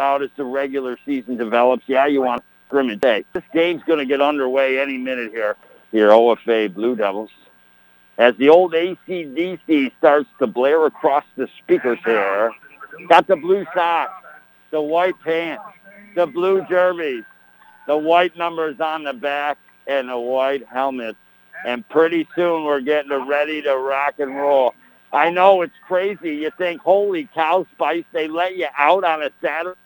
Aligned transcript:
about 0.00 0.22
as 0.22 0.30
the 0.36 0.44
regular 0.44 0.98
season 1.04 1.36
develops. 1.36 1.82
Yeah, 1.86 2.06
you 2.06 2.22
want 2.22 2.42
scrimmage 2.66 3.00
day. 3.00 3.22
This 3.34 3.42
game's 3.52 3.82
going 3.82 3.98
to 3.98 4.06
get 4.06 4.22
underway 4.22 4.78
any 4.80 4.96
minute 4.96 5.30
here. 5.30 5.56
Here, 5.92 6.08
OFA 6.08 6.72
Blue 6.72 6.96
Devils. 6.96 7.28
As 8.16 8.34
the 8.36 8.48
old 8.48 8.72
ACDC 8.72 9.92
starts 9.98 10.28
to 10.38 10.46
blare 10.46 10.86
across 10.86 11.24
the 11.36 11.48
speakers 11.58 11.98
here, 12.02 12.50
got 13.10 13.26
the 13.26 13.36
blue 13.36 13.66
socks, 13.74 14.24
the 14.70 14.80
white 14.80 15.20
pants, 15.22 15.64
the 16.14 16.26
blue 16.26 16.64
jerseys, 16.66 17.24
the 17.86 17.96
white 17.98 18.34
numbers 18.38 18.80
on 18.80 19.04
the 19.04 19.12
back, 19.12 19.58
and 19.86 20.08
the 20.08 20.18
white 20.18 20.66
helmets. 20.66 21.18
And 21.66 21.86
pretty 21.90 22.26
soon 22.34 22.64
we're 22.64 22.80
getting 22.80 23.28
ready 23.28 23.60
to 23.62 23.76
rock 23.76 24.14
and 24.18 24.34
roll. 24.34 24.74
I 25.12 25.28
know 25.28 25.60
it's 25.60 25.74
crazy. 25.86 26.36
You 26.36 26.50
think, 26.56 26.80
holy 26.80 27.28
cow, 27.34 27.66
Spice, 27.72 28.04
they 28.12 28.28
let 28.28 28.56
you 28.56 28.68
out 28.78 29.04
on 29.04 29.22
a 29.22 29.30
Saturday. 29.42 29.76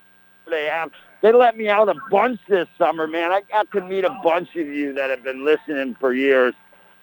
They 0.48 0.66
have. 0.66 0.90
They 1.22 1.32
let 1.32 1.56
me 1.56 1.68
out 1.68 1.88
a 1.88 1.94
bunch 2.10 2.40
this 2.48 2.68
summer, 2.76 3.06
man. 3.06 3.32
I 3.32 3.42
got 3.50 3.70
to 3.72 3.80
meet 3.80 4.04
a 4.04 4.16
bunch 4.22 4.50
of 4.56 4.66
you 4.66 4.92
that 4.94 5.10
have 5.10 5.24
been 5.24 5.44
listening 5.44 5.96
for 5.98 6.12
years, 6.12 6.54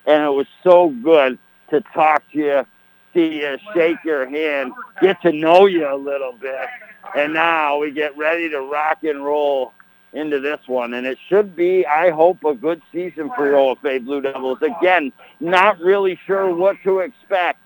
and 0.05 0.23
it 0.23 0.29
was 0.29 0.47
so 0.63 0.89
good 0.89 1.39
to 1.71 1.81
talk 1.93 2.23
to 2.31 2.37
you, 2.37 2.65
see 3.13 3.41
you, 3.41 3.57
shake 3.73 3.97
your 4.03 4.29
hand, 4.29 4.73
get 5.01 5.21
to 5.23 5.31
know 5.31 5.65
you 5.65 5.91
a 5.91 5.95
little 5.95 6.33
bit. 6.33 6.67
And 7.15 7.33
now 7.33 7.79
we 7.79 7.91
get 7.91 8.15
ready 8.15 8.49
to 8.49 8.61
rock 8.61 9.03
and 9.03 9.25
roll 9.25 9.73
into 10.13 10.39
this 10.39 10.59
one. 10.67 10.93
And 10.93 11.07
it 11.07 11.17
should 11.27 11.55
be, 11.55 11.85
I 11.85 12.09
hope, 12.11 12.43
a 12.43 12.53
good 12.53 12.81
season 12.91 13.31
for 13.35 13.47
your 13.47 13.75
OFA 13.75 14.03
Blue 14.03 14.21
Devils. 14.21 14.59
Again, 14.61 15.11
not 15.39 15.79
really 15.79 16.19
sure 16.27 16.53
what 16.53 16.77
to 16.83 16.99
expect. 16.99 17.59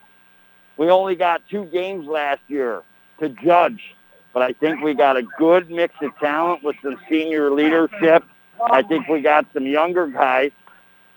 We 0.78 0.90
only 0.90 1.16
got 1.16 1.42
two 1.50 1.66
games 1.66 2.08
last 2.08 2.42
year 2.48 2.84
to 3.20 3.30
judge, 3.30 3.96
but 4.36 4.44
I 4.44 4.52
think 4.52 4.84
we 4.84 4.94
got 4.94 5.16
a 5.16 5.24
good 5.40 5.72
mix 5.72 5.96
of 6.02 6.12
talent 6.20 6.62
with 6.62 6.76
some 6.84 6.98
senior 7.10 7.52
leadership. 7.52 8.26
I 8.70 8.84
think 8.84 9.08
we 9.08 9.22
got 9.22 9.46
some 9.54 9.66
younger 9.66 10.08
guys 10.08 10.52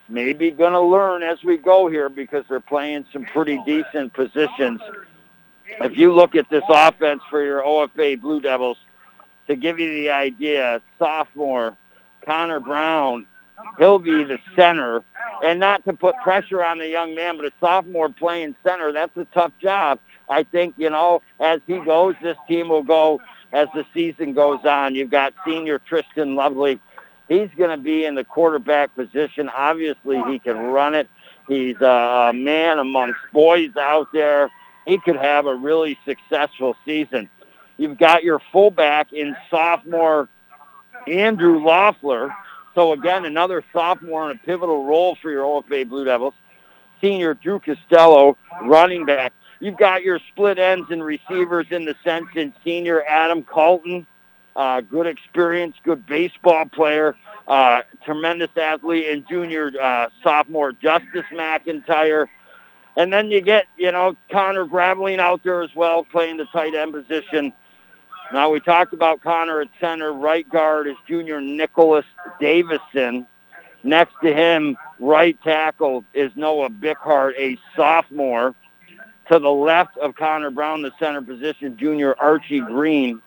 maybe 0.08 0.52
going 0.52 0.72
to 0.72 0.80
learn 0.80 1.24
as 1.24 1.42
we 1.42 1.56
go 1.56 1.89
here 1.89 2.08
because 2.08 2.44
they're 2.48 2.61
playing 2.61 3.05
some 3.12 3.24
pretty 3.24 3.61
decent 3.66 4.12
positions. 4.12 4.80
If 5.80 5.98
you 5.98 6.14
look 6.14 6.36
at 6.36 6.48
this 6.48 6.62
offense 6.69 7.20
for 7.28 7.44
your 7.44 7.62
OFA 7.62 8.20
Blue 8.20 8.41
Devils, 8.41 8.78
to 9.48 9.56
give 9.56 9.80
you 9.80 9.91
the 9.91 10.11
idea, 10.11 10.80
sophomore 11.00 11.77
Connor 12.24 12.61
Brown, 12.61 13.27
he'll 13.78 13.98
be 13.98 14.22
the 14.22 14.39
center. 14.55 15.02
And 15.44 15.58
not 15.58 15.84
to 15.86 15.92
put 15.92 16.14
pressure 16.22 16.64
on 16.64 16.78
the 16.78 16.89
young 16.89 17.16
man, 17.16 17.36
but 17.36 17.46
a 17.46 17.52
sophomore 17.58 18.11
playing 18.11 18.55
center, 18.64 18.92
that's 18.92 19.16
a 19.16 19.24
tough 19.27 19.52
job. 19.61 19.98
I 20.28 20.42
think, 20.42 20.74
you 20.76 20.90
know, 20.90 21.22
as 21.40 21.60
he 21.66 21.78
goes, 21.78 22.14
this 22.22 22.36
team 22.46 22.68
will 22.68 22.82
go 22.82 23.20
as 23.52 23.68
the 23.74 23.84
season 23.94 24.34
goes 24.34 24.64
on. 24.64 24.94
You've 24.94 25.10
got 25.10 25.34
senior 25.44 25.78
Tristan 25.78 26.34
Lovely. 26.34 26.80
He's 27.28 27.50
going 27.56 27.70
to 27.70 27.82
be 27.82 28.04
in 28.04 28.14
the 28.14 28.24
quarterback 28.24 28.94
position. 28.94 29.48
Obviously, 29.48 30.22
he 30.30 30.38
can 30.38 30.56
run 30.56 30.94
it. 30.94 31.08
He's 31.46 31.76
a 31.76 32.32
man 32.34 32.78
amongst 32.78 33.18
boys 33.32 33.70
out 33.78 34.08
there. 34.12 34.50
He 34.86 34.98
could 34.98 35.16
have 35.16 35.46
a 35.46 35.54
really 35.54 35.98
successful 36.04 36.76
season. 36.84 37.28
You've 37.76 37.98
got 37.98 38.22
your 38.22 38.40
fullback 38.52 39.12
in 39.12 39.36
sophomore 39.50 40.28
Andrew 41.06 41.62
Loeffler. 41.64 42.34
So 42.74 42.92
again, 42.92 43.24
another 43.24 43.62
sophomore 43.72 44.30
in 44.30 44.36
a 44.36 44.40
pivotal 44.40 44.84
role 44.84 45.16
for 45.20 45.30
your 45.30 45.44
OFA 45.44 45.88
Blue 45.88 46.04
Devils. 46.04 46.34
Senior 47.00 47.34
Drew 47.34 47.60
Costello, 47.60 48.36
running 48.62 49.06
back. 49.06 49.32
You've 49.61 49.77
got 49.77 50.03
your 50.03 50.20
split 50.31 50.59
ends 50.59 50.91
and 50.91 51.05
receivers 51.05 51.67
in 51.70 51.84
the 51.84 51.97
sense 52.05 52.27
in 52.34 52.53
senior 52.64 53.03
Adam 53.05 53.42
Colton, 53.42 54.06
uh, 54.55 54.81
good 54.83 55.06
experience, 55.06 55.75
good 55.83 56.06
baseball 56.06 56.64
player, 56.67 57.17
uh, 57.48 57.83
tremendous 58.05 58.51
athlete, 58.56 59.06
and 59.09 59.27
junior 59.29 59.73
uh, 59.81 60.09
sophomore 60.23 60.73
Justice 60.73 61.25
McIntyre. 61.33 62.27
And 62.97 63.13
then 63.13 63.30
you 63.30 63.41
get, 63.41 63.67
you 63.77 63.91
know, 63.92 64.17
Connor 64.30 64.67
Graveline 64.67 65.18
out 65.18 65.42
there 65.45 65.63
as 65.63 65.74
well, 65.74 66.05
playing 66.05 66.36
the 66.36 66.47
tight 66.47 66.74
end 66.74 66.92
position. 66.92 67.52
Now, 68.33 68.51
we 68.51 68.61
talked 68.61 68.92
about 68.92 69.23
Connor 69.23 69.61
at 69.61 69.68
center. 69.80 70.13
Right 70.13 70.48
guard 70.48 70.86
is 70.86 70.97
junior 71.07 71.41
Nicholas 71.41 72.05
Davison. 72.41 73.27
Next 73.85 74.14
to 74.23 74.35
him, 74.35 74.77
right 74.98 75.41
tackle 75.42 76.05
is 76.13 76.33
Noah 76.35 76.68
Bickhart, 76.68 77.35
a 77.39 77.57
sophomore. 77.77 78.55
To 79.28 79.39
the 79.39 79.50
left 79.50 79.96
of 79.98 80.14
Connor 80.14 80.50
Brown, 80.50 80.83
the 80.83 80.92
center 80.98 81.20
position, 81.22 81.77
junior 81.77 82.14
Archie 82.18 82.61
Green. 82.61 83.20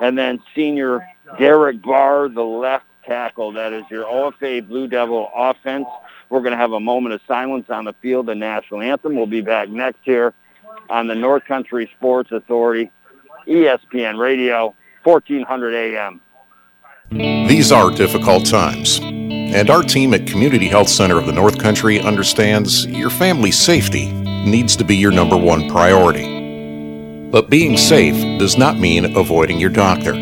And 0.00 0.16
then 0.16 0.40
senior 0.54 1.06
Derek 1.38 1.82
Barr, 1.82 2.28
the 2.28 2.42
left 2.42 2.84
tackle. 3.04 3.52
That 3.52 3.72
is 3.72 3.84
your 3.90 4.04
OFA 4.04 4.66
Blue 4.66 4.86
Devil 4.86 5.30
offense. 5.34 5.86
We're 6.30 6.40
going 6.40 6.52
to 6.52 6.58
have 6.58 6.72
a 6.72 6.80
moment 6.80 7.14
of 7.14 7.20
silence 7.26 7.66
on 7.68 7.84
the 7.84 7.92
field, 7.94 8.26
the 8.26 8.34
national 8.34 8.80
anthem. 8.80 9.16
We'll 9.16 9.26
be 9.26 9.40
back 9.40 9.68
next 9.68 9.98
here 10.02 10.34
on 10.88 11.06
the 11.06 11.14
North 11.14 11.44
Country 11.44 11.90
Sports 11.96 12.32
Authority 12.32 12.90
ESPN 13.46 14.18
Radio, 14.18 14.74
1400 15.04 15.74
AM. 15.74 16.20
These 17.10 17.72
are 17.72 17.90
difficult 17.90 18.46
times, 18.46 19.00
and 19.02 19.68
our 19.68 19.82
team 19.82 20.14
at 20.14 20.26
Community 20.26 20.68
Health 20.68 20.88
Center 20.88 21.18
of 21.18 21.26
the 21.26 21.32
North 21.32 21.58
Country 21.58 22.00
understands 22.00 22.86
your 22.86 23.10
family's 23.10 23.58
safety 23.58 24.21
needs 24.44 24.76
to 24.76 24.84
be 24.84 24.96
your 24.96 25.12
number 25.12 25.36
one 25.36 25.68
priority. 25.68 27.30
But 27.30 27.48
being 27.48 27.76
safe 27.76 28.38
does 28.38 28.58
not 28.58 28.78
mean 28.78 29.16
avoiding 29.16 29.58
your 29.58 29.70
doctor. 29.70 30.12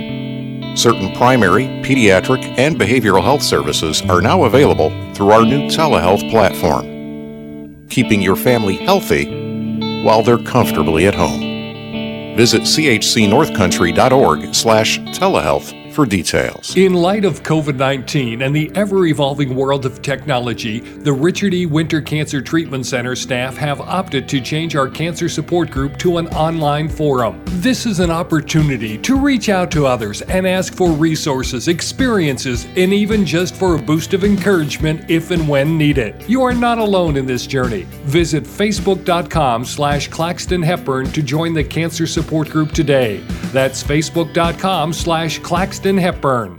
Certain 0.76 1.12
primary, 1.16 1.64
pediatric, 1.82 2.44
and 2.58 2.78
behavioral 2.78 3.24
health 3.24 3.42
services 3.42 4.02
are 4.02 4.20
now 4.20 4.44
available 4.44 4.90
through 5.14 5.30
our 5.30 5.44
new 5.44 5.68
telehealth 5.68 6.30
platform, 6.30 7.88
keeping 7.88 8.22
your 8.22 8.36
family 8.36 8.76
healthy 8.76 10.02
while 10.04 10.22
they're 10.22 10.38
comfortably 10.38 11.06
at 11.06 11.14
home. 11.14 12.36
Visit 12.36 12.62
chcnorthcountry.org 12.62 14.54
slash 14.54 14.98
telehealth 15.00 15.79
for 15.90 16.06
details. 16.06 16.76
In 16.76 16.94
light 16.94 17.24
of 17.24 17.42
COVID 17.42 17.76
19 17.76 18.42
and 18.42 18.54
the 18.54 18.70
ever 18.74 19.06
evolving 19.06 19.54
world 19.54 19.84
of 19.84 20.02
technology, 20.02 20.80
the 20.80 21.12
Richard 21.12 21.52
E. 21.52 21.66
Winter 21.66 22.00
Cancer 22.00 22.40
Treatment 22.40 22.86
Center 22.86 23.16
staff 23.16 23.56
have 23.56 23.80
opted 23.80 24.28
to 24.28 24.40
change 24.40 24.76
our 24.76 24.88
cancer 24.88 25.28
support 25.28 25.70
group 25.70 25.98
to 25.98 26.18
an 26.18 26.28
online 26.28 26.88
forum. 26.88 27.42
This 27.46 27.86
is 27.86 28.00
an 28.00 28.10
opportunity 28.10 28.98
to 28.98 29.18
reach 29.18 29.48
out 29.48 29.70
to 29.72 29.86
others 29.86 30.22
and 30.22 30.46
ask 30.46 30.74
for 30.74 30.90
resources, 30.90 31.68
experiences, 31.68 32.66
and 32.76 32.92
even 32.92 33.26
just 33.26 33.56
for 33.56 33.74
a 33.74 33.82
boost 33.82 34.14
of 34.14 34.24
encouragement 34.24 35.10
if 35.10 35.30
and 35.30 35.48
when 35.48 35.76
needed. 35.76 36.22
You 36.28 36.42
are 36.42 36.54
not 36.54 36.78
alone 36.78 37.16
in 37.16 37.26
this 37.26 37.46
journey. 37.46 37.82
Visit 38.04 38.44
facebook.com 38.44 39.64
slash 39.64 40.08
Claxton 40.08 40.62
Hepburn 40.62 41.10
to 41.12 41.22
join 41.22 41.52
the 41.52 41.64
cancer 41.64 42.06
support 42.06 42.48
group 42.48 42.72
today. 42.72 43.18
That's 43.52 43.82
facebook.com 43.82 44.92
slash 44.92 45.38
Claxton 45.40 45.79
Hepburn. 45.82 46.58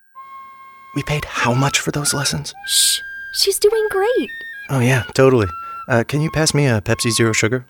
We 0.95 1.03
paid 1.03 1.25
how 1.25 1.53
much 1.53 1.79
for 1.79 1.91
those 1.91 2.13
lessons? 2.13 2.53
Shh, 2.67 3.01
she's 3.33 3.59
doing 3.59 3.87
great. 3.91 4.29
Oh, 4.69 4.79
yeah, 4.79 5.03
totally. 5.13 5.47
Uh, 5.87 6.03
can 6.07 6.21
you 6.21 6.31
pass 6.31 6.53
me 6.53 6.65
a 6.65 6.81
Pepsi 6.81 7.11
Zero 7.11 7.31
Sugar? 7.31 7.65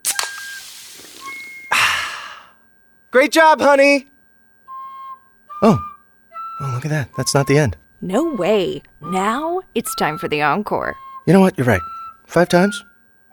Great 3.11 3.31
job, 3.31 3.59
honey! 3.59 4.07
Oh. 5.61 5.77
Oh, 6.61 6.71
look 6.73 6.85
at 6.85 6.91
that. 6.91 7.09
That's 7.17 7.33
not 7.35 7.47
the 7.47 7.57
end. 7.57 7.75
No 8.01 8.33
way. 8.33 8.81
Now 9.01 9.61
it's 9.75 9.93
time 9.95 10.17
for 10.17 10.27
the 10.27 10.41
encore. 10.41 10.95
You 11.27 11.33
know 11.33 11.41
what? 11.41 11.57
You're 11.57 11.67
right. 11.67 11.81
Five 12.27 12.49
times? 12.49 12.83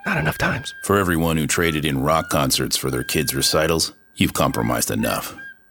Not 0.06 0.18
enough 0.18 0.38
times. 0.38 0.74
For 0.82 0.98
everyone 0.98 1.36
who 1.36 1.46
traded 1.46 1.84
in 1.84 2.02
rock 2.02 2.30
concerts 2.30 2.76
for 2.76 2.90
their 2.90 3.04
kids' 3.04 3.34
recitals, 3.34 3.92
you've 4.16 4.34
compromised 4.34 4.90
enough. 4.90 5.36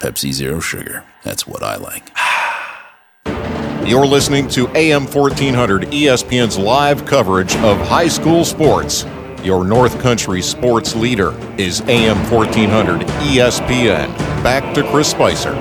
Pepsi 0.00 0.32
Zero 0.32 0.60
Sugar. 0.60 1.04
That's 1.22 1.46
what 1.46 1.62
I 1.62 1.76
like. 1.76 2.10
You're 3.88 4.06
listening 4.06 4.48
to 4.48 4.68
AM 4.76 5.06
1400 5.06 5.82
ESPN's 5.84 6.58
live 6.58 7.06
coverage 7.06 7.56
of 7.56 7.78
high 7.78 8.08
school 8.08 8.44
sports. 8.44 9.06
Your 9.42 9.64
North 9.64 9.98
Country 10.00 10.42
sports 10.42 10.94
leader 10.94 11.32
is 11.58 11.80
AM 11.82 12.18
1400 12.30 13.00
ESPN. 13.02 14.14
Back 14.42 14.74
to 14.74 14.82
Chris 14.90 15.10
Spicer. 15.10 15.54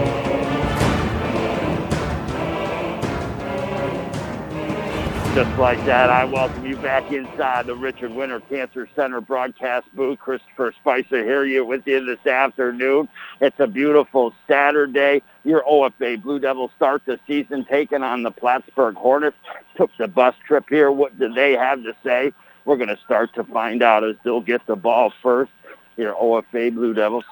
Just 5.38 5.60
like 5.60 5.78
that, 5.86 6.10
I 6.10 6.26
welcome 6.26 6.66
you 6.66 6.76
back 6.78 7.12
inside 7.12 7.68
the 7.68 7.76
Richard 7.76 8.10
Winter 8.10 8.40
Cancer 8.40 8.90
Center 8.96 9.22
broadcast 9.22 9.86
booth. 9.94 10.18
Christopher 10.18 10.74
Spicer 10.80 11.24
here 11.24 11.46
you 11.46 11.64
with 11.64 11.86
you 11.86 12.04
this 12.04 12.26
afternoon. 12.26 13.08
It's 13.40 13.60
a 13.60 13.68
beautiful 13.68 14.34
Saturday. 14.48 15.22
Your 15.44 15.62
OFA 15.62 16.20
Blue 16.24 16.40
Devils 16.40 16.72
start 16.76 17.04
the 17.06 17.20
season 17.28 17.68
taking 17.70 18.02
on 18.02 18.24
the 18.24 18.32
Plattsburgh 18.32 18.96
Hornets. 18.96 19.38
Took 19.76 19.92
the 20.00 20.08
bus 20.08 20.34
trip 20.48 20.66
here. 20.70 20.92
What 20.92 21.20
do 21.20 21.32
they 21.32 21.52
have 21.52 21.84
to 21.84 21.96
say? 22.04 22.34
We're 22.66 22.78
going 22.78 22.90
to 22.90 23.00
start 23.06 23.36
to 23.36 23.44
find 23.44 23.84
out 23.84 24.04
as 24.04 24.16
they'll 24.24 24.42
get 24.42 24.66
the 24.66 24.76
ball 24.76 25.14
first. 25.22 25.52
Your 25.98 26.16
OFA 26.16 26.74
Blue 26.74 26.96
Devils 26.96 27.26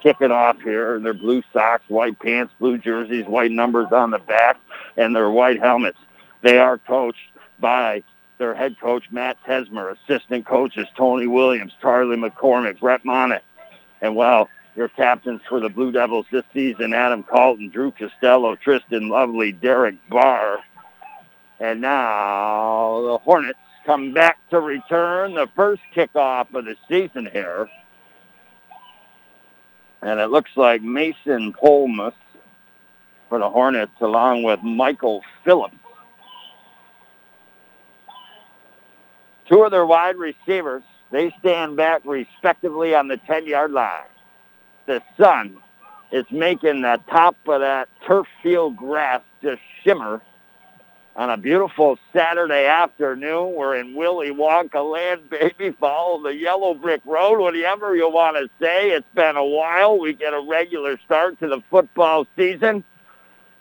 kicking 0.00 0.30
off 0.30 0.60
here 0.60 0.94
in 0.94 1.02
their 1.02 1.12
blue 1.12 1.42
socks, 1.52 1.82
white 1.88 2.20
pants, 2.20 2.54
blue 2.60 2.78
jerseys, 2.78 3.26
white 3.26 3.50
numbers 3.50 3.88
on 3.90 4.12
the 4.12 4.18
back, 4.18 4.60
and 4.96 5.16
their 5.16 5.28
white 5.28 5.58
helmets. 5.58 5.98
They 6.40 6.58
are 6.58 6.78
coached 6.78 7.18
by 7.60 8.02
their 8.38 8.54
head 8.54 8.76
coach, 8.80 9.04
Matt 9.10 9.36
Tesmer, 9.44 9.96
assistant 9.96 10.46
coaches, 10.46 10.86
Tony 10.96 11.26
Williams, 11.26 11.72
Charlie 11.80 12.16
McCormick, 12.16 12.80
Brett 12.80 13.04
Monick. 13.04 13.40
And, 14.00 14.14
well, 14.14 14.48
your 14.76 14.88
captains 14.88 15.40
for 15.48 15.58
the 15.60 15.68
Blue 15.68 15.90
Devils 15.90 16.26
this 16.30 16.44
season, 16.54 16.94
Adam 16.94 17.24
Colton, 17.24 17.68
Drew 17.68 17.90
Costello, 17.90 18.54
Tristan 18.54 19.08
Lovely, 19.08 19.52
Derek 19.52 19.96
Barr. 20.08 20.60
And 21.58 21.80
now 21.80 23.02
the 23.02 23.18
Hornets 23.18 23.58
come 23.84 24.12
back 24.12 24.38
to 24.50 24.60
return 24.60 25.34
the 25.34 25.48
first 25.56 25.82
kickoff 25.94 26.54
of 26.54 26.64
the 26.64 26.76
season 26.88 27.28
here. 27.32 27.68
And 30.00 30.20
it 30.20 30.30
looks 30.30 30.52
like 30.54 30.80
Mason 30.80 31.52
Polmus 31.52 32.14
for 33.28 33.40
the 33.40 33.50
Hornets 33.50 34.00
along 34.00 34.44
with 34.44 34.62
Michael 34.62 35.22
Phillips 35.44 35.74
Two 39.48 39.62
of 39.62 39.70
their 39.70 39.86
wide 39.86 40.16
receivers, 40.16 40.82
they 41.10 41.32
stand 41.40 41.76
back 41.76 42.02
respectively 42.04 42.94
on 42.94 43.08
the 43.08 43.16
10-yard 43.16 43.72
line. 43.72 44.04
The 44.86 45.02
sun 45.18 45.56
is 46.12 46.24
making 46.30 46.82
the 46.82 47.00
top 47.10 47.36
of 47.46 47.60
that 47.60 47.88
turf 48.06 48.26
field 48.42 48.76
grass 48.76 49.22
just 49.42 49.60
shimmer 49.82 50.22
on 51.16 51.30
a 51.30 51.36
beautiful 51.36 51.98
Saturday 52.12 52.66
afternoon. 52.66 53.54
We're 53.54 53.76
in 53.76 53.94
Willy 53.94 54.30
Wonka 54.30 54.90
land, 54.90 55.28
baby. 55.30 55.74
Follow 55.78 56.22
the 56.22 56.34
yellow 56.34 56.74
brick 56.74 57.00
road, 57.04 57.40
whatever 57.40 57.96
you 57.96 58.08
want 58.10 58.36
to 58.36 58.48
say. 58.64 58.90
It's 58.90 59.06
been 59.14 59.36
a 59.36 59.44
while. 59.44 59.98
We 59.98 60.12
get 60.12 60.32
a 60.32 60.40
regular 60.40 60.98
start 61.04 61.38
to 61.40 61.48
the 61.48 61.62
football 61.70 62.26
season. 62.36 62.84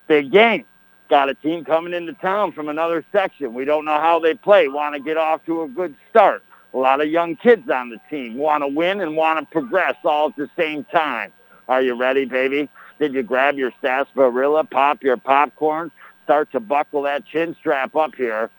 Big 0.07 0.31
game. 0.31 0.66
Got 1.09 1.30
a 1.30 1.33
team 1.36 1.63
coming 1.63 1.94
into 1.94 2.13
town 2.13 2.51
from 2.51 2.68
another 2.68 3.06
section. 3.12 3.54
We 3.54 3.63
don't 3.63 3.86
know 3.86 4.00
how 4.00 4.19
they 4.19 4.33
play. 4.33 4.68
Want 4.68 4.95
to 4.95 5.01
get 5.01 5.18
off 5.18 5.45
to 5.45 5.63
a 5.63 5.68
good 5.68 5.95
start. 6.09 6.44
A 6.74 6.77
lot 6.77 7.00
of 7.00 7.07
young 7.07 7.38
kids 7.38 7.69
on 7.69 7.89
the 7.89 7.98
team 8.09 8.36
want 8.36 8.62
to 8.63 8.68
win 8.68 9.00
and 9.00 9.15
want 9.15 9.39
to 9.39 9.45
progress 9.51 9.95
all 10.04 10.30
at 10.30 10.36
the 10.36 10.50
same 10.57 10.83
time. 10.86 11.31
Are 11.69 11.81
you 11.81 11.95
ready, 11.95 12.25
baby? 12.25 12.69
Did 13.00 13.13
you 13.13 13.24
grab 13.24 13.57
your 13.57 13.71
sarsaparilla, 13.81 14.65
pop 14.65 15.01
your 15.01 15.18
popcorn, 15.18 15.92
start 16.25 16.51
to 16.51 16.59
buckle 16.59 17.04
that 17.04 17.25
chin 17.25 17.56
strap 17.59 17.95
up 17.95 18.15
here 18.15 18.50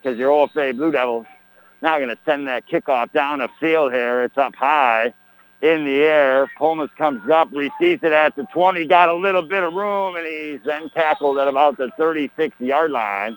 because 0.00 0.18
your 0.18 0.30
OFA 0.30 0.76
Blue 0.76 0.92
Devils 0.92 1.26
now 1.82 1.98
going 1.98 2.08
to 2.08 2.18
send 2.24 2.46
that 2.48 2.68
kickoff 2.68 3.12
down 3.12 3.40
the 3.40 3.48
field 3.60 3.92
here. 3.92 4.22
It's 4.22 4.38
up 4.38 4.54
high 4.54 5.12
in 5.62 5.84
the 5.84 6.02
air. 6.02 6.50
Pullman 6.58 6.88
comes 6.96 7.28
up, 7.30 7.48
receives 7.52 8.02
it 8.02 8.12
at 8.12 8.36
the 8.36 8.44
20, 8.52 8.86
got 8.86 9.08
a 9.08 9.14
little 9.14 9.42
bit 9.42 9.62
of 9.62 9.72
room, 9.72 10.16
and 10.16 10.26
he's 10.26 10.60
then 10.64 10.90
tackled 10.90 11.38
at 11.38 11.48
about 11.48 11.76
the 11.76 11.90
36-yard 11.98 12.90
line. 12.90 13.36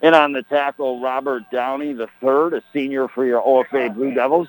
And 0.00 0.14
on 0.14 0.32
the 0.32 0.42
tackle, 0.42 1.00
Robert 1.00 1.44
Downey, 1.52 1.92
the 1.92 2.08
third, 2.20 2.54
a 2.54 2.62
senior 2.72 3.08
for 3.08 3.24
your 3.24 3.40
OFA 3.40 3.94
Blue 3.94 4.12
Devils. 4.12 4.48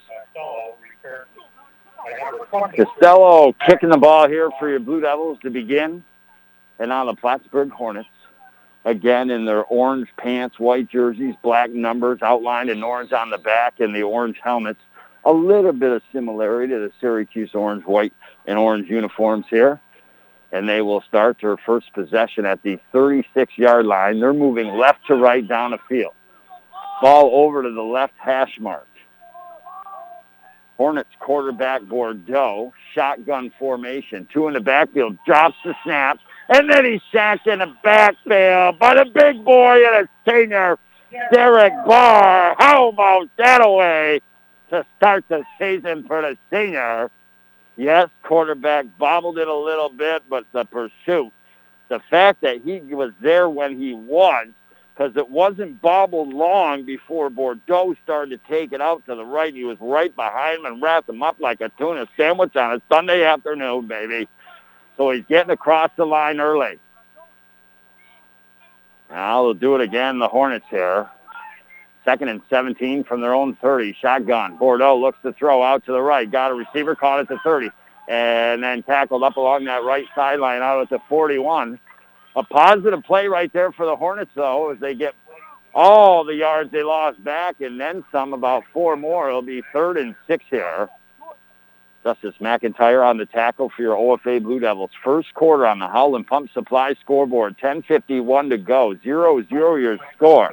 Costello 2.76 3.54
kicking 3.66 3.90
the 3.90 3.98
ball 3.98 4.28
here 4.28 4.50
for 4.60 4.70
your 4.70 4.80
Blue 4.80 5.02
Devils 5.02 5.38
to 5.44 5.50
begin. 5.50 6.04
And 6.80 6.92
on 6.92 7.06
the 7.06 7.14
Plattsburgh 7.14 7.70
Hornets, 7.70 8.10
again 8.84 9.30
in 9.30 9.46
their 9.46 9.64
orange 9.64 10.10
pants, 10.18 10.60
white 10.60 10.90
jerseys, 10.90 11.36
black 11.44 11.70
numbers 11.70 12.20
outlined 12.22 12.70
in 12.70 12.84
orange 12.84 13.14
on 13.14 13.30
the 13.30 13.38
back, 13.38 13.80
and 13.80 13.96
the 13.96 14.02
orange 14.04 14.40
helmets 14.44 14.82
a 15.26 15.32
little 15.32 15.74
bit 15.74 15.92
of 15.92 16.02
similarity 16.12 16.74
to 16.74 16.80
the 16.80 16.92
Syracuse 17.00 17.52
orange, 17.54 17.86
white, 17.86 18.14
and 18.46 18.58
orange 18.58 18.90
uniforms 18.90 19.46
here. 19.50 19.80
And 20.52 20.70
they 20.70 20.82
will 20.82 21.02
start 21.02 21.38
their 21.42 21.58
first 21.58 21.92
possession 21.94 22.46
at 22.46 22.62
the 22.62 22.80
36-yard 22.94 23.86
line. 23.86 24.20
They're 24.20 24.34
moving 24.34 24.68
left 24.68 25.08
to 25.08 25.16
right 25.16 25.48
down 25.48 25.72
the 25.72 25.80
field. 25.90 26.14
Ball 27.02 27.32
over 27.34 27.64
to 27.64 27.72
the 27.72 27.82
left 27.82 28.14
hash 28.18 28.60
mark. 28.60 28.88
Hornets 30.78 31.10
quarterback 31.20 31.82
Bordeaux, 31.84 32.74
shotgun 32.94 33.52
formation. 33.58 34.28
Two 34.32 34.48
in 34.48 34.54
the 34.54 34.60
backfield, 34.60 35.18
drops 35.26 35.56
the 35.64 35.76
snap, 35.84 36.20
and 36.50 36.70
then 36.70 36.86
he's 36.86 37.02
sacked 37.12 37.48
in 37.48 37.60
the 37.60 37.74
backfield 37.84 38.80
by 38.80 38.96
the 38.96 39.06
big 39.06 39.44
boy 39.44 39.78
and 39.86 40.06
a 40.06 40.10
senior, 40.30 40.78
Derek 41.32 41.74
Barr. 41.86 42.56
How 42.58 42.90
about 42.90 43.30
that 43.38 43.62
away? 43.64 44.20
To 44.74 44.86
start 44.98 45.24
the 45.30 45.44
season 45.60 46.04
for 46.04 46.22
the 46.22 46.38
senior. 46.52 47.12
Yes, 47.78 48.10
quarterback 48.24 48.86
bobbled 48.98 49.38
it 49.38 49.48
a 49.48 49.56
little 49.56 49.90
bit, 49.90 50.24
but 50.28 50.46
the 50.52 50.66
pursuit, 50.66 51.32
the 51.90 52.00
fact 52.10 52.42
that 52.42 52.62
he 52.64 52.80
was 52.80 53.12
there 53.22 53.48
when 53.50 53.80
he 53.80 53.94
was, 53.94 54.48
because 54.94 55.16
it 55.16 55.30
wasn't 55.30 55.80
bobbled 55.82 56.34
long 56.34 56.86
before 56.86 57.30
Bordeaux 57.30 57.96
started 58.04 58.32
to 58.32 58.50
take 58.50 58.74
it 58.74 58.82
out 58.82 59.06
to 59.06 59.16
the 59.16 59.26
right. 59.26 59.54
He 59.54 59.64
was 59.64 59.78
right 59.80 60.16
behind 60.16 60.60
him 60.60 60.66
and 60.66 60.82
wrapped 60.82 61.10
him 61.10 61.22
up 61.22 61.38
like 61.40 61.62
a 61.62 61.70
tuna 61.78 62.08
sandwich 62.18 62.56
on 62.56 62.74
a 62.76 62.82
Sunday 62.92 63.24
afternoon, 63.24 63.88
baby. 63.88 64.28
So 64.98 65.12
he's 65.12 65.26
getting 65.28 65.52
across 65.52 65.90
the 65.96 66.06
line 66.06 66.40
early. 66.40 66.80
Now 69.10 69.44
they'll 69.44 69.54
do 69.54 69.76
it 69.76 69.82
again, 69.82 70.18
the 70.18 70.28
Hornets 70.28 70.66
here. 70.70 71.10
Second 72.06 72.30
and 72.30 72.42
17 72.50 73.04
from 73.04 73.22
their 73.22 73.34
own 73.34 73.56
30. 73.56 73.96
Shotgun. 74.02 74.58
Bordeaux 74.58 74.98
looks 74.98 75.18
to 75.24 75.34
throw 75.34 75.64
out 75.64 75.86
to 75.86 75.92
the 75.92 76.02
right. 76.02 76.30
Got 76.30 76.52
a 76.52 76.54
receiver 76.54 76.96
caught 76.96 77.20
at 77.20 77.28
the 77.30 77.40
30. 77.44 77.70
And 78.10 78.62
then 78.62 78.84
tackled 78.84 79.24
up 79.24 79.38
along 79.38 79.66
that 79.66 79.84
right 79.84 80.06
sideline 80.14 80.62
out 80.62 80.82
at 80.82 80.90
the 80.90 81.00
41. 81.08 81.80
A 82.36 82.44
positive 82.44 83.04
play 83.04 83.28
right 83.28 83.52
there 83.54 83.72
for 83.72 83.86
the 83.86 83.96
Hornets, 83.96 84.32
though, 84.36 84.72
as 84.72 84.80
they 84.80 84.96
get 84.96 85.14
all 85.74 86.24
the 86.24 86.36
yards 86.36 86.72
they 86.72 86.84
lost 86.84 87.24
back 87.24 87.62
and 87.62 87.80
then 87.80 88.04
some, 88.12 88.34
about 88.34 88.64
four 88.74 88.96
more. 88.96 89.30
It'll 89.30 89.42
be 89.42 89.64
third 89.72 89.98
and 89.98 90.16
six 90.28 90.44
here. 90.50 90.90
Justice 92.04 92.36
McIntyre 92.42 93.06
on 93.08 93.18
the 93.18 93.26
tackle 93.26 93.70
for 93.70 93.82
your 93.82 93.96
OFA 93.96 94.44
Blue 94.44 94.60
Devils. 94.60 94.92
First 95.04 95.34
quarter 95.34 95.66
on 95.66 95.80
the 95.80 95.88
Howland 95.88 96.28
Pump 96.28 96.52
Supply 96.52 96.96
scoreboard. 96.96 97.58
10.51 97.58 98.50
to 98.50 98.58
go. 98.58 98.94
0-0 98.94 99.50
your 99.82 99.98
score. 100.16 100.52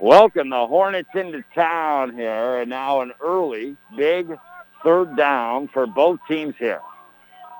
Welcome 0.00 0.50
the 0.50 0.66
Hornets 0.68 1.08
into 1.12 1.42
town 1.56 2.14
here, 2.14 2.58
and 2.58 2.70
now 2.70 3.00
an 3.00 3.12
early, 3.20 3.76
big 3.96 4.32
third 4.84 5.16
down 5.16 5.66
for 5.66 5.88
both 5.88 6.20
teams 6.28 6.54
here. 6.56 6.80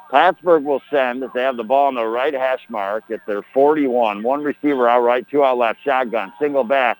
Plattsburgh 0.08 0.62
will 0.62 0.80
send 0.88 1.24
as 1.24 1.30
they 1.34 1.42
have 1.42 1.56
the 1.56 1.64
ball 1.64 1.88
on 1.88 1.96
the 1.96 2.06
right 2.06 2.32
hash 2.32 2.64
mark 2.68 3.10
at 3.10 3.26
their 3.26 3.42
41. 3.52 4.22
One 4.22 4.44
receiver 4.44 4.88
out 4.88 5.00
right, 5.00 5.28
two 5.28 5.42
out 5.42 5.58
left. 5.58 5.80
Shotgun, 5.82 6.32
single 6.40 6.62
back. 6.62 6.96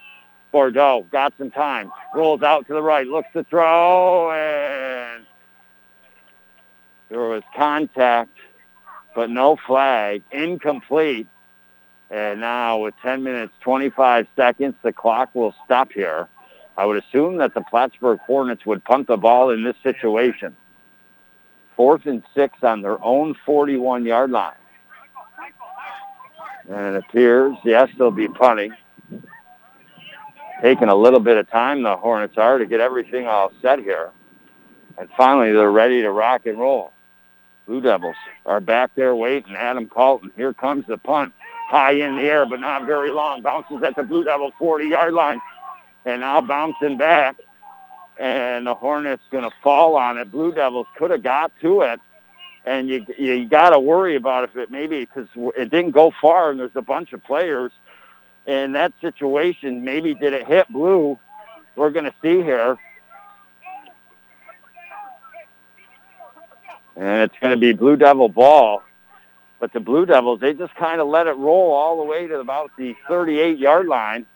Bordeaux 0.50 1.06
got 1.12 1.32
some 1.38 1.52
time. 1.52 1.92
Rolls 2.16 2.42
out 2.42 2.66
to 2.66 2.72
the 2.72 2.82
right, 2.82 3.06
looks 3.06 3.28
to 3.34 3.44
throw, 3.44 4.32
and 4.32 5.24
there 7.10 7.20
was 7.20 7.44
contact, 7.54 8.36
but 9.14 9.30
no 9.30 9.56
flag. 9.68 10.24
Incomplete. 10.32 11.28
And 12.10 12.40
now 12.40 12.78
with 12.78 12.94
10 13.02 13.22
minutes, 13.22 13.52
25 13.60 14.26
seconds, 14.34 14.74
the 14.82 14.92
clock 14.92 15.34
will 15.34 15.54
stop 15.64 15.92
here. 15.92 16.28
I 16.76 16.86
would 16.86 17.02
assume 17.02 17.38
that 17.38 17.54
the 17.54 17.60
Plattsburgh 17.62 18.20
Hornets 18.20 18.64
would 18.64 18.84
punt 18.84 19.08
the 19.08 19.16
ball 19.16 19.50
in 19.50 19.64
this 19.64 19.76
situation. 19.82 20.56
Fourth 21.76 22.06
and 22.06 22.22
six 22.34 22.56
on 22.62 22.82
their 22.82 23.02
own 23.04 23.34
41-yard 23.46 24.30
line. 24.30 24.54
And 26.68 26.96
it 26.96 27.04
appears, 27.04 27.56
yes, 27.64 27.88
they'll 27.98 28.10
be 28.10 28.28
punting. 28.28 28.72
Taking 30.62 30.88
a 30.88 30.94
little 30.94 31.20
bit 31.20 31.36
of 31.36 31.48
time, 31.50 31.82
the 31.82 31.96
Hornets 31.96 32.36
are, 32.36 32.58
to 32.58 32.66
get 32.66 32.80
everything 32.80 33.26
all 33.26 33.52
set 33.62 33.78
here. 33.78 34.10
And 34.96 35.08
finally, 35.16 35.52
they're 35.52 35.70
ready 35.70 36.02
to 36.02 36.10
rock 36.10 36.46
and 36.46 36.58
roll. 36.58 36.92
Blue 37.66 37.80
Devils 37.80 38.16
are 38.46 38.60
back 38.60 38.90
there 38.94 39.14
waiting. 39.14 39.54
Adam 39.54 39.88
Colton, 39.88 40.32
here 40.36 40.52
comes 40.52 40.86
the 40.86 40.98
punt 40.98 41.32
high 41.68 41.92
in 41.92 42.16
the 42.16 42.22
air, 42.22 42.46
but 42.46 42.60
not 42.60 42.86
very 42.86 43.10
long. 43.10 43.42
Bounces 43.42 43.82
at 43.82 43.94
the 43.94 44.02
Blue 44.02 44.24
Devil 44.24 44.52
40-yard 44.58 45.14
line. 45.14 45.40
And 46.04 46.22
now 46.22 46.40
bouncing 46.40 46.96
back. 46.96 47.36
And 48.18 48.66
the 48.66 48.74
Hornets 48.74 49.22
to 49.44 49.50
fall 49.62 49.96
on 49.96 50.18
it. 50.18 50.32
Blue 50.32 50.52
Devils 50.52 50.86
could 50.96 51.10
have 51.10 51.22
got 51.22 51.52
to 51.60 51.82
it. 51.82 52.00
And 52.64 52.88
you 52.88 53.06
you 53.16 53.46
got 53.46 53.70
to 53.70 53.78
worry 53.78 54.16
about 54.16 54.44
if 54.44 54.56
it 54.56 54.70
maybe 54.70 55.00
because 55.00 55.28
it 55.56 55.70
didn't 55.70 55.92
go 55.92 56.12
far 56.20 56.50
and 56.50 56.58
there's 56.58 56.74
a 56.74 56.82
bunch 56.82 57.12
of 57.12 57.22
players. 57.22 57.70
in 58.48 58.72
that 58.72 58.92
situation. 59.00 59.84
Maybe 59.84 60.14
did 60.14 60.32
it 60.32 60.46
hit 60.46 60.68
blue? 60.68 61.18
We're 61.76 61.90
to 62.06 62.14
see 62.20 62.42
here. 62.42 62.76
And 66.96 67.22
it's 67.22 67.38
going 67.40 67.52
to 67.52 67.60
be 67.60 67.72
Blue 67.72 67.96
Devil 67.96 68.28
ball. 68.28 68.82
But 69.60 69.72
the 69.72 69.80
Blue 69.80 70.06
Devils, 70.06 70.40
they 70.40 70.54
just 70.54 70.74
kind 70.76 71.00
of 71.00 71.08
let 71.08 71.26
it 71.26 71.36
roll 71.36 71.72
all 71.72 71.98
the 71.98 72.04
way 72.04 72.26
to 72.26 72.38
about 72.38 72.70
the 72.78 72.94
38-yard 73.08 73.86
line. 73.86 74.26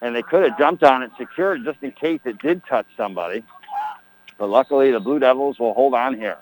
And 0.00 0.14
they 0.14 0.22
could 0.22 0.42
have 0.48 0.58
jumped 0.58 0.84
on 0.84 1.02
it, 1.02 1.10
secured 1.18 1.64
just 1.64 1.78
in 1.82 1.92
case 1.92 2.20
it 2.24 2.38
did 2.38 2.62
touch 2.66 2.86
somebody. 2.96 3.42
But 4.38 4.48
luckily, 4.48 4.90
the 4.90 5.00
Blue 5.00 5.18
Devils 5.18 5.58
will 5.58 5.74
hold 5.74 5.94
on 5.94 6.14
here. 6.16 6.38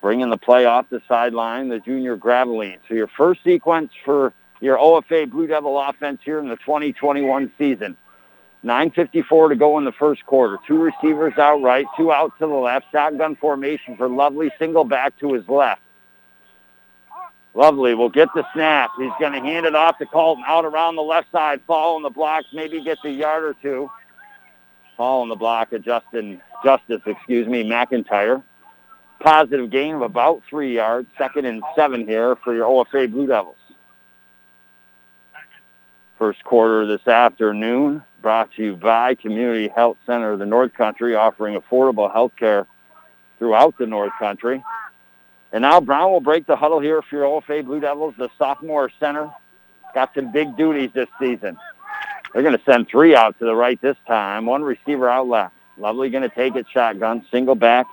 Bringing 0.00 0.30
the 0.30 0.36
play 0.36 0.64
off 0.64 0.86
the 0.90 1.00
sideline, 1.06 1.68
the 1.68 1.78
junior 1.78 2.16
Graveline. 2.16 2.78
So 2.88 2.94
your 2.94 3.06
first 3.06 3.44
sequence 3.44 3.92
for 4.04 4.32
your 4.60 4.76
OFA 4.76 5.30
Blue 5.30 5.46
Devil 5.46 5.78
offense 5.78 6.20
here 6.24 6.40
in 6.40 6.48
the 6.48 6.56
2021 6.56 7.52
season. 7.58 7.96
9.54 8.64 9.50
to 9.50 9.56
go 9.56 9.78
in 9.78 9.84
the 9.84 9.92
first 9.92 10.24
quarter. 10.24 10.58
Two 10.66 10.78
receivers 10.78 11.36
out 11.36 11.62
right, 11.62 11.86
two 11.96 12.12
out 12.12 12.32
to 12.38 12.46
the 12.46 12.52
left. 12.52 12.86
Shotgun 12.92 13.36
formation 13.36 13.96
for 13.96 14.08
Lovely, 14.08 14.50
single 14.58 14.84
back 14.84 15.18
to 15.18 15.34
his 15.34 15.48
left. 15.48 15.81
Lovely 17.54 17.94
We'll 17.94 18.08
get 18.08 18.28
the 18.34 18.44
snap. 18.54 18.90
He's 18.98 19.12
going 19.20 19.32
to 19.32 19.40
hand 19.40 19.66
it 19.66 19.74
off 19.74 19.98
to 19.98 20.06
Colton 20.06 20.44
out 20.46 20.64
around 20.64 20.96
the 20.96 21.02
left 21.02 21.30
side, 21.30 21.60
following 21.66 22.02
the 22.02 22.10
blocks, 22.10 22.46
maybe 22.52 22.82
gets 22.82 23.04
a 23.04 23.10
yard 23.10 23.44
or 23.44 23.54
two. 23.60 23.90
Following 24.96 25.28
the 25.28 25.36
block 25.36 25.72
of 25.72 25.84
Justin, 25.84 26.40
Justice, 26.64 27.02
excuse 27.04 27.46
me, 27.46 27.64
McIntyre. 27.64 28.42
Positive 29.20 29.70
gain 29.70 29.94
of 29.94 30.02
about 30.02 30.42
three 30.48 30.74
yards, 30.74 31.08
second 31.18 31.44
and 31.44 31.62
seven 31.76 32.06
here 32.06 32.36
for 32.36 32.54
your 32.54 32.66
OFA 32.66 33.10
Blue 33.10 33.26
Devils. 33.26 33.56
First 36.18 36.42
quarter 36.44 36.86
this 36.86 37.06
afternoon 37.06 38.02
brought 38.22 38.52
to 38.52 38.64
you 38.64 38.76
by 38.76 39.14
Community 39.14 39.68
Health 39.68 39.96
Center 40.06 40.32
of 40.32 40.38
the 40.38 40.46
North 40.46 40.72
Country, 40.74 41.14
offering 41.14 41.60
affordable 41.60 42.12
health 42.12 42.32
care 42.36 42.66
throughout 43.38 43.76
the 43.78 43.86
North 43.86 44.12
Country. 44.18 44.62
And 45.52 45.62
now 45.62 45.80
Brown 45.80 46.10
will 46.10 46.20
break 46.20 46.46
the 46.46 46.56
huddle 46.56 46.80
here 46.80 47.02
for 47.02 47.16
your 47.16 47.24
OFA 47.24 47.64
Blue 47.64 47.80
Devils. 47.80 48.14
The 48.16 48.30
sophomore 48.38 48.90
center 48.98 49.30
got 49.94 50.14
some 50.14 50.32
big 50.32 50.56
duties 50.56 50.90
this 50.94 51.08
season. 51.20 51.58
They're 52.32 52.42
going 52.42 52.56
to 52.56 52.64
send 52.64 52.88
three 52.88 53.14
out 53.14 53.38
to 53.38 53.44
the 53.44 53.54
right 53.54 53.80
this 53.82 53.96
time. 54.06 54.46
One 54.46 54.62
receiver 54.62 55.08
out 55.08 55.28
left. 55.28 55.54
Lovely 55.76 56.08
going 56.08 56.22
to 56.22 56.34
take 56.34 56.56
it 56.56 56.66
shotgun. 56.72 57.26
Single 57.30 57.54
back 57.54 57.86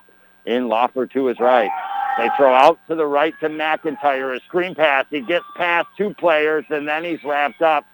in 0.46 0.70
Loeffler 0.70 1.08
to 1.08 1.26
his 1.26 1.40
right. 1.40 1.70
They 2.18 2.30
throw 2.38 2.54
out 2.54 2.80
to 2.88 2.96
the 2.96 3.06
right 3.06 3.34
to 3.42 3.50
McIntyre. 3.50 4.36
A 4.36 4.40
screen 4.46 4.76
pass. 4.76 5.06
He 5.10 5.22
gets 5.22 5.46
past 5.56 5.88
two 5.98 6.14
players, 6.14 6.66
and 6.70 6.88
then 6.88 7.04
he's 7.04 7.24
wrapped 7.24 7.62
up 7.62 7.86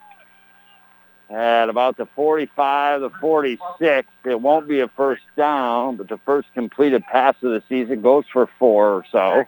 at 1.29 1.69
about 1.69 1.97
the 1.97 2.05
45, 2.05 3.01
the 3.01 3.09
46. 3.09 4.07
It 4.25 4.41
won't 4.41 4.67
be 4.67 4.81
a 4.81 4.87
first 4.87 5.23
down, 5.35 5.95
but 5.95 6.07
the 6.07 6.19
first 6.19 6.47
completed 6.53 7.03
pass 7.03 7.35
of 7.41 7.51
the 7.51 7.63
season 7.67 8.01
goes 8.01 8.25
for 8.31 8.47
four 8.59 8.89
or 8.89 9.05
so. 9.11 9.43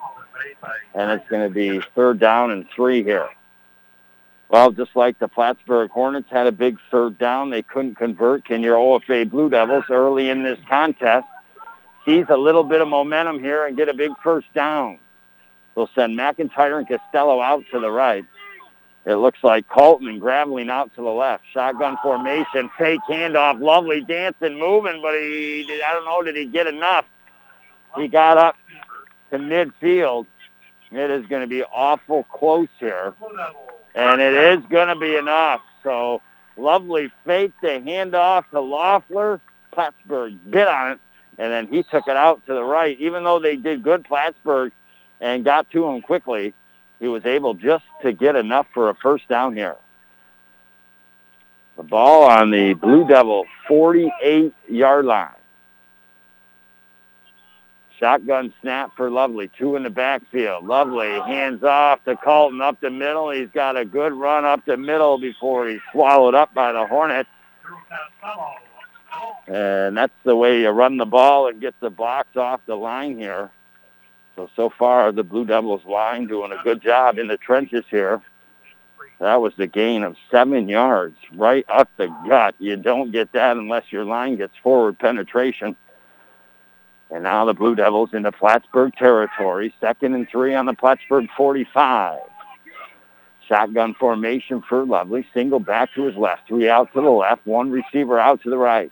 And 0.94 1.12
it's 1.12 1.28
going 1.30 1.48
to 1.48 1.54
be 1.54 1.82
third 1.96 2.20
down 2.20 2.52
and 2.52 2.68
three 2.76 3.04
here. 3.04 3.30
Well, 4.50 4.72
just 4.72 4.96
like 4.96 5.20
the 5.20 5.28
Plattsburgh 5.28 5.92
Hornets 5.92 6.30
had 6.32 6.48
a 6.48 6.52
big 6.52 6.78
third 6.90 7.18
down, 7.18 7.50
they 7.50 7.64
couldn't 7.64 7.96
convert. 7.96 8.46
Can 8.46 8.62
your 8.62 8.78
OFA 8.78 9.30
Blue 9.30 9.50
Devils 9.50 9.86
early 9.90 10.30
in 10.30 10.44
this 10.44 10.60
contest 10.70 11.28
seize 12.06 12.26
a 12.30 12.38
little 12.38 12.64
bit 12.64 12.80
of 12.80 12.88
momentum 12.88 13.40
here 13.40 13.66
and 13.66 13.76
get 13.76 13.90
a 13.90 13.94
big 13.94 14.12
first 14.24 14.52
down? 14.54 15.00
They'll 15.76 15.90
send 15.94 16.18
McIntyre 16.18 16.80
and 16.80 16.88
Costello 16.88 17.42
out 17.42 17.66
to 17.72 17.80
the 17.80 17.92
right. 17.92 18.26
It 19.08 19.16
looks 19.16 19.40
like 19.42 19.70
Colton 19.70 20.20
Graveline 20.20 20.70
out 20.70 20.94
to 20.96 21.02
the 21.02 21.10
left. 21.10 21.46
Shotgun 21.54 21.98
formation, 22.04 22.70
fake 22.78 23.00
handoff, 23.10 23.62
lovely 23.62 24.02
dancing, 24.02 24.60
moving, 24.60 25.02
but 25.02 25.14
he, 25.14 25.66
I 25.86 25.94
don't 25.94 26.04
know, 26.04 26.22
did 26.22 26.36
he 26.36 26.46
get 26.46 26.68
enough? 26.68 27.06
He 27.96 28.10
got 28.10 28.38
up 28.38 28.58
to 29.32 29.38
midfield. 29.38 30.26
It 30.92 31.10
is 31.10 31.26
going 31.28 31.40
to 31.40 31.48
be 31.48 31.64
awful 31.64 32.24
close 32.24 32.68
here, 32.82 33.14
and 33.96 34.20
it 34.20 34.34
is 34.34 34.66
going 34.70 34.90
to 34.90 34.98
be 34.98 35.16
enough. 35.16 35.62
So 35.84 36.22
lovely 36.58 37.10
fake 37.26 37.54
the 37.62 37.70
handoff 37.70 38.44
to 38.52 38.60
Loeffler. 38.60 39.40
Plattsburgh 39.72 40.38
bit 40.50 40.68
on 40.68 40.94
it, 40.94 41.00
and 41.38 41.50
then 41.52 41.68
he 41.68 41.84
took 41.84 42.08
it 42.08 42.18
out 42.18 42.46
to 42.48 42.54
the 42.54 42.64
right. 42.64 43.00
Even 43.00 43.24
though 43.24 43.40
they 43.40 43.56
did 43.56 43.84
good, 43.84 44.04
Plattsburgh, 44.04 44.74
and 45.22 45.46
got 45.46 45.70
to 45.72 45.88
him 45.88 46.02
quickly, 46.02 46.54
he 47.00 47.08
was 47.08 47.25
able 47.25 47.54
just 47.54 47.86
to 48.01 48.12
get 48.12 48.36
enough 48.36 48.68
for 48.74 48.89
a 48.89 48.96
first 48.96 49.27
down 49.27 49.56
here. 49.56 49.75
The 51.77 51.84
ball 51.84 52.24
on 52.24 52.50
the 52.50 52.74
Blue 52.74 53.08
Devil 53.08 53.46
48-yard 53.70 55.06
line. 55.06 55.30
Shotgun 58.00 58.54
snap 58.62 58.92
for 58.96 59.10
Lovely. 59.10 59.50
Two 59.58 59.75
in 59.75 59.84
the 59.84 59.89
backfield. 59.89 60.66
Lovely 60.66 61.10
hands 61.22 61.63
off 61.63 62.04
to 62.06 62.16
Colton 62.16 62.62
up 62.62 62.80
the 62.80 62.92
middle. 62.92 63.32
He's 63.32 63.50
got 63.50 63.75
a 63.75 63.86
good 63.86 64.13
run 64.13 64.46
up 64.46 64.66
the 64.66 64.77
middle 64.77 65.18
before 65.18 65.68
he's 65.68 65.80
swallowed 65.92 66.36
up 66.36 66.54
by 66.54 66.72
the 66.72 66.86
Hornets. 66.86 67.30
And 69.48 69.98
that's 69.98 70.13
the 70.24 70.36
way 70.36 70.62
you 70.62 70.70
run 70.70 70.98
the 70.98 71.06
ball 71.06 71.48
and 71.48 71.60
get 71.60 71.74
the 71.80 71.89
blocks 71.89 72.36
off 72.38 72.62
the 72.68 72.75
line 72.75 73.18
here. 73.18 73.50
So, 74.38 74.48
so 74.56 74.70
far, 74.70 75.12
the 75.12 75.24
Blue 75.24 75.46
Devils 75.46 75.84
line 75.86 76.27
doing 76.27 76.51
a 76.51 76.62
good 76.63 76.79
job 76.79 77.17
in 77.17 77.27
the 77.27 77.38
trenches 77.38 77.84
here. 77.89 78.22
That 79.20 79.41
was 79.41 79.53
the 79.58 79.65
gain 79.65 80.03
of 80.03 80.15
seven 80.29 80.70
yards 80.70 81.17
right 81.34 81.65
up 81.67 81.89
the 81.98 82.08
gut. 82.29 82.53
You 82.60 82.77
don't 82.77 83.12
get 83.12 83.32
that 83.32 83.58
unless 83.58 83.91
your 83.91 84.06
line 84.06 84.38
gets 84.38 84.53
forward 84.62 85.00
penetration. 85.00 85.75
And 87.10 87.24
now 87.24 87.46
the 87.46 87.56
Blue 87.56 87.74
Devils 87.74 88.12
into 88.13 88.32
Plattsburgh 88.32 88.94
territory. 88.94 89.74
Second 89.82 90.13
and 90.13 90.29
three 90.29 90.53
on 90.53 90.67
the 90.67 90.74
Plattsburgh 90.74 91.29
45. 91.36 92.20
Shotgun 93.48 93.96
formation 93.96 94.62
for 94.62 94.86
Lovely. 94.86 95.25
Single 95.34 95.62
back 95.62 95.96
to 95.96 96.03
his 96.03 96.15
left. 96.15 96.48
Three 96.48 96.70
out 96.70 96.94
to 96.94 97.01
the 97.01 97.10
left. 97.10 97.48
One 97.48 97.72
receiver 97.72 98.20
out 98.20 98.44
to 98.44 98.51
the 98.51 98.58
right. 98.58 98.91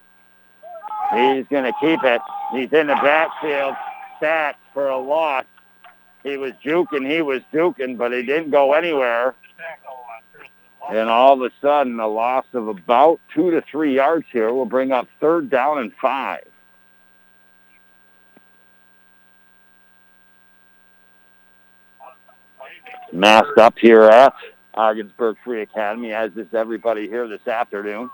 He's 1.12 1.46
going 1.50 1.66
to 1.66 1.74
keep 1.80 2.04
it. 2.04 2.22
He's 2.52 2.74
in 2.74 2.88
the 2.88 2.96
backfield. 2.96 3.76
Sacked 4.20 4.65
for 4.76 4.90
a 4.90 4.98
loss. 5.00 5.46
He 6.24 6.38
was 6.38 6.52
juking, 6.64 7.10
he 7.10 7.24
was 7.24 7.42
duking, 7.52 7.98
but 7.98 8.12
he 8.12 8.22
didn't 8.22 8.52
go 8.52 8.74
anywhere. 8.74 9.34
And 10.92 11.10
all 11.10 11.34
of 11.34 11.42
a 11.42 11.52
sudden, 11.62 12.00
a 12.00 12.08
loss 12.08 12.46
of 12.54 12.68
about 12.68 13.20
two 13.34 13.50
to 13.52 13.62
three 13.62 13.96
yards 13.96 14.28
here 14.32 14.54
will 14.54 14.68
bring 14.68 14.92
up 14.92 15.08
third 15.20 15.50
down 15.50 15.80
and 15.80 15.92
five. 16.00 16.46
Masked 23.12 23.58
up 23.58 23.80
here 23.80 24.04
at 24.04 24.34
Ogdensburg 24.74 25.38
Free 25.44 25.62
Academy, 25.62 26.12
as 26.12 26.32
is 26.36 26.54
everybody 26.54 27.08
here 27.08 27.28
this 27.28 27.48
afternoon. 27.48 28.10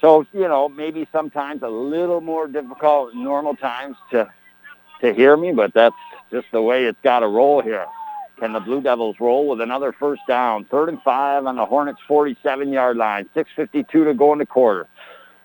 So, 0.00 0.26
you 0.32 0.46
know, 0.46 0.68
maybe 0.68 1.08
sometimes 1.10 1.62
a 1.62 1.68
little 1.68 2.20
more 2.20 2.46
difficult 2.46 3.14
normal 3.14 3.56
times 3.56 3.96
to 4.10 4.30
to 5.04 5.14
hear 5.14 5.36
me, 5.36 5.52
but 5.52 5.72
that's 5.74 5.94
just 6.30 6.46
the 6.52 6.62
way 6.62 6.84
it's 6.84 6.98
got 7.02 7.20
to 7.20 7.28
roll 7.28 7.62
here. 7.62 7.86
Can 8.40 8.52
the 8.52 8.60
Blue 8.60 8.80
Devils 8.80 9.16
roll 9.20 9.48
with 9.48 9.60
another 9.60 9.92
first 9.92 10.22
down? 10.26 10.64
Third 10.64 10.88
and 10.88 11.00
five 11.02 11.46
on 11.46 11.56
the 11.56 11.64
Hornets' 11.64 12.00
47-yard 12.08 12.96
line. 12.96 13.28
6.52 13.36 13.86
to 13.88 14.14
go 14.14 14.32
in 14.32 14.38
the 14.40 14.46
quarter. 14.46 14.88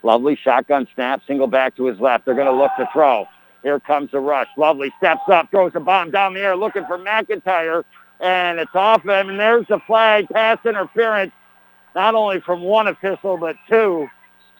Lovely 0.01 0.35
shotgun 0.35 0.87
snap, 0.95 1.21
single 1.27 1.47
back 1.47 1.75
to 1.75 1.85
his 1.85 1.99
left. 1.99 2.25
They're 2.25 2.33
going 2.33 2.47
to 2.47 2.53
look 2.53 2.71
to 2.77 2.89
throw. 2.91 3.27
Here 3.61 3.79
comes 3.79 4.11
the 4.11 4.19
rush. 4.19 4.47
Lovely 4.57 4.91
steps 4.97 5.21
up, 5.27 5.51
throws 5.51 5.73
a 5.75 5.79
bomb 5.79 6.11
down 6.11 6.33
the 6.33 6.39
air, 6.39 6.55
looking 6.55 6.85
for 6.85 6.97
McIntyre, 6.97 7.83
and 8.21 8.59
it's 8.59 8.73
off 8.73 9.03
him. 9.03 9.29
And 9.29 9.39
there's 9.39 9.67
the 9.67 9.79
flag, 9.85 10.27
pass 10.29 10.57
interference, 10.65 11.33
not 11.93 12.15
only 12.15 12.39
from 12.39 12.61
one 12.61 12.87
official, 12.87 13.37
but 13.37 13.57
two. 13.69 14.07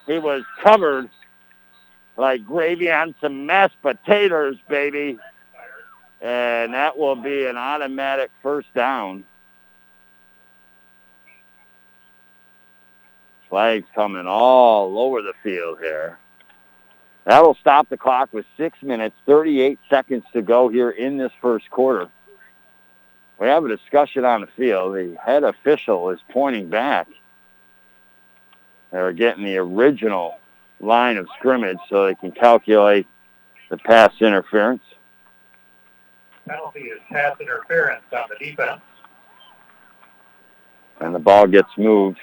He 0.06 0.20
was 0.20 0.44
covered 0.62 1.10
like 2.20 2.46
gravy 2.46 2.92
on 2.92 3.16
some 3.22 3.46
mashed 3.46 3.82
potatoes, 3.82 4.58
baby. 4.68 5.18
And 6.22 6.74
that 6.74 6.98
will 6.98 7.16
be 7.16 7.46
an 7.46 7.56
automatic 7.56 8.30
first 8.44 8.72
down. 8.74 9.24
Flags 13.48 13.88
coming 13.96 14.28
all 14.28 15.00
over 15.00 15.22
the 15.22 15.34
field 15.42 15.80
here. 15.80 16.20
That'll 17.24 17.56
stop 17.56 17.90
the 17.90 17.98
clock 17.98 18.34
with 18.34 18.46
6 18.58 18.84
minutes, 18.84 19.16
38 19.26 19.80
seconds 19.90 20.26
to 20.34 20.42
go 20.42 20.68
here 20.68 20.90
in 20.90 21.18
this 21.18 21.32
first 21.42 21.70
quarter. 21.70 22.10
We 23.40 23.48
have 23.48 23.64
a 23.64 23.70
discussion 23.70 24.26
on 24.26 24.42
the 24.42 24.48
field. 24.48 24.96
The 24.96 25.18
head 25.24 25.44
official 25.44 26.10
is 26.10 26.20
pointing 26.30 26.70
back. 26.70 27.08
They're 28.92 29.14
getting 29.14 29.46
the 29.46 29.58
original 29.58 30.39
line 30.80 31.18
of 31.18 31.28
scrimmage 31.38 31.78
so 31.90 32.06
they 32.06 32.16
can 32.16 32.32
calculate 32.32 33.08
the 33.70 33.78
pass 33.78 34.14
interference. 34.22 34.84
Penalty 36.48 36.82
is 36.82 37.00
pass 37.12 37.40
interference 37.40 38.04
on 38.12 38.28
the 38.30 38.44
defense. 38.44 38.82
And 41.00 41.14
the 41.14 41.20
ball 41.20 41.48
gets 41.48 41.70
moved 41.78 42.20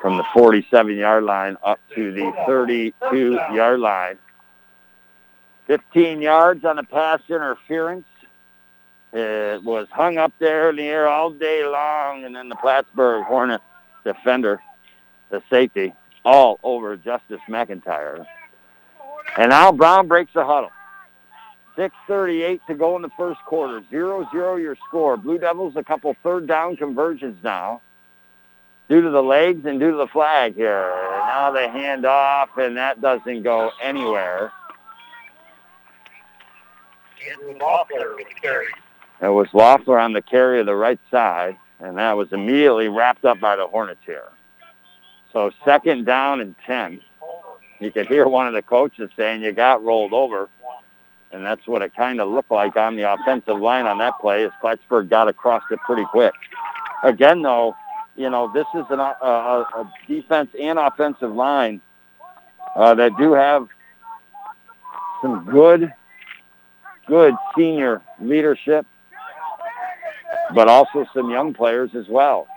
from 0.00 0.16
the 0.16 0.22
47-yard 0.22 1.24
line 1.24 1.56
up 1.64 1.80
to 1.94 2.12
the 2.12 2.32
32-yard 2.46 3.80
line. 3.80 4.18
15 5.66 6.22
yards 6.22 6.64
on 6.64 6.76
the 6.76 6.84
pass 6.84 7.20
interference. 7.28 8.06
It 9.12 9.62
was 9.62 9.88
hung 9.90 10.18
up 10.18 10.32
there 10.38 10.70
in 10.70 10.76
the 10.76 10.84
air 10.84 11.08
all 11.08 11.30
day 11.30 11.64
long, 11.64 12.24
and 12.24 12.36
then 12.36 12.48
the 12.48 12.56
Plattsburgh 12.56 13.24
Hornet 13.24 13.60
defender, 14.04 14.62
the 15.30 15.42
safety, 15.50 15.94
all 16.28 16.60
over 16.62 16.94
Justice 16.96 17.40
McIntyre. 17.48 18.26
And 19.38 19.48
now 19.48 19.72
Brown 19.72 20.08
breaks 20.08 20.32
the 20.34 20.44
huddle. 20.44 20.70
6.38 21.76 22.60
to 22.66 22.74
go 22.74 22.96
in 22.96 23.02
the 23.02 23.10
first 23.16 23.40
quarter. 23.46 23.80
0-0 23.90 24.60
your 24.60 24.76
score. 24.88 25.16
Blue 25.16 25.38
Devils 25.38 25.74
a 25.76 25.82
couple 25.82 26.14
third 26.22 26.46
down 26.46 26.76
conversions 26.76 27.42
now 27.42 27.80
due 28.90 29.00
to 29.00 29.10
the 29.10 29.22
legs 29.22 29.64
and 29.64 29.80
due 29.80 29.92
to 29.92 29.96
the 29.96 30.06
flag 30.08 30.54
here. 30.54 30.92
Now 31.10 31.50
they 31.50 31.68
hand 31.68 32.04
off, 32.04 32.50
and 32.58 32.76
that 32.76 33.00
doesn't 33.00 33.42
go 33.42 33.70
anywhere. 33.82 34.52
It 39.22 39.28
was 39.28 39.48
Loeffler 39.52 39.98
on 39.98 40.12
the 40.12 40.22
carry 40.22 40.60
of 40.60 40.66
the 40.66 40.74
right 40.74 41.00
side, 41.10 41.56
and 41.80 41.96
that 41.96 42.12
was 42.12 42.32
immediately 42.32 42.88
wrapped 42.88 43.24
up 43.24 43.40
by 43.40 43.56
the 43.56 43.66
Hornets 43.66 44.00
here. 44.04 44.28
So 45.38 45.52
second 45.64 46.04
down 46.04 46.40
and 46.40 46.56
10. 46.66 47.00
You 47.78 47.92
could 47.92 48.08
hear 48.08 48.26
one 48.26 48.48
of 48.48 48.54
the 48.54 48.62
coaches 48.62 49.08
saying 49.16 49.42
you 49.42 49.52
got 49.52 49.84
rolled 49.84 50.12
over, 50.12 50.48
and 51.30 51.46
that's 51.46 51.64
what 51.64 51.80
it 51.80 51.94
kind 51.94 52.20
of 52.20 52.28
looked 52.28 52.50
like 52.50 52.74
on 52.74 52.96
the 52.96 53.02
offensive 53.02 53.56
line 53.56 53.86
on 53.86 53.98
that 53.98 54.18
play 54.18 54.44
as 54.44 54.50
Plattsburgh 54.60 55.08
got 55.08 55.28
across 55.28 55.62
it 55.70 55.78
pretty 55.86 56.04
quick. 56.06 56.34
Again, 57.04 57.42
though, 57.42 57.76
you 58.16 58.28
know, 58.28 58.52
this 58.52 58.66
is 58.74 58.84
an, 58.90 58.98
a, 58.98 59.04
a 59.04 59.92
defense 60.08 60.50
and 60.60 60.76
offensive 60.76 61.32
line 61.32 61.80
uh, 62.74 62.96
that 62.96 63.16
do 63.16 63.32
have 63.32 63.68
some 65.22 65.44
good, 65.44 65.94
good 67.06 67.34
senior 67.56 68.02
leadership 68.20 68.84
but 70.54 70.66
also 70.66 71.06
some 71.14 71.30
young 71.30 71.52
players 71.54 71.90
as 71.94 72.08
well. 72.08 72.48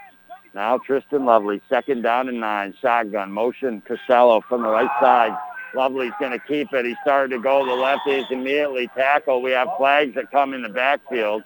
Now 0.53 0.77
Tristan 0.77 1.25
Lovely, 1.25 1.61
second 1.69 2.01
down 2.01 2.27
and 2.27 2.39
nine, 2.39 2.73
shotgun, 2.81 3.31
motion 3.31 3.81
Costello 3.81 4.41
from 4.41 4.63
the 4.63 4.69
right 4.69 4.89
side. 4.99 5.37
Lovely's 5.73 6.11
going 6.19 6.33
to 6.33 6.39
keep 6.39 6.73
it. 6.73 6.85
He 6.85 6.95
started 7.01 7.33
to 7.35 7.41
go 7.41 7.63
to 7.63 7.65
the 7.65 7.77
left. 7.77 8.01
He's 8.05 8.25
immediately 8.29 8.89
tackled. 8.89 9.43
We 9.43 9.51
have 9.51 9.69
flags 9.77 10.15
that 10.15 10.29
come 10.29 10.53
in 10.53 10.61
the 10.61 10.69
backfield. 10.69 11.43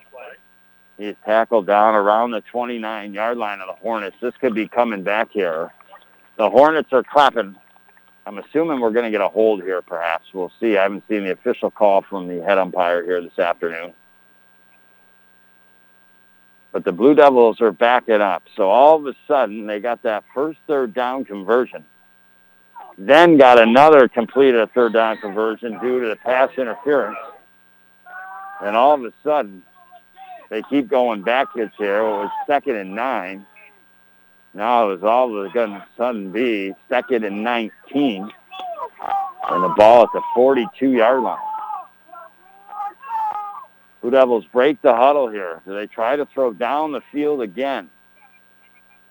He's 0.97 1.13
tackled 1.25 1.67
down 1.67 1.93
around 1.93 2.31
the 2.31 2.41
29-yard 2.41 3.37
line 3.37 3.59
of 3.59 3.67
the 3.67 3.73
Hornets. 3.73 4.15
This 4.21 4.33
could 4.41 4.55
be 4.55 4.67
coming 4.67 5.03
back 5.03 5.29
here. 5.31 5.71
The 6.37 6.49
Hornets 6.49 6.91
are 6.91 7.03
clapping. 7.03 7.55
I'm 8.25 8.39
assuming 8.39 8.79
we're 8.79 8.91
going 8.91 9.05
to 9.05 9.11
get 9.11 9.21
a 9.21 9.27
hold 9.27 9.61
here, 9.61 9.83
perhaps. 9.83 10.25
We'll 10.33 10.51
see. 10.59 10.77
I 10.77 10.83
haven't 10.83 11.03
seen 11.07 11.25
the 11.25 11.31
official 11.31 11.69
call 11.69 12.01
from 12.01 12.27
the 12.27 12.41
head 12.43 12.57
umpire 12.57 13.03
here 13.03 13.21
this 13.21 13.37
afternoon 13.37 13.93
but 16.75 16.83
the 16.83 16.91
Blue 16.91 17.15
Devils 17.15 17.61
are 17.61 17.71
backing 17.71 18.19
up. 18.19 18.43
So 18.57 18.69
all 18.69 18.97
of 18.97 19.07
a 19.07 19.15
sudden, 19.29 19.65
they 19.65 19.79
got 19.79 20.03
that 20.03 20.25
first 20.33 20.59
third 20.67 20.93
down 20.93 21.23
conversion. 21.23 21.85
Then 22.97 23.37
got 23.37 23.57
another 23.57 24.09
completed 24.09 24.69
third 24.73 24.91
down 24.91 25.15
conversion 25.19 25.79
due 25.79 26.01
to 26.01 26.09
the 26.09 26.17
pass 26.17 26.49
interference. 26.57 27.17
And 28.61 28.75
all 28.75 28.93
of 28.93 29.05
a 29.05 29.13
sudden, 29.23 29.63
they 30.49 30.63
keep 30.63 30.89
going 30.89 31.21
backwards 31.21 31.71
here. 31.77 31.99
It 31.99 32.09
was 32.09 32.29
second 32.45 32.75
and 32.75 32.93
nine. 32.93 33.45
Now 34.53 34.89
it 34.89 34.95
was 34.95 35.03
all 35.03 35.33
of 35.33 35.55
a 35.55 35.85
sudden 35.95 36.29
be 36.33 36.73
second 36.89 37.23
and 37.23 37.41
19. 37.41 38.29
And 39.49 39.63
the 39.63 39.73
ball 39.77 40.03
at 40.03 40.09
the 40.11 40.21
42-yard 40.35 41.23
line. 41.23 41.54
Blue 44.05 44.11
Devils 44.11 44.45
break 44.53 44.79
the 44.83 44.95
huddle 44.95 45.29
here. 45.29 45.63
Do 45.65 45.73
they 45.73 45.87
try 45.87 46.15
to 46.15 46.27
throw 46.27 46.53
down 46.53 46.91
the 46.91 47.01
field 47.11 47.41
again? 47.41 47.89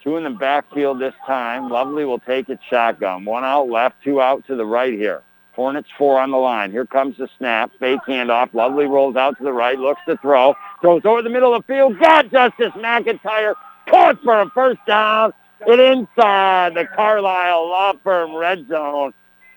Two 0.01 0.17
in 0.17 0.23
the 0.23 0.31
backfield 0.31 1.01
this 1.01 1.15
time. 1.27 1.69
Lovely 1.69 2.05
will 2.05 2.21
take 2.21 2.49
it 2.49 2.61
shotgun. 2.71 3.25
One 3.25 3.43
out 3.43 3.69
left, 3.69 3.97
two 4.05 4.21
out 4.21 4.47
to 4.47 4.55
the 4.55 4.65
right 4.65 4.93
here. 4.93 5.23
Hornets 5.55 5.89
four 5.99 6.21
on 6.21 6.31
the 6.31 6.37
line. 6.37 6.71
Here 6.71 6.87
comes 6.87 7.17
the 7.17 7.29
snap. 7.39 7.73
Fake 7.81 8.03
handoff. 8.07 8.55
Lovely 8.55 8.85
rolls 8.85 9.17
out 9.17 9.37
to 9.39 9.43
the 9.43 9.53
right, 9.53 9.77
looks 9.77 10.01
to 10.07 10.17
throw. 10.19 10.55
Throws 10.81 11.03
over 11.05 11.23
the 11.23 11.29
middle 11.29 11.53
of 11.53 11.67
the 11.67 11.75
field. 11.75 11.99
Got 11.99 12.31
Justice 12.31 12.73
McIntyre. 12.77 13.55
Caught 13.89 14.23
for 14.23 14.43
a 14.43 14.51
first 14.51 14.79
down. 14.87 15.33
It 15.67 15.81
inside 15.81 16.75
the 16.75 16.87
Carlisle 16.95 17.69
Law 17.69 17.95
Firm 18.05 18.33
red 18.37 18.69
zone. 18.69 19.13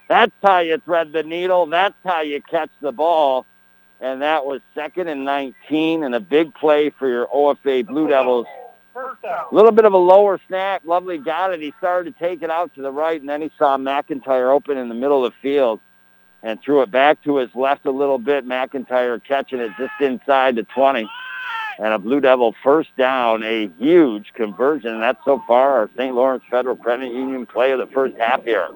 That's 0.09 0.33
how 0.41 0.61
you 0.61 0.81
thread 0.83 1.11
the 1.11 1.21
needle. 1.21 1.67
That's 1.67 1.93
how 2.03 2.21
you 2.21 2.41
catch 2.41 2.71
the 2.81 2.91
ball 2.91 3.45
and 3.99 4.21
that 4.21 4.45
was 4.45 4.61
second 4.75 5.07
and 5.07 5.25
19 5.25 6.03
and 6.03 6.13
a 6.13 6.19
big 6.19 6.53
play 6.53 6.89
for 6.89 7.07
your 7.07 7.27
OFA 7.27 7.85
Blue 7.85 8.07
Devils. 8.07 8.45
A 8.95 9.55
little 9.55 9.71
bit 9.71 9.85
of 9.85 9.93
a 9.93 9.97
lower 9.97 10.39
snap. 10.47 10.81
Lovely 10.85 11.17
got 11.17 11.53
it. 11.53 11.61
He 11.61 11.73
started 11.77 12.13
to 12.13 12.19
take 12.19 12.41
it 12.41 12.49
out 12.49 12.73
to 12.75 12.81
the 12.81 12.91
right, 12.91 13.19
and 13.19 13.29
then 13.29 13.41
he 13.41 13.51
saw 13.57 13.77
McIntyre 13.77 14.51
open 14.51 14.77
in 14.77 14.89
the 14.89 14.95
middle 14.95 15.23
of 15.23 15.33
the 15.33 15.39
field 15.41 15.79
and 16.41 16.59
threw 16.61 16.81
it 16.81 16.89
back 16.89 17.23
to 17.23 17.37
his 17.37 17.49
left 17.53 17.85
a 17.85 17.91
little 17.91 18.17
bit. 18.17 18.47
McIntyre 18.47 19.23
catching 19.23 19.59
it 19.59 19.71
just 19.77 19.93
inside 19.99 20.55
the 20.55 20.63
20. 20.63 21.07
And 21.79 21.93
a 21.93 21.99
Blue 21.99 22.19
Devil 22.19 22.55
first 22.63 22.89
down, 22.97 23.43
a 23.43 23.69
huge 23.77 24.33
conversion. 24.33 24.93
And 24.93 25.03
that's 25.03 25.23
so 25.25 25.43
far 25.47 25.77
our 25.77 25.89
St. 25.95 26.15
Lawrence 26.15 26.43
Federal 26.49 26.75
Credit 26.75 27.11
Union 27.11 27.45
play 27.45 27.71
of 27.71 27.79
the 27.79 27.87
first 27.87 28.17
half 28.17 28.43
here. 28.43 28.69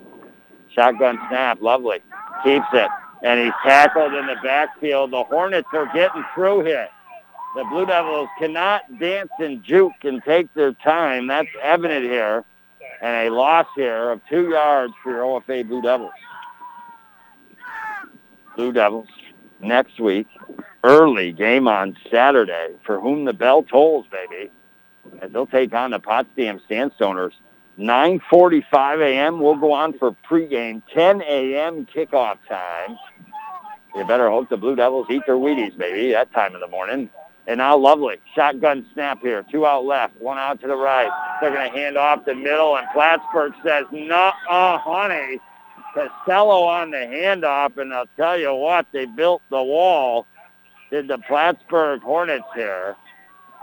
Shotgun 0.76 1.18
snap, 1.30 1.62
lovely. 1.62 2.00
Keeps 2.44 2.68
it 2.74 2.90
and 3.24 3.40
he's 3.40 3.54
tackled 3.64 4.14
in 4.14 4.26
the 4.26 4.36
backfield. 4.44 5.12
The 5.12 5.24
Hornets 5.24 5.68
are 5.74 5.92
getting 5.94 6.24
through 6.34 6.66
here. 6.66 6.88
The 7.56 7.66
Blue 7.66 7.86
Devils 7.86 8.30
cannot 8.40 9.00
dance 9.00 9.32
and 9.40 9.64
juke 9.64 10.04
and 10.04 10.24
take 10.24 10.54
their 10.54 10.74
time. 10.74 11.28
That's 11.28 11.50
evident 11.62 12.06
here. 12.06 12.46
And 13.02 13.28
a 13.28 13.34
loss 13.34 13.68
here 13.76 14.12
of 14.12 14.22
two 14.30 14.50
yards 14.50 14.94
for 15.04 15.12
your 15.12 15.24
OFA 15.24 15.68
Blue 15.68 15.82
Devils. 15.82 16.12
Blue 18.56 18.72
Devils 18.72 19.08
next 19.60 20.00
week. 20.00 20.28
Early 20.84 21.32
game 21.32 21.68
on 21.68 21.98
Saturday. 22.10 22.70
For 22.86 23.00
whom 23.00 23.26
the 23.26 23.34
bell 23.34 23.64
tolls, 23.64 24.06
baby. 24.12 24.52
They'll 25.30 25.48
take 25.48 25.74
on 25.74 25.92
the 25.92 26.00
Potsdam 26.00 26.62
Sandstoners. 26.70 27.34
9.45 27.78 29.02
a.m. 29.02 29.40
We'll 29.40 29.56
go 29.56 29.74
on 29.74 29.98
for 29.98 30.16
pregame. 30.30 30.82
10 30.94 31.22
a.m. 31.22 31.88
kickoff 31.94 32.38
time. 32.48 32.98
You 33.96 34.06
better 34.06 34.30
hope 34.30 34.50
the 34.50 34.58
Blue 34.58 34.76
Devils 34.76 35.08
eat 35.10 35.24
their 35.26 35.36
Wheaties, 35.36 35.78
baby, 35.78 36.12
that 36.12 36.32
time 36.34 36.56
of 36.56 36.62
the 36.62 36.68
morning. 36.68 37.10
And 37.48 37.58
now 37.58 37.76
Lovely. 37.78 38.18
Shotgun 38.36 38.86
snap 38.94 39.20
here. 39.22 39.44
Two 39.52 39.66
out 39.66 39.86
left, 39.86 40.20
one 40.22 40.38
out 40.38 40.62
to 40.62 40.68
the 40.68 40.76
right. 40.76 41.10
They're 41.42 41.52
going 41.52 41.70
to 41.70 41.78
hand 41.78 41.98
off 41.98 42.26
the 42.26 42.36
middle, 42.36 42.78
and 42.78 42.88
Plattsburgh 42.94 43.54
says, 43.64 43.86
no, 43.92 44.32
uh, 44.50 44.78
honey. 44.78 45.40
Costello 45.94 46.64
on 46.64 46.92
the 46.92 46.98
handoff, 46.98 47.78
and 47.78 47.94
I'll 47.94 48.06
tell 48.16 48.40
you 48.40 48.54
what, 48.54 48.86
they 48.94 49.06
built 49.06 49.42
the 49.50 49.62
wall. 49.62 50.26
Did 50.90 51.08
the 51.08 51.18
Plattsburgh 51.18 52.02
Hornets 52.02 52.46
here. 52.56 52.96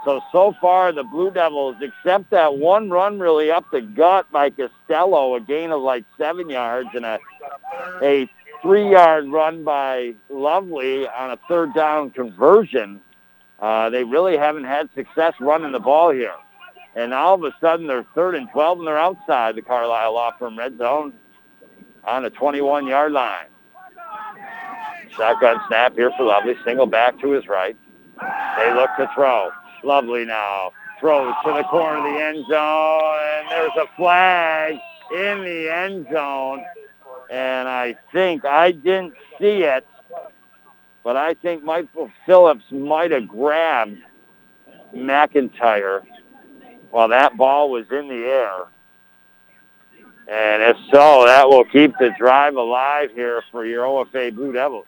So, 0.04 0.20
so 0.30 0.54
far, 0.60 0.92
the 0.92 1.02
Blue 1.02 1.30
Devils, 1.30 1.76
except 1.80 2.30
that 2.30 2.56
one 2.56 2.88
run 2.88 3.18
really 3.18 3.50
up 3.50 3.64
the 3.72 3.80
gut 3.80 4.30
by 4.30 4.50
Costello, 4.50 5.34
a 5.34 5.40
gain 5.40 5.72
of 5.72 5.82
like 5.82 6.04
seven 6.16 6.48
yards 6.48 6.88
and 6.94 7.04
a, 7.04 7.18
a 8.02 8.30
three-yard 8.62 9.28
run 9.28 9.64
by 9.64 10.14
Lovely 10.28 11.06
on 11.08 11.30
a 11.30 11.38
third 11.48 11.74
down 11.74 12.10
conversion. 12.10 13.00
Uh, 13.58 13.90
they 13.90 14.04
really 14.04 14.36
haven't 14.36 14.64
had 14.64 14.88
success 14.94 15.34
running 15.40 15.72
the 15.72 15.80
ball 15.80 16.10
here. 16.10 16.34
And 16.94 17.12
all 17.14 17.34
of 17.34 17.44
a 17.44 17.54
sudden, 17.60 17.86
they're 17.86 18.06
third 18.14 18.34
and 18.34 18.48
12, 18.50 18.78
and 18.78 18.86
they're 18.86 18.98
outside 18.98 19.54
the 19.54 19.62
Carlisle 19.62 20.14
Law 20.14 20.32
Firm 20.38 20.58
red 20.58 20.78
zone 20.78 21.12
on 22.04 22.22
the 22.22 22.30
21-yard 22.30 23.12
line. 23.12 23.46
Shotgun 25.16 25.60
snap 25.68 25.94
here 25.94 26.10
for 26.16 26.24
Lovely. 26.24 26.56
Single 26.64 26.86
back 26.86 27.18
to 27.20 27.30
his 27.30 27.46
right. 27.48 27.76
They 28.56 28.74
look 28.74 28.90
to 28.98 29.10
throw. 29.14 29.50
Lovely 29.84 30.24
now. 30.24 30.72
Throws 31.00 31.34
to 31.44 31.52
the 31.52 31.62
corner 31.64 31.98
of 31.98 32.04
the 32.04 32.20
end 32.20 32.44
zone, 32.48 33.18
and 33.36 33.48
there's 33.50 33.70
a 33.76 33.86
flag 33.96 34.74
in 35.12 35.40
the 35.42 35.72
end 35.72 36.06
zone 36.12 36.64
and 37.30 37.68
I 37.68 37.96
think 38.12 38.44
I 38.44 38.72
didn't 38.72 39.14
see 39.38 39.62
it, 39.62 39.86
but 41.04 41.16
I 41.16 41.34
think 41.34 41.62
Michael 41.62 42.10
Phillips 42.26 42.64
might 42.70 43.10
have 43.10 43.28
grabbed 43.28 43.98
McIntyre 44.94 46.02
while 46.90 47.08
that 47.08 47.36
ball 47.36 47.70
was 47.70 47.86
in 47.90 48.08
the 48.08 48.24
air. 48.24 48.64
And 50.28 50.62
if 50.62 50.76
so, 50.90 51.24
that 51.24 51.48
will 51.48 51.64
keep 51.64 51.96
the 51.98 52.14
drive 52.18 52.56
alive 52.56 53.10
here 53.14 53.42
for 53.50 53.64
your 53.64 53.84
OFA 53.84 54.34
Blue 54.34 54.52
Devils. 54.52 54.86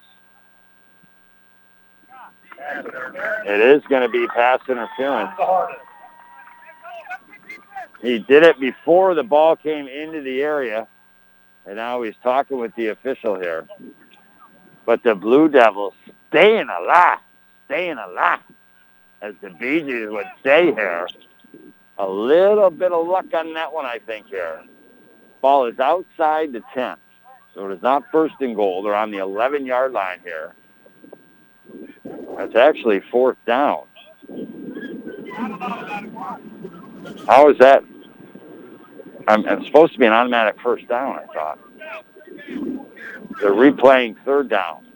It 3.46 3.60
is 3.60 3.82
going 3.88 4.02
to 4.02 4.08
be 4.08 4.26
pass 4.28 4.60
interference. 4.68 5.30
He 8.02 8.18
did 8.18 8.42
it 8.42 8.60
before 8.60 9.14
the 9.14 9.22
ball 9.22 9.56
came 9.56 9.88
into 9.88 10.20
the 10.20 10.42
area, 10.42 10.88
and 11.66 11.76
now 11.76 12.02
he's 12.02 12.14
talking 12.22 12.58
with 12.58 12.74
the 12.74 12.88
official 12.88 13.38
here. 13.38 13.66
But 14.86 15.02
the 15.02 15.14
Blue 15.14 15.48
Devils 15.48 15.94
staying 16.28 16.68
alive, 16.68 17.18
staying 17.66 17.98
alive, 17.98 18.40
as 19.22 19.34
the 19.40 19.50
Bee 19.50 19.82
Gees 19.82 20.08
would 20.08 20.30
say 20.42 20.72
here. 20.72 21.06
A 21.98 22.08
little 22.08 22.70
bit 22.70 22.92
of 22.92 23.06
luck 23.06 23.26
on 23.34 23.52
that 23.54 23.72
one, 23.72 23.84
I 23.84 23.98
think, 23.98 24.28
here. 24.28 24.62
Ball 25.42 25.66
is 25.66 25.78
outside 25.78 26.52
the 26.52 26.62
10. 26.72 26.96
So 27.54 27.68
it 27.68 27.74
is 27.74 27.82
not 27.82 28.04
first 28.10 28.34
and 28.40 28.56
goal. 28.56 28.82
They're 28.82 28.94
on 28.94 29.10
the 29.10 29.18
11-yard 29.18 29.92
line 29.92 30.20
here. 30.24 30.54
That's 32.36 32.56
actually 32.56 33.00
fourth 33.10 33.36
down. 33.46 33.84
How 37.26 37.50
is 37.50 37.58
that? 37.58 37.84
I'm, 39.30 39.64
supposed 39.64 39.92
to 39.92 39.98
be 39.98 40.06
an 40.06 40.12
automatic 40.12 40.60
first 40.60 40.88
down, 40.88 41.18
I 41.18 41.26
thought. 41.32 41.58
They're 43.40 43.52
replaying 43.52 44.16
third 44.24 44.48
down. 44.48 44.86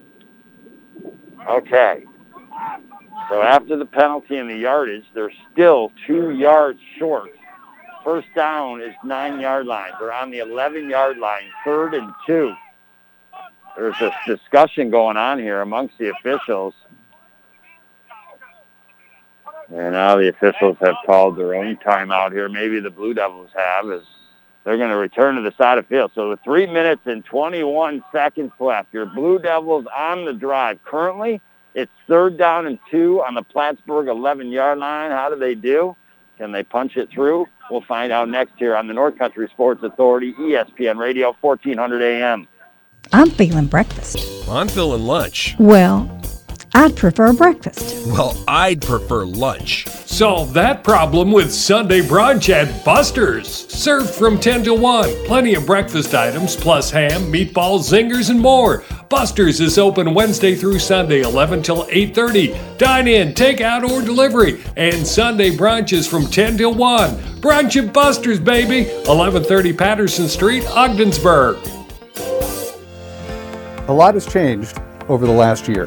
Okay. 1.48 2.04
So 3.30 3.42
after 3.42 3.76
the 3.76 3.86
penalty 3.86 4.36
and 4.36 4.50
the 4.50 4.56
yardage, 4.56 5.04
they're 5.14 5.32
still 5.52 5.92
two 6.06 6.30
yards 6.30 6.80
short. 6.98 7.30
First 8.02 8.28
down 8.34 8.82
is 8.82 8.94
nine-yard 9.02 9.66
line. 9.66 9.92
They're 9.98 10.12
on 10.12 10.30
the 10.30 10.38
11-yard 10.38 11.16
line, 11.16 11.44
third 11.64 11.94
and 11.94 12.12
two. 12.26 12.54
There's 13.76 13.98
this 13.98 14.12
discussion 14.26 14.90
going 14.90 15.16
on 15.16 15.38
here 15.38 15.62
amongst 15.62 15.96
the 15.98 16.10
officials. 16.10 16.74
And 19.68 19.92
now 19.92 20.16
the 20.16 20.28
officials 20.28 20.76
have 20.80 20.96
called 21.06 21.36
their 21.36 21.54
own 21.54 21.76
timeout 21.76 22.32
here. 22.32 22.48
Maybe 22.48 22.78
the 22.80 22.90
Blue 22.90 23.14
Devils 23.14 23.50
have 23.56 23.90
as 23.90 24.02
they're 24.64 24.78
going 24.78 24.90
to 24.90 24.96
return 24.96 25.36
to 25.36 25.42
the 25.42 25.52
side 25.56 25.78
of 25.78 25.86
field. 25.86 26.10
So 26.14 26.30
with 26.30 26.40
three 26.42 26.66
minutes 26.66 27.02
and 27.04 27.24
21 27.24 28.02
seconds 28.10 28.52
left, 28.58 28.92
your 28.92 29.06
Blue 29.06 29.38
Devils 29.38 29.86
on 29.94 30.24
the 30.24 30.32
drive. 30.32 30.82
Currently, 30.84 31.40
it's 31.74 31.92
third 32.08 32.38
down 32.38 32.66
and 32.66 32.78
two 32.90 33.22
on 33.22 33.34
the 33.34 33.42
Plattsburgh 33.42 34.06
11-yard 34.06 34.78
line. 34.78 35.10
How 35.10 35.28
do 35.28 35.36
they 35.36 35.54
do? 35.54 35.96
Can 36.38 36.50
they 36.52 36.62
punch 36.62 36.96
it 36.96 37.10
through? 37.10 37.46
We'll 37.70 37.82
find 37.82 38.12
out 38.12 38.28
next 38.28 38.52
here 38.58 38.76
on 38.76 38.86
the 38.86 38.94
North 38.94 39.18
Country 39.18 39.48
Sports 39.52 39.82
Authority, 39.82 40.32
ESPN 40.34 40.98
Radio, 40.98 41.36
1400 41.40 42.02
AM. 42.02 42.48
I'm 43.12 43.30
feeling 43.30 43.66
breakfast. 43.66 44.18
I'm 44.48 44.68
feeling 44.68 45.02
lunch. 45.02 45.54
Well, 45.58 46.23
I'd 46.76 46.96
prefer 46.96 47.32
breakfast. 47.32 48.06
Well, 48.08 48.36
I'd 48.48 48.82
prefer 48.82 49.24
lunch. 49.24 49.86
Solve 49.88 50.52
that 50.54 50.82
problem 50.82 51.30
with 51.30 51.52
Sunday 51.52 52.00
brunch 52.00 52.48
at 52.48 52.84
Buster's. 52.84 53.48
Served 53.72 54.10
from 54.10 54.38
10 54.40 54.64
to 54.64 54.74
1. 54.74 55.24
Plenty 55.26 55.54
of 55.54 55.66
breakfast 55.66 56.14
items 56.14 56.56
plus 56.56 56.90
ham, 56.90 57.32
meatballs, 57.32 57.88
zingers, 57.90 58.30
and 58.30 58.40
more. 58.40 58.82
Buster's 59.08 59.60
is 59.60 59.78
open 59.78 60.14
Wednesday 60.14 60.56
through 60.56 60.80
Sunday, 60.80 61.20
11 61.20 61.62
till 61.62 61.84
8.30. 61.84 62.78
Dine 62.78 63.08
in, 63.08 63.34
take 63.34 63.60
out, 63.60 63.84
or 63.84 64.02
delivery. 64.02 64.60
And 64.76 65.06
Sunday 65.06 65.50
brunch 65.50 65.92
is 65.92 66.06
from 66.06 66.26
10 66.26 66.58
till 66.58 66.74
1. 66.74 67.10
Brunch 67.40 67.80
at 67.80 67.92
Buster's, 67.92 68.40
baby. 68.40 68.84
1130 69.06 69.72
Patterson 69.74 70.28
Street, 70.28 70.64
Ogdensburg. 70.70 71.56
A 73.86 73.92
lot 73.92 74.14
has 74.14 74.26
changed 74.26 74.78
over 75.08 75.26
the 75.26 75.32
last 75.32 75.68
year, 75.68 75.86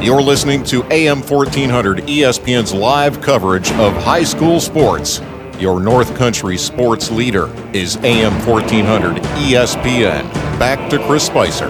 You're 0.00 0.22
listening 0.22 0.62
to 0.64 0.84
AM 0.92 1.22
1400 1.22 1.98
ESPN's 2.04 2.72
live 2.72 3.20
coverage 3.20 3.72
of 3.72 3.92
high 3.94 4.22
school 4.22 4.60
sports. 4.60 5.20
Your 5.58 5.80
North 5.80 6.14
Country 6.16 6.56
sports 6.56 7.10
leader 7.10 7.52
is 7.74 7.96
AM 7.96 8.32
1400 8.46 9.16
ESPN. 9.16 10.32
Back 10.56 10.88
to 10.90 11.04
Chris 11.04 11.26
Spicer. 11.26 11.68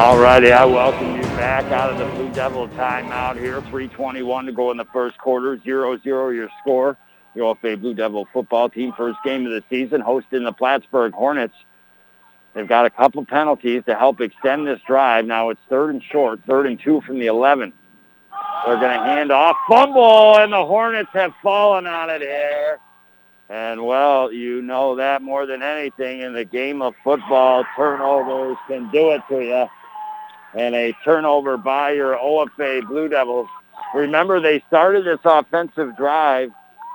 All 0.00 0.18
righty, 0.18 0.50
I 0.50 0.64
welcome 0.64 1.14
you 1.14 1.22
back 1.36 1.64
out 1.66 1.92
of 1.92 1.98
the 1.98 2.12
Blue 2.16 2.32
Devil 2.32 2.66
timeout 2.70 3.38
here. 3.38 3.60
321 3.60 4.46
to 4.46 4.52
go 4.52 4.72
in 4.72 4.76
the 4.78 4.84
first 4.86 5.18
quarter, 5.18 5.56
0-0 5.56 6.04
your 6.04 6.48
score. 6.60 6.96
The 7.34 7.40
OFA 7.40 7.80
Blue 7.80 7.94
Devil 7.94 8.26
football 8.32 8.68
team, 8.68 8.92
first 8.96 9.18
game 9.24 9.46
of 9.46 9.52
the 9.52 9.62
season, 9.70 10.00
hosting 10.00 10.42
the 10.42 10.52
Plattsburgh 10.52 11.12
Hornets. 11.12 11.54
They've 12.54 12.68
got 12.68 12.84
a 12.84 12.90
couple 12.90 13.24
penalties 13.24 13.82
to 13.86 13.94
help 13.94 14.20
extend 14.20 14.66
this 14.66 14.80
drive. 14.86 15.24
Now 15.24 15.50
it's 15.50 15.60
third 15.68 15.90
and 15.90 16.02
short, 16.02 16.40
third 16.46 16.66
and 16.66 16.78
two 16.78 17.00
from 17.02 17.18
the 17.18 17.26
11. 17.26 17.72
They're 18.66 18.76
going 18.76 18.98
to 18.98 19.04
hand 19.04 19.32
off, 19.32 19.56
fumble, 19.68 20.36
and 20.36 20.52
the 20.52 20.64
Hornets 20.64 21.10
have 21.14 21.32
fallen 21.42 21.86
on 21.86 22.10
it 22.10 22.20
here. 22.20 22.78
And, 23.48 23.84
well, 23.84 24.32
you 24.32 24.62
know 24.62 24.96
that 24.96 25.20
more 25.20 25.46
than 25.46 25.62
anything 25.62 26.20
in 26.20 26.32
the 26.32 26.44
game 26.44 26.80
of 26.80 26.94
football, 27.02 27.64
turnovers 27.76 28.56
can 28.68 28.90
do 28.90 29.10
it 29.10 29.22
to 29.28 29.40
you. 29.40 29.66
And 30.54 30.74
a 30.74 30.94
turnover 31.04 31.56
by 31.56 31.92
your 31.92 32.16
OFA 32.16 32.86
Blue 32.86 33.08
Devils. 33.08 33.48
Remember, 33.94 34.40
they 34.40 34.62
started 34.68 35.04
this 35.04 35.20
offensive 35.24 35.96
drive 35.96 36.50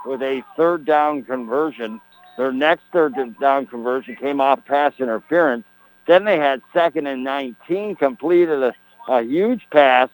with 0.05 0.21
a 0.21 0.43
third 0.55 0.85
down 0.85 1.23
conversion 1.23 1.99
their 2.37 2.51
next 2.51 2.83
third 2.93 3.15
down 3.39 3.65
conversion 3.65 4.15
came 4.15 4.39
off 4.39 4.63
pass 4.65 4.93
interference. 4.99 5.65
Then 6.05 6.23
they 6.23 6.37
had 6.37 6.61
second 6.73 7.07
and 7.07 7.23
19, 7.23 7.95
completed 7.95 8.63
a, 8.63 8.73
a 9.09 9.23
huge 9.23 9.67
pass, 9.71 10.09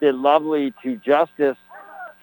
did 0.00 0.14
lovely 0.14 0.74
to 0.82 0.96
Justice 0.96 1.56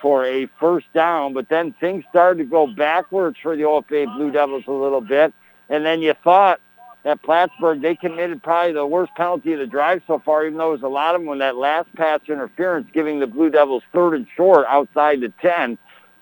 for 0.01 0.25
a 0.25 0.47
first 0.59 0.91
down, 0.93 1.33
but 1.33 1.47
then 1.47 1.73
things 1.79 2.03
started 2.09 2.39
to 2.39 2.49
go 2.49 2.67
backwards 2.67 3.37
for 3.41 3.55
the 3.55 3.63
OFA 3.63 4.13
Blue 4.17 4.31
Devils 4.31 4.65
a 4.67 4.71
little 4.71 4.99
bit. 4.99 5.33
And 5.69 5.85
then 5.85 6.01
you 6.01 6.13
thought 6.23 6.59
at 7.05 7.21
Plattsburgh, 7.23 7.81
they 7.81 7.95
committed 7.95 8.43
probably 8.43 8.73
the 8.73 8.85
worst 8.85 9.13
penalty 9.15 9.53
of 9.53 9.59
the 9.59 9.67
drive 9.67 10.01
so 10.05 10.19
far, 10.19 10.45
even 10.45 10.57
though 10.57 10.69
it 10.69 10.81
was 10.81 10.83
a 10.83 10.87
lot 10.87 11.15
of 11.15 11.21
them 11.21 11.27
when 11.27 11.39
that 11.39 11.55
last 11.55 11.93
pass 11.95 12.19
interference, 12.27 12.87
giving 12.93 13.19
the 13.19 13.27
Blue 13.27 13.49
Devils 13.49 13.83
third 13.93 14.13
and 14.13 14.27
short 14.35 14.65
outside 14.67 15.21
the 15.21 15.31
10 15.41 15.77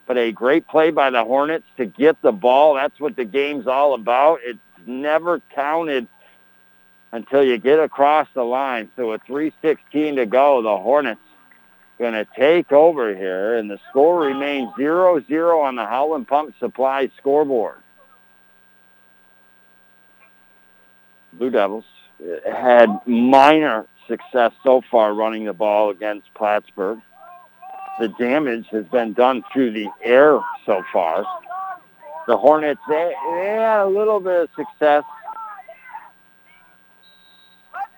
but 0.06 0.18
a 0.18 0.32
great 0.32 0.66
play 0.66 0.90
by 0.90 1.10
the 1.10 1.24
Hornets 1.24 1.66
to 1.76 1.86
get 1.86 2.20
the 2.22 2.32
ball. 2.32 2.74
That's 2.74 2.98
what 2.98 3.16
the 3.16 3.24
game's 3.24 3.66
all 3.66 3.94
about. 3.94 4.40
It's 4.42 4.58
never 4.86 5.40
counted 5.54 6.08
until 7.12 7.44
you 7.44 7.58
get 7.58 7.78
across 7.78 8.26
the 8.34 8.42
line. 8.42 8.90
So 8.96 9.10
with 9.10 9.22
3.16 9.24 10.16
to 10.16 10.26
go, 10.26 10.62
the 10.62 10.76
Hornets 10.76 11.20
going 11.98 12.14
to 12.14 12.26
take 12.36 12.72
over 12.72 13.14
here, 13.14 13.56
and 13.56 13.70
the 13.70 13.78
score 13.90 14.20
remains 14.20 14.70
0-0 14.72 15.62
on 15.62 15.76
the 15.76 15.86
Howland 15.86 16.26
Pump 16.26 16.54
Supply 16.58 17.10
scoreboard. 17.18 17.76
Blue 21.32 21.50
Devils 21.50 21.84
had 22.44 22.88
minor 23.06 23.86
success 24.08 24.52
so 24.64 24.82
far 24.90 25.14
running 25.14 25.44
the 25.44 25.52
ball 25.52 25.90
against 25.90 26.32
Plattsburgh 26.34 27.00
the 27.98 28.08
damage 28.08 28.66
has 28.70 28.84
been 28.86 29.12
done 29.12 29.44
through 29.52 29.72
the 29.72 29.88
air 30.02 30.40
so 30.64 30.82
far. 30.92 31.24
The 32.26 32.36
Hornets, 32.36 32.80
they, 32.88 33.12
they 33.32 33.46
had 33.46 33.80
a 33.82 33.86
little 33.86 34.20
bit 34.20 34.42
of 34.42 34.48
success. 34.56 35.04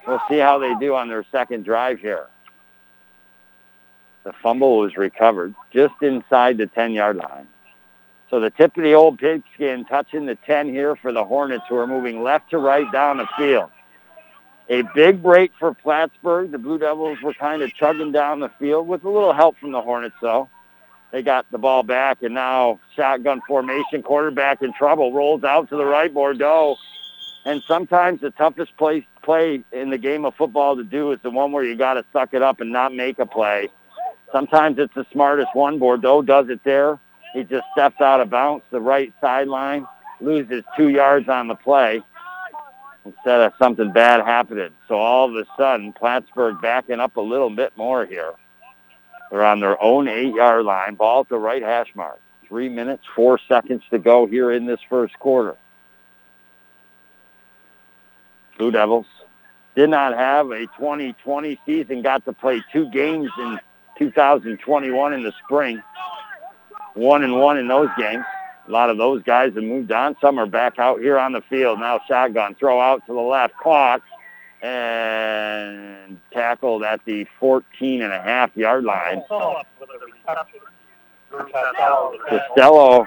We'll 0.06 0.20
see 0.28 0.38
how 0.38 0.58
they 0.58 0.74
do 0.80 0.94
on 0.94 1.08
their 1.08 1.24
second 1.30 1.64
drive 1.64 2.00
here. 2.00 2.28
The 4.24 4.32
fumble 4.42 4.78
was 4.78 4.96
recovered 4.96 5.54
just 5.72 5.94
inside 6.02 6.58
the 6.58 6.66
10-yard 6.66 7.16
line. 7.16 7.46
So 8.30 8.40
the 8.40 8.50
tip 8.50 8.76
of 8.76 8.82
the 8.82 8.94
old 8.94 9.18
pigskin 9.18 9.84
touching 9.84 10.26
the 10.26 10.36
10 10.46 10.68
here 10.70 10.96
for 10.96 11.12
the 11.12 11.24
Hornets 11.24 11.64
who 11.68 11.76
are 11.76 11.86
moving 11.86 12.22
left 12.22 12.50
to 12.50 12.58
right 12.58 12.90
down 12.90 13.18
the 13.18 13.28
field. 13.36 13.70
A 14.68 14.82
big 14.94 15.22
break 15.22 15.52
for 15.58 15.74
Plattsburgh. 15.74 16.50
The 16.50 16.58
Blue 16.58 16.78
Devils 16.78 17.18
were 17.22 17.34
kind 17.34 17.62
of 17.62 17.74
chugging 17.74 18.12
down 18.12 18.40
the 18.40 18.48
field 18.58 18.88
with 18.88 19.04
a 19.04 19.10
little 19.10 19.32
help 19.32 19.58
from 19.58 19.72
the 19.72 19.82
Hornets, 19.82 20.16
though. 20.22 20.48
They 21.12 21.22
got 21.22 21.46
the 21.50 21.58
ball 21.58 21.82
back, 21.82 22.22
and 22.22 22.34
now 22.34 22.80
shotgun 22.96 23.40
formation, 23.46 24.02
quarterback 24.02 24.62
in 24.62 24.72
trouble, 24.72 25.12
rolls 25.12 25.44
out 25.44 25.68
to 25.68 25.76
the 25.76 25.84
right, 25.84 26.12
Bordeaux. 26.12 26.76
And 27.44 27.62
sometimes 27.68 28.20
the 28.20 28.30
toughest 28.30 28.76
place 28.76 29.04
play 29.22 29.62
in 29.70 29.90
the 29.90 29.98
game 29.98 30.24
of 30.24 30.34
football 30.34 30.76
to 30.76 30.84
do 30.84 31.12
is 31.12 31.20
the 31.22 31.30
one 31.30 31.52
where 31.52 31.62
you 31.62 31.76
got 31.76 31.94
to 31.94 32.04
suck 32.12 32.32
it 32.32 32.42
up 32.42 32.60
and 32.60 32.72
not 32.72 32.94
make 32.94 33.18
a 33.18 33.26
play. 33.26 33.68
Sometimes 34.32 34.78
it's 34.78 34.94
the 34.94 35.06
smartest 35.12 35.54
one. 35.54 35.78
Bordeaux 35.78 36.22
does 36.22 36.48
it 36.48 36.64
there. 36.64 36.98
He 37.34 37.44
just 37.44 37.66
steps 37.72 38.00
out 38.00 38.20
of 38.20 38.30
bounds, 38.30 38.64
the 38.70 38.80
right 38.80 39.12
sideline, 39.20 39.86
loses 40.20 40.64
two 40.76 40.88
yards 40.88 41.28
on 41.28 41.48
the 41.48 41.54
play. 41.54 42.02
Instead 43.04 43.40
of 43.40 43.52
something 43.58 43.92
bad 43.92 44.24
happening. 44.24 44.70
So 44.88 44.96
all 44.96 45.28
of 45.28 45.36
a 45.36 45.46
sudden, 45.56 45.92
Plattsburgh 45.92 46.60
backing 46.60 47.00
up 47.00 47.16
a 47.16 47.20
little 47.20 47.50
bit 47.50 47.76
more 47.76 48.06
here. 48.06 48.32
They're 49.30 49.44
on 49.44 49.60
their 49.60 49.82
own 49.82 50.08
eight-yard 50.08 50.64
line, 50.64 50.94
ball 50.94 51.20
at 51.20 51.28
the 51.28 51.38
right 51.38 51.62
hash 51.62 51.88
mark. 51.94 52.20
Three 52.48 52.68
minutes, 52.68 53.04
four 53.16 53.38
seconds 53.48 53.82
to 53.90 53.98
go 53.98 54.26
here 54.26 54.52
in 54.52 54.66
this 54.66 54.80
first 54.88 55.18
quarter. 55.18 55.56
Blue 58.58 58.70
Devils 58.70 59.06
did 59.74 59.90
not 59.90 60.16
have 60.16 60.50
a 60.50 60.66
2020 60.78 61.58
season, 61.66 62.02
got 62.02 62.24
to 62.26 62.32
play 62.32 62.62
two 62.72 62.88
games 62.90 63.30
in 63.38 63.58
2021 63.98 65.12
in 65.12 65.22
the 65.22 65.32
spring. 65.44 65.82
One 66.94 67.24
and 67.24 67.34
one 67.34 67.58
in 67.58 67.66
those 67.66 67.88
games. 67.98 68.24
A 68.66 68.70
lot 68.70 68.88
of 68.88 68.96
those 68.96 69.22
guys 69.22 69.54
have 69.54 69.62
moved 69.62 69.92
on. 69.92 70.16
Some 70.20 70.38
are 70.38 70.46
back 70.46 70.78
out 70.78 71.00
here 71.00 71.18
on 71.18 71.32
the 71.32 71.42
field. 71.42 71.80
Now 71.80 72.00
shotgun, 72.08 72.54
throw 72.54 72.80
out 72.80 73.04
to 73.06 73.12
the 73.12 73.20
left, 73.20 73.54
caught, 73.58 74.02
and 74.62 76.18
tackled 76.32 76.82
at 76.82 77.04
the 77.04 77.26
14 77.38 78.02
and 78.02 78.12
a 78.12 78.20
half 78.20 78.56
yard 78.56 78.84
line. 78.84 79.22
Costello 82.28 83.06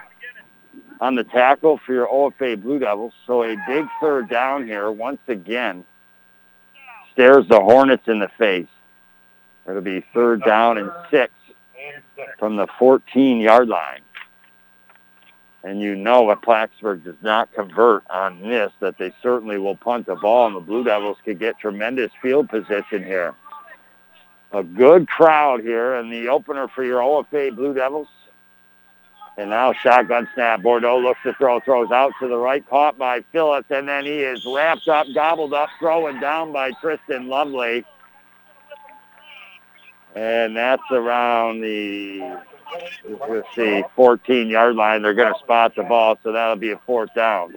on 0.99 1.15
the 1.15 1.23
tackle 1.23 1.79
for 1.85 1.93
your 1.93 2.07
OFA 2.07 2.61
Blue 2.61 2.79
Devils. 2.79 3.13
So 3.25 3.43
a 3.43 3.55
big 3.67 3.85
third 3.99 4.29
down 4.29 4.65
here 4.65 4.91
once 4.91 5.21
again. 5.27 5.83
Stares 7.13 7.47
the 7.47 7.59
Hornets 7.59 8.07
in 8.07 8.19
the 8.19 8.29
face. 8.37 8.67
It'll 9.67 9.81
be 9.81 10.05
third 10.13 10.43
down 10.43 10.77
and 10.77 10.91
six 11.09 11.33
from 12.37 12.55
the 12.55 12.67
14-yard 12.79 13.67
line. 13.67 14.01
And 15.63 15.81
you 15.81 15.95
know 15.95 16.29
if 16.31 16.41
Plattsburgh 16.41 17.03
does 17.03 17.15
not 17.21 17.51
convert 17.53 18.03
on 18.09 18.41
this, 18.41 18.71
that 18.79 18.97
they 18.97 19.11
certainly 19.21 19.57
will 19.57 19.75
punt 19.75 20.05
the 20.05 20.15
ball, 20.15 20.47
and 20.47 20.55
the 20.55 20.61
Blue 20.61 20.83
Devils 20.83 21.17
could 21.25 21.39
get 21.39 21.59
tremendous 21.59 22.11
field 22.21 22.49
position 22.49 23.03
here. 23.03 23.33
A 24.53 24.63
good 24.63 25.07
crowd 25.07 25.61
here 25.61 25.95
in 25.95 26.09
the 26.09 26.29
opener 26.29 26.67
for 26.69 26.83
your 26.83 27.01
OFA 27.01 27.53
Blue 27.55 27.73
Devils. 27.73 28.07
And 29.37 29.51
now 29.51 29.71
shotgun 29.71 30.27
snap. 30.33 30.63
Bordeaux 30.63 30.97
looks 30.99 31.19
to 31.23 31.33
throw, 31.33 31.59
throws 31.59 31.91
out 31.91 32.11
to 32.19 32.27
the 32.27 32.37
right, 32.37 32.67
caught 32.67 32.97
by 32.97 33.21
Phillips, 33.31 33.69
and 33.69 33.87
then 33.87 34.05
he 34.05 34.19
is 34.19 34.43
wrapped 34.45 34.87
up, 34.87 35.05
gobbled 35.13 35.53
up, 35.53 35.69
throwing 35.79 36.19
down 36.19 36.51
by 36.51 36.71
Tristan 36.81 37.27
Lovely. 37.27 37.85
And 40.15 40.57
that's 40.57 40.81
around 40.89 41.61
the, 41.61 42.39
let's 43.27 43.47
see, 43.55 43.83
14-yard 43.97 44.75
line. 44.75 45.01
They're 45.01 45.13
going 45.13 45.33
to 45.33 45.39
spot 45.39 45.75
the 45.75 45.83
ball, 45.83 46.17
so 46.23 46.31
that'll 46.31 46.55
be 46.55 46.71
a 46.71 46.77
fourth 46.85 47.13
down. 47.13 47.55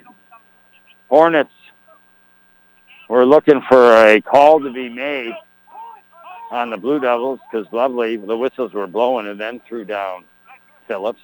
Hornets, 1.09 1.51
we're 3.09 3.25
looking 3.25 3.61
for 3.67 4.07
a 4.07 4.21
call 4.21 4.61
to 4.61 4.71
be 4.71 4.89
made 4.89 5.33
on 6.51 6.69
the 6.69 6.77
Blue 6.77 6.99
Devils 6.99 7.39
because 7.51 7.71
Lovely, 7.73 8.17
the 8.17 8.37
whistles 8.37 8.73
were 8.73 8.87
blowing 8.87 9.27
and 9.27 9.39
then 9.39 9.61
threw 9.67 9.85
down 9.85 10.25
Phillips. 10.87 11.21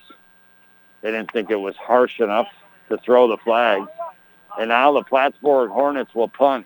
They 1.02 1.12
didn't 1.12 1.32
think 1.32 1.50
it 1.52 1.56
was 1.56 1.76
harsh 1.76 2.20
enough 2.20 2.48
to 2.90 2.98
throw 2.98 3.28
the 3.28 3.38
flag. 3.38 3.84
And 4.60 4.70
now 4.70 4.92
the 4.94 5.04
Plattsburgh 5.04 5.70
Hornets 5.70 6.16
will 6.16 6.30
punt. 6.30 6.66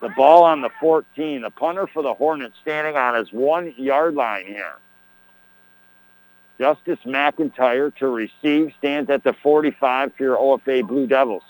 The 0.00 0.10
ball 0.10 0.44
on 0.44 0.60
the 0.60 0.70
14. 0.80 1.42
The 1.42 1.50
punter 1.50 1.86
for 1.86 2.02
the 2.02 2.14
Hornets 2.14 2.56
standing 2.62 2.96
on 2.96 3.14
his 3.16 3.32
one-yard 3.32 4.14
line 4.14 4.46
here. 4.46 4.76
Justice 6.58 6.98
McIntyre 7.04 7.94
to 7.96 8.08
receive 8.08 8.72
stands 8.78 9.10
at 9.10 9.24
the 9.24 9.32
45 9.32 10.14
for 10.14 10.22
your 10.22 10.36
OFA 10.36 10.86
Blue 10.86 11.06
Devils. 11.06 11.42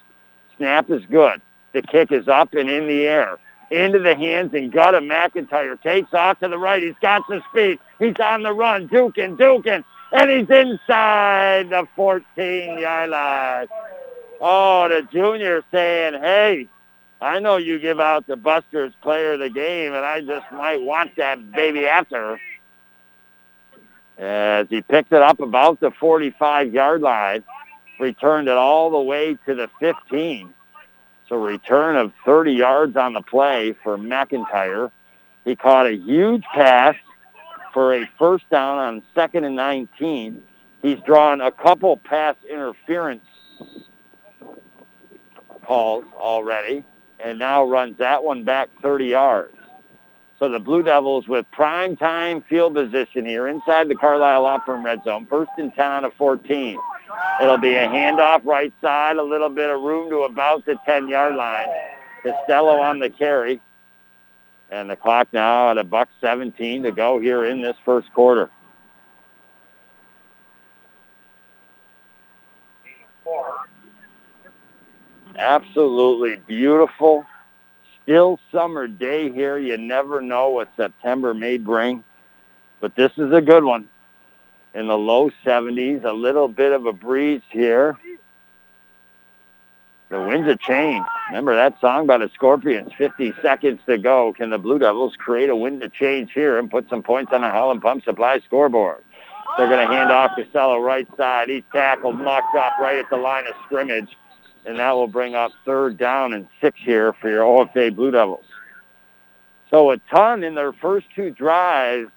Snap 0.56 0.90
is 0.90 1.04
good. 1.10 1.42
The 1.72 1.82
kick 1.82 2.12
is 2.12 2.28
up 2.28 2.54
and 2.54 2.70
in 2.70 2.86
the 2.86 3.06
air. 3.06 3.38
Into 3.70 3.98
the 3.98 4.14
hands 4.14 4.54
and 4.54 4.72
gut 4.72 4.94
of 4.94 5.02
McIntyre. 5.02 5.80
Takes 5.82 6.14
off 6.14 6.38
to 6.40 6.48
the 6.48 6.58
right. 6.58 6.82
He's 6.82 6.94
got 7.02 7.22
some 7.28 7.42
speed. 7.50 7.78
He's 7.98 8.14
on 8.22 8.42
the 8.42 8.52
run. 8.52 8.88
Dukin, 8.88 9.36
Dukin. 9.36 9.84
And 10.12 10.30
he's 10.30 10.48
inside 10.48 11.70
the 11.70 11.88
14-yard 11.96 13.10
line. 13.10 13.66
Oh, 14.40 14.88
the 14.88 15.06
junior 15.10 15.62
saying, 15.72 16.14
hey, 16.20 16.68
I 17.20 17.40
know 17.40 17.56
you 17.56 17.78
give 17.78 18.00
out 18.00 18.26
the 18.26 18.36
Busters 18.36 18.92
player 19.02 19.32
of 19.32 19.40
the 19.40 19.50
game, 19.50 19.94
and 19.94 20.04
I 20.04 20.20
just 20.20 20.50
might 20.52 20.82
want 20.82 21.16
that 21.16 21.52
baby 21.52 21.86
after. 21.86 22.38
As 24.18 24.68
he 24.68 24.82
picked 24.82 25.12
it 25.12 25.22
up 25.22 25.40
about 25.40 25.80
the 25.80 25.90
45-yard 25.90 27.02
line, 27.02 27.42
returned 27.98 28.48
it 28.48 28.56
all 28.56 28.90
the 28.90 29.00
way 29.00 29.36
to 29.46 29.54
the 29.54 29.68
15. 29.80 30.52
So 31.28 31.36
return 31.36 31.96
of 31.96 32.12
30 32.24 32.52
yards 32.52 32.96
on 32.96 33.14
the 33.14 33.22
play 33.22 33.74
for 33.82 33.96
McIntyre. 33.96 34.90
He 35.44 35.56
caught 35.56 35.86
a 35.86 35.96
huge 35.96 36.44
pass 36.54 36.94
for 37.72 37.94
a 37.94 38.08
first 38.18 38.48
down 38.50 38.78
on 38.78 39.02
second 39.14 39.44
and 39.44 39.56
19. 39.56 40.42
He's 40.82 41.00
drawn 41.00 41.40
a 41.40 41.50
couple 41.50 41.96
pass 41.96 42.36
interference 42.48 43.24
calls 45.64 46.04
already 46.14 46.84
and 47.18 47.38
now 47.38 47.64
runs 47.64 47.96
that 47.98 48.22
one 48.22 48.44
back 48.44 48.68
30 48.82 49.06
yards. 49.06 49.56
So 50.44 50.50
the 50.50 50.58
Blue 50.58 50.82
Devils 50.82 51.26
with 51.26 51.50
prime 51.52 51.96
time 51.96 52.42
field 52.42 52.74
position 52.74 53.24
here 53.24 53.48
inside 53.48 53.88
the 53.88 53.94
Carlisle 53.94 54.42
Law 54.42 54.58
Firm 54.58 54.84
red 54.84 55.02
zone, 55.02 55.24
first 55.24 55.50
and 55.56 55.74
10 55.74 55.82
out 55.86 56.04
of 56.04 56.12
14. 56.18 56.78
It'll 57.40 57.56
be 57.56 57.72
a 57.76 57.88
handoff 57.88 58.44
right 58.44 58.70
side, 58.82 59.16
a 59.16 59.22
little 59.22 59.48
bit 59.48 59.70
of 59.70 59.80
room 59.80 60.10
to 60.10 60.24
about 60.24 60.66
the 60.66 60.74
10-yard 60.86 61.34
line. 61.34 61.68
Costello 62.22 62.78
on 62.78 62.98
the 62.98 63.08
carry. 63.08 63.58
And 64.70 64.90
the 64.90 64.96
clock 64.96 65.28
now 65.32 65.70
at 65.70 65.78
a 65.78 65.84
buck 65.84 66.10
17 66.20 66.82
to 66.82 66.92
go 66.92 67.18
here 67.18 67.46
in 67.46 67.62
this 67.62 67.76
first 67.82 68.12
quarter. 68.12 68.50
Absolutely 75.38 76.36
beautiful. 76.46 77.24
Still 78.04 78.38
summer 78.52 78.86
day 78.86 79.32
here. 79.32 79.58
You 79.58 79.76
never 79.78 80.20
know 80.20 80.50
what 80.50 80.68
September 80.76 81.34
may 81.34 81.58
bring. 81.58 82.04
But 82.80 82.94
this 82.96 83.12
is 83.16 83.32
a 83.32 83.40
good 83.40 83.64
one. 83.64 83.88
In 84.74 84.88
the 84.88 84.98
low 84.98 85.30
70s, 85.44 86.04
a 86.04 86.12
little 86.12 86.48
bit 86.48 86.72
of 86.72 86.84
a 86.84 86.92
breeze 86.92 87.40
here. 87.48 87.96
The 90.10 90.20
winds 90.20 90.46
have 90.48 90.58
changed. 90.60 91.08
Remember 91.30 91.56
that 91.56 91.80
song 91.80 92.06
by 92.06 92.18
the 92.18 92.30
Scorpions, 92.34 92.92
50 92.98 93.32
seconds 93.40 93.80
to 93.86 93.96
go. 93.96 94.34
Can 94.34 94.50
the 94.50 94.58
Blue 94.58 94.78
Devils 94.78 95.16
create 95.16 95.48
a 95.48 95.56
wind 95.56 95.80
to 95.80 95.88
change 95.88 96.32
here 96.32 96.58
and 96.58 96.70
put 96.70 96.88
some 96.90 97.02
points 97.02 97.32
on 97.32 97.40
the 97.40 97.48
Howland 97.48 97.80
Pump 97.80 98.04
Supply 98.04 98.40
scoreboard? 98.40 99.02
They're 99.56 99.68
going 99.68 99.86
to 99.86 99.92
hand 99.92 100.10
off 100.10 100.36
to 100.36 100.44
Costello 100.44 100.78
right 100.78 101.08
side. 101.16 101.48
He's 101.48 101.62
tackled, 101.72 102.20
knocked 102.20 102.54
up 102.54 102.74
right 102.80 102.98
at 102.98 103.08
the 103.08 103.16
line 103.16 103.46
of 103.46 103.54
scrimmage 103.64 104.10
and 104.64 104.78
that 104.78 104.92
will 104.92 105.08
bring 105.08 105.34
up 105.34 105.52
third 105.64 105.96
down 105.96 106.32
and 106.32 106.48
six 106.60 106.78
here 106.80 107.12
for 107.14 107.30
your 107.30 107.42
OFA 107.42 107.94
Blue 107.94 108.10
Devils. 108.10 108.44
So 109.70 109.90
a 109.90 109.98
ton 110.10 110.44
in 110.44 110.54
their 110.54 110.72
first 110.72 111.06
two 111.14 111.30
drives 111.30 112.10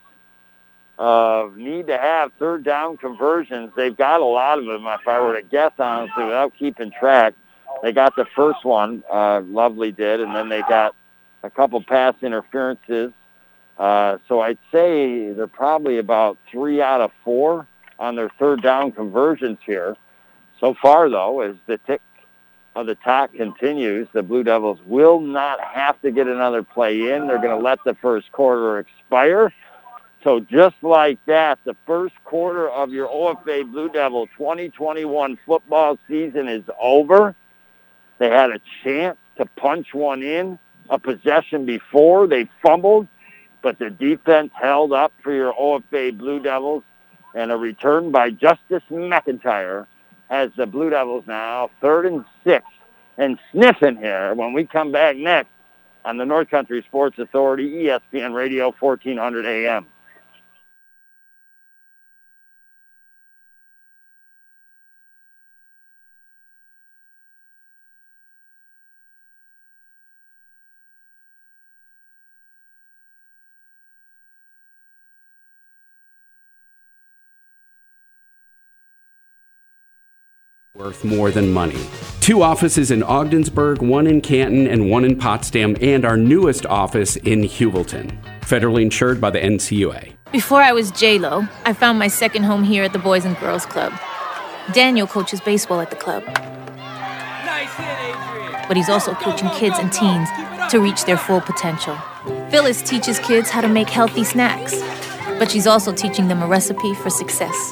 of 0.98 1.58
need 1.58 1.88
to 1.88 1.98
have 1.98 2.32
third 2.40 2.64
down 2.64 2.98
conversions. 2.98 3.72
They've 3.76 3.96
got 3.96 4.22
a 4.22 4.26
lot 4.26 4.60
of 4.60 4.66
them, 4.66 4.86
if 4.88 5.08
I 5.08 5.20
were 5.22 5.40
to 5.40 5.48
guess 5.48 5.72
honestly, 5.78 6.24
without 6.24 6.54
keeping 6.58 6.92
track. 6.92 7.34
They 7.84 7.92
got 7.92 8.16
the 8.16 8.26
first 8.36 8.66
one, 8.66 9.04
uh, 9.12 9.42
Lovely 9.42 9.92
did, 9.92 10.22
and 10.22 10.36
then 10.36 10.50
they 10.50 10.62
got 10.62 10.96
a 11.44 11.50
couple 11.50 11.82
pass 11.84 12.16
interferences. 12.22 13.12
Uh, 13.78 14.18
so 14.28 14.42
I'd 14.42 14.58
say 14.72 15.32
they're 15.34 15.46
probably 15.46 16.00
about 16.00 16.38
three 16.52 16.82
out 16.82 17.02
of 17.02 17.12
four 17.24 17.68
on 18.00 18.16
their 18.16 18.30
third 18.40 18.64
down 18.64 18.92
conversions 18.92 19.60
here. 19.66 19.96
So 20.60 20.74
far, 20.82 21.10
though, 21.10 21.42
as 21.42 21.56
the 21.68 21.78
tick 21.86 22.02
of 22.78 22.86
the 22.86 22.94
talk 22.94 23.34
continues, 23.34 24.08
the 24.14 24.22
Blue 24.22 24.44
Devils 24.44 24.80
will 24.86 25.20
not 25.20 25.60
have 25.60 26.00
to 26.04 26.12
get 26.12 26.28
another 26.28 26.62
play 26.62 27.12
in. 27.12 27.28
They're 27.28 27.42
going 27.42 27.58
to 27.58 27.64
let 27.64 27.80
the 27.84 27.96
first 27.96 28.32
quarter 28.32 28.78
expire. 28.78 29.52
So 30.24 30.42
just 30.42 30.76
like 30.84 31.18
that, 31.26 31.58
the 31.66 31.76
first 31.88 32.14
quarter 32.24 32.70
of 32.70 32.92
your 32.92 33.08
OFA 33.08 33.64
Blue 33.72 33.90
Devil 33.90 34.28
2021 34.38 35.40
football 35.44 35.98
season 36.08 36.48
is 36.48 36.64
over. 36.80 37.36
They 38.20 38.30
had 38.30 38.52
a 38.52 38.60
chance 38.84 39.18
to 39.38 39.48
punch 39.58 39.88
one 39.94 40.22
in, 40.22 40.60
a 40.92 41.00
possession 41.00 41.66
before. 41.66 42.28
They 42.28 42.48
fumbled, 42.62 43.08
but 43.64 43.80
the 43.80 43.90
defense 43.90 44.52
held 44.54 44.94
up 44.94 45.14
for 45.24 45.34
your 45.34 45.52
OFA 45.54 46.16
Blue 46.16 46.40
Devils 46.40 46.84
and 47.34 47.52
a 47.52 47.58
return 47.58 48.12
by 48.12 48.30
Justice 48.30 48.84
McIntyre 48.92 49.88
has 50.30 50.52
the 50.58 50.66
Blue 50.66 50.90
Devils 50.90 51.24
now 51.28 51.70
third 51.82 52.06
and 52.06 52.26
six 52.44 52.66
and 53.18 53.40
sniffing 53.52 53.98
here 53.98 54.34
when 54.34 54.54
we 54.54 54.66
come 54.66 54.92
back 54.92 55.16
next 55.18 55.50
on 56.06 56.18
the 56.18 56.26
North 56.26 56.50
Country 56.50 56.84
Sports 56.88 57.20
Authority, 57.20 57.84
ESPN 57.84 58.34
Radio, 58.34 58.74
1400 58.80 59.46
AM. 59.46 59.86
Worth 80.78 81.04
more 81.04 81.32
than 81.32 81.52
money. 81.52 81.80
Two 82.22 82.44
offices 82.44 82.92
in 82.92 83.02
Ogdensburg, 83.02 83.82
one 83.82 84.06
in 84.06 84.22
Canton, 84.22 84.68
and 84.68 84.92
one 84.92 85.04
in 85.04 85.18
Potsdam, 85.18 85.76
and 85.82 86.06
our 86.06 86.16
newest 86.16 86.68
office 86.68 87.16
in 87.16 87.42
Heuvelton. 87.42 88.16
Federally 88.42 88.84
insured 88.84 89.20
by 89.20 89.32
the 89.32 89.40
NCUA. 89.40 90.14
Before 90.32 90.62
I 90.62 90.74
was 90.74 90.92
J-Lo, 90.92 91.48
I 91.66 91.74
found 91.74 91.98
my 91.98 92.08
second 92.08 92.44
home 92.44 92.64
here 92.64 92.84
at 92.84 92.94
the 92.94 93.00
Boys 93.00 93.26
and 93.26 93.36
Girls 93.40 93.66
Club. 93.66 93.92
Daniel 94.72 95.08
coaches 95.08 95.42
baseball 95.42 95.82
at 95.82 95.90
the 95.90 95.96
club. 95.96 96.24
But 98.68 98.78
he's 98.78 98.90
also 98.90 99.14
coaching 99.16 99.50
kids 99.52 99.80
and 99.80 99.92
teens 99.92 100.30
to 100.70 100.80
reach 100.80 101.06
their 101.06 101.18
full 101.18 101.42
potential. 101.42 101.98
Phyllis 102.52 102.84
teaches 102.84 103.18
kids 103.20 103.50
how 103.50 103.62
to 103.62 103.68
make 103.68 103.90
healthy 103.90 104.24
snacks, 104.24 104.80
but 105.40 105.50
she's 105.50 105.66
also 105.66 105.92
teaching 105.92 106.28
them 106.28 106.44
a 106.44 106.48
recipe 106.48 106.94
for 106.96 107.10
success. 107.10 107.72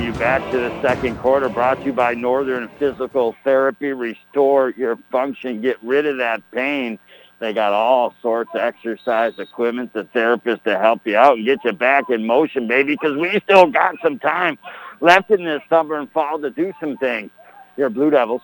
back 0.21 0.51
to 0.51 0.59
the 0.59 0.81
second 0.83 1.17
quarter 1.17 1.49
brought 1.49 1.79
to 1.79 1.85
you 1.85 1.93
by 1.93 2.13
Northern 2.13 2.69
Physical 2.77 3.35
Therapy. 3.43 3.91
Restore 3.91 4.69
your 4.77 4.99
function, 5.11 5.61
get 5.61 5.81
rid 5.81 6.05
of 6.05 6.17
that 6.17 6.43
pain. 6.51 6.99
They 7.39 7.53
got 7.53 7.73
all 7.73 8.13
sorts 8.21 8.51
of 8.53 8.61
exercise 8.61 9.33
equipment, 9.39 9.93
the 9.93 10.03
therapist 10.03 10.63
to 10.65 10.77
help 10.77 11.07
you 11.07 11.17
out 11.17 11.37
and 11.37 11.45
get 11.47 11.65
you 11.65 11.71
back 11.71 12.11
in 12.11 12.27
motion, 12.27 12.67
baby, 12.67 12.95
because 13.01 13.17
we 13.17 13.39
still 13.39 13.65
got 13.65 13.95
some 14.03 14.19
time 14.19 14.59
left 14.99 15.31
in 15.31 15.43
this 15.43 15.63
summer 15.67 15.97
and 15.97 16.07
fall 16.11 16.39
to 16.39 16.51
do 16.51 16.71
some 16.79 16.97
things. 16.97 17.31
Your 17.75 17.89
Blue 17.89 18.11
Devils, 18.11 18.43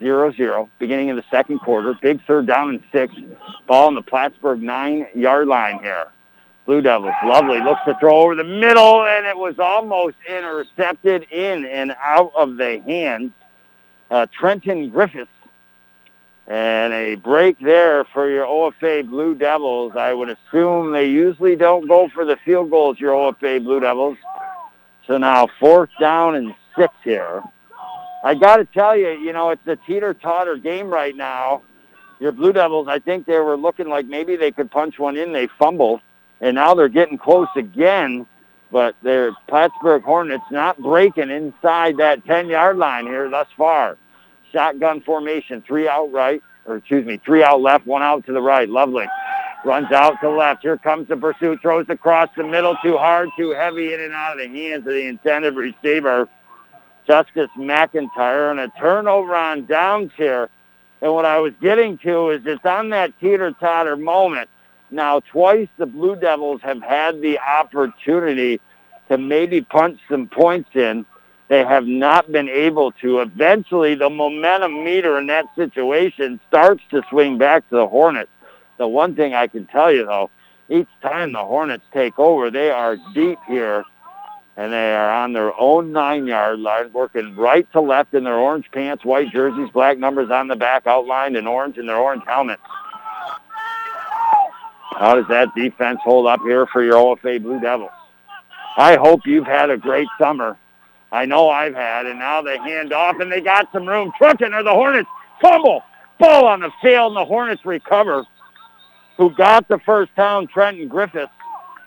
0-0, 0.00 0.68
beginning 0.80 1.10
of 1.10 1.16
the 1.16 1.24
second 1.30 1.60
quarter. 1.60 1.94
Big 2.02 2.20
third 2.26 2.48
down 2.48 2.70
and 2.70 2.82
six. 2.90 3.14
Ball 3.68 3.86
on 3.86 3.94
the 3.94 4.02
Plattsburgh 4.02 4.60
nine-yard 4.60 5.46
line 5.46 5.78
here. 5.78 6.08
Blue 6.66 6.82
Devils, 6.82 7.14
lovely, 7.24 7.60
looks 7.60 7.80
to 7.86 7.96
throw 8.00 8.22
over 8.22 8.34
the 8.34 8.42
middle, 8.42 9.06
and 9.06 9.24
it 9.24 9.38
was 9.38 9.60
almost 9.60 10.16
intercepted 10.28 11.22
in 11.30 11.64
and 11.64 11.94
out 12.02 12.32
of 12.36 12.56
the 12.56 12.80
hands. 12.80 13.30
Uh, 14.10 14.26
Trenton 14.36 14.90
Griffiths. 14.90 15.30
And 16.48 16.92
a 16.92 17.16
break 17.16 17.58
there 17.58 18.04
for 18.04 18.30
your 18.30 18.46
OFA 18.46 19.08
Blue 19.08 19.34
Devils. 19.34 19.96
I 19.96 20.12
would 20.12 20.28
assume 20.28 20.92
they 20.92 21.06
usually 21.06 21.56
don't 21.56 21.88
go 21.88 22.08
for 22.08 22.24
the 22.24 22.36
field 22.44 22.70
goals, 22.70 23.00
your 23.00 23.12
OFA 23.12 23.62
Blue 23.62 23.80
Devils. 23.80 24.16
So 25.06 25.18
now 25.18 25.48
fourth 25.58 25.90
down 26.00 26.34
and 26.36 26.54
six 26.76 26.94
here. 27.02 27.42
I 28.24 28.34
got 28.34 28.56
to 28.56 28.64
tell 28.64 28.96
you, 28.96 29.10
you 29.10 29.32
know, 29.32 29.50
it's 29.50 29.66
a 29.66 29.76
teeter-totter 29.76 30.56
game 30.56 30.88
right 30.88 31.14
now. 31.14 31.62
Your 32.18 32.32
Blue 32.32 32.52
Devils, 32.52 32.88
I 32.88 32.98
think 32.98 33.26
they 33.26 33.38
were 33.38 33.56
looking 33.56 33.88
like 33.88 34.06
maybe 34.06 34.36
they 34.36 34.50
could 34.50 34.70
punch 34.70 34.98
one 34.98 35.16
in. 35.16 35.32
They 35.32 35.48
fumbled 35.58 36.00
and 36.40 36.54
now 36.54 36.74
they're 36.74 36.88
getting 36.88 37.18
close 37.18 37.48
again. 37.56 38.26
But 38.72 38.96
their 39.00 39.32
Plattsburgh 39.48 40.02
Hornets 40.02 40.44
not 40.50 40.78
breaking 40.82 41.30
inside 41.30 41.98
that 41.98 42.24
10-yard 42.24 42.76
line 42.76 43.06
here 43.06 43.30
thus 43.30 43.46
far. 43.56 43.96
Shotgun 44.52 45.00
formation, 45.02 45.62
three 45.62 45.88
out 45.88 46.10
right, 46.12 46.42
or 46.66 46.76
excuse 46.76 47.06
me, 47.06 47.20
three 47.24 47.44
out 47.44 47.60
left, 47.60 47.86
one 47.86 48.02
out 48.02 48.26
to 48.26 48.32
the 48.32 48.42
right. 48.42 48.68
Lovely. 48.68 49.06
Runs 49.64 49.90
out 49.92 50.20
to 50.20 50.30
left. 50.30 50.62
Here 50.62 50.76
comes 50.76 51.08
the 51.08 51.16
pursuit. 51.16 51.60
Throws 51.62 51.86
across 51.88 52.28
the 52.36 52.44
middle. 52.44 52.76
Too 52.82 52.96
hard, 52.96 53.28
too 53.36 53.50
heavy, 53.50 53.94
in 53.94 54.00
and 54.00 54.12
out 54.12 54.32
of 54.32 54.38
the 54.38 54.48
hands 54.48 54.86
of 54.86 54.92
the 54.92 55.06
intended 55.06 55.54
receiver, 55.54 56.28
Justice 57.06 57.50
McIntyre. 57.56 58.50
And 58.50 58.60
a 58.60 58.68
turnover 58.78 59.34
on 59.34 59.66
downs 59.66 60.10
here. 60.16 60.50
And 61.02 61.12
what 61.12 61.24
I 61.24 61.38
was 61.38 61.52
getting 61.60 61.98
to 61.98 62.30
is 62.30 62.42
it's 62.46 62.64
on 62.64 62.90
that 62.90 63.18
teeter-totter 63.20 63.96
moment 63.96 64.50
now, 64.90 65.20
twice 65.20 65.68
the 65.78 65.86
Blue 65.86 66.16
Devils 66.16 66.60
have 66.62 66.82
had 66.82 67.20
the 67.20 67.38
opportunity 67.38 68.60
to 69.08 69.18
maybe 69.18 69.60
punch 69.60 70.00
some 70.08 70.28
points 70.28 70.70
in. 70.74 71.04
They 71.48 71.64
have 71.64 71.86
not 71.86 72.30
been 72.30 72.48
able 72.48 72.92
to. 72.92 73.20
Eventually, 73.20 73.94
the 73.94 74.10
momentum 74.10 74.84
meter 74.84 75.18
in 75.18 75.26
that 75.28 75.46
situation 75.54 76.40
starts 76.48 76.82
to 76.90 77.02
swing 77.08 77.38
back 77.38 77.68
to 77.68 77.76
the 77.76 77.86
Hornets. 77.86 78.30
The 78.78 78.88
one 78.88 79.14
thing 79.14 79.34
I 79.34 79.46
can 79.46 79.66
tell 79.66 79.92
you, 79.92 80.06
though, 80.06 80.30
each 80.68 80.88
time 81.02 81.32
the 81.32 81.44
Hornets 81.44 81.84
take 81.92 82.18
over, 82.18 82.50
they 82.50 82.70
are 82.70 82.96
deep 83.14 83.38
here, 83.46 83.84
and 84.56 84.72
they 84.72 84.94
are 84.94 85.10
on 85.10 85.32
their 85.32 85.58
own 85.58 85.92
nine-yard 85.92 86.58
line, 86.58 86.92
working 86.92 87.36
right 87.36 87.70
to 87.72 87.80
left 87.80 88.14
in 88.14 88.24
their 88.24 88.38
orange 88.38 88.68
pants, 88.72 89.04
white 89.04 89.30
jerseys, 89.30 89.70
black 89.70 89.98
numbers 89.98 90.30
on 90.30 90.48
the 90.48 90.56
back, 90.56 90.86
outlined 90.86 91.36
in 91.36 91.46
orange 91.46 91.78
in 91.78 91.86
their 91.86 91.96
orange 91.96 92.24
helmets. 92.26 92.62
How 94.98 95.14
does 95.14 95.26
that 95.28 95.54
defense 95.54 96.00
hold 96.02 96.26
up 96.26 96.40
here 96.40 96.66
for 96.66 96.82
your 96.82 96.94
OFA 96.94 97.42
Blue 97.42 97.60
Devils? 97.60 97.90
I 98.78 98.96
hope 98.96 99.20
you've 99.26 99.46
had 99.46 99.68
a 99.68 99.76
great 99.76 100.08
summer. 100.18 100.56
I 101.12 101.26
know 101.26 101.50
I've 101.50 101.74
had, 101.74 102.06
and 102.06 102.18
now 102.18 102.40
they 102.40 102.56
hand 102.58 102.92
off, 102.92 103.20
and 103.20 103.30
they 103.30 103.42
got 103.42 103.70
some 103.72 103.86
room. 103.86 104.10
Trucking 104.16 104.54
or 104.54 104.62
the 104.62 104.72
Hornets 104.72 105.08
fumble. 105.40 105.82
Ball 106.18 106.46
on 106.46 106.60
the 106.60 106.70
field, 106.82 107.12
and 107.12 107.16
the 107.16 107.24
Hornets 107.26 107.64
recover. 107.66 108.26
Who 109.18 109.34
got 109.34 109.68
the 109.68 109.78
first 109.80 110.14
down, 110.14 110.46
Trenton 110.46 110.88
Griffith, 110.88 111.30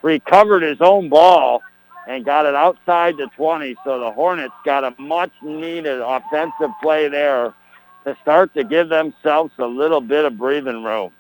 recovered 0.04 0.62
his 0.62 0.78
own 0.80 1.10
ball 1.10 1.62
and 2.08 2.26
got 2.26 2.46
it 2.46 2.56
outside 2.56 3.18
the 3.18 3.28
20. 3.36 3.76
So 3.84 4.00
the 4.00 4.12
Hornets 4.12 4.54
got 4.66 4.84
a 4.84 4.94
much-needed 5.00 6.00
offensive 6.00 6.72
play 6.82 7.08
there 7.08 7.54
to 8.06 8.18
start 8.22 8.54
to 8.54 8.64
give 8.64 8.90
themselves 8.90 9.52
a 9.58 9.66
little 9.66 10.02
bit 10.02 10.26
of 10.26 10.38
breathing 10.38 10.84
room. 10.84 11.12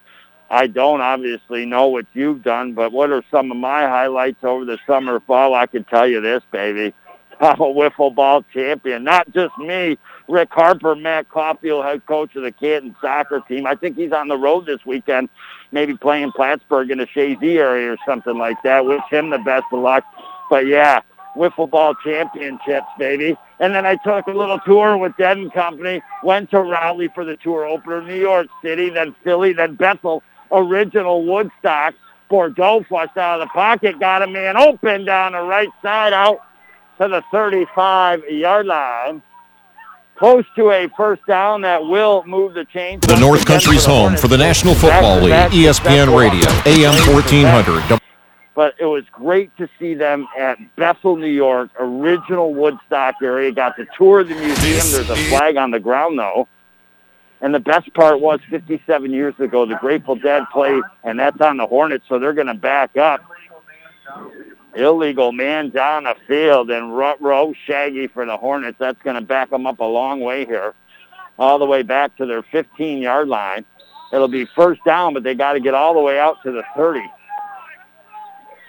I 0.52 0.68
don't 0.68 1.02
obviously 1.02 1.66
know 1.66 1.88
what 1.88 2.08
you've 2.14 2.44
done, 2.44 2.74
but 2.74 2.92
what 2.92 3.12
are 3.12 3.24
some 3.30 3.52
of 3.52 3.58
my 3.58 3.82
highlights 3.82 4.44
over 4.44 4.66
the 4.66 4.80
summer 4.88 5.20
fall? 5.20 5.54
I 5.54 5.68
can 5.68 5.84
tell 5.84 6.08
you 6.08 6.22
this, 6.22 6.42
baby. 6.52 6.94
I'm 7.40 7.62
a 7.62 7.66
wiffle 7.66 8.14
ball 8.14 8.44
champion. 8.54 9.04
Not 9.04 9.32
just 9.32 9.58
me. 9.58 9.98
Rick 10.28 10.50
Harper, 10.52 10.96
Matt 10.96 11.30
Caulfield, 11.30 11.86
head 11.86 12.06
coach 12.06 12.36
of 12.36 12.44
the 12.44 12.52
Canton 12.52 12.96
soccer 13.02 13.42
team. 13.48 13.66
I 13.66 13.76
think 13.76 13.96
he's 13.96 14.12
on 14.12 14.28
the 14.28 14.38
road 14.38 14.66
this 14.66 14.86
weekend, 14.86 15.30
maybe 15.72 15.96
playing 15.96 16.32
Plattsburgh 16.34 16.92
in 16.92 16.98
the 16.98 17.08
Chazy 17.08 17.58
area 17.58 17.94
or 17.94 17.98
something 18.06 18.38
like 18.38 18.62
that. 18.64 18.86
Wish 18.86 19.02
him 19.10 19.30
the 19.30 19.40
best 19.40 19.66
of 19.72 19.80
luck. 19.80 20.04
But 20.50 20.68
yeah, 20.68 21.02
wiffle 21.36 21.70
ball 21.70 21.96
championships, 22.04 22.88
baby. 22.98 23.38
And 23.60 23.74
then 23.74 23.86
I 23.86 23.96
took 23.96 24.28
a 24.28 24.32
little 24.32 24.60
tour 24.60 24.98
with 24.98 25.16
Dead 25.18 25.38
and 25.38 25.52
Company, 25.54 26.02
went 26.24 26.50
to 26.52 26.62
Raleigh 26.62 27.10
for 27.14 27.26
the 27.26 27.38
tour 27.38 27.66
opener, 27.66 28.02
New 28.02 28.20
York 28.20 28.48
City, 28.64 28.90
then 28.90 29.16
Philly, 29.24 29.54
then 29.54 29.76
Bethel, 29.76 30.24
original 30.52 31.26
Woodstock. 31.26 31.96
Bordeaux 32.30 32.86
flushed 32.88 33.18
out 33.18 33.42
of 33.42 33.48
the 33.48 33.52
pocket, 33.52 34.00
got 34.00 34.22
a 34.22 34.28
man 34.28 34.56
open 34.56 35.04
down 35.04 35.32
the 35.32 35.42
right 35.42 35.70
side 35.82 36.14
out 36.14 36.42
to 37.00 37.08
the 37.08 37.24
35-yard 37.34 38.68
line. 38.68 39.24
Close 40.16 40.46
to 40.56 40.70
a 40.70 40.88
first 40.98 41.26
down 41.26 41.62
that 41.62 41.82
will 41.82 42.24
move 42.26 42.54
the 42.54 42.66
chains. 42.66 43.02
The 43.08 43.20
North 43.20 43.46
Country's 43.46 43.86
home 43.86 44.18
for 44.18 44.28
the 44.28 44.38
National 44.38 44.76
Football 44.76 45.22
League, 45.22 45.32
ESPN 45.32 46.16
Radio, 46.16 46.48
AM 46.66 46.94
1400. 47.12 48.00
But 48.54 48.76
it 48.78 48.86
was 48.86 49.06
great 49.14 49.56
to 49.56 49.70
see 49.80 49.94
them 49.94 50.28
at 50.38 50.58
Bethel, 50.76 51.16
New 51.16 51.28
York, 51.28 51.70
original 51.80 52.54
Woodstock 52.54 53.16
area. 53.24 53.54
Got 53.54 53.78
to 53.78 53.88
tour 53.98 54.20
of 54.20 54.28
the 54.28 54.36
museum. 54.36 54.86
There's 54.92 55.10
a 55.10 55.16
flag 55.30 55.56
on 55.56 55.72
the 55.72 55.80
ground, 55.80 56.20
though. 56.20 56.50
And 57.42 57.54
the 57.54 57.60
best 57.60 57.94
part 57.94 58.20
was 58.20 58.42
57 58.50 59.12
years 59.12 59.34
ago, 59.40 59.66
the 59.66 59.76
Grateful 59.76 60.16
Dead 60.16 60.44
played, 60.52 60.84
and 61.04 61.18
that's 61.18 61.40
on 61.40 61.58
the 61.58 61.66
Hornets, 61.66 62.06
so 62.10 62.20
they're 62.20 62.34
going 62.34 62.48
to 62.48 62.54
back 62.54 62.98
up. 62.98 63.22
Illegal 64.76 65.32
man 65.32 65.70
down 65.70 66.04
the 66.04 66.16
field 66.28 66.70
and 66.70 66.96
row 66.96 67.54
Shaggy 67.66 68.08
for 68.08 68.26
the 68.26 68.36
Hornets. 68.38 68.78
That's 68.78 69.02
going 69.04 69.16
to 69.16 69.22
back 69.22 69.50
them 69.52 69.66
up 69.66 69.80
a 69.80 69.86
long 69.86 70.20
way 70.20 70.46
here, 70.46 70.74
all 71.38 71.60
the 71.60 71.66
way 71.66 71.82
back 71.82 72.16
to 72.18 72.26
their 72.26 72.42
15-yard 72.44 73.30
line. 73.30 73.66
It'll 74.12 74.28
be 74.28 74.46
first 74.46 74.84
down, 74.84 75.14
but 75.14 75.24
they 75.24 75.34
got 75.34 75.54
to 75.54 75.60
get 75.60 75.74
all 75.74 75.94
the 75.94 76.02
way 76.02 76.20
out 76.20 76.42
to 76.44 76.52
the 76.52 76.64
30. 76.76 77.02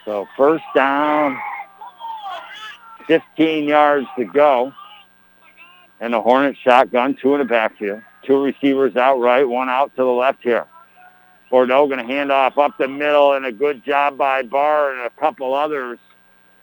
So 0.04 0.28
first 0.36 0.64
down, 0.74 1.38
15 3.06 3.64
yards 3.64 4.06
to 4.16 4.24
go. 4.24 4.72
And 6.00 6.14
the 6.14 6.20
Hornets 6.20 6.58
shotgun, 6.58 7.16
two 7.20 7.34
in 7.34 7.40
the 7.40 7.44
backfield. 7.44 8.00
Two 8.24 8.42
receivers 8.42 8.96
out 8.96 9.18
right, 9.20 9.48
one 9.48 9.68
out 9.68 9.94
to 9.96 10.02
the 10.02 10.10
left 10.10 10.42
here. 10.42 10.66
Bordeaux 11.50 11.86
going 11.86 11.98
to 11.98 12.04
hand 12.04 12.30
off 12.30 12.58
up 12.58 12.78
the 12.78 12.88
middle, 12.88 13.32
and 13.32 13.44
a 13.44 13.52
good 13.52 13.84
job 13.84 14.16
by 14.16 14.42
Barr 14.42 14.92
and 14.92 15.00
a 15.00 15.10
couple 15.10 15.52
others 15.54 15.98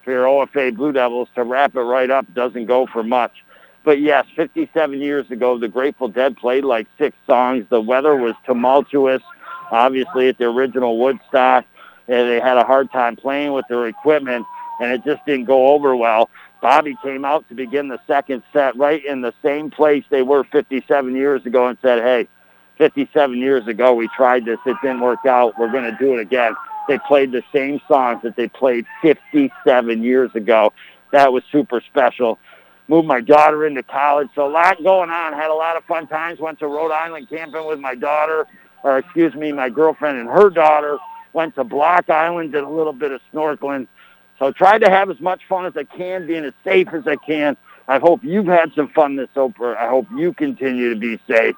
for 0.03 0.11
your 0.11 0.25
OFA 0.25 0.75
Blue 0.75 0.93
Devils 0.93 1.27
to 1.35 1.43
wrap 1.43 1.75
it 1.75 1.81
right 1.81 2.09
up. 2.09 2.33
Doesn't 2.33 2.65
go 2.65 2.87
for 2.87 3.03
much. 3.03 3.43
But 3.83 3.99
yes, 3.99 4.25
57 4.35 5.01
years 5.01 5.29
ago, 5.31 5.57
the 5.57 5.67
Grateful 5.67 6.07
Dead 6.07 6.37
played 6.37 6.63
like 6.63 6.87
six 6.97 7.15
songs. 7.25 7.65
The 7.69 7.81
weather 7.81 8.15
was 8.15 8.33
tumultuous, 8.45 9.21
obviously, 9.71 10.29
at 10.29 10.37
the 10.37 10.45
original 10.45 10.97
Woodstock. 10.97 11.65
And 12.07 12.29
they 12.29 12.39
had 12.39 12.57
a 12.57 12.63
hard 12.63 12.91
time 12.91 13.17
playing 13.17 13.51
with 13.51 13.65
their 13.67 13.87
equipment, 13.87 14.45
and 14.79 14.91
it 14.91 15.03
just 15.03 15.25
didn't 15.25 15.45
go 15.45 15.67
over 15.67 15.95
well. 15.95 16.29
Bobby 16.61 16.97
came 17.03 17.23
out 17.23 17.47
to 17.49 17.55
begin 17.55 17.87
the 17.87 17.99
second 18.07 18.43
set 18.51 18.75
right 18.75 19.03
in 19.05 19.21
the 19.21 19.33
same 19.43 19.69
place 19.69 20.03
they 20.09 20.23
were 20.23 20.43
57 20.45 21.15
years 21.15 21.45
ago 21.45 21.67
and 21.67 21.77
said, 21.81 21.99
hey, 21.99 22.27
57 22.77 23.37
years 23.37 23.67
ago 23.67 23.93
we 23.93 24.07
tried 24.15 24.45
this. 24.45 24.59
It 24.65 24.77
didn't 24.81 25.01
work 25.01 25.25
out. 25.25 25.57
We're 25.57 25.71
going 25.71 25.83
to 25.83 25.97
do 25.97 26.15
it 26.15 26.21
again. 26.21 26.55
They 26.87 26.97
played 26.99 27.31
the 27.31 27.43
same 27.53 27.81
songs 27.87 28.21
that 28.23 28.35
they 28.35 28.47
played 28.47 28.85
57 29.01 30.03
years 30.03 30.31
ago. 30.35 30.73
That 31.11 31.31
was 31.33 31.43
super 31.51 31.81
special. 31.81 32.39
Moved 32.87 33.07
my 33.07 33.19
daughter 33.19 33.65
into 33.65 33.83
college, 33.83 34.29
so 34.33 34.47
a 34.47 34.49
lot 34.49 34.81
going 34.81 35.09
on. 35.09 35.33
Had 35.33 35.51
a 35.51 35.53
lot 35.53 35.75
of 35.75 35.83
fun 35.83 36.07
times. 36.07 36.39
Went 36.39 36.59
to 36.59 36.67
Rhode 36.67 36.91
Island 36.91 37.27
camping 37.29 37.67
with 37.67 37.79
my 37.79 37.95
daughter, 37.95 38.47
or 38.83 38.97
excuse 38.97 39.35
me, 39.35 39.51
my 39.51 39.69
girlfriend 39.69 40.17
and 40.17 40.29
her 40.29 40.49
daughter. 40.49 40.97
Went 41.33 41.55
to 41.55 41.65
Block 41.65 42.09
Island, 42.09 42.53
did 42.53 42.63
a 42.63 42.69
little 42.69 42.93
bit 42.93 43.11
of 43.11 43.19
snorkeling. 43.33 43.87
So 44.39 44.51
tried 44.51 44.79
to 44.79 44.89
have 44.89 45.09
as 45.09 45.19
much 45.19 45.41
fun 45.47 45.65
as 45.65 45.75
I 45.75 45.83
can, 45.83 46.27
being 46.27 46.45
as 46.45 46.53
safe 46.63 46.89
as 46.93 47.07
I 47.07 47.15
can. 47.15 47.57
I 47.87 47.99
hope 47.99 48.23
you've 48.23 48.47
had 48.47 48.71
some 48.75 48.89
fun 48.89 49.15
this 49.15 49.29
opener. 49.35 49.75
I 49.77 49.87
hope 49.87 50.07
you 50.15 50.33
continue 50.33 50.93
to 50.93 50.99
be 50.99 51.19
safe. 51.27 51.55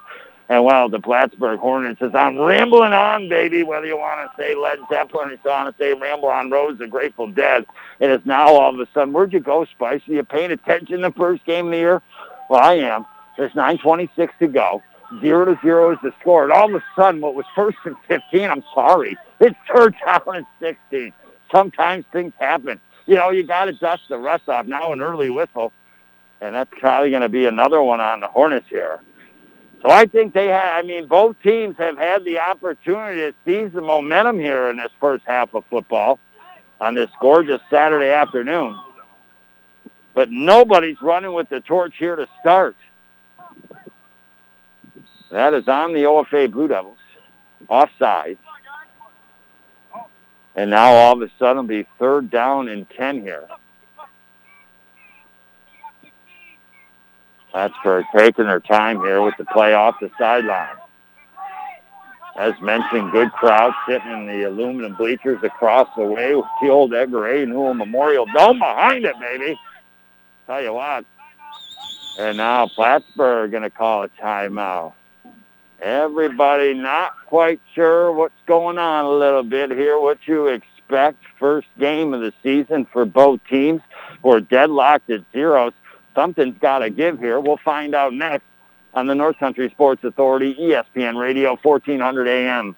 And 0.47 0.63
well, 0.63 0.89
the 0.89 0.99
Plattsburgh 0.99 1.59
Hornets 1.59 1.99
says, 1.99 2.11
I'm 2.15 2.37
rambling 2.37 2.93
on, 2.93 3.29
baby, 3.29 3.61
whether 3.61 3.85
you 3.85 3.97
want 3.97 4.31
to 4.31 4.41
say 4.41 4.55
Led 4.55 4.79
Zeppelin 4.89 5.29
or 5.29 5.31
you 5.33 5.39
want 5.45 5.77
to 5.77 5.83
say 5.83 5.93
Ramble 5.93 6.29
on 6.29 6.49
Rose, 6.49 6.79
the 6.79 6.87
Grateful 6.87 7.27
Dead. 7.27 7.65
And 7.99 8.11
it's 8.11 8.25
now 8.25 8.47
all 8.47 8.73
of 8.73 8.79
a 8.79 8.87
sudden, 8.93 9.13
where'd 9.13 9.33
you 9.33 9.39
go, 9.39 9.65
Spice? 9.65 10.01
Are 10.07 10.13
you 10.13 10.23
paying 10.23 10.51
attention 10.51 11.01
the 11.01 11.11
first 11.11 11.45
game 11.45 11.67
of 11.67 11.71
the 11.71 11.77
year? 11.77 12.01
Well, 12.49 12.61
I 12.61 12.75
am. 12.75 13.05
There's 13.37 13.51
9.26 13.53 14.29
to 14.39 14.47
go. 14.47 14.81
Zero 15.21 15.45
to 15.45 15.59
zero 15.61 15.91
is 15.91 15.99
the 16.01 16.13
score. 16.19 16.43
And 16.43 16.51
all 16.51 16.73
of 16.73 16.81
a 16.81 16.83
sudden, 16.95 17.21
what 17.21 17.35
was 17.35 17.45
first 17.55 17.77
and 17.85 17.95
15, 18.07 18.49
I'm 18.49 18.63
sorry, 18.73 19.17
it's 19.39 19.57
third 19.71 19.95
down 20.05 20.21
and 20.35 20.45
16 20.59 21.13
sometimes 21.51 22.05
things 22.11 22.33
happen. 22.39 22.79
You 23.05 23.15
know, 23.15 23.29
you 23.29 23.43
got 23.43 23.65
to 23.65 23.73
dust 23.73 24.03
the 24.09 24.17
rust 24.17 24.47
off. 24.47 24.65
Now 24.65 24.93
an 24.93 25.01
early 25.01 25.29
whistle, 25.29 25.71
and 26.41 26.55
that's 26.55 26.71
probably 26.79 27.09
going 27.09 27.21
to 27.21 27.29
be 27.29 27.45
another 27.45 27.81
one 27.81 27.99
on 27.99 28.19
the 28.19 28.27
Hornets 28.27 28.67
here. 28.69 28.99
So 29.81 29.89
I 29.89 30.05
think 30.05 30.33
they 30.33 30.47
have, 30.47 30.83
I 30.83 30.87
mean, 30.87 31.07
both 31.07 31.41
teams 31.41 31.77
have 31.77 31.97
had 31.97 32.25
the 32.25 32.39
opportunity 32.39 33.21
to 33.21 33.33
seize 33.45 33.73
the 33.73 33.81
momentum 33.81 34.37
here 34.37 34.69
in 34.69 34.77
this 34.77 34.91
first 34.99 35.23
half 35.25 35.53
of 35.53 35.63
football 35.69 36.19
on 36.81 36.95
this 36.95 37.09
gorgeous 37.21 37.61
Saturday 37.69 38.09
afternoon. 38.09 38.77
But 40.13 40.29
nobody's 40.31 41.01
running 41.01 41.33
with 41.33 41.47
the 41.49 41.61
torch 41.61 41.93
here 41.97 42.15
to 42.17 42.27
start. 42.41 42.75
That 45.31 45.53
is 45.53 45.67
on 45.67 45.93
the 45.93 46.03
OFA 46.03 46.51
Blue 46.51 46.67
Devils. 46.67 46.97
Offside. 47.67 48.37
And 50.55 50.69
now 50.69 50.91
all 50.93 51.13
of 51.13 51.21
a 51.21 51.31
sudden 51.39 51.65
it'll 51.65 51.83
be 51.83 51.87
third 51.97 52.29
down 52.29 52.67
and 52.67 52.89
10 52.89 53.21
here. 53.21 53.47
That's 57.53 57.73
Plattsburgh 57.73 58.05
taking 58.15 58.45
their 58.45 58.59
time 58.59 58.99
here 59.01 59.21
with 59.21 59.33
the 59.37 59.45
play 59.45 59.73
off 59.73 59.95
the 59.99 60.11
sideline. 60.19 60.75
As 62.37 62.53
mentioned, 62.61 63.11
good 63.11 63.31
crowd 63.33 63.73
sitting 63.87 64.11
in 64.11 64.27
the 64.27 64.47
aluminum 64.47 64.95
bleachers 64.95 65.39
across 65.43 65.89
the 65.97 66.05
way 66.05 66.35
with 66.35 66.45
the 66.61 66.69
old 66.69 66.93
Edgar 66.93 67.27
A. 67.27 67.45
Newell 67.45 67.73
Memorial 67.73 68.25
Dome 68.33 68.59
behind 68.59 69.03
it, 69.03 69.19
baby. 69.19 69.59
Tell 70.45 70.61
you 70.61 70.73
what. 70.73 71.05
And 72.17 72.37
now 72.37 72.67
Plattsburgh 72.67 73.51
going 73.51 73.63
to 73.63 73.69
call 73.69 74.03
a 74.03 74.09
timeout. 74.09 74.93
Everybody 75.81 76.73
not 76.73 77.13
quite 77.27 77.61
sure 77.73 78.11
what's 78.11 78.33
going 78.45 78.77
on 78.77 79.05
a 79.05 79.11
little 79.11 79.43
bit 79.43 79.71
here, 79.71 79.99
what 79.99 80.19
you 80.25 80.47
expect. 80.47 81.23
First 81.39 81.67
game 81.79 82.13
of 82.13 82.21
the 82.21 82.33
season 82.43 82.85
for 82.85 83.05
both 83.05 83.39
teams. 83.49 83.81
We're 84.21 84.41
deadlocked 84.41 85.09
at 85.09 85.23
zeros. 85.31 85.73
Something's 86.15 86.57
got 86.57 86.79
to 86.79 86.89
give 86.89 87.19
here. 87.19 87.39
We'll 87.39 87.57
find 87.57 87.95
out 87.95 88.13
next 88.13 88.43
on 88.93 89.07
the 89.07 89.15
North 89.15 89.37
Country 89.37 89.69
Sports 89.69 90.03
Authority, 90.03 90.55
ESPN 90.55 91.19
Radio, 91.19 91.57
1400 91.61 92.27
AM. 92.27 92.75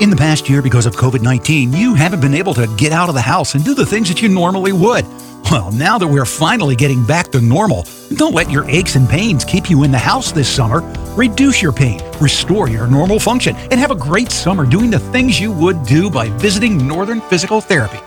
In 0.00 0.10
the 0.10 0.16
past 0.16 0.48
year, 0.48 0.62
because 0.62 0.86
of 0.86 0.96
COVID 0.96 1.22
19, 1.22 1.72
you 1.72 1.94
haven't 1.94 2.20
been 2.20 2.34
able 2.34 2.54
to 2.54 2.66
get 2.76 2.92
out 2.92 3.08
of 3.08 3.14
the 3.14 3.20
house 3.20 3.54
and 3.54 3.64
do 3.64 3.74
the 3.74 3.86
things 3.86 4.08
that 4.08 4.22
you 4.22 4.28
normally 4.28 4.72
would. 4.72 5.04
Well, 5.50 5.70
now 5.72 5.98
that 5.98 6.06
we're 6.06 6.24
finally 6.24 6.76
getting 6.76 7.04
back 7.04 7.28
to 7.32 7.40
normal, 7.40 7.84
don't 8.16 8.34
let 8.34 8.50
your 8.50 8.68
aches 8.68 8.96
and 8.96 9.08
pains 9.08 9.44
keep 9.44 9.70
you 9.70 9.84
in 9.84 9.92
the 9.92 9.98
house 9.98 10.32
this 10.32 10.48
summer. 10.52 10.80
Reduce 11.14 11.62
your 11.62 11.72
pain, 11.72 12.00
restore 12.20 12.68
your 12.68 12.86
normal 12.86 13.20
function, 13.20 13.54
and 13.56 13.74
have 13.74 13.90
a 13.90 13.96
great 13.96 14.30
summer 14.30 14.66
doing 14.66 14.90
the 14.90 14.98
things 14.98 15.38
you 15.38 15.52
would 15.52 15.84
do 15.84 16.10
by 16.10 16.28
visiting 16.38 16.86
Northern 16.86 17.20
Physical 17.20 17.60
Therapy. 17.60 17.98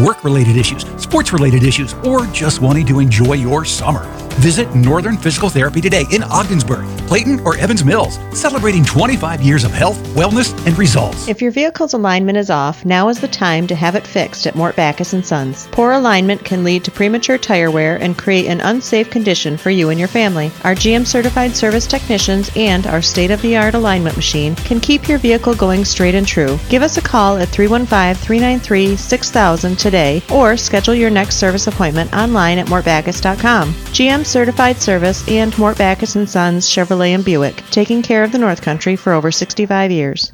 Work 0.00 0.24
related 0.24 0.56
issues, 0.56 0.84
sports 1.00 1.32
related 1.32 1.62
issues, 1.62 1.94
or 2.04 2.26
just 2.26 2.60
wanting 2.60 2.86
to 2.86 2.98
enjoy 2.98 3.34
your 3.34 3.64
summer. 3.64 4.04
Visit 4.40 4.74
Northern 4.74 5.16
Physical 5.16 5.48
Therapy 5.48 5.80
today 5.80 6.04
in 6.10 6.24
Ogdensburg, 6.24 6.84
Clayton, 7.06 7.40
or 7.40 7.56
Evans 7.56 7.84
Mills, 7.84 8.18
celebrating 8.32 8.84
25 8.84 9.40
years 9.42 9.64
of 9.64 9.70
health, 9.70 9.96
wellness, 10.14 10.52
and 10.66 10.76
results. 10.78 11.28
If 11.28 11.40
your 11.40 11.52
vehicle's 11.52 11.94
alignment 11.94 12.36
is 12.38 12.50
off, 12.50 12.84
now 12.84 13.08
is 13.08 13.20
the 13.20 13.28
time 13.28 13.66
to 13.68 13.74
have 13.74 13.94
it 13.94 14.06
fixed 14.06 14.46
at 14.46 14.54
Mort 14.54 14.76
Backus 14.76 15.14
& 15.24 15.26
Sons. 15.26 15.68
Poor 15.72 15.92
alignment 15.92 16.44
can 16.44 16.64
lead 16.64 16.84
to 16.84 16.90
premature 16.90 17.38
tire 17.38 17.70
wear 17.70 17.96
and 17.96 18.18
create 18.18 18.46
an 18.46 18.60
unsafe 18.60 19.10
condition 19.10 19.56
for 19.56 19.70
you 19.70 19.88
and 19.90 19.98
your 19.98 20.08
family. 20.08 20.50
Our 20.64 20.74
GM 20.74 21.06
certified 21.06 21.54
service 21.54 21.86
technicians 21.86 22.50
and 22.56 22.86
our 22.86 23.02
state-of-the-art 23.02 23.74
alignment 23.74 24.16
machine 24.16 24.54
can 24.56 24.80
keep 24.80 25.08
your 25.08 25.18
vehicle 25.18 25.54
going 25.54 25.84
straight 25.84 26.14
and 26.14 26.26
true. 26.26 26.58
Give 26.68 26.82
us 26.82 26.96
a 26.96 27.02
call 27.02 27.36
at 27.36 27.48
315-393-6000 27.48 29.78
today 29.78 30.22
or 30.32 30.56
schedule 30.56 30.94
your 30.94 31.10
next 31.10 31.36
service 31.36 31.66
appointment 31.66 32.14
online 32.14 32.58
at 32.58 32.68
mortbackus.com. 32.68 33.72
GM 33.92 34.21
certified 34.24 34.76
service 34.76 35.26
and 35.28 35.56
Mort 35.58 35.78
Backus 35.78 36.12
& 36.12 36.26
Sons 36.30 36.68
Chevrolet 36.68 37.14
and 37.14 37.24
Buick, 37.24 37.56
taking 37.70 38.02
care 38.02 38.22
of 38.24 38.32
the 38.32 38.38
North 38.38 38.62
Country 38.62 38.96
for 38.96 39.12
over 39.12 39.30
65 39.30 39.90
years. 39.90 40.32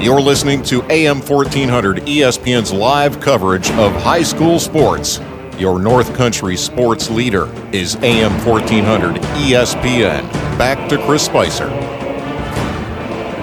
You're 0.00 0.20
listening 0.20 0.62
to 0.64 0.82
AM 0.90 1.20
1400 1.20 1.98
ESPN's 1.98 2.72
live 2.72 3.20
coverage 3.20 3.70
of 3.72 3.92
high 3.92 4.22
school 4.22 4.58
sports. 4.58 5.20
Your 5.58 5.78
North 5.78 6.14
Country 6.16 6.56
sports 6.56 7.08
leader 7.10 7.48
is 7.72 7.96
AM 7.96 8.32
1400 8.44 9.16
ESPN. 9.22 10.22
Back 10.58 10.88
to 10.88 10.98
Chris 11.06 11.24
Spicer. 11.24 11.70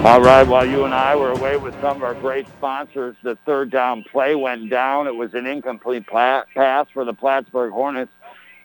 All 0.02 0.22
right, 0.22 0.48
while 0.48 0.66
you 0.66 0.86
and 0.86 0.94
I 0.94 1.14
were 1.16 1.32
away 1.32 1.58
with 1.58 1.74
some 1.82 1.98
of 1.98 2.04
our 2.04 2.14
great 2.14 2.48
sponsors, 2.48 3.18
the 3.22 3.36
third 3.46 3.70
down 3.70 4.04
play 4.04 4.34
went 4.34 4.70
down. 4.70 5.08
It 5.08 5.16
was 5.16 5.34
an 5.34 5.46
incomplete 5.46 6.08
pass 6.08 6.88
for 6.94 7.04
the 7.04 7.14
Plattsburgh 7.14 7.74
Hornets. 7.74 8.12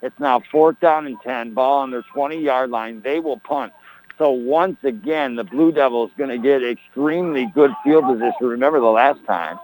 It's 0.05 0.21
now 0.21 0.43
fourth 0.53 0.79
down 0.81 1.07
and 1.07 1.19
10, 1.23 1.55
ball 1.55 1.79
on 1.79 1.91
their 1.91 2.03
20-yard 2.15 2.69
line. 2.69 3.01
They 3.01 3.21
will 3.21 3.39
punt. 3.39 3.73
So 4.19 4.33
once 4.33 4.77
again, 4.85 5.35
the 5.35 5.45
Blue 5.45 5.73
Devils 5.73 6.11
going 6.19 6.29
to 6.29 6.37
get 6.37 6.63
extremely 6.63 7.47
good 7.55 7.71
field 7.83 8.05
position. 8.05 8.35
Remember 8.43 8.81
the 8.81 8.87
last 8.87 9.25
time, 9.25 9.59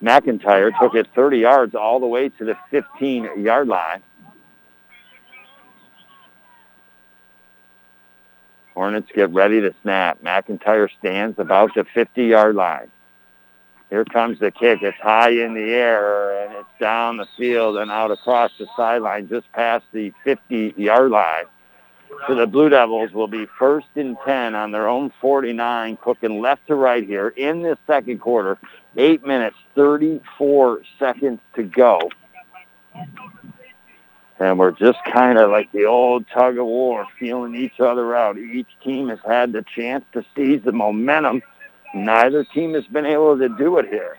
McIntyre 0.00 0.70
took 0.80 0.94
it 0.94 1.08
30 1.12 1.38
yards 1.38 1.74
all 1.74 1.98
the 1.98 2.06
way 2.06 2.28
to 2.28 2.44
the 2.44 2.56
15-yard 2.72 3.66
line. 3.66 4.00
Hornets 8.74 9.10
get 9.12 9.30
ready 9.30 9.60
to 9.60 9.74
snap. 9.82 10.22
McIntyre 10.22 10.88
stands 11.00 11.40
about 11.40 11.74
the 11.74 11.82
50-yard 11.82 12.54
line. 12.54 12.92
Here 13.94 14.04
comes 14.04 14.40
the 14.40 14.50
kick. 14.50 14.82
It's 14.82 14.98
high 14.98 15.30
in 15.30 15.54
the 15.54 15.72
air, 15.72 16.42
and 16.42 16.52
it's 16.54 16.80
down 16.80 17.16
the 17.16 17.28
field 17.36 17.76
and 17.76 17.92
out 17.92 18.10
across 18.10 18.50
the 18.58 18.66
sideline 18.76 19.28
just 19.28 19.46
past 19.52 19.84
the 19.92 20.12
50-yard 20.26 21.12
line. 21.12 21.44
So 22.26 22.34
the 22.34 22.48
Blue 22.48 22.68
Devils 22.68 23.12
will 23.12 23.28
be 23.28 23.46
first 23.56 23.86
and 23.94 24.16
10 24.24 24.56
on 24.56 24.72
their 24.72 24.88
own 24.88 25.12
49, 25.20 25.96
cooking 25.98 26.40
left 26.40 26.66
to 26.66 26.74
right 26.74 27.06
here 27.06 27.28
in 27.28 27.62
this 27.62 27.78
second 27.86 28.18
quarter. 28.18 28.58
Eight 28.96 29.24
minutes, 29.24 29.56
34 29.76 30.82
seconds 30.98 31.38
to 31.54 31.62
go. 31.62 32.10
And 34.40 34.58
we're 34.58 34.72
just 34.72 34.98
kind 35.04 35.38
of 35.38 35.52
like 35.52 35.70
the 35.70 35.84
old 35.84 36.26
tug 36.34 36.58
of 36.58 36.66
war, 36.66 37.06
feeling 37.20 37.54
each 37.54 37.78
other 37.78 38.16
out. 38.16 38.38
Each 38.38 38.66
team 38.82 39.08
has 39.10 39.20
had 39.24 39.52
the 39.52 39.62
chance 39.62 40.04
to 40.14 40.24
seize 40.34 40.62
the 40.64 40.72
momentum 40.72 41.42
neither 41.94 42.44
team 42.44 42.74
has 42.74 42.86
been 42.86 43.06
able 43.06 43.38
to 43.38 43.48
do 43.48 43.78
it 43.78 43.86
here. 43.86 44.18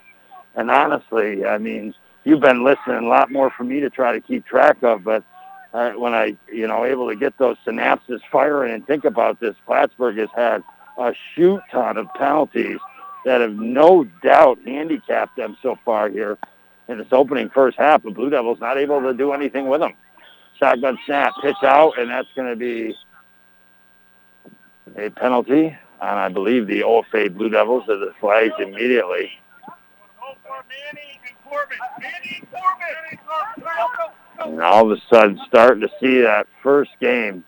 And 0.56 0.72
honestly, 0.72 1.46
I 1.46 1.58
mean, 1.58 1.94
you've 2.24 2.40
been 2.40 2.64
listening 2.64 2.98
a 2.98 3.08
lot 3.08 3.32
more 3.32 3.52
for 3.52 3.64
me 3.64 3.80
to 3.82 3.90
try 3.90 4.14
to 4.14 4.22
keep 4.22 4.46
track 4.46 4.82
of, 4.84 5.04
but 5.04 5.24
uh, 5.74 5.92
when 5.92 6.14
I, 6.14 6.38
you 6.52 6.68
know, 6.68 6.86
able 6.86 7.10
to 7.10 7.16
get 7.16 7.38
those 7.38 7.58
synapses 7.66 8.22
firing 8.32 8.74
and 8.74 8.88
think 8.88 9.04
about 9.04 9.40
this, 9.40 9.56
Plattsburgh 9.66 10.18
has 10.18 10.30
had 10.36 10.64
a 10.98 11.14
shoot 11.34 11.62
ton 11.72 11.98
of 11.98 12.08
penalties 12.14 12.80
that 13.26 13.42
have 13.42 13.56
no 13.56 14.06
doubt 14.24 14.60
handicapped 14.66 15.36
them 15.36 15.58
so 15.62 15.78
far 15.84 16.10
here 16.10 16.38
in 16.88 17.00
this 17.00 17.08
opening 17.12 17.50
first 17.50 17.78
half. 17.78 18.04
The 18.04 18.12
Blue 18.12 18.30
Devils 18.30 18.60
not 18.62 18.78
able 18.78 19.02
to 19.02 19.14
do 19.14 19.34
anything 19.34 19.68
with 19.68 19.82
them. 19.82 19.94
Shotgun 20.58 20.98
snap, 21.06 21.34
pitch 21.42 21.56
out, 21.64 22.00
and 22.00 22.10
that's 22.10 22.30
going 22.36 22.50
to 22.50 22.56
be 22.56 22.96
a 24.96 25.10
penalty 25.10 25.76
on, 26.02 26.18
I 26.18 26.30
believe, 26.30 26.68
the 26.68 26.82
OFA 26.82 27.34
Blue 27.36 27.50
Devils 27.50 27.84
of 27.88 28.00
the 28.00 28.14
flags 28.20 28.54
immediately. 28.60 29.32
And 34.40 34.62
all 34.62 34.92
of 34.92 34.98
a 34.98 35.02
sudden, 35.10 35.40
starting 35.48 35.82
to 35.82 35.90
see 36.00 36.22
that 36.22 36.48
first 36.62 36.92
game. 37.00 37.44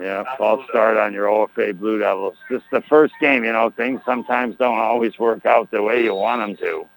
Yeah, 0.00 0.24
false 0.38 0.64
start 0.70 0.96
on 0.96 1.12
your 1.12 1.26
OFA 1.26 1.78
Blue 1.78 1.98
Devils. 1.98 2.36
Just 2.50 2.64
the 2.72 2.80
first 2.82 3.14
game, 3.20 3.44
you 3.44 3.52
know, 3.52 3.70
things 3.70 4.00
sometimes 4.06 4.56
don't 4.56 4.78
always 4.78 5.18
work 5.18 5.44
out 5.44 5.70
the 5.70 5.82
way 5.82 6.02
you 6.02 6.14
want 6.14 6.40
them 6.40 6.56
to. 6.56 6.88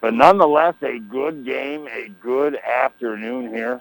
But 0.00 0.14
nonetheless, 0.14 0.74
a 0.82 0.98
good 0.98 1.44
game, 1.44 1.86
a 1.88 2.08
good 2.22 2.56
afternoon 2.56 3.48
here. 3.48 3.80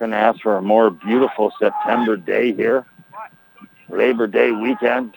To 0.00 0.16
ask 0.16 0.40
for 0.40 0.56
a 0.56 0.62
more 0.62 0.88
beautiful 0.88 1.52
September 1.58 2.16
day 2.16 2.54
here. 2.54 2.86
Labor 3.90 4.26
Day 4.26 4.50
weekend 4.50 5.12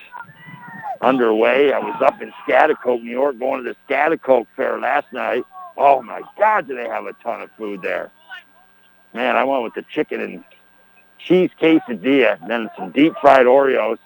underway. 1.00 1.72
I 1.72 1.80
was 1.80 1.96
up 2.02 2.22
in 2.22 2.34
Schaghticoke, 2.46 3.02
New 3.02 3.10
York, 3.10 3.40
going 3.40 3.64
to 3.64 3.70
the 3.70 3.78
Schaghticoke 3.88 4.46
Fair 4.58 4.78
last 4.80 5.08
night. 5.14 5.46
Oh 5.78 6.02
my 6.02 6.22
God, 6.38 6.68
do 6.68 6.76
they 6.76 6.90
have 6.90 7.06
a 7.06 7.14
ton 7.24 7.42
of 7.42 7.50
food 7.58 7.82
there? 7.82 8.12
Man, 9.14 9.38
I 9.38 9.46
went 9.46 9.64
with 9.64 9.74
the 9.74 9.84
chicken 9.84 10.20
and 10.20 10.44
cheese 11.18 11.52
quesadilla, 11.62 12.42
and 12.42 12.52
then 12.52 12.70
some 12.78 12.92
deep 12.92 13.14
fried 13.22 13.46
Oreos, 13.46 14.00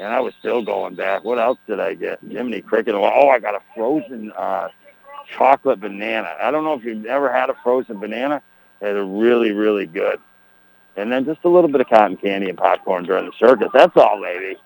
and 0.00 0.08
I 0.08 0.20
was 0.20 0.32
still 0.38 0.64
going 0.64 0.94
back. 0.94 1.24
What 1.24 1.38
else 1.38 1.58
did 1.66 1.78
I 1.78 1.92
get? 1.92 2.20
Jiminy 2.26 2.62
Cricket. 2.62 2.94
Oh, 2.94 3.28
I 3.28 3.38
got 3.38 3.54
a 3.54 3.60
frozen 3.74 4.32
uh, 4.32 4.68
chocolate 5.36 5.78
banana. 5.78 6.34
I 6.40 6.50
don't 6.50 6.64
know 6.64 6.72
if 6.72 6.84
you've 6.84 7.04
ever 7.04 7.30
had 7.30 7.50
a 7.50 7.54
frozen 7.62 7.98
banana. 7.98 8.42
They're 8.80 9.04
really, 9.04 9.52
really 9.52 9.86
good. 9.86 10.20
And 10.96 11.12
then 11.12 11.24
just 11.24 11.40
a 11.44 11.48
little 11.48 11.68
bit 11.68 11.80
of 11.80 11.88
cotton 11.88 12.16
candy 12.16 12.48
and 12.48 12.56
popcorn 12.56 13.04
during 13.04 13.26
the 13.26 13.32
circus. 13.38 13.68
That's 13.72 13.96
all, 13.96 14.20
baby. 14.20 14.56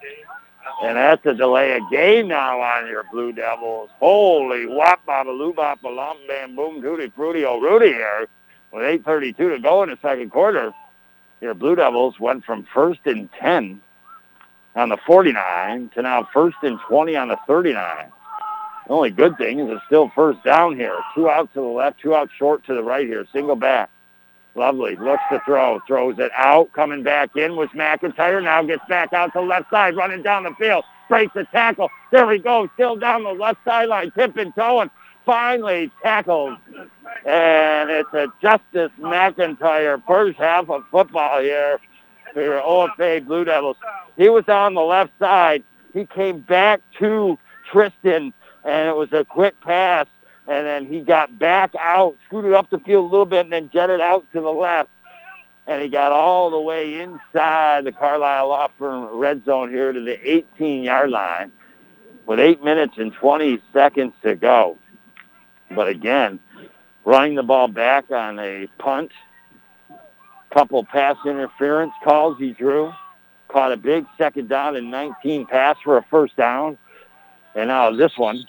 And 0.82 0.96
that's 0.96 1.24
a 1.26 1.34
delay 1.34 1.76
of 1.76 1.82
game 1.90 2.28
now 2.28 2.60
on 2.60 2.86
your 2.86 3.04
Blue 3.10 3.32
Devils. 3.32 3.90
Holy 3.98 4.66
wop, 4.66 5.04
baba, 5.04 5.30
loo, 5.30 5.52
bop, 5.52 5.82
lum, 5.82 6.16
bam, 6.28 6.54
boom, 6.54 6.80
tooty, 6.80 7.10
fruity, 7.10 7.44
oh, 7.44 7.60
Rudy 7.60 7.88
here. 7.88 8.28
With 8.72 8.82
8.32 9.04 9.36
to 9.36 9.58
go 9.58 9.82
in 9.82 9.90
the 9.90 9.98
second 10.00 10.30
quarter, 10.30 10.72
your 11.40 11.54
Blue 11.54 11.74
Devils 11.74 12.20
went 12.20 12.44
from 12.44 12.66
first 12.72 13.00
and 13.04 13.28
10 13.40 13.80
on 14.76 14.88
the 14.90 14.96
49 15.06 15.90
to 15.94 16.02
now 16.02 16.28
first 16.32 16.56
and 16.62 16.78
20 16.88 17.16
on 17.16 17.28
the 17.28 17.38
39. 17.46 18.12
The 18.86 18.92
only 18.92 19.10
good 19.10 19.36
thing 19.38 19.58
is 19.60 19.70
it's 19.70 19.84
still 19.86 20.10
first 20.14 20.42
down 20.44 20.76
here. 20.76 20.98
Two 21.14 21.28
out 21.28 21.52
to 21.54 21.60
the 21.60 21.66
left, 21.66 22.00
two 22.00 22.14
out 22.14 22.30
short 22.38 22.64
to 22.66 22.74
the 22.74 22.82
right 22.82 23.06
here. 23.06 23.26
Single 23.32 23.56
back. 23.56 23.90
Lovely. 24.60 24.94
Looks 24.96 25.22
to 25.32 25.40
throw. 25.46 25.80
Throws 25.86 26.18
it 26.18 26.30
out. 26.36 26.70
Coming 26.74 27.02
back 27.02 27.34
in 27.34 27.56
was 27.56 27.70
McIntyre. 27.70 28.44
Now 28.44 28.62
gets 28.62 28.82
back 28.90 29.14
out 29.14 29.32
to 29.32 29.40
left 29.40 29.70
side. 29.70 29.96
Running 29.96 30.22
down 30.22 30.42
the 30.42 30.54
field. 30.58 30.84
Breaks 31.08 31.32
the 31.32 31.44
tackle. 31.44 31.88
There 32.12 32.26
we 32.26 32.38
go. 32.38 32.68
Still 32.74 32.94
down 32.96 33.24
the 33.24 33.32
left 33.32 33.60
sideline. 33.64 34.10
Tipping, 34.10 34.52
towing. 34.52 34.90
Finally 35.24 35.90
tackled. 36.02 36.58
And 37.24 37.88
it's 37.88 38.12
a 38.12 38.26
Justice 38.42 38.92
McIntyre 39.00 40.02
first 40.06 40.36
half 40.36 40.68
of 40.68 40.84
football 40.90 41.40
here 41.40 41.80
for 42.34 42.42
your 42.42 42.60
OFA 42.60 43.26
Blue 43.26 43.46
Devils. 43.46 43.78
He 44.18 44.28
was 44.28 44.44
on 44.46 44.74
the 44.74 44.82
left 44.82 45.12
side. 45.18 45.64
He 45.94 46.04
came 46.04 46.40
back 46.40 46.82
to 46.98 47.38
Tristan, 47.72 48.34
and 48.64 48.88
it 48.90 48.94
was 48.94 49.10
a 49.14 49.24
quick 49.24 49.58
pass 49.62 50.06
and 50.50 50.66
then 50.66 50.84
he 50.84 51.00
got 51.00 51.38
back 51.38 51.76
out, 51.78 52.16
scooted 52.26 52.52
up 52.54 52.68
the 52.70 52.80
field 52.80 53.04
a 53.04 53.08
little 53.08 53.24
bit, 53.24 53.46
and 53.46 53.52
then 53.52 53.70
jetted 53.72 54.00
out 54.00 54.26
to 54.32 54.40
the 54.40 54.50
left. 54.50 54.90
And 55.68 55.80
he 55.80 55.88
got 55.88 56.10
all 56.10 56.50
the 56.50 56.60
way 56.60 57.00
inside 57.00 57.84
the 57.84 57.92
Carlisle 57.92 58.48
Law 58.48 58.68
Firm 58.76 59.16
red 59.16 59.44
zone 59.44 59.70
here 59.70 59.92
to 59.92 60.00
the 60.00 60.16
18-yard 60.16 61.08
line 61.08 61.52
with 62.26 62.40
8 62.40 62.64
minutes 62.64 62.94
and 62.96 63.12
20 63.12 63.62
seconds 63.72 64.12
to 64.22 64.34
go. 64.34 64.76
But 65.70 65.86
again, 65.86 66.40
running 67.04 67.36
the 67.36 67.44
ball 67.44 67.68
back 67.68 68.10
on 68.10 68.40
a 68.40 68.66
punt, 68.78 69.12
couple 70.52 70.82
pass 70.82 71.16
interference 71.24 71.92
calls 72.02 72.38
he 72.38 72.50
drew, 72.50 72.92
caught 73.46 73.70
a 73.70 73.76
big 73.76 74.04
second 74.18 74.48
down 74.48 74.74
and 74.74 74.90
19 74.90 75.46
pass 75.46 75.76
for 75.84 75.96
a 75.96 76.02
first 76.10 76.34
down. 76.34 76.76
And 77.54 77.68
now 77.68 77.92
this 77.92 78.18
one, 78.18 78.44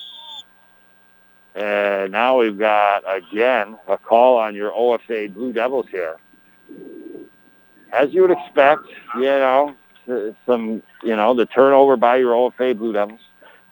and 1.56 2.12
now 2.12 2.40
we've 2.40 2.58
got, 2.58 3.04
again, 3.08 3.78
a 3.88 3.98
call 3.98 4.38
on 4.38 4.56
your 4.56 4.72
OFA 4.72 5.34
Blue 5.34 5.52
Devils 5.52 5.88
here. 5.92 6.18
As 7.92 8.14
you 8.14 8.22
would 8.22 8.32
expect, 8.32 8.84
you 9.16 9.24
know, 9.24 9.76
some, 10.46 10.82
you 11.04 11.16
know, 11.16 11.34
the 11.34 11.46
turnover 11.46 11.98
by 11.98 12.18
your 12.18 12.34
OFA 12.34 12.78
Blue 12.78 12.94
Devils. 12.94 13.20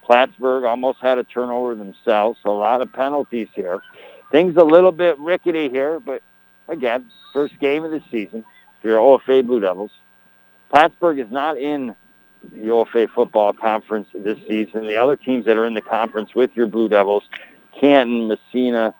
Plattsburgh 0.04 0.64
almost 0.64 0.98
had 1.00 1.18
a 1.18 1.24
turnover 1.24 1.74
themselves, 1.74 2.38
so 2.42 2.50
a 2.50 2.58
lot 2.58 2.82
of 2.82 2.92
penalties 2.92 3.48
here. 3.54 3.80
Things 4.30 4.56
a 4.56 4.64
little 4.64 4.92
bit 4.92 5.18
rickety 5.18 5.68
here, 5.68 6.00
but 6.00 6.22
again, 6.68 7.10
first 7.32 7.58
game 7.60 7.84
of 7.84 7.90
the 7.90 8.02
season 8.10 8.44
for 8.82 8.88
your 8.88 8.98
OFA 8.98 9.46
Blue 9.46 9.60
Devils. 9.60 9.92
Plattsburgh 10.68 11.18
is 11.18 11.30
not 11.30 11.58
in 11.58 11.94
the 12.42 12.68
OFA 12.68 13.08
football 13.10 13.52
conference 13.52 14.08
this 14.14 14.38
season. 14.48 14.86
The 14.86 14.96
other 14.96 15.16
teams 15.16 15.44
that 15.46 15.56
are 15.56 15.66
in 15.66 15.74
the 15.74 15.82
conference 15.82 16.34
with 16.34 16.50
your 16.54 16.66
Blue 16.66 16.88
Devils 16.88 17.24
Canton, 17.78 18.28
Massena, 18.28 18.94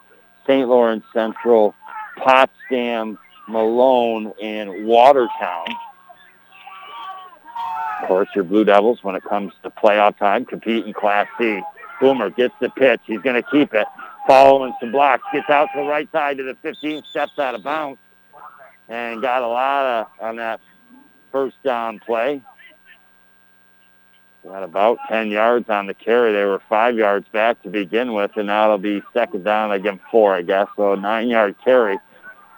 St. 0.46 0.68
Lawrence 0.68 1.04
Central, 1.12 1.74
Potsdam, 2.16 3.18
Malone, 3.48 4.32
and 4.40 4.86
Watertown. 4.86 5.66
Of 8.02 8.08
course, 8.08 8.28
your 8.34 8.44
Blue 8.44 8.64
Devils, 8.64 9.02
when 9.02 9.14
it 9.14 9.22
comes 9.24 9.52
to 9.62 9.70
playoff 9.70 10.16
time, 10.18 10.44
compete 10.44 10.86
in 10.86 10.92
Class 10.92 11.28
C. 11.38 11.60
Boomer 12.00 12.30
gets 12.30 12.54
the 12.60 12.70
pitch. 12.70 13.00
He's 13.04 13.20
going 13.20 13.40
to 13.40 13.48
keep 13.50 13.74
it. 13.74 13.86
Following 14.26 14.72
some 14.80 14.92
blocks. 14.92 15.22
Gets 15.32 15.50
out 15.50 15.68
to 15.74 15.82
the 15.82 15.86
right 15.86 16.10
side 16.12 16.38
to 16.38 16.42
the 16.42 16.54
15, 16.62 17.02
steps 17.04 17.38
out 17.38 17.54
of 17.54 17.62
bounds, 17.62 17.98
and 18.88 19.20
got 19.20 19.42
a 19.42 19.46
lot 19.46 19.84
of 19.84 20.06
on 20.20 20.36
that 20.36 20.60
first 21.30 21.62
down 21.62 21.98
play. 21.98 22.40
Got 24.44 24.62
about 24.62 24.98
10 25.08 25.30
yards 25.30 25.68
on 25.68 25.86
the 25.86 25.92
carry. 25.92 26.32
They 26.32 26.44
were 26.44 26.62
five 26.66 26.96
yards 26.96 27.28
back 27.28 27.62
to 27.62 27.68
begin 27.68 28.14
with, 28.14 28.30
and 28.36 28.46
now 28.46 28.64
it'll 28.64 28.78
be 28.78 29.02
second 29.12 29.44
down 29.44 29.70
again 29.70 30.00
four, 30.10 30.34
I 30.34 30.42
guess. 30.42 30.66
So 30.76 30.94
a 30.94 30.96
nine-yard 30.96 31.56
carry. 31.62 31.98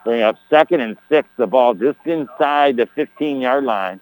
Bring 0.05 0.23
up 0.23 0.37
second 0.49 0.81
and 0.81 0.97
six. 1.09 1.29
The 1.37 1.47
ball 1.49 1.75
just 1.75 1.99
inside 2.05 2.77
the 2.77 2.87
15-yard 2.97 3.65
line. 3.65 4.01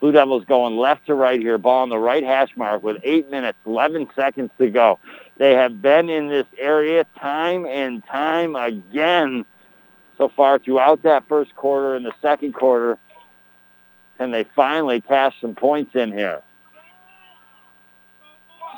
Blue 0.00 0.12
Devils 0.12 0.44
going 0.46 0.76
left 0.76 1.06
to 1.06 1.14
right 1.14 1.38
here. 1.38 1.56
Ball 1.56 1.82
on 1.82 1.88
the 1.88 1.98
right 1.98 2.24
hash 2.24 2.50
mark 2.56 2.82
with 2.82 2.96
eight 3.04 3.30
minutes, 3.30 3.58
11 3.64 4.08
seconds 4.16 4.50
to 4.58 4.68
go. 4.68 4.98
They 5.36 5.52
have 5.52 5.80
been 5.80 6.08
in 6.08 6.28
this 6.28 6.46
area 6.58 7.04
time 7.18 7.64
and 7.64 8.04
time 8.06 8.56
again 8.56 9.44
so 10.18 10.28
far 10.28 10.58
throughout 10.58 11.02
that 11.04 11.28
first 11.28 11.54
quarter 11.54 11.94
and 11.94 12.04
the 12.04 12.12
second 12.20 12.54
quarter. 12.54 12.98
And 14.18 14.34
they 14.34 14.44
finally 14.56 15.00
cash 15.00 15.34
some 15.40 15.54
points 15.54 15.94
in 15.94 16.12
here. 16.12 16.42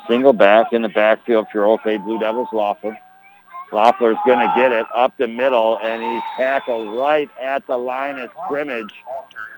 Single 0.07 0.33
back 0.33 0.73
in 0.73 0.81
the 0.81 0.89
backfield 0.89 1.47
for 1.51 1.61
OFA 1.61 2.03
Blue 2.03 2.19
Devils, 2.19 2.49
Loeffler. 2.51 2.97
Loeffler's 3.71 4.17
going 4.25 4.39
to 4.39 4.53
get 4.55 4.71
it 4.71 4.85
up 4.93 5.17
the 5.17 5.27
middle, 5.27 5.79
and 5.81 6.03
he's 6.03 6.21
tackled 6.37 6.95
right 6.97 7.29
at 7.41 7.65
the 7.67 7.77
line 7.77 8.19
of 8.19 8.29
scrimmage. 8.45 8.93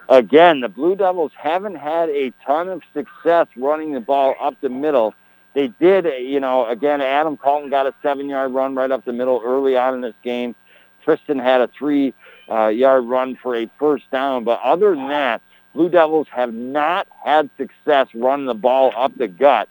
Again, 0.07 0.61
the 0.61 0.69
Blue 0.69 0.95
Devils 0.95 1.31
haven't 1.35 1.75
had 1.75 2.09
a 2.09 2.31
ton 2.45 2.69
of 2.69 2.81
success 2.93 3.47
running 3.57 3.93
the 3.93 3.99
ball 3.99 4.35
up 4.39 4.55
the 4.61 4.69
middle. 4.69 5.13
They 5.53 5.67
did, 5.67 6.05
you 6.21 6.39
know, 6.39 6.67
again, 6.67 7.01
Adam 7.01 7.37
Colton 7.37 7.69
got 7.69 7.87
a 7.87 7.93
seven-yard 8.03 8.53
run 8.53 8.75
right 8.75 8.91
up 8.91 9.03
the 9.03 9.13
middle 9.13 9.41
early 9.43 9.75
on 9.75 9.95
in 9.95 10.01
this 10.01 10.15
game. 10.23 10.55
Tristan 11.03 11.39
had 11.39 11.61
a 11.61 11.67
three-yard 11.67 13.03
uh, 13.03 13.05
run 13.05 13.35
for 13.41 13.55
a 13.55 13.69
first 13.79 14.09
down. 14.11 14.43
But 14.43 14.59
other 14.63 14.95
than 14.95 15.07
that, 15.09 15.41
Blue 15.73 15.89
Devils 15.89 16.27
have 16.31 16.53
not 16.53 17.07
had 17.23 17.49
success 17.57 18.07
running 18.13 18.45
the 18.45 18.53
ball 18.53 18.93
up 18.95 19.17
the 19.17 19.27
gut 19.27 19.67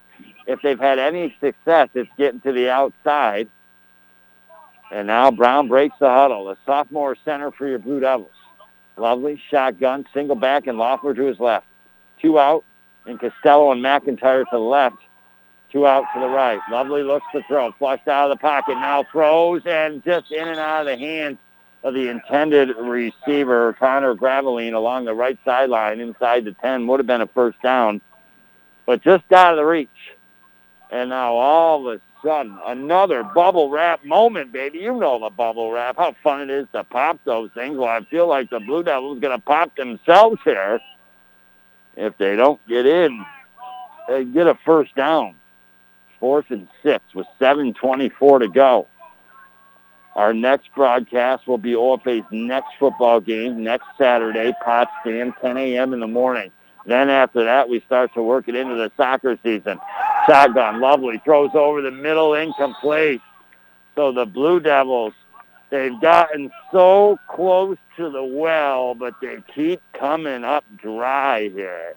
if 0.47 0.61
they've 0.63 0.79
had 0.79 0.99
any 0.99 1.35
success, 1.41 1.89
it's 1.95 2.11
getting 2.19 2.41
to 2.41 2.53
the 2.53 2.71
outside. 2.71 3.49
And 4.91 5.07
now 5.07 5.31
Brown 5.31 5.69
breaks 5.69 5.97
the 5.99 6.09
huddle. 6.09 6.51
A 6.51 6.57
sophomore 6.67 7.17
center 7.25 7.51
for 7.51 7.67
your 7.67 7.79
Blue 7.79 8.01
Devils. 8.01 8.31
Lovely 8.97 9.41
shotgun, 9.51 10.07
single 10.15 10.37
back, 10.37 10.67
and 10.67 10.79
Loeffler 10.79 11.15
to 11.15 11.25
his 11.25 11.41
left. 11.41 11.67
Two 12.21 12.39
out, 12.39 12.65
and 13.07 13.19
Costello 13.19 13.73
and 13.73 13.83
McIntyre 13.83 14.45
to 14.45 14.49
the 14.53 14.59
left. 14.59 14.99
Two 15.73 15.87
out 15.87 16.05
to 16.15 16.21
the 16.21 16.29
right. 16.29 16.61
Lovely 16.71 17.03
looks 17.03 17.27
to 17.33 17.43
throw. 17.49 17.73
Flushed 17.73 18.07
out 18.07 18.31
of 18.31 18.39
the 18.39 18.41
pocket. 18.41 18.75
Now 18.75 19.05
throws 19.11 19.63
and 19.67 20.05
just 20.05 20.31
in 20.31 20.47
and 20.47 20.59
out 20.61 20.83
of 20.83 20.87
the 20.87 20.97
hands 20.97 21.39
of 21.83 21.95
the 21.95 22.09
intended 22.09 22.77
receiver, 22.79 23.75
Connor 23.75 24.15
Graveline, 24.15 24.75
along 24.75 25.05
the 25.05 25.15
right 25.15 25.39
sideline 25.45 26.01
inside 26.01 26.45
the 26.45 26.53
10. 26.53 26.87
Would 26.87 27.01
have 27.01 27.07
been 27.07 27.21
a 27.21 27.27
first 27.27 27.61
down, 27.61 28.01
but 28.87 29.03
just 29.03 29.31
out 29.33 29.53
of 29.53 29.57
the 29.57 29.65
reach. 29.65 29.89
And 30.91 31.11
now 31.11 31.35
all 31.35 31.89
of 31.89 31.95
a 31.97 32.01
sudden, 32.25 32.59
another 32.67 33.23
bubble 33.23 33.71
wrap 33.71 34.05
moment, 34.05 34.53
baby. 34.53 34.79
You 34.79 34.97
know 34.97 35.19
the 35.19 35.31
bubble 35.31 35.73
wrap, 35.73 35.97
how 35.97 36.15
fun 36.23 36.43
it 36.43 36.51
is 36.51 36.67
to 36.73 36.85
pop 36.85 37.19
those 37.25 37.51
things. 37.55 37.77
Well, 37.77 37.89
I 37.89 38.03
feel 38.05 38.27
like 38.27 38.51
the 38.51 38.61
Blue 38.61 38.83
Devils 38.83 39.21
going 39.21 39.37
to 39.37 39.45
pop 39.45 39.75
themselves 39.77 40.41
here 40.45 40.81
if 41.97 42.17
they 42.19 42.37
don't 42.37 42.61
get 42.69 42.87
in. 42.87 43.25
They 44.09 44.25
get 44.25 44.47
a 44.47 44.59
first 44.65 44.95
down. 44.95 45.37
Fourth 46.21 46.47
and 46.51 46.69
six 46.83 47.03
with 47.15 47.27
7.24 47.41 48.41
to 48.41 48.49
go. 48.49 48.87
Our 50.15 50.33
next 50.33 50.73
broadcast 50.75 51.47
will 51.47 51.59
be 51.59 51.73
OFA's 51.73 52.25
next 52.31 52.71
football 52.79 53.21
game 53.21 53.65
next 53.65 53.87
Saturday, 53.99 54.55
Potsdam, 54.65 55.35
10 55.43 55.57
a.m. 55.57 55.93
in 55.93 56.01
the 56.01 56.07
morning. 56.07 56.53
Then 56.87 57.11
after 57.11 57.45
that, 57.45 57.69
we 57.69 57.81
start 57.81 58.15
to 58.15 58.23
work 58.23 58.47
it 58.49 58.55
into 58.55 58.77
the 58.77 58.93
soccer 58.97 59.39
season. 59.43 59.81
Shotgun, 60.27 60.81
lovely, 60.81 61.21
throws 61.25 61.51
over 61.55 61.83
the 61.83 61.91
middle, 61.91 62.35
incomplete. 62.35 63.21
So 63.95 64.13
the 64.13 64.27
Blue 64.27 64.61
Devils, 64.61 65.13
they've 65.71 66.01
gotten 66.01 66.51
so 66.73 67.19
close 67.29 67.77
to 67.97 68.11
the 68.11 68.25
well, 68.25 68.95
but 68.95 69.15
they 69.21 69.39
keep 69.55 69.81
coming 69.93 70.45
up 70.45 70.65
dry 70.77 71.49
here. 71.49 71.95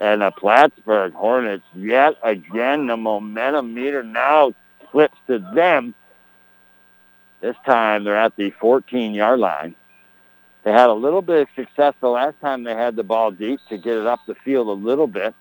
And 0.00 0.22
the 0.22 0.30
Plattsburgh 0.30 1.12
Hornets, 1.12 1.64
yet 1.74 2.16
again, 2.22 2.86
the 2.86 2.96
momentum 2.96 3.74
meter 3.74 4.02
now 4.02 4.54
flips 4.90 5.18
to 5.26 5.38
them. 5.54 5.94
This 7.40 7.56
time 7.66 8.04
they're 8.04 8.16
at 8.16 8.36
the 8.36 8.50
14-yard 8.52 9.38
line. 9.38 9.74
They 10.62 10.72
had 10.72 10.90
a 10.90 10.94
little 10.94 11.22
bit 11.22 11.42
of 11.42 11.48
success 11.54 11.94
the 12.00 12.08
last 12.08 12.38
time 12.40 12.64
they 12.64 12.74
had 12.74 12.96
the 12.96 13.02
ball 13.02 13.30
deep 13.30 13.60
to 13.68 13.78
get 13.78 13.96
it 13.96 14.06
up 14.06 14.20
the 14.26 14.34
field 14.34 14.68
a 14.68 14.72
little 14.72 15.06
bit. 15.06 15.34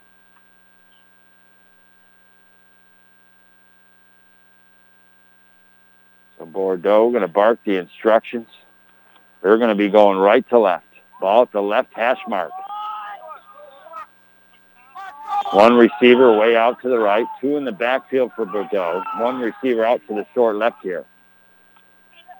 Bordeaux 6.59 7.09
going 7.09 7.21
to 7.21 7.29
bark 7.29 7.57
the 7.63 7.77
instructions. 7.77 8.45
They're 9.41 9.57
going 9.57 9.69
to 9.69 9.75
be 9.75 9.87
going 9.87 10.17
right 10.17 10.47
to 10.49 10.59
left. 10.59 10.83
Ball 11.21 11.43
at 11.43 11.53
the 11.53 11.61
left 11.61 11.93
hash 11.93 12.19
mark. 12.27 12.51
One 15.53 15.75
receiver 15.75 16.37
way 16.37 16.57
out 16.57 16.81
to 16.81 16.89
the 16.89 16.99
right, 16.99 17.25
two 17.39 17.55
in 17.55 17.63
the 17.63 17.71
backfield 17.71 18.33
for 18.35 18.45
Bordeaux. 18.45 19.01
One 19.19 19.39
receiver 19.39 19.85
out 19.85 20.01
to 20.09 20.15
the 20.15 20.25
short 20.33 20.57
left 20.57 20.83
here. 20.83 21.05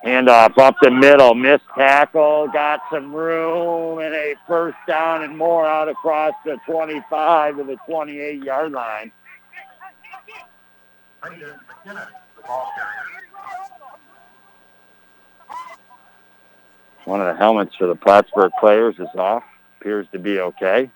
Handoff 0.06 0.58
up 0.58 0.76
the 0.82 0.92
middle, 0.92 1.34
missed 1.34 1.64
tackle, 1.74 2.50
got 2.50 2.82
some 2.92 3.14
room, 3.14 4.00
and 4.00 4.14
a 4.14 4.36
first 4.46 4.78
down 4.86 5.24
and 5.24 5.38
more 5.38 5.66
out 5.66 5.88
across 5.88 6.34
the 6.44 6.58
25 6.66 7.56
to 7.56 7.64
the 7.64 7.78
28-yard 7.88 8.74
line. 8.74 9.14
One 17.06 17.22
of 17.22 17.28
the 17.28 17.40
helmets 17.40 17.76
for 17.76 17.88
the 17.88 17.96
Plattsburgh 17.96 18.52
players 18.60 18.96
is 19.00 19.08
off. 19.18 19.44
Appears 19.80 20.08
to 20.12 20.20
be 20.20 20.40
okay. 20.40 20.90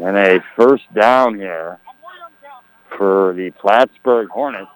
And 0.00 0.16
a 0.16 0.44
first 0.56 0.92
down 0.92 1.36
here 1.36 1.78
for 2.96 3.32
the 3.34 3.50
Plattsburgh 3.52 4.28
Hornets. 4.28 4.70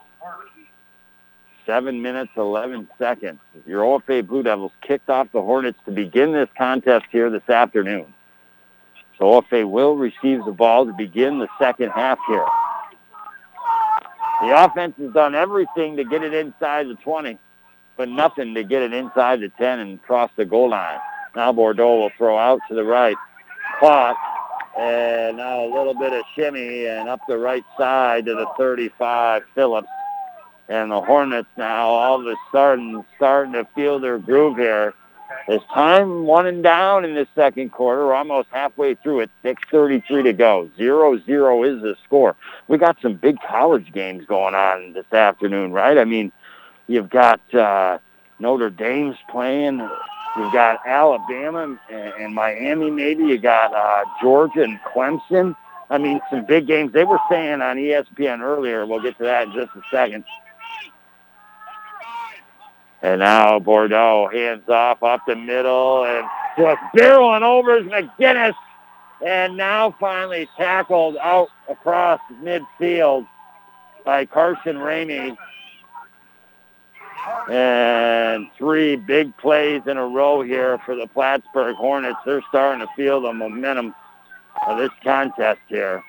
Seven 1.67 2.01
minutes, 2.01 2.31
11 2.37 2.89
seconds. 2.99 3.41
Your 3.67 3.83
OFA 3.83 4.27
Blue 4.27 4.43
Devils 4.43 4.73
kicked 4.81 5.11
off 5.11 5.29
the 5.33 5.43
Hornets 5.43 5.79
to 5.85 5.91
begin 5.91 6.33
this 6.33 6.49
contest 6.57 7.07
here 7.11 7.29
this 7.31 7.47
afternoon. 7.49 8.07
So 9.19 9.25
OFA 9.25 9.69
will 9.69 9.97
receive 9.97 10.45
the 10.45 10.53
ball 10.53 10.87
to 10.87 10.93
begin 10.93 11.41
the 11.41 11.49
second 11.59 11.91
half 11.91 12.19
here. 12.29 12.47
The 14.41 14.65
offense 14.65 14.95
has 14.99 15.13
done 15.13 15.35
everything 15.35 15.97
to 15.97 16.05
get 16.05 16.23
it 16.23 16.33
inside 16.33 16.89
the 16.89 16.95
20, 16.95 17.39
but 17.97 18.09
nothing 18.09 18.55
to 18.55 18.63
get 18.63 18.83
it 18.83 18.93
inside 18.93 19.41
the 19.41 19.49
10 19.49 19.81
and 19.81 20.03
cross 20.03 20.31
the 20.37 20.45
goal 20.45 20.71
line. 20.71 20.99
Now 21.35 21.53
Bordeaux 21.53 21.97
will 21.97 22.11
throw 22.17 22.39
out 22.39 22.61
to 22.69 22.75
the 22.75 22.85
right. 22.85 23.17
Caught. 23.81 24.17
And 24.79 25.39
now 25.39 25.65
a 25.65 25.71
little 25.75 25.95
bit 25.95 26.13
of 26.13 26.23
shimmy 26.37 26.87
and 26.87 27.09
up 27.09 27.21
the 27.27 27.37
right 27.37 27.65
side 27.77 28.27
to 28.27 28.35
the 28.35 28.47
35, 28.57 29.43
Phillips. 29.55 29.89
And 30.69 30.91
the 30.91 31.01
Hornets 31.01 31.49
now 31.57 31.89
all 31.89 32.21
of 32.21 32.27
a 32.27 32.37
sudden 32.53 33.05
starting 33.17 33.55
to 33.55 33.67
feel 33.75 33.99
their 33.99 34.19
groove 34.19 34.57
here. 34.57 34.95
It's 35.49 35.65
time 35.73 36.25
one 36.25 36.47
and 36.47 36.63
down 36.63 37.07
in 37.07 37.15
the 37.15 37.27
second 37.35 37.73
quarter. 37.73 38.13
Almost 38.13 38.49
halfway 38.51 38.95
through 38.97 39.21
it. 39.21 39.31
6.33 39.43 40.25
to 40.25 40.33
go. 40.35 40.71
0-0 40.79 41.75
is 41.75 41.83
the 41.83 41.97
score. 42.05 42.37
We 42.69 42.77
got 42.77 42.99
some 43.01 43.15
big 43.15 43.39
college 43.41 43.91
games 43.93 44.27
going 44.27 44.55
on 44.55 44.93
this 44.93 45.11
afternoon, 45.11 45.73
right? 45.73 45.97
I 45.97 46.05
mean, 46.05 46.33
you've 46.87 47.09
got 47.09 47.41
uh, 47.55 47.97
Notre 48.39 48.69
Dame's 48.69 49.17
playing. 49.31 49.79
You've 50.37 50.53
got 50.53 50.87
Alabama 50.87 51.79
and, 51.91 52.13
and 52.21 52.35
Miami 52.35 52.91
maybe. 52.91 53.25
You 53.25 53.39
got 53.39 53.73
uh, 53.73 54.05
Georgia 54.21 54.65
and 54.65 54.79
Clemson. 54.95 55.57
I 55.89 55.97
mean, 55.97 56.21
some 56.31 56.45
big 56.45 56.67
games. 56.67 56.93
They 56.93 57.05
were 57.05 57.19
saying 57.31 57.63
on 57.63 57.79
ESPN 57.79 58.41
earlier, 58.41 58.85
we'll 58.85 59.01
get 59.01 59.17
to 59.17 59.25
that 59.25 59.47
in 59.47 59.55
just 59.55 59.71
a 59.75 59.81
second, 59.91 60.25
and 63.03 63.21
now 63.21 63.59
Bordeaux 63.59 64.29
hands 64.33 64.69
off 64.69 65.03
up 65.03 65.21
the 65.27 65.37
middle 65.37 66.05
and 66.05 66.25
just 66.57 66.81
barreling 66.97 67.43
over 67.43 67.79
is 67.79 67.85
McGinnis. 67.85 68.55
And 69.25 69.57
now 69.57 69.97
finally 69.99 70.49
tackled 70.57 71.17
out 71.17 71.49
across 71.69 72.21
midfield 72.41 73.27
by 74.05 74.27
Carson 74.27 74.77
Ramey. 74.77 75.37
And 77.51 78.49
three 78.57 78.95
big 78.95 79.37
plays 79.37 79.83
in 79.87 79.97
a 79.97 80.07
row 80.07 80.43
here 80.43 80.79
for 80.87 80.95
the 80.95 81.09
Plattsburgh 81.09 81.75
Hornets. 81.75 82.19
They're 82.25 82.43
starting 82.49 82.87
to 82.87 82.93
feel 82.95 83.21
the 83.21 83.33
momentum 83.33 83.95
of 84.67 84.79
this 84.79 84.91
contest 85.03 85.61
here. 85.67 86.03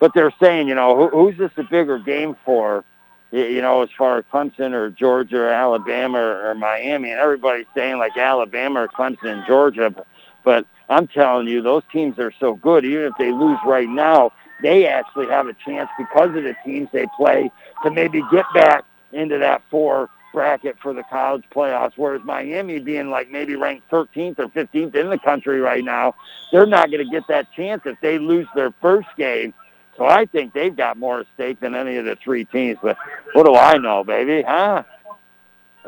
But 0.00 0.12
they're 0.14 0.32
saying, 0.40 0.68
you 0.68 0.74
know, 0.74 0.96
who, 0.96 1.08
who's 1.08 1.36
this 1.36 1.50
a 1.58 1.64
bigger 1.64 1.98
game 1.98 2.34
for? 2.44 2.84
You 3.30 3.60
know, 3.60 3.82
as 3.82 3.90
far 3.96 4.18
as 4.18 4.24
Clemson 4.32 4.72
or 4.72 4.90
Georgia 4.90 5.40
or 5.40 5.48
Alabama 5.48 6.18
or, 6.18 6.50
or 6.50 6.54
Miami, 6.54 7.10
and 7.10 7.20
everybody's 7.20 7.66
saying 7.74 7.98
like 7.98 8.16
Alabama 8.16 8.82
or 8.82 8.88
Clemson 8.88 9.26
and 9.26 9.46
Georgia, 9.46 9.90
but, 9.90 10.06
but 10.44 10.66
I'm 10.88 11.06
telling 11.06 11.48
you, 11.48 11.60
those 11.60 11.82
teams 11.92 12.18
are 12.18 12.32
so 12.40 12.54
good. 12.54 12.84
Even 12.84 13.04
if 13.04 13.12
they 13.18 13.30
lose 13.30 13.58
right 13.66 13.88
now, 13.88 14.32
they 14.62 14.86
actually 14.86 15.26
have 15.26 15.46
a 15.46 15.52
chance 15.52 15.90
because 15.98 16.28
of 16.28 16.42
the 16.42 16.56
teams 16.64 16.88
they 16.92 17.06
play 17.16 17.50
to 17.82 17.90
maybe 17.90 18.22
get 18.30 18.46
back 18.54 18.84
into 19.12 19.38
that 19.38 19.62
four 19.70 20.08
bracket 20.32 20.76
for 20.80 20.92
the 20.92 21.02
college 21.04 21.44
playoffs. 21.54 21.92
Whereas 21.96 22.22
Miami 22.24 22.78
being 22.78 23.10
like 23.10 23.30
maybe 23.30 23.56
ranked 23.56 23.90
13th 23.90 24.38
or 24.38 24.48
15th 24.48 24.94
in 24.94 25.10
the 25.10 25.18
country 25.18 25.60
right 25.60 25.84
now, 25.84 26.14
they're 26.52 26.66
not 26.66 26.90
going 26.90 27.04
to 27.04 27.10
get 27.10 27.26
that 27.28 27.52
chance 27.52 27.82
if 27.84 28.00
they 28.00 28.18
lose 28.18 28.46
their 28.54 28.72
first 28.80 29.08
game 29.16 29.52
so 29.98 30.06
I 30.06 30.26
think 30.26 30.54
they've 30.54 30.74
got 30.74 30.96
more 30.96 31.20
at 31.20 31.26
stake 31.34 31.58
than 31.58 31.74
any 31.74 31.96
of 31.96 32.04
the 32.04 32.16
three 32.22 32.44
teams. 32.44 32.78
But 32.80 32.96
what 33.32 33.44
do 33.44 33.56
I 33.56 33.78
know, 33.78 34.04
baby? 34.04 34.44
Huh? 34.46 34.84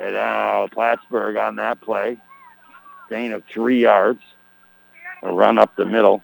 And 0.01 0.15
now 0.15 0.67
Plattsburgh 0.67 1.37
on 1.37 1.57
that 1.57 1.81
play. 1.81 2.19
Gain 3.09 3.33
of 3.33 3.45
three 3.53 3.81
yards. 3.81 4.21
A 5.23 5.33
run 5.33 5.59
up 5.59 5.77
the 5.77 5.85
middle. 5.85 6.23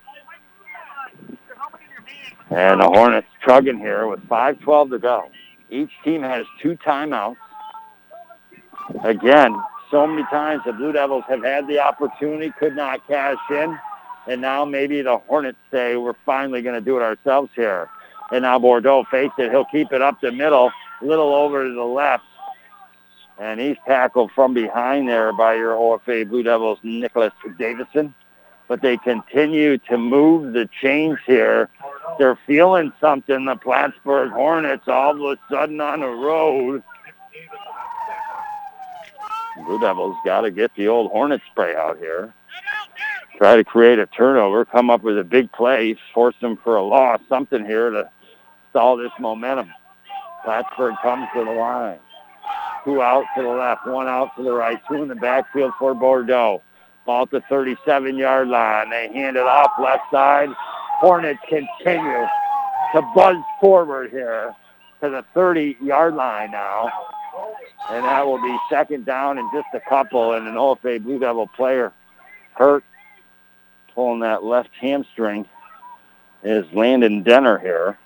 And 2.51 2.81
the 2.81 2.89
Hornets 2.89 3.29
chugging 3.45 3.79
here 3.79 4.09
with 4.09 4.21
5.12 4.29 4.91
to 4.91 4.99
go. 4.99 5.31
Each 5.71 5.91
team 6.03 6.23
has 6.23 6.45
two 6.61 6.77
timeouts. 6.77 7.37
Again, 9.05 9.57
so 9.91 10.07
many 10.07 10.23
times 10.25 10.63
the 10.65 10.73
Blue 10.73 10.93
Devils 10.93 11.25
have 11.29 11.43
had 11.45 11.69
the 11.69 11.81
opportunity, 11.81 12.53
could 12.59 12.75
not 12.75 13.07
cash 13.07 13.39
in. 13.51 13.79
And 14.29 14.41
now 14.41 14.65
maybe 14.65 15.03
the 15.03 15.19
Hornets 15.19 15.59
say, 15.71 15.97
we're 15.97 16.17
finally 16.25 16.63
going 16.63 16.75
to 16.75 16.85
do 16.85 16.97
it 16.97 17.03
ourselves 17.03 17.51
here. 17.55 17.89
And 18.33 18.43
now 18.43 18.59
Bordeaux 18.59 19.05
fakes 19.11 19.35
it. 19.39 19.51
He'll 19.51 19.67
keep 19.67 19.93
it 19.93 20.03
up 20.03 20.21
the 20.21 20.33
middle, 20.33 20.73
a 21.01 21.05
little 21.05 21.33
over 21.35 21.65
to 21.65 21.73
the 21.73 21.85
left. 21.85 22.25
And 23.39 23.61
he's 23.61 23.77
tackled 23.87 24.33
from 24.33 24.55
behind 24.55 25.09
there 25.09 25.33
by 25.33 25.55
your 25.55 25.75
OFA 25.75 26.29
Blue 26.29 26.43
Devils, 26.43 26.79
Nicholas 26.83 27.33
Davison. 27.59 28.15
But 28.67 28.83
they 28.83 28.97
continue 28.97 29.79
to 29.79 29.97
move 29.97 30.55
the 30.55 30.69
chains 30.81 31.19
here. 31.25 31.69
They're 32.19 32.39
feeling 32.47 32.93
something, 33.01 33.45
the 33.45 33.55
Plattsburgh 33.55 34.33
Hornets, 34.33 34.89
all 34.89 35.31
of 35.31 35.39
a 35.39 35.55
sudden 35.55 35.81
on 35.81 36.01
the 36.01 36.09
road. 36.09 36.83
Blue 39.65 39.79
Devils 39.81 40.17
got 40.25 40.41
to 40.41 40.51
get 40.51 40.75
the 40.75 40.89
old 40.89 41.13
Hornet 41.13 41.43
spray 41.51 41.77
out 41.77 41.99
here. 41.99 42.35
Try 43.37 43.57
to 43.57 43.65
create 43.65 43.99
a 43.99 44.07
turnover, 44.07 44.65
come 44.65 44.91
up 44.91 45.03
with 45.03 45.19
a 45.19 45.25
big 45.25 45.51
play, 45.53 45.97
force 46.15 46.35
them 46.41 46.57
for 46.63 46.77
a 46.77 46.83
loss, 46.83 47.21
something 47.29 47.65
here 47.65 47.91
to 47.91 48.11
stall 48.71 48.97
this 48.97 49.13
momentum. 49.19 49.73
Plattsburgh 50.45 50.95
comes 51.03 51.27
to 51.35 51.45
the 51.45 51.51
line. 51.51 51.99
Two 52.85 53.03
out 53.03 53.25
to 53.37 53.43
the 53.43 53.49
left, 53.49 53.87
one 53.87 54.07
out 54.07 54.37
to 54.37 54.43
the 54.43 54.53
right, 54.53 54.81
two 54.89 55.03
in 55.03 55.09
the 55.09 55.15
backfield 55.17 55.73
for 55.79 55.95
Bordeaux. 55.95 56.63
Ball 57.05 57.23
at 57.23 57.31
the 57.31 57.41
37-yard 57.43 58.49
line. 58.49 58.91
They 58.91 59.09
hand 59.13 59.37
it 59.37 59.43
off 59.43 59.73
left 59.81 60.11
side. 60.11 60.49
Hornets 61.01 61.41
continue 61.49 62.27
to 62.95 63.03
buzz 63.15 63.37
forward 63.61 64.11
here 64.11 64.55
to 65.03 65.11
the 65.11 65.25
30-yard 65.35 66.15
line 66.15 66.51
now. 66.51 66.91
And 67.91 68.05
that 68.05 68.27
will 68.27 68.43
be 68.43 68.57
second 68.71 69.05
down 69.05 69.39
and 69.39 69.49
just 69.53 69.69
a 69.75 69.81
couple. 69.89 70.33
And 70.33 70.49
an 70.49 70.55
OFA 70.55 71.03
Blue 71.03 71.19
Devil 71.19 71.49
player 71.49 71.93
hurt, 72.55 72.83
pulling 73.97 74.21
that 74.21 74.45
left 74.45 74.71
hamstring, 74.79 75.47
is 76.45 76.65
Landon 76.73 77.25
Denner 77.25 77.59
here, 77.59 77.99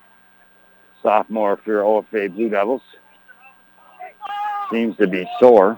sophomore 1.03 1.57
for 1.57 1.69
your 1.69 1.83
OFA 1.83 2.33
Blue 2.33 2.49
Devils. 2.49 2.81
Seems 4.71 4.95
to 4.97 5.05
be 5.05 5.29
sore. 5.39 5.77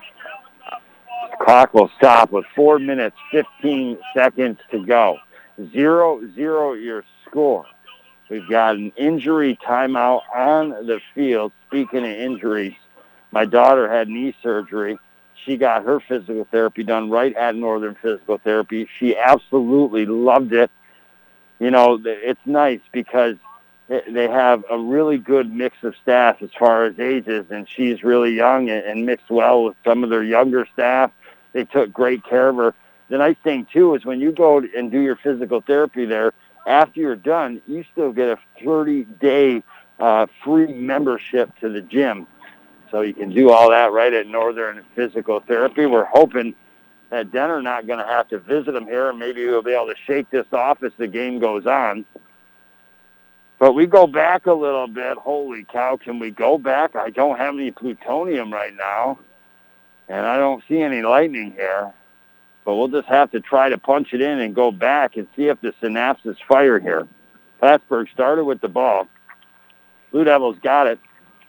Clock 1.42 1.74
will 1.74 1.92
stop 1.98 2.32
with 2.32 2.46
4 2.56 2.80
minutes, 2.80 3.18
15 3.32 3.98
seconds 4.16 4.60
to 4.72 4.86
go. 4.86 5.18
0-0 5.60 6.82
your 6.82 7.04
score. 7.26 7.66
We've 8.30 8.48
got 8.48 8.76
an 8.76 8.94
injury 8.96 9.58
timeout 9.66 10.22
on 10.34 10.70
the 10.70 11.02
field. 11.14 11.52
Speaking 11.68 12.06
of 12.06 12.12
injuries, 12.12 12.76
my 13.32 13.46
daughter 13.46 13.92
had 13.92 14.08
knee 14.08 14.36
surgery. 14.42 14.98
She 15.46 15.58
got 15.58 15.84
her 15.84 16.00
physical 16.00 16.48
therapy 16.52 16.84
done 16.84 17.10
right 17.10 17.36
at 17.36 17.56
Northern 17.56 17.96
Physical 17.96 18.38
Therapy. 18.38 18.88
She 19.00 19.18
absolutely 19.18 20.06
loved 20.06 20.54
it. 20.54 20.72
You 21.60 21.72
know, 21.72 22.02
it's 22.04 22.40
nice 22.46 22.82
because 22.92 23.36
they 23.90 24.28
have 24.28 24.64
a 24.70 24.78
really 24.78 25.18
good 25.18 25.54
mix 25.54 25.78
of 25.84 25.96
staff 26.02 26.42
as 26.42 26.50
far 26.58 26.86
as 26.86 27.00
ages, 27.00 27.46
and 27.50 27.68
she's 27.70 28.04
really 28.04 28.34
young 28.34 28.70
and 28.70 29.06
mixed 29.06 29.30
well 29.30 29.66
with 29.66 29.76
some 29.86 30.04
of 30.04 30.10
their 30.10 30.24
younger 30.24 30.68
staff. 30.74 31.12
They 31.52 31.66
took 31.66 31.92
great 31.92 32.24
care 32.26 32.50
of 32.50 32.56
her. 32.56 32.74
The 33.10 33.18
nice 33.18 33.38
thing 33.44 33.68
too 33.72 33.96
is 33.96 34.06
when 34.06 34.20
you 34.20 34.32
go 34.32 34.60
and 34.76 34.92
do 34.92 35.00
your 35.00 35.16
physical 35.16 35.62
therapy 35.62 36.06
there, 36.06 36.34
after 36.66 37.00
you're 37.02 37.16
done, 37.16 37.62
you 37.68 37.84
still 37.92 38.14
get 38.14 38.30
a 38.30 38.40
30-day 38.62 39.62
uh, 40.00 40.28
free 40.44 40.74
membership 40.74 41.52
to 41.60 41.70
the 41.70 41.82
gym. 41.82 42.26
So 42.94 43.02
you 43.02 43.16
can 43.16 43.32
do 43.32 43.50
all 43.50 43.72
that 43.72 43.92
right 43.92 44.14
at 44.14 44.28
Northern 44.28 44.86
Physical 44.94 45.40
Therapy. 45.40 45.88
We're 45.88 46.06
hoping 46.06 46.54
that 47.10 47.32
Denner 47.32 47.60
not 47.60 47.88
going 47.88 47.98
to 47.98 48.06
have 48.06 48.28
to 48.28 48.38
visit 48.38 48.74
them 48.74 48.86
here, 48.86 49.10
and 49.10 49.18
maybe 49.18 49.44
we'll 49.48 49.64
be 49.64 49.74
able 49.74 49.88
to 49.88 49.96
shake 50.06 50.30
this 50.30 50.46
off 50.54 50.84
as 50.84 50.92
the 51.00 51.08
game 51.08 51.40
goes 51.40 51.66
on. 51.66 52.06
But 53.58 53.74
we 53.74 53.88
go 53.88 54.06
back 54.06 54.46
a 54.46 54.54
little 54.54 54.86
bit. 54.86 55.18
Holy 55.18 55.64
cow, 55.64 55.98
can 55.98 56.20
we 56.20 56.30
go 56.30 56.60
back? 56.60 56.96
I 56.96 57.10
don't 57.10 57.40
have 57.40 57.56
any 57.56 57.72
plutonium 57.72 58.54
right 58.54 58.76
now, 58.76 59.18
and 60.08 60.28
I 60.28 60.38
don't 60.38 60.64
see 60.70 60.80
any 60.80 61.02
lightning 61.02 61.52
here. 61.54 61.92
But 62.64 62.76
we'll 62.76 62.90
just 62.90 63.08
have 63.08 63.32
to 63.32 63.40
try 63.40 63.70
to 63.70 63.78
punch 63.80 64.14
it 64.14 64.22
in 64.22 64.40
and 64.40 64.54
go 64.54 64.70
back 64.70 65.18
and 65.18 65.28
see 65.36 65.48
if 65.48 65.60
the 65.62 65.74
synapses 65.82 66.38
fire 66.48 66.80
here. 66.80 67.08
Plattsburgh 67.60 68.08
started 68.14 68.44
with 68.44 68.62
the 68.62 68.68
ball. 68.68 69.08
Blue 70.12 70.26
Devils 70.26 70.58
got 70.62 70.86
it, 70.86 71.00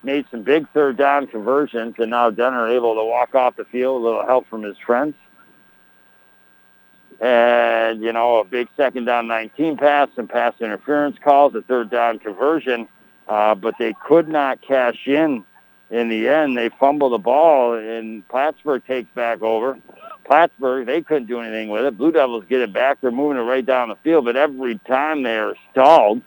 made 0.05 0.27
some 0.31 0.43
big 0.43 0.69
third 0.73 0.97
down 0.97 1.27
conversions, 1.27 1.95
and 1.99 2.11
now 2.11 2.31
Denner 2.31 2.69
able 2.69 2.95
to 2.95 3.05
walk 3.05 3.35
off 3.35 3.57
the 3.57 3.65
field, 3.65 4.03
with 4.03 4.05
a 4.05 4.15
little 4.15 4.27
help 4.27 4.49
from 4.49 4.63
his 4.63 4.77
friends. 4.79 5.15
And, 7.21 8.03
you 8.03 8.13
know, 8.13 8.39
a 8.39 8.45
big 8.45 8.69
second 8.77 9.05
down 9.05 9.29
19 9.29 9.77
pass, 9.77 10.09
some 10.17 10.29
pass 10.29 10.55
interference 10.61 11.17
calls, 11.23 11.55
a 11.55 11.63
third 11.63 11.91
down 11.91 12.19
conversion, 12.19 12.89
uh, 13.29 13.55
but 13.55 13.75
they 13.79 13.95
could 14.05 14.29
not 14.29 14.61
cash 14.61 15.07
in 15.07 15.45
in 15.91 16.09
the 16.09 16.29
end. 16.29 16.57
They 16.57 16.69
fumble 16.69 17.11
the 17.11 17.19
ball, 17.19 17.75
and 17.75 18.27
Plattsburgh 18.29 18.85
takes 18.87 19.09
back 19.15 19.43
over. 19.43 19.79
Plattsburgh, 20.25 20.87
they 20.87 21.03
couldn't 21.03 21.27
do 21.27 21.41
anything 21.41 21.69
with 21.69 21.85
it. 21.85 21.97
Blue 21.97 22.11
Devils 22.11 22.45
get 22.49 22.61
it 22.61 22.73
back. 22.73 23.01
They're 23.01 23.11
moving 23.11 23.39
it 23.39 23.43
right 23.43 23.65
down 23.65 23.91
the 23.91 23.97
field, 23.97 24.25
but 24.25 24.37
every 24.37 24.79
time 24.81 25.23
they're 25.23 25.55
stalled, 25.71 26.23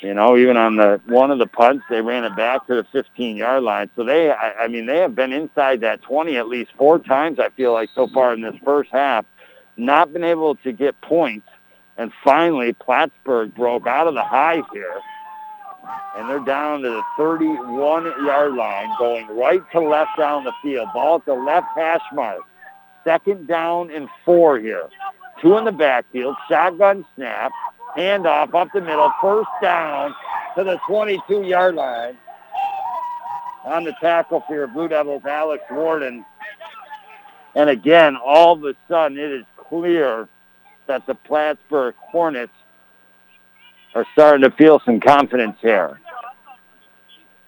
you 0.00 0.14
know, 0.14 0.36
even 0.36 0.56
on 0.56 0.76
the 0.76 1.00
one 1.06 1.30
of 1.30 1.38
the 1.38 1.46
punts, 1.46 1.84
they 1.90 2.00
ran 2.00 2.24
it 2.24 2.34
back 2.34 2.66
to 2.66 2.74
the 2.74 2.84
15-yard 2.84 3.62
line. 3.62 3.90
So 3.96 4.04
they, 4.04 4.30
I, 4.30 4.52
I 4.60 4.68
mean, 4.68 4.86
they 4.86 4.98
have 4.98 5.14
been 5.14 5.32
inside 5.32 5.80
that 5.82 6.02
20 6.02 6.36
at 6.36 6.48
least 6.48 6.70
four 6.78 6.98
times. 6.98 7.38
I 7.38 7.50
feel 7.50 7.72
like 7.72 7.90
so 7.94 8.08
far 8.08 8.32
in 8.32 8.40
this 8.40 8.54
first 8.64 8.90
half, 8.90 9.26
not 9.76 10.12
been 10.12 10.24
able 10.24 10.54
to 10.56 10.72
get 10.72 10.98
points. 11.02 11.46
And 11.98 12.12
finally, 12.24 12.72
Plattsburgh 12.72 13.54
broke 13.54 13.86
out 13.86 14.06
of 14.06 14.14
the 14.14 14.24
hive 14.24 14.64
here, 14.72 15.00
and 16.16 16.30
they're 16.30 16.40
down 16.40 16.80
to 16.80 16.88
the 16.88 17.02
31-yard 17.18 18.54
line, 18.54 18.90
going 18.98 19.26
right 19.36 19.60
to 19.72 19.80
left 19.80 20.16
down 20.16 20.44
the 20.44 20.52
field. 20.62 20.88
Ball 20.94 21.16
at 21.16 21.26
the 21.26 21.34
left 21.34 21.66
hash 21.76 22.00
mark. 22.14 22.40
Second 23.04 23.46
down 23.46 23.90
and 23.90 24.08
four 24.24 24.58
here. 24.58 24.88
Two 25.42 25.58
in 25.58 25.64
the 25.64 25.72
backfield. 25.72 26.36
Shotgun 26.48 27.04
snap 27.16 27.52
handoff 27.96 28.54
up 28.54 28.68
the 28.72 28.80
middle, 28.80 29.12
first 29.20 29.48
down 29.62 30.14
to 30.56 30.64
the 30.64 30.78
22-yard 30.88 31.74
line. 31.74 32.16
On 33.64 33.84
the 33.84 33.92
tackle 34.00 34.42
for 34.46 34.54
your 34.54 34.66
Blue 34.66 34.88
Devils, 34.88 35.24
Alex 35.26 35.62
Warden. 35.70 36.24
And 37.54 37.68
again, 37.68 38.16
all 38.16 38.54
of 38.54 38.64
a 38.64 38.74
sudden, 38.88 39.18
it 39.18 39.30
is 39.30 39.44
clear 39.56 40.28
that 40.86 41.06
the 41.06 41.14
Plattsburgh 41.14 41.94
Hornets 41.98 42.52
are 43.94 44.06
starting 44.12 44.48
to 44.48 44.56
feel 44.56 44.80
some 44.84 44.98
confidence 45.00 45.56
here. 45.60 46.00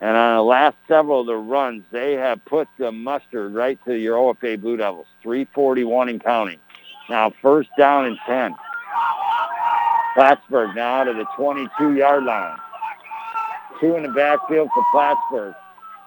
And 0.01 0.17
on 0.17 0.35
the 0.35 0.43
last 0.43 0.75
several 0.87 1.21
of 1.21 1.27
the 1.27 1.35
runs, 1.35 1.83
they 1.91 2.13
have 2.13 2.43
put 2.45 2.67
the 2.77 2.91
mustard 2.91 3.53
right 3.53 3.79
to 3.85 3.95
your 3.95 4.17
OFA 4.17 4.59
Blue 4.59 4.77
Devils, 4.77 5.07
341 5.23 6.09
and 6.09 6.23
counting. 6.23 6.59
Now 7.09 7.33
first 7.41 7.69
down 7.77 8.05
and 8.05 8.17
10. 8.25 8.53
Plattsburgh 10.13 10.75
now 10.75 11.03
to 11.03 11.13
the 11.13 11.25
22-yard 11.37 12.23
line. 12.23 12.57
Two 13.79 13.95
in 13.95 14.03
the 14.03 14.09
backfield 14.09 14.69
for 14.73 14.83
Plattsburgh. 14.91 15.55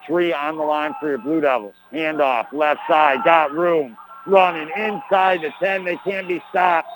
Three 0.05 0.33
on 0.33 0.57
the 0.57 0.63
line 0.63 0.93
for 0.99 1.09
your 1.09 1.17
Blue 1.17 1.41
Devils. 1.41 1.75
Handoff, 1.91 2.51
left 2.53 2.79
side, 2.87 3.23
got 3.25 3.51
room. 3.51 3.97
Running 4.25 4.69
inside 4.77 5.41
the 5.41 5.51
10. 5.59 5.83
They 5.85 5.97
can't 5.97 6.27
be 6.27 6.41
stopped. 6.49 6.89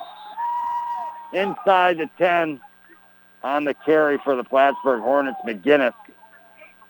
Inside 1.32 1.98
the 1.98 2.08
10 2.18 2.60
on 3.42 3.64
the 3.64 3.74
carry 3.74 4.18
for 4.18 4.34
the 4.36 4.44
Plattsburgh 4.44 5.02
Hornets, 5.02 5.38
McGinnis. 5.46 5.94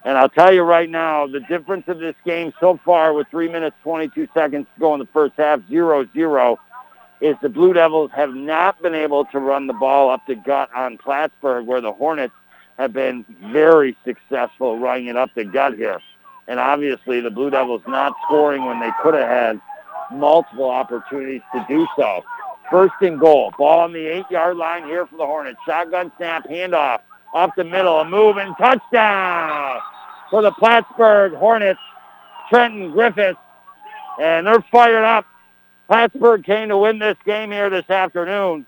And 0.05 0.19
I'll 0.19 0.29
tell 0.29 0.53
you 0.53 0.63
right 0.63 0.91
now, 0.91 1.27
the 1.27 1.41
difference 1.41 1.85
of 1.87 1.99
this 1.99 2.17
game 2.25 2.53
so 2.59 2.79
far 2.85 3.13
with 3.13 3.29
3 3.29 3.49
minutes, 3.49 3.77
22 3.83 4.29
seconds 4.35 4.67
to 4.75 4.81
go 4.81 4.95
in 4.95 5.01
the 5.01 5.07
first 5.07 5.35
half, 5.37 5.61
0-0, 5.71 6.57
is 7.23 7.37
the 7.41 7.49
Blue 7.49 7.73
Devils 7.73 8.11
have 8.15 8.35
not 8.35 8.83
been 8.83 8.95
able 8.95 9.25
to 9.27 9.39
run 9.39 9.67
the 9.69 9.73
ball 9.73 10.11
up 10.11 10.27
the 10.27 10.35
gut 10.35 10.69
on 10.75 10.99
Plattsburgh, 10.99 11.67
where 11.67 11.81
the 11.81 11.93
Hornets 11.93 12.35
have 12.79 12.93
been 12.93 13.25
very 13.53 13.97
successful 14.05 14.79
running 14.79 15.07
it 15.07 15.17
up 15.17 15.31
the 15.35 15.45
gut 15.45 15.75
here. 15.77 16.01
And 16.49 16.59
obviously, 16.59 17.21
the 17.21 17.31
Blue 17.31 17.49
Devils 17.49 17.83
not 17.87 18.15
scoring 18.27 18.65
when 18.65 18.81
they 18.81 18.91
could 19.03 19.15
have 19.15 19.29
had 19.29 19.61
multiple 20.13 20.69
opportunities 20.69 21.43
to 21.55 21.65
do 21.69 21.87
so. 21.97 22.25
First 22.71 22.95
and 23.01 23.21
goal. 23.21 23.53
Ball 23.57 23.81
on 23.81 23.93
the 23.93 24.05
eight-yard 24.05 24.57
line 24.57 24.85
here 24.85 25.07
for 25.07 25.17
the 25.17 25.27
Hornets. 25.27 25.61
Shotgun 25.65 26.11
snap, 26.17 26.49
handoff, 26.49 27.01
up 27.35 27.51
the 27.57 27.65
middle, 27.65 28.01
a 28.01 28.05
move, 28.05 28.37
and 28.39 28.57
touchdown 28.59 29.81
for 30.31 30.43
the 30.43 30.51
Plattsburgh 30.53 31.35
Hornets. 31.35 31.81
Trenton 32.51 32.91
Griffiths, 32.91 33.39
and 34.21 34.47
they're 34.47 34.65
fired 34.71 35.05
up. 35.05 35.25
Plattsburgh 35.93 36.43
came 36.43 36.71
to 36.71 36.79
win 36.79 36.99
this 36.99 37.19
game 37.27 37.51
here 37.51 37.69
this 37.69 37.91
afternoon. 37.91 38.65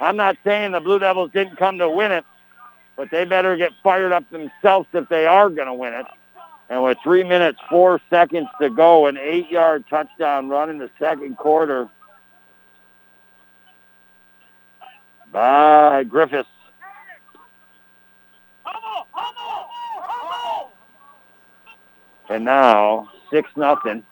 I'm 0.00 0.14
not 0.14 0.36
saying 0.44 0.70
the 0.70 0.78
Blue 0.78 1.00
Devils 1.00 1.32
didn't 1.32 1.56
come 1.56 1.78
to 1.78 1.90
win 1.90 2.12
it, 2.12 2.24
but 2.94 3.10
they 3.10 3.24
better 3.24 3.56
get 3.56 3.72
fired 3.82 4.12
up 4.12 4.30
themselves 4.30 4.86
if 4.92 5.08
they 5.08 5.26
are 5.26 5.50
going 5.50 5.66
to 5.66 5.74
win 5.74 5.94
it. 5.94 6.06
And 6.70 6.84
with 6.84 6.96
three 7.02 7.24
minutes, 7.24 7.58
four 7.68 8.00
seconds 8.08 8.46
to 8.60 8.70
go, 8.70 9.08
an 9.08 9.18
eight-yard 9.18 9.86
touchdown 9.90 10.48
run 10.48 10.70
in 10.70 10.78
the 10.78 10.90
second 10.96 11.36
quarter 11.38 11.88
by 15.32 16.04
Griffiths. 16.04 16.48
And 22.28 22.44
now, 22.44 23.10
6 23.32 23.50
nothing. 23.56 24.04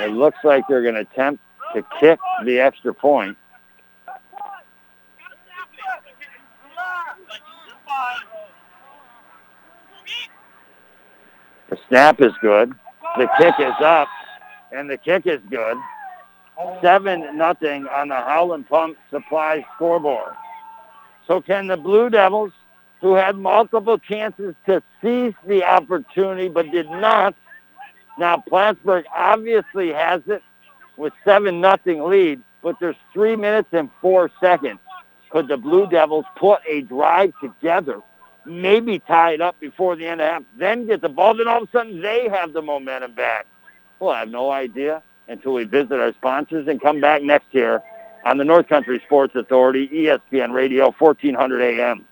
It 0.00 0.10
looks 0.10 0.38
like 0.42 0.64
they're 0.66 0.82
going 0.82 0.96
to 0.96 1.02
attempt 1.02 1.40
to 1.74 1.84
kick 1.98 2.18
the 2.44 2.60
extra 2.60 2.92
point. 2.92 3.36
The 11.68 11.78
snap 11.88 12.20
is 12.20 12.32
good. 12.40 12.74
The 13.16 13.28
kick 13.38 13.54
is 13.58 13.74
up, 13.80 14.08
and 14.72 14.90
the 14.90 14.96
kick 14.96 15.26
is 15.26 15.40
good. 15.50 15.76
7 16.82 17.36
nothing 17.36 17.86
on 17.86 18.08
the 18.08 18.16
Howland 18.16 18.68
Pump 18.68 18.96
Supply 19.10 19.64
scoreboard. 19.74 20.34
So 21.26 21.40
can 21.40 21.68
the 21.68 21.76
Blue 21.76 22.10
Devils, 22.10 22.52
who 23.00 23.14
had 23.14 23.36
multiple 23.36 23.98
chances 23.98 24.54
to 24.66 24.82
seize 25.00 25.34
the 25.46 25.64
opportunity 25.64 26.48
but 26.48 26.70
did 26.70 26.90
not, 26.90 27.34
now 28.18 28.42
Plattsburgh 28.48 29.06
obviously 29.14 29.92
has 29.92 30.22
it 30.26 30.42
with 31.00 31.14
7 31.24 31.60
nothing 31.60 32.04
lead, 32.04 32.40
but 32.62 32.76
there's 32.78 32.96
3 33.12 33.34
minutes 33.36 33.68
and 33.72 33.90
4 34.00 34.30
seconds. 34.40 34.78
Could 35.30 35.48
the 35.48 35.56
Blue 35.56 35.86
Devils 35.86 36.26
put 36.36 36.60
a 36.68 36.82
drive 36.82 37.32
together, 37.40 38.00
maybe 38.44 38.98
tie 38.98 39.32
it 39.32 39.40
up 39.40 39.58
before 39.60 39.96
the 39.96 40.06
end 40.06 40.20
of 40.20 40.28
half, 40.28 40.42
then 40.58 40.86
get 40.86 41.00
the 41.00 41.08
ball, 41.08 41.34
then 41.34 41.48
all 41.48 41.62
of 41.62 41.68
a 41.68 41.72
sudden 41.72 42.02
they 42.02 42.28
have 42.28 42.52
the 42.52 42.62
momentum 42.62 43.14
back? 43.14 43.46
Well, 43.98 44.10
I 44.10 44.20
have 44.20 44.28
no 44.28 44.50
idea 44.50 45.02
until 45.28 45.54
we 45.54 45.64
visit 45.64 45.92
our 45.92 46.12
sponsors 46.12 46.68
and 46.68 46.80
come 46.80 47.00
back 47.00 47.22
next 47.22 47.46
year 47.52 47.80
on 48.24 48.36
the 48.36 48.44
North 48.44 48.68
Country 48.68 49.00
Sports 49.06 49.34
Authority, 49.36 49.88
ESPN 49.88 50.52
Radio, 50.52 50.92
1400 50.98 51.62
AM. 51.62 52.04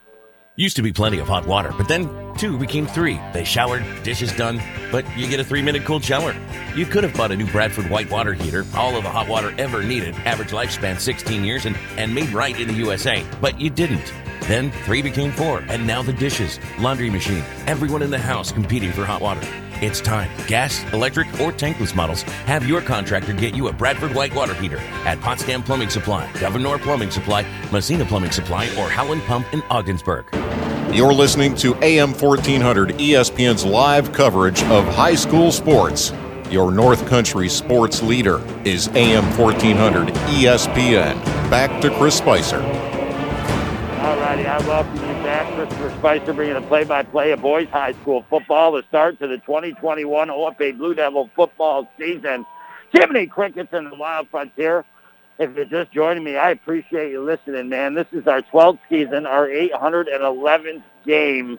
Used 0.61 0.75
to 0.75 0.83
be 0.83 0.93
plenty 0.93 1.21
of 1.21 1.29
hot 1.29 1.47
water, 1.47 1.73
but 1.79 1.87
then 1.87 2.11
two 2.37 2.59
became 2.59 2.85
three. 2.85 3.21
They 3.33 3.45
showered, 3.45 3.85
dishes 4.03 4.33
done, 4.35 4.61
but 4.91 5.05
you 5.17 5.29
get 5.29 5.39
a 5.39 5.45
three 5.45 5.63
minute 5.63 5.85
cold 5.85 6.03
shower. 6.03 6.35
You 6.75 6.85
could 6.85 7.05
have 7.05 7.15
bought 7.15 7.31
a 7.31 7.37
new 7.37 7.47
Bradford 7.47 7.89
white 7.89 8.11
water 8.11 8.33
heater, 8.33 8.67
all 8.75 8.97
of 8.97 9.05
the 9.05 9.09
hot 9.09 9.29
water 9.29 9.55
ever 9.57 9.85
needed, 9.85 10.17
average 10.25 10.51
lifespan 10.51 10.99
16 10.99 11.45
years, 11.45 11.65
and, 11.65 11.77
and 11.97 12.13
made 12.13 12.31
right 12.31 12.59
in 12.59 12.67
the 12.67 12.75
USA, 12.75 13.25
but 13.41 13.61
you 13.61 13.71
didn't. 13.71 14.13
Then 14.49 14.73
three 14.83 15.01
became 15.01 15.31
four, 15.31 15.61
and 15.69 15.87
now 15.87 16.03
the 16.03 16.13
dishes, 16.13 16.59
laundry 16.81 17.09
machine, 17.09 17.45
everyone 17.69 18.03
in 18.03 18.11
the 18.11 18.19
house 18.19 18.51
competing 18.51 18.91
for 18.91 19.05
hot 19.05 19.21
water. 19.21 19.47
It's 19.81 20.01
time. 20.01 20.29
Gas, 20.49 20.83
electric, 20.93 21.29
or 21.35 21.53
tankless 21.53 21.95
models. 21.95 22.23
Have 22.47 22.67
your 22.67 22.81
contractor 22.81 23.33
get 23.33 23.55
you 23.55 23.69
a 23.69 23.73
Bradford 23.73 24.13
White 24.13 24.35
water 24.35 24.53
heater 24.55 24.79
at 25.05 25.21
Potsdam 25.21 25.63
Plumbing 25.63 25.89
Supply, 25.89 26.29
Gouverneur 26.33 26.79
Plumbing 26.79 27.13
Supply, 27.13 27.47
Massena 27.71 28.05
Plumbing 28.05 28.33
Supply, 28.33 28.65
or 28.77 28.89
Howland 28.89 29.23
Pump 29.23 29.47
in 29.53 29.63
Ogdensburg. 29.71 30.27
You're 30.93 31.15
listening 31.15 31.55
to 31.57 31.77
AM 31.77 32.13
1400 32.13 32.95
ESPN's 32.99 33.65
live 33.65 34.13
coverage 34.13 34.65
of 34.65 34.85
high 34.89 35.15
school 35.15 35.53
sports. 35.53 36.13
Your 36.51 36.73
North 36.73 37.07
Country 37.07 37.49
sports 37.49 38.03
leader 38.03 38.43
is 38.65 38.89
AM 38.97 39.27
1400 39.39 40.09
ESPN. 40.09 41.23
Back 41.51 41.81
to 41.83 41.91
Chris 41.97 42.17
Spicer. 42.17 42.57
All 42.57 44.17
righty, 44.17 44.45
I 44.45 44.59
welcome 44.67 44.97
you 44.97 45.18
back. 45.29 45.55
Christopher 45.55 45.91
Spicer 45.99 46.33
bringing 46.33 46.55
the 46.55 46.63
play-by-play 46.63 47.33
of 47.33 47.43
boys 47.43 47.69
high 47.69 47.93
school 47.93 48.25
football, 48.31 48.73
the 48.73 48.83
start 48.89 49.19
to 49.19 49.27
the 49.27 49.37
2021 49.37 50.29
OFA 50.29 50.79
Blue 50.79 50.95
Devil 50.95 51.29
football 51.37 51.87
season. 51.99 52.47
Jiminy 52.95 53.27
Crickets 53.27 53.69
and 53.75 53.93
the 53.93 53.95
Wild 53.95 54.29
Frontier. 54.31 54.87
If 55.39 55.55
you're 55.55 55.67
just 55.67 55.93
joining 55.93 56.25
me, 56.25 56.39
I 56.39 56.53
appreciate 56.53 57.11
you 57.11 57.23
listening, 57.23 57.69
man. 57.69 57.93
This 57.93 58.07
is 58.13 58.27
our 58.27 58.41
12th 58.41 58.79
season, 58.89 59.27
our 59.27 59.47
811th 59.47 60.83
game. 61.05 61.59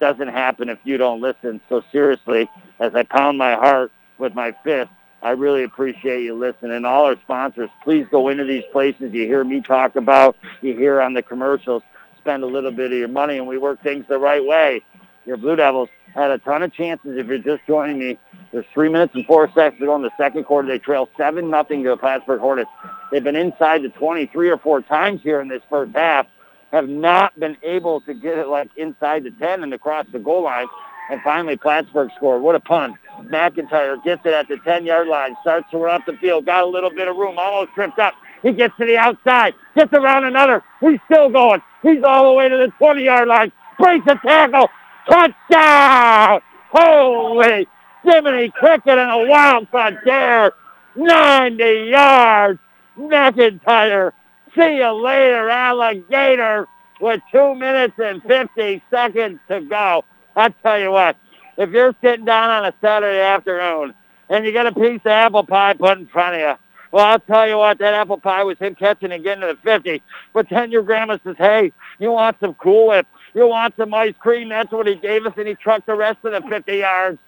Doesn't 0.00 0.28
happen 0.28 0.70
if 0.70 0.78
you 0.84 0.96
don't 0.96 1.20
listen. 1.20 1.60
So 1.68 1.82
seriously, 1.92 2.48
as 2.80 2.94
I 2.94 3.02
pound 3.02 3.36
my 3.36 3.52
heart 3.52 3.92
with 4.16 4.34
my 4.34 4.56
fist, 4.64 4.90
I 5.20 5.32
really 5.32 5.64
appreciate 5.64 6.22
you 6.22 6.34
listening. 6.36 6.86
All 6.86 7.04
our 7.04 7.20
sponsors, 7.20 7.68
please 7.82 8.06
go 8.10 8.30
into 8.30 8.44
these 8.44 8.64
places 8.72 9.12
you 9.12 9.26
hear 9.26 9.44
me 9.44 9.60
talk 9.60 9.94
about, 9.94 10.36
you 10.62 10.74
hear 10.74 11.02
on 11.02 11.12
the 11.12 11.22
commercials. 11.22 11.82
Spend 12.24 12.42
a 12.42 12.46
little 12.46 12.70
bit 12.70 12.90
of 12.90 12.96
your 12.96 13.08
money, 13.08 13.36
and 13.36 13.46
we 13.46 13.58
work 13.58 13.82
things 13.82 14.06
the 14.08 14.18
right 14.18 14.42
way. 14.42 14.80
Your 15.26 15.36
Blue 15.36 15.56
Devils 15.56 15.90
had 16.14 16.30
a 16.30 16.38
ton 16.38 16.62
of 16.62 16.72
chances. 16.72 17.18
If 17.18 17.26
you're 17.26 17.36
just 17.36 17.60
joining 17.66 17.98
me, 17.98 18.18
there's 18.50 18.64
three 18.72 18.88
minutes 18.88 19.14
and 19.14 19.26
four 19.26 19.46
seconds 19.54 19.78
to 19.80 19.84
go 19.84 19.94
in 19.94 20.00
the 20.00 20.10
second 20.16 20.44
quarter. 20.44 20.66
They 20.66 20.78
trail 20.78 21.06
seven 21.18 21.50
nothing 21.50 21.82
to 21.82 21.90
the 21.90 21.98
Plattsburgh 21.98 22.40
Hornets. 22.40 22.70
They've 23.12 23.22
been 23.22 23.36
inside 23.36 23.82
the 23.82 23.90
23 23.90 24.48
or 24.48 24.56
four 24.56 24.80
times 24.80 25.20
here 25.22 25.42
in 25.42 25.48
this 25.48 25.60
first 25.68 25.94
half. 25.94 26.26
Have 26.72 26.88
not 26.88 27.38
been 27.38 27.58
able 27.62 28.00
to 28.00 28.14
get 28.14 28.38
it 28.38 28.48
like 28.48 28.70
inside 28.78 29.24
the 29.24 29.30
10 29.32 29.62
and 29.62 29.74
across 29.74 30.06
the 30.10 30.18
goal 30.18 30.44
line. 30.44 30.66
And 31.10 31.20
finally, 31.20 31.58
Plattsburgh 31.58 32.10
scored. 32.16 32.40
What 32.40 32.54
a 32.54 32.60
punt. 32.60 32.96
McIntyre 33.24 34.02
gets 34.02 34.24
it 34.24 34.32
at 34.32 34.48
the 34.48 34.56
10-yard 34.56 35.08
line, 35.08 35.36
starts 35.42 35.70
to 35.72 35.76
run 35.76 36.00
up 36.00 36.06
the 36.06 36.16
field, 36.16 36.46
got 36.46 36.64
a 36.64 36.66
little 36.66 36.88
bit 36.88 37.06
of 37.06 37.16
room, 37.16 37.38
almost 37.38 37.74
tripped 37.74 37.98
up. 37.98 38.14
He 38.44 38.52
gets 38.52 38.76
to 38.76 38.84
the 38.84 38.98
outside, 38.98 39.54
gets 39.74 39.92
around 39.94 40.24
another. 40.24 40.62
He's 40.80 41.00
still 41.10 41.30
going. 41.30 41.62
He's 41.82 42.02
all 42.04 42.30
the 42.30 42.32
way 42.34 42.48
to 42.48 42.56
the 42.56 42.72
20-yard 42.78 43.26
line, 43.26 43.50
breaks 43.78 44.06
a 44.06 44.16
tackle, 44.16 44.68
touchdown! 45.08 46.40
Holy 46.70 47.66
Jiminy 48.04 48.50
Cricket 48.50 48.98
and 48.98 49.10
a 49.10 49.26
wild 49.26 49.68
frontier, 49.70 50.52
90 50.94 51.64
yards. 51.90 52.60
McIntyre, 52.98 54.12
see 54.54 54.76
you 54.76 54.92
later, 54.92 55.48
alligator, 55.48 56.68
with 57.00 57.20
two 57.32 57.54
minutes 57.54 57.94
and 57.98 58.22
50 58.22 58.82
seconds 58.90 59.40
to 59.48 59.62
go. 59.62 60.04
I 60.36 60.50
tell 60.50 60.78
you 60.78 60.90
what, 60.90 61.16
if 61.56 61.70
you're 61.70 61.94
sitting 62.02 62.24
down 62.24 62.50
on 62.50 62.66
a 62.66 62.74
Saturday 62.80 63.20
afternoon 63.20 63.94
and 64.28 64.44
you 64.44 64.52
got 64.52 64.66
a 64.66 64.72
piece 64.72 65.00
of 65.00 65.06
apple 65.06 65.44
pie 65.44 65.74
put 65.74 65.98
in 65.98 66.06
front 66.06 66.36
of 66.36 66.40
you, 66.40 66.54
well, 66.94 67.06
I'll 67.06 67.18
tell 67.18 67.48
you 67.48 67.58
what, 67.58 67.78
that 67.78 67.92
apple 67.92 68.18
pie 68.18 68.44
was 68.44 68.56
him 68.58 68.76
catching 68.76 69.10
and 69.10 69.24
getting 69.24 69.40
to 69.40 69.48
the 69.48 69.56
50. 69.56 70.00
But 70.32 70.48
then 70.48 70.70
your 70.70 70.84
grandma 70.84 71.18
says, 71.24 71.34
hey, 71.36 71.72
you 71.98 72.12
want 72.12 72.36
some 72.38 72.54
Cool 72.54 72.86
Whip? 72.86 73.08
You 73.34 73.48
want 73.48 73.74
some 73.76 73.92
ice 73.92 74.14
cream? 74.20 74.50
That's 74.50 74.70
what 74.70 74.86
he 74.86 74.94
gave 74.94 75.26
us, 75.26 75.32
and 75.36 75.48
he 75.48 75.56
trucked 75.56 75.86
the 75.86 75.96
rest 75.96 76.18
of 76.22 76.30
the 76.30 76.48
50 76.48 76.76
yards. 76.76 77.18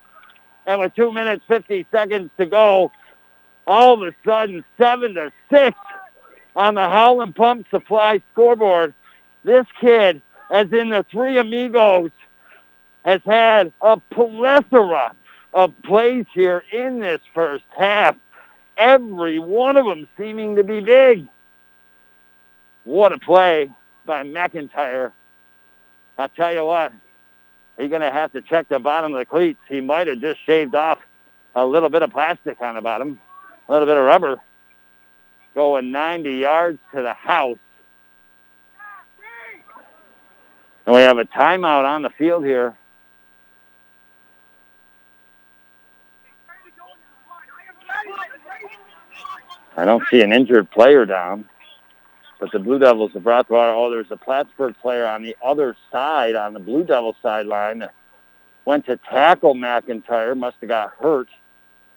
And 0.67 0.81
with 0.81 0.95
two 0.95 1.11
minutes, 1.11 1.45
50 1.49 1.85
seconds 1.91 2.31
to 2.39 2.47
go, 2.47 2.93
all 3.67 3.95
of 3.95 4.03
a 4.03 4.15
sudden, 4.25 4.65
7 4.79 5.15
to 5.15 5.33
6 5.51 5.77
on 6.55 6.77
the 6.77 6.89
Howland 6.89 7.35
Pump 7.35 7.67
Supply 7.69 8.23
scoreboard. 8.33 8.95
This 9.43 9.67
kid, 9.81 10.23
as 10.49 10.73
in 10.73 10.91
the 10.91 11.05
three 11.11 11.39
amigos, 11.39 12.13
has 13.05 13.21
had 13.27 13.73
a 13.81 13.97
plethora 14.13 15.13
of 15.53 15.75
plays 15.83 16.27
here 16.33 16.63
in 16.73 17.01
this 17.01 17.21
first 17.35 17.65
half. 17.77 18.15
Every 18.77 19.39
one 19.39 19.77
of 19.77 19.87
them 19.87 20.07
seeming 20.17 20.57
to 20.57 20.65
be 20.65 20.81
big. 20.81 21.27
What 22.85 23.13
a 23.13 23.19
play 23.19 23.71
by 24.05 24.23
McIntyre. 24.23 25.13
I'll 26.19 26.29
tell 26.31 26.53
you 26.53 26.65
what, 26.65 26.93
he's 27.77 27.91
going 27.91 28.01
to 28.01 28.11
have 28.11 28.33
to 28.33 28.41
check 28.43 28.69
the 28.69 28.79
bottom 28.79 29.13
of 29.13 29.19
the 29.19 29.27
cleats. 29.27 29.61
He 29.69 29.81
might 29.81 30.07
have 30.07 30.21
just 30.21 30.45
shaved 30.47 30.75
off 30.75 30.99
a 31.55 31.67
little 31.67 31.89
bit 31.89 32.03
of 32.03 32.11
plastic 32.11 32.61
on 32.61 32.75
the 32.75 32.81
bottom, 32.81 33.19
a 33.69 33.73
little 33.73 33.87
bit 33.87 33.97
of 33.97 34.05
rubber. 34.05 34.41
Going 35.55 35.91
90 35.91 36.33
yards 36.33 36.79
to 36.95 37.03
the 37.03 37.15
house. 37.15 37.59
And 40.85 40.95
we 40.95 41.01
have 41.01 41.19
a 41.19 41.25
timeout 41.25 41.85
on 41.85 42.03
the 42.03 42.11
field 42.11 42.45
here. 42.45 42.77
I 49.77 49.85
don't 49.85 50.03
see 50.11 50.23
an 50.23 50.33
injured 50.33 50.71
player 50.71 51.05
down, 51.05 51.45
but 52.41 52.51
the 52.51 52.59
Blue 52.59 52.79
Devils 52.79 53.13
have 53.13 53.25
brought. 53.25 53.47
Oh, 53.51 53.91
there's 53.91 54.11
a 54.11 54.17
Plattsburgh 54.17 54.75
player 54.81 55.07
on 55.07 55.23
the 55.23 55.37
other 55.45 55.77
side, 55.93 56.35
on 56.35 56.55
the 56.55 56.61
Blue 56.61 56.83
Devil 56.83 57.15
sideline. 57.23 57.81
That 57.81 57.93
went 58.65 58.87
to 58.87 58.97
tackle 58.97 59.55
McIntyre, 59.55 60.37
must 60.37 60.57
have 60.61 60.69
got 60.69 60.93
hurt. 60.99 61.29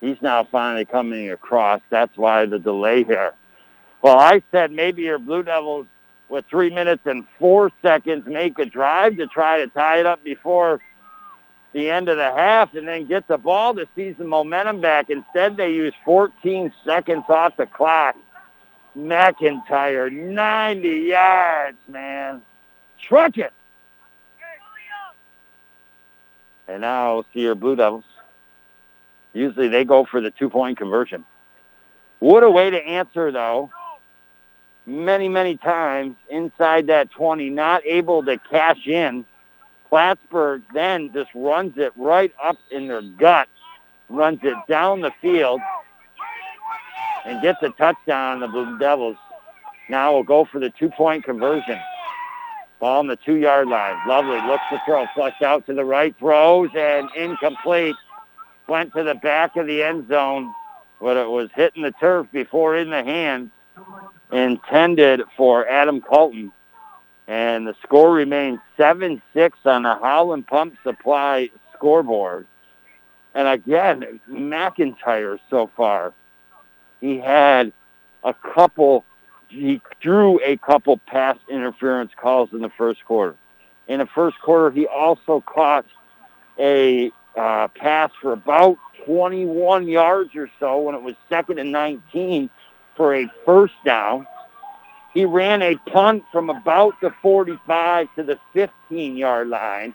He's 0.01 0.21
now 0.21 0.43
finally 0.43 0.85
coming 0.85 1.31
across. 1.31 1.81
That's 1.89 2.15
why 2.17 2.45
the 2.45 2.59
delay 2.59 3.03
here. 3.03 3.33
Well, 4.01 4.17
I 4.17 4.41
said 4.51 4.71
maybe 4.71 5.03
your 5.03 5.19
Blue 5.19 5.43
Devils 5.43 5.87
with 6.29 6.45
three 6.49 6.69
minutes 6.69 7.01
and 7.05 7.25
four 7.39 7.71
seconds 7.81 8.25
make 8.27 8.59
a 8.59 8.65
drive 8.65 9.17
to 9.17 9.27
try 9.27 9.59
to 9.59 9.67
tie 9.67 9.99
it 9.99 10.05
up 10.05 10.23
before 10.23 10.79
the 11.73 11.89
end 11.89 12.09
of 12.09 12.17
the 12.17 12.31
half 12.31 12.73
and 12.73 12.87
then 12.87 13.05
get 13.05 13.27
the 13.27 13.37
ball 13.37 13.75
to 13.75 13.87
see 13.95 14.15
some 14.17 14.27
momentum 14.27 14.81
back. 14.81 15.09
Instead, 15.09 15.57
they 15.57 15.71
use 15.71 15.93
14 16.03 16.73
seconds 16.83 17.25
off 17.29 17.55
the 17.57 17.65
clock. 17.65 18.15
McIntyre, 18.97 20.11
90 20.11 20.89
yards, 20.89 21.77
man. 21.87 22.41
Truck 22.99 23.37
it. 23.37 23.53
And 26.67 26.81
now 26.81 27.23
see 27.33 27.41
your 27.41 27.55
Blue 27.55 27.75
Devils. 27.75 28.03
Usually 29.33 29.67
they 29.67 29.85
go 29.85 30.05
for 30.05 30.21
the 30.21 30.31
two-point 30.31 30.77
conversion. 30.77 31.23
What 32.19 32.43
a 32.43 32.49
way 32.49 32.69
to 32.69 32.77
answer, 32.77 33.31
though. 33.31 33.71
Many, 34.85 35.29
many 35.29 35.55
times 35.55 36.15
inside 36.29 36.87
that 36.87 37.11
20, 37.11 37.49
not 37.49 37.85
able 37.85 38.23
to 38.25 38.37
cash 38.37 38.87
in. 38.87 39.25
Plattsburgh 39.89 40.61
then 40.73 41.11
just 41.13 41.29
runs 41.33 41.77
it 41.77 41.91
right 41.95 42.33
up 42.41 42.57
in 42.71 42.87
their 42.87 43.01
gut, 43.01 43.47
runs 44.07 44.39
it 44.43 44.55
down 44.67 45.01
the 45.01 45.11
field, 45.21 45.59
and 47.25 47.41
gets 47.41 47.61
a 47.63 47.69
touchdown 47.69 48.35
on 48.35 48.39
the 48.39 48.47
Blue 48.47 48.77
Devils. 48.77 49.17
Now 49.89 50.13
we'll 50.13 50.23
go 50.23 50.45
for 50.45 50.59
the 50.59 50.69
two-point 50.69 51.23
conversion. 51.23 51.79
Ball 52.79 52.99
on 52.99 53.07
the 53.07 53.17
two-yard 53.17 53.67
line. 53.67 53.97
Lovely. 54.07 54.39
Looks 54.47 54.63
to 54.69 54.81
throw. 54.85 55.05
Flush 55.13 55.41
out 55.41 55.65
to 55.65 55.73
the 55.73 55.83
right. 55.83 56.15
Throws 56.17 56.69
and 56.75 57.09
incomplete. 57.15 57.95
Went 58.67 58.93
to 58.93 59.03
the 59.03 59.15
back 59.15 59.57
of 59.57 59.67
the 59.67 59.83
end 59.83 60.07
zone. 60.07 60.53
but 61.01 61.17
it 61.17 61.29
was 61.29 61.49
hitting 61.55 61.83
the 61.83 61.91
turf 61.91 62.27
before 62.31 62.77
in 62.77 62.89
the 62.89 63.03
hands 63.03 63.51
intended 64.31 65.21
for 65.35 65.67
Adam 65.67 66.01
Colton. 66.01 66.51
And 67.29 67.67
the 67.67 67.75
score 67.83 68.11
remains 68.11 68.57
7-6 68.79 69.21
on 69.63 69.83
the 69.83 69.95
Howland 70.01 70.47
Pump 70.47 70.75
Supply 70.83 71.51
scoreboard. 71.75 72.47
And 73.35 73.47
again, 73.47 74.19
McIntyre 74.27 75.37
so 75.47 75.69
far, 75.77 76.11
he 76.99 77.19
had 77.19 77.71
a 78.23 78.33
couple, 78.33 79.05
he 79.47 79.79
drew 80.01 80.43
a 80.43 80.57
couple 80.57 80.97
pass 80.97 81.37
interference 81.51 82.11
calls 82.19 82.49
in 82.51 82.61
the 82.61 82.71
first 82.75 83.05
quarter. 83.05 83.35
In 83.87 83.99
the 83.99 84.07
first 84.07 84.41
quarter, 84.41 84.71
he 84.71 84.87
also 84.87 85.41
caught 85.41 85.85
a 86.57 87.11
uh, 87.37 87.67
pass 87.67 88.09
for 88.19 88.33
about 88.33 88.79
21 89.05 89.87
yards 89.87 90.35
or 90.35 90.49
so 90.59 90.79
when 90.79 90.95
it 90.95 91.03
was 91.03 91.13
second 91.29 91.59
and 91.59 91.71
19 91.71 92.49
for 92.97 93.13
a 93.13 93.31
first 93.45 93.75
down. 93.85 94.25
He 95.13 95.25
ran 95.25 95.61
a 95.61 95.75
punt 95.75 96.23
from 96.31 96.49
about 96.49 96.99
the 97.01 97.11
45 97.21 98.07
to 98.15 98.23
the 98.23 98.39
15-yard 98.55 99.47
line, 99.47 99.93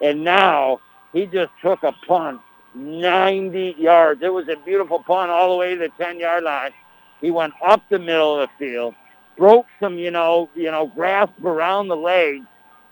and 0.00 0.24
now 0.24 0.80
he 1.12 1.26
just 1.26 1.52
took 1.62 1.82
a 1.82 1.92
punt 2.06 2.40
90 2.74 3.76
yards. 3.78 4.22
It 4.22 4.32
was 4.32 4.48
a 4.48 4.56
beautiful 4.64 5.02
punt 5.02 5.30
all 5.30 5.50
the 5.50 5.56
way 5.56 5.74
to 5.74 5.78
the 5.78 6.04
10-yard 6.04 6.44
line. 6.44 6.72
He 7.20 7.30
went 7.30 7.54
up 7.64 7.82
the 7.88 7.98
middle 7.98 8.40
of 8.40 8.48
the 8.48 8.66
field, 8.66 8.94
broke 9.36 9.66
some, 9.80 9.98
you 9.98 10.10
know, 10.10 10.48
you 10.54 10.70
know, 10.70 10.86
grasp 10.86 11.32
around 11.42 11.88
the 11.88 11.96
legs, 11.96 12.44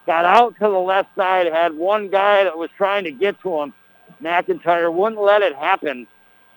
got 0.05 0.25
out 0.25 0.55
to 0.55 0.67
the 0.67 0.79
left 0.79 1.15
side, 1.15 1.51
had 1.51 1.73
one 1.73 2.09
guy 2.09 2.43
that 2.43 2.57
was 2.57 2.69
trying 2.77 3.03
to 3.03 3.11
get 3.11 3.39
to 3.41 3.61
him. 3.61 3.73
McIntyre 4.21 4.93
wouldn't 4.93 5.21
let 5.21 5.41
it 5.41 5.55
happen, 5.55 6.07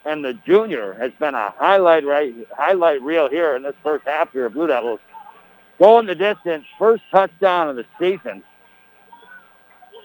and 0.05 0.25
the 0.25 0.35
junior 0.35 0.95
has 0.95 1.13
been 1.19 1.35
a 1.35 1.51
highlight 1.51 2.05
right 2.05 2.35
highlight 2.57 3.03
reel 3.03 3.29
here 3.29 3.57
in 3.57 3.63
this 3.63 3.75
first 3.83 4.07
half 4.07 4.33
here 4.33 4.47
of 4.47 4.55
Blue 4.55 4.67
Devils. 4.67 5.01
Going 5.79 6.07
the 6.07 6.15
distance, 6.15 6.65
first 6.79 7.03
touchdown 7.11 7.69
of 7.69 7.77
the 7.77 7.85
season. 7.99 8.43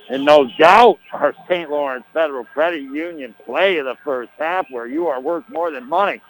And 0.09 0.25
no 0.25 0.49
doubt 0.57 0.99
our 1.13 1.33
St. 1.47 1.69
Lawrence 1.69 2.05
Federal 2.13 2.43
Credit 2.43 2.81
Union 2.81 3.33
play 3.45 3.77
of 3.77 3.85
the 3.85 3.95
first 4.03 4.31
half 4.37 4.67
where 4.69 4.85
you 4.85 5.07
are 5.07 5.19
worth 5.19 5.47
more 5.47 5.71
than 5.71 5.87
money. 5.87 6.21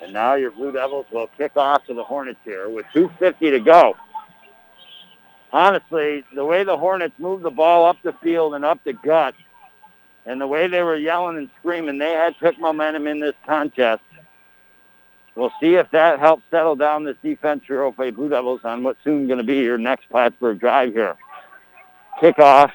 And 0.00 0.12
now 0.12 0.34
your 0.34 0.52
Blue 0.52 0.72
Devils 0.72 1.06
will 1.12 1.28
kick 1.36 1.56
off 1.56 1.84
to 1.86 1.94
the 1.94 2.04
Hornets 2.04 2.38
here 2.44 2.70
with 2.70 2.86
2.50 2.94 3.38
to 3.50 3.60
go. 3.60 3.96
Honestly, 5.52 6.24
the 6.34 6.44
way 6.44 6.64
the 6.64 6.76
Hornets 6.76 7.14
moved 7.18 7.42
the 7.42 7.50
ball 7.50 7.86
up 7.86 7.96
the 8.02 8.12
field 8.14 8.54
and 8.54 8.64
up 8.64 8.82
the 8.84 8.92
gut, 8.92 9.34
and 10.26 10.40
the 10.40 10.46
way 10.46 10.66
they 10.66 10.82
were 10.82 10.96
yelling 10.96 11.38
and 11.38 11.48
screaming, 11.58 11.98
they 11.98 12.12
had 12.12 12.36
took 12.38 12.58
momentum 12.58 13.06
in 13.06 13.18
this 13.18 13.34
contest. 13.46 14.02
We'll 15.34 15.52
see 15.60 15.76
if 15.76 15.90
that 15.92 16.18
helps 16.18 16.42
settle 16.50 16.76
down 16.76 17.04
this 17.04 17.16
defense 17.22 17.62
for 17.64 17.76
OFA 17.76 18.14
Blue 18.14 18.28
Devils 18.28 18.60
on 18.64 18.82
what's 18.82 19.02
soon 19.04 19.26
going 19.26 19.38
to 19.38 19.44
be 19.44 19.58
your 19.58 19.78
next 19.78 20.10
Plattsburgh 20.10 20.58
drive 20.58 20.92
here. 20.92 21.16
Kickoff, 22.20 22.72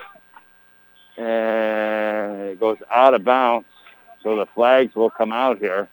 and 1.17 2.41
it 2.41 2.59
goes 2.59 2.77
out 2.89 3.13
of 3.13 3.23
bounds, 3.23 3.67
so 4.23 4.37
the 4.37 4.45
flags 4.47 4.95
will 4.95 5.09
come 5.09 5.33
out 5.33 5.59
here. 5.59 5.89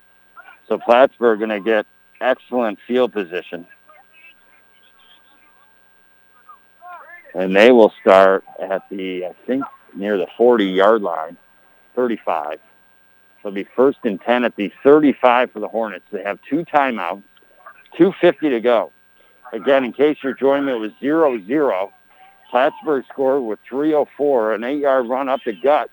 So 0.68 0.78
Plattsburgh 0.78 1.40
going 1.40 1.50
to 1.50 1.60
get 1.60 1.86
excellent 2.20 2.78
field 2.86 3.12
position. 3.12 3.66
And 7.34 7.54
they 7.54 7.70
will 7.70 7.92
start 8.00 8.44
at 8.60 8.88
the, 8.90 9.26
I 9.26 9.34
think, 9.46 9.64
near 9.94 10.18
the 10.18 10.26
40-yard 10.38 11.02
line, 11.02 11.36
35. 11.94 12.58
So 13.42 13.48
it'll 13.48 13.54
be 13.54 13.66
first 13.76 13.98
and 14.04 14.20
10 14.20 14.44
at 14.44 14.56
the 14.56 14.72
35 14.82 15.52
for 15.52 15.60
the 15.60 15.68
Hornets. 15.68 16.04
They 16.10 16.22
have 16.22 16.38
two 16.48 16.64
timeouts, 16.64 17.22
2.50 17.98 18.40
to 18.50 18.60
go. 18.60 18.92
Again, 19.52 19.84
in 19.84 19.92
case 19.92 20.18
you're 20.22 20.34
joining 20.34 20.66
me, 20.66 20.72
it 20.72 20.78
was 20.78 20.92
0-0. 21.02 21.90
Plattsburgh 22.50 23.04
scored 23.10 23.44
with 23.44 23.58
3.04, 23.70 24.56
an 24.56 24.64
eight-yard 24.64 25.08
run 25.08 25.28
up 25.28 25.40
the 25.44 25.52
gut. 25.52 25.90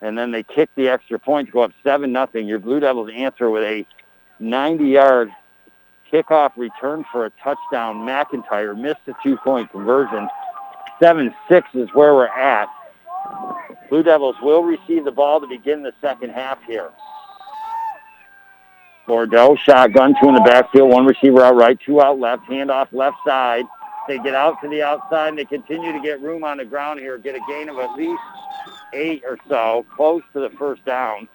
And 0.00 0.16
then 0.16 0.30
they 0.30 0.42
kicked 0.42 0.76
the 0.76 0.88
extra 0.88 1.18
point 1.18 1.48
to 1.48 1.52
go 1.52 1.60
up 1.62 1.72
7 1.82 2.12
nothing. 2.12 2.46
Your 2.46 2.58
Blue 2.58 2.78
Devils 2.78 3.10
answer 3.12 3.50
with 3.50 3.64
a 3.64 3.84
90-yard 4.40 5.32
kickoff 6.12 6.52
return 6.56 7.04
for 7.10 7.26
a 7.26 7.30
touchdown. 7.42 7.96
McIntyre 7.96 8.78
missed 8.78 9.00
a 9.08 9.14
two-point 9.22 9.70
conversion. 9.72 10.28
7-6 11.00 11.32
is 11.74 11.88
where 11.94 12.14
we're 12.14 12.26
at. 12.26 12.68
Blue 13.88 14.02
Devils 14.02 14.36
will 14.42 14.62
receive 14.62 15.04
the 15.04 15.12
ball 15.12 15.40
to 15.40 15.46
begin 15.46 15.82
the 15.82 15.92
second 16.00 16.30
half 16.30 16.62
here. 16.64 16.90
Bordeaux, 19.06 19.56
shotgun, 19.56 20.14
two 20.20 20.28
in 20.28 20.34
the 20.34 20.42
backfield, 20.42 20.90
one 20.90 21.06
receiver 21.06 21.42
out 21.42 21.56
right, 21.56 21.78
two 21.80 22.02
out 22.02 22.18
left, 22.18 22.42
handoff 22.44 22.88
left 22.92 23.16
side. 23.26 23.64
They 24.06 24.18
get 24.18 24.34
out 24.34 24.60
to 24.62 24.68
the 24.68 24.82
outside 24.82 25.28
and 25.28 25.38
they 25.38 25.46
continue 25.46 25.92
to 25.92 26.00
get 26.00 26.20
room 26.20 26.44
on 26.44 26.58
the 26.58 26.64
ground 26.64 27.00
here, 27.00 27.16
get 27.16 27.34
a 27.34 27.40
gain 27.48 27.68
of 27.70 27.78
at 27.78 27.94
least 27.94 28.20
eight 28.92 29.22
or 29.24 29.38
so, 29.48 29.86
close 29.94 30.22
to 30.34 30.40
the 30.40 30.50
first 30.58 30.84
down. 30.84 31.28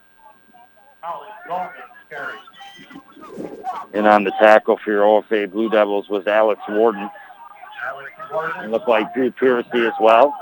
And 3.94 4.08
on 4.08 4.24
the 4.24 4.32
tackle 4.40 4.78
for 4.84 4.92
your 4.92 5.04
OFA 5.04 5.52
Blue 5.52 5.70
Devils 5.70 6.10
was 6.10 6.28
Alex 6.28 6.62
Warden. 6.70 7.10
It 8.64 8.70
looked 8.70 8.88
like 8.88 9.14
Drew 9.14 9.32
Piercy 9.32 9.86
as 9.86 9.94
well. 10.00 10.36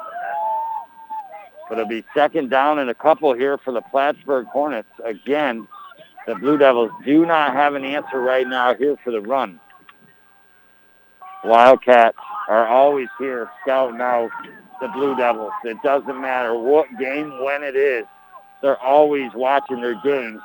But 1.67 1.77
it'll 1.77 1.89
be 1.89 2.05
second 2.13 2.49
down 2.49 2.79
and 2.79 2.89
a 2.89 2.93
couple 2.93 3.33
here 3.33 3.57
for 3.57 3.71
the 3.71 3.81
Plattsburgh 3.81 4.47
Hornets. 4.47 4.89
Again, 5.03 5.67
the 6.27 6.35
Blue 6.35 6.57
Devils 6.57 6.91
do 7.05 7.25
not 7.25 7.53
have 7.53 7.75
an 7.75 7.83
answer 7.83 8.21
right 8.21 8.47
now 8.47 8.75
here 8.75 8.97
for 9.03 9.11
the 9.11 9.21
run. 9.21 9.59
Wildcats 11.43 12.17
are 12.47 12.67
always 12.67 13.07
here 13.17 13.49
scouting 13.61 14.01
out 14.01 14.29
the 14.79 14.87
Blue 14.89 15.15
Devils. 15.15 15.53
It 15.63 15.77
doesn't 15.83 16.19
matter 16.19 16.53
what 16.57 16.87
game, 16.99 17.43
when 17.43 17.63
it 17.63 17.75
is. 17.75 18.05
They're 18.61 18.79
always 18.79 19.31
watching 19.33 19.81
their 19.81 19.99
games. 20.03 20.41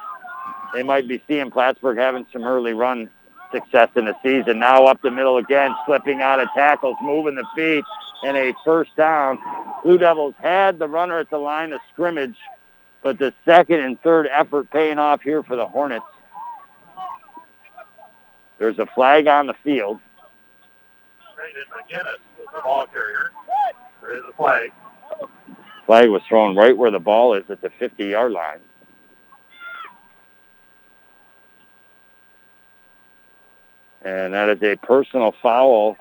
They 0.75 0.83
might 0.83 1.07
be 1.09 1.23
seeing 1.29 1.51
Plattsburgh 1.51 1.99
having 1.99 2.27
some 2.33 2.45
early 2.45 2.73
run 2.73 3.11
success 3.53 3.89
in 3.97 4.05
the 4.07 4.17
season. 4.23 4.59
Now 4.59 4.87
up 4.87 5.01
the 5.03 5.11
middle 5.11 5.37
again, 5.37 5.75
slipping 5.87 6.23
out 6.23 6.41
of 6.41 6.49
tackles, 6.55 6.97
moving 7.01 7.35
the 7.35 7.47
feet, 7.55 7.85
and 8.25 8.37
a 8.37 8.55
first 8.65 8.95
down. 8.97 9.39
Blue 9.83 9.99
Devils 9.99 10.35
had 10.39 10.79
the 10.79 10.89
runner 10.89 11.19
at 11.19 11.31
the 11.31 11.39
line 11.39 11.73
of 11.73 11.81
scrimmage, 11.93 12.37
but 13.03 13.19
the 13.19 13.33
second 13.45 13.81
and 13.81 14.01
third 14.03 14.29
effort 14.33 14.71
paying 14.71 14.99
off 14.99 15.23
here 15.23 15.43
for 15.43 15.57
the 15.57 15.67
Hornets. 15.67 16.05
There's 18.59 18.79
a 18.79 18.87
flag 18.87 19.27
on 19.27 19.47
the 19.47 19.55
field. 19.63 20.01
Brandon 21.35 21.63
McGinnis 21.71 22.19
was 22.39 22.47
the 22.55 22.63
ball 22.63 22.87
carrier. 22.87 23.31
There 24.01 24.17
is 24.17 24.25
a 24.29 24.33
flag. 24.33 24.73
Flag 25.85 26.09
was 26.09 26.23
thrown 26.29 26.57
right 26.57 26.77
where 26.77 26.91
the 26.91 26.99
ball 26.99 27.35
is 27.35 27.45
at 27.51 27.61
the 27.61 27.69
50-yard 27.69 28.33
line. 28.33 28.59
And 34.07 34.35
that 34.35 34.49
is 34.49 34.63
a 34.63 34.77
personal 34.77 35.35
foul 35.43 35.97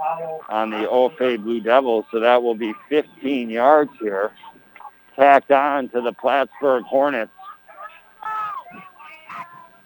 on 0.48 0.70
the 0.70 0.86
OFA 0.88 1.42
Blue 1.42 1.60
Devils, 1.60 2.06
so 2.12 2.20
that 2.20 2.44
will 2.44 2.54
be 2.54 2.72
15 2.88 3.50
yards 3.50 3.90
here, 4.00 4.32
tacked 5.16 5.50
on 5.50 5.90
to 5.90 6.02
the 6.02 6.14
Plattsburgh 6.14 6.84
Hornets. 6.84 7.32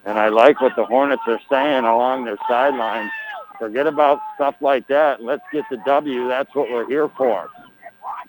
And 0.03 0.19
I 0.19 0.27
like 0.27 0.59
what 0.59 0.75
the 0.75 0.83
Hornets 0.83 1.21
are 1.27 1.39
saying 1.49 1.85
along 1.85 2.25
their 2.25 2.37
sidelines. 2.45 3.09
Forget 3.57 3.87
about 3.87 4.19
stuff 4.35 4.55
like 4.59 4.85
that. 4.89 5.23
Let's 5.23 5.43
get 5.53 5.63
the 5.71 5.77
W. 5.85 6.27
That's 6.27 6.53
what 6.53 6.69
we're 6.69 6.89
here 6.89 7.07
for. 7.15 7.47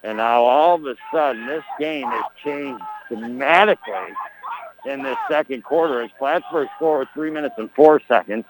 And 0.04 0.18
now 0.18 0.42
all 0.42 0.76
of 0.76 0.86
a 0.86 0.94
sudden, 1.12 1.48
this 1.48 1.64
game 1.80 2.06
has 2.06 2.24
changed 2.44 2.84
dramatically 3.08 4.14
in 4.86 5.02
this 5.02 5.16
second 5.28 5.64
quarter 5.64 6.00
as 6.00 6.12
Plattsburgh 6.16 6.68
scored 6.76 7.08
three 7.12 7.30
minutes 7.32 7.56
and 7.58 7.68
four 7.72 8.00
seconds. 8.06 8.44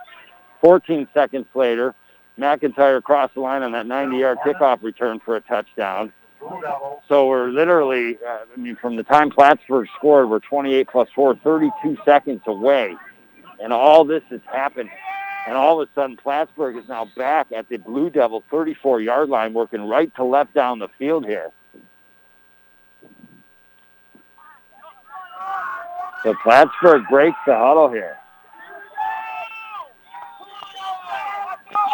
14 0.60 1.08
seconds 1.14 1.46
later, 1.54 1.94
McIntyre 2.38 3.02
crossed 3.02 3.34
the 3.34 3.40
line 3.40 3.62
on 3.62 3.72
that 3.72 3.86
90-yard 3.86 4.38
kickoff 4.44 4.82
return 4.82 5.20
for 5.20 5.36
a 5.36 5.40
touchdown. 5.40 6.12
So 7.08 7.26
we're 7.28 7.48
literally, 7.48 8.18
uh, 8.26 8.38
I 8.52 8.56
mean, 8.56 8.76
from 8.76 8.96
the 8.96 9.02
time 9.02 9.30
Plattsburgh 9.30 9.88
scored, 9.98 10.30
we're 10.30 10.40
28 10.40 10.88
plus 10.88 11.08
4, 11.14 11.36
32 11.36 11.98
seconds 12.04 12.40
away. 12.46 12.96
And 13.62 13.72
all 13.72 14.04
this 14.04 14.22
has 14.30 14.40
happened. 14.50 14.88
And 15.46 15.56
all 15.56 15.80
of 15.80 15.88
a 15.88 15.92
sudden, 15.94 16.16
Plattsburgh 16.16 16.76
is 16.76 16.88
now 16.88 17.08
back 17.16 17.52
at 17.52 17.68
the 17.68 17.76
Blue 17.76 18.08
Devil 18.08 18.42
34-yard 18.50 19.28
line, 19.28 19.52
working 19.52 19.86
right 19.86 20.14
to 20.16 20.24
left 20.24 20.54
down 20.54 20.78
the 20.78 20.88
field 20.98 21.26
here. 21.26 21.50
So 26.22 26.34
Plattsburgh 26.42 27.04
breaks 27.08 27.38
the 27.46 27.56
huddle 27.56 27.90
here. 27.90 28.18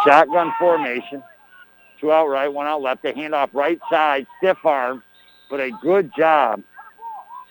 Shotgun 0.07 0.53
formation. 0.59 1.23
Two 2.01 2.13
out 2.13 2.27
right, 2.27 2.49
one 2.49 2.67
out 2.67 2.83
left. 2.83 3.03
They 3.03 3.13
hand 3.15 3.35
off 3.35 3.51
right 3.53 3.81
side, 3.91 4.27
stiff 4.39 4.59
arm, 4.65 5.03
but 5.51 5.61
a 5.61 5.71
good 5.83 6.13
job. 6.17 6.63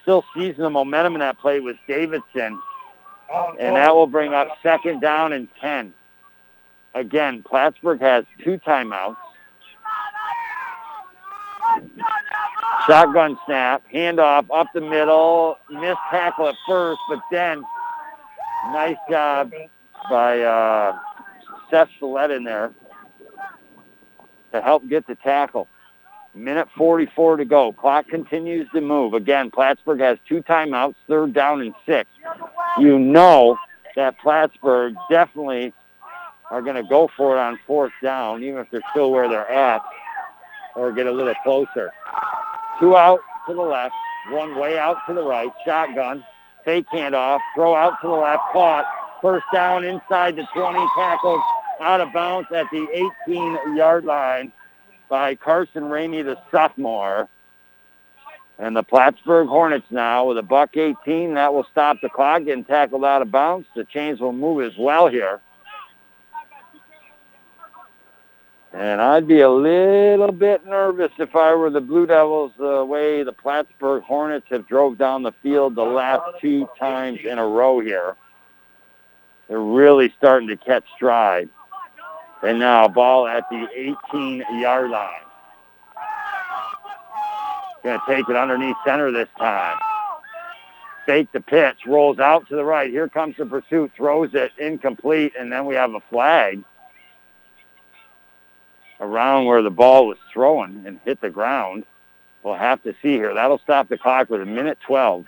Still 0.03 0.23
seizing 0.35 0.63
the 0.63 0.69
momentum 0.69 1.15
in 1.15 1.19
that 1.19 1.39
play 1.39 1.59
was 1.59 1.75
Davidson. 1.87 2.61
And 3.59 3.75
that 3.75 3.95
will 3.95 4.07
bring 4.07 4.33
up 4.33 4.49
second 4.61 5.01
down 5.01 5.33
and 5.33 5.47
10. 5.59 5.93
Again, 6.93 7.43
Plattsburgh 7.43 7.99
has 8.01 8.23
two 8.43 8.59
timeouts. 8.59 9.17
Shotgun 12.87 13.37
snap, 13.45 13.83
handoff 13.91 14.45
up 14.53 14.67
the 14.73 14.81
middle, 14.81 15.57
missed 15.71 15.97
tackle 16.11 16.47
at 16.47 16.55
first, 16.67 17.01
but 17.09 17.19
then 17.31 17.63
nice 18.71 18.97
job 19.09 19.51
by 20.09 20.41
uh, 20.41 20.97
Seth 21.75 21.89
Salette 21.99 22.31
in 22.31 22.45
there 22.45 22.71
to 24.53 24.61
help 24.61 24.87
get 24.87 25.05
the 25.07 25.15
tackle. 25.15 25.67
Minute 26.33 26.69
44 26.77 27.35
to 27.35 27.43
go. 27.43 27.73
Clock 27.73 28.07
continues 28.07 28.69
to 28.73 28.79
move. 28.79 29.13
Again, 29.13 29.51
Plattsburgh 29.51 29.99
has 29.99 30.17
two 30.25 30.41
timeouts, 30.43 30.95
third 31.09 31.33
down 31.33 31.59
and 31.59 31.73
six. 31.85 32.09
You 32.79 32.97
know 32.97 33.57
that 33.97 34.17
Plattsburgh 34.19 34.95
definitely 35.09 35.73
are 36.49 36.61
going 36.61 36.77
to 36.77 36.83
go 36.83 37.09
for 37.17 37.35
it 37.35 37.39
on 37.39 37.59
fourth 37.67 37.91
down, 38.01 38.41
even 38.41 38.59
if 38.59 38.71
they're 38.71 38.81
still 38.91 39.11
where 39.11 39.27
they're 39.27 39.49
at, 39.51 39.81
or 40.77 40.93
get 40.93 41.07
a 41.07 41.11
little 41.11 41.35
closer. 41.43 41.91
Two 42.79 42.95
out 42.95 43.19
to 43.49 43.53
the 43.53 43.61
left, 43.61 43.95
one 44.29 44.57
way 44.57 44.77
out 44.77 44.95
to 45.09 45.13
the 45.13 45.23
right, 45.23 45.51
shotgun, 45.65 46.23
fake 46.63 46.85
handoff, 46.93 47.39
throw 47.53 47.75
out 47.75 47.99
to 48.01 48.07
the 48.07 48.13
left, 48.13 48.43
caught, 48.53 48.85
first 49.21 49.45
down 49.53 49.83
inside 49.83 50.37
the 50.37 50.47
20, 50.53 50.79
tackled 50.95 51.41
out 51.79 52.01
of 52.01 52.13
bounds 52.13 52.51
at 52.51 52.65
the 52.71 53.09
18-yard 53.27 54.05
line 54.05 54.51
by 55.09 55.35
Carson 55.35 55.83
Ramey, 55.83 56.23
the 56.23 56.37
sophomore. 56.51 57.29
And 58.57 58.75
the 58.75 58.83
Plattsburgh 58.83 59.49
Hornets 59.49 59.87
now 59.89 60.25
with 60.25 60.37
a 60.37 60.43
buck 60.43 60.77
18. 60.77 61.33
That 61.33 61.53
will 61.53 61.67
stop 61.71 61.97
the 62.01 62.09
clock 62.09 62.45
getting 62.45 62.63
tackled 62.63 63.03
out 63.03 63.21
of 63.21 63.29
bounds. 63.29 63.67
The 63.75 63.83
chains 63.83 64.21
will 64.21 64.31
move 64.31 64.63
as 64.63 64.77
well 64.77 65.07
here. 65.07 65.41
And 68.75 69.01
I'd 69.01 69.25
be 69.25 69.39
a 69.39 69.49
little 69.49 70.33
bit 70.33 70.65
nervous 70.65 71.11
if 71.17 71.33
I 71.33 71.53
were 71.55 71.69
the 71.69 71.79
Blue 71.79 72.05
Devils 72.05 72.51
the 72.57 72.83
way 72.83 73.23
the 73.23 73.31
Plattsburgh 73.31 74.03
Hornets 74.03 74.47
have 74.49 74.67
drove 74.67 74.97
down 74.97 75.23
the 75.23 75.31
field 75.41 75.75
the 75.75 75.83
last 75.83 76.39
two 76.41 76.67
times 76.77 77.19
in 77.23 77.37
a 77.39 77.47
row 77.47 77.79
here. 77.79 78.17
They're 79.47 79.61
really 79.61 80.13
starting 80.17 80.49
to 80.49 80.57
catch 80.57 80.83
stride. 80.93 81.49
And 82.45 82.59
now 82.59 82.87
ball 82.87 83.27
at 83.27 83.49
the 83.49 83.67
18-yard 83.75 84.91
line. 84.91 85.09
Going 87.83 87.99
to 87.99 88.05
take 88.07 88.29
it 88.29 88.35
underneath 88.35 88.75
center 88.85 89.11
this 89.11 89.29
time. 89.37 89.77
Fake 91.05 91.31
the 91.31 91.41
pitch, 91.41 91.85
rolls 91.85 92.19
out 92.19 92.47
to 92.49 92.55
the 92.55 92.63
right. 92.63 92.89
Here 92.89 93.07
comes 93.07 93.35
the 93.37 93.45
pursuit, 93.45 93.91
throws 93.95 94.33
it 94.33 94.51
incomplete, 94.57 95.33
and 95.37 95.51
then 95.51 95.65
we 95.65 95.75
have 95.75 95.93
a 95.93 95.99
flag 96.09 96.63
around 98.99 99.45
where 99.45 99.61
the 99.61 99.69
ball 99.69 100.07
was 100.07 100.17
thrown 100.31 100.83
and 100.85 100.99
hit 101.05 101.21
the 101.21 101.29
ground. 101.29 101.83
We'll 102.43 102.55
have 102.55 102.81
to 102.83 102.93
see 103.01 103.13
here. 103.13 103.33
That'll 103.33 103.59
stop 103.59 103.89
the 103.89 103.97
clock 103.97 104.29
with 104.29 104.41
a 104.41 104.45
minute 104.45 104.77
12. 104.85 105.25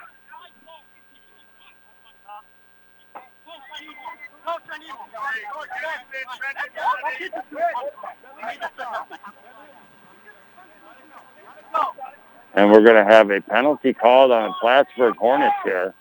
And 12.55 12.71
we're 12.71 12.81
going 12.81 12.95
to 12.95 13.03
have 13.03 13.29
a 13.29 13.39
penalty 13.41 13.93
called 13.93 14.31
on 14.31 14.53
Plattsburgh 14.59 15.15
Hornets 15.17 15.55
here. 15.63 15.93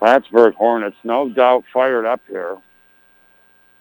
Plattsburgh 0.00 0.54
Hornets, 0.54 0.96
no 1.04 1.28
doubt 1.28 1.64
fired 1.72 2.06
up 2.06 2.20
here. 2.26 2.56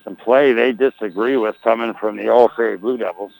Some 0.03 0.15
play 0.15 0.53
they 0.53 0.73
disagree 0.73 1.37
with 1.37 1.55
coming 1.63 1.93
from 1.93 2.17
the 2.17 2.23
OFA 2.23 2.79
Blue 2.79 2.97
Devils. 2.97 3.33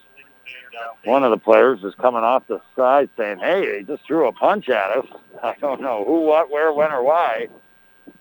One 1.06 1.24
of 1.24 1.32
the 1.32 1.38
players 1.38 1.84
is 1.84 1.96
coming 1.96 2.24
off 2.24 2.48
the 2.48 2.62
side 2.76 3.10
saying, 3.18 3.40
hey, 3.40 3.66
they 3.66 3.84
just 3.84 4.06
threw 4.06 4.28
a 4.28 4.34
punch 4.34 4.70
at 4.70 4.98
us. 4.98 5.06
I 5.44 5.56
don't 5.60 5.82
know 5.82 6.04
who, 6.06 6.22
what, 6.22 6.52
where, 6.52 6.74
when, 6.74 6.92
or 6.92 7.04
why, 7.04 7.48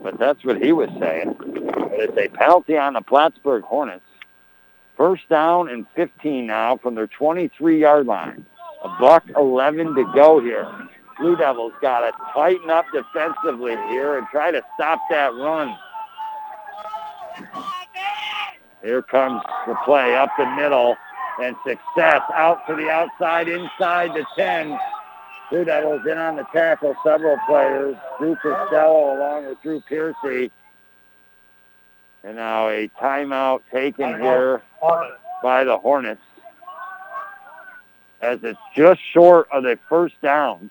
but 0.01 0.19
that's 0.19 0.45
what 0.45 0.63
he 0.63 0.73
was 0.73 0.91
saying. 1.01 1.37
But 1.39 2.01
it's 2.01 2.17
a 2.17 2.29
penalty 2.29 2.77
on 2.77 2.95
the 2.95 3.01
Plattsburgh 3.01 3.65
Hornets. 3.65 4.05
First 4.97 5.29
down 5.29 5.69
and 5.69 5.87
15 5.95 6.47
now 6.47 6.77
from 6.77 6.95
their 6.95 7.07
23-yard 7.07 8.07
line. 8.07 8.45
A 8.83 8.89
buck 9.01 9.25
11 9.37 9.95
to 9.95 10.05
go 10.15 10.41
here. 10.41 10.69
Blue 11.19 11.37
Devils 11.37 11.73
got 11.81 12.01
to 12.01 12.13
tighten 12.33 12.71
up 12.71 12.85
defensively 12.93 13.77
here 13.89 14.19
and 14.19 14.27
try 14.29 14.53
to 14.53 14.63
stop 14.75 15.01
that 15.11 15.35
run. 15.35 15.77
Here 18.83 19.03
comes 19.03 19.43
the 19.67 19.75
play 19.85 20.17
up 20.17 20.31
the 20.39 20.47
middle 20.55 20.97
and 21.41 21.57
success 21.65 22.23
out 22.35 22.67
to 22.67 22.75
the 22.75 22.91
outside, 22.91 23.49
inside 23.49 24.11
the 24.15 24.25
10. 24.37 24.79
Blue 25.51 25.65
Devils 25.65 26.03
in 26.07 26.19
on 26.19 26.37
the 26.37 26.47
tackle, 26.53 26.95
several 27.03 27.39
players. 27.47 27.97
Drew 28.19 28.37
Costello 28.37 29.17
along 29.17 29.47
with 29.47 29.63
Drew 29.63 29.81
Piercy. 29.89 30.51
And 32.23 32.37
now 32.37 32.69
a 32.69 32.91
timeout 33.01 33.63
taken 33.73 34.21
here 34.21 34.63
by 35.43 35.65
the 35.65 35.79
Hornets 35.79 36.21
as 38.21 38.41
it's 38.43 38.59
just 38.75 39.01
short 39.13 39.49
of 39.53 39.63
the 39.63 39.79
first 39.89 40.21
down 40.21 40.71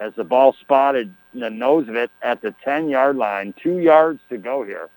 as 0.00 0.12
the 0.14 0.24
ball 0.24 0.54
spotted 0.60 1.14
the 1.32 1.48
nose 1.48 1.88
of 1.88 1.94
it 1.94 2.10
at 2.22 2.42
the 2.42 2.52
10-yard 2.66 3.16
line. 3.16 3.54
Two 3.62 3.78
yards 3.78 4.20
to 4.28 4.36
go 4.36 4.64
here. 4.64 4.88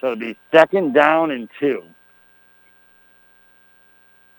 So 0.00 0.08
it'll 0.08 0.18
be 0.18 0.36
second 0.52 0.92
down 0.92 1.30
and 1.30 1.48
two 1.58 1.82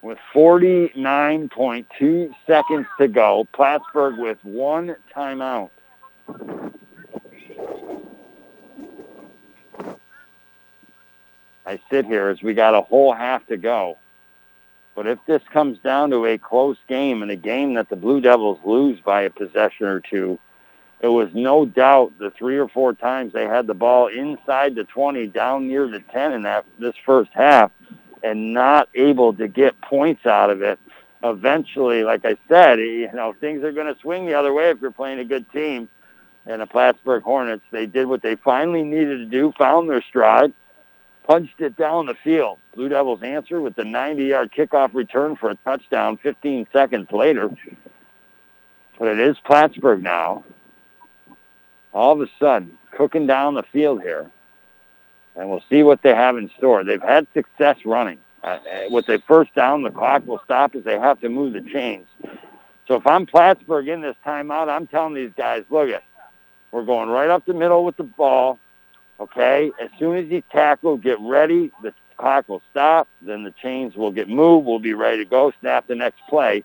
with 0.02 0.18
49.2 0.34 2.34
seconds 2.48 2.88
to 2.98 3.08
go. 3.08 3.48
Plattsburgh 3.54 4.18
with 4.18 4.44
one 4.44 4.96
timeout. 5.16 5.70
I 11.66 11.80
sit 11.90 12.06
here 12.06 12.30
as 12.30 12.42
we 12.42 12.54
got 12.54 12.74
a 12.74 12.82
whole 12.82 13.14
half 13.14 13.46
to 13.48 13.58
go. 13.58 13.98
But 14.96 15.08
if 15.08 15.20
this 15.26 15.42
comes 15.54 15.78
down 15.80 16.10
to 16.10 16.26
a 16.26 16.38
close 16.38 16.78
game 16.90 17.22
and 17.22 17.32
a 17.32 17.36
game 17.36 17.76
that 17.76 17.90
the 17.90 17.96
Blue 17.96 18.20
Devils 18.20 18.60
lose 18.66 19.00
by 19.00 19.22
a 19.22 19.30
possession 19.30 19.86
or 19.86 20.02
two, 20.02 20.38
it 21.00 21.08
was 21.08 21.30
no 21.34 21.66
doubt 21.66 22.12
the 22.20 22.32
three 22.32 22.58
or 22.58 22.68
four 22.68 22.94
times 22.94 23.34
they 23.34 23.46
had 23.46 23.68
the 23.68 23.74
ball 23.74 24.08
inside 24.08 24.76
the 24.76 24.84
20, 24.84 25.28
down 25.28 25.68
near 25.68 25.88
the 25.88 26.02
10 26.12 26.34
in 26.34 26.42
that 26.44 26.66
this 26.78 26.94
first 27.06 27.32
half, 27.34 27.72
and 28.24 28.54
not 28.54 28.90
able 28.94 29.34
to 29.34 29.48
get 29.48 29.80
points 29.82 30.26
out 30.26 30.50
of 30.50 30.62
it. 30.62 30.80
Eventually, 31.24 32.04
like 32.04 32.26
I 32.26 32.38
said, 32.50 32.80
you 32.80 33.12
know 33.14 33.34
things 33.40 33.64
are 33.64 33.72
going 33.72 33.94
to 33.94 34.00
swing 34.00 34.26
the 34.26 34.34
other 34.34 34.54
way 34.54 34.70
if 34.70 34.82
you're 34.82 34.92
playing 34.92 35.20
a 35.20 35.26
good 35.26 35.50
team. 35.52 35.88
And 36.46 36.62
the 36.62 36.66
Plattsburgh 36.66 37.22
Hornets, 37.22 37.64
they 37.72 37.86
did 37.86 38.08
what 38.08 38.24
they 38.24 38.36
finally 38.36 38.84
needed 38.84 39.18
to 39.18 39.26
do, 39.26 39.54
found 39.58 39.88
their 39.88 40.02
stride, 40.02 40.54
punched 41.24 41.62
it 41.62 41.78
down 41.78 42.08
the 42.08 42.16
field. 42.16 42.58
Blue 42.74 42.90
Devils 42.90 43.22
answer 43.22 43.62
with 43.62 43.76
the 43.76 43.84
90-yard 43.84 44.52
kickoff 44.52 44.96
return 44.96 45.36
for 45.36 45.52
a 45.52 45.56
touchdown 45.58 46.18
15 46.18 46.68
seconds 46.74 47.12
later. 47.12 47.52
But 48.98 49.10
it 49.10 49.20
is 49.20 49.38
Plattsburgh 49.46 50.02
now. 50.02 50.44
All 51.94 52.14
of 52.14 52.22
a 52.22 52.32
sudden, 52.40 52.78
cooking 52.92 53.28
down 53.28 53.54
the 53.54 53.64
field 53.64 54.02
here. 54.02 54.32
And 55.36 55.50
we'll 55.50 55.64
see 55.70 55.84
what 55.84 56.02
they 56.02 56.14
have 56.14 56.38
in 56.38 56.50
store. 56.58 56.84
They've 56.84 57.02
had 57.02 57.28
success 57.34 57.78
running. 57.86 58.20
Uh, 58.44 58.58
with 58.90 59.06
their 59.06 59.20
first 59.20 59.54
down, 59.54 59.84
the 59.84 59.92
clock 59.92 60.26
will 60.26 60.42
stop 60.44 60.76
as 60.76 60.84
they 60.84 61.00
have 61.00 61.20
to 61.22 61.30
move 61.30 61.54
the 61.54 61.62
chains. 61.62 62.08
So 62.88 62.96
if 62.96 63.06
I'm 63.06 63.26
Plattsburgh 63.26 63.88
in 63.88 64.02
this 64.02 64.16
timeout, 64.26 64.68
I'm 64.68 64.88
telling 64.88 65.14
these 65.14 65.32
guys, 65.38 65.64
look 65.70 65.90
it, 65.90 66.04
we're 66.72 66.84
going 66.84 67.10
right 67.10 67.30
up 67.30 67.46
the 67.46 67.54
middle 67.54 67.86
with 67.86 67.98
the 67.98 68.04
ball. 68.04 68.60
Okay, 69.20 69.72
as 69.80 69.90
soon 70.00 70.18
as 70.18 70.28
he's 70.28 70.44
tackled, 70.52 71.04
get 71.04 71.20
ready. 71.20 71.72
The 71.84 71.94
clock 72.18 72.50
will 72.50 72.64
stop. 72.72 73.08
Then 73.22 73.44
the 73.44 73.52
chains 73.52 73.96
will 73.96 74.12
get 74.12 74.28
moved. 74.28 74.66
We'll 74.66 74.80
be 74.80 74.96
ready 74.96 75.24
to 75.24 75.30
go. 75.30 75.54
Snap 75.60 75.86
the 75.88 75.94
next 75.94 76.22
play, 76.28 76.64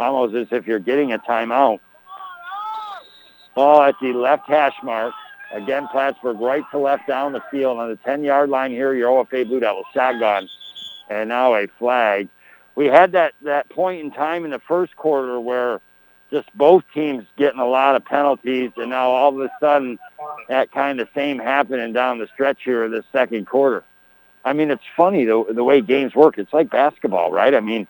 almost 0.00 0.34
as 0.34 0.48
if 0.50 0.66
you're 0.66 0.80
getting 0.80 1.12
a 1.12 1.18
timeout. 1.20 1.78
Ball 3.54 3.82
at 3.82 3.94
the 4.00 4.12
left 4.12 4.48
hash 4.48 4.74
mark. 4.82 5.14
Again, 5.52 5.86
Plattsburgh 5.88 6.40
right 6.40 6.64
to 6.70 6.78
left 6.78 7.06
down 7.06 7.32
the 7.32 7.42
field 7.50 7.78
on 7.78 7.90
the 7.90 7.96
10-yard 7.98 8.48
line 8.48 8.70
here. 8.70 8.94
Your 8.94 9.24
OFA 9.24 9.46
Blue 9.46 9.60
Devils 9.60 9.86
shotgun, 9.92 10.48
and 11.10 11.28
now 11.28 11.54
a 11.54 11.66
flag. 11.78 12.28
We 12.74 12.86
had 12.86 13.12
that 13.12 13.34
that 13.42 13.68
point 13.68 14.00
in 14.00 14.10
time 14.10 14.46
in 14.46 14.50
the 14.50 14.58
first 14.58 14.96
quarter 14.96 15.38
where 15.38 15.80
just 16.30 16.48
both 16.56 16.82
teams 16.94 17.26
getting 17.36 17.60
a 17.60 17.66
lot 17.66 17.94
of 17.94 18.04
penalties, 18.04 18.70
and 18.78 18.88
now 18.88 19.10
all 19.10 19.28
of 19.28 19.40
a 19.40 19.50
sudden 19.60 19.98
that 20.48 20.72
kind 20.72 21.00
of 21.00 21.08
same 21.14 21.38
happening 21.38 21.92
down 21.92 22.18
the 22.18 22.28
stretch 22.32 22.62
here 22.64 22.84
of 22.84 22.90
the 22.90 23.04
second 23.12 23.46
quarter. 23.46 23.84
I 24.44 24.54
mean, 24.54 24.70
it's 24.70 24.82
funny 24.96 25.26
the 25.26 25.44
the 25.50 25.62
way 25.62 25.82
games 25.82 26.14
work. 26.14 26.38
It's 26.38 26.52
like 26.52 26.70
basketball, 26.70 27.30
right? 27.30 27.54
I 27.54 27.60
mean, 27.60 27.86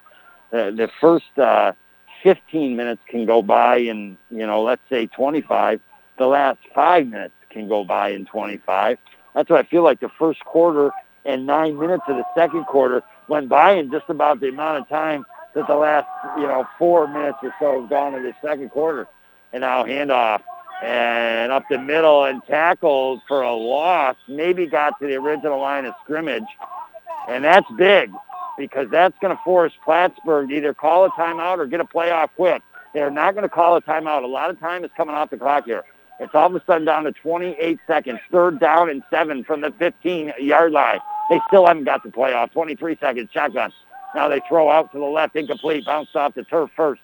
uh, 0.52 0.72
the 0.72 0.90
first 1.01 1.39
uh, 1.39 1.72
15 2.24 2.76
minutes 2.76 3.02
can 3.06 3.24
go 3.24 3.40
by 3.40 3.76
in 3.76 4.18
you 4.30 4.47
know, 4.47 4.62
let's 4.62 4.82
say 4.90 5.06
25. 5.06 5.80
The 6.18 6.26
last 6.26 6.59
five 6.74 7.06
minutes 7.06 7.34
can 7.52 7.68
go 7.68 7.84
by 7.84 8.10
in 8.10 8.24
25. 8.24 8.98
That's 9.34 9.48
what 9.50 9.64
I 9.64 9.68
feel 9.68 9.82
like. 9.82 10.00
The 10.00 10.10
first 10.18 10.44
quarter 10.44 10.90
and 11.24 11.46
nine 11.46 11.78
minutes 11.78 12.04
of 12.08 12.16
the 12.16 12.24
second 12.34 12.64
quarter 12.64 13.02
went 13.28 13.48
by 13.48 13.72
in 13.72 13.90
just 13.90 14.08
about 14.08 14.40
the 14.40 14.48
amount 14.48 14.78
of 14.78 14.88
time 14.88 15.24
that 15.54 15.66
the 15.66 15.74
last, 15.74 16.06
you 16.36 16.46
know, 16.46 16.66
four 16.78 17.06
minutes 17.06 17.38
or 17.42 17.54
so 17.60 17.80
have 17.80 17.90
gone 17.90 18.14
in 18.14 18.22
the 18.22 18.34
second 18.42 18.70
quarter. 18.70 19.06
And 19.52 19.60
now 19.60 19.84
handoff 19.84 20.42
and 20.82 21.52
up 21.52 21.64
the 21.70 21.78
middle 21.78 22.24
and 22.24 22.42
tackled 22.44 23.20
for 23.28 23.42
a 23.42 23.54
loss. 23.54 24.16
Maybe 24.28 24.66
got 24.66 24.98
to 25.00 25.06
the 25.06 25.14
original 25.14 25.60
line 25.60 25.84
of 25.84 25.94
scrimmage. 26.02 26.44
And 27.28 27.44
that's 27.44 27.66
big 27.76 28.10
because 28.58 28.88
that's 28.90 29.16
going 29.20 29.34
to 29.34 29.42
force 29.44 29.72
Plattsburgh 29.84 30.48
to 30.48 30.56
either 30.56 30.74
call 30.74 31.04
a 31.04 31.10
timeout 31.10 31.58
or 31.58 31.66
get 31.66 31.80
a 31.80 31.84
playoff 31.84 32.30
quick. 32.34 32.62
They're 32.94 33.10
not 33.10 33.34
going 33.34 33.44
to 33.44 33.48
call 33.48 33.76
a 33.76 33.82
timeout. 33.82 34.24
A 34.24 34.26
lot 34.26 34.50
of 34.50 34.58
time 34.60 34.84
is 34.84 34.90
coming 34.96 35.14
off 35.14 35.30
the 35.30 35.38
clock 35.38 35.64
here. 35.64 35.84
It's 36.20 36.34
all 36.34 36.47
of 36.47 36.55
a 36.55 36.62
sudden 36.66 36.84
down 36.84 37.05
to 37.05 37.12
28 37.12 37.78
seconds. 37.86 38.20
Third 38.30 38.60
down 38.60 38.90
and 38.90 39.02
seven 39.10 39.44
from 39.44 39.60
the 39.60 39.70
15-yard 39.70 40.72
line. 40.72 41.01
They 41.30 41.40
still 41.48 41.66
haven't 41.66 41.84
got 41.84 42.02
the 42.02 42.10
playoff. 42.10 42.52
23 42.52 42.97
seconds, 43.01 43.30
shotgun. 43.32 43.72
Now 44.14 44.28
they 44.28 44.40
throw 44.48 44.70
out 44.70 44.93
to 44.93 44.98
the 44.98 45.05
left, 45.05 45.34
incomplete, 45.36 45.86
bounced 45.86 46.14
off 46.14 46.34
the 46.34 46.44
turf 46.44 46.70
first. 46.76 47.02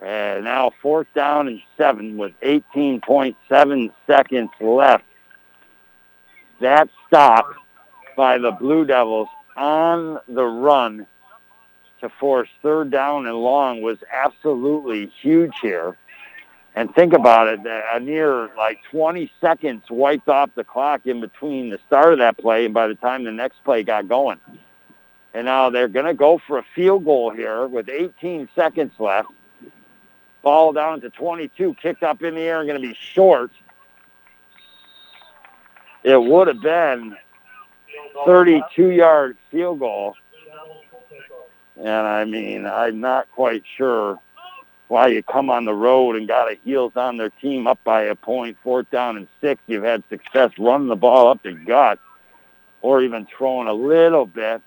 And 0.00 0.44
now 0.44 0.72
fourth 0.82 1.06
down 1.14 1.46
and 1.46 1.60
seven 1.76 2.16
with 2.16 2.32
18.7 2.40 3.92
seconds 4.06 4.50
left. 4.60 5.04
That 6.60 6.88
stop 7.06 7.54
by 8.16 8.38
the 8.38 8.50
Blue 8.50 8.84
Devils 8.84 9.28
on 9.56 10.18
the 10.28 10.44
run 10.44 11.06
to 12.00 12.08
force 12.08 12.48
third 12.62 12.90
down 12.90 13.26
and 13.26 13.36
long 13.36 13.82
was 13.82 13.98
absolutely 14.12 15.12
huge 15.20 15.52
here. 15.60 15.96
And 16.76 16.94
think 16.94 17.12
about 17.12 17.48
it, 17.48 17.60
a 17.66 17.98
near 17.98 18.48
like 18.56 18.78
20 18.90 19.30
seconds 19.40 19.82
wiped 19.90 20.28
off 20.28 20.50
the 20.54 20.62
clock 20.62 21.06
in 21.06 21.20
between 21.20 21.70
the 21.70 21.80
start 21.86 22.12
of 22.12 22.20
that 22.20 22.38
play 22.38 22.64
and 22.64 22.72
by 22.72 22.86
the 22.86 22.94
time 22.94 23.24
the 23.24 23.32
next 23.32 23.62
play 23.64 23.82
got 23.82 24.08
going. 24.08 24.38
And 25.34 25.46
now 25.46 25.70
they're 25.70 25.88
going 25.88 26.06
to 26.06 26.14
go 26.14 26.40
for 26.46 26.58
a 26.58 26.64
field 26.74 27.04
goal 27.04 27.30
here 27.30 27.66
with 27.66 27.88
18 27.88 28.48
seconds 28.54 28.92
left. 28.98 29.28
Ball 30.42 30.72
down 30.72 31.00
to 31.02 31.10
22, 31.10 31.74
kicked 31.82 32.02
up 32.02 32.22
in 32.22 32.34
the 32.34 32.40
air 32.40 32.64
going 32.64 32.80
to 32.80 32.88
be 32.88 32.94
short. 32.94 33.50
It 36.02 36.22
would 36.22 36.48
have 36.48 36.62
been 36.62 37.16
32-yard 38.26 39.36
field 39.50 39.80
goal. 39.80 40.16
And 41.76 41.88
I 41.88 42.24
mean, 42.24 42.64
I'm 42.64 43.00
not 43.00 43.30
quite 43.32 43.64
sure 43.76 44.18
why 44.90 45.06
you 45.06 45.22
come 45.22 45.50
on 45.50 45.64
the 45.64 45.72
road 45.72 46.16
and 46.16 46.26
got 46.26 46.50
a 46.50 46.58
heels 46.64 46.92
on 46.96 47.16
their 47.16 47.30
team 47.30 47.68
up 47.68 47.78
by 47.84 48.02
a 48.02 48.16
point, 48.16 48.56
fourth 48.60 48.90
down 48.90 49.16
and 49.16 49.28
six. 49.40 49.62
You've 49.68 49.84
had 49.84 50.02
success 50.10 50.50
running 50.58 50.88
the 50.88 50.96
ball 50.96 51.28
up 51.28 51.44
the 51.44 51.52
gut 51.52 52.00
or 52.82 53.00
even 53.00 53.24
throwing 53.26 53.68
a 53.68 53.72
little 53.72 54.26
bit. 54.26 54.60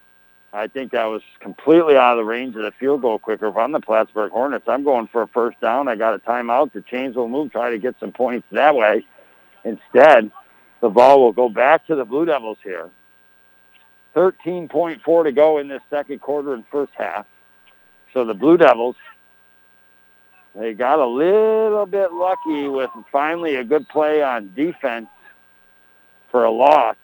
I 0.54 0.68
think 0.68 0.94
that 0.94 1.06
was 1.06 1.24
completely 1.42 1.98
out 1.98 2.14
of 2.14 2.18
the 2.20 2.24
range 2.24 2.56
of 2.56 2.62
the 2.62 2.72
field 2.72 3.02
goal 3.02 3.20
quicker. 3.20 3.48
If 3.48 3.58
I'm 3.58 3.74
the 3.74 3.82
Plattsburgh 3.82 4.32
Hornets, 4.32 4.66
I'm 4.68 4.86
going 4.86 5.08
for 5.08 5.24
a 5.24 5.28
first 5.28 5.60
down. 5.60 5.90
I 5.90 5.96
got 5.96 6.14
a 6.14 6.20
timeout. 6.20 6.72
The 6.72 6.84
chains 6.84 7.18
will 7.18 7.28
move, 7.28 7.52
try 7.52 7.72
to 7.72 7.78
get 7.78 7.96
some 8.00 8.14
points 8.14 8.48
that 8.52 8.76
way. 8.76 9.06
Instead, 9.66 10.32
the 10.80 10.90
ball 10.90 11.20
will 11.22 11.34
go 11.34 11.50
back 11.50 11.86
to 11.88 11.96
the 11.96 12.06
Blue 12.06 12.26
Devils 12.26 12.60
here. 12.64 12.90
13.4 14.16 15.24
to 15.26 15.32
go 15.34 15.58
in 15.58 15.68
this 15.68 15.82
second 15.90 16.22
quarter 16.22 16.54
and 16.54 16.64
first 16.72 16.94
half. 16.96 17.26
So 18.14 18.24
the 18.24 18.34
Blue 18.34 18.56
Devils, 18.56 18.96
they 20.56 20.74
got 20.74 21.00
a 21.00 21.06
little 21.06 21.86
bit 21.86 22.14
lucky 22.14 22.68
with 22.68 22.90
finally 23.12 23.56
a 23.56 23.64
good 23.64 23.88
play 23.88 24.22
on 24.22 24.54
defense 24.54 25.08
for 26.30 26.44
a 26.44 26.52
loss 26.52 26.96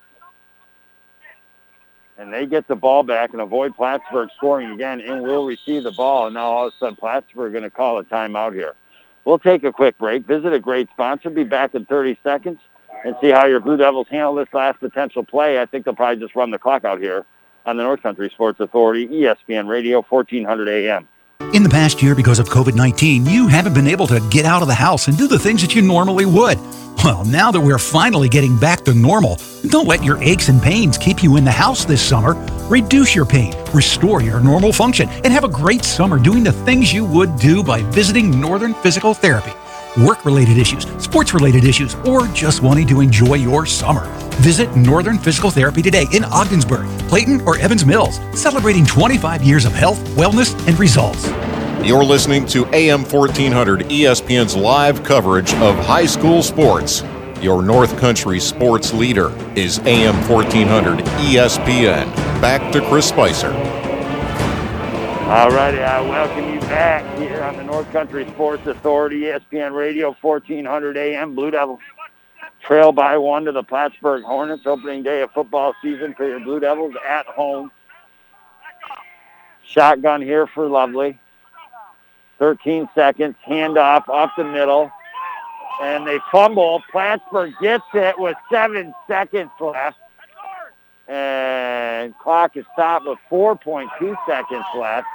and 2.19 2.33
they 2.33 2.45
get 2.45 2.67
the 2.67 2.75
ball 2.75 3.01
back 3.01 3.31
and 3.31 3.41
avoid 3.41 3.73
Plattsburgh 3.75 4.29
scoring 4.35 4.71
again 4.71 4.99
and 4.99 5.23
will 5.23 5.45
receive 5.45 5.83
the 5.83 5.91
ball. 5.93 6.25
And 6.25 6.33
now 6.33 6.51
all 6.51 6.67
of 6.67 6.73
a 6.73 6.77
sudden 6.77 6.97
Plattsburgh 6.97 7.53
going 7.53 7.63
to 7.63 7.69
call 7.69 7.97
a 7.97 8.03
timeout 8.03 8.53
here. 8.53 8.75
We'll 9.23 9.39
take 9.39 9.63
a 9.63 9.71
quick 9.71 9.97
break, 9.97 10.27
visit 10.27 10.51
a 10.51 10.59
great 10.59 10.89
sponsor, 10.89 11.29
be 11.29 11.45
back 11.45 11.73
in 11.75 11.85
30 11.85 12.19
seconds, 12.21 12.59
and 13.05 13.15
see 13.21 13.29
how 13.29 13.45
your 13.45 13.61
Blue 13.61 13.77
Devils 13.77 14.07
handle 14.09 14.35
this 14.35 14.49
last 14.53 14.79
potential 14.79 15.23
play. 15.23 15.61
I 15.61 15.65
think 15.65 15.85
they'll 15.85 15.95
probably 15.95 16.21
just 16.21 16.35
run 16.35 16.51
the 16.51 16.59
clock 16.59 16.83
out 16.83 16.99
here 16.99 17.25
on 17.65 17.77
the 17.77 17.83
North 17.83 18.03
Country 18.03 18.29
Sports 18.29 18.59
Authority, 18.59 19.07
ESPN 19.07 19.69
Radio, 19.69 20.01
1400 20.01 20.67
AM. 20.67 21.07
In 21.51 21.63
the 21.63 21.69
past 21.69 22.03
year, 22.03 22.13
because 22.13 22.37
of 22.37 22.47
COVID 22.47 22.75
19, 22.75 23.25
you 23.25 23.47
haven't 23.47 23.73
been 23.73 23.87
able 23.87 24.05
to 24.05 24.19
get 24.29 24.45
out 24.45 24.61
of 24.61 24.67
the 24.67 24.73
house 24.75 25.07
and 25.07 25.17
do 25.17 25.27
the 25.27 25.39
things 25.39 25.61
that 25.61 25.73
you 25.73 25.81
normally 25.81 26.27
would. 26.27 26.59
Well, 27.03 27.25
now 27.25 27.49
that 27.49 27.59
we're 27.59 27.79
finally 27.79 28.29
getting 28.29 28.55
back 28.55 28.81
to 28.81 28.93
normal, 28.93 29.39
don't 29.67 29.87
let 29.87 30.03
your 30.03 30.21
aches 30.21 30.49
and 30.49 30.61
pains 30.61 30.95
keep 30.95 31.23
you 31.23 31.37
in 31.37 31.45
the 31.45 31.51
house 31.51 31.85
this 31.85 32.07
summer. 32.07 32.35
Reduce 32.67 33.15
your 33.15 33.25
pain, 33.25 33.55
restore 33.73 34.21
your 34.21 34.39
normal 34.39 34.71
function, 34.71 35.09
and 35.09 35.33
have 35.33 35.43
a 35.43 35.49
great 35.49 35.83
summer 35.83 36.19
doing 36.19 36.43
the 36.43 36.51
things 36.51 36.93
you 36.93 37.03
would 37.03 37.35
do 37.37 37.63
by 37.63 37.81
visiting 37.81 38.39
Northern 38.39 38.75
Physical 38.75 39.15
Therapy. 39.15 39.53
Work 39.97 40.23
related 40.23 40.57
issues, 40.57 40.85
sports 41.03 41.33
related 41.33 41.63
issues, 41.63 41.95
or 42.05 42.27
just 42.27 42.61
wanting 42.61 42.87
to 42.87 43.01
enjoy 43.01 43.35
your 43.35 43.65
summer. 43.65 44.05
Visit 44.37 44.73
Northern 44.75 45.17
Physical 45.17 45.49
Therapy 45.49 45.81
today 45.81 46.05
in 46.13 46.23
Ogdensburg, 46.25 46.87
Clayton, 47.09 47.41
or 47.41 47.57
Evans 47.57 47.85
Mills, 47.85 48.19
celebrating 48.33 48.85
25 48.85 49.41
years 49.41 49.65
of 49.65 49.73
health, 49.73 49.97
wellness, 50.09 50.55
and 50.67 50.77
results. 50.79 51.27
You're 51.85 52.03
listening 52.03 52.45
to 52.47 52.67
AM 52.67 53.03
1400 53.03 53.81
ESPN's 53.89 54.55
live 54.55 55.03
coverage 55.03 55.53
of 55.55 55.75
high 55.79 56.05
school 56.05 56.43
sports. 56.43 57.03
Your 57.41 57.63
North 57.63 57.97
Country 57.97 58.39
sports 58.39 58.93
leader 58.93 59.31
is 59.57 59.79
AM 59.79 60.15
1400 60.29 60.99
ESPN. 60.99 62.13
Back 62.39 62.71
to 62.73 62.87
Chris 62.89 63.09
Spicer. 63.09 63.51
All 65.29 65.49
righty, 65.49 65.79
I 65.79 66.01
welcome 66.01 66.53
you 66.53 66.58
back 66.69 67.17
here 67.17 67.41
on 67.41 67.57
the 67.57 67.63
North 67.63 67.91
Country 67.91 68.27
Sports 68.29 68.67
Authority, 68.67 69.21
ESPN 69.21 69.73
Radio, 69.73 70.15
1400 70.21 70.97
AM. 70.97 71.33
Blue 71.33 71.49
Devils 71.49 71.79
trail 72.61 72.91
by 72.91 73.17
one 73.17 73.45
to 73.45 73.51
the 73.51 73.63
Plattsburgh 73.63 74.23
Hornets, 74.23 74.67
opening 74.67 75.01
day 75.01 75.21
of 75.23 75.31
football 75.31 75.73
season 75.81 76.13
for 76.13 76.27
your 76.27 76.39
Blue 76.39 76.59
Devils 76.59 76.93
at 77.07 77.25
home. 77.25 77.71
Shotgun 79.63 80.21
here 80.21 80.45
for 80.45 80.67
Lovely. 80.67 81.19
13 82.37 82.87
seconds, 82.93 83.35
handoff 83.47 84.07
off 84.07 84.31
the 84.37 84.43
middle, 84.43 84.91
and 85.81 86.05
they 86.05 86.19
fumble. 86.31 86.83
Plattsburgh 86.91 87.53
gets 87.59 87.83
it 87.95 88.17
with 88.19 88.37
seven 88.51 88.93
seconds 89.07 89.49
left. 89.59 89.97
And 91.07 92.15
clock 92.19 92.55
is 92.55 92.65
stopped 92.73 93.07
with 93.07 93.17
4.2 93.31 94.15
seconds 94.27 94.65
left. 94.77 95.07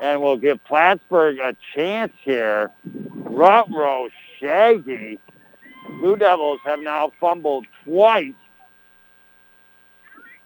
And 0.00 0.22
we'll 0.22 0.36
give 0.36 0.62
Plattsburgh 0.64 1.38
a 1.38 1.56
chance 1.74 2.12
here. 2.22 2.70
Rutrow 2.88 4.10
Shaggy. 4.38 5.18
Blue 6.00 6.16
Devils 6.16 6.60
have 6.64 6.80
now 6.80 7.12
fumbled 7.18 7.66
twice. 7.84 8.34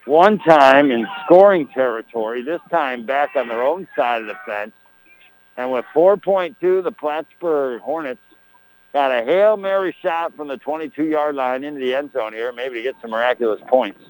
One 0.05 0.39
time 0.39 0.91
in 0.91 1.07
scoring 1.25 1.69
territory, 1.69 2.43
this 2.43 2.61
time 2.71 3.07
back 3.07 3.37
on 3.37 3.49
their 3.49 3.63
own 3.63 3.87
side 3.95 4.23
of 4.23 4.27
the 4.27 4.37
fence. 4.47 4.73
And 5.57 5.71
with 5.71 5.85
4.2, 5.95 6.83
the 6.83 6.91
Plattsburgh 6.91 7.81
Hornets 7.83 8.21
got 8.93 9.11
a 9.11 9.25
Hail 9.25 9.57
Mary 9.57 9.95
shot 10.03 10.35
from 10.35 10.49
the 10.49 10.59
22-yard 10.59 11.35
line 11.35 11.63
into 11.63 11.81
the 11.81 11.95
end 11.95 12.13
zone 12.13 12.33
here, 12.33 12.53
maybe 12.53 12.77
to 12.77 12.83
get 12.83 12.97
some 13.01 13.11
miraculous 13.11 13.61
points. 13.69 14.03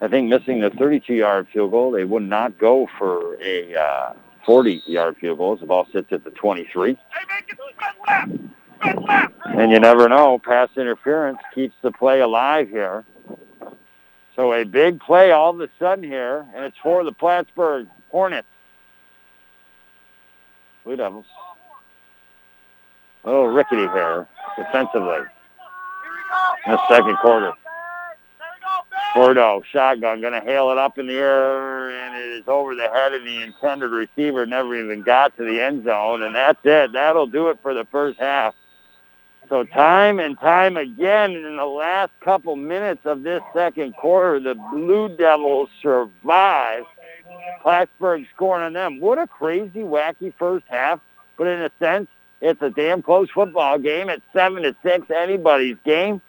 I 0.00 0.08
think 0.08 0.28
missing 0.28 0.60
the 0.60 0.70
32-yard 0.70 1.48
field 1.52 1.72
goal, 1.72 1.90
they 1.90 2.04
would 2.04 2.22
not 2.22 2.58
go 2.58 2.88
for 2.98 3.36
a 3.42 3.74
uh, 3.74 4.12
40-yard 4.46 5.16
field 5.18 5.38
goal. 5.38 5.56
The 5.56 5.66
ball 5.66 5.86
sits 5.92 6.10
at 6.12 6.24
the 6.24 6.30
23. 6.30 6.96
And 8.82 9.70
you 9.70 9.78
never 9.78 10.08
know. 10.08 10.38
Pass 10.38 10.70
interference 10.76 11.38
keeps 11.54 11.74
the 11.82 11.92
play 11.92 12.20
alive 12.20 12.70
here. 12.70 13.04
So 14.36 14.54
a 14.54 14.64
big 14.64 15.00
play 15.00 15.32
all 15.32 15.50
of 15.50 15.60
a 15.60 15.68
sudden 15.78 16.04
here, 16.04 16.46
and 16.54 16.64
it's 16.64 16.78
for 16.82 17.04
the 17.04 17.12
Plattsburgh 17.12 17.88
Hornets. 18.10 18.48
Blue 20.84 20.96
Devils. 20.96 21.26
A 23.24 23.28
little 23.28 23.48
rickety 23.48 23.82
here 23.82 24.26
defensively 24.56 25.18
in 26.64 26.72
the 26.72 26.88
second 26.88 27.16
quarter. 27.18 27.52
Bordeaux, 29.14 29.62
shotgun, 29.72 30.20
going 30.20 30.32
to 30.32 30.40
hail 30.40 30.70
it 30.70 30.78
up 30.78 30.96
in 30.98 31.08
the 31.08 31.14
air, 31.14 31.90
and 31.90 32.16
it 32.16 32.28
is 32.40 32.44
over 32.46 32.76
the 32.76 32.88
head 32.88 33.12
of 33.12 33.24
the 33.24 33.42
intended 33.42 33.90
receiver. 33.90 34.46
Never 34.46 34.76
even 34.76 35.02
got 35.02 35.36
to 35.36 35.44
the 35.44 35.60
end 35.60 35.84
zone, 35.84 36.22
and 36.22 36.34
that's 36.34 36.60
it. 36.64 36.92
That'll 36.92 37.26
do 37.26 37.48
it 37.48 37.58
for 37.60 37.74
the 37.74 37.84
first 37.86 38.20
half. 38.20 38.54
So 39.48 39.64
time 39.64 40.20
and 40.20 40.38
time 40.38 40.76
again 40.76 41.32
in 41.32 41.56
the 41.56 41.66
last 41.66 42.12
couple 42.20 42.54
minutes 42.54 43.00
of 43.04 43.24
this 43.24 43.42
second 43.52 43.96
quarter, 43.96 44.38
the 44.38 44.54
Blue 44.54 45.08
Devils 45.08 45.70
survive. 45.82 46.84
Plattsburgh 47.62 48.26
scoring 48.34 48.64
on 48.64 48.72
them. 48.74 49.00
What 49.00 49.18
a 49.18 49.26
crazy, 49.26 49.80
wacky 49.80 50.32
first 50.38 50.66
half. 50.68 51.00
But 51.36 51.48
in 51.48 51.62
a 51.62 51.70
sense, 51.80 52.08
it's 52.40 52.62
a 52.62 52.70
damn 52.70 53.02
close 53.02 53.28
football 53.30 53.78
game. 53.78 54.08
It's 54.08 54.22
7 54.32 54.62
to 54.62 54.74
six, 54.84 55.10
anybody's 55.10 55.76
game. 55.84 56.20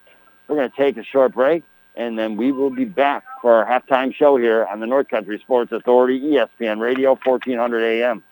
We're 0.47 0.55
going 0.55 0.71
to 0.71 0.77
take 0.77 0.97
a 0.97 1.03
short 1.03 1.33
break 1.33 1.63
and 2.01 2.17
then 2.17 2.35
we 2.35 2.51
will 2.51 2.71
be 2.71 2.85
back 2.85 3.23
for 3.41 3.53
our 3.53 3.65
halftime 3.65 4.13
show 4.13 4.35
here 4.35 4.65
on 4.65 4.79
the 4.79 4.87
North 4.87 5.07
Country 5.07 5.39
Sports 5.39 5.71
Authority, 5.71 6.19
ESPN 6.19 6.79
Radio, 6.79 7.11
1400 7.23 7.83
AM. 7.83 8.23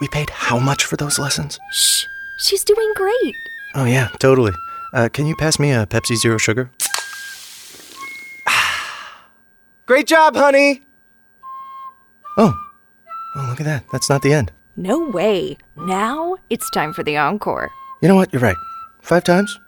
We 0.00 0.08
paid 0.08 0.30
how 0.30 0.58
much 0.58 0.84
for 0.84 0.96
those 0.96 1.18
lessons? 1.18 1.58
Shh, 1.72 2.06
she's 2.38 2.64
doing 2.64 2.90
great. 2.94 3.34
Oh, 3.74 3.84
yeah, 3.84 4.08
totally. 4.18 4.52
Uh, 4.94 5.08
can 5.12 5.26
you 5.26 5.36
pass 5.36 5.58
me 5.58 5.72
a 5.72 5.84
Pepsi 5.86 6.16
Zero 6.16 6.38
Sugar? 6.38 6.70
Great 9.86 10.06
job, 10.06 10.36
honey! 10.36 10.82
Oh, 12.38 12.54
oh, 13.36 13.46
look 13.48 13.60
at 13.60 13.66
that. 13.66 13.84
That's 13.92 14.08
not 14.08 14.22
the 14.22 14.32
end. 14.32 14.52
No 14.76 15.06
way. 15.08 15.58
Now 15.76 16.36
it's 16.48 16.70
time 16.70 16.92
for 16.92 17.02
the 17.02 17.16
encore. 17.16 17.70
You 18.00 18.08
know 18.08 18.16
what? 18.16 18.32
You're 18.32 18.42
right. 18.42 18.56
Five 19.02 19.24
times? 19.24 19.58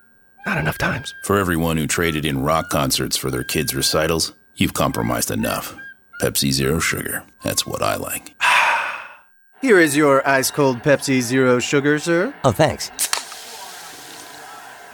Not 0.49 0.57
enough 0.57 0.79
times. 0.79 1.13
For 1.21 1.39
everyone 1.39 1.77
who 1.77 1.87
traded 1.87 2.25
in 2.25 2.43
rock 2.43 2.71
concerts 2.71 3.19
for 3.19 3.31
their 3.31 3.45
kids' 3.45 3.75
recitals, 3.75 4.33
you've 4.57 4.73
compromised 4.73 5.31
enough. 5.31 5.77
Pepsi 6.23 6.53
Zero 6.53 6.79
Sugar. 6.79 7.23
That's 7.45 7.67
what 7.67 7.83
I 7.83 7.97
like. 7.97 8.35
Here 9.61 9.79
is 9.79 9.95
your 9.95 10.27
ice 10.27 10.51
cold 10.51 10.79
Pepsi 10.79 11.21
Zero 11.21 11.59
Sugar, 11.59 11.99
sir. 11.99 12.33
Oh, 12.45 12.53
thanks. 12.53 12.91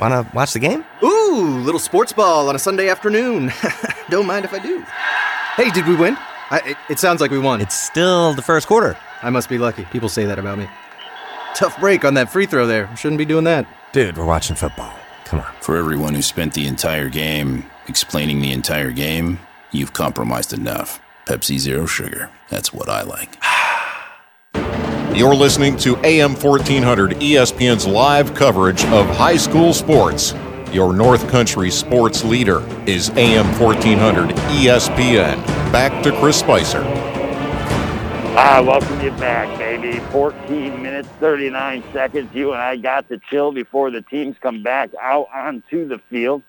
Wanna 0.01 0.28
watch 0.35 0.55
the 0.55 0.59
game? 0.59 0.85
Ooh, 1.05 1.60
little 1.62 1.78
sports 1.78 2.12
ball 2.12 2.48
on 2.48 2.56
a 2.56 2.59
Sunday 2.59 2.89
afternoon. 2.89 3.52
Don't 4.10 4.26
mind 4.26 4.44
if 4.44 4.52
I 4.52 4.59
do. 4.59 4.85
Hey, 5.55 5.70
did 5.70 5.86
we 5.86 5.94
win? 5.94 6.16
I, 6.51 6.62
it, 6.66 6.76
it 6.90 6.98
sounds 6.98 7.20
like 7.20 7.31
we 7.31 7.39
won. 7.39 7.60
It's 7.60 7.81
still 7.81 8.35
the 8.35 8.43
first 8.43 8.66
quarter. 8.66 8.97
I 9.22 9.31
must 9.31 9.48
be 9.48 9.59
lucky. 9.59 9.85
People 9.93 10.09
say 10.09 10.24
that 10.24 10.40
about 10.40 10.59
me. 10.59 10.68
Tough 11.55 11.78
break 11.78 12.05
on 12.05 12.14
that 12.14 12.28
free 12.32 12.47
throw 12.47 12.66
there. 12.66 12.90
Shouldn't 12.97 13.18
be 13.18 13.24
doing 13.24 13.44
that. 13.44 13.68
Dude, 13.93 14.18
we're 14.18 14.26
watching 14.26 14.56
football. 14.56 14.93
Come 15.25 15.41
on. 15.41 15.53
For 15.61 15.77
everyone 15.77 16.15
who 16.15 16.23
spent 16.23 16.55
the 16.55 16.67
entire 16.67 17.09
game 17.09 17.65
explaining 17.89 18.41
the 18.41 18.53
entire 18.53 18.91
game, 18.91 19.39
you've 19.73 19.93
compromised 19.93 20.53
enough. 20.53 21.01
Pepsi 21.27 21.59
Zero 21.59 21.87
Sugar. 21.87 22.31
That's 22.51 22.73
what 22.73 22.89
I 22.89 23.03
like. 23.03 23.37
You're 25.17 25.35
listening 25.35 25.77
to 25.79 25.97
AM 25.99 26.35
1400 26.35 27.13
ESPN's 27.13 27.87
live 27.87 28.35
coverage 28.35 28.85
of 28.87 29.07
high 29.07 29.37
school 29.37 29.73
sports. 29.73 30.35
Your 30.73 30.93
North 30.93 31.29
Country 31.31 31.71
sports 31.71 32.25
leader 32.25 32.61
is 32.85 33.11
AM 33.11 33.47
1400 33.61 34.31
ESPN. 34.31 35.37
Back 35.71 36.03
to 36.03 36.11
Chris 36.19 36.41
Spicer. 36.41 36.83
Ah, 38.36 38.61
welcome 38.66 39.01
you 39.01 39.12
back, 39.12 39.56
baby. 39.59 40.01
14 40.11 40.82
minutes, 40.82 41.09
39 41.20 41.85
seconds. 41.93 42.31
You 42.35 42.52
and 42.52 42.61
I 42.61 42.77
got 42.77 43.09
to 43.09 43.20
chill 43.31 43.52
before 43.52 43.93
the 43.93 44.02
teams 44.02 44.35
come 44.40 44.61
back 44.61 44.90
out 45.01 45.28
onto 45.32 45.86
the 45.86 46.01
field 46.11 46.43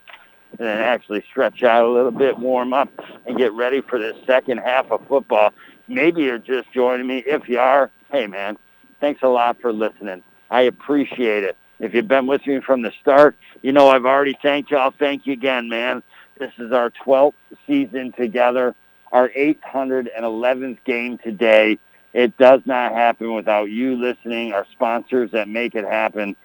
and 0.58 0.66
then 0.66 0.78
actually 0.78 1.24
stretch 1.30 1.62
out 1.62 1.84
a 1.84 1.88
little 1.88 2.10
bit, 2.10 2.40
warm 2.40 2.72
up, 2.72 2.88
and 3.24 3.38
get 3.38 3.52
ready 3.52 3.82
for 3.82 4.00
the 4.00 4.16
second 4.26 4.58
half 4.58 4.90
of 4.90 5.06
football. 5.06 5.52
Maybe 5.86 6.22
you're 6.22 6.38
just 6.38 6.72
joining 6.72 7.06
me. 7.06 7.18
If 7.24 7.48
you 7.48 7.60
are, 7.60 7.92
hey, 8.10 8.26
man, 8.26 8.58
thanks 9.00 9.22
a 9.22 9.28
lot 9.28 9.60
for 9.60 9.72
listening. 9.72 10.24
I 10.50 10.62
appreciate 10.62 11.44
it. 11.44 11.56
If 11.78 11.94
you've 11.94 12.08
been 12.08 12.26
with 12.26 12.44
me 12.48 12.60
from 12.60 12.82
the 12.82 12.92
start, 13.00 13.36
you 13.62 13.70
know 13.70 13.90
I've 13.90 14.06
already 14.06 14.36
thanked 14.42 14.72
you. 14.72 14.76
I'll 14.76 14.90
thank 14.90 15.24
you 15.24 15.34
again, 15.34 15.68
man. 15.68 16.02
This 16.38 16.52
is 16.58 16.72
our 16.72 16.90
12th 16.90 17.34
season 17.64 18.10
together, 18.10 18.74
our 19.12 19.28
811th 19.30 20.78
game 20.84 21.18
today. 21.18 21.78
It 22.12 22.36
does 22.38 22.60
not 22.64 22.92
happen 22.92 23.34
without 23.34 23.70
you 23.70 23.96
listening, 23.96 24.52
our 24.52 24.66
sponsors 24.72 25.32
that 25.32 25.48
make 25.48 25.74
it 25.74 25.84
happen. 25.84 26.36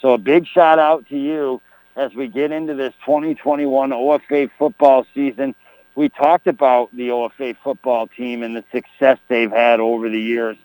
So 0.00 0.10
a 0.10 0.18
big 0.18 0.46
shout 0.46 0.78
out 0.78 1.08
to 1.08 1.16
you 1.16 1.60
as 1.96 2.14
we 2.14 2.28
get 2.28 2.52
into 2.52 2.74
this 2.74 2.92
2021 3.04 3.90
OFA 3.90 4.50
football 4.58 5.06
season. 5.14 5.54
We 5.94 6.10
talked 6.10 6.46
about 6.46 6.94
the 6.94 7.08
OFA 7.08 7.56
football 7.64 8.06
team 8.06 8.42
and 8.42 8.54
the 8.54 8.64
success 8.70 9.18
they've 9.28 9.50
had 9.50 9.80
over 9.80 10.10
the 10.10 10.20
years. 10.20 10.56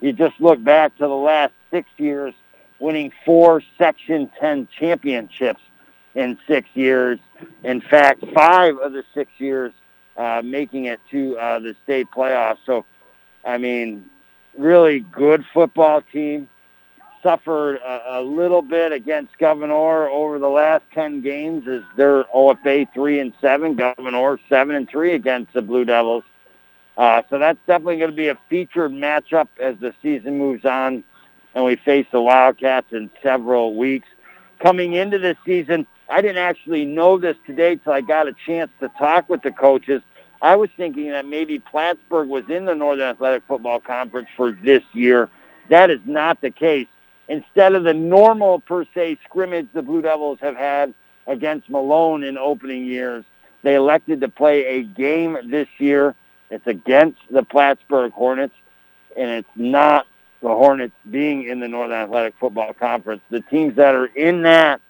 You 0.00 0.12
just 0.12 0.40
look 0.40 0.62
back 0.62 0.96
to 0.96 1.04
the 1.04 1.08
last 1.08 1.52
six 1.70 1.88
years, 1.96 2.34
winning 2.80 3.12
four 3.24 3.62
Section 3.78 4.30
10 4.40 4.68
championships 4.78 5.60
in 6.14 6.38
six 6.48 6.68
years. 6.74 7.18
In 7.62 7.80
fact, 7.80 8.24
five 8.34 8.76
of 8.78 8.92
the 8.92 9.04
six 9.14 9.30
years 9.38 9.72
uh, 10.16 10.42
making 10.44 10.86
it 10.86 11.00
to 11.10 11.36
uh, 11.38 11.58
the 11.58 11.74
state 11.84 12.08
playoffs. 12.14 12.58
So, 12.66 12.84
I 13.44 13.58
mean, 13.58 14.04
really 14.56 15.00
good 15.00 15.44
football 15.52 16.02
team. 16.12 16.48
Suffered 17.22 17.76
a, 17.76 18.20
a 18.20 18.22
little 18.22 18.62
bit 18.62 18.92
against 18.92 19.36
Gouverneur 19.38 20.08
over 20.08 20.38
the 20.38 20.48
last 20.48 20.84
10 20.94 21.20
games 21.20 21.68
as 21.68 21.82
they're 21.96 22.24
OFA 22.34 22.92
3 22.94 23.20
and 23.20 23.32
7, 23.40 23.76
Gouverneur 23.76 24.38
7 24.48 24.74
and 24.74 24.88
3 24.88 25.12
against 25.12 25.52
the 25.52 25.60
Blue 25.60 25.84
Devils. 25.84 26.24
Uh, 26.96 27.22
so 27.28 27.38
that's 27.38 27.58
definitely 27.66 27.98
going 27.98 28.10
to 28.10 28.16
be 28.16 28.28
a 28.28 28.38
featured 28.48 28.90
matchup 28.90 29.48
as 29.60 29.76
the 29.80 29.94
season 30.02 30.38
moves 30.38 30.64
on 30.64 31.04
and 31.54 31.64
we 31.64 31.76
face 31.76 32.06
the 32.12 32.20
Wildcats 32.20 32.92
in 32.92 33.10
several 33.22 33.74
weeks. 33.74 34.08
Coming 34.60 34.92
into 34.92 35.18
this 35.18 35.36
season, 35.44 35.86
I 36.10 36.20
didn't 36.20 36.38
actually 36.38 36.84
know 36.84 37.18
this 37.18 37.36
today 37.46 37.76
till 37.76 37.92
I 37.92 38.00
got 38.00 38.26
a 38.26 38.34
chance 38.44 38.70
to 38.80 38.88
talk 38.98 39.28
with 39.28 39.42
the 39.42 39.52
coaches. 39.52 40.02
I 40.42 40.56
was 40.56 40.68
thinking 40.76 41.10
that 41.10 41.24
maybe 41.24 41.60
Plattsburgh 41.60 42.28
was 42.28 42.44
in 42.48 42.64
the 42.64 42.74
Northern 42.74 43.08
Athletic 43.08 43.44
Football 43.46 43.78
Conference 43.78 44.28
for 44.36 44.50
this 44.52 44.82
year. 44.92 45.28
That 45.68 45.88
is 45.90 46.00
not 46.04 46.40
the 46.40 46.50
case. 46.50 46.88
Instead 47.28 47.74
of 47.74 47.84
the 47.84 47.94
normal, 47.94 48.58
per 48.58 48.84
se, 48.92 49.18
scrimmage 49.24 49.68
the 49.72 49.82
Blue 49.82 50.02
Devils 50.02 50.38
have 50.40 50.56
had 50.56 50.92
against 51.28 51.70
Malone 51.70 52.24
in 52.24 52.36
opening 52.36 52.86
years, 52.86 53.24
they 53.62 53.76
elected 53.76 54.20
to 54.22 54.28
play 54.28 54.64
a 54.64 54.82
game 54.82 55.38
this 55.44 55.68
year. 55.78 56.16
It's 56.50 56.66
against 56.66 57.20
the 57.30 57.44
Plattsburgh 57.44 58.12
Hornets, 58.12 58.54
and 59.16 59.30
it's 59.30 59.48
not 59.54 60.08
the 60.42 60.48
Hornets 60.48 60.94
being 61.08 61.44
in 61.44 61.60
the 61.60 61.68
Northern 61.68 61.98
Athletic 61.98 62.34
Football 62.40 62.74
Conference. 62.74 63.22
The 63.30 63.42
teams 63.42 63.76
that 63.76 63.94
are 63.94 64.06
in 64.06 64.42
that 64.42 64.80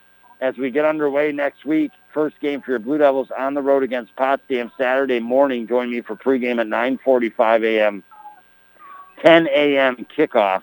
as 0.41 0.57
we 0.57 0.71
get 0.71 0.85
underway 0.85 1.33
next 1.33 1.65
week, 1.65 1.93
first 2.13 2.41
game 2.41 2.63
for 2.63 2.73
your 2.73 2.81
Blue 2.81 2.99
Devils 2.99 3.29
on 3.37 3.55
the 3.55 3.63
road 3.63 3.83
against 3.83 4.15
Potsdam 4.17 4.73
Saturday 4.79 5.21
morning. 5.21 5.67
Join 5.67 5.91
me 5.91 6.01
for 6.01 6.17
pregame 6.17 6.61
at 6.61 6.67
9.45 6.67 7.65
a.m., 7.65 8.05
10 9.25 9.49
a.m. 9.49 10.07
kickoff. 10.17 10.63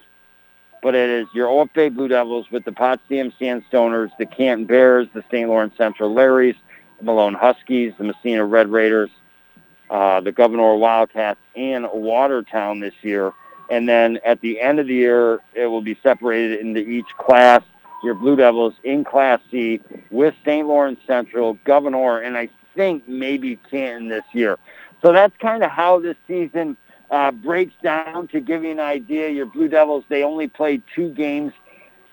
But 0.82 0.95
it 0.95 1.10
is 1.10 1.28
your 1.34 1.48
OFA 1.48 1.94
Blue 1.94 2.08
Devils 2.08 2.49
with 2.52 2.64
the 2.66 2.72
Potsdam 2.72 3.32
Sandstoners, 3.40 4.10
the 4.18 4.26
Canton 4.26 4.66
Bears, 4.66 5.08
the 5.14 5.24
St. 5.32 5.48
Lawrence 5.49 5.76
Central 5.78 6.14
Larrys, 6.14 6.56
the 6.99 7.06
Malone 7.06 7.34
Huskies, 7.34 7.94
the 7.98 8.04
Massena 8.04 8.45
Red 8.45 8.70
Raiders, 8.70 9.10
uh, 9.90 10.22
the 10.22 10.32
Gouverneur 10.32 10.76
Wildcats, 10.76 11.40
and 11.56 11.88
Watertown 11.94 12.80
this 12.80 12.94
year. 13.02 13.32
And 13.70 13.88
then 13.88 14.20
at 14.24 14.40
the 14.41 14.62
end 14.62 14.80
of 14.80 14.88
the 14.88 14.94
year, 14.94 15.40
it 15.54 15.66
will 15.66 15.82
be 15.82 15.98
separated 16.02 16.60
into 16.62 16.80
each 16.80 17.08
class. 17.18 17.62
Your 18.03 18.14
Blue 18.14 18.36
Devils 18.36 18.74
in 18.84 19.03
Class 19.03 19.40
C 19.49 19.82
with 20.11 20.36
St. 20.45 20.68
Lawrence 20.68 20.99
Central, 21.07 21.57
Gouverneur, 21.65 22.22
and 22.22 22.38
I 22.38 22.49
think 22.76 23.07
maybe 23.07 23.57
Canton 23.69 24.10
this 24.10 24.24
year. 24.34 24.57
So 25.02 25.11
that's 25.11 25.36
kind 25.38 25.64
of 25.64 25.72
how 25.72 25.99
this 25.99 26.15
season 26.28 26.78
uh, 27.10 27.32
breaks 27.32 27.74
down 27.82 28.28
to 28.30 28.40
give 28.40 28.64
you 28.64 28.72
an 28.72 28.80
idea. 28.80 29.30
Your 29.30 29.45
Blue 29.45 29.68
Devils, 29.68 30.03
they 30.10 30.24
only 30.24 30.48
played 30.48 30.84
two 30.95 31.10
games. 31.10 31.53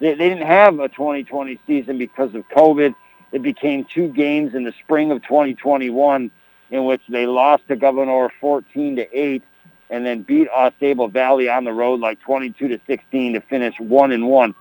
They, 0.00 0.14
they 0.14 0.28
didn't 0.28 0.46
have 0.46 0.78
a 0.80 0.88
2020 0.88 1.58
season 1.66 1.98
because 1.98 2.34
of 2.34 2.48
COVID. 2.48 2.94
It 3.32 3.42
became 3.42 3.84
two 3.84 4.08
games 4.08 4.54
in 4.54 4.64
the 4.64 4.72
spring 4.84 5.10
of 5.10 5.22
2021 5.22 6.30
in 6.70 6.84
which 6.84 7.02
they 7.08 7.26
lost 7.26 7.66
to 7.68 7.76
Gouverneur 7.76 8.30
14 8.40 8.96
to 8.96 9.18
8 9.18 9.42
and 9.90 10.04
then 10.04 10.22
beat 10.22 10.48
Au 10.54 10.70
Valley 11.08 11.48
on 11.48 11.64
the 11.64 11.72
road 11.72 12.00
like 12.00 12.20
22 12.20 12.68
to 12.68 12.80
16 12.86 13.34
to 13.34 13.40
finish 13.42 13.74
one 13.78 14.12
and 14.12 14.26
one. 14.28 14.54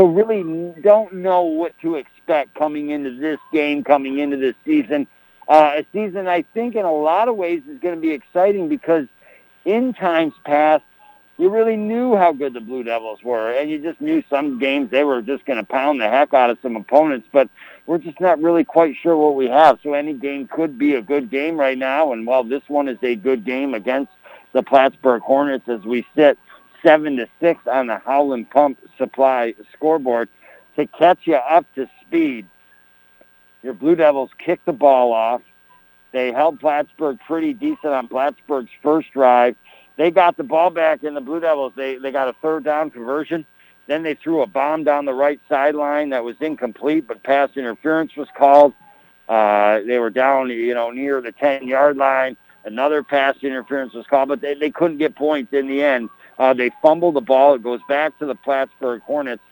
So 0.00 0.06
really 0.06 0.72
don't 0.80 1.12
know 1.12 1.42
what 1.42 1.78
to 1.82 1.96
expect 1.96 2.54
coming 2.54 2.88
into 2.88 3.10
this 3.18 3.38
game, 3.52 3.84
coming 3.84 4.18
into 4.18 4.38
this 4.38 4.54
season. 4.64 5.06
Uh, 5.46 5.72
a 5.76 5.86
season 5.92 6.26
I 6.26 6.40
think 6.54 6.74
in 6.74 6.86
a 6.86 6.92
lot 6.92 7.28
of 7.28 7.36
ways 7.36 7.60
is 7.68 7.78
going 7.80 7.96
to 7.96 8.00
be 8.00 8.12
exciting 8.12 8.70
because 8.70 9.08
in 9.66 9.92
times 9.92 10.32
past, 10.46 10.84
you 11.36 11.50
really 11.50 11.76
knew 11.76 12.16
how 12.16 12.32
good 12.32 12.54
the 12.54 12.62
Blue 12.62 12.82
Devils 12.82 13.22
were, 13.22 13.52
and 13.52 13.68
you 13.68 13.78
just 13.78 14.00
knew 14.00 14.22
some 14.30 14.58
games 14.58 14.90
they 14.90 15.04
were 15.04 15.20
just 15.20 15.44
going 15.44 15.58
to 15.58 15.66
pound 15.66 16.00
the 16.00 16.08
heck 16.08 16.32
out 16.32 16.48
of 16.48 16.56
some 16.62 16.76
opponents. 16.76 17.28
But 17.30 17.50
we're 17.84 17.98
just 17.98 18.22
not 18.22 18.40
really 18.40 18.64
quite 18.64 18.96
sure 19.02 19.18
what 19.18 19.34
we 19.34 19.48
have. 19.48 19.80
So 19.82 19.92
any 19.92 20.14
game 20.14 20.48
could 20.48 20.78
be 20.78 20.94
a 20.94 21.02
good 21.02 21.30
game 21.30 21.60
right 21.60 21.76
now, 21.76 22.14
and 22.14 22.26
while 22.26 22.42
this 22.42 22.62
one 22.68 22.88
is 22.88 22.96
a 23.02 23.16
good 23.16 23.44
game 23.44 23.74
against 23.74 24.12
the 24.54 24.62
Plattsburgh 24.62 25.20
Hornets, 25.20 25.68
as 25.68 25.82
we 25.82 26.06
sit 26.16 26.38
seven 26.82 27.16
to 27.16 27.28
six 27.40 27.66
on 27.66 27.86
the 27.86 27.98
Howland 27.98 28.50
Pump 28.50 28.78
Supply 28.98 29.54
scoreboard, 29.72 30.28
to 30.76 30.86
catch 30.86 31.20
you 31.24 31.36
up 31.36 31.66
to 31.74 31.88
speed. 32.00 32.46
Your 33.62 33.74
Blue 33.74 33.94
Devils 33.94 34.30
kicked 34.38 34.66
the 34.66 34.72
ball 34.72 35.12
off. 35.12 35.42
They 36.12 36.32
held 36.32 36.58
Plattsburgh 36.60 37.18
pretty 37.26 37.54
decent 37.54 37.92
on 37.92 38.08
Plattsburgh's 38.08 38.70
first 38.82 39.12
drive. 39.12 39.54
They 39.96 40.10
got 40.10 40.36
the 40.36 40.44
ball 40.44 40.70
back 40.70 41.04
in 41.04 41.14
the 41.14 41.20
Blue 41.20 41.40
Devils. 41.40 41.72
They 41.76 41.96
they 41.96 42.10
got 42.10 42.28
a 42.28 42.32
third 42.40 42.64
down 42.64 42.90
conversion. 42.90 43.44
Then 43.86 44.02
they 44.02 44.14
threw 44.14 44.42
a 44.42 44.46
bomb 44.46 44.84
down 44.84 45.04
the 45.04 45.14
right 45.14 45.40
sideline 45.48 46.10
that 46.10 46.22
was 46.22 46.36
incomplete, 46.40 47.06
but 47.08 47.22
pass 47.22 47.50
interference 47.56 48.14
was 48.16 48.28
called. 48.36 48.72
Uh, 49.28 49.80
they 49.80 49.98
were 49.98 50.10
down, 50.10 50.48
you 50.48 50.74
know, 50.74 50.90
near 50.90 51.20
the 51.20 51.32
10-yard 51.32 51.96
line. 51.96 52.36
Another 52.64 53.02
pass 53.02 53.36
interference 53.42 53.92
was 53.92 54.06
called, 54.06 54.28
but 54.28 54.40
they, 54.40 54.54
they 54.54 54.70
couldn't 54.70 54.98
get 54.98 55.16
points 55.16 55.52
in 55.52 55.66
the 55.66 55.82
end. 55.82 56.08
Uh, 56.40 56.54
they 56.54 56.70
fumble 56.80 57.12
the 57.12 57.20
ball. 57.20 57.54
It 57.54 57.62
goes 57.62 57.80
back 57.86 58.18
to 58.18 58.24
the 58.24 58.34
Plattsburgh 58.34 59.02
Hornets, 59.02 59.42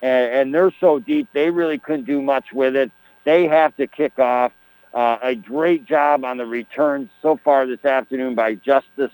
and, 0.00 0.32
and 0.32 0.54
they're 0.54 0.72
so 0.80 0.98
deep 0.98 1.28
they 1.34 1.50
really 1.50 1.78
couldn't 1.78 2.06
do 2.06 2.22
much 2.22 2.46
with 2.54 2.74
it. 2.74 2.90
They 3.24 3.46
have 3.46 3.76
to 3.76 3.86
kick 3.86 4.18
off. 4.18 4.50
Uh, 4.92 5.18
a 5.22 5.34
great 5.36 5.84
job 5.84 6.24
on 6.24 6.38
the 6.38 6.46
returns 6.46 7.10
so 7.22 7.38
far 7.44 7.64
this 7.66 7.84
afternoon 7.84 8.34
by 8.34 8.54
Justice 8.54 9.12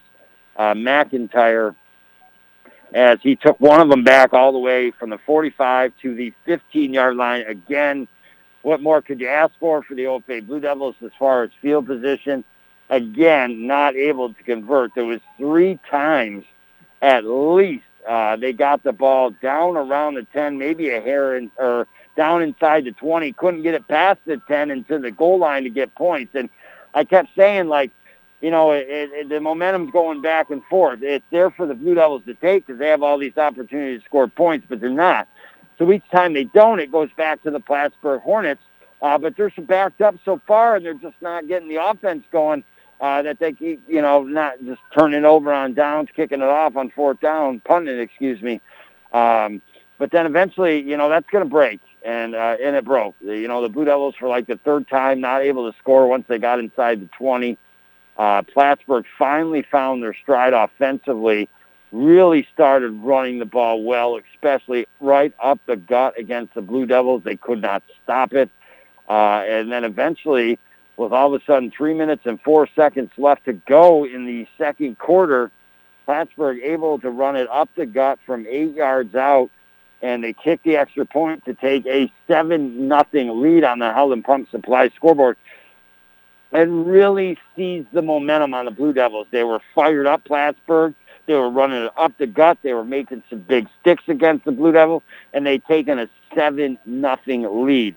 uh, 0.56 0.72
McIntyre 0.72 1.74
as 2.94 3.18
he 3.22 3.36
took 3.36 3.60
one 3.60 3.80
of 3.80 3.90
them 3.90 4.04
back 4.04 4.32
all 4.32 4.52
the 4.52 4.58
way 4.58 4.90
from 4.92 5.10
the 5.10 5.18
45 5.18 5.92
to 6.00 6.14
the 6.14 6.32
15-yard 6.46 7.14
line. 7.16 7.42
Again, 7.42 8.08
what 8.62 8.80
more 8.80 9.02
could 9.02 9.20
you 9.20 9.28
ask 9.28 9.52
for 9.58 9.82
for 9.82 9.94
the 9.94 10.06
Old 10.06 10.26
OFA 10.26 10.46
Blue 10.46 10.60
Devils 10.60 10.94
as 11.04 11.10
far 11.18 11.42
as 11.42 11.50
field 11.60 11.86
position? 11.86 12.42
Again, 12.88 13.66
not 13.66 13.96
able 13.96 14.32
to 14.32 14.42
convert. 14.44 14.94
There 14.94 15.04
was 15.04 15.20
three 15.36 15.78
times 15.90 16.44
at 17.02 17.24
least 17.24 17.85
uh, 18.06 18.36
they 18.36 18.52
got 18.52 18.82
the 18.82 18.93
ball 18.93 19.31
down 19.43 19.77
around 19.77 20.14
the 20.14 20.23
10, 20.32 20.59
maybe 20.59 20.90
a 20.90 21.01
hair 21.01 21.36
in, 21.36 21.51
or 21.59 21.86
down 22.16 22.43
inside 22.43 22.85
the 22.85 22.93
20. 22.93 23.32
Couldn't 23.32 23.62
get 23.62 23.74
it 23.74 23.86
past 23.89 24.20
the 24.27 24.40
10 24.48 24.70
into 24.70 24.98
the 24.98 25.10
goal 25.10 25.39
line 25.39 25.64
to 25.64 25.70
get 25.70 25.94
points. 25.94 26.35
And 26.35 26.48
I 26.94 27.05
kept 27.05 27.31
saying, 27.36 27.68
like, 27.68 27.90
you 28.40 28.51
know, 28.51 28.73
it, 28.73 28.86
it, 28.89 29.28
the 29.28 29.40
momentum's 29.40 29.90
going 29.93 30.23
back 30.23 30.51
and 30.51 30.62
forth. 30.64 31.02
It's 31.02 31.24
there 31.31 31.51
for 31.51 31.66
the 31.66 31.74
Blue 31.74 31.94
Devils 31.94 32.23
to 32.27 32.35
take 32.35 32.66
because 32.66 32.78
they 32.78 32.89
have 32.89 33.02
all 33.02 33.18
these 33.18 33.36
opportunities 33.36 34.02
to 34.02 34.06
score 34.06 34.28
points, 34.28 34.66
but 34.68 34.81
they're 34.81 34.90
not. 34.90 35.27
So 35.78 35.90
each 35.90 36.09
time 36.10 36.32
they 36.32 36.44
don't, 36.44 36.78
it 36.81 36.93
goes 36.93 37.10
back 37.16 37.43
to 37.43 37.51
the 37.51 37.60
Plattsburgh 37.60 38.23
Hornets. 38.23 38.62
Uh, 39.02 39.18
but 39.18 39.36
they're 39.36 39.52
backed 39.59 40.01
up 40.01 40.14
so 40.24 40.40
far, 40.47 40.77
and 40.77 40.86
they're 40.86 40.94
just 40.94 41.20
not 41.20 41.47
getting 41.48 41.68
the 41.68 41.77
offense 41.77 42.24
going 42.32 42.64
uh, 43.01 43.23
that 43.23 43.39
they 43.39 43.52
keep, 43.52 43.82
you 43.89 44.01
know, 44.01 44.23
not 44.23 44.62
just 44.64 44.81
turning 44.97 45.24
over 45.24 45.52
on 45.52 45.74
downs, 45.74 46.09
kicking 46.14 46.40
it 46.40 46.48
off 46.48 46.77
on 46.77 46.90
fourth 46.90 47.20
down, 47.20 47.60
punting, 47.60 47.98
excuse 47.98 48.40
me. 48.43 48.60
Um, 49.12 49.60
but 49.98 50.10
then 50.10 50.27
eventually, 50.27 50.81
you 50.82 50.97
know, 50.97 51.09
that's 51.09 51.28
going 51.31 51.44
to 51.44 51.51
break, 51.51 51.81
and 52.05 52.35
uh, 52.35 52.56
and 52.62 52.77
it 52.77 52.85
broke. 52.85 53.14
You 53.23 53.48
know, 53.48 53.62
the 53.62 53.68
Blue 53.68 53.85
Devils 53.85 54.14
for 54.18 54.28
like 54.28 54.47
the 54.47 54.59
third 54.59 54.89
time 54.89 55.20
not 55.20 55.43
able 55.43 55.70
to 55.70 55.78
score 55.78 56.06
once 56.06 56.24
they 56.28 56.39
got 56.39 56.59
inside 56.59 57.01
the 57.01 57.09
20. 57.18 57.56
Uh, 58.18 58.43
Plattsburgh 58.43 59.05
finally 59.18 59.62
found 59.70 60.02
their 60.02 60.14
stride 60.14 60.55
offensively, 60.55 61.48
really 61.93 62.47
started 62.52 62.90
running 63.02 63.39
the 63.39 63.44
ball 63.44 63.82
well, 63.82 64.18
especially 64.35 64.86
right 65.01 65.35
up 65.43 65.60
the 65.66 65.77
gut 65.77 66.18
against 66.18 66.55
the 66.55 66.62
Blue 66.62 66.86
Devils. 66.86 67.23
They 67.24 67.36
could 67.36 67.60
not 67.60 67.82
stop 68.02 68.32
it. 68.32 68.51
Uh, 69.09 69.44
and 69.47 69.70
then 69.70 69.85
eventually, 69.85 70.59
with 70.97 71.12
all 71.12 71.35
of 71.35 71.40
a 71.40 71.44
sudden 71.44 71.70
three 71.70 71.94
minutes 71.94 72.23
and 72.24 72.40
four 72.40 72.68
seconds 72.74 73.10
left 73.18 73.44
to 73.44 73.52
go 73.52 74.05
in 74.05 74.27
the 74.27 74.47
second 74.56 74.98
quarter, 74.98 75.51
Plattsburgh 76.05 76.60
able 76.62 76.98
to 77.01 77.10
run 77.10 77.36
it 77.36 77.48
up 77.51 77.68
the 77.77 77.86
gut 77.86 78.18
from 78.24 78.47
eight 78.48 78.74
yards 78.74 79.14
out, 79.14 79.51
and 80.02 80.24
they 80.24 80.32
kick 80.32 80.62
the 80.62 80.77
extra 80.77 81.05
point 81.05 81.44
to 81.44 81.55
take 81.55 81.85
a 81.86 82.10
seven 82.27 82.89
nothing 82.89 83.43
lead 83.43 83.64
on 83.64 83.78
the 83.78 83.93
Howland 83.93 84.24
Pump 84.24 84.51
Supply 84.51 84.89
scoreboard 84.90 85.36
and 86.52 86.86
really 86.86 87.36
seized 87.55 87.89
the 87.93 88.02
momentum 88.02 88.55
on 88.55 88.64
the 88.64 88.70
Blue 88.70 88.93
Devils. 88.93 89.27
They 89.31 89.44
were 89.44 89.60
fired 89.74 90.06
up, 90.06 90.24
Plattsburgh. 90.24 90.94
They 91.27 91.35
were 91.35 91.51
running 91.51 91.82
it 91.82 91.93
up 91.97 92.16
the 92.18 92.27
gut. 92.27 92.59
They 92.62 92.73
were 92.73 92.85
making 92.85 93.24
some 93.28 93.40
big 93.40 93.68
sticks 93.81 94.05
against 94.06 94.44
the 94.44 94.52
Blue 94.52 94.73
Devils, 94.73 95.02
and 95.35 95.44
they 95.44 95.59
taken 95.59 95.98
a 95.98 96.09
seven 96.35 96.78
nothing 96.86 97.66
lead. 97.66 97.97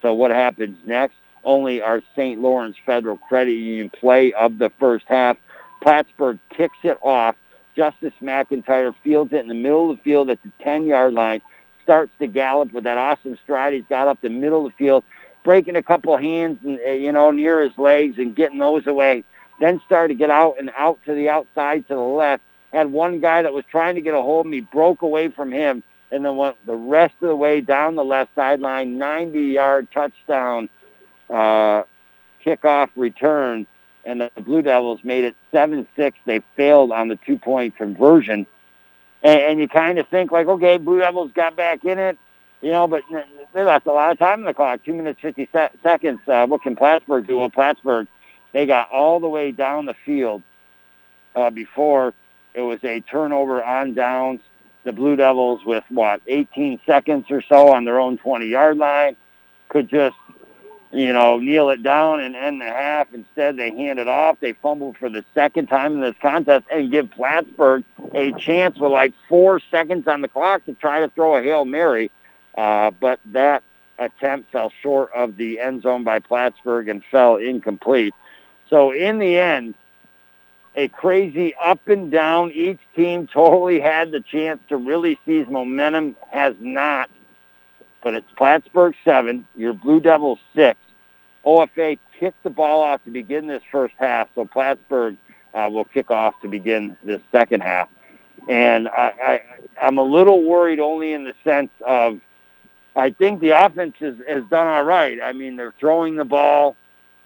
So 0.00 0.14
what 0.14 0.30
happens 0.30 0.78
next? 0.86 1.16
Only 1.44 1.80
our 1.80 2.02
St. 2.14 2.40
Lawrence 2.40 2.76
Federal 2.84 3.16
Credit 3.16 3.52
Union 3.52 3.90
play 3.90 4.32
of 4.32 4.58
the 4.58 4.70
first 4.78 5.04
half. 5.08 5.36
Plattsburgh 5.82 6.38
kicks 6.50 6.78
it 6.82 6.98
off. 7.02 7.36
Justice 7.76 8.12
McIntyre 8.20 8.94
fields 9.04 9.32
it 9.32 9.40
in 9.40 9.48
the 9.48 9.54
middle 9.54 9.90
of 9.90 9.98
the 9.98 10.02
field 10.02 10.30
at 10.30 10.42
the 10.42 10.50
10-yard 10.64 11.14
line, 11.14 11.40
starts 11.84 12.10
to 12.18 12.26
gallop 12.26 12.72
with 12.72 12.84
that 12.84 12.98
awesome 12.98 13.38
stride 13.44 13.72
he's 13.72 13.84
got 13.88 14.08
up 14.08 14.20
the 14.20 14.28
middle 14.28 14.66
of 14.66 14.72
the 14.72 14.76
field, 14.76 15.04
breaking 15.44 15.76
a 15.76 15.82
couple 15.82 16.16
hands, 16.16 16.58
and, 16.64 16.80
uh, 16.84 16.90
you 16.90 17.12
know, 17.12 17.30
near 17.30 17.62
his 17.62 17.76
legs 17.78 18.18
and 18.18 18.34
getting 18.34 18.58
those 18.58 18.86
away. 18.86 19.22
Then 19.60 19.80
started 19.86 20.14
to 20.14 20.18
get 20.18 20.30
out 20.30 20.56
and 20.58 20.70
out 20.76 20.98
to 21.06 21.14
the 21.14 21.28
outside 21.28 21.86
to 21.88 21.94
the 21.94 22.00
left. 22.00 22.42
Had 22.72 22.90
one 22.92 23.20
guy 23.20 23.42
that 23.42 23.52
was 23.52 23.64
trying 23.70 23.94
to 23.94 24.00
get 24.00 24.14
a 24.14 24.20
hold 24.20 24.46
of 24.46 24.50
me, 24.50 24.60
broke 24.60 25.02
away 25.02 25.28
from 25.28 25.52
him, 25.52 25.82
and 26.10 26.24
then 26.24 26.36
went 26.36 26.56
the 26.66 26.74
rest 26.74 27.14
of 27.22 27.28
the 27.28 27.36
way 27.36 27.60
down 27.60 27.94
the 27.94 28.04
left 28.04 28.34
sideline, 28.34 28.98
90-yard 28.98 29.88
touchdown 29.92 30.68
uh, 31.30 31.82
kickoff 32.44 32.90
return, 32.96 33.66
and 34.04 34.20
the 34.20 34.30
Blue 34.40 34.62
Devils 34.62 35.00
made 35.02 35.24
it 35.24 35.36
7-6. 35.52 36.12
They 36.24 36.40
failed 36.56 36.92
on 36.92 37.08
the 37.08 37.16
two-point 37.16 37.76
conversion. 37.76 38.46
And, 39.22 39.40
and 39.40 39.60
you 39.60 39.68
kind 39.68 39.98
of 39.98 40.08
think, 40.08 40.30
like, 40.30 40.46
okay, 40.46 40.78
Blue 40.78 41.00
Devils 41.00 41.32
got 41.34 41.56
back 41.56 41.84
in 41.84 41.98
it, 41.98 42.18
you 42.60 42.70
know, 42.70 42.86
but 42.86 43.02
they 43.52 43.62
lost 43.62 43.86
a 43.86 43.92
lot 43.92 44.10
of 44.10 44.18
time 44.18 44.40
in 44.40 44.44
the 44.46 44.54
clock, 44.54 44.84
2 44.84 44.92
minutes, 44.94 45.20
50 45.20 45.48
se- 45.52 45.70
seconds. 45.82 46.20
Uh, 46.26 46.46
what 46.46 46.62
can 46.62 46.76
Plattsburgh 46.76 47.26
do? 47.26 47.38
Well, 47.38 47.50
Plattsburgh, 47.50 48.08
they 48.52 48.66
got 48.66 48.90
all 48.90 49.20
the 49.20 49.28
way 49.28 49.52
down 49.52 49.86
the 49.86 49.94
field 50.06 50.42
uh, 51.34 51.50
before 51.50 52.14
it 52.54 52.62
was 52.62 52.82
a 52.82 53.00
turnover 53.00 53.62
on 53.62 53.94
downs. 53.94 54.40
The 54.84 54.92
Blue 54.92 55.16
Devils, 55.16 55.60
with 55.66 55.84
what, 55.90 56.22
18 56.26 56.80
seconds 56.86 57.26
or 57.30 57.42
so 57.42 57.72
on 57.72 57.84
their 57.84 58.00
own 58.00 58.16
20-yard 58.18 58.78
line, 58.78 59.16
could 59.68 59.88
just 59.88 60.16
you 60.92 61.12
know, 61.12 61.38
kneel 61.38 61.68
it 61.70 61.82
down 61.82 62.20
and 62.20 62.34
end 62.34 62.60
the 62.60 62.66
half. 62.66 63.12
Instead, 63.12 63.56
they 63.56 63.70
hand 63.70 63.98
it 63.98 64.08
off. 64.08 64.38
They 64.40 64.54
fumble 64.54 64.94
for 64.94 65.08
the 65.08 65.24
second 65.34 65.66
time 65.66 65.94
in 65.94 66.00
this 66.00 66.14
contest 66.20 66.64
and 66.70 66.90
give 66.90 67.10
Plattsburgh 67.10 67.84
a 68.14 68.32
chance 68.32 68.78
with 68.78 68.92
like 68.92 69.12
four 69.28 69.60
seconds 69.70 70.08
on 70.08 70.22
the 70.22 70.28
clock 70.28 70.64
to 70.64 70.72
try 70.74 71.00
to 71.00 71.08
throw 71.08 71.36
a 71.36 71.42
Hail 71.42 71.64
Mary. 71.64 72.10
Uh, 72.56 72.90
but 72.90 73.20
that 73.26 73.62
attempt 73.98 74.50
fell 74.50 74.72
short 74.82 75.10
of 75.14 75.36
the 75.36 75.60
end 75.60 75.82
zone 75.82 76.04
by 76.04 76.18
Plattsburgh 76.18 76.88
and 76.88 77.04
fell 77.10 77.36
incomplete. 77.36 78.14
So 78.70 78.90
in 78.92 79.18
the 79.18 79.36
end, 79.38 79.74
a 80.74 80.88
crazy 80.88 81.54
up 81.56 81.86
and 81.88 82.10
down. 82.10 82.52
Each 82.52 82.78
team 82.94 83.26
totally 83.26 83.80
had 83.80 84.12
the 84.12 84.20
chance 84.20 84.60
to 84.68 84.76
really 84.76 85.18
seize 85.26 85.48
momentum, 85.48 86.16
has 86.30 86.54
not 86.60 87.10
but 88.02 88.14
it's 88.14 88.30
Plattsburgh 88.36 88.94
7, 89.04 89.46
your 89.56 89.72
Blue 89.72 90.00
Devils 90.00 90.38
6. 90.54 90.78
OFA 91.44 91.98
kicked 92.18 92.42
the 92.42 92.50
ball 92.50 92.82
off 92.82 93.02
to 93.04 93.10
begin 93.10 93.46
this 93.46 93.62
first 93.70 93.94
half, 93.98 94.28
so 94.34 94.44
Plattsburgh 94.44 95.16
uh, 95.54 95.68
will 95.70 95.84
kick 95.84 96.10
off 96.10 96.34
to 96.42 96.48
begin 96.48 96.96
this 97.02 97.20
second 97.32 97.62
half. 97.62 97.88
And 98.48 98.88
I, 98.88 99.12
I, 99.22 99.40
I'm 99.82 99.98
a 99.98 100.02
little 100.02 100.42
worried 100.42 100.80
only 100.80 101.12
in 101.12 101.24
the 101.24 101.34
sense 101.44 101.70
of 101.86 102.20
I 102.96 103.10
think 103.10 103.40
the 103.40 103.50
offense 103.50 103.94
has, 104.00 104.16
has 104.28 104.44
done 104.50 104.66
all 104.66 104.84
right. 104.84 105.18
I 105.22 105.32
mean, 105.32 105.56
they're 105.56 105.74
throwing 105.78 106.16
the 106.16 106.24
ball 106.24 106.76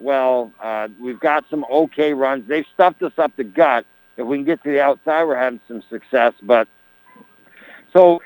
well. 0.01 0.53
Uh, 0.61 0.89
we've 1.01 1.21
got 1.21 1.45
some 1.49 1.65
okay 1.71 2.13
runs. 2.13 2.47
They've 2.47 2.67
stuffed 2.75 3.03
us 3.03 3.13
up 3.19 3.35
the 3.37 3.45
gut. 3.45 3.87
If 4.17 4.27
we 4.27 4.37
can 4.37 4.45
get 4.45 4.63
to 4.65 4.71
the 4.71 4.83
outside, 4.83 5.25
we're 5.25 5.37
having 5.37 5.61
some 5.67 5.83
success. 5.89 6.35
But 6.43 6.69
so 7.93 8.21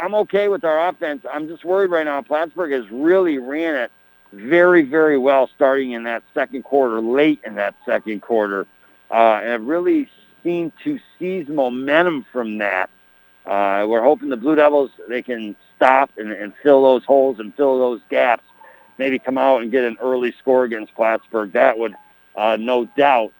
I'm 0.00 0.14
okay 0.14 0.48
with 0.48 0.64
our 0.64 0.88
offense. 0.88 1.24
I'm 1.30 1.48
just 1.48 1.64
worried 1.64 1.90
right 1.90 2.04
now. 2.04 2.22
Plattsburgh 2.22 2.72
has 2.72 2.90
really 2.90 3.38
ran 3.38 3.76
it 3.76 3.92
very, 4.32 4.82
very 4.82 5.18
well 5.18 5.48
starting 5.54 5.92
in 5.92 6.04
that 6.04 6.22
second 6.34 6.62
quarter, 6.62 7.00
late 7.00 7.40
in 7.44 7.56
that 7.56 7.74
second 7.84 8.22
quarter, 8.22 8.66
uh, 9.10 9.40
and 9.42 9.68
really 9.68 10.08
seemed 10.42 10.72
to 10.84 10.98
seize 11.18 11.48
momentum 11.48 12.24
from 12.32 12.58
that. 12.58 12.88
Uh, 13.44 13.84
we're 13.88 14.02
hoping 14.02 14.28
the 14.28 14.36
Blue 14.36 14.54
Devils 14.54 14.90
they 15.08 15.22
can 15.22 15.56
stop 15.76 16.10
and, 16.16 16.30
and 16.30 16.52
fill 16.62 16.82
those 16.82 17.04
holes 17.04 17.40
and 17.40 17.54
fill 17.54 17.78
those 17.78 18.00
gaps. 18.08 18.44
Maybe 18.98 19.18
come 19.18 19.38
out 19.38 19.62
and 19.62 19.70
get 19.70 19.84
an 19.84 19.96
early 20.00 20.32
score 20.38 20.64
against 20.64 20.94
Plattsburgh. 20.94 21.52
That 21.52 21.78
would, 21.78 21.94
uh, 22.36 22.56
no 22.60 22.84
doubt, 22.96 23.32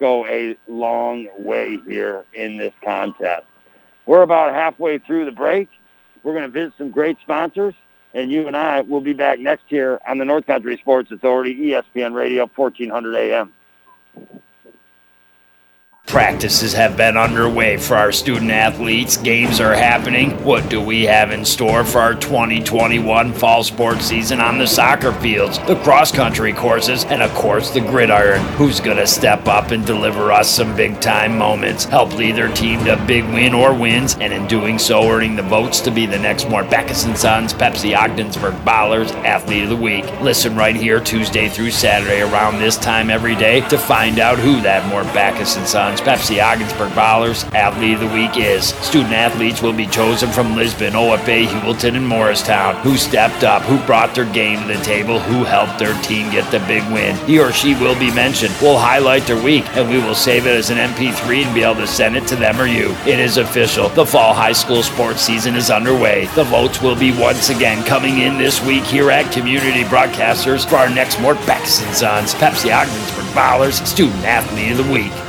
go 0.00 0.26
a 0.26 0.56
long 0.68 1.28
way 1.38 1.78
here 1.86 2.24
in 2.34 2.56
this 2.56 2.74
contest. 2.84 3.46
we're 4.06 4.22
about 4.22 4.52
halfway 4.52 4.98
through 4.98 5.24
the 5.24 5.32
break. 5.32 5.68
We're 6.24 6.32
going 6.32 6.44
to 6.44 6.48
visit 6.48 6.72
some 6.76 6.90
great 6.90 7.18
sponsors, 7.20 7.74
and 8.14 8.32
you 8.32 8.48
and 8.48 8.56
I 8.56 8.80
will 8.80 9.02
be 9.02 9.12
back 9.12 9.38
next 9.38 9.70
year 9.70 10.00
on 10.08 10.18
the 10.18 10.24
North 10.24 10.46
Country 10.46 10.76
Sports 10.78 11.12
Authority, 11.12 11.54
ESPN 11.54 12.14
Radio, 12.14 12.50
1400 12.56 13.14
AM. 13.14 13.52
Practices 16.06 16.74
have 16.74 16.98
been 16.98 17.16
underway 17.16 17.78
for 17.78 17.96
our 17.96 18.12
student 18.12 18.50
athletes. 18.50 19.16
Games 19.16 19.58
are 19.58 19.74
happening. 19.74 20.30
What 20.44 20.68
do 20.68 20.80
we 20.80 21.04
have 21.04 21.32
in 21.32 21.46
store 21.46 21.82
for 21.82 21.98
our 21.98 22.14
2021 22.14 23.32
fall 23.32 23.64
sports 23.64 24.04
season 24.04 24.38
on 24.38 24.58
the 24.58 24.66
soccer 24.66 25.12
fields, 25.14 25.58
the 25.66 25.76
cross 25.76 26.12
country 26.12 26.52
courses, 26.52 27.04
and 27.04 27.22
of 27.22 27.32
course 27.32 27.70
the 27.70 27.80
gridiron? 27.80 28.42
Who's 28.58 28.80
going 28.80 28.98
to 28.98 29.06
step 29.06 29.48
up 29.48 29.70
and 29.70 29.84
deliver 29.84 30.30
us 30.30 30.48
some 30.48 30.76
big 30.76 31.00
time 31.00 31.38
moments? 31.38 31.86
Help 31.86 32.14
lead 32.14 32.36
their 32.36 32.52
team 32.52 32.84
to 32.84 33.02
big 33.06 33.24
win 33.24 33.54
or 33.54 33.74
wins, 33.74 34.14
and 34.20 34.32
in 34.32 34.46
doing 34.46 34.78
so, 34.78 35.10
earning 35.10 35.34
the 35.34 35.42
votes 35.42 35.80
to 35.80 35.90
be 35.90 36.04
the 36.04 36.18
next 36.18 36.48
Mort 36.50 36.70
Backus 36.70 37.06
and 37.06 37.16
Sons 37.16 37.54
Pepsi 37.54 37.96
Ogdensburg 37.96 38.54
Ballers 38.56 39.10
Athlete 39.24 39.64
of 39.64 39.70
the 39.70 39.76
Week. 39.76 40.04
Listen 40.20 40.54
right 40.54 40.76
here 40.76 41.00
Tuesday 41.00 41.48
through 41.48 41.70
Saturday 41.70 42.20
around 42.20 42.60
this 42.60 42.76
time 42.76 43.08
every 43.10 43.34
day 43.34 43.66
to 43.68 43.78
find 43.78 44.18
out 44.18 44.38
who 44.38 44.60
that 44.60 44.86
Mort 44.90 45.06
Backus 45.06 45.56
and 45.56 45.66
Sons 45.66 45.93
Pepsi 46.00 46.42
Ogdensburg 46.42 46.90
Ballers 46.92 47.44
Athlete 47.54 47.94
of 47.94 48.00
the 48.00 48.08
Week 48.08 48.36
is. 48.36 48.68
Student 48.86 49.12
athletes 49.12 49.62
will 49.62 49.72
be 49.72 49.86
chosen 49.86 50.30
from 50.30 50.56
Lisbon, 50.56 50.94
OFA, 50.94 51.46
Heuvelton, 51.46 51.96
and 51.96 52.06
Morristown. 52.06 52.76
Who 52.82 52.96
stepped 52.96 53.44
up, 53.44 53.62
who 53.62 53.78
brought 53.86 54.14
their 54.14 54.30
game 54.32 54.60
to 54.62 54.76
the 54.76 54.84
table, 54.84 55.18
who 55.20 55.44
helped 55.44 55.78
their 55.78 56.00
team 56.02 56.30
get 56.30 56.50
the 56.50 56.60
big 56.60 56.82
win. 56.92 57.16
He 57.26 57.38
or 57.38 57.52
she 57.52 57.74
will 57.74 57.98
be 57.98 58.12
mentioned. 58.14 58.54
We'll 58.60 58.78
highlight 58.78 59.26
their 59.26 59.42
week, 59.42 59.64
and 59.76 59.88
we 59.88 59.98
will 59.98 60.14
save 60.14 60.46
it 60.46 60.56
as 60.56 60.70
an 60.70 60.78
MP3 60.78 61.44
and 61.44 61.54
be 61.54 61.62
able 61.62 61.76
to 61.76 61.86
send 61.86 62.16
it 62.16 62.26
to 62.28 62.36
them 62.36 62.60
or 62.60 62.66
you. 62.66 62.94
It 63.06 63.18
is 63.18 63.36
official. 63.36 63.88
The 63.90 64.06
fall 64.06 64.34
high 64.34 64.52
school 64.52 64.82
sports 64.82 65.20
season 65.20 65.54
is 65.54 65.70
underway. 65.70 66.26
The 66.34 66.44
votes 66.44 66.80
will 66.82 66.96
be 66.96 67.12
once 67.12 67.48
again 67.48 67.84
coming 67.84 68.20
in 68.20 68.38
this 68.38 68.64
week 68.64 68.84
here 68.84 69.10
at 69.10 69.32
Community 69.32 69.84
Broadcasters 69.84 70.68
for 70.68 70.76
our 70.76 70.90
next 70.90 71.20
Mort 71.20 71.38
and 71.48 71.94
Sons 71.94 72.34
Pepsi 72.34 72.74
Ogdensburg 72.74 73.24
Ballers 73.34 73.84
Student 73.86 74.24
Athlete 74.24 74.72
of 74.72 74.86
the 74.86 74.92
Week. 74.92 75.23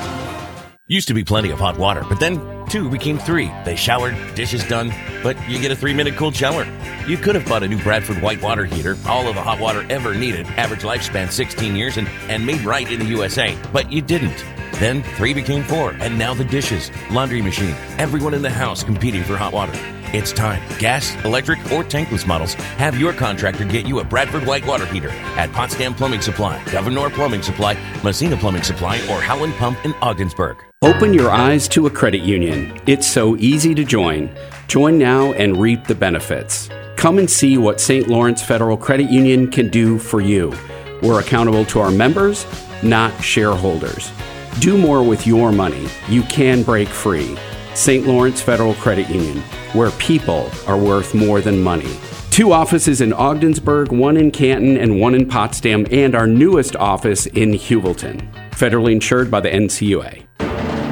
Used 0.87 1.07
to 1.07 1.15
be 1.15 1.23
plenty 1.23 1.49
of 1.49 1.57
hot 1.57 1.79
water, 1.79 2.03
but 2.07 2.19
then 2.19 2.39
two 2.67 2.91
became 2.91 3.17
three. 3.17 3.51
They 3.65 3.75
showered, 3.75 4.15
dishes 4.35 4.63
done, 4.67 4.93
but 5.23 5.35
you 5.49 5.59
get 5.59 5.71
a 5.71 5.75
three 5.75 5.95
minute 5.95 6.15
cold 6.15 6.35
shower. 6.35 6.63
You 7.07 7.17
could 7.17 7.33
have 7.33 7.47
bought 7.47 7.63
a 7.63 7.67
new 7.67 7.81
Bradford 7.81 8.21
white 8.21 8.39
water 8.39 8.65
heater, 8.65 8.95
all 9.07 9.27
of 9.27 9.33
the 9.33 9.41
hot 9.41 9.59
water 9.59 9.83
ever 9.89 10.13
needed, 10.13 10.45
average 10.45 10.81
lifespan 10.81 11.31
16 11.31 11.75
years, 11.75 11.97
and, 11.97 12.07
and 12.29 12.45
made 12.45 12.61
right 12.61 12.87
in 12.91 12.99
the 12.99 13.05
USA, 13.05 13.57
but 13.73 13.91
you 13.91 13.99
didn't. 13.99 14.45
Then 14.73 15.01
three 15.01 15.33
became 15.33 15.63
four, 15.63 15.93
and 16.01 16.19
now 16.19 16.35
the 16.35 16.45
dishes, 16.45 16.91
laundry 17.09 17.41
machine, 17.41 17.73
everyone 17.97 18.35
in 18.35 18.43
the 18.43 18.51
house 18.51 18.83
competing 18.83 19.23
for 19.23 19.37
hot 19.37 19.53
water. 19.53 19.73
It's 20.15 20.31
time. 20.31 20.63
Gas, 20.79 21.13
electric, 21.25 21.59
or 21.73 21.83
tankless 21.83 22.25
models. 22.25 22.53
Have 22.53 22.97
your 22.97 23.11
contractor 23.11 23.65
get 23.65 23.85
you 23.85 23.99
a 23.99 24.03
Bradford 24.05 24.47
white 24.47 24.65
water 24.65 24.85
heater 24.85 25.09
at 25.09 25.51
Potsdam 25.51 25.93
Plumbing 25.93 26.21
Supply, 26.21 26.63
Gouverneur 26.71 27.09
Plumbing 27.09 27.41
Supply, 27.41 27.73
Massena 28.01 28.37
Plumbing 28.37 28.63
Supply, 28.63 28.95
or 29.09 29.19
Howland 29.19 29.55
Pump 29.55 29.77
in 29.83 29.93
Ogdensburg. 29.95 30.55
Open 30.83 31.13
your 31.13 31.31
eyes 31.31 31.67
to 31.67 31.85
a 31.85 31.89
credit 31.89 32.21
union. 32.21 32.79
It's 32.87 33.05
so 33.05 33.35
easy 33.35 33.75
to 33.75 33.83
join. 33.83 34.33
Join 34.69 34.97
now 34.97 35.33
and 35.33 35.57
reap 35.57 35.83
the 35.83 35.95
benefits. 35.95 36.69
Come 36.95 37.17
and 37.17 37.29
see 37.29 37.57
what 37.57 37.81
St. 37.81 38.07
Lawrence 38.07 38.41
Federal 38.41 38.77
Credit 38.77 39.09
Union 39.09 39.51
can 39.51 39.67
do 39.67 39.99
for 39.99 40.21
you. 40.21 40.53
We're 41.01 41.19
accountable 41.19 41.65
to 41.65 41.81
our 41.81 41.91
members, 41.91 42.45
not 42.81 43.21
shareholders. 43.21 44.13
Do 44.61 44.77
more 44.77 45.03
with 45.03 45.27
your 45.27 45.51
money. 45.51 45.89
You 46.07 46.23
can 46.23 46.63
break 46.63 46.87
free. 46.87 47.37
St. 47.75 48.07
Lawrence 48.07 48.41
Federal 48.41 48.73
Credit 48.75 49.09
Union, 49.09 49.41
where 49.73 49.91
people 49.91 50.49
are 50.65 50.77
worth 50.77 51.13
more 51.13 51.41
than 51.41 51.61
money. 51.61 51.93
Two 52.31 52.53
offices 52.53 53.01
in 53.01 53.13
Ogdensburg, 53.13 53.91
one 53.91 54.17
in 54.17 54.31
Canton, 54.31 54.77
and 54.77 54.99
one 54.99 55.13
in 55.13 55.27
Potsdam, 55.27 55.85
and 55.91 56.15
our 56.15 56.25
newest 56.25 56.75
office 56.77 57.25
in 57.27 57.51
Heuvelton. 57.51 58.31
Federally 58.51 58.93
insured 58.93 59.29
by 59.29 59.41
the 59.41 59.49
NCUA. 59.49 60.25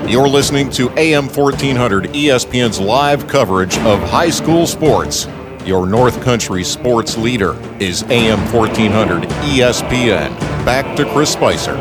You're 0.10 0.28
listening 0.28 0.70
to 0.72 0.90
AM 1.00 1.30
1400 1.30 2.06
ESPN's 2.10 2.80
live 2.80 3.28
coverage 3.28 3.78
of 3.80 4.00
high 4.04 4.30
school 4.30 4.68
sports. 4.68 5.28
Your 5.66 5.88
North 5.88 6.22
Country 6.22 6.64
sports 6.66 7.18
leader 7.18 7.56
is 7.82 8.04
AM 8.04 8.40
1400 8.54 9.24
ESPN. 9.24 10.38
Back 10.66 10.98
to 10.98 11.06
Chris 11.14 11.32
Spicer. 11.32 11.76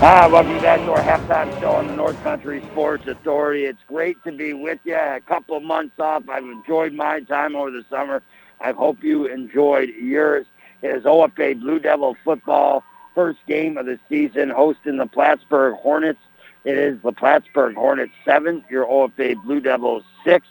Ah, 0.00 0.28
welcome 0.30 0.60
back 0.60 0.80
to 0.80 0.92
our 0.92 1.02
halftime 1.02 1.58
show 1.60 1.70
on 1.70 1.86
the 1.86 1.94
North 1.94 2.20
Country 2.22 2.60
Sports 2.72 3.06
Authority. 3.06 3.64
It's 3.64 3.82
great 3.86 4.22
to 4.24 4.32
be 4.32 4.52
with 4.52 4.80
you. 4.84 4.96
A 4.96 5.20
couple 5.20 5.58
months 5.60 5.98
off. 5.98 6.28
I've 6.28 6.42
enjoyed 6.42 6.92
my 6.92 7.20
time 7.20 7.54
over 7.54 7.70
the 7.70 7.84
summer. 7.88 8.20
I 8.60 8.72
hope 8.72 9.02
you 9.02 9.26
enjoyed 9.26 9.90
yours. 9.90 10.46
It 10.82 10.88
is 10.88 11.04
OFA 11.04 11.58
Blue 11.58 11.78
Devil 11.78 12.16
football, 12.24 12.82
first 13.14 13.38
game 13.46 13.78
of 13.78 13.86
the 13.86 13.98
season, 14.08 14.50
hosting 14.50 14.96
the 14.96 15.06
Plattsburgh 15.06 15.76
Hornets. 15.76 16.20
It 16.64 16.76
is 16.76 16.98
the 17.02 17.12
Plattsburgh 17.12 17.76
Hornets 17.76 18.12
7, 18.24 18.64
your 18.68 18.86
OFA 18.86 19.42
Blue 19.44 19.60
Devils 19.60 20.02
6. 20.24 20.46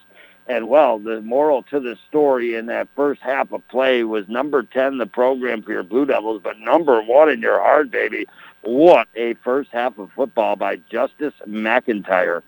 And, 0.48 0.68
well, 0.68 1.00
the 1.00 1.22
moral 1.22 1.64
to 1.64 1.80
the 1.80 1.98
story 2.10 2.56
in 2.56 2.66
that 2.66 2.90
first 2.96 3.22
half 3.22 3.52
of 3.54 3.66
play 3.70 4.04
was 4.04 4.28
number 4.28 4.64
10, 4.64 4.98
the 4.98 5.06
program 5.06 5.62
for 5.64 5.72
your 5.72 5.84
Blue 5.84 6.06
Devils, 6.06 6.42
but 6.44 6.60
number 6.60 7.02
one 7.02 7.30
in 7.30 7.40
your 7.42 7.60
heart, 7.60 7.92
baby. 7.92 8.28
What 8.62 9.08
a 9.16 9.36
first 9.36 9.70
half 9.72 9.98
of 9.98 10.12
football 10.16 10.56
by 10.56 10.78
Justice 10.90 11.34
McIntyre. 11.48 12.42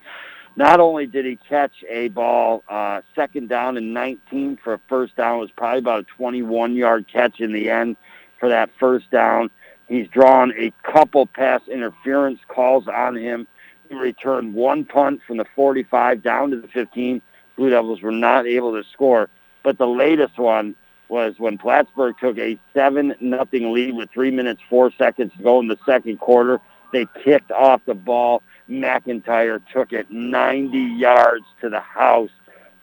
Not 0.56 0.80
only 0.80 1.06
did 1.06 1.26
he 1.26 1.38
catch 1.48 1.84
a 1.88 2.08
ball 2.08 2.64
uh, 2.68 3.02
second 3.14 3.48
down 3.48 3.76
and 3.76 3.92
19 3.92 4.58
for 4.62 4.74
a 4.74 4.80
first 4.88 5.16
down, 5.16 5.36
it 5.36 5.40
was 5.40 5.50
probably 5.50 5.78
about 5.78 6.06
a 6.06 6.22
21-yard 6.22 7.06
catch 7.12 7.40
in 7.40 7.52
the 7.52 7.70
end 7.70 7.96
for 8.40 8.48
that 8.48 8.70
first 8.78 9.10
down. 9.10 9.50
He's 9.88 10.08
drawn 10.08 10.52
a 10.58 10.72
couple 10.82 11.26
pass 11.26 11.60
interference 11.68 12.40
calls 12.48 12.88
on 12.88 13.16
him. 13.16 13.46
He 13.88 13.94
returned 13.94 14.54
one 14.54 14.84
punt 14.84 15.20
from 15.26 15.36
the 15.36 15.44
45 15.54 16.22
down 16.22 16.50
to 16.50 16.60
the 16.60 16.68
15. 16.68 17.20
Blue 17.56 17.70
Devils 17.70 18.02
were 18.02 18.12
not 18.12 18.46
able 18.46 18.72
to 18.72 18.88
score. 18.92 19.28
But 19.62 19.78
the 19.78 19.86
latest 19.86 20.38
one 20.38 20.76
was 21.08 21.34
when 21.38 21.58
Plattsburgh 21.58 22.16
took 22.20 22.38
a 22.38 22.58
7 22.74 23.14
nothing 23.20 23.72
lead 23.72 23.94
with 23.94 24.10
3 24.10 24.30
minutes 24.30 24.60
4 24.68 24.92
seconds 24.98 25.32
to 25.36 25.42
go 25.42 25.60
in 25.60 25.68
the 25.68 25.78
second 25.86 26.18
quarter. 26.18 26.60
They 26.92 27.06
kicked 27.24 27.50
off 27.50 27.80
the 27.86 27.94
ball. 27.94 28.42
McIntyre 28.68 29.60
took 29.72 29.92
it 29.92 30.10
90 30.10 30.78
yards 30.78 31.44
to 31.60 31.68
the 31.68 31.80
house 31.80 32.30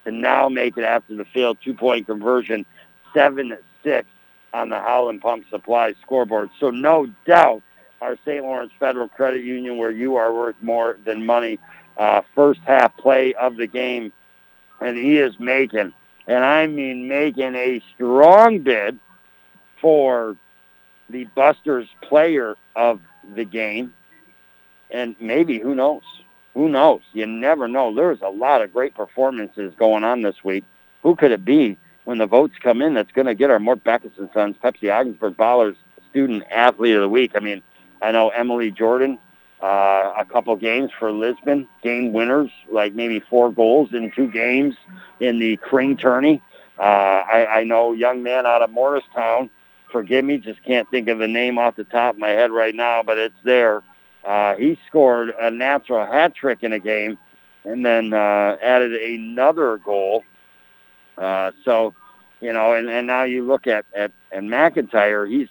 to 0.05 0.11
now 0.11 0.49
make 0.49 0.77
it 0.77 0.83
after 0.83 1.15
the 1.15 1.25
failed 1.25 1.57
two-point 1.63 2.07
conversion 2.07 2.65
7-6 3.15 3.57
on 4.53 4.69
the 4.69 4.79
Howland 4.79 5.21
Pump 5.21 5.45
Supply 5.49 5.93
scoreboard. 6.01 6.49
So 6.59 6.69
no 6.69 7.07
doubt 7.25 7.61
our 8.01 8.17
St. 8.25 8.43
Lawrence 8.43 8.71
Federal 8.79 9.07
Credit 9.07 9.43
Union, 9.43 9.77
where 9.77 9.91
you 9.91 10.17
are 10.17 10.33
worth 10.33 10.55
more 10.61 10.97
than 11.05 11.25
money, 11.25 11.57
uh, 11.97 12.21
first 12.35 12.59
half 12.65 12.95
play 12.97 13.33
of 13.35 13.55
the 13.55 13.67
game, 13.67 14.11
and 14.83 14.97
he 14.97 15.17
is 15.17 15.39
making 15.39 15.93
and 16.27 16.45
I 16.45 16.67
mean 16.67 17.07
making 17.07 17.55
a 17.55 17.81
strong 17.93 18.59
bid 18.59 18.99
for 19.81 20.37
the 21.09 21.25
Busters 21.35 21.87
player 22.01 22.55
of 22.75 23.01
the 23.35 23.45
game. 23.45 23.93
And 24.89 25.15
maybe, 25.19 25.59
who 25.59 25.75
knows? 25.75 26.03
Who 26.53 26.69
knows? 26.69 27.01
You 27.13 27.25
never 27.25 27.67
know. 27.67 27.93
There's 27.93 28.21
a 28.21 28.29
lot 28.29 28.61
of 28.61 28.71
great 28.71 28.93
performances 28.95 29.73
going 29.77 30.03
on 30.03 30.21
this 30.21 30.43
week. 30.43 30.63
Who 31.01 31.15
could 31.15 31.31
it 31.31 31.43
be 31.43 31.77
when 32.05 32.19
the 32.19 32.27
votes 32.27 32.53
come 32.61 32.81
in 32.81 32.93
that's 32.93 33.11
going 33.11 33.27
to 33.27 33.35
get 33.35 33.49
our 33.49 33.59
Mort 33.59 33.83
Backus 33.83 34.11
and 34.17 34.29
Sons 34.33 34.55
Pepsi 34.63 34.93
Ogdensburg 34.93 35.35
Ballers 35.35 35.75
Student 36.11 36.43
Athlete 36.51 36.95
of 36.95 37.01
the 37.01 37.09
Week? 37.09 37.31
I 37.35 37.39
mean, 37.39 37.61
I 38.01 38.11
know 38.11 38.29
Emily 38.29 38.71
Jordan 38.71 39.17
uh, 39.63 40.13
a 40.17 40.25
couple 40.25 40.53
games 40.57 40.91
for 40.99 41.09
Lisbon, 41.13 41.69
game 41.81 42.11
winners, 42.11 42.51
like 42.69 42.93
maybe 42.93 43.21
four 43.21 43.49
goals 43.49 43.93
in 43.93 44.11
two 44.11 44.27
games 44.27 44.75
in 45.21 45.39
the 45.39 45.55
Kring 45.55 45.95
tourney. 45.95 46.41
Uh, 46.77 46.81
I, 46.81 47.47
I 47.59 47.63
know 47.63 47.93
young 47.93 48.23
man 48.23 48.45
out 48.45 48.61
of 48.61 48.71
Morristown. 48.71 49.49
Forgive 49.89 50.25
me, 50.25 50.37
just 50.37 50.61
can't 50.65 50.89
think 50.91 51.07
of 51.07 51.17
the 51.19 51.29
name 51.29 51.57
off 51.57 51.77
the 51.77 51.85
top 51.85 52.15
of 52.15 52.19
my 52.19 52.31
head 52.31 52.51
right 52.51 52.75
now, 52.75 53.03
but 53.03 53.17
it's 53.17 53.39
there. 53.45 53.83
Uh, 54.25 54.55
he 54.55 54.77
scored 54.87 55.29
a 55.39 55.49
natural 55.49 56.05
hat 56.05 56.35
trick 56.35 56.59
in 56.63 56.73
a 56.73 56.79
game 56.79 57.17
and 57.63 57.85
then 57.85 58.11
uh, 58.11 58.57
added 58.61 58.93
another 58.93 59.77
goal. 59.77 60.23
Uh, 61.17 61.51
so, 61.63 61.93
you 62.41 62.51
know, 62.51 62.73
and, 62.73 62.89
and 62.89 63.07
now 63.07 63.23
you 63.23 63.45
look 63.45 63.65
at, 63.67 63.85
at 63.95 64.11
and 64.33 64.49
McIntyre, 64.49 65.29
he's, 65.29 65.47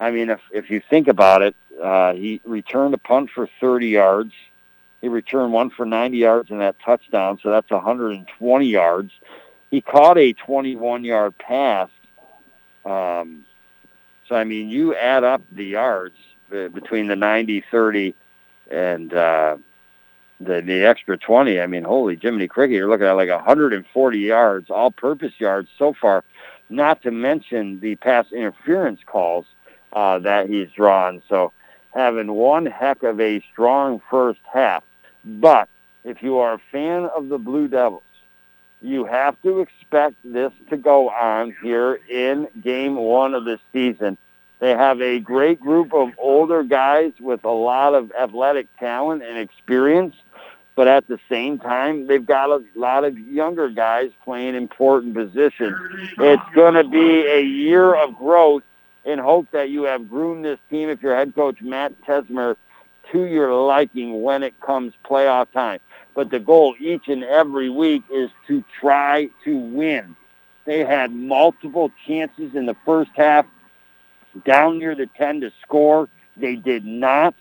I 0.00 0.10
mean, 0.10 0.30
if, 0.30 0.40
if 0.50 0.70
you 0.70 0.80
think 0.88 1.08
about 1.08 1.42
it, 1.42 1.54
uh, 1.80 2.14
he 2.14 2.40
returned 2.44 2.94
a 2.94 2.98
punt 2.98 3.30
for 3.34 3.48
30 3.60 3.88
yards. 3.88 4.32
He 5.02 5.08
returned 5.08 5.52
one 5.52 5.70
for 5.70 5.84
90 5.84 6.16
yards 6.16 6.50
in 6.50 6.58
that 6.58 6.76
touchdown, 6.84 7.38
so 7.42 7.50
that's 7.50 7.70
120 7.70 8.66
yards. 8.66 9.12
He 9.70 9.82
caught 9.82 10.18
a 10.18 10.34
21-yard 10.34 11.38
pass. 11.38 11.90
Um, 12.84 13.44
so, 14.26 14.34
I 14.34 14.44
mean, 14.44 14.70
you 14.70 14.94
add 14.94 15.22
up 15.22 15.42
the 15.52 15.64
yards 15.64 16.16
uh, 16.52 16.68
between 16.68 17.06
the 17.06 17.16
90, 17.16 17.62
30, 17.70 18.14
and 18.70 19.12
uh, 19.12 19.56
the 20.40 20.62
the 20.62 20.86
extra 20.86 21.18
20. 21.18 21.60
I 21.60 21.66
mean, 21.66 21.84
holy 21.84 22.16
Jiminy 22.16 22.48
Cricket, 22.48 22.76
you're 22.76 22.88
looking 22.88 23.06
at 23.06 23.12
like 23.12 23.28
140 23.28 24.18
yards, 24.18 24.70
all-purpose 24.70 25.34
yards 25.38 25.68
so 25.78 25.94
far. 26.00 26.24
Not 26.68 27.02
to 27.02 27.10
mention 27.10 27.80
the 27.80 27.96
pass 27.96 28.30
interference 28.32 29.00
calls 29.04 29.44
uh, 29.92 30.18
that 30.20 30.48
he's 30.48 30.68
drawn. 30.70 31.22
So 31.28 31.52
having 31.94 32.32
one 32.32 32.66
heck 32.66 33.02
of 33.02 33.20
a 33.20 33.42
strong 33.52 34.00
first 34.10 34.40
half. 34.52 34.84
But 35.24 35.68
if 36.04 36.22
you 36.22 36.38
are 36.38 36.54
a 36.54 36.60
fan 36.72 37.04
of 37.04 37.28
the 37.28 37.38
Blue 37.38 37.68
Devils, 37.68 38.02
you 38.82 39.04
have 39.04 39.40
to 39.42 39.60
expect 39.60 40.16
this 40.24 40.52
to 40.70 40.76
go 40.76 41.10
on 41.10 41.54
here 41.62 42.00
in 42.08 42.48
game 42.62 42.96
one 42.96 43.34
of 43.34 43.44
the 43.44 43.58
season. 43.72 44.16
They 44.58 44.70
have 44.70 45.00
a 45.00 45.18
great 45.18 45.60
group 45.60 45.92
of 45.92 46.10
older 46.18 46.62
guys 46.62 47.12
with 47.18 47.44
a 47.44 47.50
lot 47.50 47.94
of 47.94 48.12
athletic 48.12 48.66
talent 48.78 49.22
and 49.22 49.38
experience, 49.38 50.14
but 50.76 50.86
at 50.86 51.06
the 51.08 51.18
same 51.28 51.58
time, 51.58 52.06
they've 52.06 52.24
got 52.24 52.50
a 52.50 52.62
lot 52.74 53.04
of 53.04 53.18
younger 53.18 53.68
guys 53.68 54.10
playing 54.24 54.54
important 54.54 55.14
positions. 55.14 55.76
It's 56.18 56.54
going 56.54 56.74
to 56.74 56.84
be 56.84 57.26
a 57.26 57.42
year 57.42 57.94
of 57.94 58.16
growth 58.16 58.62
in 59.10 59.18
hope 59.18 59.48
that 59.52 59.70
you 59.70 59.82
have 59.84 60.08
groomed 60.08 60.44
this 60.44 60.58
team, 60.70 60.88
if 60.88 61.02
you're 61.02 61.16
head 61.16 61.34
coach 61.34 61.60
Matt 61.60 62.00
Tesmer, 62.02 62.56
to 63.12 63.24
your 63.24 63.54
liking 63.54 64.22
when 64.22 64.42
it 64.42 64.58
comes 64.60 64.92
playoff 65.04 65.50
time. 65.52 65.80
But 66.14 66.30
the 66.30 66.38
goal 66.38 66.74
each 66.78 67.08
and 67.08 67.24
every 67.24 67.68
week 67.68 68.02
is 68.12 68.30
to 68.46 68.62
try 68.80 69.28
to 69.44 69.56
win. 69.56 70.16
They 70.64 70.84
had 70.84 71.12
multiple 71.12 71.90
chances 72.06 72.54
in 72.54 72.66
the 72.66 72.76
first 72.84 73.10
half 73.14 73.46
down 74.44 74.78
near 74.78 74.94
the 74.94 75.06
10 75.06 75.40
to 75.40 75.52
score. 75.62 76.08
They 76.36 76.56
did 76.56 76.84
not. 76.84 77.34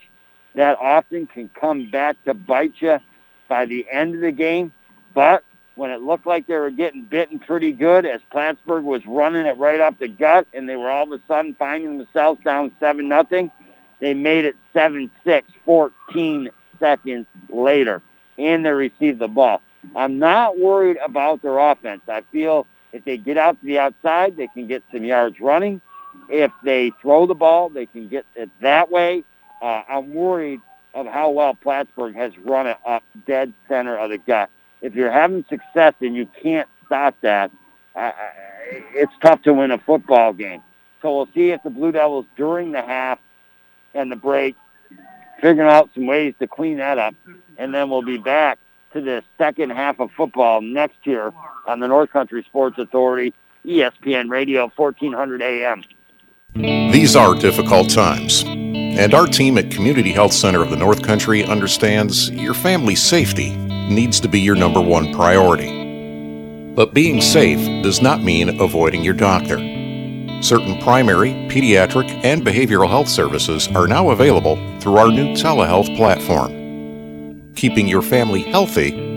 That 0.56 0.78
often 0.80 1.28
can 1.28 1.50
come 1.50 1.92
back 1.92 2.24
to 2.26 2.34
bite 2.34 2.74
you 2.80 3.00
by 3.48 3.66
the 3.66 3.86
end 3.92 4.16
of 4.16 4.22
the 4.22 4.32
game. 4.32 4.72
But 5.14 5.44
when 5.80 5.92
it 5.92 6.02
looked 6.02 6.28
like 6.28 6.46
they 6.46 6.58
were 6.58 6.70
getting 6.70 7.06
bitten 7.06 7.40
pretty 7.40 7.72
good 7.72 8.06
as 8.06 8.20
Plattsburgh 8.32 8.84
was 8.84 9.02
running 9.08 9.46
it 9.46 9.58
right 9.58 9.80
up 9.80 9.98
the 9.98 10.10
gut 10.10 10.46
and 10.54 10.68
they 10.68 10.76
were 10.76 10.92
all 10.92 11.04
of 11.04 11.12
a 11.14 11.22
sudden 11.26 11.56
finding 11.58 11.98
themselves 11.98 12.44
down 12.44 12.70
7 12.82 13.08
nothing, 13.08 13.50
they 14.02 14.14
made 14.14 14.44
it 14.44 14.58
7-6 14.76 15.10
14 15.64 16.50
seconds 16.80 17.26
later 17.48 18.02
and 18.38 18.66
they 18.66 18.72
received 18.72 19.20
the 19.20 19.30
ball. 19.30 19.62
I'm 19.96 20.20
not 20.20 20.60
worried 20.60 20.98
about 20.98 21.42
their 21.42 21.58
offense. 21.58 22.02
I 22.10 22.24
feel 22.30 22.68
if 22.92 23.06
they 23.06 23.16
get 23.16 23.38
out 23.38 23.58
to 23.62 23.66
the 23.66 23.80
outside, 23.80 24.36
they 24.36 24.48
can 24.48 24.68
get 24.68 24.84
some 24.92 25.06
yards 25.06 25.40
running. 25.40 25.80
If 26.28 26.52
they 26.62 26.92
throw 27.02 27.26
the 27.26 27.36
ball, 27.36 27.70
they 27.70 27.86
can 27.86 28.10
get 28.10 28.26
it 28.36 28.50
that 28.62 28.92
way. 28.92 29.24
Uh, 29.62 29.84
I'm 29.88 30.14
worried 30.14 30.60
of 30.94 31.06
how 31.06 31.30
well 31.30 31.54
Plattsburgh 31.54 32.16
has 32.16 32.38
run 32.40 32.68
it 32.68 32.78
up 32.86 33.04
dead 33.26 33.54
center 33.70 33.98
of 33.98 34.10
the 34.10 34.18
gut. 34.18 34.50
If 34.82 34.96
you're 34.96 35.12
having 35.12 35.46
success 35.50 35.94
and 36.02 36.16
you 36.16 36.28
can't 36.42 36.68
stop 36.86 37.16
that, 37.22 37.52
uh, 37.96 38.12
it's 38.94 39.12
tough 39.22 39.42
to 39.44 39.54
win 39.54 39.72
a 39.72 39.78
football 39.78 40.34
game. 40.34 40.62
So 41.02 41.16
we'll 41.16 41.30
see 41.34 41.52
if 41.52 41.64
the 41.64 41.70
Blue 41.70 41.92
Devils 41.92 42.26
during 42.36 42.72
the 42.72 42.82
half 42.82 43.20
and 43.94 44.12
the 44.12 44.16
break 44.16 44.56
figuring 45.42 45.70
out 45.70 45.90
some 45.94 46.06
ways 46.06 46.34
to 46.40 46.48
clean 46.48 46.78
that 46.78 46.98
up, 46.98 47.16
and 47.58 47.74
then 47.74 47.90
we'll 47.90 48.02
be 48.02 48.18
back 48.18 48.60
to 48.94 49.02
the 49.02 49.24
second 49.38 49.70
half 49.70 50.00
of 50.00 50.12
football 50.12 50.62
next 50.62 50.98
year 51.04 51.32
on 51.68 51.80
the 51.80 51.88
North 51.88 52.12
Country 52.12 52.44
Sports 52.44 52.78
Authority, 52.78 53.34
ESPN 53.66 54.30
Radio, 54.30 54.72
1400 54.76 55.42
AM. 55.42 55.84
These 56.92 57.16
are 57.16 57.36
difficult 57.36 57.90
times, 57.90 58.44
and 58.44 59.14
our 59.14 59.28
team 59.28 59.58
at 59.58 59.72
Community 59.72 60.12
Health 60.12 60.34
Center 60.34 60.62
of 60.62 60.72
the 60.72 60.78
North 60.78 61.04
Country 61.04 61.44
understands 61.44 62.30
your 62.32 62.54
family's 62.54 63.02
safety 63.02 63.69
needs 63.90 64.20
to 64.20 64.28
be 64.28 64.40
your 64.40 64.56
number 64.56 64.82
one 64.82 65.14
priority. 65.14 66.74
But 66.76 66.94
being 66.94 67.22
safe 67.22 67.60
does 67.84 68.02
not 68.02 68.22
mean 68.22 68.62
avoiding 68.62 69.04
your 69.04 69.14
doctor. 69.14 69.58
Certain 70.42 70.80
primary, 70.82 71.32
pediatric, 71.50 72.10
and 72.24 72.46
behavioral 72.46 72.90
health 72.90 73.10
services 73.10 73.68
are 73.70 73.88
now 73.88 74.12
available 74.12 74.56
through 74.80 74.98
our 74.98 75.10
new 75.10 75.34
telehealth 75.34 75.96
platform, 75.98 77.54
keeping 77.56 77.88
your 77.88 78.02
family 78.02 78.44
healthy 78.44 79.10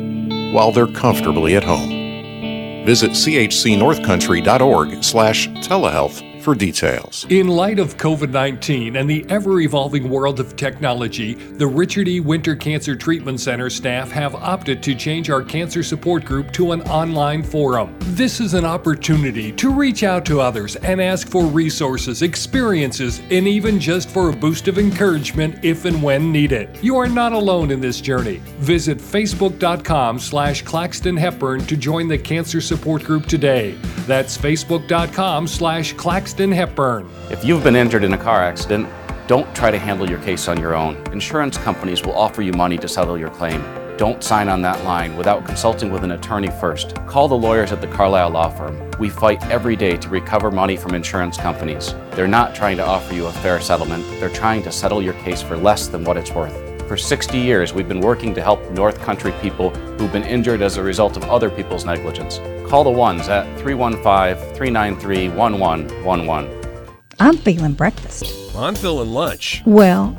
while 0.52 0.72
they're 0.72 0.86
comfortably 0.88 1.54
at 1.56 1.62
home. 1.62 2.84
Visit 2.84 3.12
chcnorthcountry.org 3.12 5.04
slash 5.04 5.48
telehealth 5.48 6.31
for 6.42 6.54
details. 6.54 7.24
In 7.30 7.46
light 7.46 7.78
of 7.78 7.96
COVID 7.96 8.30
19 8.30 8.96
and 8.96 9.08
the 9.08 9.24
ever 9.28 9.60
evolving 9.60 10.08
world 10.10 10.40
of 10.40 10.56
technology, 10.56 11.34
the 11.34 11.66
Richard 11.66 12.08
E. 12.08 12.18
Winter 12.20 12.56
Cancer 12.56 12.96
Treatment 12.96 13.40
Center 13.40 13.70
staff 13.70 14.10
have 14.10 14.34
opted 14.34 14.82
to 14.82 14.94
change 14.94 15.30
our 15.30 15.42
cancer 15.42 15.82
support 15.82 16.24
group 16.24 16.52
to 16.52 16.72
an 16.72 16.82
online 16.82 17.42
forum. 17.42 17.94
This 18.00 18.40
is 18.40 18.54
an 18.54 18.64
opportunity 18.64 19.52
to 19.52 19.72
reach 19.72 20.02
out 20.02 20.24
to 20.26 20.40
others 20.40 20.76
and 20.76 21.00
ask 21.00 21.28
for 21.28 21.44
resources, 21.44 22.22
experiences, 22.22 23.20
and 23.30 23.46
even 23.46 23.78
just 23.78 24.10
for 24.10 24.30
a 24.30 24.32
boost 24.32 24.66
of 24.66 24.78
encouragement 24.78 25.64
if 25.64 25.84
and 25.84 26.02
when 26.02 26.32
needed. 26.32 26.76
You 26.82 26.96
are 26.96 27.08
not 27.08 27.32
alone 27.32 27.70
in 27.70 27.80
this 27.80 28.00
journey. 28.00 28.42
Visit 28.58 28.98
facebook.com 28.98 30.18
slash 30.18 30.62
Claxton 30.62 31.16
Hepburn 31.16 31.64
to 31.66 31.76
join 31.76 32.08
the 32.08 32.18
cancer 32.18 32.60
support 32.60 33.04
group 33.04 33.26
today. 33.26 33.78
That's 34.06 34.36
facebook.com 34.36 35.46
slash 35.46 35.92
Claxton 35.92 36.31
Hepburn. 36.38 37.08
If 37.30 37.44
you've 37.44 37.62
been 37.62 37.76
injured 37.76 38.04
in 38.04 38.14
a 38.14 38.18
car 38.18 38.40
accident, 38.42 38.88
don't 39.26 39.54
try 39.54 39.70
to 39.70 39.78
handle 39.78 40.08
your 40.08 40.18
case 40.20 40.48
on 40.48 40.58
your 40.58 40.74
own. 40.74 40.96
Insurance 41.12 41.56
companies 41.58 42.02
will 42.02 42.14
offer 42.14 42.42
you 42.42 42.52
money 42.52 42.78
to 42.78 42.88
settle 42.88 43.18
your 43.18 43.30
claim. 43.30 43.62
Don't 43.98 44.24
sign 44.24 44.48
on 44.48 44.62
that 44.62 44.82
line 44.84 45.16
without 45.16 45.44
consulting 45.44 45.92
with 45.92 46.02
an 46.02 46.12
attorney 46.12 46.50
first. 46.60 46.96
Call 47.06 47.28
the 47.28 47.36
lawyers 47.36 47.70
at 47.70 47.80
the 47.80 47.86
Carlisle 47.86 48.30
Law 48.30 48.48
Firm. 48.48 48.90
We 48.98 49.10
fight 49.10 49.44
every 49.46 49.76
day 49.76 49.96
to 49.98 50.08
recover 50.08 50.50
money 50.50 50.76
from 50.76 50.94
insurance 50.94 51.36
companies. 51.36 51.94
They're 52.12 52.26
not 52.26 52.54
trying 52.54 52.78
to 52.78 52.86
offer 52.86 53.14
you 53.14 53.26
a 53.26 53.32
fair 53.32 53.60
settlement, 53.60 54.04
they're 54.18 54.28
trying 54.28 54.62
to 54.62 54.72
settle 54.72 55.02
your 55.02 55.14
case 55.14 55.42
for 55.42 55.56
less 55.56 55.86
than 55.86 56.04
what 56.04 56.16
it's 56.16 56.32
worth. 56.32 56.71
For 56.88 56.96
60 56.96 57.38
years, 57.38 57.72
we've 57.72 57.88
been 57.88 58.00
working 58.00 58.34
to 58.34 58.42
help 58.42 58.70
North 58.70 59.00
Country 59.00 59.32
people 59.40 59.70
who've 59.70 60.12
been 60.12 60.24
injured 60.24 60.62
as 60.62 60.76
a 60.76 60.82
result 60.82 61.16
of 61.16 61.24
other 61.24 61.48
people's 61.48 61.84
negligence. 61.84 62.38
Call 62.68 62.84
the 62.84 62.90
ones 62.90 63.28
at 63.28 63.44
315 63.60 64.54
393 64.54 65.28
1111. 65.28 66.94
I'm 67.18 67.36
feeling 67.36 67.72
breakfast. 67.74 68.24
I'm 68.56 68.74
feeling 68.74 69.10
lunch. 69.10 69.62
Well, 69.64 70.16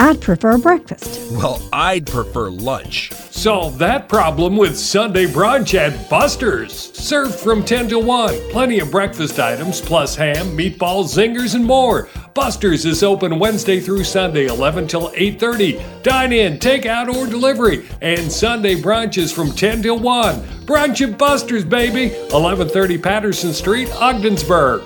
I'd 0.00 0.18
prefer 0.22 0.56
breakfast. 0.56 1.30
Well, 1.32 1.60
I'd 1.74 2.06
prefer 2.06 2.48
lunch. 2.48 3.12
Solve 3.12 3.76
that 3.80 4.08
problem 4.08 4.56
with 4.56 4.78
Sunday 4.78 5.26
brunch 5.26 5.74
at 5.74 6.08
Buster's. 6.08 6.72
Served 6.72 7.34
from 7.34 7.62
10 7.62 7.90
to 7.90 7.98
1. 7.98 8.50
Plenty 8.50 8.78
of 8.78 8.90
breakfast 8.90 9.38
items 9.38 9.82
plus 9.82 10.16
ham, 10.16 10.56
meatballs, 10.56 11.14
zingers, 11.14 11.54
and 11.54 11.66
more. 11.66 12.08
Buster's 12.32 12.86
is 12.86 13.02
open 13.02 13.38
Wednesday 13.38 13.78
through 13.78 14.04
Sunday, 14.04 14.46
11 14.46 14.88
till 14.88 15.10
8:30. 15.10 15.78
Dine 16.02 16.32
in, 16.32 16.58
take 16.58 16.86
out, 16.86 17.14
or 17.14 17.26
delivery. 17.26 17.86
And 18.00 18.32
Sunday 18.32 18.76
brunch 18.76 19.18
is 19.18 19.30
from 19.30 19.52
10 19.52 19.82
till 19.82 19.98
1. 19.98 20.36
Brunch 20.64 21.06
at 21.06 21.18
Buster's, 21.18 21.66
baby. 21.66 22.08
1130 22.30 22.96
Patterson 22.96 23.52
Street, 23.52 23.90
Ogdensburg. 23.96 24.80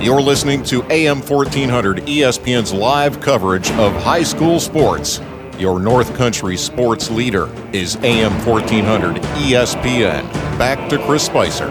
You're 0.00 0.22
listening 0.22 0.62
to 0.64 0.82
AM 0.84 1.20
1400 1.20 1.98
ESPN's 2.06 2.72
live 2.72 3.20
coverage 3.20 3.70
of 3.72 3.92
high 4.02 4.22
school 4.22 4.58
sports. 4.58 5.20
Your 5.58 5.78
North 5.78 6.14
Country 6.14 6.56
sports 6.56 7.10
leader 7.10 7.50
is 7.74 7.96
AM 7.96 8.32
1400 8.46 9.16
ESPN. 9.16 10.22
Back 10.58 10.88
to 10.88 10.98
Chris 11.04 11.26
Spicer. 11.26 11.68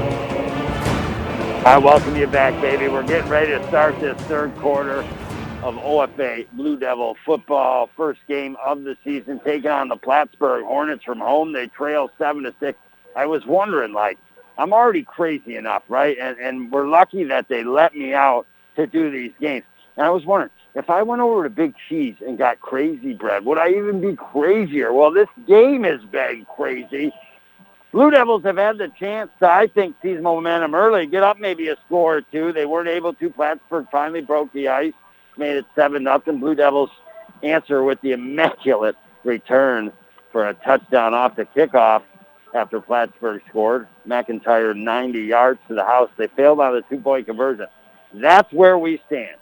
I 1.65 1.79
welcome 1.79 2.15
you 2.15 2.27
back, 2.27 2.53
baby. 2.61 2.87
We're 2.87 3.01
getting 3.01 3.31
ready 3.31 3.49
to 3.49 3.67
start 3.69 3.99
this 3.99 4.15
third 4.27 4.55
quarter 4.57 4.99
of 5.63 5.73
OFA 5.77 6.45
Blue 6.53 6.77
Devil 6.77 7.17
football. 7.25 7.89
First 7.97 8.19
game 8.27 8.55
of 8.63 8.83
the 8.83 8.95
season, 9.03 9.39
taking 9.43 9.71
on 9.71 9.87
the 9.87 9.97
Plattsburgh 9.97 10.65
Hornets 10.65 11.03
from 11.03 11.17
home. 11.17 11.51
They 11.51 11.65
trail 11.65 12.11
seven 12.19 12.43
to 12.43 12.53
six. 12.59 12.77
I 13.15 13.25
was 13.25 13.47
wondering, 13.47 13.91
like, 13.91 14.19
I'm 14.59 14.73
already 14.73 15.03
crazy 15.03 15.55
enough, 15.55 15.83
right? 15.87 16.17
And 16.19 16.37
and 16.37 16.71
we're 16.71 16.87
lucky 16.87 17.23
that 17.25 17.47
they 17.47 17.63
let 17.63 17.95
me 17.95 18.13
out 18.13 18.45
to 18.75 18.85
do 18.85 19.09
these 19.09 19.31
games. 19.39 19.63
And 19.95 20.05
I 20.05 20.09
was 20.09 20.25
wondering 20.25 20.51
if 20.75 20.89
I 20.89 21.01
went 21.01 21.21
over 21.21 21.43
to 21.43 21.49
Big 21.49 21.73
Cheese 21.87 22.15
and 22.25 22.37
got 22.37 22.59
crazy 22.59 23.13
bread, 23.13 23.45
would 23.45 23.57
I 23.57 23.69
even 23.69 24.01
be 24.01 24.15
crazier? 24.15 24.93
Well, 24.93 25.11
this 25.11 25.29
game 25.47 25.83
has 25.83 26.01
been 26.01 26.45
crazy. 26.55 27.13
Blue 27.91 28.11
Devils 28.11 28.43
have 28.43 28.57
had 28.57 28.77
the 28.77 28.89
chance 28.99 29.31
to, 29.39 29.49
I 29.49 29.67
think, 29.67 29.95
seize 30.01 30.21
momentum 30.21 30.75
early, 30.75 31.07
get 31.07 31.23
up 31.23 31.39
maybe 31.39 31.69
a 31.69 31.77
score 31.85 32.17
or 32.17 32.21
two. 32.21 32.53
They 32.53 32.65
weren't 32.65 32.89
able 32.89 33.13
to. 33.15 33.29
Plattsburgh 33.31 33.87
finally 33.91 34.21
broke 34.21 34.53
the 34.53 34.67
ice, 34.67 34.93
made 35.37 35.55
it 35.55 35.65
seven 35.73 36.03
nothing. 36.03 36.39
Blue 36.39 36.53
Devils 36.53 36.91
answer 37.41 37.81
with 37.81 37.99
the 38.01 38.11
immaculate 38.11 38.95
return 39.23 39.91
for 40.31 40.47
a 40.47 40.53
touchdown 40.53 41.13
off 41.13 41.35
the 41.35 41.45
kickoff 41.45 42.03
after 42.53 42.81
Plattsburgh 42.81 43.41
scored. 43.49 43.87
McIntyre 44.07 44.75
90 44.75 45.19
yards 45.21 45.59
to 45.67 45.75
the 45.75 45.83
house. 45.83 46.09
They 46.17 46.27
failed 46.27 46.59
on 46.59 46.73
the 46.73 46.81
two-point 46.83 47.25
conversion. 47.27 47.67
That's 48.13 48.51
where 48.51 48.77
we 48.77 49.01
stand. 49.07 49.37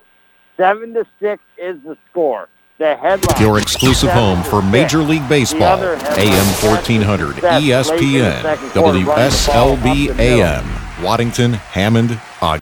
Seven 0.58 0.94
to 0.94 1.06
six 1.20 1.44
is 1.58 1.78
the 1.84 1.98
score. 2.10 2.50
the 2.80 2.96
headline. 2.96 3.42
Your 3.42 3.60
exclusive 3.60 4.10
home 4.12 4.44
for. 4.44 4.62
Major 4.62 5.00
League 5.00 5.28
Baseball. 5.30 5.78
AM 5.80 6.00
seven 6.00 6.72
1400, 6.72 7.28
to 7.28 7.34
six. 7.34 7.44
Late 7.44 7.56
in 7.56 7.68
the 7.68 7.74
ESPN, 7.74 8.42
second 8.42 8.70
quarter, 8.72 8.88
running 8.88 9.06
the 9.06 9.44
ball 9.46 9.74
up 9.74 9.80
WSLB. 9.80 10.20
AM, 10.20 11.04
Waddington, 11.04 11.54
Hammond, 11.54 12.20
Ogden. 12.42 12.62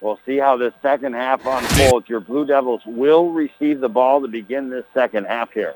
We'll 0.00 0.20
see 0.26 0.38
how 0.38 0.56
this 0.56 0.74
second 0.82 1.14
half 1.14 1.46
unfolds. 1.46 2.08
Your 2.08 2.20
Blue 2.20 2.44
Devils 2.46 2.82
will 2.84 3.30
receive 3.32 3.80
the 3.80 3.88
ball 3.88 4.20
to 4.20 4.28
begin 4.28 4.68
this 4.68 4.84
second 4.92 5.26
half 5.26 5.50
here. 5.52 5.74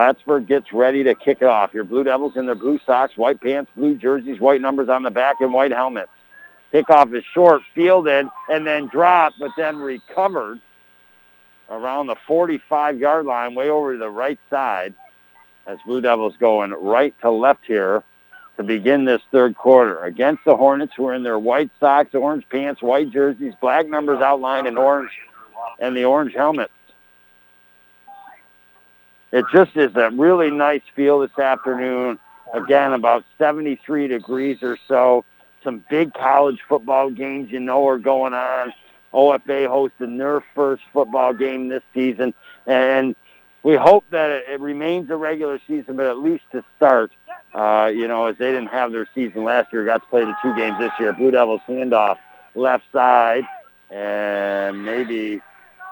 Plattsburgh 0.00 0.46
gets 0.46 0.72
ready 0.72 1.04
to 1.04 1.14
kick 1.14 1.42
it 1.42 1.46
off. 1.46 1.74
Your 1.74 1.84
Blue 1.84 2.02
Devils 2.02 2.34
in 2.34 2.46
their 2.46 2.54
blue 2.54 2.80
socks, 2.86 3.18
white 3.18 3.38
pants, 3.38 3.70
blue 3.76 3.94
jerseys, 3.94 4.40
white 4.40 4.62
numbers 4.62 4.88
on 4.88 5.02
the 5.02 5.10
back, 5.10 5.42
and 5.42 5.52
white 5.52 5.72
helmets. 5.72 6.08
Kickoff 6.72 7.14
is 7.14 7.22
short, 7.34 7.60
fielded, 7.74 8.26
and 8.48 8.66
then 8.66 8.86
dropped, 8.86 9.38
but 9.38 9.50
then 9.58 9.76
recovered 9.76 10.58
around 11.68 12.06
the 12.06 12.16
45-yard 12.26 13.26
line, 13.26 13.54
way 13.54 13.68
over 13.68 13.92
to 13.92 13.98
the 13.98 14.08
right 14.08 14.38
side, 14.48 14.94
as 15.66 15.76
Blue 15.84 16.00
Devils 16.00 16.34
going 16.40 16.70
right 16.70 17.14
to 17.20 17.30
left 17.30 17.66
here 17.66 18.02
to 18.56 18.62
begin 18.62 19.04
this 19.04 19.20
third 19.30 19.54
quarter 19.54 20.02
against 20.02 20.42
the 20.46 20.56
Hornets, 20.56 20.94
who 20.96 21.08
are 21.08 21.14
in 21.14 21.24
their 21.24 21.38
white 21.38 21.70
socks, 21.78 22.14
orange 22.14 22.48
pants, 22.48 22.80
white 22.80 23.10
jerseys, 23.10 23.52
black 23.60 23.86
numbers 23.86 24.22
outlined 24.22 24.66
in 24.66 24.78
orange, 24.78 25.10
and 25.78 25.94
the 25.94 26.06
orange 26.06 26.32
helmets. 26.32 26.72
It 29.32 29.44
just 29.52 29.76
is 29.76 29.94
a 29.94 30.10
really 30.10 30.50
nice 30.50 30.82
feel 30.94 31.20
this 31.20 31.38
afternoon. 31.38 32.18
Again, 32.52 32.92
about 32.92 33.24
73 33.38 34.08
degrees 34.08 34.58
or 34.62 34.76
so. 34.88 35.24
Some 35.62 35.84
big 35.88 36.14
college 36.14 36.58
football 36.68 37.10
games 37.10 37.52
you 37.52 37.60
know 37.60 37.86
are 37.86 37.98
going 37.98 38.34
on. 38.34 38.72
OFA 39.12 39.66
hosting 39.66 40.18
their 40.18 40.42
first 40.54 40.82
football 40.92 41.32
game 41.32 41.68
this 41.68 41.82
season. 41.94 42.34
And 42.66 43.14
we 43.62 43.76
hope 43.76 44.04
that 44.10 44.30
it, 44.30 44.60
remains 44.60 45.10
a 45.10 45.16
regular 45.16 45.60
season, 45.66 45.96
but 45.96 46.06
at 46.06 46.18
least 46.18 46.44
to 46.52 46.64
start, 46.76 47.12
uh, 47.54 47.90
you 47.94 48.08
know, 48.08 48.26
as 48.26 48.36
they 48.38 48.52
didn't 48.52 48.68
have 48.68 48.92
their 48.92 49.08
season 49.14 49.44
last 49.44 49.72
year, 49.72 49.84
got 49.84 50.02
to 50.02 50.08
play 50.08 50.24
the 50.24 50.34
two 50.42 50.54
games 50.56 50.78
this 50.78 50.92
year. 50.98 51.12
Blue 51.12 51.30
Devils 51.30 51.60
handoff 51.68 52.16
left 52.54 52.84
side, 52.92 53.44
and 53.90 54.84
maybe 54.84 55.40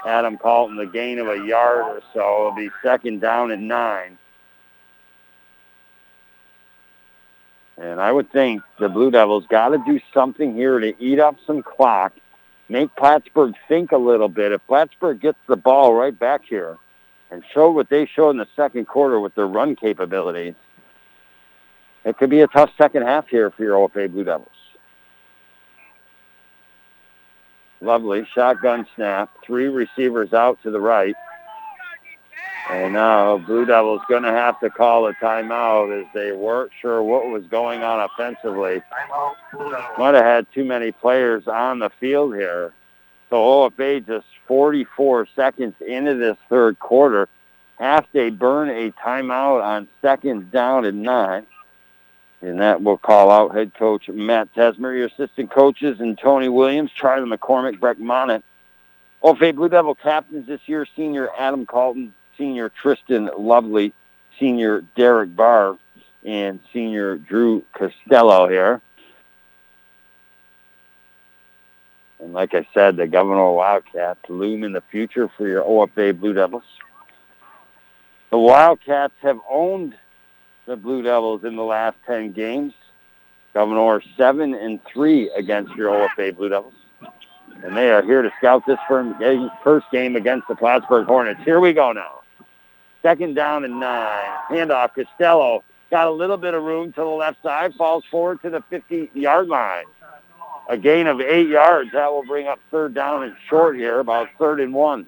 Adam 0.07 0.39
Colton 0.39 0.77
the 0.77 0.87
gain 0.87 1.19
of 1.19 1.29
a 1.29 1.45
yard 1.47 1.85
or 1.85 2.03
so. 2.15 2.21
It'll 2.21 2.53
be 2.53 2.71
second 2.83 3.21
down 3.21 3.51
and 3.51 3.69
nine. 3.69 4.19
And 7.77 8.01
I 8.01 8.11
would 8.11 8.31
think 8.33 8.63
the 8.81 8.89
Blue 8.89 9.11
Devils 9.11 9.45
got 9.49 9.69
to 9.69 9.79
do 9.87 10.01
something 10.13 10.55
here 10.55 10.81
to 10.81 11.01
eat 11.01 11.21
up 11.21 11.37
some 11.47 11.63
clock, 11.63 12.13
make 12.69 12.95
Plattsburgh 12.97 13.55
think 13.69 13.93
a 13.93 13.97
little 13.97 14.29
bit. 14.29 14.51
If 14.53 14.67
Plattsburgh 14.67 15.21
gets 15.21 15.39
the 15.47 15.57
ball 15.57 15.95
right 15.95 16.17
back 16.17 16.43
here 16.45 16.77
and 17.31 17.45
show 17.53 17.71
what 17.71 17.89
they 17.89 18.07
showed 18.07 18.31
in 18.31 18.39
the 18.39 18.49
second 18.57 18.87
quarter 18.87 19.21
with 19.21 19.35
their 19.37 19.47
run 19.47 19.77
capabilities, 19.77 20.55
it 22.05 22.19
could 22.19 22.31
be 22.31 22.41
a 22.41 22.49
tough 22.49 22.71
second 22.77 23.03
half 23.03 23.29
here 23.29 23.51
for 23.51 23.63
your 23.63 23.77
OFA 23.77 24.11
Blue 24.11 24.25
Devils. 24.25 24.49
Lovely 27.81 28.27
shotgun 28.35 28.87
snap. 28.97 29.31
Three 29.45 29.69
receivers 29.69 30.33
out 30.33 30.61
to 30.63 30.71
the 30.71 30.81
right. 30.81 31.15
And 32.71 32.93
now 32.93 33.39
Blue 33.39 33.65
Devils 33.65 34.03
going 34.09 34.25
to 34.25 34.33
have 34.33 34.61
to 34.61 34.69
call 34.69 35.07
a 35.07 35.15
timeout 35.15 35.99
as 35.99 36.07
they 36.13 36.33
weren't 36.33 36.71
sure 36.81 37.03
what 37.03 37.27
was 37.29 37.47
going 37.47 37.83
on 37.83 38.01
offensively. 38.01 38.83
Might 39.97 40.15
have 40.15 40.25
had 40.25 40.47
too 40.53 40.65
many 40.65 40.93
players 40.93 41.49
on 41.49 41.79
the 41.79 41.91
field 41.99 42.35
here. 42.35 42.75
So 43.31 43.37
OFA 43.37 44.07
just 44.07 44.27
44 44.47 45.29
seconds 45.35 45.75
into 45.87 46.15
this 46.15 46.37
third 46.49 46.79
quarter. 46.79 47.29
Have 47.79 48.07
they 48.13 48.29
burn 48.29 48.69
a 48.69 48.91
timeout 48.91 49.63
on 49.63 49.89
second 50.03 50.51
down 50.51 50.85
and 50.85 51.03
nine. 51.03 51.47
And 52.41 52.61
that 52.61 52.83
will 52.83 52.99
call 52.99 53.31
out 53.31 53.55
head 53.55 53.75
coach 53.75 54.09
Matt 54.09 54.55
Tesmer, 54.55 54.97
your 54.97 55.07
assistant 55.07 55.51
coaches, 55.51 55.99
and 56.01 56.17
Tony 56.17 56.49
Williams, 56.49 56.93
Charlie 56.93 57.29
McCormick, 57.29 57.81
Breck 57.81 57.99
Monnet. 57.99 58.43
OFA 59.23 59.55
Blue 59.55 59.69
Devil 59.69 59.97
captains 59.97 60.47
this 60.47 60.61
year, 60.67 60.87
senior 60.95 61.29
Adam 61.37 61.67
Colton, 61.67 62.15
senior 62.37 62.69
Tristan 62.69 63.29
Lovely, 63.37 63.93
senior 64.39 64.83
Derek 64.95 65.35
Barr, 65.35 65.77
and 66.25 66.61
senior 66.73 67.17
Drew 67.17 67.65
Costello 67.73 68.49
here. 68.49 68.81
And 72.21 72.33
like 72.33 72.55
I 72.55 72.67
said, 72.75 72.97
the 72.97 73.07
Gouverneur 73.07 73.53
Wildcats 73.53 74.21
loom 74.29 74.63
in 74.63 74.73
the 74.73 74.83
future 74.91 75.29
for 75.37 75.47
your 75.47 75.65
OFA 75.65 76.19
Blue 76.19 76.33
Devils. 76.33 76.65
The 78.31 78.39
Wildcats 78.39 79.15
have 79.23 79.39
owned 79.49 79.97
the 80.69 80.77
Blue 80.77 81.03
Devils 81.03 81.45
in 81.45 81.57
the 81.57 81.65
last 81.65 81.97
10 82.07 82.33
games. 82.33 82.75
Gouverneur 83.55 84.03
7 84.17 84.55
and 84.55 84.79
3 84.85 85.31
against 85.31 85.75
your 85.75 85.89
OFA 85.91 86.37
Blue 86.37 86.51
Devils. 86.51 86.75
And 87.65 87.77
they 87.77 87.91
are 87.91 88.03
here 88.03 88.23
to 88.23 88.31
scout 88.39 88.65
this 88.67 88.79
first 88.89 89.87
game 89.91 90.15
against 90.15 90.47
the 90.47 90.55
Plattsburgh 90.55 91.07
Hornets. 91.07 91.41
Here 91.45 91.59
we 91.59 91.73
go 91.73 91.93
now. 91.93 92.21
Second 93.03 93.35
down 93.35 93.65
and 93.65 93.81
nine. 93.81 94.29
Handoff. 94.51 94.95
Costello 94.95 95.65
got 95.91 96.07
a 96.07 96.11
little 96.11 96.37
bit 96.37 96.53
of 96.53 96.63
room 96.63 96.93
to 96.93 97.01
the 97.01 97.07
left 97.07 97.43
side. 97.43 97.75
Falls 97.75 98.05
forward 98.11 98.43
to 98.43 98.51
the 98.51 98.63
50-yard 98.71 99.49
line. 99.49 99.87
A 100.69 100.77
gain 100.77 101.07
of 101.07 101.21
eight 101.23 101.49
yards. 101.49 101.91
That 101.93 102.13
will 102.13 102.27
bring 102.27 102.47
up 102.47 102.61
third 102.71 102.95
down 102.95 103.23
and 103.23 103.35
short 103.49 103.77
here, 103.77 104.01
about 104.01 104.29
third 104.39 104.61
and 104.61 104.75
one. 104.75 105.07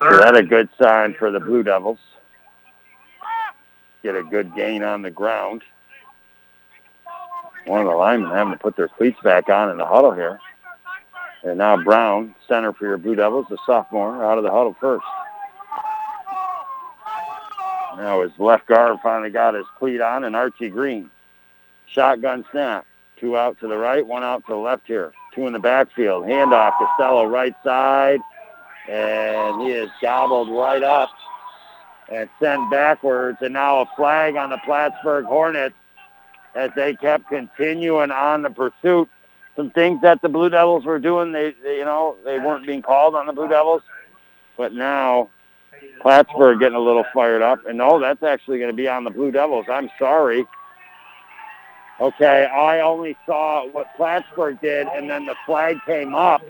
So 0.00 0.16
that 0.18 0.34
a 0.34 0.42
good 0.42 0.70
sign 0.80 1.14
for 1.18 1.30
the 1.30 1.40
Blue 1.40 1.62
Devils. 1.62 1.98
Get 4.02 4.16
a 4.16 4.22
good 4.22 4.54
gain 4.54 4.82
on 4.82 5.02
the 5.02 5.10
ground. 5.10 5.62
One 7.66 7.82
of 7.82 7.86
the 7.86 7.94
linemen 7.94 8.30
having 8.30 8.54
to 8.54 8.58
put 8.58 8.76
their 8.76 8.88
cleats 8.88 9.18
back 9.22 9.50
on 9.50 9.70
in 9.70 9.76
the 9.76 9.84
huddle 9.84 10.12
here. 10.12 10.40
And 11.42 11.58
now 11.58 11.76
Brown, 11.76 12.34
center 12.48 12.72
for 12.72 12.86
your 12.86 12.96
Blue 12.96 13.14
Devils, 13.14 13.46
the 13.50 13.58
sophomore, 13.66 14.24
out 14.24 14.38
of 14.38 14.44
the 14.44 14.50
huddle 14.50 14.74
first. 14.80 15.04
Now 17.96 18.22
his 18.22 18.32
left 18.38 18.66
guard 18.66 18.98
finally 19.02 19.30
got 19.30 19.52
his 19.52 19.66
cleat 19.78 20.00
on, 20.00 20.24
and 20.24 20.34
Archie 20.34 20.70
Green. 20.70 21.10
Shotgun 21.86 22.46
snap. 22.50 22.86
Two 23.18 23.36
out 23.36 23.60
to 23.60 23.68
the 23.68 23.76
right, 23.76 24.06
one 24.06 24.22
out 24.22 24.46
to 24.46 24.52
the 24.52 24.58
left 24.58 24.86
here. 24.86 25.12
Two 25.34 25.46
in 25.46 25.52
the 25.52 25.58
backfield. 25.58 26.24
Handoff, 26.24 26.72
Costello 26.78 27.26
right 27.26 27.54
side. 27.62 28.20
And 28.90 29.62
he 29.62 29.68
is 29.68 29.88
gobbled 30.02 30.50
right 30.50 30.82
up 30.82 31.10
and 32.10 32.28
sent 32.40 32.70
backwards. 32.70 33.38
And 33.40 33.54
now 33.54 33.80
a 33.80 33.86
flag 33.96 34.36
on 34.36 34.50
the 34.50 34.58
Plattsburgh 34.64 35.26
Hornets 35.26 35.76
as 36.54 36.70
they 36.74 36.96
kept 36.96 37.28
continuing 37.28 38.10
on 38.10 38.42
the 38.42 38.50
pursuit. 38.50 39.08
Some 39.54 39.70
things 39.70 40.00
that 40.02 40.22
the 40.22 40.28
Blue 40.28 40.48
Devils 40.48 40.84
were 40.84 40.98
doing, 40.98 41.32
they, 41.32 41.54
they 41.62 41.78
you 41.78 41.84
know, 41.84 42.16
they 42.24 42.38
weren't 42.38 42.66
being 42.66 42.82
called 42.82 43.14
on 43.14 43.26
the 43.26 43.32
Blue 43.32 43.48
Devils. 43.48 43.82
But 44.56 44.72
now 44.72 45.30
Plattsburgh 46.00 46.58
getting 46.58 46.76
a 46.76 46.80
little 46.80 47.04
fired 47.14 47.42
up. 47.42 47.66
And 47.66 47.78
no, 47.78 48.00
that's 48.00 48.22
actually 48.22 48.58
going 48.58 48.70
to 48.70 48.76
be 48.76 48.88
on 48.88 49.04
the 49.04 49.10
Blue 49.10 49.30
Devils. 49.30 49.66
I'm 49.70 49.90
sorry. 49.98 50.46
Okay, 52.00 52.46
I 52.46 52.80
only 52.80 53.14
saw 53.26 53.66
what 53.68 53.94
Plattsburgh 53.94 54.58
did, 54.62 54.86
and 54.88 55.08
then 55.10 55.26
the 55.26 55.34
flag 55.44 55.76
came 55.84 56.14
up. 56.14 56.42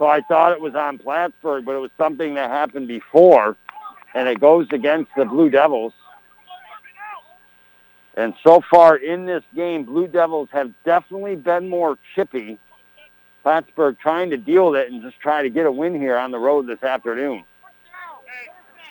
So 0.00 0.06
I 0.06 0.22
thought 0.22 0.52
it 0.52 0.62
was 0.62 0.74
on 0.74 0.96
Plattsburgh, 0.96 1.66
but 1.66 1.74
it 1.74 1.78
was 1.78 1.90
something 1.98 2.32
that 2.36 2.48
happened 2.48 2.88
before, 2.88 3.58
and 4.14 4.30
it 4.30 4.40
goes 4.40 4.66
against 4.72 5.10
the 5.14 5.26
Blue 5.26 5.50
Devils. 5.50 5.92
And 8.16 8.32
so 8.42 8.62
far 8.70 8.96
in 8.96 9.26
this 9.26 9.44
game, 9.54 9.84
Blue 9.84 10.08
Devils 10.08 10.48
have 10.52 10.72
definitely 10.86 11.36
been 11.36 11.68
more 11.68 11.98
chippy. 12.14 12.58
Plattsburgh 13.42 13.98
trying 13.98 14.30
to 14.30 14.38
deal 14.38 14.70
with 14.70 14.80
it 14.80 14.90
and 14.90 15.02
just 15.02 15.20
try 15.20 15.42
to 15.42 15.50
get 15.50 15.66
a 15.66 15.72
win 15.72 15.94
here 15.94 16.16
on 16.16 16.30
the 16.30 16.38
road 16.38 16.66
this 16.66 16.82
afternoon. 16.82 17.44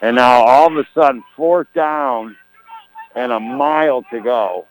And 0.04 0.16
now 0.16 0.44
all 0.44 0.68
of 0.68 0.78
a 0.78 0.88
sudden, 0.94 1.24
fourth 1.36 1.74
down 1.74 2.38
and 3.16 3.32
a 3.32 3.40
mile 3.40 4.04
to 4.12 4.22
go. 4.22 4.68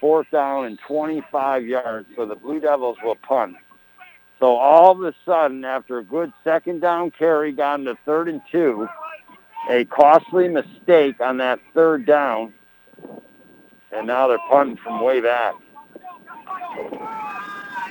Fourth 0.00 0.26
down 0.32 0.64
and 0.64 0.80
25 0.80 1.64
yards. 1.64 2.08
So 2.16 2.26
the 2.26 2.34
Blue 2.34 2.58
Devils 2.58 2.98
will 3.04 3.14
punt. 3.14 3.54
So 4.38 4.56
all 4.56 4.92
of 4.92 5.02
a 5.02 5.14
sudden, 5.24 5.64
after 5.64 5.98
a 5.98 6.04
good 6.04 6.32
second 6.44 6.80
down 6.80 7.10
carry, 7.10 7.52
got 7.52 7.80
into 7.80 7.96
third 8.04 8.28
and 8.28 8.40
two, 8.50 8.88
a 9.68 9.84
costly 9.86 10.48
mistake 10.48 11.20
on 11.20 11.38
that 11.38 11.58
third 11.74 12.06
down, 12.06 12.54
and 13.90 14.06
now 14.06 14.28
they're 14.28 14.38
punting 14.48 14.76
from 14.76 15.02
way 15.02 15.20
back. 15.20 15.54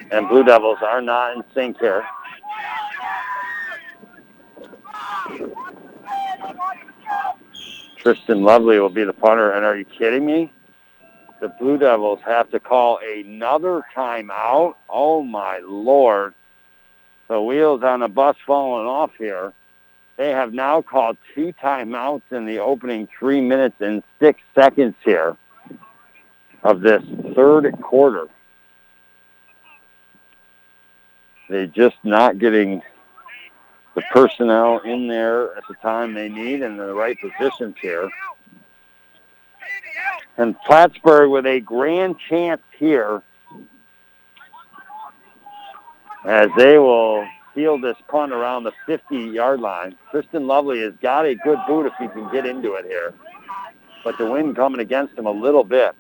And 0.10 0.30
Blue 0.30 0.44
Devils 0.44 0.80
are 0.82 1.02
not 1.02 1.36
in 1.36 1.44
sync 1.54 1.80
here. 1.80 2.06
Tristan 7.98 8.44
Lovely 8.44 8.80
will 8.80 8.90
be 8.90 9.04
the 9.04 9.12
punter, 9.12 9.52
and 9.52 9.66
are 9.66 9.76
you 9.76 9.84
kidding 9.84 10.26
me? 10.26 10.54
the 11.40 11.50
Blue 11.50 11.78
Devils 11.78 12.20
have 12.26 12.50
to 12.52 12.60
call 12.60 13.00
another 13.04 13.84
timeout. 13.96 14.76
Oh, 14.90 15.22
my 15.22 15.60
Lord. 15.60 16.34
The 17.28 17.42
wheels 17.42 17.84
on 17.84 18.00
the 18.00 18.08
bus 18.08 18.36
falling 18.46 18.88
off 18.88 19.12
here. 19.18 19.54
They 20.16 20.32
have 20.32 20.54
now 20.54 20.82
called 20.82 21.18
two 21.36 21.54
timeouts 21.62 22.24
in 22.32 22.46
the 22.46 22.60
opening 22.60 23.08
three 23.20 23.42
minutes 23.42 23.76
and 23.80 24.02
six 24.20 24.42
seconds 24.56 24.96
here 25.04 25.38
of 26.64 26.82
this 26.82 27.04
third 27.36 27.72
quarter. 27.82 28.28
They're 31.50 31.68
just 31.68 31.98
not 32.04 32.40
getting 32.40 32.82
the 33.96 34.02
personnel 34.12 34.80
in 34.80 35.08
there 35.08 35.56
at 35.56 35.64
the 35.68 35.76
time 35.76 36.14
they 36.14 36.30
need 36.30 36.62
and 36.62 36.74
in 36.74 36.78
the 36.78 36.94
right 36.94 37.18
positions 37.20 37.76
here. 37.82 38.10
And 40.38 40.60
Plattsburgh 40.62 41.32
with 41.32 41.46
a 41.46 41.60
grand 41.60 42.18
chance 42.20 42.62
here 42.78 43.24
as 46.28 46.50
they 46.58 46.78
will 46.78 47.26
field 47.56 47.82
this 47.82 47.96
punt 48.10 48.34
around 48.34 48.64
the 48.64 48.74
50-yard 48.88 49.60
line. 49.60 49.96
Tristan 50.12 50.46
Lovely 50.46 50.82
has 50.82 50.94
got 51.02 51.26
a 51.26 51.36
good 51.36 51.58
boot 51.68 51.86
if 51.86 51.94
he 52.00 52.08
can 52.10 52.30
get 52.32 52.46
into 52.46 52.74
it 52.74 52.86
here. 52.86 53.14
But 54.04 54.18
the 54.18 54.30
wind 54.30 54.56
coming 54.56 54.82
against 54.82 55.18
him 55.18 55.26
a 55.26 55.32
little 55.32 55.64
bit. 55.64 55.96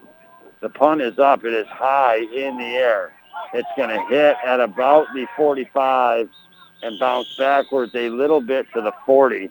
The 0.59 0.69
punt 0.69 1.01
is 1.01 1.17
up. 1.17 1.45
It 1.45 1.53
is 1.53 1.67
high 1.67 2.17
in 2.17 2.57
the 2.57 2.65
air. 2.65 3.13
It's 3.53 3.67
going 3.77 3.89
to 3.89 4.05
hit 4.07 4.35
at 4.45 4.59
about 4.59 5.07
the 5.13 5.25
45 5.37 6.29
and 6.83 6.99
bounce 6.99 7.35
backwards 7.37 7.95
a 7.95 8.09
little 8.09 8.41
bit 8.41 8.67
to 8.73 8.81
the 8.81 8.91
40. 9.05 9.49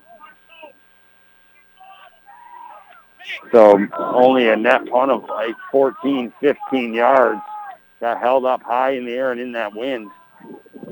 So 3.50 3.86
only 3.98 4.48
a 4.48 4.56
net 4.56 4.86
punt 4.90 5.10
of 5.10 5.24
like 5.28 5.54
14, 5.72 6.32
15 6.40 6.94
yards 6.94 7.40
got 8.00 8.20
held 8.20 8.44
up 8.44 8.62
high 8.62 8.90
in 8.90 9.06
the 9.06 9.12
air 9.12 9.32
and 9.32 9.40
in 9.40 9.52
that 9.52 9.74
wind. 9.74 10.10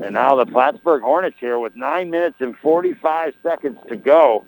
And 0.03 0.13
now 0.13 0.35
the 0.35 0.45
Plattsburgh 0.45 1.01
Hornets 1.01 1.37
here 1.39 1.57
with 1.59 1.75
9 1.75 2.09
minutes 2.09 2.37
and 2.39 2.55
45 2.57 3.33
seconds 3.41 3.79
to 3.87 3.95
go 3.95 4.45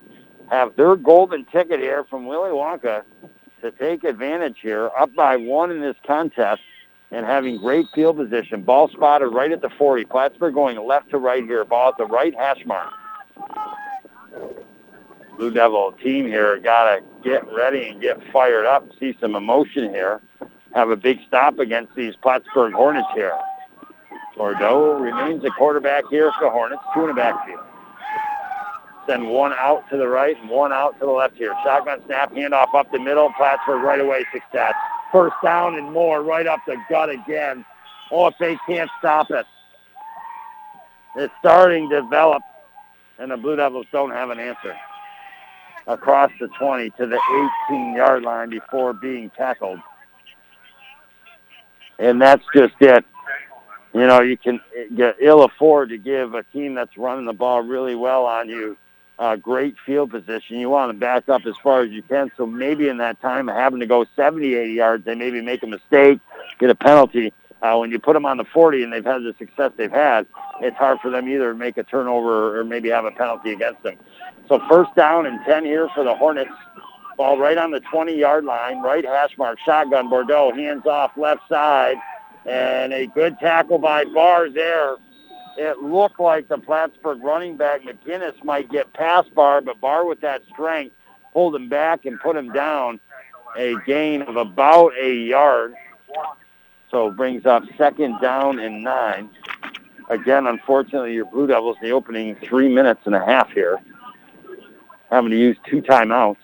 have 0.50 0.76
their 0.76 0.96
golden 0.96 1.46
ticket 1.46 1.80
here 1.80 2.04
from 2.04 2.26
Willy 2.26 2.52
Wonka 2.52 3.04
to 3.62 3.72
take 3.72 4.04
advantage 4.04 4.58
here, 4.62 4.92
up 4.98 5.14
by 5.16 5.36
one 5.36 5.72
in 5.72 5.82
this 5.82 5.96
contest 6.06 6.62
and 7.12 7.26
having 7.26 7.58
great 7.58 7.86
field 7.96 8.18
position. 8.18 8.62
Ball 8.62 8.90
spotted 8.90 9.28
right 9.28 9.52
at 9.52 9.62
the 9.62 9.70
40. 9.70 10.06
Plattsburgh 10.06 10.54
going 10.54 10.78
left 10.86 11.10
to 11.12 11.18
right 11.18 11.44
here. 11.44 11.64
Ball 11.66 11.90
at 11.90 11.98
the 11.98 12.06
right 12.06 12.36
hash 12.36 12.66
mark. 12.66 12.92
Blue 15.38 15.52
Devil 15.52 15.94
team 16.04 16.26
here 16.26 16.58
got 16.60 16.96
to 16.96 17.04
get 17.24 17.46
ready 17.54 17.90
and 17.90 18.02
get 18.02 18.20
fired 18.32 18.66
up, 18.66 18.88
see 19.00 19.16
some 19.22 19.36
emotion 19.36 19.90
here, 19.90 20.20
have 20.74 20.90
a 20.90 20.96
big 20.96 21.20
stop 21.28 21.60
against 21.60 21.94
these 21.96 22.16
Plattsburgh 22.16 22.74
Hornets 22.74 23.08
here. 23.14 23.34
Bordeaux 24.38 25.00
remains 25.00 25.42
the 25.42 25.52
quarterback 25.52 26.04
here 26.10 26.32
for 26.38 26.46
the 26.46 26.50
Hornets, 26.52 26.84
two 26.94 27.02
in 27.02 27.08
the 27.08 27.14
backfield. 27.14 27.62
Send 29.08 29.28
one 29.30 29.54
out 29.54 29.90
to 29.90 29.98
the 29.98 30.08
right 30.08 30.38
and 30.40 30.50
one 30.50 30.74
out 30.74 31.00
to 31.00 31.06
the 31.06 31.12
left 31.12 31.38
here. 31.38 31.56
Shotgun 31.64 32.02
snap, 32.06 32.34
handoff 32.34 32.76
up 32.76 32.92
the 32.92 33.00
middle. 33.00 33.32
Plattsburgh 33.38 33.82
right 33.82 34.02
away, 34.02 34.26
success. 34.34 34.74
First 35.12 35.36
down 35.44 35.76
and 35.76 35.92
more, 35.92 36.22
right 36.22 36.46
up 36.46 36.60
the 36.68 36.76
gut 36.90 37.10
again. 37.10 37.66
Oh, 38.12 38.28
if 38.28 38.36
they 38.40 38.58
can't 38.68 38.90
stop 39.00 39.32
it. 39.32 39.46
It's 41.16 41.34
starting 41.40 41.90
to 41.90 42.02
develop, 42.02 42.44
and 43.18 43.32
the 43.32 43.38
Blue 43.38 43.56
Devils 43.56 43.88
don't 43.92 44.12
have 44.12 44.30
an 44.30 44.40
answer. 44.40 44.76
Across 45.88 46.32
the 46.40 46.50
20 46.60 46.90
to 46.92 47.08
the 47.08 47.18
18-yard 47.70 48.24
line 48.24 48.50
before 48.50 48.92
being 48.94 49.32
tackled. 49.32 49.80
And 51.98 52.22
that's 52.22 52.44
just 52.54 52.74
it. 52.82 53.06
You 53.94 54.06
know, 54.06 54.22
you 54.22 54.38
can 54.38 54.60
ill 55.20 55.44
afford 55.44 55.90
to 55.90 55.98
give 55.98 56.34
a 56.34 56.44
team 56.44 56.76
that's 56.76 56.98
running 56.98 57.26
the 57.26 57.34
ball 57.34 57.62
really 57.62 57.96
well 57.96 58.26
on 58.26 58.50
you 58.50 58.78
uh, 59.20 59.36
great 59.36 59.76
field 59.86 60.12
position. 60.12 60.60
You 60.60 60.70
want 60.70 60.92
to 60.92 60.98
back 60.98 61.28
up 61.30 61.46
as 61.46 61.56
far 61.64 61.82
as 61.82 61.92
you 61.92 62.02
can. 62.04 62.32
So 62.38 62.46
maybe 62.46 62.88
in 62.88 62.98
that 62.98 63.20
time, 63.22 63.48
having 63.48 63.80
to 63.80 63.86
go 63.86 64.06
70, 64.16 64.56
80 64.56 64.74
yards, 64.74 65.06
they 65.06 65.16
maybe 65.16 65.42
make 65.42 65.64
a 65.64 65.68
mistake, 65.68 66.20
get 66.60 66.70
a 66.70 66.76
penalty. 66.76 67.34
Uh, 67.62 67.76
when 67.78 67.90
you 67.90 67.98
put 67.98 68.14
them 68.14 68.26
on 68.26 68.38
the 68.38 68.46
40 68.46 68.84
and 68.84 68.94
they've 68.94 69.04
had 69.04 69.24
the 69.24 69.34
success 69.40 69.72
they've 69.78 69.92
had, 69.92 70.28
it's 70.62 70.78
hard 70.78 71.00
for 71.00 71.10
them 71.10 71.28
either 71.28 71.54
to 71.54 71.58
make 71.58 71.78
a 71.78 71.84
turnover 71.84 72.60
or 72.60 72.64
maybe 72.64 72.90
have 72.90 73.06
a 73.06 73.12
penalty 73.12 73.52
against 73.52 73.82
them. 73.82 73.96
So 74.48 74.62
first 74.70 74.94
down 74.96 75.26
and 75.26 75.44
10 75.46 75.66
here 75.66 75.90
for 75.96 76.04
the 76.04 76.16
Hornets. 76.16 76.52
Ball 77.18 77.40
right 77.40 77.58
on 77.58 77.72
the 77.72 77.82
20-yard 77.92 78.46
line, 78.46 78.84
right 78.84 79.04
hash 79.04 79.36
mark, 79.40 79.58
shotgun, 79.66 80.08
Bordeaux, 80.08 80.54
hands 80.54 80.86
off 80.86 81.18
left 81.18 81.42
side, 81.50 81.98
and 82.48 82.94
a 82.94 83.08
good 83.08 83.38
tackle 83.40 83.78
by 83.78 84.06
Bars 84.06 84.54
there 84.54 84.98
it 85.58 85.80
looked 85.80 86.20
like 86.20 86.48
the 86.48 86.60
Plattsburgh 86.60 87.24
running 87.24 87.58
back 87.58 87.82
McGinnis 87.82 88.42
might 88.44 88.70
get 88.70 88.94
past 88.94 89.34
Barr, 89.34 89.60
but 89.62 89.82
Barr 89.82 90.06
with 90.06 90.22
that 90.22 90.44
strength 90.54 90.96
pulled 91.34 91.56
him 91.56 91.68
back 91.68 92.06
and 92.06 92.20
put 92.20 92.36
him 92.36 92.52
down 92.52 93.00
a 93.58 93.76
gain 93.88 94.22
of 94.22 94.36
about 94.36 94.94
a 95.00 95.12
yard. 95.12 95.74
So 96.92 97.10
brings 97.10 97.46
up 97.48 97.64
second 97.76 98.22
down 98.22 98.60
and 98.60 98.84
nine. 98.84 99.30
Again, 100.10 100.46
unfortunately, 100.46 101.16
your 101.16 101.26
Blue 101.26 101.48
Devils, 101.48 101.78
the 101.82 101.90
opening 101.90 102.36
three 102.36 102.70
minutes 102.70 103.02
and 103.06 103.16
a 103.16 103.26
half 103.26 103.52
here, 103.52 103.80
having 105.10 105.32
to 105.32 105.38
use 105.38 105.58
two 105.66 105.82
timeouts. 105.82 106.38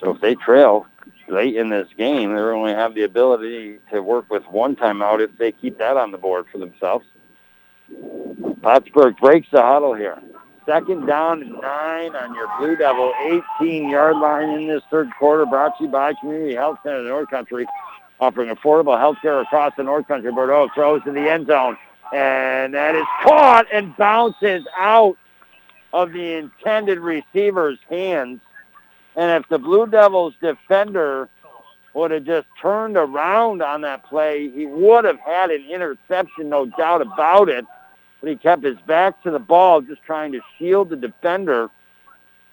So 0.00 0.14
if 0.14 0.20
they 0.22 0.34
trail, 0.34 0.86
late 1.28 1.56
in 1.56 1.68
this 1.68 1.88
game, 1.96 2.34
they 2.34 2.40
only 2.40 2.72
have 2.72 2.94
the 2.94 3.02
ability 3.02 3.78
to 3.92 4.00
work 4.02 4.30
with 4.30 4.44
one 4.44 4.76
timeout 4.76 5.20
if 5.20 5.36
they 5.38 5.52
keep 5.52 5.78
that 5.78 5.96
on 5.96 6.12
the 6.12 6.18
board 6.18 6.46
for 6.50 6.58
themselves. 6.58 7.04
Plattsburgh 8.62 9.16
breaks 9.18 9.48
the 9.52 9.62
huddle 9.62 9.94
here. 9.94 10.18
Second 10.66 11.06
down 11.06 11.42
and 11.42 11.52
nine 11.52 12.16
on 12.16 12.34
your 12.34 12.48
Blue 12.58 12.74
Devil 12.74 13.12
18-yard 13.60 14.16
line 14.16 14.48
in 14.48 14.66
this 14.66 14.82
third 14.90 15.08
quarter, 15.16 15.46
brought 15.46 15.78
to 15.78 15.84
you 15.84 15.90
by 15.90 16.12
Community 16.20 16.56
Health 16.56 16.78
Center 16.82 16.98
of 16.98 17.04
the 17.04 17.10
North 17.10 17.30
Country, 17.30 17.66
offering 18.18 18.52
affordable 18.52 18.98
health 18.98 19.18
care 19.22 19.40
across 19.40 19.72
the 19.76 19.84
North 19.84 20.08
Country. 20.08 20.32
Bordeaux 20.32 20.68
throws 20.74 21.04
to 21.04 21.12
the 21.12 21.30
end 21.30 21.46
zone, 21.46 21.76
and 22.12 22.74
that 22.74 22.96
is 22.96 23.04
caught 23.22 23.66
and 23.72 23.96
bounces 23.96 24.66
out 24.76 25.16
of 25.92 26.12
the 26.12 26.32
intended 26.34 26.98
receiver's 26.98 27.78
hands. 27.88 28.40
And 29.16 29.42
if 29.42 29.48
the 29.48 29.58
Blue 29.58 29.86
Devils 29.86 30.34
defender 30.40 31.28
would 31.94 32.10
have 32.10 32.24
just 32.24 32.46
turned 32.60 32.98
around 32.98 33.62
on 33.62 33.80
that 33.80 34.04
play, 34.04 34.50
he 34.50 34.66
would 34.66 35.06
have 35.06 35.18
had 35.18 35.50
an 35.50 35.64
interception, 35.64 36.50
no 36.50 36.66
doubt 36.66 37.00
about 37.00 37.48
it. 37.48 37.64
But 38.20 38.30
he 38.30 38.36
kept 38.36 38.62
his 38.62 38.76
back 38.86 39.22
to 39.22 39.30
the 39.30 39.38
ball, 39.38 39.80
just 39.80 40.02
trying 40.02 40.32
to 40.32 40.40
shield 40.58 40.90
the 40.90 40.96
defender, 40.96 41.70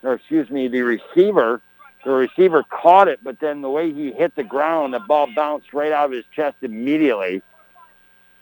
or 0.02 0.14
excuse 0.14 0.48
me, 0.50 0.68
the 0.68 0.82
receiver. 0.82 1.60
The 2.04 2.10
receiver 2.10 2.62
caught 2.64 3.08
it, 3.08 3.20
but 3.22 3.40
then 3.40 3.62
the 3.62 3.70
way 3.70 3.92
he 3.92 4.12
hit 4.12 4.34
the 4.34 4.44
ground, 4.44 4.92
the 4.92 5.00
ball 5.00 5.26
bounced 5.34 5.72
right 5.72 5.90
out 5.92 6.06
of 6.06 6.12
his 6.12 6.24
chest 6.34 6.56
immediately. 6.60 7.42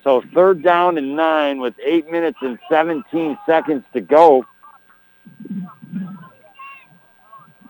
So 0.02 0.22
third 0.34 0.62
down 0.62 0.98
and 0.98 1.14
nine 1.14 1.60
with 1.60 1.74
eight 1.84 2.10
minutes 2.10 2.38
and 2.42 2.58
17 2.68 3.38
seconds 3.46 3.84
to 3.92 4.00
go. 4.00 4.44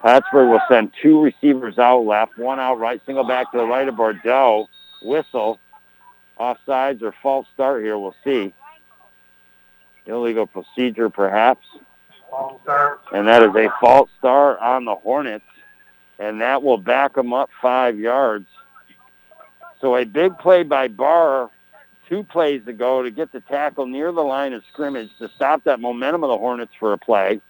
Plattsburgh 0.02 0.50
will 0.50 0.60
send 0.68 0.92
two 1.00 1.22
receivers 1.22 1.78
out 1.78 2.00
left, 2.00 2.36
one 2.36 2.58
out 2.58 2.80
right, 2.80 3.00
single 3.06 3.22
back 3.24 3.52
to 3.52 3.58
the 3.58 3.64
right 3.64 3.86
of 3.86 3.96
Bordeaux. 3.96 4.68
Whistle. 5.00 5.58
Offsides 6.38 7.02
or 7.02 7.14
false 7.22 7.46
start 7.54 7.84
here, 7.84 7.96
we'll 7.96 8.16
see. 8.24 8.52
Illegal 10.06 10.46
procedure 10.46 11.08
perhaps. 11.08 11.64
And 13.12 13.28
that 13.28 13.42
is 13.42 13.54
a 13.54 13.68
false 13.80 14.10
start 14.18 14.58
on 14.58 14.84
the 14.84 14.94
Hornets. 14.94 15.44
And 16.18 16.40
that 16.40 16.64
will 16.64 16.78
back 16.78 17.14
them 17.14 17.32
up 17.32 17.50
five 17.60 17.98
yards. 17.98 18.46
So 19.80 19.96
a 19.96 20.04
big 20.04 20.36
play 20.38 20.64
by 20.64 20.88
Barr 20.88 21.50
two 22.08 22.24
plays 22.24 22.66
ago 22.66 23.02
to 23.02 23.10
get 23.10 23.30
the 23.30 23.40
tackle 23.40 23.86
near 23.86 24.10
the 24.10 24.22
line 24.22 24.52
of 24.52 24.64
scrimmage 24.72 25.10
to 25.18 25.28
stop 25.36 25.62
that 25.64 25.78
momentum 25.78 26.24
of 26.24 26.28
the 26.28 26.38
Hornets 26.38 26.72
for 26.80 26.92
a 26.92 26.98
play. 26.98 27.40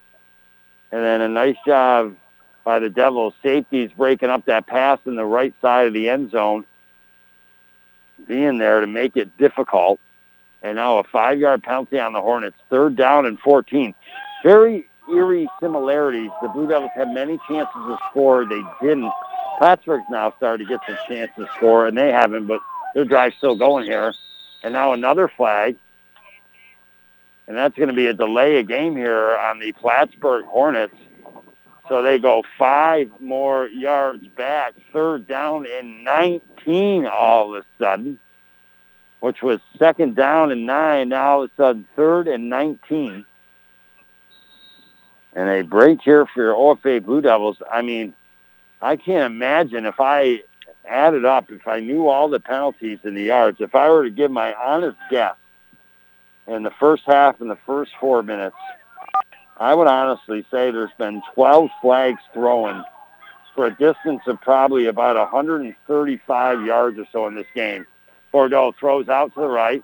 And 0.91 1.03
then 1.03 1.21
a 1.21 1.29
nice 1.29 1.57
job 1.65 2.15
by 2.63 2.79
the 2.79 2.89
Devils. 2.89 3.33
Safeties 3.43 3.91
breaking 3.95 4.29
up 4.29 4.45
that 4.45 4.67
pass 4.67 4.99
in 5.05 5.15
the 5.15 5.25
right 5.25 5.53
side 5.61 5.87
of 5.87 5.93
the 5.93 6.09
end 6.09 6.31
zone, 6.31 6.65
being 8.27 8.57
there 8.57 8.81
to 8.81 8.87
make 8.87 9.17
it 9.17 9.37
difficult. 9.37 9.99
And 10.61 10.77
now 10.77 10.99
a 10.99 11.03
five-yard 11.03 11.63
penalty 11.63 11.99
on 11.99 12.13
the 12.13 12.21
Hornets. 12.21 12.57
Third 12.69 12.95
down 12.95 13.25
and 13.25 13.37
14. 13.39 13.93
Very 14.43 14.87
eerie 15.13 15.49
similarities. 15.59 16.31
The 16.41 16.47
Blue 16.47 16.67
Devils 16.67 16.91
had 16.95 17.09
many 17.13 17.37
chances 17.47 17.73
to 17.73 17.97
score. 18.09 18.45
They 18.45 18.61
didn't. 18.81 19.11
Plattsburgh's 19.57 20.05
now 20.09 20.33
started 20.37 20.65
to 20.65 20.69
get 20.69 20.79
some 20.87 20.97
chances 21.07 21.35
to 21.35 21.47
score, 21.57 21.87
and 21.87 21.97
they 21.97 22.11
haven't, 22.11 22.47
but 22.47 22.61
their 22.95 23.05
drive's 23.05 23.35
still 23.37 23.55
going 23.55 23.85
here. 23.85 24.13
And 24.63 24.73
now 24.73 24.93
another 24.93 25.27
flag. 25.27 25.75
And 27.47 27.57
that's 27.57 27.75
going 27.75 27.89
to 27.89 27.95
be 27.95 28.07
a 28.07 28.13
delay 28.13 28.59
of 28.59 28.67
game 28.67 28.95
here 28.95 29.35
on 29.35 29.59
the 29.59 29.73
Plattsburgh 29.73 30.45
Hornets. 30.45 30.95
So 31.89 32.01
they 32.01 32.17
go 32.17 32.43
five 32.57 33.11
more 33.19 33.67
yards 33.67 34.25
back, 34.27 34.73
third 34.93 35.27
down 35.27 35.65
and 35.67 36.03
19 36.03 37.05
all 37.05 37.55
of 37.55 37.63
a 37.63 37.65
sudden, 37.83 38.19
which 39.19 39.41
was 39.41 39.59
second 39.77 40.15
down 40.15 40.51
and 40.51 40.65
nine. 40.65 41.09
Now 41.09 41.31
all 41.31 41.43
of 41.43 41.51
a 41.51 41.61
sudden, 41.61 41.85
third 41.95 42.27
and 42.27 42.49
19. 42.49 43.25
And 45.35 45.49
a 45.49 45.63
break 45.63 46.01
here 46.01 46.25
for 46.25 46.41
your 46.41 46.53
OFA 46.53 47.03
Blue 47.03 47.21
Devils. 47.21 47.57
I 47.71 47.81
mean, 47.81 48.13
I 48.81 48.95
can't 48.95 49.25
imagine 49.25 49.85
if 49.85 49.99
I 49.99 50.41
added 50.85 51.25
up, 51.25 51.51
if 51.51 51.67
I 51.67 51.79
knew 51.79 52.07
all 52.07 52.29
the 52.29 52.39
penalties 52.39 52.99
and 53.03 53.17
the 53.17 53.23
yards, 53.23 53.59
if 53.59 53.75
I 53.75 53.89
were 53.89 54.03
to 54.03 54.09
give 54.09 54.31
my 54.31 54.53
honest 54.53 54.97
guess 55.09 55.35
in 56.47 56.63
the 56.63 56.71
first 56.71 57.03
half 57.05 57.41
and 57.41 57.49
the 57.49 57.57
first 57.65 57.91
four 57.99 58.21
minutes, 58.23 58.55
I 59.57 59.73
would 59.73 59.87
honestly 59.87 60.45
say 60.49 60.71
there's 60.71 60.89
been 60.97 61.21
12 61.33 61.69
flags 61.81 62.21
thrown 62.33 62.83
for 63.55 63.67
a 63.67 63.75
distance 63.75 64.21
of 64.27 64.41
probably 64.41 64.87
about 64.87 65.15
135 65.15 66.65
yards 66.65 66.97
or 66.97 67.05
so 67.11 67.27
in 67.27 67.35
this 67.35 67.47
game. 67.53 67.85
Bordeaux 68.31 68.73
throws 68.79 69.09
out 69.09 69.33
to 69.35 69.41
the 69.41 69.47
right, 69.47 69.81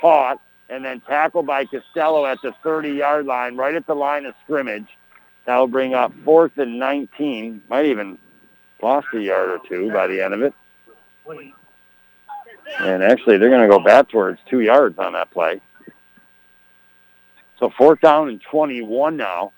caught, 0.00 0.40
and 0.68 0.84
then 0.84 1.00
tackled 1.00 1.46
by 1.46 1.64
Costello 1.64 2.26
at 2.26 2.40
the 2.42 2.54
30-yard 2.64 3.26
line, 3.26 3.56
right 3.56 3.74
at 3.74 3.86
the 3.86 3.94
line 3.94 4.24
of 4.26 4.34
scrimmage. 4.44 4.86
That'll 5.46 5.66
bring 5.66 5.94
up 5.94 6.12
fourth 6.24 6.58
and 6.58 6.78
19. 6.78 7.62
Might 7.68 7.86
even 7.86 8.18
lost 8.82 9.08
a 9.14 9.20
yard 9.20 9.50
or 9.50 9.58
two 9.66 9.90
by 9.90 10.06
the 10.06 10.20
end 10.20 10.34
of 10.34 10.42
it. 10.42 10.54
And 12.80 13.02
actually, 13.02 13.38
they're 13.38 13.48
going 13.48 13.68
to 13.68 13.68
go 13.68 13.82
back 13.82 14.10
towards 14.10 14.38
two 14.48 14.60
yards 14.60 14.98
on 14.98 15.14
that 15.14 15.30
play. 15.30 15.60
So 17.58 17.70
fourth 17.76 18.00
down 18.00 18.28
and 18.28 18.40
21 18.40 19.16
now. 19.16 19.52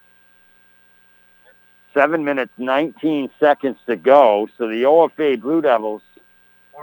Seven 1.93 2.25
minutes, 2.25 2.53
19 2.57 3.31
seconds 3.41 3.77
to 3.87 3.97
go. 3.97 4.49
So 4.57 4.69
the 4.69 4.85
OFA 4.85 5.41
Blue 5.41 5.61
Devils, 5.61 6.03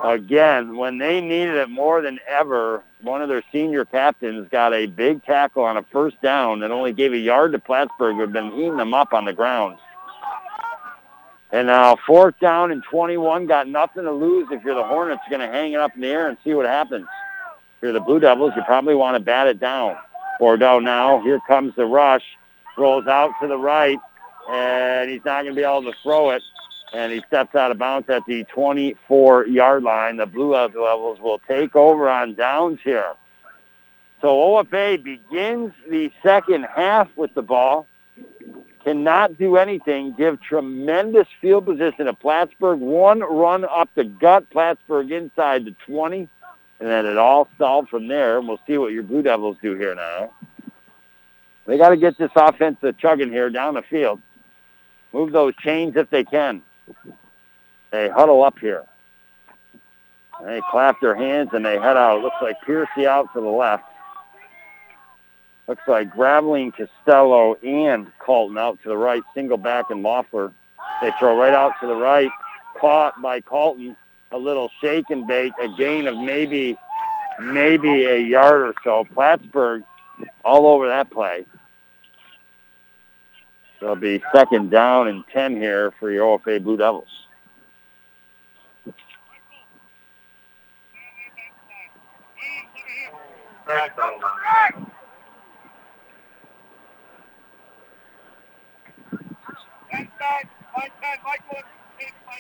again, 0.04 0.76
when 0.76 0.98
they 0.98 1.22
needed 1.22 1.56
it 1.56 1.70
more 1.70 2.02
than 2.02 2.20
ever, 2.28 2.84
one 3.02 3.22
of 3.22 3.30
their 3.30 3.44
senior 3.52 3.86
captains 3.86 4.48
got 4.52 4.74
a 4.74 4.86
big 4.86 5.24
tackle 5.24 5.64
on 5.64 5.78
a 5.78 5.84
first 5.84 6.22
down 6.22 6.60
that 6.60 6.72
only 6.72 6.92
gave 6.92 7.14
a 7.14 7.18
yard 7.18 7.54
to 7.54 7.60
Plattsburgh, 7.60 8.16
who 8.16 8.22
had 8.22 8.34
been 8.34 8.54
eating 8.54 8.78
them 8.78 8.94
up 8.94 9.14
on 9.14 9.24
the 9.24 9.34
ground. 9.34 9.78
And 11.52 11.68
now 11.68 11.96
fourth 12.06 12.38
down 12.42 12.72
and 12.72 12.84
21, 12.84 13.48
got 13.48 13.70
nothing 13.70 14.04
to 14.04 14.12
lose 14.12 14.50
if 14.52 14.64
you're 14.66 14.76
the 14.76 14.84
Hornets. 14.84 15.22
You're 15.30 15.40
going 15.40 15.50
to 15.50 15.56
hang 15.56 15.72
it 15.72 15.80
up 15.80 15.96
in 15.96 16.02
the 16.02 16.08
air 16.08 16.28
and 16.28 16.38
see 16.44 16.54
what 16.54 16.66
happens. 16.66 17.06
If 17.78 17.84
you're 17.84 17.94
the 17.94 18.02
Blue 18.02 18.20
Devils, 18.20 18.52
you 18.58 18.64
probably 18.64 18.96
want 18.96 19.16
to 19.16 19.22
bat 19.22 19.48
it 19.48 19.60
down. 19.60 19.96
Bordeaux 20.40 20.80
now, 20.80 21.22
here 21.22 21.40
comes 21.48 21.76
the 21.76 21.86
rush, 21.86 22.24
rolls 22.78 23.08
out 23.08 23.32
to 23.42 23.48
the 23.48 23.58
right, 23.58 23.98
and 24.50 25.10
he's 25.10 25.24
not 25.26 25.44
going 25.44 25.56
to 25.56 25.60
be 25.60 25.64
able 25.66 25.84
to 25.84 25.94
throw 26.04 26.32
it. 26.32 26.44
And 26.94 27.12
he 27.12 27.22
steps 27.28 27.54
out 27.54 27.72
of 27.72 27.78
bounds 27.78 28.10
at 28.10 28.24
the 28.28 28.46
24-yard 28.46 29.84
line. 29.84 30.18
The 30.18 30.26
Blue 30.26 30.54
Devils 30.54 31.20
will 31.20 31.40
take 31.40 31.76
over 31.76 32.10
on 32.10 32.34
downs 32.36 32.80
here. 32.82 33.14
So 34.22 34.30
OFA 34.30 35.04
begins 35.04 35.74
the 35.90 36.12
second 36.24 36.66
half 36.74 37.10
with 37.18 37.34
the 37.34 37.42
ball 37.42 37.88
cannot 38.88 39.38
do 39.38 39.58
anything, 39.58 40.14
give 40.18 40.42
tremendous 40.42 41.28
field 41.42 41.66
position 41.66 42.06
to 42.06 42.14
Plattsburgh. 42.14 42.80
One 42.80 43.20
run 43.20 43.66
up 43.66 43.90
the 43.96 44.06
gut, 44.06 44.50
Plattsburgh 44.50 45.12
inside 45.12 45.66
the 45.66 45.76
20, 45.86 46.30
and 46.80 46.90
then 46.90 47.06
it 47.06 47.18
all 47.18 47.48
stalled 47.56 47.90
from 47.90 48.08
there. 48.08 48.38
And 48.38 48.48
we'll 48.48 48.60
see 48.68 48.78
what 48.78 48.94
your 48.94 49.04
Blue 49.04 49.22
Devils 49.22 49.58
do 49.62 49.76
here 49.76 49.96
now. 49.96 50.32
They 51.66 51.78
got 51.78 51.90
to 51.90 51.98
get 51.98 52.18
this 52.18 52.32
offense 52.36 52.78
chugging 52.98 53.30
here 53.30 53.50
down 53.50 53.74
the 53.74 53.82
field. 53.82 54.22
Move 55.12 55.32
those 55.32 55.56
chains 55.58 55.96
if 55.96 56.10
they 56.10 56.24
can. 56.24 56.62
They 57.92 58.10
huddle 58.10 58.44
up 58.44 58.60
here. 58.60 58.86
They 60.44 60.62
clap 60.70 61.02
their 61.02 61.16
hands 61.16 61.50
and 61.54 61.66
they 61.66 61.80
head 61.80 61.98
out. 61.98 62.22
Looks 62.22 62.36
like 62.42 62.62
Piercy 62.62 63.08
out 63.08 63.34
to 63.34 63.42
the 63.42 63.48
left. 63.48 63.84
Looks 65.68 65.84
like 65.88 66.14
Graveline, 66.14 66.72
Costello, 66.74 67.56
and 67.56 68.12
Colton 68.20 68.58
out 68.58 68.82
to 68.84 68.90
the 68.90 68.98
right. 68.98 69.24
Single 69.34 69.58
back 69.58 69.90
and 69.90 70.04
Loeffler. 70.04 70.54
They 71.02 71.12
throw 71.20 71.38
right 71.38 71.54
out 71.54 71.74
to 71.82 71.88
the 71.88 71.96
right. 71.96 72.30
Caught 72.80 73.22
by 73.22 73.42
Colton. 73.42 73.98
A 74.32 74.38
little 74.38 74.70
shake 74.82 75.10
and 75.10 75.26
bake. 75.26 75.54
A 75.62 75.70
gain 75.78 76.08
of 76.08 76.18
maybe, 76.18 76.78
maybe 77.40 78.06
a 78.06 78.18
yard 78.18 78.62
or 78.62 78.74
so. 78.84 79.06
Plattsburgh 79.14 79.84
all 80.44 80.68
over 80.68 80.88
that 80.88 81.10
play. 81.12 81.46
So 83.80 83.86
it'll 83.86 83.96
be 83.96 84.24
second 84.34 84.72
down 84.72 85.08
and 85.08 85.24
10 85.32 85.56
here 85.56 85.94
for 86.00 86.12
your 86.12 86.40
OFA 86.40 86.64
Blue 86.64 86.78
Devils. 86.78 87.08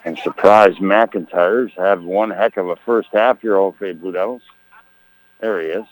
I'm 0.05 0.17
surprised 0.17 0.77
McIntyre's 0.77 1.73
have 1.77 2.03
one 2.03 2.29
heck 2.29 2.57
of 2.57 2.69
a 2.69 2.75
first 2.77 3.09
half 3.13 3.41
here, 3.41 3.53
OFA 3.53 3.99
Blue 3.99 4.11
Devils. 4.11 4.41
There 5.39 5.61
he 5.61 5.67
is. 5.67 5.85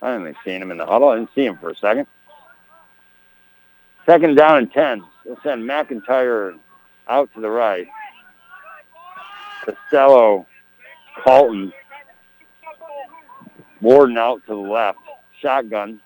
I 0.00 0.16
didn't 0.16 0.36
see 0.44 0.52
him 0.52 0.70
in 0.70 0.78
the 0.78 0.86
huddle. 0.86 1.08
I 1.08 1.16
didn't 1.16 1.34
see 1.34 1.44
him 1.44 1.58
for 1.58 1.70
a 1.70 1.76
second. 1.76 2.06
Second 4.06 4.36
down 4.36 4.58
and 4.58 4.72
10. 4.72 5.04
They'll 5.24 5.38
send 5.42 5.64
McIntyre 5.64 6.58
out 7.08 7.32
to 7.34 7.40
the 7.40 7.50
right. 7.50 7.86
Costello, 9.64 10.46
Colton, 11.22 11.72
Warden 13.80 14.18
out 14.18 14.40
to 14.46 14.54
the 14.54 14.56
left. 14.56 14.98
Shotgun 15.40 16.00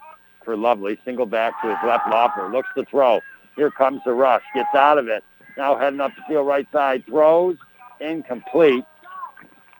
for 0.45 0.57
Lovely. 0.57 0.99
Single 1.05 1.27
back 1.27 1.61
to 1.63 1.69
his 1.69 1.79
left 1.87 2.09
Loeffler. 2.09 2.51
Looks 2.51 2.69
to 2.77 2.85
throw. 2.85 3.21
Here 3.57 3.71
comes 3.71 4.01
the 4.05 4.13
rush. 4.13 4.43
Gets 4.55 4.75
out 4.75 4.99
of 4.99 5.09
it. 5.09 5.25
Now 5.57 5.77
heading 5.77 6.01
up 6.01 6.13
the 6.17 6.23
field 6.29 6.47
right 6.47 6.67
side. 6.73 7.05
Throws. 7.07 7.57
Incomplete. 8.01 8.85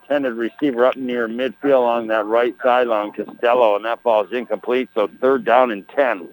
Tended 0.09 0.35
receiver 0.35 0.85
up 0.85 0.97
near 0.97 1.29
midfield 1.29 1.79
along 1.79 2.09
that 2.09 2.27
right 2.27 2.55
sideline, 2.63 3.13
Costello, 3.13 3.77
and 3.77 3.85
that 3.85 4.03
ball 4.03 4.25
is 4.25 4.33
incomplete. 4.33 4.91
So 4.95 5.09
third 5.21 5.45
down 5.45 5.71
and 5.71 5.89
10. 5.89 6.29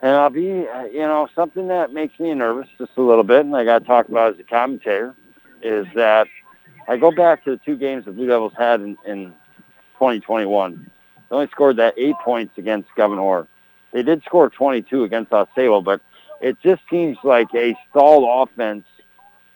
And 0.00 0.12
I'll 0.12 0.30
be, 0.30 0.68
uh, 0.68 0.84
you 0.84 1.00
know, 1.00 1.28
something 1.34 1.68
that 1.68 1.92
makes 1.92 2.20
me 2.20 2.32
nervous 2.34 2.68
just 2.78 2.92
a 2.96 3.02
little 3.02 3.24
bit, 3.24 3.44
and 3.44 3.56
I 3.56 3.64
got 3.64 3.80
to 3.80 3.84
talk 3.84 4.08
about 4.08 4.34
as 4.34 4.38
a 4.38 4.44
commentator, 4.44 5.14
is 5.60 5.86
that 5.96 6.28
I 6.86 6.96
go 6.96 7.10
back 7.10 7.44
to 7.44 7.50
the 7.50 7.56
two 7.56 7.76
games 7.76 8.04
the 8.04 8.12
Blue 8.12 8.28
Devils 8.28 8.52
had 8.56 8.80
in, 8.80 8.96
in 9.04 9.34
2021. 9.94 10.88
They 11.28 11.36
only 11.36 11.48
scored 11.48 11.76
that 11.76 11.94
eight 11.96 12.14
points 12.24 12.56
against 12.58 12.88
Gouverneur. 12.94 13.48
They 13.92 14.02
did 14.02 14.22
score 14.24 14.48
22 14.48 15.02
against 15.02 15.32
Osceola, 15.32 15.82
but 15.82 16.00
it 16.40 16.58
just 16.62 16.82
seems 16.90 17.18
like 17.24 17.48
a 17.54 17.76
stalled 17.90 18.48
offense 18.48 18.84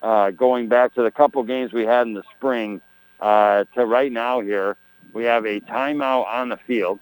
uh, 0.02 0.30
going 0.30 0.68
back 0.68 0.94
to 0.94 1.02
the 1.02 1.10
couple 1.10 1.42
games 1.44 1.72
we 1.72 1.84
had 1.84 2.06
in 2.06 2.14
the 2.14 2.24
spring 2.36 2.80
uh, 3.20 3.64
to 3.74 3.86
right 3.86 4.10
now 4.10 4.40
here. 4.40 4.76
We 5.12 5.24
have 5.24 5.44
a 5.44 5.60
timeout 5.60 6.26
on 6.26 6.48
the 6.48 6.56
field, 6.66 6.98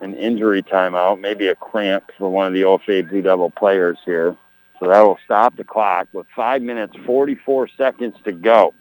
an 0.00 0.14
injury 0.14 0.62
timeout, 0.62 1.20
maybe 1.20 1.48
a 1.48 1.54
cramp 1.54 2.10
for 2.18 2.30
one 2.30 2.46
of 2.46 2.52
the 2.52 2.62
OFA 2.62 3.08
Blue 3.08 3.22
Devil 3.22 3.50
players 3.50 3.98
here. 4.04 4.36
So 4.78 4.88
that 4.88 5.00
will 5.00 5.18
stop 5.24 5.56
the 5.56 5.64
clock 5.64 6.08
with 6.12 6.26
5 6.34 6.60
minutes, 6.60 6.94
44 7.06 7.68
seconds 7.76 8.16
to 8.24 8.32
go. 8.32 8.74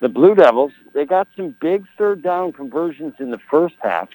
The 0.00 0.08
Blue 0.10 0.34
Devils, 0.34 0.72
they 0.92 1.06
got 1.06 1.26
some 1.36 1.56
big 1.58 1.86
third 1.96 2.22
down 2.22 2.52
conversions 2.52 3.14
in 3.18 3.30
the 3.30 3.40
first 3.50 3.76
half. 3.80 4.08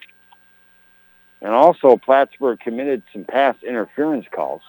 And 1.42 1.54
also 1.54 1.98
Plattsburgh 1.98 2.60
committed 2.60 3.04
some 3.12 3.24
pass 3.24 3.56
interference 3.64 4.28
calls. 4.32 4.62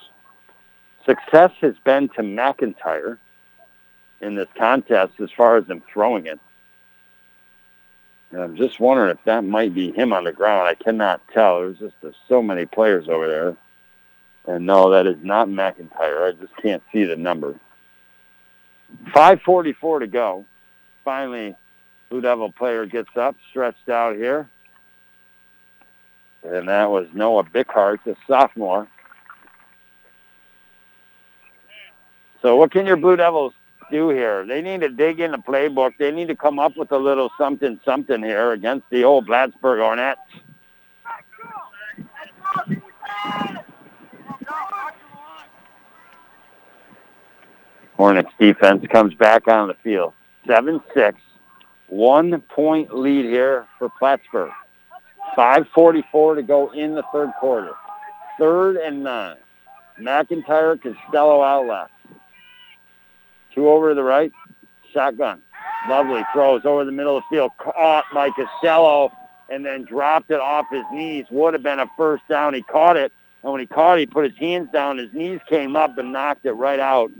Success 1.04 1.50
has 1.60 1.74
been 1.84 2.08
to 2.10 2.22
McIntyre 2.22 3.18
in 4.20 4.36
this 4.36 4.48
contest 4.56 5.14
as 5.20 5.30
far 5.36 5.56
as 5.56 5.66
them 5.66 5.82
throwing 5.92 6.26
it. 6.26 6.40
And 8.30 8.40
I'm 8.40 8.56
just 8.56 8.80
wondering 8.80 9.10
if 9.10 9.22
that 9.24 9.44
might 9.44 9.74
be 9.74 9.92
him 9.92 10.12
on 10.12 10.24
the 10.24 10.32
ground. 10.32 10.68
I 10.68 10.74
cannot 10.74 11.20
tell. 11.28 11.60
There's 11.60 11.78
just 11.78 11.94
there's 12.00 12.16
so 12.28 12.42
many 12.42 12.64
players 12.64 13.08
over 13.08 13.28
there. 13.28 13.56
And 14.46 14.64
no, 14.64 14.90
that 14.90 15.06
is 15.06 15.18
not 15.22 15.48
McIntyre. 15.48 16.28
I 16.28 16.32
just 16.32 16.56
can't 16.56 16.82
see 16.92 17.04
the 17.04 17.16
number. 17.16 17.54
5.44 19.08 20.00
to 20.00 20.06
go. 20.06 20.44
Finally, 21.04 21.54
Blue 22.08 22.20
Devil 22.20 22.52
player 22.52 22.86
gets 22.86 23.14
up, 23.16 23.36
stretched 23.50 23.88
out 23.88 24.16
here. 24.16 24.48
And 26.44 26.68
that 26.68 26.90
was 26.90 27.06
Noah 27.12 27.44
Bickhart, 27.44 27.98
the 28.04 28.16
sophomore. 28.26 28.88
So 32.40 32.56
what 32.56 32.72
can 32.72 32.86
your 32.86 32.96
Blue 32.96 33.16
Devils 33.16 33.52
do 33.90 34.08
here? 34.08 34.44
They 34.44 34.60
need 34.60 34.80
to 34.80 34.88
dig 34.88 35.20
in 35.20 35.30
the 35.30 35.38
playbook. 35.38 35.92
They 35.98 36.10
need 36.10 36.28
to 36.28 36.36
come 36.36 36.58
up 36.58 36.76
with 36.76 36.90
a 36.90 36.98
little 36.98 37.30
something 37.38 37.78
something 37.84 38.22
here 38.22 38.52
against 38.52 38.90
the 38.90 39.04
old 39.04 39.26
Plattsburgh 39.26 39.80
Hornets. 39.80 40.20
Hornets 47.96 48.30
defense 48.40 48.84
comes 48.90 49.14
back 49.14 49.46
on 49.46 49.68
the 49.68 49.74
field. 49.74 50.12
7-6, 50.48 51.14
one-point 51.86 52.92
lead 52.92 53.26
here 53.26 53.68
for 53.78 53.88
Plattsburgh. 54.00 54.50
5.44 55.36 56.36
to 56.36 56.42
go 56.42 56.70
in 56.72 56.94
the 56.94 57.02
third 57.12 57.30
quarter. 57.40 57.72
Third 58.38 58.76
and 58.76 59.02
nine. 59.02 59.36
McIntyre, 60.00 60.80
Costello 60.80 61.42
out 61.42 61.66
left. 61.66 61.92
Two 63.54 63.68
over 63.68 63.90
to 63.90 63.94
the 63.94 64.02
right. 64.02 64.32
Shotgun. 64.92 65.40
Lovely 65.88 66.22
throws 66.32 66.64
over 66.64 66.84
the 66.84 66.92
middle 66.92 67.16
of 67.16 67.24
the 67.24 67.36
field. 67.36 67.52
Caught 67.58 68.04
by 68.14 68.30
Costello 68.30 69.12
and 69.48 69.64
then 69.64 69.84
dropped 69.84 70.30
it 70.30 70.40
off 70.40 70.66
his 70.70 70.84
knees. 70.92 71.26
Would 71.30 71.54
have 71.54 71.62
been 71.62 71.80
a 71.80 71.90
first 71.96 72.26
down. 72.28 72.54
He 72.54 72.62
caught 72.62 72.96
it. 72.96 73.12
And 73.42 73.52
when 73.52 73.60
he 73.60 73.66
caught 73.66 73.98
it, 73.98 74.00
he 74.00 74.06
put 74.06 74.24
his 74.24 74.38
hands 74.38 74.68
down. 74.72 74.98
His 74.98 75.12
knees 75.12 75.40
came 75.48 75.76
up 75.76 75.98
and 75.98 76.12
knocked 76.12 76.46
it 76.46 76.52
right 76.52 76.80
out. 76.80 77.10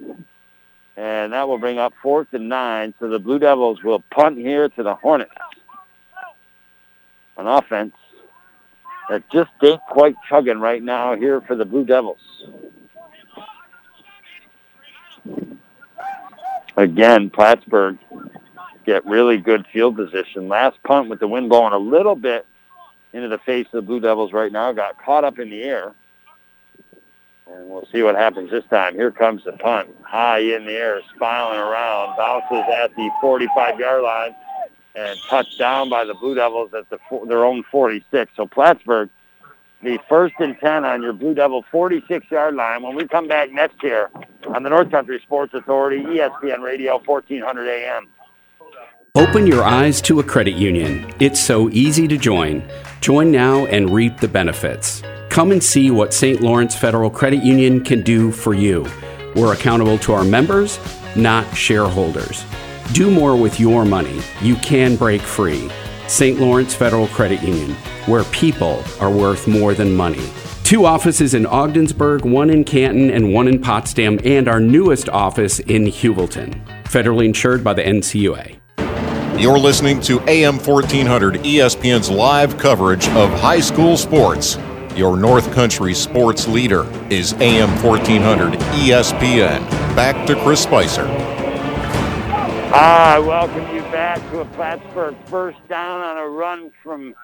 And 0.97 1.33
that 1.33 1.49
will 1.49 1.59
bring 1.59 1.79
up 1.79 1.93
fourth 2.03 2.29
and 2.33 2.49
nine. 2.49 2.95
So 3.01 3.09
the 3.09 3.19
Blue 3.19 3.39
Devils 3.39 3.83
will 3.83 4.05
punt 4.11 4.39
here 4.39 4.69
to 4.69 4.83
the 4.83 4.95
Hornets. 4.95 5.33
An 7.37 7.47
offense 7.47 7.95
that 9.13 9.29
just 9.31 9.51
ain't 9.63 9.83
quite 9.91 10.17
chugging 10.27 10.59
right 10.59 10.83
now 10.83 11.15
here 11.15 11.43
for 11.43 11.55
the 11.55 11.67
Blue 11.67 11.85
Devils. 11.85 12.47
Again, 16.79 17.29
Plattsburgh 17.29 17.99
get 18.87 19.05
really 19.05 19.37
good 19.37 19.67
field 19.71 19.97
position. 19.97 20.49
Last 20.49 20.83
punt 20.83 21.11
with 21.11 21.21
the 21.21 21.29
wind 21.29 21.51
blowing 21.51 21.75
a 21.75 21.79
little 21.79 22.17
bit 22.17 22.47
into 23.13 23.29
the 23.29 23.37
face 23.37 23.67
of 23.67 23.73
the 23.73 23.83
Blue 23.83 24.01
Devils 24.01 24.33
right 24.33 24.51
now. 24.51 24.73
Got 24.73 24.99
caught 25.05 25.25
up 25.25 25.39
in 25.39 25.51
the 25.51 25.63
air. 25.63 25.93
And 27.47 27.69
we'll 27.69 27.87
see 27.93 28.03
what 28.03 28.15
happens 28.15 28.51
this 28.51 28.65
time. 28.71 28.95
Here 28.95 29.11
comes 29.11 29.45
the 29.45 29.53
punt. 29.53 29.91
High 30.05 30.39
in 30.39 30.65
the 30.65 30.73
air, 30.73 31.03
spiraling 31.15 31.59
around. 31.59 32.17
Bounces 32.17 32.65
at 32.75 32.97
the 32.97 33.11
45-yard 33.23 34.03
line 34.03 34.35
and 34.95 35.19
touched 35.29 35.59
down 35.59 35.89
by 35.89 36.05
the 36.05 36.15
Blue 36.15 36.35
Devils 36.35 36.73
at 36.75 36.89
the, 36.91 36.99
their 37.27 37.45
own 37.45 37.63
46. 37.71 38.31
So 38.37 38.47
Plattsburgh, 38.47 39.09
the 39.83 39.99
first 40.09 40.35
and 40.39 40.59
10 40.59 40.85
on 40.85 41.03
your 41.03 41.13
Blue 41.13 41.35
Devil 41.35 41.65
46-yard 41.73 42.55
line. 42.55 42.83
When 42.83 42.95
we 42.95 43.07
come 43.09 43.27
back 43.27 43.51
next 43.51 43.83
year 43.83 44.11
on 44.55 44.63
the 44.63 44.71
North 44.71 44.91
Country 44.91 45.21
Sports 45.23 45.55
Authority, 45.55 46.03
ESPN 46.03 46.63
Radio, 46.63 47.01
1400 47.05 47.69
AM. 47.69 48.09
Open 49.15 49.47
your 49.47 49.63
eyes 49.63 50.01
to 50.03 50.21
a 50.21 50.25
credit 50.25 50.55
union. 50.55 51.13
It's 51.21 51.39
so 51.39 51.69
easy 51.71 52.09
to 52.09 52.17
join. 52.17 52.63
Join 53.01 53.31
now 53.31 53.67
and 53.67 53.91
reap 53.91 54.19
the 54.19 54.29
benefits. 54.29 55.03
Come 55.29 55.51
and 55.51 55.63
see 55.63 55.91
what 55.91 56.15
St. 56.15 56.41
Lawrence 56.41 56.75
Federal 56.75 57.11
Credit 57.11 57.43
Union 57.43 57.83
can 57.83 58.03
do 58.03 58.31
for 58.31 58.55
you. 58.55 58.87
We're 59.35 59.53
accountable 59.53 59.99
to 59.99 60.13
our 60.13 60.25
members, 60.25 60.79
not 61.17 61.57
shareholders. 61.57 62.45
Do 62.93 63.11
more 63.11 63.37
with 63.37 63.59
your 63.59 63.85
money. 63.85 64.21
You 64.43 64.57
can 64.57 64.97
break 64.97 65.23
free. 65.23 65.71
St. 66.09 66.39
Lawrence 66.39 66.75
Federal 66.75 67.07
Credit 67.09 67.43
Union, 67.43 67.73
where 68.07 68.25
people 68.25 68.85
are 69.01 69.11
worth 69.11 69.49
more 69.49 69.73
than 69.73 69.95
money. 69.95 70.29
Two 70.65 70.85
offices 70.85 71.35
in 71.35 71.47
Ogdensburg, 71.47 72.25
one 72.25 72.51
in 72.51 72.65
Canton, 72.65 73.11
and 73.11 73.33
one 73.33 73.49
in 73.49 73.61
Potsdam, 73.61 74.19
and 74.25 74.49
our 74.49 74.61
newest 74.61 75.09
office 75.09 75.59
in 75.61 75.85
Heuvelton. 75.85 76.65
Federally 76.85 77.27
insured 77.27 77.65
by 77.65 77.73
the 77.73 77.83
NCUA. 77.83 78.59
You're 79.41 79.59
listening 79.59 80.01
to 80.03 80.21
AM 80.29 80.59
1400 80.59 81.37
ESPN's 81.37 82.11
live 82.11 82.59
coverage 82.59 83.09
of 83.09 83.31
high 83.41 83.61
school 83.61 83.97
sports. 83.97 84.59
Your 84.95 85.17
North 85.17 85.51
Country 85.53 85.95
sports 85.95 86.47
leader 86.47 86.87
is 87.11 87.33
AM 87.35 87.71
1400 87.83 88.59
ESPN. 88.61 89.67
Back 89.97 90.27
to 90.27 90.37
Chris 90.43 90.63
Spicer. 90.63 91.07
Ah, 92.75 93.17
I 93.17 93.19
welcome 93.19 93.77
you 93.77 93.83
back 93.93 94.19
to 94.31 94.41
a 94.41 94.47
Plattsburgh 94.47 95.15
first 95.27 95.59
down 95.69 96.01
on 96.01 96.17
a 96.17 96.27
run 96.27 96.71
from 96.83 97.15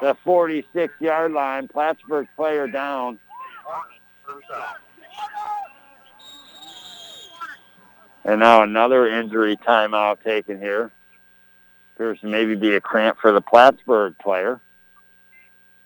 the 0.00 0.14
46-yard 0.24 1.32
line. 1.32 1.66
Plattsburgh 1.66 2.28
player 2.36 2.68
down. 2.68 3.18
And 8.24 8.38
now 8.38 8.62
another 8.62 9.08
injury 9.08 9.56
timeout 9.56 10.22
taken 10.22 10.60
here. 10.60 10.92
Appears 11.96 12.20
to 12.20 12.28
maybe 12.28 12.54
be 12.54 12.76
a 12.76 12.80
cramp 12.80 13.18
for 13.20 13.32
the 13.32 13.40
Plattsburgh 13.40 14.16
player. 14.18 14.60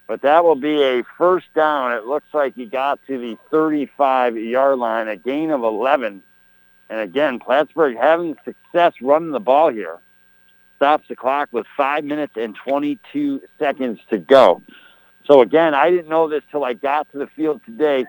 But 0.07 0.21
that 0.21 0.45
will 0.45 0.55
be 0.55 0.83
a 0.83 1.03
first 1.17 1.47
down. 1.55 1.93
It 1.93 2.05
looks 2.05 2.29
like 2.35 2.55
he 2.57 2.67
got 2.67 3.01
to 3.07 3.19
the 3.19 3.39
35-yard 3.51 4.79
line, 4.79 5.09
a 5.09 5.17
gain 5.17 5.51
of 5.51 5.63
11. 5.63 6.23
And 6.91 7.01
again, 7.01 7.39
Plattsburgh 7.39 7.97
having 7.97 8.37
success 8.45 8.95
running 9.01 9.33
the 9.33 9.41
ball 9.41 9.71
here. 9.71 9.99
Stops 10.77 11.09
the 11.09 11.17
clock 11.17 11.49
with 11.53 11.67
5 11.77 12.05
minutes 12.05 12.35
and 12.37 12.55
22 12.55 13.43
seconds 13.59 13.99
to 14.11 14.19
go. 14.19 14.63
So 15.27 15.43
again, 15.43 15.75
I 15.75 15.91
didn't 15.91 16.09
know 16.09 16.29
this 16.29 16.43
till 16.51 16.65
I 16.65 16.73
got 16.73 17.11
to 17.13 17.19
the 17.19 17.27
field 17.27 17.61
today 17.67 18.07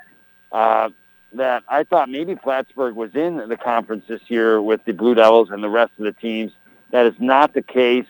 uh, 0.52 0.90
that 1.34 1.64
I 1.68 1.84
thought 1.84 2.10
maybe 2.10 2.36
Plattsburgh 2.36 2.96
was 2.96 3.14
in 3.16 3.38
the 3.50 3.58
conference 3.58 4.06
this 4.08 4.22
year 4.28 4.62
with 4.62 4.86
the 4.86 4.94
Blue 4.94 5.16
Devils 5.16 5.50
and 5.50 5.64
the 5.64 5.70
rest 5.70 5.92
of 5.98 6.06
the 6.06 6.14
teams. 6.14 6.52
That 6.92 7.06
is 7.06 7.16
not 7.20 7.54
the 7.54 7.62
case. 7.62 8.06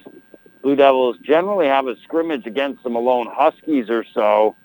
Blue 0.62 0.76
Devils 0.76 1.18
generally 1.24 1.68
have 1.68 1.88
a 1.88 1.96
scrimmage 2.04 2.46
against 2.46 2.84
the 2.84 2.90
Malone 2.90 3.28
Huskies 3.32 3.90
or 3.90 4.06
so 4.14 4.56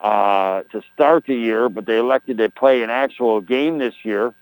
uh, 0.00 0.62
to 0.72 0.82
start 0.92 1.24
the 1.26 1.34
year, 1.34 1.68
but 1.68 1.86
they 1.86 1.96
elected 1.96 2.38
to 2.38 2.50
play 2.50 2.82
an 2.82 2.90
actual 2.90 3.40
game 3.40 3.78
this 3.78 3.94
year 4.02 4.34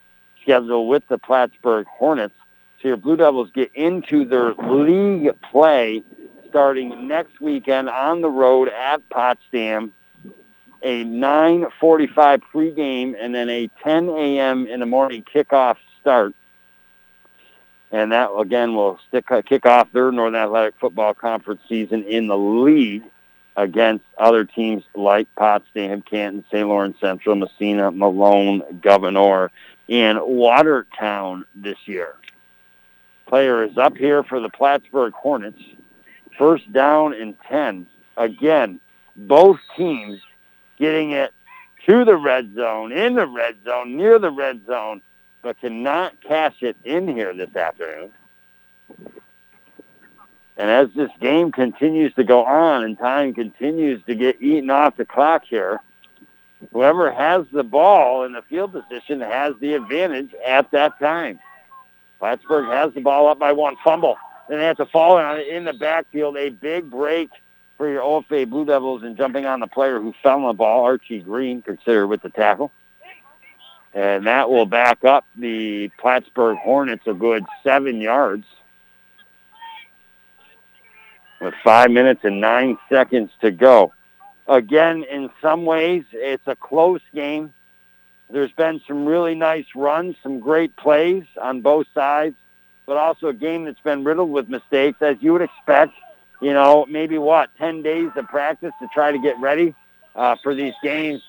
scheduled 0.42 0.88
with 0.88 1.06
the 1.08 1.18
Plattsburgh 1.18 1.86
Hornets. 1.86 2.34
So 2.80 2.88
your 2.88 2.96
Blue 2.96 3.16
Devils 3.16 3.50
get 3.54 3.72
into 3.74 4.24
their 4.24 4.54
league 4.54 5.30
play 5.50 6.02
starting 6.48 7.08
next 7.08 7.40
weekend 7.40 7.88
on 7.88 8.20
the 8.20 8.28
road 8.28 8.68
at 8.68 9.08
Potsdam. 9.08 9.92
A 10.82 11.04
9:45 11.04 12.42
pregame 12.52 13.14
and 13.18 13.34
then 13.34 13.48
a 13.48 13.68
10 13.84 14.08
a.m. 14.08 14.66
in 14.66 14.80
the 14.80 14.86
morning 14.86 15.22
kickoff 15.22 15.76
start 16.00 16.34
and 17.92 18.10
that 18.10 18.30
again 18.36 18.74
will 18.74 18.98
stick, 19.06 19.30
uh, 19.30 19.42
kick 19.42 19.66
off 19.66 19.92
their 19.92 20.10
Northern 20.10 20.40
Athletic 20.40 20.74
Football 20.80 21.14
Conference 21.14 21.60
season 21.68 22.02
in 22.04 22.26
the 22.26 22.36
league 22.36 23.04
against 23.54 24.04
other 24.16 24.46
teams 24.46 24.82
like 24.94 25.28
Potsdam, 25.36 26.00
Canton, 26.00 26.42
St. 26.50 26.66
Lawrence 26.66 26.96
Central, 26.98 27.36
Massena, 27.36 27.90
Malone, 27.90 28.62
Gouverneur, 28.80 29.50
and 29.88 30.20
Watertown 30.20 31.44
this 31.54 31.78
year. 31.86 32.14
Player 33.26 33.64
is 33.64 33.78
up 33.78 33.96
here 33.96 34.22
for 34.22 34.40
the 34.40 34.48
Plattsburgh 34.48 35.12
Hornets. 35.14 35.62
First 36.38 36.72
down 36.72 37.14
and 37.14 37.34
10. 37.48 37.86
Again, 38.16 38.80
both 39.16 39.58
teams 39.76 40.20
getting 40.78 41.12
it 41.12 41.32
to 41.86 42.04
the 42.04 42.16
red 42.16 42.54
zone, 42.54 42.92
in 42.92 43.14
the 43.14 43.26
red 43.26 43.56
zone, 43.64 43.96
near 43.96 44.18
the 44.18 44.30
red 44.30 44.64
zone 44.66 45.02
but 45.42 45.60
cannot 45.60 46.20
cash 46.20 46.62
it 46.62 46.76
in 46.84 47.08
here 47.08 47.34
this 47.34 47.54
afternoon. 47.54 48.10
And 50.56 50.70
as 50.70 50.88
this 50.94 51.10
game 51.20 51.50
continues 51.50 52.14
to 52.14 52.24
go 52.24 52.44
on 52.44 52.84
and 52.84 52.96
time 52.96 53.34
continues 53.34 54.02
to 54.04 54.14
get 54.14 54.40
eaten 54.40 54.70
off 54.70 54.96
the 54.96 55.04
clock 55.04 55.44
here, 55.44 55.80
whoever 56.72 57.10
has 57.10 57.46
the 57.52 57.62
ball 57.62 58.24
in 58.24 58.32
the 58.32 58.42
field 58.42 58.72
position 58.72 59.20
has 59.20 59.54
the 59.60 59.74
advantage 59.74 60.30
at 60.46 60.70
that 60.70 60.98
time. 60.98 61.38
Plattsburgh 62.18 62.66
has 62.66 62.94
the 62.94 63.00
ball 63.00 63.28
up 63.28 63.38
by 63.38 63.52
one 63.52 63.76
fumble. 63.82 64.16
Then 64.48 64.58
they 64.58 64.64
have 64.64 64.76
to 64.76 64.86
fall 64.86 65.16
on 65.16 65.38
it 65.38 65.48
in 65.48 65.64
the 65.64 65.72
backfield. 65.72 66.36
A 66.36 66.50
big 66.50 66.90
break 66.90 67.30
for 67.76 67.88
your 67.88 68.02
OFA 68.02 68.48
Blue 68.48 68.64
Devils 68.64 69.02
and 69.02 69.16
jumping 69.16 69.46
on 69.46 69.60
the 69.60 69.66
player 69.66 70.00
who 70.00 70.14
fell 70.22 70.38
on 70.38 70.46
the 70.48 70.52
ball, 70.52 70.84
Archie 70.84 71.20
Green, 71.20 71.62
considered 71.62 72.06
with 72.06 72.22
the 72.22 72.28
tackle. 72.30 72.70
And 73.94 74.26
that 74.26 74.48
will 74.48 74.66
back 74.66 75.04
up 75.04 75.24
the 75.36 75.90
Plattsburgh 75.98 76.58
Hornets 76.58 77.06
a 77.06 77.12
good 77.12 77.44
seven 77.62 78.00
yards 78.00 78.46
with 81.40 81.54
five 81.64 81.90
minutes 81.90 82.20
and 82.22 82.40
nine 82.40 82.78
seconds 82.88 83.30
to 83.40 83.50
go. 83.50 83.92
Again, 84.48 85.04
in 85.04 85.30
some 85.40 85.64
ways, 85.64 86.04
it's 86.12 86.46
a 86.46 86.56
close 86.56 87.00
game. 87.14 87.52
There's 88.30 88.52
been 88.52 88.80
some 88.88 89.06
really 89.06 89.34
nice 89.34 89.66
runs, 89.74 90.16
some 90.22 90.40
great 90.40 90.74
plays 90.76 91.24
on 91.40 91.60
both 91.60 91.86
sides, 91.94 92.34
but 92.86 92.96
also 92.96 93.28
a 93.28 93.34
game 93.34 93.64
that's 93.64 93.80
been 93.80 94.04
riddled 94.04 94.30
with 94.30 94.48
mistakes, 94.48 95.00
as 95.00 95.16
you 95.20 95.32
would 95.32 95.42
expect. 95.42 95.92
You 96.40 96.52
know, 96.52 96.86
maybe 96.88 97.18
what, 97.18 97.50
10 97.58 97.82
days 97.82 98.10
of 98.16 98.26
practice 98.26 98.72
to 98.80 98.88
try 98.92 99.12
to 99.12 99.18
get 99.18 99.38
ready 99.38 99.74
uh, 100.16 100.36
for 100.42 100.54
these 100.54 100.74
games. 100.82 101.22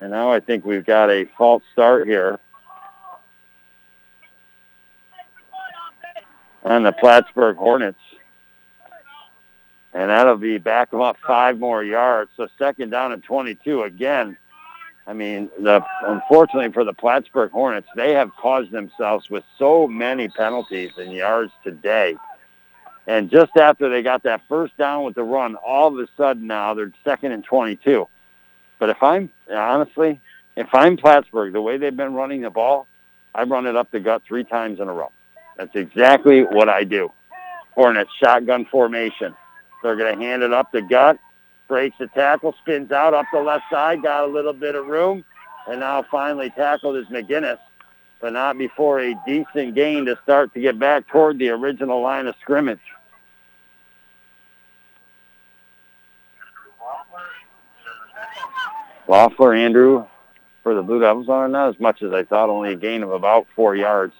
And 0.00 0.10
now 0.10 0.30
I 0.30 0.40
think 0.40 0.64
we've 0.64 0.84
got 0.84 1.10
a 1.10 1.24
false 1.36 1.62
start 1.72 2.06
here. 2.06 2.38
On 6.62 6.82
the 6.82 6.92
Plattsburgh 6.92 7.56
Hornets. 7.56 7.98
And 9.94 10.10
that'll 10.10 10.36
be 10.36 10.58
back 10.58 10.90
them 10.90 11.00
up 11.00 11.16
five 11.26 11.58
more 11.58 11.82
yards. 11.84 12.30
So 12.36 12.48
second 12.58 12.90
down 12.90 13.12
and 13.12 13.22
22 13.22 13.82
again. 13.82 14.36
I 15.06 15.12
mean, 15.12 15.50
the 15.58 15.84
unfortunately 16.06 16.72
for 16.72 16.82
the 16.82 16.92
Plattsburgh 16.92 17.52
Hornets, 17.52 17.88
they 17.94 18.12
have 18.12 18.34
caused 18.36 18.70
themselves 18.70 19.30
with 19.30 19.44
so 19.58 19.86
many 19.86 20.28
penalties 20.28 20.92
and 20.98 21.12
yards 21.12 21.52
today. 21.62 22.16
And 23.06 23.30
just 23.30 23.56
after 23.56 23.88
they 23.90 24.02
got 24.02 24.22
that 24.22 24.40
first 24.48 24.76
down 24.78 25.04
with 25.04 25.14
the 25.14 25.22
run, 25.22 25.56
all 25.56 25.88
of 25.88 25.98
a 25.98 26.08
sudden 26.16 26.46
now 26.46 26.74
they're 26.74 26.92
second 27.04 27.32
and 27.32 27.44
22. 27.44 28.08
But 28.78 28.90
if 28.90 29.02
I'm 29.02 29.30
honestly, 29.50 30.20
if 30.56 30.68
I'm 30.72 30.96
Plattsburgh, 30.96 31.52
the 31.52 31.60
way 31.60 31.76
they've 31.76 31.96
been 31.96 32.14
running 32.14 32.40
the 32.40 32.50
ball, 32.50 32.86
I 33.34 33.42
run 33.44 33.66
it 33.66 33.76
up 33.76 33.90
the 33.90 34.00
gut 34.00 34.22
three 34.26 34.44
times 34.44 34.80
in 34.80 34.88
a 34.88 34.92
row. 34.92 35.12
That's 35.56 35.74
exactly 35.74 36.42
what 36.42 36.68
I 36.68 36.84
do. 36.84 37.12
Hornets 37.74 38.10
shotgun 38.18 38.64
formation. 38.64 39.34
They're 39.84 39.96
going 39.96 40.18
to 40.18 40.24
hand 40.24 40.42
it 40.42 40.50
up 40.50 40.72
the 40.72 40.80
gut, 40.80 41.18
breaks 41.68 41.94
the 41.98 42.06
tackle, 42.06 42.54
spins 42.62 42.90
out 42.90 43.12
up 43.12 43.26
the 43.30 43.40
left 43.40 43.64
side, 43.70 44.02
got 44.02 44.24
a 44.24 44.26
little 44.26 44.54
bit 44.54 44.74
of 44.74 44.86
room, 44.86 45.22
and 45.68 45.80
now 45.80 46.02
finally 46.10 46.48
tackled 46.48 46.96
is 46.96 47.04
McGinnis, 47.08 47.58
but 48.18 48.32
not 48.32 48.56
before 48.56 49.00
a 49.00 49.14
decent 49.26 49.74
gain 49.74 50.06
to 50.06 50.18
start 50.22 50.54
to 50.54 50.60
get 50.60 50.78
back 50.78 51.06
toward 51.08 51.38
the 51.38 51.50
original 51.50 52.00
line 52.00 52.26
of 52.26 52.34
scrimmage. 52.40 52.80
Loeffler, 59.06 59.52
Andrew, 59.52 60.06
for 60.62 60.74
the 60.74 60.82
Blue 60.82 60.98
Devils 60.98 61.28
are 61.28 61.46
not 61.46 61.68
as 61.68 61.78
much 61.78 62.02
as 62.02 62.10
I 62.10 62.22
thought, 62.22 62.48
only 62.48 62.72
a 62.72 62.76
gain 62.76 63.02
of 63.02 63.10
about 63.12 63.46
four 63.54 63.76
yards. 63.76 64.14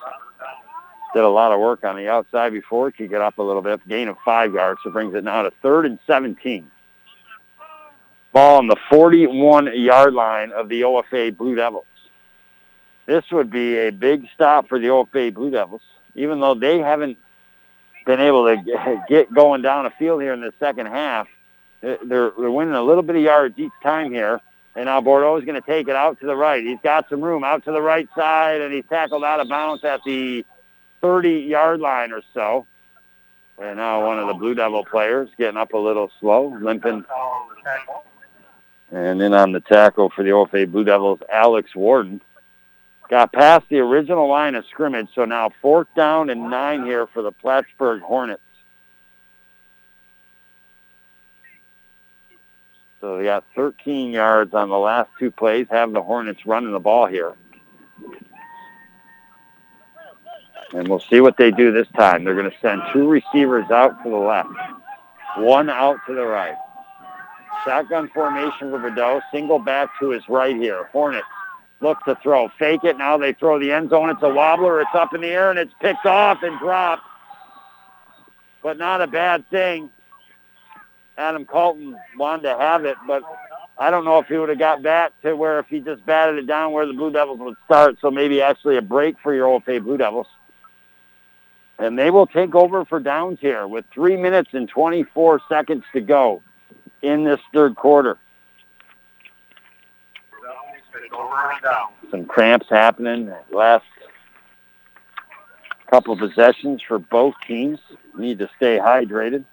Did 1.14 1.22
a 1.22 1.28
lot 1.28 1.52
of 1.52 1.60
work 1.60 1.84
on 1.84 1.96
the 1.96 2.08
outside 2.08 2.52
before. 2.52 2.92
He 2.96 3.06
get 3.06 3.20
up 3.20 3.38
a 3.38 3.42
little 3.42 3.62
bit. 3.62 3.86
Gain 3.88 4.08
of 4.08 4.16
five 4.24 4.52
yards, 4.52 4.80
so 4.82 4.90
brings 4.90 5.14
it 5.14 5.22
now 5.22 5.42
to 5.42 5.52
third 5.62 5.86
and 5.86 6.00
17. 6.08 6.68
Ball 8.32 8.58
on 8.58 8.66
the 8.66 8.76
41-yard 8.90 10.12
line 10.12 10.50
of 10.50 10.68
the 10.68 10.80
OFA 10.80 11.36
Blue 11.36 11.54
Devils. 11.54 11.84
This 13.06 13.24
would 13.30 13.48
be 13.48 13.78
a 13.78 13.90
big 13.90 14.26
stop 14.34 14.68
for 14.68 14.80
the 14.80 14.88
OFA 14.88 15.32
Blue 15.32 15.50
Devils, 15.50 15.82
even 16.16 16.40
though 16.40 16.54
they 16.54 16.78
haven't 16.78 17.16
been 18.06 18.18
able 18.18 18.46
to 18.46 19.04
get 19.08 19.32
going 19.32 19.62
down 19.62 19.84
the 19.84 19.90
field 19.90 20.20
here 20.20 20.32
in 20.32 20.40
the 20.40 20.52
second 20.58 20.86
half. 20.86 21.28
They're, 21.80 21.98
they're 22.02 22.50
winning 22.50 22.74
a 22.74 22.82
little 22.82 23.04
bit 23.04 23.14
of 23.14 23.22
yards 23.22 23.56
each 23.56 23.72
time 23.84 24.10
here. 24.10 24.40
And 24.74 24.86
now 24.86 25.00
Bordeaux 25.00 25.36
is 25.36 25.44
going 25.44 25.60
to 25.60 25.66
take 25.66 25.86
it 25.86 25.94
out 25.94 26.18
to 26.18 26.26
the 26.26 26.34
right. 26.34 26.64
He's 26.64 26.80
got 26.82 27.08
some 27.08 27.20
room 27.20 27.44
out 27.44 27.64
to 27.66 27.70
the 27.70 27.80
right 27.80 28.08
side, 28.16 28.60
and 28.60 28.74
he's 28.74 28.84
tackled 28.88 29.22
out 29.22 29.38
of 29.38 29.48
bounds 29.48 29.84
at 29.84 30.00
the 30.04 30.44
30-yard 31.04 31.80
line 31.80 32.12
or 32.12 32.22
so. 32.32 32.66
And 33.58 33.76
now 33.76 34.06
one 34.06 34.18
of 34.18 34.26
the 34.26 34.34
Blue 34.34 34.54
Devil 34.54 34.84
players 34.84 35.28
getting 35.38 35.58
up 35.58 35.74
a 35.74 35.78
little 35.78 36.10
slow, 36.18 36.56
limping. 36.60 37.04
And 38.90 39.20
then 39.20 39.34
on 39.34 39.52
the 39.52 39.60
tackle 39.60 40.10
for 40.10 40.24
the 40.24 40.30
OFA 40.30 40.70
Blue 40.70 40.84
Devils, 40.84 41.20
Alex 41.30 41.74
Warden. 41.74 42.20
Got 43.08 43.32
past 43.32 43.66
the 43.68 43.78
original 43.80 44.28
line 44.28 44.54
of 44.54 44.64
scrimmage, 44.66 45.08
so 45.14 45.24
now 45.26 45.50
fourth 45.60 45.88
down 45.94 46.30
and 46.30 46.50
nine 46.50 46.84
here 46.84 47.06
for 47.06 47.22
the 47.22 47.32
Plattsburgh 47.32 48.00
Hornets. 48.00 48.40
So 53.00 53.18
they 53.18 53.24
got 53.24 53.44
13 53.54 54.12
yards 54.12 54.54
on 54.54 54.70
the 54.70 54.78
last 54.78 55.10
two 55.18 55.30
plays, 55.30 55.66
have 55.70 55.92
the 55.92 56.02
Hornets 56.02 56.46
running 56.46 56.72
the 56.72 56.80
ball 56.80 57.06
here. 57.06 57.34
And 60.72 60.88
we'll 60.88 61.00
see 61.00 61.20
what 61.20 61.36
they 61.36 61.50
do 61.50 61.72
this 61.72 61.88
time. 61.96 62.24
They're 62.24 62.34
going 62.34 62.50
to 62.50 62.56
send 62.60 62.82
two 62.92 63.08
receivers 63.08 63.70
out 63.70 64.02
to 64.02 64.10
the 64.10 64.16
left, 64.16 64.48
one 65.36 65.68
out 65.68 65.98
to 66.06 66.14
the 66.14 66.24
right. 66.24 66.56
Shotgun 67.64 68.08
formation 68.08 68.70
for 68.70 68.78
Bordeaux, 68.78 69.20
single 69.32 69.58
back 69.58 69.88
to 70.00 70.10
his 70.10 70.22
right 70.28 70.56
here. 70.56 70.84
Hornets 70.92 71.26
look 71.80 72.02
to 72.04 72.16
throw. 72.16 72.48
Fake 72.58 72.84
it. 72.84 72.98
Now 72.98 73.16
they 73.16 73.32
throw 73.32 73.58
the 73.58 73.72
end 73.72 73.90
zone. 73.90 74.10
It's 74.10 74.22
a 74.22 74.28
wobbler. 74.28 74.80
It's 74.80 74.90
up 74.94 75.14
in 75.14 75.20
the 75.20 75.28
air, 75.28 75.50
and 75.50 75.58
it's 75.58 75.72
picked 75.80 76.06
off 76.06 76.42
and 76.42 76.58
dropped. 76.58 77.02
But 78.62 78.78
not 78.78 79.00
a 79.00 79.06
bad 79.06 79.48
thing. 79.50 79.90
Adam 81.16 81.44
Colton 81.44 81.96
wanted 82.16 82.42
to 82.42 82.58
have 82.58 82.84
it, 82.84 82.96
but 83.06 83.22
I 83.78 83.90
don't 83.90 84.04
know 84.04 84.18
if 84.18 84.26
he 84.26 84.36
would 84.36 84.48
have 84.48 84.58
got 84.58 84.82
back 84.82 85.12
to 85.22 85.34
where 85.34 85.58
if 85.58 85.66
he 85.68 85.80
just 85.80 86.04
batted 86.06 86.38
it 86.38 86.46
down 86.46 86.72
where 86.72 86.86
the 86.86 86.92
Blue 86.92 87.10
Devils 87.10 87.38
would 87.40 87.56
start. 87.66 87.98
So 88.00 88.10
maybe 88.10 88.42
actually 88.42 88.76
a 88.76 88.82
break 88.82 89.16
for 89.22 89.34
your 89.34 89.46
Old 89.46 89.64
OFA 89.64 89.82
Blue 89.82 89.96
Devils. 89.96 90.26
And 91.84 91.98
they 91.98 92.10
will 92.10 92.26
take 92.26 92.54
over 92.54 92.86
for 92.86 92.98
downs 92.98 93.40
here 93.42 93.68
with 93.68 93.84
3 93.92 94.16
minutes 94.16 94.48
and 94.54 94.66
24 94.66 95.42
seconds 95.50 95.84
to 95.92 96.00
go 96.00 96.42
in 97.02 97.24
this 97.24 97.40
third 97.52 97.76
quarter. 97.76 98.16
Some 102.10 102.24
cramps 102.24 102.68
happening 102.70 103.30
last 103.52 103.84
couple 105.90 106.16
possessions 106.16 106.80
for 106.80 106.98
both 106.98 107.34
teams. 107.46 107.80
Need 108.16 108.38
to 108.38 108.48
stay 108.56 108.78
hydrated. 108.78 109.44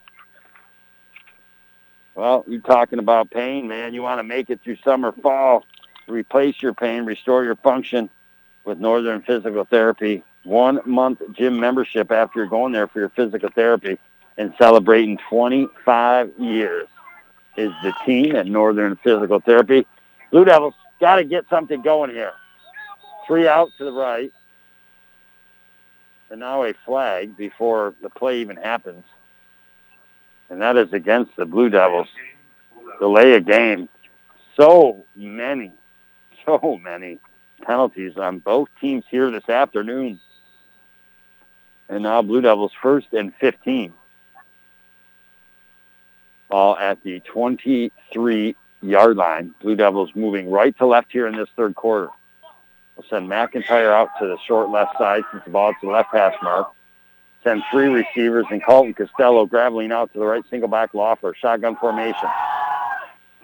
Well, 2.16 2.45
you're 2.48 2.62
talking 2.62 2.99
about 2.99 3.30
pain, 3.30 3.68
man. 3.68 3.94
You 3.94 4.03
want 4.03 4.20
to 4.20 4.24
make 4.24 4.49
it 4.49 4.62
through 4.64 4.78
summer, 4.86 5.12
fall, 5.12 5.66
replace 6.08 6.62
your 6.62 6.74
pain, 6.74 7.03
restore 7.03 7.44
your 7.44 7.58
function 7.58 8.10
with 8.64 8.80
Northern 8.80 9.22
Physical 9.22 9.66
Therapy. 9.66 10.24
One 10.43 10.80
month 10.85 11.22
gym 11.34 11.59
membership 11.59 12.11
after 12.11 12.39
you're 12.39 12.47
going 12.47 12.73
there 12.73 12.88
for 12.88 12.99
your 12.99 13.09
physical 13.09 13.49
therapy 13.53 13.99
and 14.38 14.53
celebrating 14.57 15.19
25 15.30 16.31
years 16.39 16.88
is 17.57 17.72
the 17.84 17.93
team 18.05 18.35
at 18.35 18.47
Northern 18.47 18.95
Physical 19.03 19.39
Therapy. 19.39 19.85
Blue 20.31 20.45
Devils 20.45 20.73
got 20.99 21.18
to 21.18 21.23
get 21.23 21.45
something 21.49 21.81
going 21.81 22.09
here. 22.09 22.34
Three 23.27 23.47
out 23.47 23.69
to 23.77 23.84
the 23.84 23.91
right. 23.91 24.31
And 26.30 26.39
now 26.39 26.63
a 26.63 26.73
flag 26.85 27.35
before 27.35 27.93
the 28.01 28.09
play 28.09 28.39
even 28.39 28.55
happens 28.55 29.03
and 30.51 30.61
that 30.61 30.76
is 30.76 30.91
against 30.91 31.35
the 31.38 31.45
Blue 31.45 31.69
Devils. 31.69 32.09
Delay 32.99 33.34
a 33.34 33.39
game. 33.39 33.88
So 34.57 35.05
many, 35.15 35.72
so 36.45 36.77
many 36.84 37.19
penalties 37.63 38.18
on 38.18 38.39
both 38.39 38.68
teams 38.80 39.05
here 39.09 39.31
this 39.31 39.47
afternoon. 39.47 40.19
And 41.91 42.01
now 42.03 42.23
Blue 42.23 42.41
Devils 42.41 42.72
first 42.81 43.13
and 43.13 43.31
15. 43.35 43.93
Ball 46.49 46.77
at 46.77 47.03
the 47.03 47.19
23-yard 47.22 49.15
line. 49.15 49.53
Blue 49.61 49.76
Devils 49.76 50.09
moving 50.15 50.49
right 50.49 50.76
to 50.80 50.88
left 50.88 51.11
here 51.11 51.27
in 51.27 51.35
this 51.38 51.49
third 51.55 51.76
quarter. 51.76 52.09
We'll 52.95 53.05
send 53.07 53.30
McIntyre 53.30 53.93
out 53.93 54.09
to 54.19 54.27
the 54.27 54.38
short 54.47 54.69
left 54.69 54.97
side 54.97 55.22
since 55.31 55.43
the 55.43 55.51
ball 55.51 55.69
is 55.69 55.76
the 55.84 55.89
left 55.89 56.09
hash 56.11 56.35
mark 56.41 56.73
send 57.43 57.63
three 57.72 57.88
receivers 57.88 58.45
and 58.51 58.63
Colton 58.63 58.93
Costello 58.93 59.45
Graveline 59.45 59.91
out 59.91 60.11
to 60.13 60.19
the 60.19 60.26
right 60.26 60.43
single 60.49 60.69
back 60.69 60.93
Loeffler. 60.93 61.35
Shotgun 61.35 61.76
formation. 61.76 62.30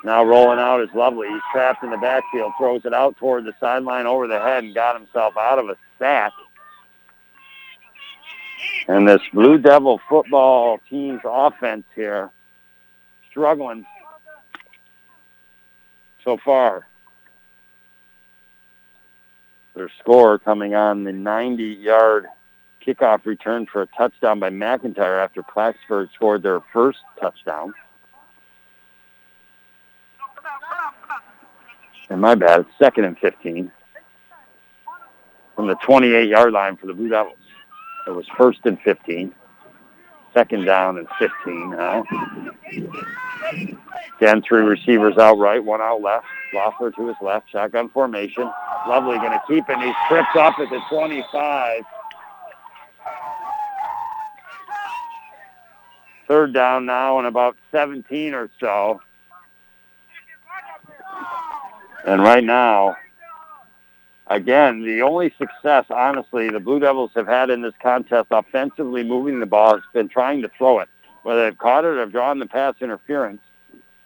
Now 0.04 0.24
rolling 0.24 0.60
out 0.60 0.82
is 0.82 0.90
Lovely. 0.94 1.28
He's 1.28 1.42
trapped 1.52 1.84
in 1.84 1.90
the 1.90 1.98
backfield, 1.98 2.54
throws 2.58 2.86
it 2.86 2.94
out 2.94 3.18
toward 3.18 3.46
the 3.46 3.54
sideline 3.60 4.06
over 4.06 4.28
the 4.28 4.40
head 4.40 4.64
and 4.64 4.76
got 4.76 5.00
himself 5.00 5.36
out 5.38 5.60
of 5.60 5.70
a 5.70 5.78
sack. 5.98 6.32
And 8.88 9.08
this 9.08 9.22
Blue 9.34 9.58
Devil 9.58 10.00
football 10.08 10.80
team's 10.90 11.22
offense 11.26 11.84
here 11.94 12.32
struggling 13.30 13.86
so 16.24 16.38
far. 16.38 16.88
Their 19.76 19.90
score 20.00 20.40
coming 20.40 20.74
on 20.74 21.04
the 21.04 21.12
90-yard 21.12 22.28
kickoff 22.86 23.26
return 23.26 23.66
for 23.66 23.82
a 23.82 23.88
touchdown 23.88 24.40
by 24.40 24.50
McIntyre 24.50 25.24
after 25.24 25.44
Plattsburgh 25.44 26.10
scored 26.16 26.42
their 26.42 26.62
first 26.74 27.00
touchdown. 27.20 27.74
And 32.10 32.22
my 32.22 32.36
bad, 32.36 32.62
it's 32.62 32.70
second 32.80 33.04
and 33.04 33.20
15 33.20 33.70
from 35.56 35.68
the 35.68 35.76
28-yard 35.76 36.54
line 36.54 36.78
for 36.78 36.88
the 36.88 36.94
Blue 36.94 37.10
Devils. 37.10 37.38
It 38.08 38.12
was 38.12 38.26
first 38.38 38.60
and 38.64 38.80
15. 38.82 39.34
Second 40.34 40.66
down 40.66 40.98
and 40.98 41.08
15 41.20 41.72
now. 41.72 42.04
Again, 44.18 44.42
three 44.42 44.62
receivers 44.62 45.18
out 45.18 45.38
right, 45.38 45.64
one 45.64 45.82
out 45.82 46.02
left. 46.02 46.26
Loeffler 46.54 46.92
to 46.92 47.08
his 47.08 47.18
left, 47.22 47.50
shotgun 47.52 47.90
formation. 47.90 48.50
Lovely 48.88 49.18
going 49.18 49.32
to 49.32 49.42
keep 49.48 49.66
it. 49.68 49.78
He 49.80 49.94
trips 50.08 50.30
up 50.36 50.58
at 50.60 50.70
the 50.70 50.80
25. 50.90 51.84
Third 56.28 56.54
down 56.54 56.86
now 56.86 57.18
and 57.18 57.28
about 57.28 57.58
17 57.72 58.34
or 58.34 58.50
so. 58.60 59.02
And 62.06 62.22
right 62.22 62.44
now, 62.44 62.96
again, 64.30 64.84
the 64.84 65.02
only 65.02 65.34
success, 65.38 65.86
honestly, 65.90 66.50
the 66.50 66.60
Blue 66.60 66.80
Devils 66.80 67.12
have 67.16 67.28
had 67.28 67.50
in 67.50 67.62
this 67.62 67.74
contest 67.82 68.28
offensively 68.32 69.04
moving 69.04 69.40
the 69.40 69.46
ball 69.46 69.76
has 69.76 69.84
been 69.94 70.10
trying 70.10 70.42
to 70.44 70.50
throw 70.58 70.80
it. 70.80 70.90
Whether 71.24 71.46
they've 71.46 71.58
caught 71.58 71.86
it 71.86 71.98
or 71.98 72.06
drawn 72.06 72.40
the 72.40 72.46
pass 72.46 72.76
interference, 72.82 73.42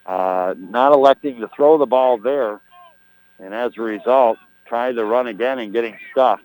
uh, 0.06 0.56
not 0.58 0.94
electing 0.94 1.40
to 1.42 1.48
throw 1.50 1.78
the 1.78 1.86
ball 1.86 2.18
there 2.18 2.60
And 3.40 3.54
as 3.54 3.74
a 3.78 3.82
result, 3.82 4.38
tried 4.66 4.94
to 4.96 5.06
run 5.06 5.28
again 5.28 5.60
and 5.60 5.74
getting 5.74 5.98
stuffed. 6.12 6.44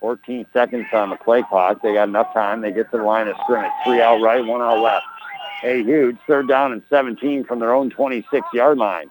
14 0.00 0.46
seconds 0.52 0.86
on 0.92 1.10
the 1.10 1.16
play 1.16 1.42
clock. 1.42 1.80
They 1.82 1.94
got 1.94 2.08
enough 2.08 2.34
time. 2.34 2.60
They 2.60 2.72
get 2.72 2.90
to 2.90 2.98
the 2.98 3.04
line 3.04 3.28
of 3.28 3.36
scrimmage. 3.44 3.70
Three 3.84 4.00
out 4.00 4.20
right, 4.20 4.44
one 4.44 4.60
out 4.60 4.80
left. 4.80 5.06
A 5.64 5.82
huge 5.82 6.16
third 6.26 6.48
down 6.48 6.72
and 6.72 6.82
17 6.90 7.44
from 7.44 7.60
their 7.60 7.72
own 7.72 7.90
26-yard 7.90 8.78
line. 8.78 9.10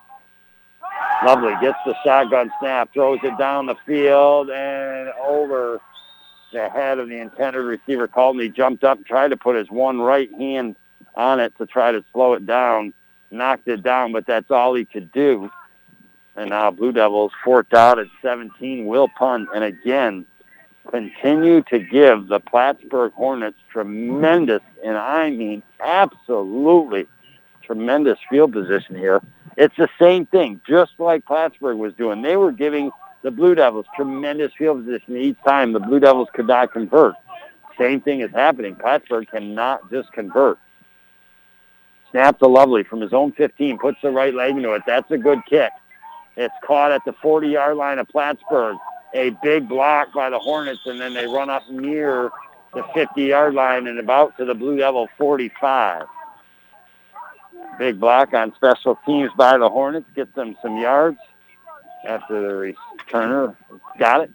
Lovely 1.24 1.54
gets 1.62 1.78
the 1.86 1.96
shotgun 2.04 2.52
snap, 2.60 2.92
throws 2.94 3.20
it 3.24 3.38
down 3.38 3.68
the 3.68 3.76
field 3.86 4.50
and 4.50 5.10
over 5.26 5.80
the 6.52 6.68
head 6.70 7.00
of 7.00 7.10
the 7.10 7.18
intended 7.18 7.62
receiver. 7.62 8.08
Colton, 8.08 8.42
he 8.42 8.50
jumped 8.50 8.84
up 8.84 8.98
and 8.98 9.06
tried 9.06 9.30
to 9.30 9.38
put 9.38 9.56
his 9.56 9.70
one 9.70 10.00
right 10.00 10.32
hand 10.34 10.76
on 11.16 11.40
it 11.40 11.56
to 11.58 11.66
try 11.66 11.92
to 11.92 12.04
slow 12.12 12.34
it 12.34 12.46
down. 12.46 12.94
Knocked 13.30 13.68
it 13.68 13.84
down, 13.84 14.12
but 14.12 14.26
that's 14.26 14.52
all 14.52 14.74
he 14.74 14.84
could 14.84 15.12
do. 15.12 15.50
And 16.36 16.50
now 16.50 16.72
Blue 16.72 16.92
Devils 16.92 17.32
fourth 17.44 17.74
out 17.74 18.00
at 18.00 18.08
17 18.22 18.86
will 18.88 19.08
punt. 19.08 19.48
And 19.54 19.64
again, 19.64 20.26
continue 20.90 21.62
to 21.64 21.80
give 21.80 22.28
the 22.28 22.40
Plattsburgh 22.40 23.14
Hornets 23.14 23.58
tremendous, 23.70 24.62
and 24.84 24.98
I 24.98 25.30
mean 25.30 25.64
absolutely 25.80 27.08
tremendous 27.72 28.20
field 28.30 28.52
position 28.52 28.96
here. 28.96 29.22
It's 29.58 29.76
the 29.78 29.88
same 30.00 30.26
thing, 30.26 30.60
just 30.68 30.92
like 30.98 31.26
Plattsburgh 31.26 31.78
was 31.78 31.94
doing. 31.94 32.22
They 32.22 32.36
were 32.36 32.52
giving 32.52 32.92
the 33.22 33.32
Blue 33.32 33.56
Devils 33.56 33.86
tremendous 33.96 34.52
field 34.58 34.84
position 34.84 35.16
each 35.16 35.38
time. 35.46 35.72
The 35.72 35.80
Blue 35.80 36.00
Devils 36.00 36.28
could 36.34 36.48
not 36.48 36.74
convert. 36.74 37.16
Same 37.80 38.02
thing 38.02 38.20
is 38.20 38.32
happening. 38.32 38.76
Plattsburgh 38.76 39.28
cannot 39.30 39.90
just 39.90 40.12
convert. 40.12 40.60
Snap 42.12 42.40
to 42.40 42.48
Lovely 42.48 42.84
from 42.84 43.00
his 43.00 43.14
own 43.14 43.32
15, 43.32 43.78
puts 43.78 43.98
the 44.02 44.12
right 44.12 44.34
leg 44.34 44.58
into 44.58 44.74
it. 44.74 44.82
That's 44.86 45.10
a 45.12 45.18
good 45.18 45.40
kick. 45.50 45.72
It's 46.36 46.54
caught 46.66 46.92
at 46.92 47.06
the 47.06 47.14
40-yard 47.14 47.78
line 47.78 48.00
of 48.00 48.08
Plattsburgh. 48.10 48.78
A 49.14 49.30
big 49.42 49.70
block 49.70 50.14
by 50.14 50.30
the 50.30 50.40
Hornets, 50.40 50.82
and 50.86 51.00
then 51.00 51.14
they 51.14 51.26
run 51.26 51.50
up 51.50 51.70
near 51.70 52.32
the 52.74 52.82
50-yard 52.82 53.54
line 53.54 53.88
and 53.88 53.98
about 53.98 54.38
to 54.38 54.46
the 54.46 54.56
Blue 54.56 54.78
Devil 54.78 55.08
45. 55.18 56.06
Big 57.80 58.00
block 58.00 58.34
on 58.34 58.54
special 58.56 59.00
teams 59.06 59.32
by 59.36 59.58
the 59.58 59.70
Hornets. 59.70 60.08
Get 60.16 60.34
them 60.36 60.56
some 60.62 60.78
yards 60.78 61.18
after 62.06 62.42
the 62.42 62.76
returner 63.08 63.56
got 63.98 64.22
it. 64.22 64.32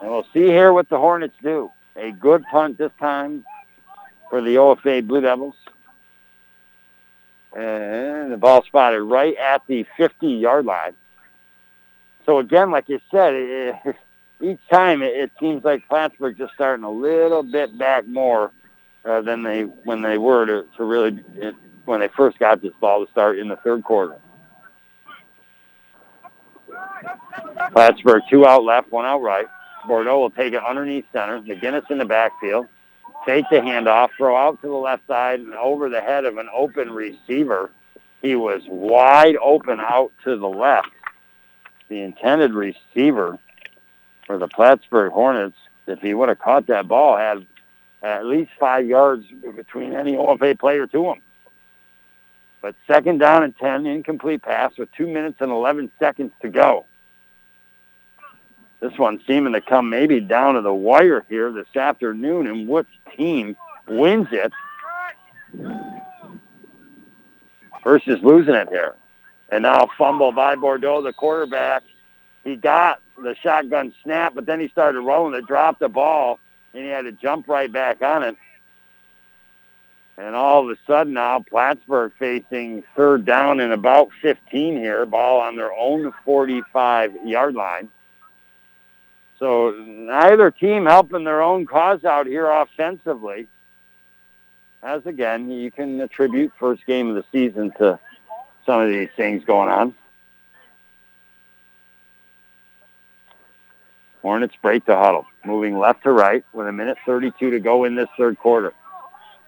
And 0.00 0.10
we'll 0.10 0.26
see 0.32 0.46
here 0.46 0.72
what 0.72 0.88
the 0.88 0.98
Hornets 0.98 1.36
do. 1.42 1.70
A 1.96 2.10
good 2.12 2.44
punt 2.50 2.78
this 2.78 2.92
time 2.98 3.44
for 4.30 4.40
the 4.42 4.56
OFA 4.56 5.06
Blue 5.06 5.20
Devils. 5.20 5.54
And 7.56 8.32
the 8.32 8.36
ball 8.36 8.64
spotted 8.64 9.02
right 9.02 9.36
at 9.36 9.62
the 9.66 9.86
50-yard 9.96 10.66
line. 10.66 10.94
So 12.26 12.38
again, 12.38 12.70
like 12.70 12.88
you 12.88 13.00
said, 13.10 13.34
it, 13.34 13.96
each 14.40 14.60
time 14.70 15.02
it, 15.02 15.14
it, 15.14 15.30
seems 15.38 15.64
like 15.64 15.88
Plattsburgh 15.88 16.36
just 16.36 16.54
starting 16.54 16.84
a 16.84 16.90
little 16.90 17.42
bit 17.42 17.76
back 17.78 18.06
more 18.06 18.50
uh, 19.04 19.20
than 19.20 19.42
they 19.42 19.62
when 19.62 20.02
they 20.02 20.18
were 20.18 20.46
to, 20.46 20.66
to 20.76 20.84
really 20.84 21.22
when 21.84 22.00
they 22.00 22.08
first 22.08 22.38
got 22.38 22.62
this 22.62 22.72
ball 22.80 23.04
to 23.04 23.10
start 23.12 23.38
in 23.38 23.48
the 23.48 23.56
third 23.56 23.84
quarter. 23.84 24.16
Plattsburgh 27.72 28.22
two 28.30 28.46
out 28.46 28.64
left, 28.64 28.90
one 28.90 29.04
out 29.04 29.20
right. 29.22 29.46
Bordeaux 29.86 30.18
will 30.18 30.30
take 30.30 30.54
it 30.54 30.62
underneath 30.62 31.04
center. 31.12 31.40
McGinnis 31.40 31.90
in 31.90 31.98
the 31.98 32.04
backfield. 32.04 32.66
Take 33.26 33.44
the 33.50 33.56
handoff, 33.56 34.10
throw 34.16 34.36
out 34.36 34.60
to 34.60 34.68
the 34.68 34.74
left 34.74 35.06
side 35.06 35.40
and 35.40 35.54
over 35.54 35.88
the 35.88 36.00
head 36.00 36.24
of 36.24 36.36
an 36.36 36.48
open 36.54 36.90
receiver. 36.90 37.70
He 38.20 38.34
was 38.34 38.62
wide 38.68 39.36
open 39.36 39.80
out 39.80 40.12
to 40.24 40.36
the 40.36 40.48
left. 40.48 40.88
The 41.88 42.00
intended 42.00 42.52
receiver 42.52 43.38
for 44.26 44.38
the 44.38 44.48
Plattsburgh 44.48 45.12
Hornets, 45.12 45.56
if 45.86 46.00
he 46.00 46.14
would 46.14 46.28
have 46.28 46.38
caught 46.38 46.66
that 46.66 46.88
ball, 46.88 47.16
had 47.16 47.46
Uh, 48.04 48.08
at 48.08 48.26
least 48.26 48.50
five 48.60 48.84
yards 48.86 49.24
between 49.56 49.94
any 49.94 50.12
OFA 50.14 50.58
player 50.58 50.86
to 50.86 51.06
him. 51.06 51.22
But 52.60 52.74
second 52.86 53.16
down 53.16 53.42
and 53.42 53.56
10, 53.56 53.86
incomplete 53.86 54.42
pass 54.42 54.76
with 54.76 54.92
two 54.92 55.06
minutes 55.06 55.38
and 55.40 55.50
11 55.50 55.90
seconds 55.98 56.30
to 56.42 56.50
go. 56.50 56.84
This 58.80 58.92
one 58.98 59.22
seeming 59.26 59.54
to 59.54 59.62
come 59.62 59.88
maybe 59.88 60.20
down 60.20 60.54
to 60.54 60.60
the 60.60 60.74
wire 60.74 61.24
here 61.30 61.50
this 61.50 61.74
afternoon, 61.74 62.46
and 62.46 62.68
which 62.68 62.88
team 63.16 63.56
wins 63.88 64.28
it 64.32 64.52
versus 67.84 68.22
losing 68.22 68.54
it 68.54 68.68
here. 68.68 68.96
And 69.48 69.62
now 69.62 69.88
fumble 69.96 70.32
by 70.32 70.56
Bordeaux, 70.56 71.00
the 71.00 71.14
quarterback. 71.14 71.82
He 72.44 72.56
got 72.56 73.00
the 73.16 73.34
shotgun 73.42 73.94
snap, 74.02 74.34
but 74.34 74.44
then 74.44 74.60
he 74.60 74.68
started 74.68 75.00
rolling 75.00 75.32
it, 75.32 75.46
dropped 75.46 75.80
the 75.80 75.88
ball, 75.88 76.38
and 76.74 76.82
he 76.82 76.90
had 76.90 77.02
to 77.02 77.12
jump 77.12 77.48
right 77.48 77.70
back 77.70 78.02
on 78.02 78.22
it. 78.22 78.36
And 80.16 80.36
all 80.36 80.62
of 80.62 80.76
a 80.76 80.80
sudden 80.86 81.14
now, 81.14 81.40
Plattsburgh 81.40 82.12
facing 82.18 82.84
third 82.94 83.24
down 83.24 83.60
and 83.60 83.72
about 83.72 84.10
15 84.22 84.76
here, 84.76 85.06
ball 85.06 85.40
on 85.40 85.56
their 85.56 85.72
own 85.72 86.12
45-yard 86.26 87.54
line. 87.54 87.88
So 89.38 89.72
neither 89.72 90.50
team 90.50 90.86
helping 90.86 91.24
their 91.24 91.42
own 91.42 91.66
cause 91.66 92.04
out 92.04 92.26
here 92.26 92.48
offensively. 92.48 93.48
As 94.82 95.04
again, 95.06 95.50
you 95.50 95.70
can 95.70 96.00
attribute 96.00 96.52
first 96.58 96.86
game 96.86 97.08
of 97.08 97.16
the 97.16 97.24
season 97.32 97.72
to 97.78 97.98
some 98.66 98.80
of 98.80 98.88
these 98.88 99.08
things 99.16 99.44
going 99.44 99.68
on. 99.68 99.94
Hornets 104.24 104.54
break 104.62 104.86
the 104.86 104.96
huddle, 104.96 105.26
moving 105.44 105.78
left 105.78 106.02
to 106.04 106.12
right 106.12 106.44
with 106.54 106.66
a 106.66 106.72
minute 106.72 106.96
32 107.04 107.50
to 107.50 107.60
go 107.60 107.84
in 107.84 107.94
this 107.94 108.08
third 108.16 108.38
quarter. 108.38 108.72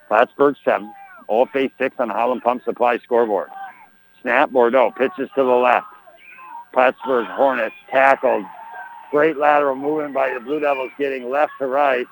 Plattsburgh 0.07 0.55
7, 0.65 0.93
OFA 1.31 1.71
6 1.79 1.97
on 1.99 2.09
the 2.09 2.15
Howland 2.15 2.43
Pump 2.43 2.63
Supply 2.63 2.99
scoreboard. 2.99 3.49
Snap, 4.21 4.51
Bordeaux 4.51 4.93
pitches 4.97 5.31
to 5.35 5.43
the 5.43 5.51
left. 5.51 5.87
Plattsburgh 6.73 7.27
Hornets 7.27 7.75
tackled 7.91 8.45
Great 9.11 9.37
lateral 9.37 9.77
movement 9.77 10.13
by 10.13 10.35
the 10.35 10.41
Blue 10.41 10.59
Devils 10.59 10.91
getting 10.99 11.31
left 11.31 11.53
to 11.59 11.67
right. 11.67 12.07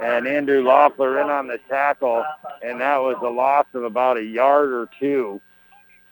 And 0.00 0.26
Andrew 0.26 0.62
Loeffler 0.62 1.20
in 1.20 1.28
on 1.28 1.48
the 1.48 1.58
tackle. 1.68 2.24
And 2.62 2.80
that 2.80 2.96
was 2.96 3.16
a 3.22 3.28
loss 3.28 3.66
of 3.74 3.84
about 3.84 4.16
a 4.16 4.24
yard 4.24 4.72
or 4.72 4.88
two. 4.98 5.40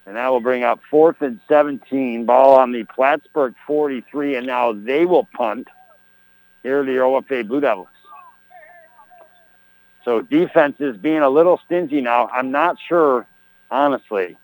And 0.06 0.16
that 0.16 0.28
will 0.28 0.40
bring 0.40 0.64
up 0.64 0.80
fourth 0.90 1.22
and 1.22 1.40
17. 1.48 2.26
Ball 2.26 2.56
on 2.56 2.72
the 2.72 2.84
Plattsburgh 2.84 3.54
43. 3.66 4.36
And 4.36 4.46
now 4.46 4.72
they 4.72 5.06
will 5.06 5.26
punt. 5.34 5.68
Here 6.62 6.80
are 6.80 6.84
the 6.84 6.92
OFA 6.92 7.46
Blue 7.46 7.60
Devils. 7.60 7.88
So 10.04 10.22
defense 10.22 10.76
is 10.80 10.96
being 10.96 11.18
a 11.18 11.28
little 11.28 11.60
stingy 11.66 12.00
now. 12.00 12.28
I'm 12.28 12.50
not 12.50 12.76
sure, 12.88 13.26
honestly. 13.70 14.36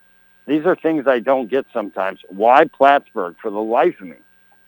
These 0.47 0.67
are 0.67 0.77
things 0.77 1.07
I 1.07 1.21
don't 1.21 1.49
get 1.51 1.65
sometimes. 1.73 2.21
Why 2.29 2.65
Plattsburgh, 2.67 3.37
for 3.41 3.51
the 3.51 3.63
life 3.63 3.99
of 4.01 4.09
me, 4.09 4.17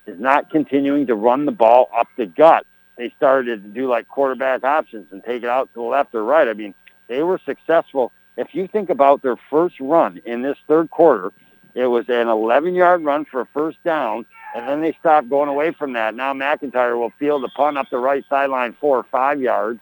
is 0.07 0.19
not 0.19 0.49
continuing 0.49 1.05
to 1.07 1.15
run 1.15 1.45
the 1.45 1.51
ball 1.51 1.89
up 1.95 2.07
the 2.17 2.25
gut. 2.25 2.65
They 2.97 3.13
started 3.15 3.61
to 3.61 3.69
do 3.69 3.87
like 3.87 4.07
quarterback 4.07 4.63
options 4.63 5.11
and 5.11 5.23
take 5.23 5.43
it 5.43 5.49
out 5.49 5.69
to 5.73 5.81
the 5.81 5.81
left 5.81 6.15
or 6.15 6.23
right. 6.23 6.47
I 6.47 6.53
mean, 6.53 6.73
they 7.07 7.21
were 7.21 7.39
successful. 7.45 8.11
If 8.35 8.55
you 8.55 8.67
think 8.67 8.89
about 8.89 9.21
their 9.21 9.37
first 9.51 9.79
run 9.79 10.19
in 10.25 10.41
this 10.41 10.57
third 10.67 10.89
quarter, 10.89 11.31
it 11.75 11.85
was 11.85 12.09
an 12.09 12.25
11-yard 12.25 13.03
run 13.03 13.25
for 13.25 13.41
a 13.41 13.45
first 13.53 13.77
down, 13.83 14.25
and 14.57 14.67
then 14.67 14.81
they 14.81 14.97
stopped 14.99 15.29
going 15.29 15.49
away 15.49 15.71
from 15.71 15.93
that. 15.93 16.15
Now 16.15 16.33
McIntyre 16.33 16.97
will 16.97 17.13
field 17.19 17.43
the 17.43 17.49
punt 17.49 17.77
up 17.77 17.91
the 17.91 17.99
right 17.99 18.25
sideline 18.27 18.75
four 18.81 18.97
or 18.97 19.03
five 19.03 19.39
yards, 19.39 19.79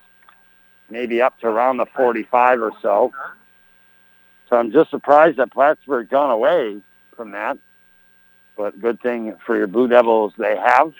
maybe 0.89 1.21
up 1.21 1.39
to 1.39 1.47
around 1.47 1.77
the 1.77 1.85
45 1.95 2.61
or 2.61 2.73
so. 2.81 3.13
So 4.49 4.57
I'm 4.57 4.73
just 4.73 4.89
surprised 4.89 5.37
that 5.37 5.53
Plattsburgh 5.53 6.09
gone 6.09 6.29
away 6.29 6.81
from 7.15 7.31
that. 7.31 7.57
But 8.57 8.81
good 8.81 9.01
thing 9.01 9.37
for 9.45 9.57
your 9.57 9.67
Blue 9.67 9.87
Devils, 9.87 10.33
they 10.37 10.57
have. 10.57 10.93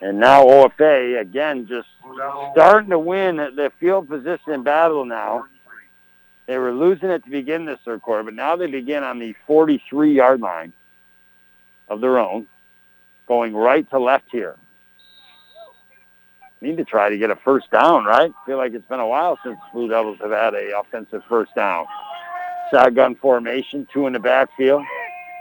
And 0.00 0.18
now 0.18 0.44
OFA, 0.44 1.20
again, 1.20 1.66
just 1.66 1.88
starting 2.52 2.88
to 2.88 2.98
win 2.98 3.36
the 3.36 3.70
field 3.78 4.08
position 4.08 4.62
battle 4.62 5.04
now. 5.04 5.44
They 6.46 6.56
were 6.56 6.72
losing 6.72 7.10
it 7.10 7.22
to 7.24 7.30
begin 7.30 7.66
this 7.66 7.80
third 7.84 8.00
quarter, 8.00 8.22
but 8.22 8.34
now 8.34 8.56
they 8.56 8.66
begin 8.66 9.02
on 9.02 9.18
the 9.18 9.34
43-yard 9.46 10.40
line 10.40 10.72
of 11.88 12.00
their 12.00 12.18
own, 12.18 12.46
going 13.28 13.54
right 13.54 13.88
to 13.90 13.98
left 13.98 14.26
here. 14.30 14.56
Need 16.60 16.78
to 16.78 16.84
try 16.84 17.10
to 17.10 17.18
get 17.18 17.30
a 17.30 17.36
first 17.36 17.70
down, 17.70 18.04
right? 18.04 18.32
feel 18.46 18.56
like 18.56 18.72
it's 18.72 18.86
been 18.88 19.00
a 19.00 19.06
while 19.06 19.38
since 19.44 19.58
Blue 19.72 19.88
Devils 19.88 20.18
have 20.20 20.30
had 20.30 20.54
a 20.54 20.78
offensive 20.78 21.22
first 21.28 21.54
down. 21.54 21.84
Shotgun 22.70 23.14
formation, 23.14 23.86
two 23.92 24.06
in 24.06 24.14
the 24.14 24.18
backfield. 24.18 24.82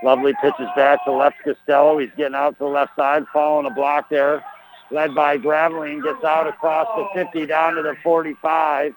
Lovely 0.03 0.33
pitches 0.41 0.67
back 0.75 1.03
to 1.05 1.11
left 1.11 1.37
Costello. 1.43 1.97
He's 1.97 2.11
getting 2.17 2.35
out 2.35 2.57
to 2.57 2.65
the 2.65 2.69
left 2.69 2.95
side, 2.95 3.23
following 3.31 3.65
a 3.65 3.73
block 3.73 4.09
there. 4.09 4.43
Led 4.91 5.15
by 5.15 5.37
Graveline, 5.37 6.03
gets 6.03 6.23
out 6.23 6.47
across 6.47 6.87
the 6.95 7.23
50 7.23 7.47
down 7.47 7.75
to 7.75 7.81
the 7.81 7.95
45. 8.03 8.93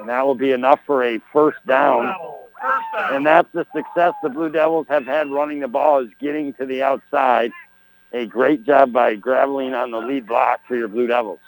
And 0.00 0.08
that 0.08 0.26
will 0.26 0.34
be 0.34 0.52
enough 0.52 0.80
for 0.86 1.04
a 1.04 1.20
first 1.32 1.58
down 1.66 2.14
And 3.10 3.26
that's 3.26 3.48
the 3.52 3.66
success 3.74 4.14
the 4.22 4.28
Blue 4.28 4.50
Devils 4.50 4.86
have 4.88 5.06
had 5.06 5.30
running 5.30 5.60
the 5.60 5.68
ball 5.68 6.04
is 6.04 6.10
getting 6.18 6.52
to 6.54 6.66
the 6.66 6.82
outside. 6.82 7.52
A 8.12 8.26
great 8.26 8.64
job 8.64 8.92
by 8.92 9.16
Graveline 9.16 9.80
on 9.80 9.90
the 9.90 9.98
lead 9.98 10.26
block 10.26 10.60
for 10.66 10.76
your 10.76 10.88
Blue 10.88 11.06
Devils. 11.06 11.40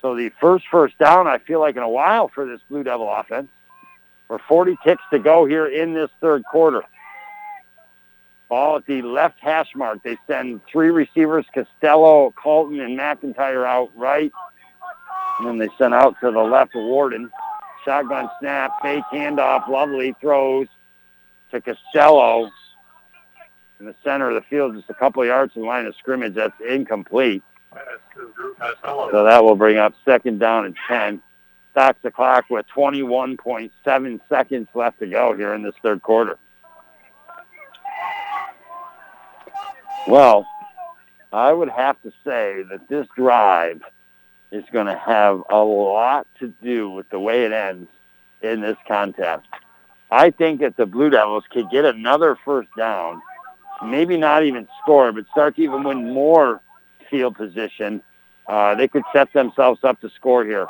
So 0.00 0.16
the 0.16 0.30
first 0.40 0.66
first 0.70 0.98
down, 0.98 1.26
I 1.26 1.38
feel 1.38 1.60
like 1.60 1.76
in 1.76 1.82
a 1.82 1.88
while 1.88 2.28
for 2.28 2.46
this 2.46 2.60
Blue 2.68 2.82
Devil 2.82 3.12
offense. 3.12 3.48
For 4.28 4.38
40 4.38 4.78
ticks 4.82 5.02
to 5.10 5.18
go 5.18 5.44
here 5.44 5.66
in 5.66 5.94
this 5.94 6.10
third 6.20 6.42
quarter. 6.44 6.82
Ball 8.48 8.76
at 8.76 8.86
the 8.86 9.02
left 9.02 9.40
hash 9.40 9.68
mark. 9.74 10.02
They 10.02 10.18
send 10.26 10.60
three 10.70 10.90
receivers, 10.90 11.46
Costello, 11.54 12.32
Colton, 12.32 12.80
and 12.80 12.98
McIntyre 12.98 13.66
out 13.66 13.90
right. 13.94 14.32
And 15.38 15.48
then 15.48 15.58
they 15.58 15.68
send 15.78 15.94
out 15.94 16.16
to 16.20 16.30
the 16.30 16.40
left 16.40 16.74
Warden. 16.74 17.30
Shotgun 17.84 18.30
snap, 18.40 18.80
fake 18.82 19.04
handoff, 19.12 19.68
Lovely 19.68 20.14
throws 20.20 20.68
to 21.50 21.60
Costello 21.60 22.50
in 23.80 23.86
the 23.86 23.94
center 24.04 24.28
of 24.28 24.34
the 24.36 24.42
field, 24.42 24.76
just 24.76 24.88
a 24.88 24.94
couple 24.94 25.24
yards 25.24 25.56
in 25.56 25.62
line 25.62 25.86
of 25.86 25.94
scrimmage. 25.96 26.34
That's 26.34 26.54
incomplete. 26.60 27.42
So 28.84 29.24
that 29.24 29.42
will 29.42 29.56
bring 29.56 29.78
up 29.78 29.94
second 30.04 30.38
down 30.38 30.66
and 30.66 30.76
10. 30.88 31.20
Stocks 31.72 31.98
the 32.02 32.10
clock 32.10 32.44
with 32.50 32.66
21.7 32.74 34.20
seconds 34.28 34.68
left 34.74 34.98
to 35.00 35.06
go 35.06 35.34
here 35.34 35.54
in 35.54 35.62
this 35.62 35.74
third 35.82 36.02
quarter. 36.02 36.38
Well, 40.06 40.46
I 41.32 41.52
would 41.52 41.70
have 41.70 42.00
to 42.02 42.10
say 42.24 42.62
that 42.70 42.88
this 42.88 43.06
drive 43.16 43.80
is 44.52 44.64
going 44.72 44.86
to 44.86 44.96
have 44.96 45.42
a 45.50 45.64
lot 45.64 46.26
to 46.38 46.52
do 46.62 46.90
with 46.90 47.08
the 47.10 47.18
way 47.18 47.44
it 47.44 47.52
ends 47.52 47.88
in 48.42 48.60
this 48.60 48.76
contest. 48.86 49.48
I 50.10 50.30
think 50.30 50.60
that 50.60 50.76
the 50.76 50.84
Blue 50.84 51.08
Devils 51.08 51.44
could 51.50 51.70
get 51.70 51.86
another 51.86 52.38
first 52.44 52.68
down, 52.76 53.22
maybe 53.84 54.18
not 54.18 54.44
even 54.44 54.68
score, 54.82 55.10
but 55.10 55.24
start 55.30 55.56
to 55.56 55.62
even 55.62 55.84
win 55.84 56.12
more 56.12 56.60
field 57.10 57.34
position. 57.36 58.02
Uh, 58.46 58.74
they 58.74 58.88
could 58.88 59.04
set 59.12 59.32
themselves 59.32 59.80
up 59.84 60.00
to 60.02 60.10
score 60.10 60.44
here. 60.44 60.68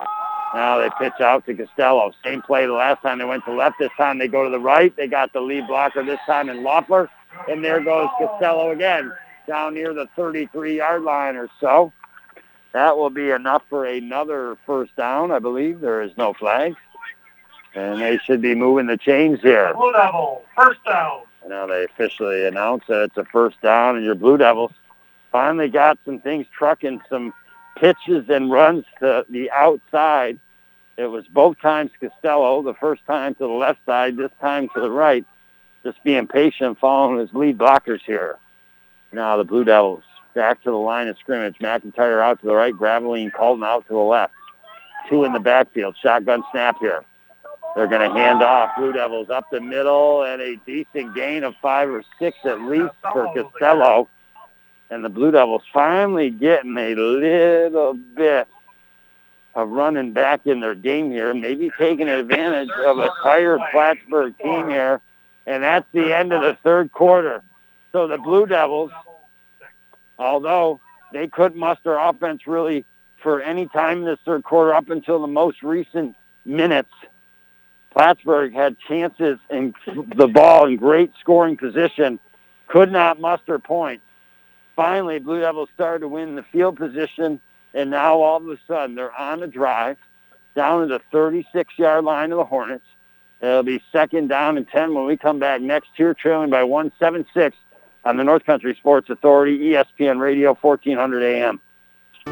Now 0.54 0.78
they 0.78 0.90
pitch 0.98 1.20
out 1.20 1.44
to 1.46 1.54
Costello. 1.54 2.12
Same 2.24 2.42
play 2.42 2.66
the 2.66 2.72
last 2.72 3.02
time 3.02 3.18
they 3.18 3.24
went 3.24 3.44
to 3.46 3.52
left. 3.52 3.78
This 3.80 3.90
time 3.96 4.18
they 4.18 4.28
go 4.28 4.44
to 4.44 4.50
the 4.50 4.60
right. 4.60 4.94
They 4.96 5.09
got 5.09 5.32
the 5.32 5.40
lead 5.40 5.66
blocker 5.66 6.04
this 6.04 6.20
time 6.26 6.48
in 6.48 6.62
Loeffler. 6.62 7.10
And 7.48 7.64
there 7.64 7.82
goes 7.82 8.09
Costello 8.18 8.70
again 8.70 9.10
down 9.48 9.74
near 9.74 9.94
the 9.94 10.06
33-yard 10.16 11.02
line 11.02 11.36
or 11.36 11.48
so. 11.59 11.92
That 12.73 12.97
will 12.97 13.11
be 13.11 13.31
enough 13.31 13.62
for 13.69 13.85
another 13.85 14.57
first 14.66 14.97
down, 14.97 15.31
I 15.31 15.39
believe. 15.39 15.81
There 15.81 16.03
is 16.03 16.16
no 16.16 16.32
flags. 16.32 16.77
And 17.74 18.01
they 18.01 18.19
should 18.19 18.40
be 18.43 18.55
moving 18.55 18.86
the 18.86 18.97
chains 18.97 19.40
here. 19.40 19.73
Blue 19.74 19.93
Devil, 19.93 20.43
first 20.57 20.85
down. 20.85 21.23
And 21.43 21.51
now 21.51 21.66
they 21.66 21.85
officially 21.85 22.47
announce 22.47 22.85
that 22.89 23.03
it's 23.05 23.16
a 23.16 23.24
first 23.24 23.61
down, 23.61 23.97
and 23.97 24.05
your 24.05 24.15
Blue 24.15 24.36
Devils 24.36 24.73
finally 25.31 25.69
got 25.69 25.99
some 26.05 26.20
things 26.20 26.47
trucking, 26.57 27.01
some 27.09 27.32
pitches 27.77 28.28
and 28.28 28.51
runs 28.51 28.85
to 29.01 29.24
the 29.28 29.51
outside. 29.51 30.39
It 30.97 31.07
was 31.07 31.27
both 31.27 31.59
times 31.61 31.90
Costello, 32.01 32.62
the 32.62 32.74
first 32.74 33.05
time 33.07 33.35
to 33.35 33.44
the 33.44 33.53
left 33.53 33.81
side, 33.86 34.16
this 34.16 34.31
time 34.40 34.69
to 34.74 34.81
the 34.81 34.90
right. 34.90 35.24
Just 35.82 36.03
being 36.05 36.28
patient, 36.28 36.78
following 36.78 37.19
his 37.19 37.32
lead 37.32 37.59
blockers 37.59 38.03
here. 38.03 38.39
Now 39.12 39.36
the 39.36 39.44
Blue 39.44 39.65
Devils 39.65 40.05
back 40.34 40.62
to 40.62 40.70
the 40.70 40.76
line 40.76 41.09
of 41.09 41.16
scrimmage. 41.18 41.56
McIntyre 41.59 42.22
out 42.22 42.40
to 42.40 42.46
the 42.46 42.54
right, 42.54 42.74
Graveline 42.74 43.32
Colton 43.32 43.64
out 43.64 43.86
to 43.88 43.94
the 43.94 43.98
left. 44.00 44.34
Two 45.09 45.24
in 45.24 45.32
the 45.32 45.40
backfield. 45.40 45.96
Shotgun 46.00 46.42
snap 46.52 46.78
here. 46.80 47.04
They're 47.74 47.86
going 47.86 48.09
to 48.09 48.14
hand 48.16 48.42
off. 48.42 48.70
Blue 48.76 48.92
Devils 48.92 49.30
up 49.30 49.46
the 49.50 49.60
middle 49.60 50.24
and 50.24 50.42
a 50.42 50.56
decent 50.66 51.14
gain 51.14 51.42
of 51.42 51.54
five 51.62 51.88
or 51.88 52.02
six 52.18 52.36
at 52.44 52.60
least 52.60 52.92
for 53.12 53.32
Costello. 53.34 54.09
And 54.90 55.02
the 55.04 55.09
Blue 55.09 55.30
Devils 55.30 55.62
finally 55.72 56.30
getting 56.30 56.76
a 56.76 56.94
little 56.94 57.94
bit 57.94 58.46
of 59.54 59.68
running 59.70 60.12
back 60.12 60.46
in 60.46 60.60
their 60.60 60.74
game 60.74 61.10
here, 61.10 61.32
maybe 61.32 61.70
taking 61.78 62.09
advantage 62.09 62.70
of 62.84 62.98
a 62.98 63.09
tired 63.22 63.60
Plattsburgh 63.70 64.34
team 64.38 64.68
here. 64.68 65.00
And 65.46 65.62
that's 65.62 65.86
the 65.92 66.16
end 66.16 66.32
of 66.32 66.42
the 66.42 66.56
third 66.62 66.92
quarter. 66.92 67.42
So 67.92 68.06
the 68.06 68.18
Blue 68.18 68.46
Devils, 68.46 68.90
although 70.18 70.80
they 71.12 71.28
couldn't 71.28 71.59
muster 71.59 71.94
offense 71.94 72.47
really 72.47 72.84
for 73.22 73.40
any 73.40 73.66
time 73.68 73.98
in 73.98 74.05
this 74.05 74.18
third 74.24 74.43
quarter 74.44 74.74
up 74.74 74.90
until 74.90 75.20
the 75.20 75.26
most 75.26 75.62
recent 75.62 76.16
minutes, 76.44 76.90
Plattsburgh 77.93 78.52
had 78.52 78.78
chances 78.78 79.39
and 79.51 79.74
the 80.16 80.26
ball 80.26 80.66
in 80.66 80.76
great 80.76 81.12
scoring 81.20 81.56
position, 81.56 82.18
could 82.66 82.90
not 82.90 83.20
muster 83.20 83.59
points. 83.59 84.05
Finally, 84.74 85.18
Blue 85.18 85.40
Devils 85.40 85.68
started 85.74 86.01
to 86.01 86.09
win 86.09 86.34
the 86.34 86.43
field 86.43 86.76
position, 86.76 87.39
and 87.74 87.90
now 87.90 88.20
all 88.20 88.39
of 88.39 88.48
a 88.48 88.59
sudden 88.66 88.97
they're 88.97 89.14
on 89.14 89.43
a 89.43 89.47
drive 89.47 89.98
down 90.55 90.80
to 90.80 90.86
the 90.86 91.01
36-yard 91.12 92.05
line 92.05 92.32
of 92.32 92.39
the 92.39 92.44
Hornets. 92.44 92.84
It'll 93.43 93.62
be 93.62 93.82
second 93.93 94.28
down 94.28 94.56
and 94.56 94.66
10 94.68 94.94
when 94.94 95.05
we 95.05 95.16
come 95.16 95.39
back 95.39 95.60
next 95.60 95.90
year, 95.97 96.14
trailing 96.14 96.48
by 96.48 96.64
176 96.64 97.56
on 98.05 98.16
the 98.16 98.24
North 98.24 98.45
Country 98.45 98.74
Sports 98.74 99.11
Authority, 99.11 99.59
ESPN 99.59 100.20
Radio, 100.20 100.55
1400 100.55 101.23
AM. 101.23 101.61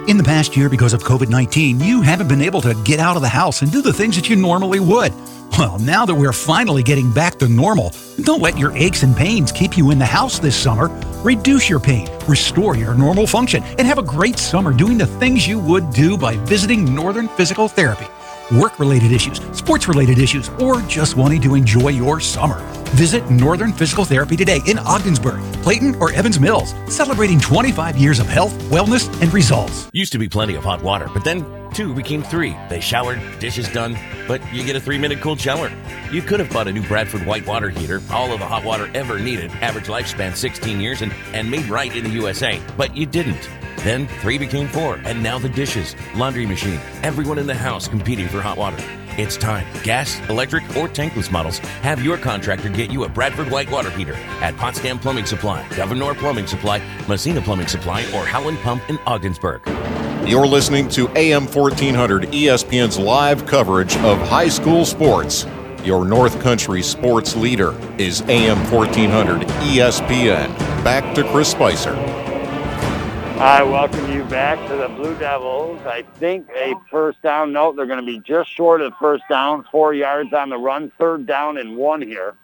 In 0.07 0.17
the 0.17 0.25
past 0.25 0.57
year, 0.57 0.69
because 0.69 0.93
of 0.93 1.03
COVID 1.03 1.29
19, 1.29 1.81
you 1.81 2.01
haven't 2.01 2.29
been 2.29 2.43
able 2.43 2.61
to 2.61 2.75
get 2.85 3.01
out 3.01 3.17
of 3.17 3.23
the 3.23 3.29
house 3.29 3.63
and 3.63 3.73
do 3.73 3.83
the 3.83 3.93
things 3.93 4.15
that 4.17 4.29
you 4.29 4.37
normally 4.37 4.79
would. 4.79 5.13
Well, 5.59 5.81
now 5.81 6.07
that 6.07 6.15
we're 6.15 6.33
finally 6.33 6.83
getting 6.85 7.13
back 7.13 7.39
to 7.41 7.49
normal, 7.49 7.93
don't 8.23 8.41
let 8.41 8.57
your 8.57 8.75
aches 8.77 9.03
and 9.03 9.17
pains 9.17 9.51
keep 9.51 9.77
you 9.77 9.91
in 9.91 9.99
the 9.99 10.07
house 10.07 10.39
this 10.39 10.57
summer. 10.57 10.89
Reduce 11.23 11.69
your 11.69 11.81
pain, 11.81 12.09
restore 12.29 12.77
your 12.77 12.95
normal 12.95 13.27
function, 13.27 13.65
and 13.65 13.81
have 13.81 13.99
a 13.99 14.03
great 14.03 14.39
summer 14.39 14.73
doing 14.73 14.97
the 14.97 15.07
things 15.07 15.47
you 15.47 15.59
would 15.59 15.91
do 15.91 16.17
by 16.17 16.37
visiting 16.37 16.95
Northern 16.95 17.27
Physical 17.29 17.67
Therapy. 17.67 18.07
Work 18.57 18.79
related 18.79 19.11
issues, 19.11 19.41
sports 19.57 19.89
related 19.89 20.19
issues, 20.19 20.49
or 20.61 20.81
just 20.83 21.17
wanting 21.17 21.43
to 21.43 21.57
enjoy 21.57 21.89
your 21.89 22.21
summer. 22.21 22.61
Visit 22.95 23.31
Northern 23.31 23.73
Physical 23.73 24.05
Therapy 24.05 24.37
today 24.37 24.61
in 24.67 24.77
Ogdensburg, 24.81 25.41
Clayton, 25.63 25.95
or 25.97 26.13
Evans 26.13 26.41
Mills, 26.41 26.75
celebrating 26.89 27.39
25 27.39 27.97
years 27.97 28.19
of 28.19 28.27
health, 28.27 28.53
wellness, 28.65 29.09
and 29.23 29.33
results. 29.33 29.89
Used 29.93 30.11
to 30.13 30.19
be 30.19 30.29
plenty 30.29 30.57
of 30.57 30.65
hot 30.65 30.83
water, 30.83 31.09
but 31.15 31.23
then 31.23 31.47
two 31.73 31.95
became 31.95 32.21
three. 32.23 32.57
They 32.69 32.81
showered, 32.81 33.21
dishes 33.39 33.69
done, 33.73 33.97
but 34.27 34.43
you 34.53 34.65
get 34.65 34.75
a 34.75 34.81
three 34.81 34.99
minute 34.99 35.21
cold 35.21 35.41
shower. 35.41 35.71
You 36.11 36.21
could 36.21 36.41
have 36.41 36.53
bought 36.53 36.67
a 36.67 36.73
new 36.73 36.83
Bradford 36.83 37.25
white 37.25 37.47
water 37.47 37.71
heater, 37.71 38.03
all 38.11 38.33
of 38.33 38.41
the 38.41 38.47
hot 38.47 38.65
water 38.65 38.91
ever 38.93 39.21
needed, 39.21 39.53
average 39.63 39.87
lifespan 39.87 40.35
16 40.35 40.81
years, 40.81 41.01
and, 41.01 41.13
and 41.33 41.49
made 41.49 41.67
right 41.67 41.95
in 41.95 42.03
the 42.03 42.11
USA, 42.11 42.61
but 42.77 42.97
you 42.97 43.07
didn't. 43.07 43.49
Then 43.79 44.09
three 44.21 44.37
became 44.37 44.67
four, 44.67 44.97
and 45.05 45.23
now 45.23 45.39
the 45.39 45.49
dishes, 45.49 45.95
laundry 46.17 46.45
machine, 46.45 46.81
everyone 47.05 47.39
in 47.39 47.47
the 47.47 47.55
house 47.55 47.87
competing 47.87 48.27
for 48.27 48.41
hot 48.41 48.59
water. 48.59 48.83
It's 49.21 49.37
time. 49.37 49.67
Gas, 49.83 50.19
electric, 50.31 50.65
or 50.75 50.89
tankless 50.89 51.31
models. 51.31 51.59
Have 51.83 52.03
your 52.03 52.17
contractor 52.17 52.71
get 52.71 52.91
you 52.91 53.05
a 53.05 53.09
Bradford 53.11 53.51
white 53.51 53.71
water 53.71 53.91
heater 53.91 54.15
at 54.41 54.57
Potsdam 54.57 54.99
Plumbing 54.99 55.27
Supply, 55.27 55.63
Gouverneur 55.77 56.15
Plumbing 56.15 56.47
Supply, 56.47 56.79
Massena 57.07 57.43
Plumbing 57.43 57.67
Supply, 57.67 58.01
or 58.15 58.25
Howland 58.25 58.57
Pump 58.61 58.83
in 58.89 58.99
Ogdensburg. 59.07 59.61
You're 60.27 60.47
listening 60.47 60.89
to 60.91 61.11
AM 61.19 61.47
1400 61.47 62.29
ESPN's 62.29 62.99
live 62.99 63.45
coverage 63.45 63.95
of 63.99 64.19
high 64.27 64.49
school 64.49 64.87
sports. 64.87 65.47
Your 65.85 66.07
North 66.07 66.41
Country 66.41 66.83
sports 66.83 67.37
leader 67.37 67.79
is 67.99 68.23
AM 68.23 68.57
1400 68.73 69.43
ESPN. 69.43 70.49
Back 70.83 71.15
to 71.15 71.31
Chris 71.31 71.51
Spicer. 71.51 72.20
I 73.41 73.63
welcome 73.63 74.13
you 74.13 74.23
back 74.25 74.59
to 74.69 74.77
the 74.77 74.89
Blue 74.89 75.19
Devils. 75.19 75.81
I 75.87 76.03
think 76.19 76.47
a 76.55 76.75
first 76.91 77.23
down 77.23 77.55
note. 77.55 77.75
They're 77.75 77.87
going 77.87 77.99
to 77.99 78.05
be 78.05 78.19
just 78.19 78.51
short 78.51 78.83
of 78.83 78.93
first 79.01 79.23
down, 79.31 79.65
four 79.73 79.95
yards 79.95 80.35
on 80.35 80.51
the 80.51 80.59
run, 80.59 80.93
third 80.99 81.25
down 81.27 81.57
and 81.57 81.75
one 81.75 82.03
here. 82.03 82.35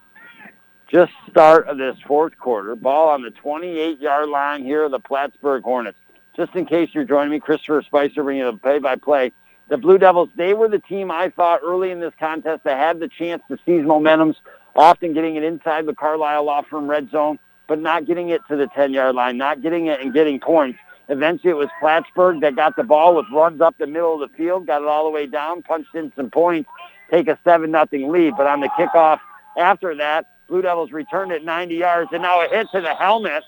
Just 0.91 1.13
start 1.29 1.69
of 1.69 1.77
this 1.77 1.99
fourth 2.07 2.39
quarter. 2.39 2.75
Ball 2.75 3.11
on 3.11 3.21
the 3.21 3.31
28-yard 3.31 4.31
line 4.31 4.65
here 4.65 4.85
of 4.85 4.91
the 4.91 4.99
Plattsburgh 4.99 5.65
Hornets. 5.65 5.99
Just 6.35 6.55
in 6.55 6.65
case 6.65 6.89
you're 6.95 7.05
joining 7.05 7.31
me, 7.31 7.41
Christopher 7.41 7.83
Spicer 7.83 8.23
bringing 8.23 8.47
you 8.47 8.51
the 8.51 8.57
play-by-play. 8.57 9.33
The 9.69 9.77
Blue 9.77 9.99
Devils, 9.99 10.31
they 10.35 10.55
were 10.55 10.69
the 10.69 10.79
team 10.79 11.11
I 11.11 11.29
thought 11.29 11.61
early 11.63 11.91
in 11.91 12.01
this 12.01 12.15
contest 12.19 12.65
that 12.65 12.79
had 12.79 13.01
the 13.01 13.09
chance 13.09 13.43
to 13.49 13.59
seize 13.67 13.85
momentums, 13.85 14.37
often 14.75 15.13
getting 15.13 15.37
it 15.37 15.43
inside 15.45 15.85
the 15.85 15.95
Carlisle 15.95 16.45
Law 16.45 16.63
Firm 16.63 16.89
red 16.89 17.11
zone, 17.11 17.39
but 17.67 17.79
not 17.79 18.07
getting 18.07 18.31
it 18.31 18.41
to 18.49 18.57
the 18.57 18.67
10-yard 18.69 19.15
line, 19.15 19.37
not 19.37 19.61
getting 19.61 19.89
it 19.89 20.01
and 20.01 20.15
getting 20.15 20.41
points. 20.41 20.79
Eventually, 21.09 21.51
it 21.51 21.57
was 21.57 21.69
Plattsburgh 21.79 22.41
that 22.41 22.57
got 22.57 22.75
the 22.77 22.83
ball 22.83 23.15
with 23.15 23.27
runs 23.33 23.61
up 23.61 23.77
the 23.79 23.87
middle 23.87 24.21
of 24.21 24.29
the 24.29 24.37
field, 24.37 24.67
got 24.67 24.83
it 24.83 24.89
all 24.89 25.05
the 25.05 25.11
way 25.11 25.27
down, 25.27 25.63
punched 25.63 25.95
in 25.95 26.13
some 26.17 26.31
points, 26.31 26.69
take 27.11 27.29
a 27.29 27.39
7 27.45 27.71
nothing 27.71 28.11
lead. 28.11 28.35
But 28.37 28.47
on 28.47 28.61
the 28.61 28.69
kickoff 28.71 29.21
after 29.57 29.95
that, 29.95 30.27
Blue 30.49 30.63
Devils 30.63 30.93
returned 30.93 31.33
it 31.33 31.45
90 31.45 31.75
yards, 31.75 32.11
and 32.13 32.23
now 32.23 32.45
a 32.45 32.49
hit 32.49 32.69
to 32.73 32.81
the 32.81 32.95
helmet, 32.95 33.45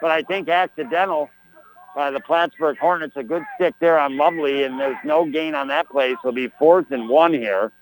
but 0.00 0.10
I 0.10 0.22
think 0.22 0.48
accidental 0.48 1.30
by 1.94 2.10
the 2.10 2.20
Plattsburgh 2.20 2.78
Hornets. 2.78 3.16
A 3.16 3.22
good 3.22 3.44
stick 3.56 3.74
there 3.80 3.98
on 3.98 4.16
Lovely, 4.16 4.62
and 4.62 4.78
there's 4.78 4.96
no 5.04 5.24
gain 5.24 5.54
on 5.54 5.68
that 5.68 5.88
play, 5.88 6.12
so 6.14 6.28
it'll 6.28 6.32
be 6.32 6.48
fourth 6.58 6.90
and 6.90 7.08
one 7.08 7.32
here. 7.32 7.72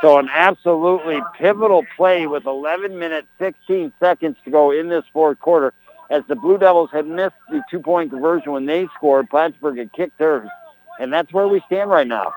So 0.00 0.18
an 0.18 0.28
absolutely 0.32 1.20
pivotal 1.38 1.84
play 1.96 2.26
with 2.26 2.46
11 2.46 2.98
minutes, 2.98 3.26
16 3.38 3.92
seconds 4.00 4.36
to 4.44 4.50
go 4.50 4.70
in 4.70 4.88
this 4.88 5.04
fourth 5.12 5.38
quarter. 5.40 5.72
As 6.10 6.22
the 6.28 6.36
Blue 6.36 6.58
Devils 6.58 6.90
had 6.92 7.06
missed 7.06 7.36
the 7.50 7.62
two-point 7.70 8.10
conversion 8.10 8.52
when 8.52 8.66
they 8.66 8.86
scored, 8.94 9.30
Plattsburgh 9.30 9.78
had 9.78 9.92
kicked 9.92 10.18
theirs. 10.18 10.48
And 11.00 11.12
that's 11.12 11.32
where 11.32 11.48
we 11.48 11.60
stand 11.66 11.90
right 11.90 12.06
now. 12.06 12.32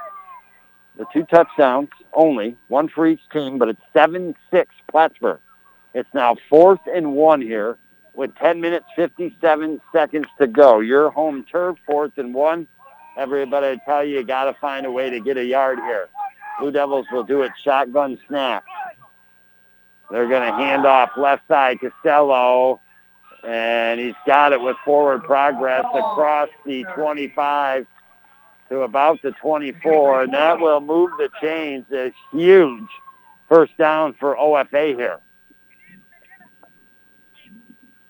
The 0.98 1.06
two 1.14 1.24
touchdowns 1.24 1.90
only, 2.14 2.58
one 2.70 2.88
for 2.88 3.06
each 3.06 3.22
team, 3.32 3.58
but 3.60 3.70
it's 3.70 3.82
7-6 3.94 4.36
Plattsburgh. 4.90 5.40
It's 5.94 6.10
now 6.14 6.36
fourth 6.50 6.80
and 6.92 7.14
one 7.14 7.42
here 7.42 7.78
with 8.14 8.36
10 8.36 8.60
minutes, 8.62 8.86
57 8.96 9.80
seconds 9.92 10.26
to 10.40 10.48
go. 10.48 10.80
Your 10.80 11.12
home 11.12 11.46
turf, 11.50 11.78
fourth 11.86 12.18
and 12.18 12.34
one. 12.34 12.68
Everybody 13.16 13.68
I 13.68 13.76
tell 13.86 14.04
you, 14.04 14.18
you 14.18 14.24
got 14.24 14.46
to 14.46 14.54
find 14.60 14.86
a 14.86 14.92
way 14.92 15.10
to 15.10 15.20
get 15.20 15.38
a 15.38 15.46
yard 15.46 15.80
here. 15.80 16.10
Blue 16.60 16.72
Devils 16.72 17.06
will 17.12 17.24
do 17.24 17.44
it 17.44 17.52
shotgun 17.64 18.20
snap. 18.28 18.64
They're 20.10 20.28
going 20.28 20.50
to 20.50 20.56
hand 20.56 20.86
off 20.86 21.12
left 21.18 21.48
side 21.48 21.80
Costello, 21.80 22.80
and 23.44 24.00
he's 24.00 24.16
got 24.26 24.54
it 24.54 24.62
with 24.62 24.78
forward 24.84 25.24
progress 25.24 25.86
across 25.94 26.50
the 26.66 26.84
25 26.96 27.88
to 28.70 28.82
about 28.82 29.22
the 29.22 29.32
24, 29.32 30.24
and 30.24 30.34
that 30.34 30.60
will 30.60 30.82
move 30.82 31.12
the 31.18 31.30
chains. 31.42 31.86
A 31.94 32.12
huge 32.32 32.90
first 33.48 33.78
down 33.78 34.14
for 34.14 34.36
OFA 34.36 34.96
here. 34.96 35.20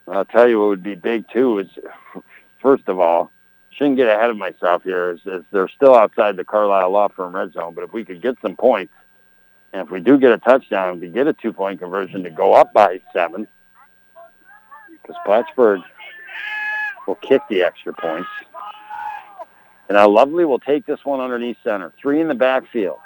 I'll 0.08 0.24
tell 0.24 0.48
you 0.48 0.58
what 0.58 0.68
would 0.68 0.82
be 0.82 0.94
big 0.94 1.28
too 1.30 1.58
is, 1.58 1.68
first 2.60 2.88
of 2.88 2.98
all, 2.98 3.30
shouldn't 3.70 3.96
get 3.96 4.08
ahead 4.08 4.30
of 4.30 4.36
myself 4.36 4.82
here. 4.82 5.10
Is, 5.10 5.20
is 5.26 5.44
they're 5.52 5.68
still 5.68 5.94
outside 5.94 6.36
the 6.36 6.44
Carlisle 6.44 6.90
Law 6.90 7.08
Firm 7.08 7.36
red 7.36 7.52
zone, 7.52 7.74
but 7.74 7.84
if 7.84 7.92
we 7.92 8.04
could 8.04 8.22
get 8.22 8.36
some 8.40 8.56
points, 8.56 8.92
and 9.72 9.82
if 9.82 9.90
we 9.90 10.00
do 10.00 10.18
get 10.18 10.32
a 10.32 10.38
touchdown, 10.38 10.98
we 10.98 11.08
get 11.08 11.26
a 11.26 11.34
two-point 11.34 11.80
conversion 11.80 12.22
to 12.24 12.30
go 12.30 12.54
up 12.54 12.72
by 12.72 13.00
seven, 13.12 13.46
because 15.08 15.20
Plattsburgh 15.24 15.80
will 17.06 17.14
kick 17.16 17.40
the 17.48 17.62
extra 17.62 17.92
points. 17.94 18.28
And 19.88 19.96
now 19.96 20.08
Lovely 20.08 20.44
will 20.44 20.58
take 20.58 20.84
this 20.86 21.04
one 21.04 21.20
underneath 21.20 21.56
center. 21.64 21.92
Three 22.00 22.20
in 22.20 22.28
the 22.28 22.34
backfield. 22.34 22.98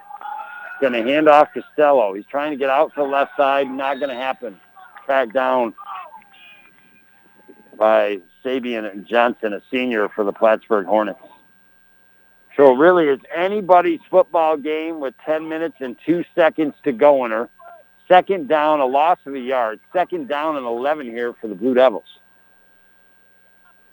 Going 0.81 0.95
to 0.95 1.03
hand 1.03 1.29
off 1.29 1.49
Costello. 1.55 2.13
He's 2.15 2.27
trying 2.27 2.51
to 2.51 2.57
get 2.57 2.69
out 2.69 2.93
to 2.95 3.03
the 3.03 3.07
left 3.07 3.37
side. 3.37 3.71
Not 3.71 4.01
going 4.01 4.09
to 4.09 4.17
happen. 4.17 4.59
Tracked 5.07 5.33
down 5.33 5.75
by 7.79 8.21
Sabian 8.45 8.91
and 8.91 9.07
Johnson, 9.07 9.53
a 9.53 9.63
senior 9.71 10.09
for 10.09 10.25
the 10.25 10.33
Plattsburgh 10.33 10.87
Hornets. 10.87 11.21
So 12.57 12.75
really, 12.75 13.07
it's 13.07 13.23
anybody's 13.35 14.01
football 14.11 14.57
game 14.57 14.99
with 14.99 15.15
10 15.25 15.49
minutes 15.49 15.77
and 15.79 15.97
two 16.05 16.25
seconds 16.35 16.75
to 16.83 16.93
go 16.93 17.25
in 17.25 17.31
her. 17.31 17.49
Second 18.09 18.49
down, 18.49 18.81
a 18.81 18.87
loss 18.87 19.19
of 19.27 19.35
a 19.35 19.39
yard. 19.39 19.81
Second 19.93 20.29
down 20.29 20.57
and 20.57 20.67
11 20.67 21.07
here 21.07 21.33
for 21.41 21.49
the 21.49 21.55
Blue 21.55 21.75
Devils. 21.75 22.19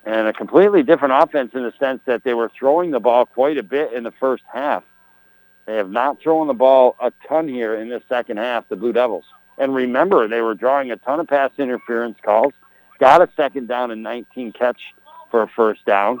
And 0.04 0.26
a 0.26 0.32
completely 0.32 0.82
different 0.82 1.14
offense 1.22 1.52
in 1.54 1.62
the 1.62 1.72
sense 1.78 2.00
that 2.06 2.24
they 2.24 2.34
were 2.34 2.50
throwing 2.58 2.90
the 2.90 3.00
ball 3.00 3.26
quite 3.26 3.58
a 3.58 3.62
bit 3.62 3.92
in 3.92 4.02
the 4.02 4.12
first 4.12 4.42
half. 4.52 4.82
They 5.66 5.76
have 5.76 5.90
not 5.90 6.20
thrown 6.20 6.46
the 6.46 6.54
ball 6.54 6.96
a 7.00 7.12
ton 7.28 7.46
here 7.46 7.74
in 7.74 7.88
the 7.88 8.02
second 8.08 8.38
half, 8.38 8.68
the 8.68 8.76
Blue 8.76 8.92
Devils. 8.92 9.26
And 9.58 9.74
remember, 9.74 10.26
they 10.26 10.40
were 10.40 10.54
drawing 10.54 10.90
a 10.90 10.96
ton 10.96 11.20
of 11.20 11.28
pass 11.28 11.50
interference 11.58 12.18
calls 12.22 12.54
got 13.00 13.22
a 13.22 13.28
second 13.34 13.66
down 13.66 13.90
and 13.90 14.02
19 14.02 14.52
catch 14.52 14.80
for 15.30 15.42
a 15.42 15.48
first 15.48 15.84
down. 15.86 16.20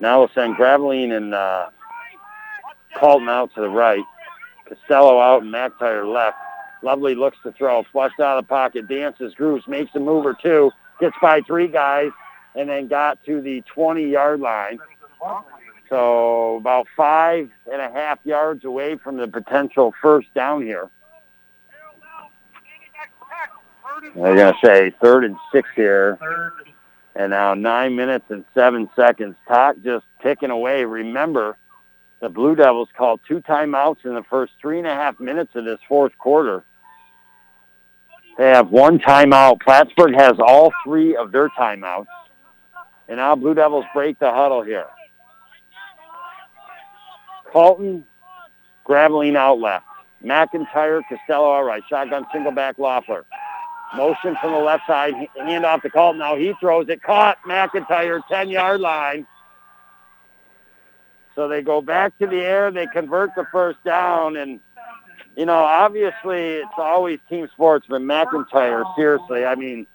Now 0.00 0.18
we'll 0.18 0.30
send 0.34 0.56
Graveline 0.56 1.16
and 1.16 1.32
uh, 1.32 1.70
Colton 2.96 3.28
out 3.28 3.54
to 3.54 3.60
the 3.60 3.68
right. 3.68 4.04
Costello 4.68 5.20
out 5.20 5.42
and 5.42 5.52
McIntyre 5.52 6.12
left. 6.12 6.36
Lovely 6.82 7.14
looks 7.14 7.38
to 7.42 7.52
throw. 7.52 7.82
Flushed 7.92 8.20
out 8.20 8.38
of 8.38 8.44
the 8.44 8.48
pocket. 8.48 8.88
Dances, 8.88 9.34
grooves, 9.34 9.66
makes 9.68 9.94
a 9.94 10.00
move 10.00 10.24
or 10.24 10.34
two. 10.34 10.70
Gets 10.98 11.16
by 11.20 11.40
three 11.42 11.68
guys 11.68 12.10
and 12.54 12.68
then 12.68 12.88
got 12.88 13.22
to 13.24 13.40
the 13.40 13.62
20-yard 13.74 14.40
line. 14.40 14.78
So 15.88 16.56
about 16.56 16.86
five 16.96 17.50
and 17.70 17.82
a 17.82 17.90
half 17.90 18.18
yards 18.24 18.64
away 18.64 18.96
from 18.96 19.16
the 19.16 19.28
potential 19.28 19.92
first 20.00 20.32
down 20.34 20.62
here. 20.62 20.90
They're 24.14 24.36
going 24.36 24.54
to 24.54 24.58
say 24.66 24.92
third 25.02 25.24
and 25.24 25.36
six 25.52 25.68
here. 25.74 26.18
And 27.16 27.30
now 27.30 27.54
nine 27.54 27.96
minutes 27.96 28.26
and 28.30 28.44
seven 28.54 28.88
seconds. 28.94 29.36
Talk 29.46 29.76
just 29.82 30.06
ticking 30.22 30.50
away. 30.50 30.84
Remember, 30.84 31.56
the 32.20 32.28
Blue 32.28 32.54
Devils 32.54 32.88
called 32.96 33.20
two 33.26 33.40
timeouts 33.40 34.04
in 34.04 34.14
the 34.14 34.22
first 34.22 34.52
three 34.60 34.78
and 34.78 34.86
a 34.86 34.94
half 34.94 35.18
minutes 35.18 35.54
of 35.54 35.64
this 35.64 35.80
fourth 35.88 36.16
quarter. 36.18 36.64
They 38.38 38.48
have 38.48 38.70
one 38.70 38.98
timeout. 38.98 39.60
Plattsburgh 39.60 40.14
has 40.14 40.34
all 40.38 40.72
three 40.84 41.16
of 41.16 41.32
their 41.32 41.48
timeouts. 41.50 42.06
And 43.08 43.18
now 43.18 43.34
Blue 43.34 43.54
Devils 43.54 43.84
break 43.92 44.18
the 44.18 44.30
huddle 44.30 44.62
here. 44.62 44.86
Colton, 47.52 48.04
Graveline 48.86 49.36
out 49.36 49.58
left. 49.58 49.84
McIntyre, 50.24 51.02
Costello 51.08 51.44
all 51.44 51.64
right. 51.64 51.82
Shotgun 51.88 52.26
single 52.32 52.52
back 52.52 52.78
Loeffler. 52.78 53.24
Motion 53.96 54.36
from 54.40 54.52
the 54.52 54.58
left 54.58 54.86
side. 54.86 55.14
Hand 55.36 55.66
off 55.66 55.82
to 55.82 55.90
Colton. 55.90 56.20
Now 56.20 56.36
he 56.36 56.52
throws 56.60 56.88
it. 56.88 57.02
Caught 57.02 57.38
McIntyre, 57.46 58.20
10-yard 58.30 58.80
line. 58.80 59.26
So 61.34 61.48
they 61.48 61.62
go 61.62 61.80
back 61.80 62.16
to 62.18 62.26
the 62.26 62.36
air. 62.36 62.70
They 62.70 62.86
convert 62.86 63.34
the 63.34 63.46
first 63.50 63.82
down. 63.84 64.36
And, 64.36 64.60
you 65.40 65.46
know, 65.46 65.54
obviously 65.54 66.56
it's 66.56 66.68
always 66.76 67.18
team 67.30 67.48
sports, 67.54 67.86
but 67.88 68.02
McIntyre, 68.02 68.84
seriously, 68.94 69.46
I 69.46 69.54
mean, 69.54 69.86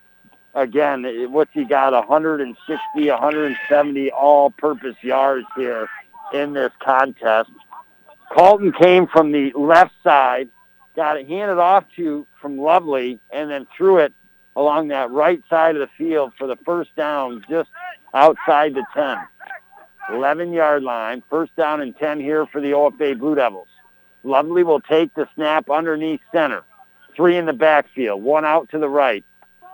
again, 0.56 1.06
what's 1.32 1.52
he 1.54 1.66
got? 1.66 1.94
160, 1.94 3.10
170 3.12 4.10
all-purpose 4.10 4.96
yards 5.04 5.46
here 5.56 5.88
in 6.34 6.54
this 6.54 6.72
contest. 6.80 7.52
Colton 8.36 8.72
came 8.72 9.06
from 9.06 9.32
the 9.32 9.54
left 9.54 9.94
side 10.04 10.50
got 10.96 11.16
it 11.16 11.28
handed 11.28 11.60
off 11.60 11.84
to 11.96 12.26
from 12.42 12.58
Lovely 12.58 13.20
and 13.30 13.52
then 13.52 13.68
threw 13.78 14.00
it 14.00 14.14
along 14.56 14.88
that 14.88 15.12
right 15.12 15.44
side 15.48 15.76
of 15.76 15.80
the 15.80 15.90
field 15.96 16.34
for 16.40 16.48
the 16.48 16.56
first 16.66 16.96
down 16.96 17.46
just 17.48 17.70
outside 18.16 18.74
the 18.74 18.84
10. 18.96 19.18
11-yard 20.10 20.82
line. 20.82 21.22
First 21.30 21.56
down 21.56 21.82
and 21.82 21.96
10 21.96 22.20
here 22.20 22.48
for 22.48 22.62
the 22.62 22.72
OFA 22.72 23.20
Blue 23.20 23.36
Devils. 23.36 23.68
Lovely 24.26 24.64
will 24.64 24.82
take 24.82 25.14
the 25.14 25.30
snap 25.36 25.70
underneath 25.70 26.20
center. 26.34 26.64
Three 27.16 27.38
in 27.38 27.46
the 27.46 27.54
backfield. 27.54 28.24
One 28.24 28.44
out 28.44 28.70
to 28.72 28.80
the 28.80 28.90
right. 28.90 29.24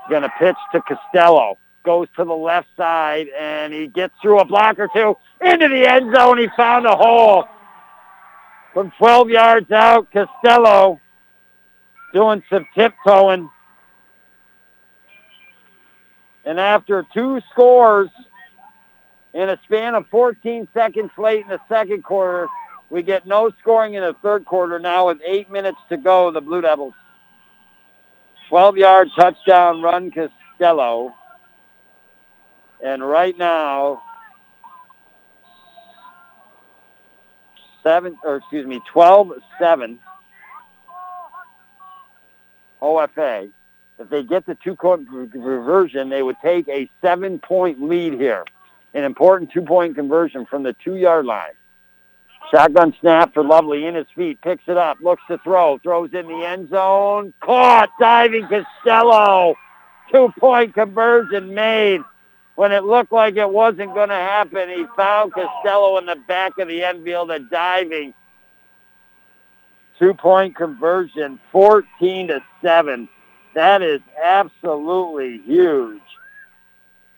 Going 0.10 0.24
to 0.24 0.32
pitch 0.38 0.58
to 0.74 0.82
Costello. 0.82 1.58
Goes 1.84 2.10
to 2.18 2.26
the 2.26 2.34
left 2.34 2.68
side, 2.76 3.28
and 3.40 3.74
he 3.74 3.88
gets 3.88 4.14
through 4.22 4.40
a 4.40 4.46
block 4.46 4.78
or 4.78 4.90
two 4.94 5.16
into 5.40 5.70
the 5.70 5.90
end 5.90 6.14
zone. 6.14 6.38
He 6.38 6.48
found 6.56 6.86
a 6.86 6.96
hole. 6.96 7.46
From 8.74 8.92
12 9.00 9.30
yards 9.30 9.72
out, 9.72 10.12
Costello 10.12 11.00
doing 12.14 12.44
some 12.50 12.66
tiptoeing. 12.76 13.50
And 16.44 16.60
after 16.60 17.06
two 17.14 17.40
scores 17.52 18.10
in 19.34 19.50
a 19.50 19.58
span 19.64 19.96
of 19.96 20.08
14 20.08 20.68
seconds 20.74 21.12
late 21.18 21.44
in 21.44 21.50
the 21.50 21.62
second 21.70 22.04
quarter, 22.04 22.48
we 22.92 23.02
get 23.02 23.26
no 23.26 23.50
scoring 23.62 23.94
in 23.94 24.04
the 24.04 24.14
third 24.22 24.44
quarter 24.46 24.78
now 24.78 25.08
with 25.08 25.20
eight 25.26 25.50
minutes 25.50 25.78
to 25.88 25.96
go, 25.96 26.30
the 26.30 26.42
Blue 26.42 26.60
Devils. 26.60 26.94
12-yard 28.50 29.08
touchdown 29.16 29.82
run, 29.82 30.12
Costello. 30.12 31.16
And 32.84 33.08
right 33.08 33.38
now, 33.38 34.04
seven, 37.82 38.18
or 38.26 38.36
excuse 38.36 38.68
me, 38.68 38.82
12-7 38.94 39.98
OFA. 42.82 43.52
If 44.00 44.10
they 44.10 44.24
get 44.24 44.46
the 44.46 44.56
two-point 44.56 45.08
conversion, 45.10 46.10
they 46.10 46.24
would 46.24 46.38
take 46.44 46.68
a 46.68 46.90
seven-point 47.02 47.82
lead 47.82 48.14
here. 48.14 48.44
An 48.94 49.06
important 49.06 49.52
two-point 49.52 49.96
conversion 49.96 50.46
from 50.46 50.64
the 50.64 50.74
two-yard 50.84 51.26
line. 51.26 51.54
Shotgun 52.52 52.94
snap 53.00 53.34
for 53.34 53.44
Lovely 53.44 53.86
in 53.86 53.96
his 53.96 54.08
feet. 54.16 54.42
Picks 54.42 54.64
it 54.68 54.78
up. 54.78 54.98
Looks 55.02 55.24
to 55.30 55.38
throw. 55.40 55.78
Throws 55.80 56.14
in 56.14 56.28
the 56.28 56.46
end 56.46 56.70
zone. 56.70 57.34
Caught. 57.40 57.90
Diving 58.00 58.48
Costello. 58.48 59.56
Two-point 60.12 60.74
conversion 60.74 61.54
made. 61.54 62.02
When 62.56 62.74
it 62.74 62.84
looked 62.84 63.14
like 63.14 63.38
it 63.38 63.50
wasn't 63.50 63.94
going 63.94 64.10
to 64.10 64.16
happen, 64.16 64.70
he 64.70 64.86
found 64.98 65.34
Costello 65.34 65.98
in 65.98 66.06
the 66.06 66.18
back 66.28 66.58
of 66.60 66.68
the 66.68 66.84
end 66.84 67.04
field, 67.06 67.32
a 67.32 67.40
diving 67.40 68.14
two-point 70.02 70.56
conversion, 70.56 71.40
14 71.52 72.28
to 72.28 72.44
7. 72.62 73.08
That 73.54 73.82
is 73.82 74.02
absolutely 74.22 75.42
huge. 75.46 76.02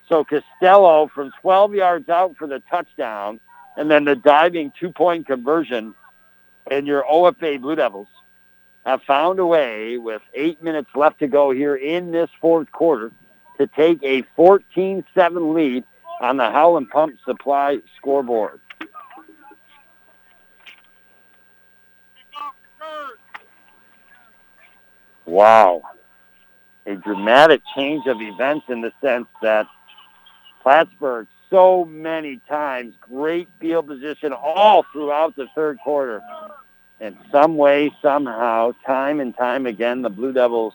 So 0.10 0.24
Costello 0.24 1.10
from 1.14 1.32
12 1.42 1.76
yards 1.76 2.10
out 2.10 2.36
for 2.38 2.46
the 2.46 2.62
touchdown, 2.70 3.40
and 3.78 3.90
then 3.90 4.06
the 4.06 4.16
diving 4.16 4.72
two-point 4.80 5.28
conversion, 5.28 5.96
and 6.70 6.88
your 6.88 7.04
OFA 7.04 7.60
Blue 7.60 7.76
Devils 7.76 8.08
have 8.86 9.02
found 9.04 9.40
a 9.40 9.46
way 9.46 9.98
with 9.98 10.22
eight 10.34 10.62
minutes 10.62 10.90
left 10.96 11.20
to 11.20 11.28
go 11.28 11.52
here 11.52 11.76
in 11.76 12.12
this 12.12 12.30
fourth 12.42 12.72
quarter 12.72 13.12
to 13.58 13.68
take 13.68 14.00
a 14.04 14.24
14-7 14.38 15.04
lead 15.54 15.84
on 16.22 16.38
the 16.38 16.50
Howland 16.50 16.90
Pump 16.90 17.18
Supply 17.26 17.80
scoreboard. 17.98 18.60
Wow. 25.26 25.84
A 26.86 26.96
dramatic 26.96 27.62
change 27.76 28.08
of 28.08 28.22
events 28.22 28.66
in 28.68 28.82
the 28.82 28.92
sense 29.02 29.28
that 29.42 29.68
Plattsburgh 30.62 31.28
so 31.54 31.86
many 31.86 32.38
times, 32.50 32.96
great 33.00 33.48
field 33.60 33.86
position 33.86 34.34
all 34.34 34.84
throughout 34.92 35.36
the 35.36 35.46
third 35.54 35.78
quarter. 35.84 36.20
In 37.00 37.16
some 37.32 37.58
way, 37.58 37.92
somehow, 38.02 38.72
time 38.88 39.20
and 39.20 39.38
time 39.38 39.68
again, 39.68 40.02
the 40.02 40.10
Blue 40.10 40.34
Devils 40.34 40.74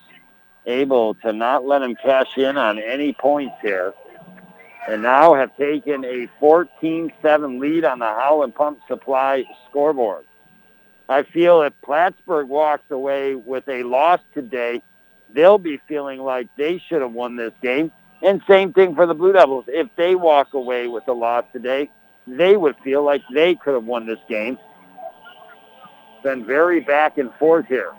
able 0.66 1.14
to 1.14 1.32
not 1.32 1.66
let 1.66 1.80
them 1.80 1.96
cash 1.96 2.38
in 2.38 2.56
on 2.56 2.78
any 2.78 3.12
points 3.12 3.56
here. 3.60 3.92
And 4.88 5.02
now 5.02 5.34
have 5.34 5.56
taken 5.56 6.05
a 6.05 6.28
14-7 6.40 7.59
lead 7.59 7.84
on 7.84 7.98
the 7.98 8.06
Howland 8.06 8.55
Pump 8.55 8.78
Supply 8.86 9.46
scoreboard. 9.68 10.26
I 11.09 11.24
feel 11.24 11.62
if 11.62 11.72
Plattsburgh 11.82 12.48
walks 12.48 12.88
away 12.92 13.34
with 13.34 13.68
a 13.68 13.82
loss 13.82 14.20
today, 14.32 14.80
they'll 15.30 15.59
be 15.59 15.80
feeling 15.88 16.20
like 16.20 16.48
they 16.56 16.78
should 16.78 17.02
have 17.02 17.12
won 17.12 17.34
this 17.34 17.52
game. 17.60 17.90
And 18.22 18.42
same 18.48 18.72
thing 18.72 18.94
for 18.94 19.06
the 19.06 19.14
Blue 19.14 19.32
Devils. 19.32 19.66
If 19.68 19.88
they 19.96 20.14
walk 20.14 20.54
away 20.54 20.88
with 20.88 21.06
a 21.08 21.12
loss 21.12 21.44
today, 21.52 21.88
they 22.26 22.56
would 22.56 22.76
feel 22.82 23.04
like 23.04 23.22
they 23.32 23.54
could 23.54 23.74
have 23.74 23.84
won 23.84 24.06
this 24.06 24.18
game. 24.28 24.58
Been 26.22 26.44
very 26.44 26.80
back 26.80 27.16
and 27.16 27.32
forth 27.34 27.66
here. 27.66 27.92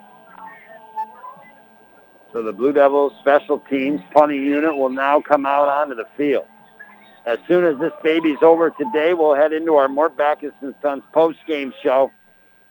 So 2.32 2.42
the 2.42 2.52
Blue 2.52 2.72
Devils 2.72 3.12
special 3.20 3.58
teams 3.58 4.00
punting 4.12 4.44
unit 4.44 4.76
will 4.76 4.90
now 4.90 5.20
come 5.20 5.46
out 5.46 5.68
onto 5.68 5.94
the 5.94 6.06
field. 6.16 6.46
As 7.26 7.38
soon 7.48 7.64
as 7.64 7.78
this 7.78 7.92
baby's 8.02 8.38
over 8.42 8.70
today, 8.70 9.14
we'll 9.14 9.34
head 9.34 9.52
into 9.52 9.74
our 9.74 9.88
Mort 9.88 10.16
Backus 10.16 10.52
and 10.60 10.74
Sons 10.80 11.02
post-game 11.12 11.72
show. 11.82 12.10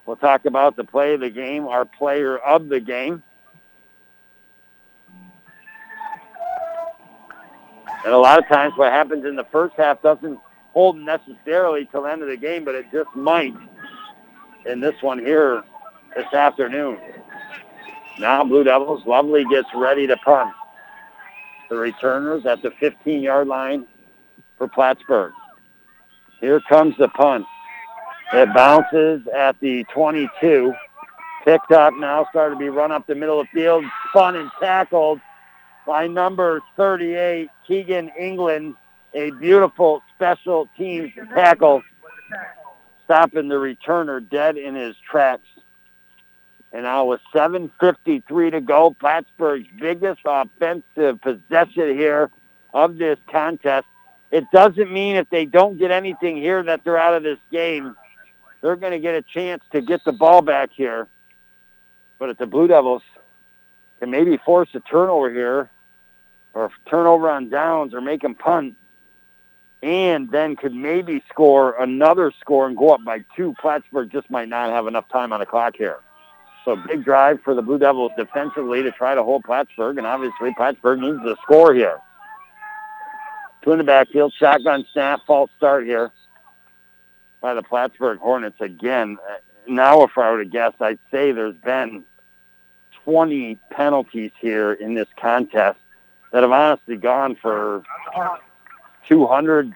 We'll 0.06 0.16
talk 0.16 0.46
about 0.46 0.76
the 0.76 0.84
play 0.84 1.14
of 1.14 1.20
the 1.20 1.30
game, 1.30 1.68
our 1.68 1.86
player 1.86 2.38
of 2.38 2.70
the 2.70 2.80
game. 2.80 3.22
And 8.06 8.14
a 8.14 8.18
lot 8.18 8.40
of 8.40 8.48
times 8.48 8.74
what 8.78 8.92
happens 8.92 9.26
in 9.26 9.36
the 9.36 9.46
first 9.46 9.76
half 9.76 10.02
doesn't 10.02 10.40
hold 10.74 10.98
necessarily 10.98 11.88
till 11.92 12.04
the 12.04 12.12
end 12.12 12.22
of 12.22 12.30
the 12.30 12.38
game, 12.38 12.64
but 12.64 12.76
it 12.76 12.86
just 12.92 13.14
might 13.16 13.54
in 14.66 14.80
this 14.80 14.96
one 15.02 15.20
here 15.20 15.64
this 16.16 16.34
afternoon. 16.34 16.98
Now 18.20 18.44
Blue 18.44 18.64
Devils, 18.64 19.06
Lovely 19.06 19.46
gets 19.46 19.68
ready 19.76 20.08
to 20.08 20.18
punt. 20.18 20.54
The 21.70 21.78
returners 21.78 22.46
at 22.46 22.62
the 22.62 22.70
15-yard 22.70 23.48
line 23.48 23.86
for 24.58 24.68
Plattsburgh. 24.68 25.34
Here 26.40 26.62
comes 26.68 26.96
the 26.98 27.10
punt. 27.10 27.46
It 28.34 28.54
bounces 28.54 29.28
at 29.36 29.60
the 29.60 29.84
22. 29.94 30.74
Picked 31.46 31.72
up 31.72 31.94
now, 31.96 32.26
started 32.30 32.56
to 32.56 32.60
be 32.60 32.70
run 32.70 32.92
up 32.92 33.08
the 33.08 33.16
middle 33.16 33.40
of 33.40 33.48
the 33.54 33.62
field, 33.62 33.84
spun 34.10 34.36
and 34.36 34.50
tackled 34.60 35.20
by 35.90 36.06
number 36.06 36.62
38, 36.78 37.50
Keegan 37.68 38.12
England. 38.18 38.76
A 39.16 39.32
beautiful 39.32 40.04
special 40.14 40.70
teams 40.78 41.12
tackle, 41.34 41.82
stopping 43.06 43.48
the 43.48 43.56
returner 43.56 44.22
dead 44.30 44.56
in 44.56 44.76
his 44.76 44.96
tracks. 44.98 45.48
And 46.72 46.84
now 46.84 47.06
with 47.06 47.22
7.53 47.34 48.52
to 48.52 48.62
go, 48.62 48.96
Plattsburgh's 49.00 49.66
biggest 49.80 50.22
offensive 50.26 51.20
possession 51.22 51.98
here 51.98 52.30
of 52.72 53.00
this 53.00 53.18
contest. 53.32 53.88
It 54.30 54.46
doesn't 54.52 54.92
mean 54.94 55.16
if 55.16 55.28
they 55.32 55.46
don't 55.46 55.80
get 55.80 55.90
anything 55.90 56.38
here 56.38 56.62
that 56.62 56.84
they're 56.84 57.00
out 57.00 57.16
of 57.16 57.24
this 57.24 57.40
game. 57.52 57.96
They're 58.62 58.76
going 58.76 58.92
to 58.92 59.00
get 59.00 59.16
a 59.16 59.24
chance 59.24 59.64
to 59.72 59.82
get 59.82 60.06
the 60.06 60.12
ball 60.12 60.44
back 60.44 60.70
here. 60.72 61.08
But 62.20 62.30
if 62.30 62.38
the 62.38 62.46
Blue 62.46 62.68
Devils 62.68 63.02
can 63.98 64.12
maybe 64.12 64.38
force 64.38 64.70
a 64.76 64.82
turnover 64.82 65.32
here, 65.32 65.72
or 66.54 66.72
turnover 66.90 67.30
on 67.30 67.50
downs, 67.50 67.94
or 67.94 68.02
make 68.02 68.22
them 68.22 68.36
punt, 68.36 68.76
and 69.82 70.30
then 70.32 70.56
could 70.56 70.74
maybe 70.74 71.24
score 71.30 71.82
another 71.82 72.32
score 72.40 72.68
and 72.68 72.78
go 72.78 72.94
up 72.94 73.04
by 73.04 73.24
two, 73.36 73.54
Plattsburgh 73.62 74.12
just 74.12 74.30
might 74.30 74.50
not 74.50 74.70
have 74.72 74.88
enough 74.88 75.08
time 75.10 75.32
on 75.32 75.40
the 75.40 75.46
clock 75.46 75.76
here. 75.78 76.00
So 76.66 76.76
big 76.76 77.06
drive 77.06 77.42
for 77.44 77.56
the 77.56 77.62
Blue 77.62 77.80
Devils 77.80 78.12
defensively 78.18 78.84
to 78.84 78.92
try 78.92 79.16
to 79.16 79.24
hold 79.24 79.44
Plattsburgh, 79.44 79.98
and 79.98 80.06
obviously 80.06 80.54
Plattsburgh 80.56 81.00
needs 81.00 81.22
to 81.24 81.36
score 81.44 81.74
here. 81.74 82.00
Two 83.62 83.72
in 83.72 83.78
the 83.78 83.84
backfield, 83.84 84.34
shotgun 84.38 84.86
snap, 84.92 85.22
false 85.26 85.50
start 85.58 85.86
here 85.86 86.12
by 87.42 87.54
the 87.54 87.64
Plattsburgh 87.64 88.20
Hornets 88.20 88.60
again. 88.60 89.18
Now, 89.68 90.04
if 90.04 90.18
I 90.18 90.32
were 90.32 90.44
to 90.44 90.50
guess, 90.50 90.74
I'd 90.80 91.00
say 91.12 91.32
there's 91.32 91.56
been 91.56 92.04
20 93.06 93.58
penalties 93.70 94.32
here 94.40 94.74
in 94.74 94.94
this 94.94 95.08
contest 95.18 95.80
that 96.32 96.44
have 96.44 96.52
honestly 96.52 96.96
gone 96.96 97.36
for 97.36 97.84
200, 99.08 99.74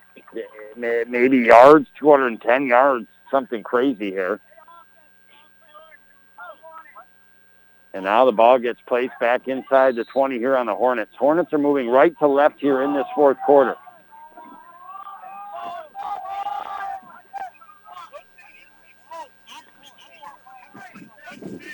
maybe 0.76 1.38
yards, 1.40 1.88
210 2.00 2.68
yards, 2.68 3.08
something 3.32 3.64
crazy 3.64 4.12
here. 4.12 4.40
And 7.96 8.06
now 8.06 8.26
the 8.26 8.32
ball 8.32 8.58
gets 8.58 8.80
placed 8.88 9.14
back 9.20 9.48
inside 9.48 9.96
the 9.96 10.04
20 10.04 10.40
here 10.40 10.58
on 10.58 10.66
the 10.66 10.74
Hornets. 10.76 11.14
Hornets 11.18 11.54
are 11.54 11.60
moving 11.60 11.90
right 11.90 12.18
to 12.20 12.28
left 12.28 12.60
here 12.60 12.82
in 12.82 12.94
this 12.94 13.06
fourth 13.14 13.38
quarter. 13.46 13.76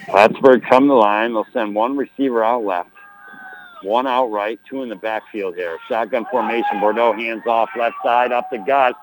Plattsburgh 0.10 0.64
come 0.70 0.88
the 0.88 0.94
line. 0.94 1.34
They'll 1.34 1.46
send 1.54 1.76
one 1.76 1.96
receiver 1.96 2.44
out 2.44 2.66
left, 2.66 2.90
one 3.84 4.08
out 4.08 4.28
right, 4.28 4.60
two 4.70 4.84
in 4.84 4.90
the 4.90 4.96
backfield 4.96 5.56
here. 5.56 5.78
Shotgun 5.88 6.26
formation. 6.32 6.80
Bordeaux 6.80 7.14
hands 7.14 7.44
off 7.48 7.70
left 7.78 7.96
side 8.04 8.32
up 8.32 8.50
the 8.52 8.58
gut. 8.58 8.96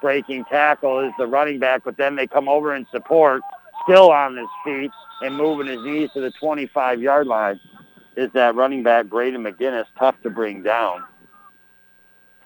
Breaking 0.00 0.44
tackle 0.46 1.00
is 1.00 1.12
the 1.18 1.26
running 1.26 1.58
back, 1.58 1.82
but 1.84 1.96
then 1.96 2.16
they 2.16 2.26
come 2.26 2.48
over 2.48 2.74
in 2.74 2.86
support, 2.90 3.42
still 3.84 4.10
on 4.10 4.36
his 4.36 4.48
feet 4.64 4.90
and 5.22 5.36
moving 5.36 5.68
his 5.68 5.80
knees 5.84 6.10
to 6.14 6.20
the 6.20 6.32
25-yard 6.42 7.26
line 7.26 7.60
is 8.16 8.30
that 8.32 8.54
running 8.54 8.82
back, 8.82 9.06
Braden 9.06 9.42
McGinnis, 9.42 9.86
tough 9.98 10.20
to 10.22 10.30
bring 10.30 10.62
down. 10.62 11.04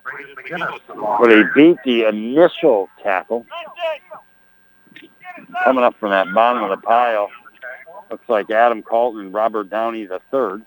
But 0.05 1.31
he 1.31 1.43
beat 1.55 1.79
the 1.85 2.05
initial 2.05 2.89
tackle. 3.03 3.47
Coming 5.65 5.85
up 5.85 5.99
from 5.99 6.11
that 6.11 6.33
bottom 6.33 6.63
of 6.63 6.71
the 6.71 6.77
pile, 6.77 7.29
looks 8.11 8.29
like 8.29 8.51
Adam 8.51 8.83
Colton 8.83 9.23
and 9.23 9.35
Robert 9.35 9.69
Downey 9.69 10.07
the 10.07 10.21
third. 10.31 10.63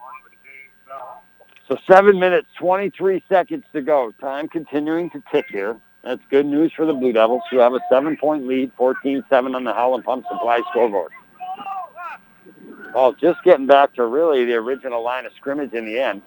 So 1.69 1.77
seven 1.87 2.19
minutes, 2.19 2.47
23 2.57 3.23
seconds 3.29 3.63
to 3.73 3.81
go. 3.81 4.11
Time 4.19 4.47
continuing 4.47 5.11
to 5.11 5.21
tick 5.31 5.45
here. 5.49 5.77
That's 6.03 6.21
good 6.31 6.47
news 6.47 6.71
for 6.75 6.87
the 6.87 6.93
Blue 6.93 7.13
Devils, 7.13 7.43
who 7.51 7.59
have 7.59 7.73
a 7.73 7.79
seven-point 7.91 8.47
lead, 8.47 8.75
14-7 8.75 9.55
on 9.55 9.63
the 9.63 9.73
Howland 9.73 10.03
Pump 10.03 10.25
Supply 10.31 10.61
scoreboard. 10.71 11.11
Well, 12.95 13.13
just 13.13 13.43
getting 13.43 13.67
back 13.67 13.93
to 13.95 14.05
really 14.05 14.45
the 14.45 14.55
original 14.55 15.03
line 15.03 15.27
of 15.27 15.33
scrimmage 15.33 15.73
in 15.73 15.85
the 15.85 15.99
end. 15.99 16.23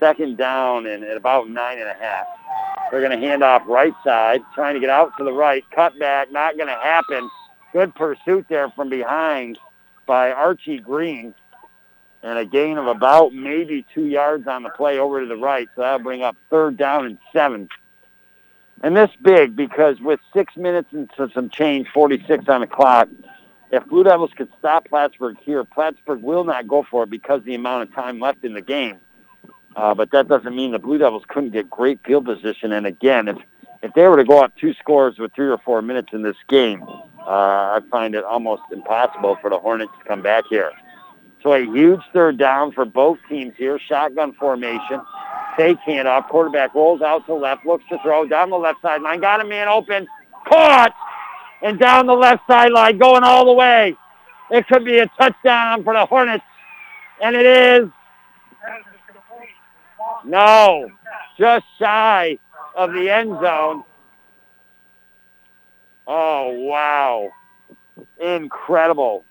Second 0.00 0.36
down 0.36 0.86
and 0.86 1.04
at 1.04 1.16
about 1.16 1.48
nine 1.48 1.78
and 1.78 1.88
a 1.88 1.94
half. 1.94 2.26
They're 2.90 3.00
going 3.00 3.18
to 3.18 3.24
hand 3.24 3.44
off 3.44 3.62
right 3.66 3.94
side, 4.02 4.40
trying 4.54 4.74
to 4.74 4.80
get 4.80 4.90
out 4.90 5.12
to 5.18 5.24
the 5.24 5.32
right. 5.32 5.62
Cut 5.70 5.96
back, 6.00 6.32
not 6.32 6.56
going 6.56 6.68
to 6.68 6.74
happen. 6.74 7.30
Good 7.72 7.94
pursuit 7.94 8.46
there 8.48 8.70
from 8.70 8.88
behind 8.88 9.58
by 10.06 10.32
Archie 10.32 10.78
Green. 10.78 11.32
And 12.22 12.36
a 12.36 12.44
gain 12.44 12.78
of 12.78 12.86
about 12.86 13.32
maybe 13.32 13.86
two 13.94 14.06
yards 14.06 14.48
on 14.48 14.64
the 14.64 14.70
play 14.70 14.98
over 14.98 15.20
to 15.20 15.26
the 15.26 15.36
right. 15.36 15.68
So 15.76 15.82
that'll 15.82 16.00
bring 16.00 16.22
up 16.22 16.36
third 16.50 16.76
down 16.76 17.06
and 17.06 17.18
seven. 17.32 17.68
And 18.82 18.96
this 18.96 19.10
big 19.22 19.56
because 19.56 20.00
with 20.00 20.20
six 20.32 20.56
minutes 20.56 20.88
and 20.92 21.10
some 21.32 21.48
change, 21.48 21.88
46 21.88 22.48
on 22.48 22.60
the 22.60 22.66
clock, 22.66 23.08
if 23.70 23.84
Blue 23.86 24.04
Devils 24.04 24.30
could 24.36 24.48
stop 24.58 24.88
Plattsburgh 24.88 25.36
here, 25.42 25.62
Plattsburgh 25.64 26.22
will 26.22 26.44
not 26.44 26.66
go 26.66 26.84
for 26.88 27.04
it 27.04 27.10
because 27.10 27.42
the 27.44 27.54
amount 27.54 27.88
of 27.88 27.94
time 27.94 28.18
left 28.18 28.44
in 28.44 28.54
the 28.54 28.62
game. 28.62 28.98
Uh, 29.76 29.94
but 29.94 30.10
that 30.10 30.26
doesn't 30.26 30.56
mean 30.56 30.72
the 30.72 30.78
Blue 30.78 30.98
Devils 30.98 31.24
couldn't 31.28 31.50
get 31.50 31.68
great 31.68 32.00
field 32.04 32.24
position. 32.24 32.72
And 32.72 32.86
again, 32.86 33.28
if 33.28 33.36
if 33.82 33.92
they 33.94 34.08
were 34.08 34.16
to 34.16 34.24
go 34.24 34.42
up 34.42 34.56
two 34.56 34.74
scores 34.74 35.18
with 35.18 35.32
three 35.34 35.48
or 35.48 35.58
four 35.58 35.82
minutes 35.82 36.08
in 36.12 36.22
this 36.22 36.36
game, 36.48 36.82
uh, 36.82 37.76
I 37.76 37.80
find 37.90 38.16
it 38.16 38.24
almost 38.24 38.62
impossible 38.72 39.36
for 39.40 39.50
the 39.50 39.58
Hornets 39.58 39.92
to 40.00 40.04
come 40.04 40.20
back 40.20 40.44
here. 40.50 40.72
A 41.52 41.64
huge 41.64 42.00
third 42.12 42.38
down 42.38 42.72
for 42.72 42.84
both 42.84 43.18
teams 43.28 43.54
here. 43.56 43.78
Shotgun 43.88 44.32
formation. 44.34 45.00
Fake 45.56 45.78
handoff. 45.86 46.28
Quarterback 46.28 46.74
rolls 46.74 47.02
out 47.02 47.26
to 47.26 47.34
left, 47.34 47.66
looks 47.66 47.84
to 47.88 47.98
throw 48.02 48.26
down 48.26 48.50
the 48.50 48.56
left 48.56 48.80
sideline. 48.82 49.20
Got 49.20 49.40
a 49.40 49.44
man 49.44 49.68
open. 49.68 50.06
Caught! 50.48 50.94
and 51.62 51.78
down 51.78 52.06
the 52.06 52.14
left 52.14 52.42
sideline, 52.46 52.98
going 52.98 53.24
all 53.24 53.44
the 53.44 53.52
way. 53.52 53.96
It 54.50 54.66
could 54.66 54.84
be 54.84 54.98
a 54.98 55.06
touchdown 55.18 55.84
for 55.84 55.94
the 55.94 56.06
Hornets. 56.06 56.44
And 57.20 57.34
it 57.34 57.46
is. 57.46 57.90
No, 60.24 60.90
just 61.38 61.64
shy 61.78 62.38
of 62.76 62.92
the 62.92 63.10
end 63.10 63.30
zone. 63.40 63.84
Oh, 66.06 66.50
wow. 66.50 67.30
Incredible. 68.20 69.24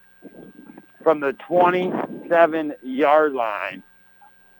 From 1.07 1.21
the 1.21 1.31
27-yard 1.49 3.31
line 3.31 3.81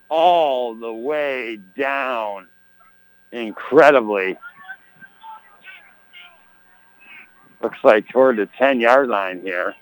all 0.08 0.76
the 0.76 0.93
way 0.93 1.59
down. 1.77 2.48
Incredibly. 3.34 4.38
Looks 7.61 7.80
like 7.84 8.08
toward 8.08 8.38
the 8.38 8.48
10-yard 8.58 9.09
line 9.09 9.42
here. 9.42 9.76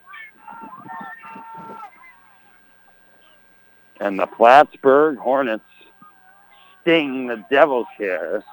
And 3.99 4.17
the 4.17 4.25
Plattsburgh 4.25 5.19
Hornets 5.19 5.63
sting 6.81 7.27
the 7.27 7.45
Devils 7.51 7.85
here. 7.95 8.43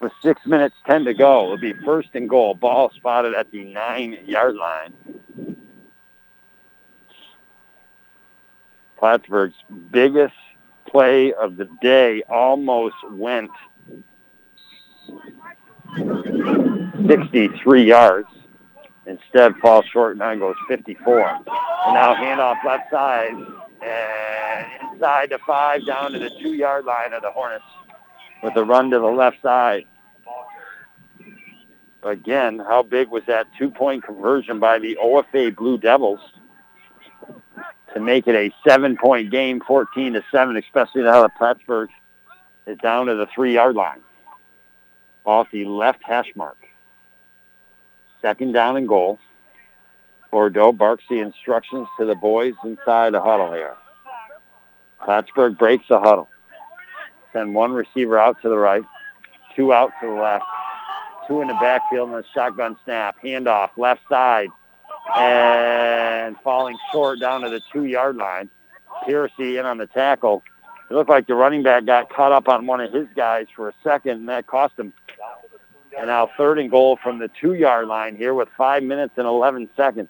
With 0.00 0.10
six 0.20 0.44
minutes, 0.44 0.74
10 0.86 1.04
to 1.04 1.14
go. 1.14 1.44
It'll 1.44 1.58
be 1.58 1.74
first 1.84 2.08
and 2.14 2.28
goal. 2.28 2.54
Ball 2.54 2.90
spotted 2.96 3.32
at 3.34 3.52
the 3.52 3.62
nine-yard 3.62 4.56
line. 4.56 4.92
Plattsburgh's 9.02 9.56
biggest 9.90 10.36
play 10.88 11.32
of 11.32 11.56
the 11.56 11.68
day 11.80 12.22
almost 12.28 12.94
went 13.10 13.50
63 17.08 17.84
yards. 17.84 18.28
Instead, 19.06 19.56
falls 19.56 19.86
short 19.86 20.12
and 20.12 20.20
now 20.20 20.32
goes 20.36 20.54
54. 20.68 21.20
And 21.20 21.44
now 21.94 22.14
handoff 22.14 22.64
left 22.64 22.92
side 22.92 23.34
and 23.84 24.92
inside 24.92 25.30
the 25.30 25.40
five 25.44 25.84
down 25.84 26.12
to 26.12 26.20
the 26.20 26.30
two-yard 26.40 26.84
line 26.84 27.12
of 27.12 27.22
the 27.22 27.32
Hornets 27.32 27.64
with 28.40 28.56
a 28.56 28.62
run 28.62 28.88
to 28.90 29.00
the 29.00 29.04
left 29.04 29.42
side. 29.42 29.84
Again, 32.04 32.60
how 32.60 32.84
big 32.84 33.08
was 33.08 33.24
that 33.26 33.48
two-point 33.58 34.04
conversion 34.04 34.60
by 34.60 34.78
the 34.78 34.96
OFA 35.02 35.56
Blue 35.56 35.76
Devils 35.76 36.20
to 37.94 38.00
make 38.00 38.26
it 38.26 38.34
a 38.34 38.52
seven-point 38.68 39.30
game, 39.30 39.60
14 39.60 40.14
to 40.14 40.24
seven, 40.30 40.56
especially 40.56 41.02
now 41.02 41.22
that 41.22 41.36
Plattsburgh 41.36 41.90
is 42.66 42.78
down 42.78 43.06
to 43.06 43.14
the 43.14 43.26
three-yard 43.34 43.74
line 43.74 44.00
off 45.24 45.48
the 45.52 45.64
left 45.64 46.02
hash 46.02 46.30
mark. 46.34 46.58
Second 48.20 48.52
down 48.52 48.76
and 48.76 48.88
goal. 48.88 49.18
Bordeaux 50.30 50.72
barks 50.72 51.04
the 51.10 51.18
instructions 51.18 51.86
to 51.98 52.06
the 52.06 52.14
boys 52.14 52.54
inside 52.64 53.12
the 53.12 53.20
huddle 53.20 53.52
here. 53.52 53.76
Plattsburgh 55.04 55.58
breaks 55.58 55.84
the 55.88 55.98
huddle. 55.98 56.28
Send 57.32 57.54
one 57.54 57.72
receiver 57.72 58.18
out 58.18 58.40
to 58.42 58.48
the 58.48 58.56
right, 58.56 58.84
two 59.54 59.72
out 59.72 59.90
to 60.00 60.06
the 60.06 60.12
left, 60.12 60.44
two 61.26 61.42
in 61.42 61.48
the 61.48 61.54
backfield 61.54 62.10
and 62.10 62.24
a 62.24 62.28
shotgun 62.32 62.76
snap. 62.84 63.16
Handoff, 63.22 63.70
left 63.76 64.00
side, 64.08 64.48
and 65.16 66.36
falling 66.40 66.76
short 66.90 67.20
down 67.20 67.42
to 67.42 67.50
the 67.50 67.60
two-yard 67.72 68.16
line. 68.16 68.48
Piercy 69.06 69.56
in 69.56 69.66
on 69.66 69.78
the 69.78 69.86
tackle. 69.86 70.42
It 70.90 70.94
looked 70.94 71.10
like 71.10 71.26
the 71.26 71.34
running 71.34 71.62
back 71.62 71.86
got 71.86 72.10
caught 72.10 72.32
up 72.32 72.48
on 72.48 72.66
one 72.66 72.80
of 72.80 72.92
his 72.92 73.08
guys 73.16 73.46
for 73.54 73.68
a 73.68 73.74
second, 73.82 74.12
and 74.12 74.28
that 74.28 74.46
cost 74.46 74.78
him. 74.78 74.92
And 75.96 76.06
now 76.06 76.30
third 76.36 76.58
and 76.58 76.70
goal 76.70 76.98
from 77.02 77.18
the 77.18 77.28
two-yard 77.28 77.86
line 77.88 78.16
here 78.16 78.34
with 78.34 78.48
five 78.56 78.82
minutes 78.82 79.14
and 79.16 79.26
11 79.26 79.70
seconds. 79.76 80.08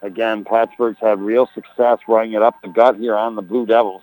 Again, 0.00 0.44
Plattsburgh's 0.44 0.98
had 1.00 1.20
real 1.20 1.48
success 1.54 1.98
running 2.06 2.32
it 2.32 2.42
up 2.42 2.60
the 2.62 2.68
gut 2.68 2.96
here 2.96 3.16
on 3.16 3.34
the 3.34 3.42
Blue 3.42 3.66
Devils. 3.66 4.02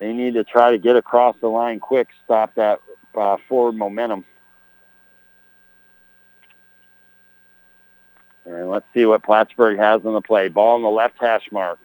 They 0.00 0.12
need 0.12 0.34
to 0.34 0.44
try 0.44 0.72
to 0.72 0.78
get 0.78 0.96
across 0.96 1.36
the 1.40 1.48
line 1.48 1.78
quick, 1.78 2.08
stop 2.24 2.54
that 2.56 2.80
uh, 3.14 3.36
forward 3.48 3.76
momentum. 3.76 4.24
And 8.46 8.70
let's 8.70 8.86
see 8.94 9.06
what 9.06 9.22
Plattsburgh 9.22 9.78
has 9.78 10.04
on 10.04 10.14
the 10.14 10.20
play. 10.20 10.48
Ball 10.48 10.76
on 10.76 10.82
the 10.82 10.88
left 10.88 11.16
hash 11.20 11.48
mark. 11.52 11.78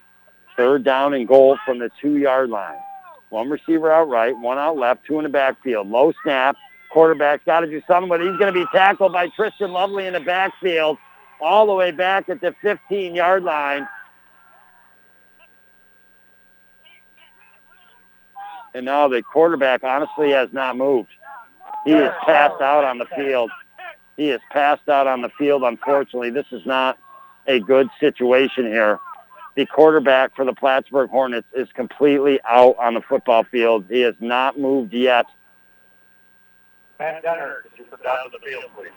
Third 0.58 0.84
down 0.84 1.14
and 1.14 1.28
goal 1.28 1.58
from 1.66 1.80
the 1.80 1.92
two-yard 2.02 2.50
line. 2.50 2.78
One 3.30 3.50
receiver 3.50 3.92
out 3.92 4.08
right, 4.08 4.38
one 4.38 4.58
out 4.58 4.78
left, 4.78 5.06
two 5.06 5.18
in 5.20 5.24
the 5.24 5.30
backfield. 5.30 5.90
Low 5.90 6.14
snap. 6.24 6.56
Quarterback's 6.92 7.44
got 7.46 7.62
to 7.62 7.68
do 7.68 7.82
something, 7.88 8.08
but 8.08 8.22
he's 8.22 8.38
going 8.38 8.54
to 8.54 8.58
be 8.58 8.66
tackled 8.72 9.12
by 9.12 9.28
Tristan 9.30 9.72
Lovely 9.72 10.06
in 10.06 10.14
the 10.14 10.20
backfield 10.22 10.98
all 11.42 11.66
the 11.66 11.74
way 11.74 11.92
back 11.92 12.30
at 12.30 12.40
the 12.40 12.56
15-yard 12.64 13.44
line. 13.44 13.88
And 18.74 18.86
now 18.86 19.08
the 19.08 19.22
quarterback 19.22 19.84
honestly 19.84 20.32
has 20.32 20.50
not 20.54 20.78
moved. 20.78 21.10
He 21.86 21.94
is 21.94 22.12
passed 22.26 22.62
out 22.62 22.84
on 22.84 22.98
the 22.98 23.06
field. 23.16 23.52
He 24.18 24.30
is 24.30 24.42
passed 24.52 24.88
out 24.88 25.08
on 25.08 25.22
the 25.22 25.30
field, 25.30 25.64
unfortunately. 25.64 26.30
This 26.30 26.46
is 26.52 26.66
not 26.66 26.98
a 27.48 27.60
good 27.60 27.90
situation 28.00 28.66
here. 28.66 29.00
The 29.56 29.66
quarterback 29.66 30.36
for 30.36 30.44
the 30.46 30.54
Plattsburgh 30.54 31.10
Hornets 31.10 31.48
is 31.54 31.70
completely 31.74 32.40
out 32.48 32.76
on 32.78 32.94
the 32.94 33.02
football 33.02 33.44
field. 33.44 33.86
He 33.90 34.02
has 34.02 34.16
not 34.20 34.60
moved 34.60 34.94
yet. 34.94 35.26
Matt 37.00 37.24
Gunner, 37.24 37.66
you 37.78 37.84
come 37.86 38.00
down 38.04 38.32
to 38.32 38.38
the 38.38 38.46
field, 38.46 38.66
please? 38.76 38.90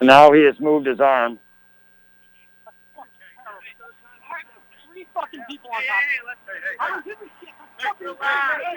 Now 0.00 0.32
he 0.32 0.44
has 0.44 0.58
moved 0.60 0.86
his 0.86 1.00
arm. 1.00 1.38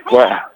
What, 0.09 0.53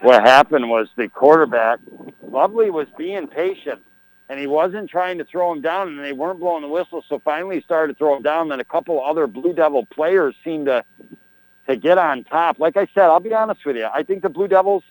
what 0.00 0.22
happened 0.22 0.68
was 0.68 0.88
the 0.96 1.08
quarterback, 1.08 1.78
Lovely 2.22 2.70
was 2.70 2.86
being 2.98 3.28
patient, 3.28 3.80
and 4.28 4.40
he 4.40 4.46
wasn't 4.46 4.88
trying 4.88 5.18
to 5.18 5.24
throw 5.24 5.52
him 5.52 5.60
down, 5.60 5.88
and 5.88 5.98
they 5.98 6.12
weren't 6.12 6.40
blowing 6.40 6.62
the 6.62 6.68
whistle, 6.68 7.04
so 7.08 7.18
finally 7.18 7.56
he 7.56 7.62
started 7.62 7.92
to 7.92 7.98
throw 7.98 8.16
him 8.16 8.22
down. 8.22 8.48
Then 8.48 8.60
a 8.60 8.64
couple 8.64 9.04
other 9.04 9.26
Blue 9.26 9.52
Devil 9.52 9.86
players 9.86 10.34
seemed 10.42 10.66
to, 10.66 10.84
to 11.68 11.76
get 11.76 11.98
on 11.98 12.24
top. 12.24 12.58
Like 12.58 12.76
I 12.76 12.86
said, 12.94 13.04
I'll 13.04 13.20
be 13.20 13.34
honest 13.34 13.64
with 13.66 13.76
you. 13.76 13.86
I 13.92 14.02
think 14.02 14.22
the 14.22 14.30
Blue 14.30 14.48
Devils 14.48 14.82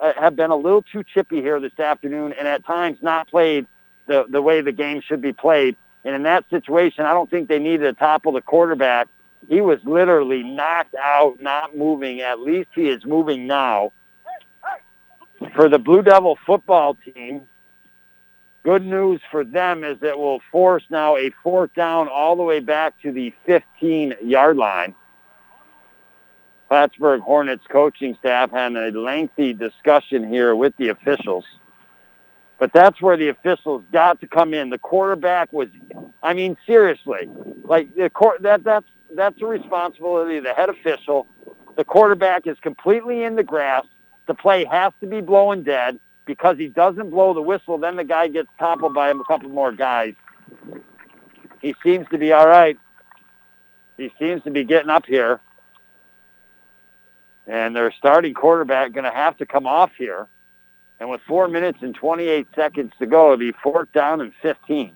uh, 0.00 0.12
have 0.18 0.36
been 0.36 0.50
a 0.50 0.56
little 0.56 0.82
too 0.82 1.04
chippy 1.04 1.42
here 1.42 1.60
this 1.60 1.78
afternoon, 1.78 2.32
and 2.32 2.48
at 2.48 2.64
times 2.64 2.98
not 3.02 3.28
played 3.28 3.66
the, 4.06 4.24
the 4.28 4.40
way 4.40 4.62
the 4.62 4.72
game 4.72 5.02
should 5.06 5.20
be 5.20 5.32
played. 5.32 5.76
And 6.04 6.14
in 6.14 6.22
that 6.22 6.48
situation, 6.48 7.04
I 7.04 7.12
don't 7.12 7.28
think 7.28 7.48
they 7.48 7.58
needed 7.58 7.84
to 7.84 7.92
topple 7.92 8.32
the 8.32 8.40
quarterback. 8.40 9.08
He 9.48 9.60
was 9.60 9.78
literally 9.84 10.42
knocked 10.42 10.94
out, 10.94 11.42
not 11.42 11.76
moving. 11.76 12.20
At 12.20 12.40
least 12.40 12.70
he 12.74 12.88
is 12.88 13.04
moving 13.04 13.46
now. 13.46 13.92
For 15.54 15.68
the 15.68 15.78
Blue 15.78 16.02
Devil 16.02 16.38
football 16.46 16.96
team, 17.04 17.42
good 18.62 18.84
news 18.84 19.20
for 19.30 19.44
them 19.44 19.84
is 19.84 19.98
it 20.02 20.18
will 20.18 20.40
force 20.50 20.84
now 20.90 21.16
a 21.16 21.30
fourth 21.42 21.72
down 21.74 22.08
all 22.08 22.36
the 22.36 22.42
way 22.42 22.60
back 22.60 23.00
to 23.02 23.12
the 23.12 23.32
15-yard 23.46 24.56
line. 24.56 24.94
Plattsburgh 26.68 27.22
Hornets 27.22 27.64
coaching 27.70 28.16
staff 28.20 28.50
had 28.50 28.72
a 28.76 28.90
lengthy 28.90 29.54
discussion 29.54 30.28
here 30.28 30.54
with 30.54 30.76
the 30.76 30.88
officials. 30.88 31.44
But 32.58 32.72
that's 32.72 33.00
where 33.00 33.16
the 33.16 33.28
officials 33.28 33.84
got 33.92 34.20
to 34.20 34.26
come 34.26 34.52
in. 34.52 34.68
The 34.68 34.78
quarterback 34.78 35.52
was, 35.52 35.68
I 36.22 36.34
mean, 36.34 36.56
seriously, 36.66 37.30
like 37.62 37.94
the 37.94 38.10
court, 38.10 38.42
that 38.42 38.64
that's 38.64 38.86
that's 39.14 39.38
the 39.38 39.46
responsibility 39.46 40.36
of 40.36 40.44
the 40.44 40.52
head 40.52 40.68
official. 40.68 41.26
The 41.76 41.84
quarterback 41.84 42.46
is 42.46 42.58
completely 42.60 43.22
in 43.22 43.36
the 43.36 43.44
grass. 43.44 43.86
The 44.26 44.34
play 44.34 44.64
has 44.66 44.92
to 45.00 45.06
be 45.06 45.20
blowing 45.20 45.62
dead 45.62 45.98
because 46.28 46.58
he 46.58 46.68
doesn't 46.68 47.10
blow 47.10 47.32
the 47.32 47.40
whistle. 47.40 47.78
Then 47.78 47.96
the 47.96 48.04
guy 48.04 48.28
gets 48.28 48.50
toppled 48.58 48.94
by 48.94 49.10
him 49.10 49.20
a 49.20 49.24
couple 49.24 49.48
more 49.48 49.72
guys. 49.72 50.14
He 51.60 51.74
seems 51.82 52.06
to 52.10 52.18
be 52.18 52.32
all 52.32 52.46
right. 52.46 52.78
He 53.96 54.12
seems 54.18 54.44
to 54.44 54.50
be 54.50 54.62
getting 54.62 54.90
up 54.90 55.06
here. 55.06 55.40
And 57.48 57.74
their 57.74 57.90
starting 57.90 58.34
quarterback 58.34 58.92
going 58.92 59.04
to 59.04 59.10
have 59.10 59.38
to 59.38 59.46
come 59.46 59.66
off 59.66 59.90
here. 59.96 60.28
And 61.00 61.08
with 61.08 61.22
four 61.26 61.48
minutes 61.48 61.78
and 61.80 61.94
28 61.94 62.46
seconds 62.54 62.92
to 62.98 63.06
go, 63.06 63.32
it'll 63.32 63.38
be 63.38 63.52
fourth 63.62 63.90
down 63.92 64.20
and 64.20 64.32
15. 64.42 64.92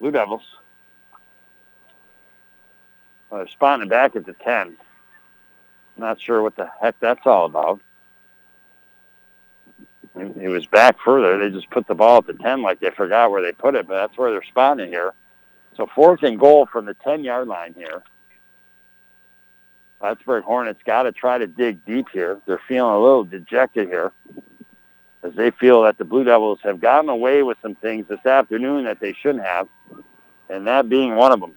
Blue 0.00 0.10
Devils. 0.10 0.42
They're 3.30 3.46
spotting 3.48 3.88
back 3.88 4.16
at 4.16 4.24
the 4.24 4.32
10. 4.32 4.76
Not 5.96 6.20
sure 6.20 6.42
what 6.42 6.56
the 6.56 6.68
heck 6.80 6.98
that's 7.00 7.26
all 7.26 7.46
about. 7.46 7.80
It 10.16 10.48
was 10.48 10.66
back 10.66 10.96
further. 11.04 11.38
They 11.38 11.50
just 11.54 11.70
put 11.70 11.86
the 11.86 11.94
ball 11.94 12.18
at 12.18 12.26
the 12.26 12.34
10 12.34 12.62
like 12.62 12.80
they 12.80 12.90
forgot 12.90 13.30
where 13.30 13.42
they 13.42 13.52
put 13.52 13.74
it, 13.74 13.86
but 13.88 13.94
that's 13.94 14.16
where 14.16 14.30
they're 14.30 14.44
spotting 14.44 14.88
here. 14.88 15.12
So 15.76 15.88
fourth 15.92 16.22
and 16.22 16.38
goal 16.38 16.66
from 16.66 16.84
the 16.84 16.94
10-yard 16.94 17.48
line 17.48 17.74
here. 17.76 18.02
Plattsburgh 19.98 20.44
Hornets 20.44 20.80
got 20.84 21.04
to 21.04 21.12
try 21.12 21.38
to 21.38 21.46
dig 21.46 21.84
deep 21.84 22.06
here. 22.12 22.40
They're 22.46 22.60
feeling 22.68 22.94
a 22.94 23.00
little 23.00 23.24
dejected 23.24 23.88
here. 23.88 24.12
as 25.24 25.34
they 25.34 25.50
feel 25.50 25.82
that 25.82 25.98
the 25.98 26.04
Blue 26.04 26.22
Devils 26.22 26.60
have 26.62 26.80
gotten 26.80 27.08
away 27.08 27.42
with 27.42 27.56
some 27.62 27.74
things 27.74 28.06
this 28.08 28.24
afternoon 28.26 28.84
that 28.84 29.00
they 29.00 29.14
shouldn't 29.14 29.44
have, 29.44 29.66
and 30.50 30.66
that 30.66 30.88
being 30.88 31.16
one 31.16 31.32
of 31.32 31.40
them. 31.40 31.54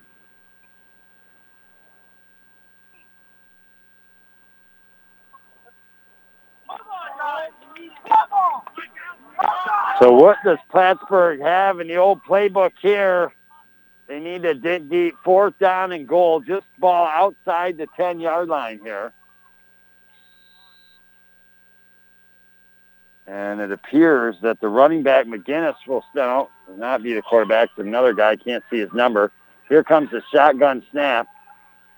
So 9.99 10.11
what 10.11 10.37
does 10.45 10.59
Plattsburgh 10.69 11.41
have 11.41 11.79
in 11.79 11.87
the 11.87 11.95
old 11.95 12.23
playbook 12.23 12.73
here? 12.81 13.33
They 14.07 14.19
need 14.19 14.43
to 14.43 14.53
dig 14.53 14.89
deep, 14.89 15.15
fourth 15.23 15.57
down 15.59 15.91
and 15.91 16.07
goal, 16.07 16.39
just 16.39 16.65
ball 16.77 17.07
outside 17.07 17.77
the 17.77 17.87
10-yard 17.97 18.47
line 18.47 18.79
here. 18.83 19.11
And 23.25 23.59
it 23.59 23.71
appears 23.71 24.37
that 24.41 24.61
the 24.61 24.69
running 24.69 25.03
back, 25.03 25.25
McGinnis, 25.25 25.75
will 25.85 26.05
no, 26.15 26.49
not 26.77 27.03
be 27.03 27.13
the 27.13 27.21
quarterback. 27.21 27.69
Another 27.77 28.13
guy 28.13 28.37
can't 28.37 28.63
see 28.69 28.79
his 28.79 28.93
number. 28.93 29.31
Here 29.67 29.83
comes 29.83 30.09
the 30.11 30.21
shotgun 30.33 30.83
snap. 30.91 31.27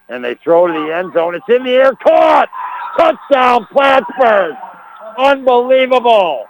And 0.08 0.24
they 0.24 0.34
throw 0.34 0.66
to 0.66 0.74
the 0.74 0.96
end 0.96 1.14
zone. 1.14 1.36
It's 1.36 1.46
in 1.48 1.64
the 1.64 1.72
air. 1.72 1.94
Caught! 1.94 2.50
Touchdown, 2.98 3.68
Plattsburgh! 3.72 4.56
Unbelievable! 5.20 6.49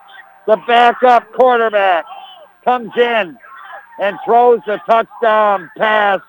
The 0.49 0.57
backup 0.65 1.31
quarterback 1.33 2.05
comes 2.65 2.89
in 2.97 3.37
and 3.99 4.17
throws 4.25 4.61
the 4.65 4.81
touchdown 4.89 5.69
pass, 5.77 6.21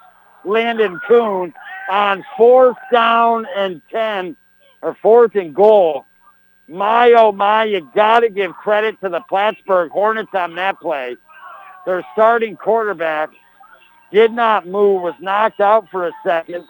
Landon 0.45 1.01
Coon, 1.09 1.55
on 1.91 2.23
fourth 2.37 2.77
down 2.93 3.47
and 3.57 3.81
10, 3.91 4.37
or 4.83 4.95
fourth 5.01 5.37
and 5.37 5.55
goal. 5.55 6.05
My, 6.69 7.15
oh 7.17 7.33
my, 7.33 7.65
you 7.65 7.91
got 7.95 8.21
to 8.21 8.29
give 8.29 8.53
credit 8.53 9.01
to 9.01 9.09
the 9.09 9.23
Plattsburgh 9.27 9.91
Hornets 9.91 10.35
on 10.35 10.55
that 10.57 10.79
play. 10.81 11.17
Their 11.87 12.05
starting 12.13 12.59
quarterback 12.59 13.31
did 14.13 14.33
not 14.33 14.67
move, 14.67 15.01
was 15.01 15.15
knocked 15.19 15.61
out 15.61 15.89
for 15.91 16.07
a 16.07 16.13
second, 16.27 16.67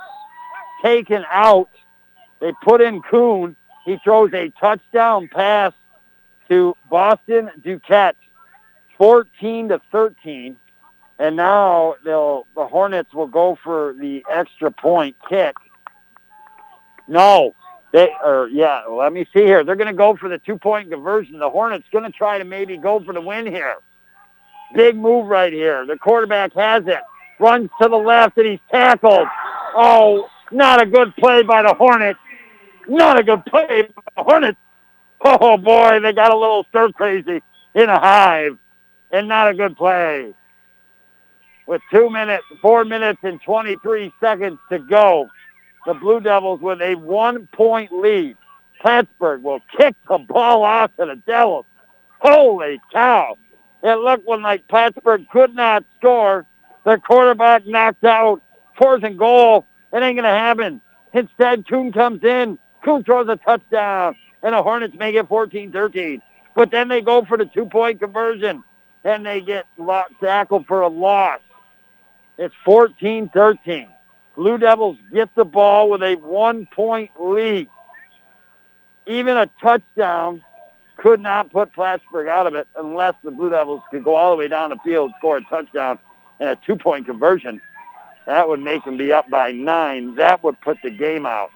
taken 0.84 1.24
out. 1.28 1.68
They 2.40 2.52
put 2.62 2.80
in 2.80 3.02
Coon. 3.02 3.56
He 3.84 3.98
throws 4.04 4.32
a 4.34 4.50
touchdown 4.50 5.28
pass 5.32 5.72
to 6.50 6.76
Boston 6.90 7.50
Duquette, 7.64 8.16
14 8.98 9.68
to 9.70 9.80
13. 9.90 10.56
And 11.18 11.36
now 11.36 11.96
they'll 12.04 12.46
the 12.56 12.66
Hornets 12.66 13.12
will 13.12 13.26
go 13.26 13.58
for 13.62 13.94
the 13.98 14.24
extra 14.30 14.70
point 14.70 15.16
kick. 15.28 15.54
No, 17.06 17.54
they 17.92 18.10
or 18.24 18.48
yeah, 18.48 18.84
let 18.90 19.12
me 19.12 19.26
see 19.34 19.44
here. 19.44 19.62
They're 19.62 19.76
going 19.76 19.86
to 19.88 19.92
go 19.92 20.16
for 20.16 20.28
the 20.30 20.38
two 20.38 20.56
point 20.56 20.90
conversion. 20.90 21.38
The 21.38 21.50
Hornets 21.50 21.84
going 21.92 22.04
to 22.04 22.10
try 22.10 22.38
to 22.38 22.44
maybe 22.44 22.78
go 22.78 23.04
for 23.04 23.12
the 23.12 23.20
win 23.20 23.46
here. 23.46 23.76
Big 24.74 24.96
move 24.96 25.26
right 25.26 25.52
here. 25.52 25.84
The 25.84 25.98
quarterback 25.98 26.54
has 26.54 26.84
it. 26.86 27.00
Runs 27.38 27.68
to 27.82 27.88
the 27.88 27.96
left 27.96 28.38
and 28.38 28.46
he's 28.46 28.60
tackled. 28.70 29.26
Oh, 29.74 30.28
not 30.50 30.82
a 30.82 30.86
good 30.86 31.14
play 31.16 31.42
by 31.42 31.62
the 31.62 31.74
Hornets. 31.74 32.18
Not 32.88 33.18
a 33.18 33.22
good 33.22 33.44
play 33.44 33.82
by 33.82 34.02
the 34.16 34.22
Hornets. 34.22 34.58
Oh 35.22 35.56
boy, 35.56 36.00
they 36.00 36.12
got 36.12 36.32
a 36.32 36.36
little 36.36 36.64
stir 36.70 36.92
crazy 36.92 37.42
in 37.74 37.88
a 37.88 37.98
hive. 37.98 38.58
And 39.12 39.28
not 39.28 39.48
a 39.50 39.54
good 39.54 39.76
play. 39.76 40.32
With 41.66 41.82
two 41.92 42.10
minutes, 42.10 42.44
four 42.62 42.84
minutes 42.84 43.18
and 43.22 43.40
23 43.42 44.12
seconds 44.20 44.58
to 44.70 44.78
go 44.78 45.28
the 45.86 45.94
Blue 45.94 46.20
Devils 46.20 46.60
with 46.60 46.80
a 46.80 46.94
one-point 46.94 47.92
lead. 47.92 48.36
Plattsburgh 48.80 49.42
will 49.42 49.60
kick 49.76 49.94
the 50.08 50.18
ball 50.18 50.62
off 50.62 50.90
to 50.96 51.06
the 51.06 51.16
Devils. 51.26 51.66
Holy 52.20 52.80
cow. 52.92 53.36
It 53.82 53.98
looked 53.98 54.28
like 54.28 54.68
Plattsburgh 54.68 55.26
could 55.32 55.54
not 55.54 55.84
score. 55.98 56.46
Their 56.84 56.98
quarterback 56.98 57.66
knocked 57.66 58.04
out. 58.04 58.42
Fourth 58.78 59.02
and 59.04 59.18
goal. 59.18 59.66
It 59.92 60.02
ain't 60.02 60.16
going 60.16 60.24
to 60.24 60.30
happen. 60.30 60.80
Instead, 61.12 61.66
Kuhn 61.66 61.92
comes 61.92 62.22
in. 62.24 62.58
Kuhn 62.84 63.04
throws 63.04 63.28
a 63.28 63.36
touchdown. 63.36 64.16
And 64.42 64.54
the 64.54 64.62
Hornets 64.62 64.96
make 64.98 65.14
it 65.14 65.28
14-13. 65.28 66.22
But 66.54 66.70
then 66.70 66.88
they 66.88 67.00
go 67.00 67.24
for 67.24 67.36
the 67.36 67.46
two-point 67.46 68.00
conversion. 68.00 68.64
And 69.04 69.24
they 69.24 69.40
get 69.40 69.66
tackled 70.20 70.66
for 70.66 70.82
a 70.82 70.88
loss. 70.88 71.40
It's 72.38 72.54
14-13. 72.66 73.88
Blue 74.36 74.58
Devils 74.58 74.96
get 75.12 75.34
the 75.34 75.44
ball 75.44 75.90
with 75.90 76.02
a 76.02 76.14
one-point 76.16 77.10
lead. 77.18 77.68
Even 79.06 79.36
a 79.36 79.48
touchdown 79.60 80.42
could 80.96 81.20
not 81.20 81.50
put 81.50 81.72
Plattsburgh 81.72 82.28
out 82.28 82.46
of 82.46 82.54
it 82.54 82.68
unless 82.76 83.14
the 83.24 83.30
Blue 83.30 83.50
Devils 83.50 83.82
could 83.90 84.04
go 84.04 84.14
all 84.14 84.30
the 84.30 84.36
way 84.36 84.48
down 84.48 84.70
the 84.70 84.76
field, 84.84 85.12
score 85.18 85.38
a 85.38 85.44
touchdown, 85.44 85.98
and 86.38 86.50
a 86.50 86.56
two-point 86.56 87.06
conversion. 87.06 87.60
That 88.26 88.48
would 88.48 88.60
make 88.60 88.84
them 88.84 88.96
be 88.96 89.12
up 89.12 89.28
by 89.30 89.52
nine. 89.52 90.14
That 90.16 90.44
would 90.44 90.60
put 90.60 90.78
the 90.82 90.90
game 90.90 91.26
out. 91.26 91.50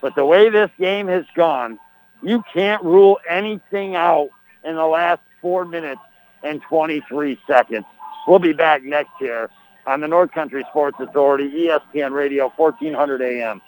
But 0.00 0.14
the 0.14 0.24
way 0.24 0.50
this 0.50 0.70
game 0.78 1.08
has 1.08 1.24
gone, 1.34 1.78
you 2.22 2.42
can't 2.52 2.82
rule 2.82 3.18
anything 3.28 3.96
out 3.96 4.30
in 4.64 4.76
the 4.76 4.86
last 4.86 5.20
four 5.40 5.64
minutes 5.64 6.00
and 6.42 6.62
23 6.62 7.38
seconds. 7.46 7.84
We'll 8.26 8.38
be 8.38 8.52
back 8.52 8.82
next 8.84 9.10
year 9.20 9.50
on 9.86 10.00
the 10.00 10.08
North 10.08 10.30
Country 10.32 10.64
Sports 10.70 10.96
Authority, 11.00 11.50
ESPN 11.50 12.12
Radio, 12.12 12.52
1400 12.56 13.22
AM. 13.22 13.60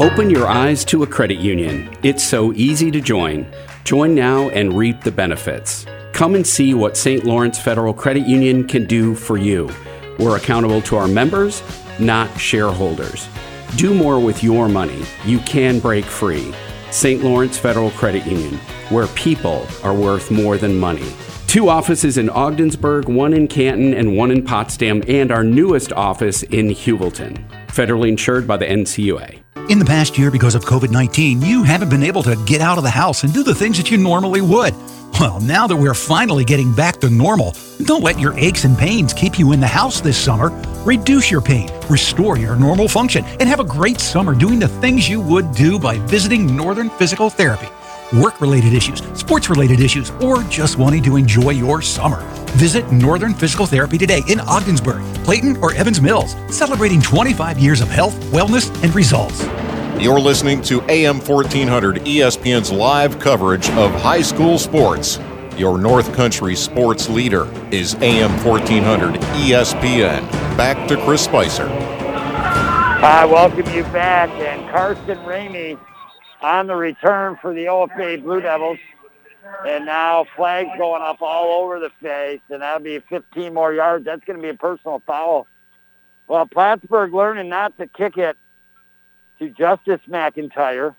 Open 0.00 0.28
your 0.28 0.48
eyes 0.48 0.84
to 0.86 1.02
a 1.02 1.06
credit 1.06 1.38
union. 1.38 1.96
It's 2.02 2.24
so 2.24 2.52
easy 2.54 2.90
to 2.90 3.00
join. 3.00 3.46
Join 3.84 4.14
now 4.14 4.48
and 4.48 4.76
reap 4.76 5.02
the 5.02 5.12
benefits. 5.12 5.86
Come 6.12 6.34
and 6.34 6.46
see 6.46 6.74
what 6.74 6.96
St. 6.96 7.24
Lawrence 7.24 7.58
Federal 7.58 7.94
Credit 7.94 8.26
Union 8.26 8.66
can 8.66 8.86
do 8.86 9.14
for 9.14 9.36
you. 9.36 9.70
We're 10.18 10.36
accountable 10.36 10.80
to 10.82 10.96
our 10.96 11.08
members, 11.08 11.62
not 11.98 12.38
shareholders. 12.38 13.28
Do 13.76 13.94
more 13.94 14.18
with 14.18 14.42
your 14.42 14.68
money. 14.68 15.04
You 15.24 15.38
can 15.40 15.80
break 15.80 16.04
free. 16.04 16.54
St. 16.94 17.24
Lawrence 17.24 17.58
Federal 17.58 17.90
Credit 17.90 18.24
Union, 18.24 18.54
where 18.88 19.08
people 19.08 19.66
are 19.82 19.92
worth 19.92 20.30
more 20.30 20.56
than 20.56 20.78
money. 20.78 21.04
Two 21.48 21.68
offices 21.68 22.18
in 22.18 22.30
Ogdensburg, 22.30 23.08
one 23.08 23.34
in 23.34 23.48
Canton, 23.48 23.92
and 23.94 24.16
one 24.16 24.30
in 24.30 24.44
Potsdam, 24.44 25.02
and 25.08 25.32
our 25.32 25.42
newest 25.42 25.92
office 25.92 26.44
in 26.44 26.68
Heuvelton. 26.68 27.44
Federally 27.66 28.08
insured 28.08 28.46
by 28.46 28.56
the 28.56 28.66
NCUA. 28.66 29.40
In 29.68 29.80
the 29.80 29.84
past 29.84 30.16
year, 30.16 30.30
because 30.30 30.54
of 30.54 30.64
COVID 30.66 30.92
19, 30.92 31.42
you 31.42 31.64
haven't 31.64 31.88
been 31.88 32.04
able 32.04 32.22
to 32.22 32.36
get 32.46 32.60
out 32.60 32.78
of 32.78 32.84
the 32.84 32.90
house 32.90 33.24
and 33.24 33.34
do 33.34 33.42
the 33.42 33.56
things 33.56 33.76
that 33.76 33.90
you 33.90 33.98
normally 33.98 34.40
would. 34.40 34.72
Well, 35.20 35.38
now 35.40 35.66
that 35.68 35.76
we're 35.76 35.94
finally 35.94 36.44
getting 36.44 36.72
back 36.72 37.00
to 37.00 37.08
normal, 37.08 37.54
don't 37.84 38.02
let 38.02 38.18
your 38.18 38.36
aches 38.36 38.64
and 38.64 38.76
pains 38.76 39.12
keep 39.12 39.38
you 39.38 39.52
in 39.52 39.60
the 39.60 39.66
house 39.66 40.00
this 40.00 40.18
summer. 40.18 40.50
Reduce 40.84 41.30
your 41.30 41.40
pain, 41.40 41.70
restore 41.88 42.36
your 42.36 42.56
normal 42.56 42.88
function, 42.88 43.24
and 43.24 43.48
have 43.48 43.60
a 43.60 43.64
great 43.64 44.00
summer 44.00 44.34
doing 44.34 44.58
the 44.58 44.68
things 44.68 45.08
you 45.08 45.20
would 45.20 45.52
do 45.52 45.78
by 45.78 45.98
visiting 45.98 46.56
Northern 46.56 46.90
Physical 46.90 47.30
Therapy 47.30 47.68
work 48.12 48.40
related 48.40 48.72
issues, 48.72 49.02
sports 49.18 49.50
related 49.50 49.80
issues, 49.80 50.10
or 50.22 50.42
just 50.44 50.78
wanting 50.78 51.02
to 51.02 51.16
enjoy 51.16 51.50
your 51.50 51.82
summer. 51.82 52.20
Visit 52.52 52.90
Northern 52.92 53.34
Physical 53.34 53.66
Therapy 53.66 53.98
today 53.98 54.22
in 54.28 54.40
Ogdensburg, 54.40 55.02
Clayton, 55.24 55.56
or 55.58 55.74
Evans 55.74 56.00
Mills, 56.00 56.36
celebrating 56.48 57.00
25 57.00 57.58
years 57.58 57.80
of 57.80 57.88
health, 57.88 58.14
wellness, 58.26 58.70
and 58.82 58.94
results. 58.94 59.44
You're 60.04 60.20
listening 60.20 60.60
to 60.64 60.82
AM 60.90 61.18
1400 61.18 62.02
ESPN's 62.02 62.70
live 62.70 63.18
coverage 63.18 63.70
of 63.70 63.90
high 64.02 64.20
school 64.20 64.58
sports. 64.58 65.18
Your 65.56 65.78
North 65.78 66.12
Country 66.12 66.54
sports 66.56 67.08
leader 67.08 67.48
is 67.72 67.94
AM 68.02 68.32
1400 68.44 69.14
ESPN. 69.14 70.30
Back 70.58 70.86
to 70.88 71.02
Chris 71.06 71.24
Spicer. 71.24 71.68
I 71.68 73.24
welcome 73.24 73.66
you 73.74 73.82
back, 73.84 74.28
and 74.28 74.70
Carson 74.70 75.16
Ramey 75.20 75.80
on 76.42 76.66
the 76.66 76.76
return 76.76 77.38
for 77.40 77.54
the 77.54 77.64
OFA 77.64 78.22
Blue 78.22 78.42
Devils. 78.42 78.78
And 79.66 79.86
now 79.86 80.26
flags 80.36 80.68
going 80.76 81.00
up 81.00 81.22
all 81.22 81.62
over 81.62 81.80
the 81.80 81.88
face, 82.02 82.42
and 82.50 82.60
that'll 82.60 82.84
be 82.84 82.98
15 83.08 83.54
more 83.54 83.72
yards. 83.72 84.04
That's 84.04 84.22
going 84.26 84.36
to 84.36 84.42
be 84.42 84.50
a 84.50 84.54
personal 84.54 85.02
foul. 85.06 85.46
Well, 86.26 86.44
Plattsburgh 86.44 87.14
learning 87.14 87.48
not 87.48 87.78
to 87.78 87.86
kick 87.86 88.18
it 88.18 88.36
to 89.38 89.50
Justice 89.50 90.00
McIntyre. 90.08 90.94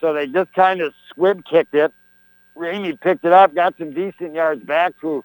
So 0.00 0.12
they 0.12 0.26
just 0.26 0.52
kind 0.52 0.80
of 0.80 0.92
squib 1.08 1.44
kicked 1.44 1.74
it. 1.74 1.92
Ramey 2.56 2.98
picked 3.00 3.24
it 3.24 3.32
up, 3.32 3.54
got 3.54 3.76
some 3.78 3.92
decent 3.92 4.34
yards 4.34 4.62
back 4.62 4.98
to, 5.00 5.24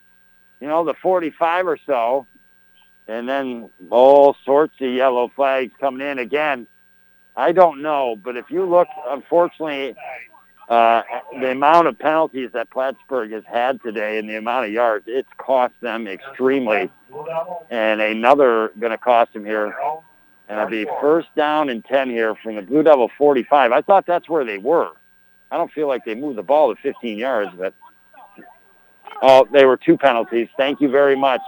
you 0.59 0.67
know, 0.67 0.83
the 0.83 0.93
45 0.95 1.67
or 1.67 1.77
so. 1.85 2.25
And 3.07 3.27
then 3.27 3.69
all 3.89 4.35
sorts 4.45 4.75
of 4.81 4.89
yellow 4.91 5.31
flags 5.35 5.73
coming 5.80 6.07
in 6.07 6.19
again. 6.19 6.67
I 7.35 7.51
don't 7.51 7.81
know, 7.81 8.15
but 8.22 8.35
if 8.38 8.51
you 8.51 8.65
look, 8.65 8.88
unfortunately, 9.07 9.95
uh, 10.67 11.01
the 11.39 11.51
amount 11.51 11.88
of 11.88 11.98
penalties 11.98 12.51
that 12.53 12.69
Plattsburgh 12.69 13.31
has 13.31 13.43
had 13.45 13.81
today 13.81 14.19
and 14.19 14.30
the 14.30 14.35
amount 14.38 14.67
of 14.67 14.72
yards, 14.72 15.06
it's 15.07 15.30
cost 15.38 15.73
them 15.81 16.07
extremely. 16.07 16.91
And 17.72 18.01
another 18.01 18.72
going 18.80 18.91
to 18.91 18.98
cost 18.98 19.33
them 19.33 19.45
here. 19.45 19.75
And 20.49 20.57
it'll 20.57 20.69
be 20.69 20.87
first 20.99 21.27
down 21.35 21.69
and 21.69 21.85
10 21.85 22.09
here 22.09 22.35
from 22.35 22.55
the 22.55 22.61
Blue 22.61 22.83
Devil 22.83 23.09
45. 23.17 23.71
I 23.71 23.81
thought 23.81 24.05
that's 24.05 24.27
where 24.27 24.43
they 24.43 24.57
were. 24.57 24.91
I 25.51 25.57
don't 25.57 25.71
feel 25.71 25.87
like 25.87 26.03
they 26.05 26.15
moved 26.15 26.37
the 26.37 26.43
ball 26.43 26.75
to 26.75 26.81
15 26.81 27.17
yards, 27.17 27.51
but 27.57 27.73
Oh, 29.21 29.47
they 29.51 29.65
were 29.65 29.77
two 29.77 29.97
penalties. 29.97 30.47
Thank 30.57 30.81
you 30.81 30.89
very 30.89 31.15
much. 31.15 31.41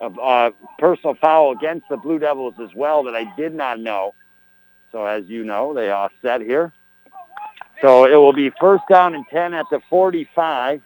A 0.00 0.04
uh, 0.04 0.50
personal 0.78 1.16
foul 1.20 1.52
against 1.52 1.88
the 1.88 1.96
Blue 1.96 2.18
Devils 2.18 2.54
as 2.62 2.72
well 2.74 3.02
that 3.04 3.16
I 3.16 3.24
did 3.36 3.54
not 3.54 3.80
know. 3.80 4.14
So 4.92 5.04
as 5.04 5.24
you 5.26 5.44
know, 5.44 5.74
they 5.74 5.90
offset 5.90 6.40
here. 6.40 6.72
So 7.82 8.04
it 8.04 8.14
will 8.14 8.32
be 8.32 8.50
first 8.60 8.84
down 8.88 9.14
and 9.14 9.24
10 9.30 9.54
at 9.54 9.66
the 9.70 9.80
45 9.90 10.82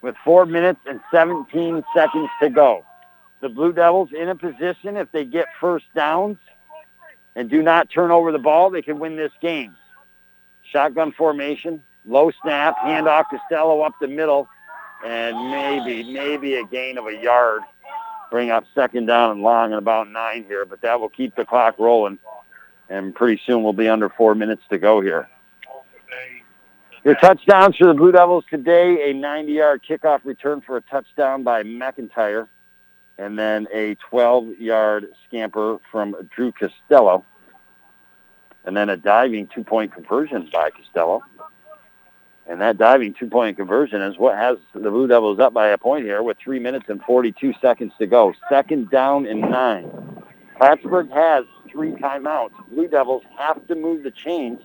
with 0.00 0.14
4 0.24 0.46
minutes 0.46 0.80
and 0.86 1.00
17 1.12 1.82
seconds 1.94 2.28
to 2.42 2.50
go. 2.50 2.84
The 3.40 3.48
Blue 3.48 3.72
Devils 3.72 4.10
in 4.12 4.28
a 4.28 4.34
position, 4.34 4.96
if 4.96 5.10
they 5.12 5.24
get 5.24 5.46
first 5.60 5.86
downs 5.94 6.38
and 7.36 7.48
do 7.48 7.62
not 7.62 7.88
turn 7.88 8.10
over 8.10 8.32
the 8.32 8.38
ball, 8.38 8.70
they 8.70 8.82
can 8.82 8.98
win 8.98 9.16
this 9.16 9.32
game. 9.40 9.76
Shotgun 10.62 11.12
formation, 11.12 11.82
low 12.04 12.32
snap, 12.42 12.76
handoff 12.78 13.26
Costello 13.30 13.82
up 13.82 13.94
the 14.00 14.08
middle, 14.08 14.48
and 15.04 15.50
maybe, 15.50 16.12
maybe 16.12 16.54
a 16.56 16.64
gain 16.64 16.98
of 16.98 17.06
a 17.06 17.16
yard. 17.16 17.62
Bring 18.30 18.50
up 18.50 18.64
second 18.74 19.06
down 19.06 19.30
and 19.30 19.42
long 19.42 19.66
and 19.66 19.78
about 19.78 20.10
nine 20.10 20.44
here, 20.44 20.66
but 20.66 20.80
that 20.82 21.00
will 21.00 21.08
keep 21.08 21.36
the 21.36 21.44
clock 21.44 21.78
rolling. 21.78 22.18
And 22.90 23.14
pretty 23.14 23.40
soon 23.46 23.62
we'll 23.62 23.72
be 23.72 23.88
under 23.88 24.08
four 24.08 24.34
minutes 24.34 24.62
to 24.70 24.78
go 24.78 25.00
here. 25.00 25.28
Your 27.04 27.14
touchdowns 27.14 27.76
for 27.76 27.86
the 27.86 27.94
Blue 27.94 28.12
Devils 28.12 28.44
today, 28.50 29.10
a 29.10 29.14
90-yard 29.14 29.82
kickoff 29.88 30.20
return 30.24 30.60
for 30.60 30.76
a 30.76 30.82
touchdown 30.82 31.44
by 31.44 31.62
McIntyre, 31.62 32.48
and 33.18 33.38
then 33.38 33.66
a 33.72 33.96
12-yard 34.10 35.08
scamper 35.26 35.78
from 35.90 36.16
Drew 36.34 36.52
Costello, 36.52 37.24
and 38.64 38.76
then 38.76 38.88
a 38.88 38.96
diving 38.96 39.48
two-point 39.52 39.92
conversion 39.92 40.48
by 40.52 40.70
Costello. 40.70 41.22
And 42.46 42.60
that 42.62 42.78
diving 42.78 43.12
two-point 43.12 43.56
conversion 43.56 44.00
is 44.00 44.16
what 44.16 44.36
has 44.36 44.56
the 44.72 44.90
Blue 44.90 45.06
Devils 45.06 45.38
up 45.38 45.52
by 45.52 45.68
a 45.68 45.78
point 45.78 46.04
here 46.04 46.22
with 46.22 46.38
3 46.42 46.58
minutes 46.60 46.86
and 46.88 47.02
42 47.02 47.52
seconds 47.60 47.92
to 47.98 48.06
go. 48.06 48.32
Second 48.48 48.90
down 48.90 49.26
and 49.26 49.40
nine. 49.42 49.90
Plattsburgh 50.56 51.10
has 51.10 51.44
three 51.70 51.92
timeouts. 51.92 52.52
Blue 52.70 52.88
Devils 52.88 53.22
have 53.38 53.66
to 53.68 53.74
move 53.74 54.02
the 54.02 54.10
chains 54.10 54.60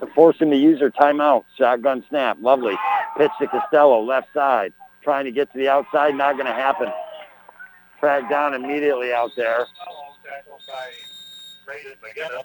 to 0.00 0.06
force 0.08 0.38
him 0.38 0.50
to 0.50 0.56
use 0.56 0.80
their 0.80 0.90
timeout. 0.90 1.44
Shotgun 1.56 2.04
snap. 2.08 2.38
Lovely. 2.40 2.74
Pitch 3.16 3.30
to 3.40 3.46
Costello, 3.46 4.02
left 4.02 4.32
side. 4.32 4.72
Trying 5.02 5.26
to 5.26 5.30
get 5.30 5.52
to 5.52 5.58
the 5.58 5.68
outside. 5.68 6.14
Not 6.14 6.34
going 6.34 6.46
to 6.46 6.52
happen. 6.52 6.88
Track 8.06 8.30
down 8.30 8.54
immediately 8.54 9.12
out 9.12 9.32
there. 9.34 9.66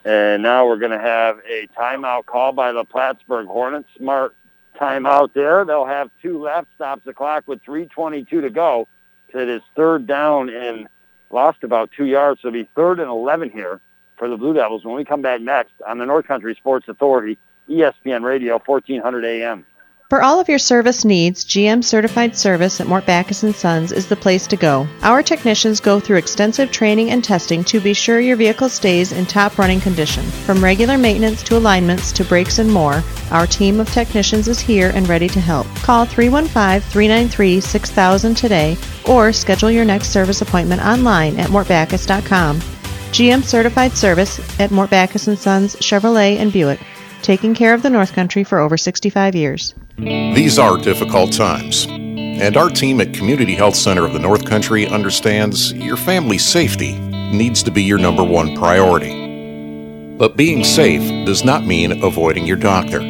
And 0.03 0.41
now 0.41 0.65
we're 0.65 0.80
going 0.80 0.91
to 0.91 0.98
have 0.98 1.38
a 1.48 1.67
timeout 1.80 2.25
call 2.25 2.51
by 2.51 2.72
the 2.72 2.83
Plattsburgh 2.83 3.45
Hornets. 3.45 3.88
Smart 3.95 4.35
timeout 4.75 5.33
there. 5.35 5.64
They'll 5.64 5.85
have 5.85 6.09
two 6.19 6.41
left. 6.41 6.69
Stops 6.73 7.06
the 7.06 7.14
clock 7.14 7.43
with 7.48 7.64
3.22 7.64 8.27
to 8.41 8.49
go. 8.49 8.88
It 9.35 9.48
is 9.49 9.61
third 9.75 10.07
down 10.07 10.49
and 10.49 10.88
lost 11.30 11.64
about 11.64 11.91
two 11.95 12.06
yards. 12.06 12.41
So 12.41 12.48
it'll 12.48 12.59
be 12.59 12.67
third 12.75 12.99
and 12.99 13.11
11 13.11 13.51
here 13.51 13.81
for 14.17 14.27
the 14.27 14.38
Blue 14.38 14.56
Devils 14.56 14.83
when 14.83 14.95
we 14.95 15.06
come 15.06 15.22
back 15.22 15.41
next 15.41 15.73
on 15.88 15.99
the 15.99 16.07
North 16.07 16.25
Country 16.25 16.56
Sports 16.56 16.88
Authority, 16.88 17.38
ESPN 17.69 18.23
Radio, 18.23 18.59
1400 18.65 19.25
AM. 19.25 19.64
For 20.11 20.19
all 20.22 20.40
of 20.41 20.49
your 20.49 20.59
service 20.59 21.06
needs, 21.06 21.45
GM 21.45 21.81
Certified 21.81 22.35
Service 22.35 22.81
at 22.81 22.88
Mort 22.88 23.06
Backus 23.06 23.45
& 23.56 23.57
Sons 23.57 23.93
is 23.93 24.07
the 24.07 24.15
place 24.17 24.45
to 24.48 24.57
go. 24.57 24.85
Our 25.03 25.23
technicians 25.23 25.80
go 25.80 26.01
through 26.01 26.17
extensive 26.17 26.69
training 26.69 27.11
and 27.11 27.23
testing 27.23 27.64
to 27.64 27.80
be 27.80 27.93
sure 27.93 28.19
your 28.19 28.35
vehicle 28.35 28.67
stays 28.67 29.14
in 29.14 29.25
top 29.25 29.57
running 29.57 29.80
condition. 29.80 30.25
From 30.45 30.61
regular 30.61 30.98
maintenance 30.98 31.41
to 31.43 31.56
alignments 31.56 32.11
to 32.11 32.25
brakes 32.25 32.59
and 32.59 32.69
more, 32.69 33.01
our 33.31 33.48
team 33.48 33.80
of 33.80 33.90
technicians 33.93 34.49
is 34.49 34.59
here 34.59 34.91
and 34.93 35.07
ready 35.07 35.30
to 35.30 35.40
help. 35.40 35.65
Call 35.75 36.06
315-393-6000 36.06 38.35
today 38.35 38.75
or 39.07 39.31
schedule 39.31 39.72
your 39.72 39.85
next 39.85 40.09
service 40.09 40.41
appointment 40.41 40.81
online 40.81 41.40
at 41.40 41.51
mortbackus.com. 41.51 42.59
GM 42.59 43.45
Certified 43.45 43.93
Service 43.93 44.59
at 44.59 44.72
Mort 44.72 44.90
Backus 44.90 45.23
& 45.23 45.40
Sons 45.40 45.77
Chevrolet 45.77 46.35
and 46.35 46.51
Buick, 46.51 46.81
taking 47.22 47.56
care 47.56 47.73
of 47.73 47.81
the 47.81 47.90
North 47.90 48.11
Country 48.11 48.43
for 48.43 48.59
over 48.59 48.75
65 48.75 49.35
years. 49.35 49.73
These 50.01 50.57
are 50.57 50.80
difficult 50.80 51.31
times, 51.31 51.85
and 51.85 52.57
our 52.57 52.69
team 52.69 52.99
at 53.01 53.13
Community 53.13 53.53
Health 53.53 53.75
Center 53.75 54.03
of 54.03 54.13
the 54.13 54.19
North 54.19 54.45
Country 54.45 54.88
understands 54.88 55.73
your 55.73 55.95
family's 55.95 56.43
safety 56.43 56.97
needs 56.97 57.61
to 57.61 57.69
be 57.69 57.83
your 57.83 57.99
number 57.99 58.23
one 58.23 58.55
priority. 58.55 60.17
But 60.17 60.38
being 60.38 60.63
safe 60.63 61.03
does 61.27 61.43
not 61.43 61.67
mean 61.67 62.03
avoiding 62.03 62.47
your 62.47 62.57
doctor. 62.57 63.01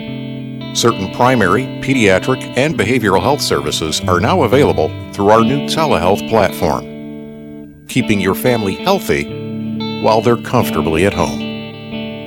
Certain 0.75 1.13
primary, 1.13 1.63
pediatric, 1.81 2.57
and 2.57 2.77
behavioral 2.77 3.21
health 3.21 3.39
services 3.39 4.01
are 4.01 4.19
now 4.19 4.43
available 4.43 4.89
through 5.13 5.29
our 5.29 5.45
new 5.45 5.67
telehealth 5.67 6.27
platform, 6.29 7.85
keeping 7.87 8.19
your 8.19 8.35
family 8.35 8.75
healthy 8.75 10.01
while 10.01 10.21
they're 10.21 10.35
comfortably 10.35 11.05
at 11.05 11.13
home. 11.13 11.39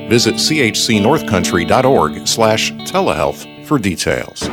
Visit 0.09 0.35
chcnorthcountry.org 0.35 2.27
slash 2.27 2.71
telehealth 2.71 3.54
for 3.65 3.79
details. 3.79 4.47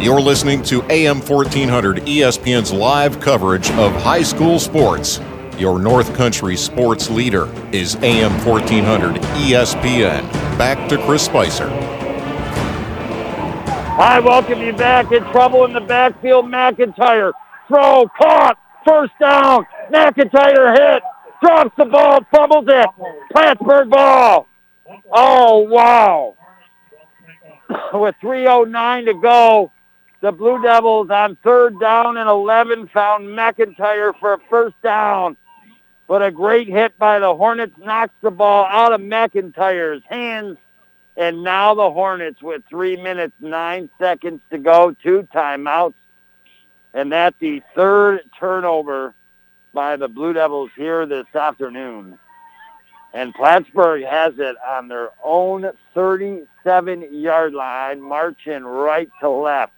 You're 0.00 0.20
listening 0.20 0.62
to 0.64 0.82
AM 0.90 1.20
1400 1.20 1.98
ESPN's 1.98 2.72
live 2.72 3.20
coverage 3.20 3.70
of 3.72 3.92
high 4.02 4.22
school 4.22 4.58
sports. 4.58 5.20
Your 5.58 5.78
North 5.78 6.14
Country 6.16 6.56
sports 6.56 7.08
leader 7.10 7.48
is 7.72 7.94
AM 7.96 8.32
1400 8.44 9.22
ESPN. 9.22 10.28
Back 10.58 10.88
to 10.88 10.98
Chris 11.04 11.24
Spicer. 11.24 11.68
I 13.96 14.18
welcome 14.18 14.60
you 14.60 14.72
back. 14.72 15.12
In 15.12 15.22
trouble 15.30 15.64
in 15.64 15.72
the 15.72 15.80
backfield, 15.80 16.46
McIntyre. 16.46 17.32
Throw, 17.68 18.08
caught, 18.20 18.58
first 18.84 19.12
down. 19.20 19.64
McIntyre 19.92 20.76
hit, 20.76 21.02
drops 21.40 21.70
the 21.78 21.84
ball, 21.84 22.18
fumbles 22.32 22.66
it. 22.66 22.86
Plattsburgh 23.32 23.90
ball. 23.90 24.48
Oh, 25.12 25.60
wow. 25.60 26.36
With 27.92 28.14
3.09 28.22 29.06
to 29.06 29.14
go, 29.14 29.72
the 30.20 30.32
Blue 30.32 30.60
Devils 30.62 31.10
on 31.10 31.36
third 31.44 31.78
down 31.78 32.16
and 32.16 32.28
11 32.28 32.88
found 32.88 33.26
McIntyre 33.26 34.18
for 34.18 34.34
a 34.34 34.38
first 34.50 34.80
down. 34.82 35.36
But 36.06 36.22
a 36.22 36.30
great 36.30 36.68
hit 36.68 36.98
by 36.98 37.18
the 37.18 37.34
Hornets 37.34 37.76
knocks 37.78 38.14
the 38.20 38.30
ball 38.30 38.66
out 38.66 38.92
of 38.92 39.00
McIntyre's 39.00 40.02
hands. 40.08 40.58
And 41.16 41.42
now 41.42 41.74
the 41.74 41.90
Hornets 41.90 42.42
with 42.42 42.62
3 42.68 42.96
minutes, 42.96 43.34
9 43.40 43.88
seconds 43.98 44.40
to 44.50 44.58
go, 44.58 44.94
two 45.02 45.28
timeouts. 45.34 45.94
And 46.92 47.12
that's 47.12 47.36
the 47.38 47.62
third 47.74 48.20
turnover 48.38 49.14
by 49.72 49.96
the 49.96 50.08
Blue 50.08 50.32
Devils 50.32 50.70
here 50.76 51.06
this 51.06 51.26
afternoon. 51.34 52.18
And 53.14 53.32
Plattsburgh 53.32 54.04
has 54.04 54.34
it 54.38 54.56
on 54.68 54.88
their 54.88 55.10
own 55.22 55.70
37-yard 55.94 57.54
line, 57.54 58.02
marching 58.02 58.64
right 58.64 59.08
to 59.20 59.30
left. 59.30 59.72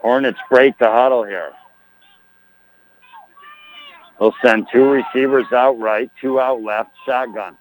Hornets 0.00 0.38
break 0.48 0.78
the 0.78 0.90
huddle 0.90 1.24
here. 1.24 1.52
They'll 4.18 4.34
send 4.42 4.68
two 4.72 4.88
receivers 4.88 5.52
out 5.52 5.78
right, 5.78 6.10
two 6.20 6.40
out 6.40 6.62
left, 6.62 6.90
shotgun. 7.04 7.58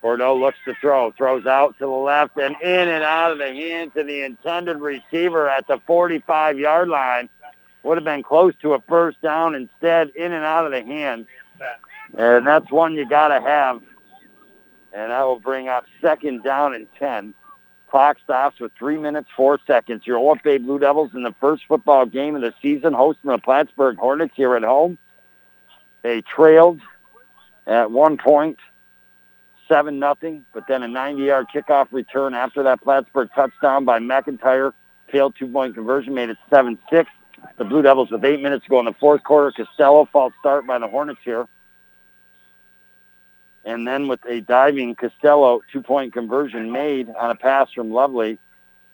Bordeaux 0.00 0.36
looks 0.36 0.58
to 0.64 0.74
throw, 0.80 1.10
throws 1.12 1.46
out 1.46 1.76
to 1.78 1.84
the 1.84 1.90
left 1.90 2.36
and 2.38 2.54
in 2.62 2.88
and 2.88 3.04
out 3.04 3.32
of 3.32 3.38
the 3.38 3.46
hands 3.46 3.92
of 3.96 4.06
the 4.06 4.22
intended 4.22 4.78
receiver 4.78 5.48
at 5.48 5.66
the 5.66 5.78
45-yard 5.78 6.88
line. 6.88 7.28
Would 7.86 7.98
have 7.98 8.04
been 8.04 8.24
close 8.24 8.52
to 8.62 8.74
a 8.74 8.80
first 8.80 9.22
down. 9.22 9.54
Instead, 9.54 10.08
in 10.16 10.32
and 10.32 10.44
out 10.44 10.66
of 10.66 10.72
the 10.72 10.82
hands. 10.82 11.28
And 12.18 12.44
that's 12.44 12.68
one 12.72 12.94
you 12.94 13.08
got 13.08 13.28
to 13.28 13.40
have. 13.40 13.80
And 14.92 15.12
that 15.12 15.22
will 15.22 15.38
bring 15.38 15.68
up 15.68 15.84
second 16.00 16.42
down 16.42 16.74
and 16.74 16.88
10. 16.98 17.32
Clock 17.88 18.16
stops 18.24 18.58
with 18.58 18.72
3 18.76 18.98
minutes, 18.98 19.28
4 19.36 19.60
seconds. 19.68 20.04
Your 20.04 20.18
OFA 20.18 20.58
Blue 20.64 20.80
Devils 20.80 21.12
in 21.14 21.22
the 21.22 21.34
first 21.40 21.64
football 21.68 22.06
game 22.06 22.34
of 22.34 22.42
the 22.42 22.52
season 22.60 22.92
hosting 22.92 23.30
the 23.30 23.38
Plattsburgh 23.38 23.96
Hornets 23.98 24.34
here 24.34 24.56
at 24.56 24.64
home. 24.64 24.98
They 26.02 26.22
trailed 26.22 26.80
at 27.68 27.92
one 27.92 28.16
point, 28.16 28.58
7 29.68 29.96
nothing, 30.00 30.44
but 30.52 30.66
then 30.66 30.82
a 30.82 30.88
90-yard 30.88 31.46
kickoff 31.54 31.86
return 31.92 32.34
after 32.34 32.64
that 32.64 32.82
Plattsburgh 32.82 33.30
touchdown 33.32 33.84
by 33.84 34.00
McIntyre. 34.00 34.72
Failed 35.12 35.36
two-point 35.38 35.76
conversion, 35.76 36.14
made 36.14 36.30
it 36.30 36.38
7-6. 36.50 37.06
The 37.58 37.64
Blue 37.64 37.82
Devils 37.82 38.10
with 38.10 38.24
eight 38.24 38.40
minutes 38.40 38.64
to 38.64 38.70
go 38.70 38.78
in 38.78 38.84
the 38.86 38.94
fourth 38.94 39.22
quarter. 39.22 39.52
Costello 39.52 40.08
false 40.12 40.32
start 40.40 40.66
by 40.66 40.78
the 40.78 40.88
Hornets 40.88 41.20
here. 41.24 41.46
And 43.64 43.86
then 43.86 44.06
with 44.06 44.20
a 44.26 44.40
diving 44.40 44.94
Costello 44.94 45.60
two-point 45.72 46.12
conversion 46.12 46.70
made 46.70 47.08
on 47.10 47.30
a 47.30 47.34
pass 47.34 47.68
from 47.72 47.90
Lovely, 47.90 48.38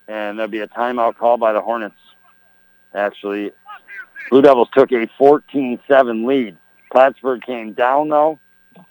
and 0.08 0.38
there'll 0.38 0.50
be 0.50 0.60
a 0.60 0.68
timeout 0.68 1.16
call 1.16 1.36
by 1.36 1.52
the 1.52 1.60
Hornets. 1.60 1.94
Actually, 2.94 3.52
Blue 4.30 4.42
Devils 4.42 4.68
took 4.72 4.90
a 4.92 5.06
14-7 5.20 6.26
lead. 6.26 6.56
Plattsburgh 6.90 7.42
came 7.42 7.72
down, 7.72 8.08
though, 8.08 8.38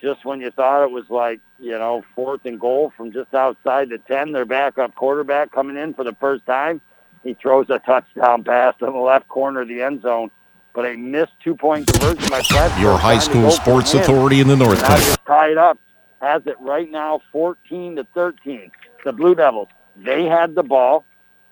just 0.01 0.23
when 0.25 0.39
you 0.39 0.51
thought 0.51 0.83
it 0.83 0.91
was 0.91 1.09
like, 1.09 1.39
you 1.59 1.71
know, 1.71 2.03
fourth 2.15 2.45
and 2.45 2.59
goal 2.59 2.91
from 2.95 3.11
just 3.11 3.33
outside 3.33 3.89
the 3.89 3.97
10, 3.97 4.31
their 4.31 4.45
backup 4.45 4.95
quarterback 4.95 5.51
coming 5.51 5.77
in 5.77 5.93
for 5.93 6.03
the 6.03 6.15
first 6.19 6.45
time. 6.45 6.81
He 7.23 7.33
throws 7.35 7.69
a 7.69 7.79
touchdown 7.79 8.43
pass 8.43 8.75
to 8.79 8.85
the 8.85 8.91
left 8.91 9.27
corner 9.27 9.61
of 9.61 9.67
the 9.67 9.81
end 9.81 10.01
zone, 10.01 10.31
but 10.73 10.85
a 10.85 10.95
missed 10.95 11.33
two-point 11.43 11.87
conversion 11.87 12.29
by 12.29 12.41
Plattsburgh. 12.41 12.81
Your 12.81 12.97
high 12.97 13.19
school 13.19 13.51
sports 13.51 13.93
authority 13.93 14.39
in 14.39 14.47
the 14.47 14.55
North 14.55 14.81
Now 14.81 14.87
Country. 14.87 15.05
just 15.05 15.25
tied 15.25 15.57
up. 15.57 15.77
Has 16.21 16.43
it 16.45 16.55
right 16.59 16.89
now 16.89 17.21
14 17.31 17.95
to 17.97 18.03
13. 18.13 18.71
The 19.03 19.11
Blue 19.11 19.33
Devils, 19.35 19.69
they 19.95 20.25
had 20.25 20.53
the 20.55 20.63
ball. 20.63 21.03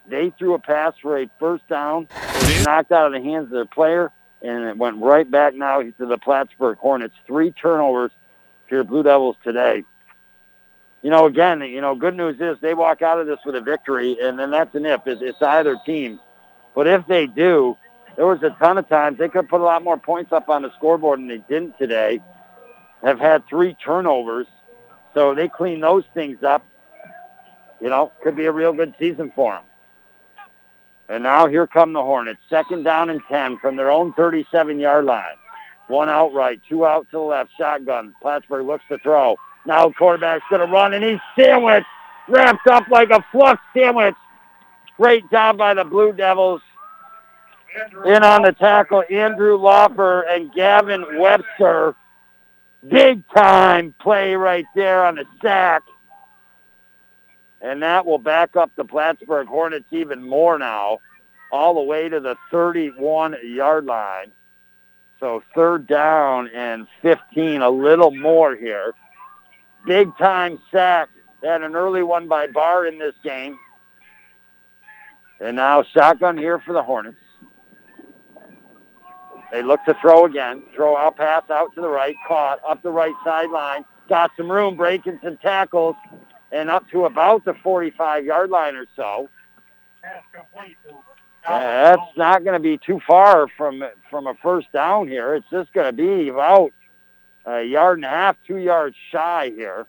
They 0.07 0.31
threw 0.37 0.53
a 0.53 0.59
pass 0.59 0.93
for 1.01 1.19
a 1.19 1.29
first 1.39 1.67
down. 1.67 2.07
It 2.11 2.43
was 2.43 2.65
knocked 2.65 2.91
out 2.91 3.07
of 3.07 3.13
the 3.13 3.21
hands 3.21 3.45
of 3.45 3.51
their 3.51 3.65
player, 3.65 4.11
and 4.41 4.65
it 4.65 4.77
went 4.77 4.97
right 4.97 5.29
back 5.29 5.53
now 5.53 5.81
to 5.81 5.93
the 6.05 6.17
Plattsburgh 6.17 6.77
Hornets. 6.77 7.15
Three 7.27 7.51
turnovers 7.51 8.11
to 8.69 8.75
your 8.75 8.83
Blue 8.83 9.03
Devils 9.03 9.35
today. 9.43 9.83
You 11.01 11.09
know, 11.09 11.25
again, 11.27 11.61
you 11.61 11.79
know, 11.79 11.95
good 11.95 12.15
news 12.15 12.41
is 12.41 12.57
they 12.61 12.73
walk 12.73 13.01
out 13.01 13.19
of 13.19 13.27
this 13.27 13.39
with 13.45 13.55
a 13.55 13.61
victory, 13.61 14.17
and 14.21 14.37
then 14.37 14.51
that's 14.51 14.75
an 14.75 14.85
if. 14.85 15.07
It's, 15.07 15.21
it's 15.21 15.41
either 15.41 15.77
team. 15.85 16.19
But 16.75 16.87
if 16.87 17.07
they 17.07 17.25
do, 17.25 17.77
there 18.17 18.27
was 18.27 18.43
a 18.43 18.49
ton 18.59 18.77
of 18.77 18.89
times 18.89 19.17
they 19.17 19.29
could 19.29 19.47
put 19.47 19.61
a 19.61 19.63
lot 19.63 19.83
more 19.83 19.97
points 19.97 20.33
up 20.33 20.49
on 20.49 20.61
the 20.61 20.73
scoreboard, 20.75 21.19
and 21.19 21.29
they 21.29 21.37
didn't 21.37 21.77
today. 21.77 22.21
Have 23.01 23.19
had 23.19 23.47
three 23.47 23.75
turnovers, 23.75 24.47
so 25.13 25.33
they 25.33 25.47
clean 25.47 25.79
those 25.79 26.03
things 26.13 26.43
up. 26.43 26.65
You 27.79 27.89
know, 27.89 28.11
could 28.21 28.35
be 28.35 28.45
a 28.45 28.51
real 28.51 28.73
good 28.73 28.93
season 28.99 29.31
for 29.33 29.53
them. 29.53 29.63
And 31.07 31.23
now 31.23 31.47
here 31.47 31.65
come 31.65 31.93
the 31.93 32.03
Hornets. 32.03 32.41
Second 32.49 32.83
down 32.83 33.09
and 33.09 33.21
10 33.29 33.57
from 33.59 33.77
their 33.77 33.89
own 33.89 34.11
37-yard 34.13 35.05
line. 35.05 35.35
One 35.87 36.09
outright, 36.09 36.61
two 36.69 36.85
out 36.85 37.07
to 37.11 37.17
the 37.17 37.19
left, 37.19 37.51
shotgun. 37.57 38.13
Plattsburgh 38.21 38.67
looks 38.67 38.83
to 38.89 38.99
throw. 38.99 39.37
Now 39.65 39.91
quarterback's 39.91 40.45
going 40.49 40.65
to 40.65 40.71
run, 40.71 40.93
and 40.93 41.03
he's 41.03 41.19
sandwiched, 41.37 41.87
wrapped 42.27 42.67
up 42.67 42.87
like 42.89 43.09
a 43.09 43.23
fluff 43.31 43.59
sandwich. 43.75 44.15
Great 44.97 45.29
job 45.29 45.57
by 45.57 45.73
the 45.73 45.83
Blue 45.83 46.13
Devils. 46.13 46.61
In 48.05 48.23
on 48.23 48.41
the 48.41 48.51
tackle, 48.51 49.03
Andrew 49.11 49.57
Laufer 49.57 50.25
and 50.27 50.51
Gavin 50.53 51.05
Webster. 51.19 51.95
Big 52.87 53.27
time 53.29 53.93
play 53.99 54.35
right 54.35 54.65
there 54.73 55.05
on 55.05 55.15
the 55.15 55.25
sack. 55.41 55.83
And 57.61 57.83
that 57.83 58.05
will 58.05 58.17
back 58.17 58.55
up 58.55 58.71
the 58.75 58.85
Plattsburgh 58.85 59.47
Hornets 59.47 59.85
even 59.91 60.27
more 60.27 60.57
now, 60.57 60.99
all 61.51 61.75
the 61.75 61.81
way 61.81 62.07
to 62.09 62.19
the 62.19 62.35
31-yard 62.51 63.85
line. 63.85 64.31
So 65.19 65.43
third 65.53 65.85
down 65.85 66.49
and 66.55 66.87
15, 67.01 67.61
a 67.61 67.69
little 67.69 68.11
more 68.11 68.55
here. 68.55 68.93
Big 69.85 70.15
time 70.17 70.59
sack. 70.71 71.09
They 71.41 71.47
had 71.47 71.61
an 71.61 71.75
early 71.75 72.03
one 72.03 72.27
by 72.27 72.47
Barr 72.47 72.85
in 72.85 72.99
this 72.99 73.15
game. 73.23 73.57
And 75.39 75.55
now 75.55 75.83
shotgun 75.83 76.37
here 76.37 76.59
for 76.59 76.73
the 76.73 76.83
Hornets. 76.83 77.17
They 79.51 79.63
look 79.63 79.83
to 79.85 79.95
throw 80.01 80.25
again. 80.25 80.63
Throw 80.75 80.97
out 80.97 81.15
pass 81.17 81.49
out 81.49 81.73
to 81.75 81.81
the 81.81 81.89
right. 81.89 82.15
Caught 82.27 82.59
up 82.67 82.83
the 82.83 82.91
right 82.91 83.15
sideline. 83.23 83.83
Got 84.07 84.31
some 84.37 84.51
room, 84.51 84.75
breaking 84.75 85.19
some 85.23 85.37
tackles, 85.37 85.95
and 86.51 86.69
up 86.69 86.87
to 86.89 87.05
about 87.05 87.45
the 87.45 87.53
45-yard 87.53 88.49
line 88.49 88.75
or 88.75 88.85
so. 88.95 89.29
That's 91.47 92.17
not 92.17 92.43
going 92.43 92.53
to 92.53 92.59
be 92.59 92.77
too 92.77 92.99
far 93.07 93.47
from 93.57 93.83
from 94.09 94.27
a 94.27 94.33
first 94.35 94.71
down 94.71 95.07
here. 95.07 95.35
It's 95.35 95.49
just 95.49 95.71
going 95.73 95.87
to 95.87 95.93
be 95.93 96.29
about 96.29 96.71
a 97.49 97.63
yard 97.63 97.97
and 97.97 98.05
a 98.05 98.09
half, 98.09 98.37
two 98.45 98.57
yards 98.57 98.95
shy 99.11 99.51
here. 99.55 99.87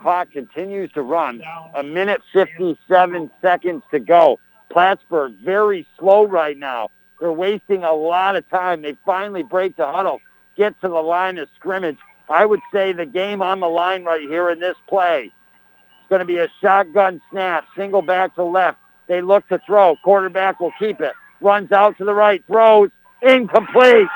Clock 0.00 0.30
continues 0.32 0.90
to 0.92 1.02
run. 1.02 1.42
A 1.74 1.82
minute 1.82 2.20
57 2.32 3.30
seconds 3.40 3.82
to 3.90 4.00
go. 4.00 4.38
Plattsburgh 4.70 5.34
very 5.44 5.86
slow 5.98 6.26
right 6.26 6.56
now. 6.56 6.90
They're 7.20 7.32
wasting 7.32 7.84
a 7.84 7.92
lot 7.92 8.36
of 8.36 8.48
time. 8.48 8.82
They 8.82 8.96
finally 9.04 9.42
break 9.42 9.76
the 9.76 9.86
huddle, 9.86 10.20
get 10.56 10.80
to 10.80 10.88
the 10.88 10.94
line 10.94 11.38
of 11.38 11.48
scrimmage. 11.56 11.98
I 12.28 12.46
would 12.46 12.60
say 12.72 12.92
the 12.92 13.06
game 13.06 13.42
on 13.42 13.60
the 13.60 13.68
line 13.68 14.04
right 14.04 14.22
here 14.22 14.50
in 14.50 14.60
this 14.60 14.76
play. 14.88 15.24
It's 15.24 16.08
going 16.08 16.20
to 16.20 16.24
be 16.24 16.38
a 16.38 16.48
shotgun 16.62 17.20
snap, 17.30 17.66
single 17.76 18.02
back 18.02 18.34
to 18.36 18.44
left. 18.44 18.78
They 19.06 19.20
look 19.20 19.46
to 19.48 19.58
throw. 19.66 19.96
Quarterback 20.04 20.60
will 20.60 20.72
keep 20.78 21.00
it. 21.00 21.12
Runs 21.40 21.72
out 21.72 21.98
to 21.98 22.04
the 22.04 22.14
right, 22.14 22.42
throws, 22.46 22.90
incomplete. 23.22 24.08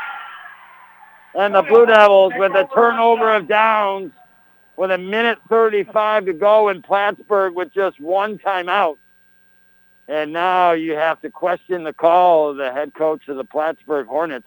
And 1.34 1.54
the 1.54 1.62
Blue 1.62 1.86
Devils 1.86 2.32
with 2.36 2.52
a 2.52 2.68
turnover 2.74 3.34
of 3.34 3.48
downs 3.48 4.12
with 4.76 4.90
a 4.90 4.98
minute 4.98 5.38
35 5.48 6.26
to 6.26 6.32
go 6.32 6.68
in 6.68 6.82
Plattsburgh 6.82 7.54
with 7.54 7.72
just 7.72 8.00
one 8.00 8.38
timeout. 8.38 8.98
And 10.06 10.32
now 10.32 10.72
you 10.72 10.92
have 10.94 11.20
to 11.22 11.30
question 11.30 11.84
the 11.84 11.92
call 11.92 12.50
of 12.50 12.56
the 12.56 12.70
head 12.72 12.94
coach 12.94 13.26
of 13.28 13.36
the 13.36 13.44
Plattsburgh 13.44 14.06
Hornets 14.06 14.46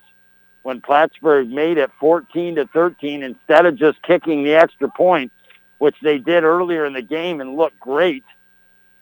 when 0.61 0.82
Plattsburgh 0.82 1.49
made 1.49 1.77
it 1.77 1.91
14 1.99 2.56
to 2.56 2.67
13 2.67 3.24
instead 3.24 3.66
of 3.66 3.75
just 3.75 4.01
kicking 4.03 4.43
the 4.43 4.56
extra 4.56 4.90
point, 4.90 5.32
which 5.80 5.95
they 6.01 6.17
did 6.19 6.43
earlier 6.43 6.85
in 6.85 6.93
the 6.93 7.01
game 7.01 7.41
and 7.41 7.56
looked 7.56 7.80
great 7.80 8.25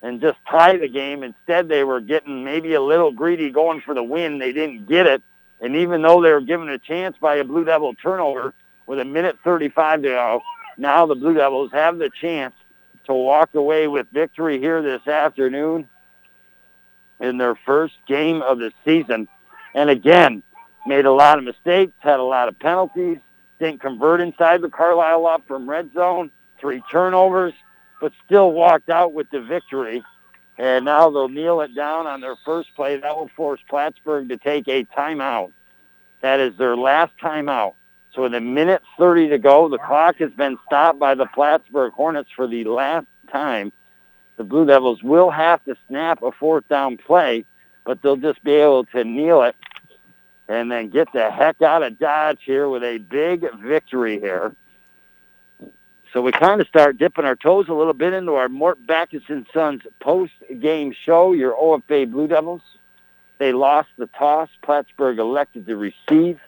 and 0.02 0.20
just 0.20 0.38
tie 0.48 0.76
the 0.76 0.88
game. 0.88 1.22
Instead, 1.22 1.68
they 1.68 1.84
were 1.84 2.00
getting 2.00 2.44
maybe 2.44 2.74
a 2.74 2.80
little 2.80 3.10
greedy 3.10 3.50
going 3.50 3.80
for 3.80 3.94
the 3.94 4.02
win. 4.02 4.38
They 4.38 4.52
didn't 4.52 4.86
get 4.86 5.06
it. 5.06 5.22
And 5.60 5.76
even 5.76 6.02
though 6.02 6.22
they 6.22 6.30
were 6.32 6.40
given 6.40 6.68
a 6.68 6.78
chance 6.78 7.16
by 7.20 7.36
a 7.36 7.44
Blue 7.44 7.64
Devil 7.64 7.94
turnover 7.94 8.54
with 8.86 9.00
a 9.00 9.04
minute 9.04 9.36
35 9.42 10.02
to 10.02 10.08
go, 10.08 10.42
now 10.76 11.06
the 11.06 11.14
Blue 11.14 11.34
Devils 11.34 11.72
have 11.72 11.98
the 11.98 12.10
chance 12.20 12.54
to 13.06 13.14
walk 13.14 13.54
away 13.54 13.88
with 13.88 14.06
victory 14.12 14.58
here 14.58 14.82
this 14.82 15.06
afternoon 15.06 15.88
in 17.20 17.38
their 17.38 17.54
first 17.54 17.94
game 18.06 18.42
of 18.42 18.58
the 18.58 18.72
season. 18.84 19.28
And 19.74 19.88
again, 19.88 20.42
made 20.86 21.06
a 21.06 21.12
lot 21.12 21.38
of 21.38 21.44
mistakes, 21.44 21.92
had 22.00 22.20
a 22.20 22.24
lot 22.24 22.48
of 22.48 22.58
penalties, 22.58 23.18
didn't 23.58 23.80
convert 23.80 24.20
inside 24.20 24.60
the 24.60 24.68
Carlisle 24.68 25.22
Law 25.22 25.38
Firm 25.46 25.68
red 25.68 25.92
zone, 25.94 26.30
three 26.60 26.82
turnovers, 26.90 27.54
but 28.00 28.12
still 28.24 28.52
walked 28.52 28.90
out 28.90 29.12
with 29.12 29.30
the 29.30 29.40
victory. 29.40 30.02
And 30.58 30.84
now 30.84 31.10
they'll 31.10 31.28
kneel 31.28 31.60
it 31.60 31.74
down 31.74 32.06
on 32.06 32.20
their 32.20 32.36
first 32.44 32.74
play. 32.74 32.96
That 32.96 33.16
will 33.16 33.30
force 33.36 33.60
Plattsburgh 33.68 34.28
to 34.30 34.36
take 34.38 34.68
a 34.68 34.84
timeout. 34.84 35.52
That 36.22 36.40
is 36.40 36.56
their 36.56 36.76
last 36.76 37.12
timeout. 37.22 37.74
So 38.14 38.24
in 38.24 38.32
a 38.32 38.40
minute 38.40 38.82
30 38.98 39.28
to 39.28 39.38
go, 39.38 39.68
the 39.68 39.78
clock 39.78 40.16
has 40.16 40.32
been 40.32 40.56
stopped 40.66 40.98
by 40.98 41.14
the 41.14 41.26
Plattsburgh 41.26 41.92
Hornets 41.92 42.30
for 42.34 42.46
the 42.46 42.64
last 42.64 43.06
time. 43.30 43.70
The 44.38 44.44
Blue 44.44 44.64
Devils 44.64 45.02
will 45.02 45.30
have 45.30 45.62
to 45.64 45.76
snap 45.88 46.22
a 46.22 46.32
fourth 46.32 46.66
down 46.68 46.96
play, 46.96 47.44
but 47.84 48.00
they'll 48.00 48.16
just 48.16 48.42
be 48.42 48.52
able 48.52 48.84
to 48.86 49.04
kneel 49.04 49.42
it 49.42 49.56
and 50.48 50.70
then 50.70 50.88
get 50.88 51.12
the 51.12 51.30
heck 51.30 51.60
out 51.60 51.82
of 51.82 51.98
Dodge 51.98 52.40
here 52.44 52.68
with 52.68 52.82
a 52.82 52.98
big 52.98 53.44
victory 53.60 54.18
here. 54.20 54.54
So 56.12 56.22
we 56.22 56.32
kind 56.32 56.60
of 56.60 56.68
start 56.68 56.98
dipping 56.98 57.24
our 57.24 57.36
toes 57.36 57.66
a 57.68 57.74
little 57.74 57.92
bit 57.92 58.12
into 58.12 58.34
our 58.34 58.48
Mort 58.48 58.84
Backus 58.86 59.24
and 59.28 59.46
Sons 59.52 59.82
post-game 60.00 60.94
show, 61.04 61.32
your 61.32 61.52
OFA 61.54 62.10
Blue 62.10 62.28
Devils. 62.28 62.62
They 63.38 63.52
lost 63.52 63.88
the 63.98 64.06
toss. 64.06 64.48
Plattsburgh 64.62 65.18
elected 65.18 65.66
to 65.66 65.76
receive. 65.76 66.40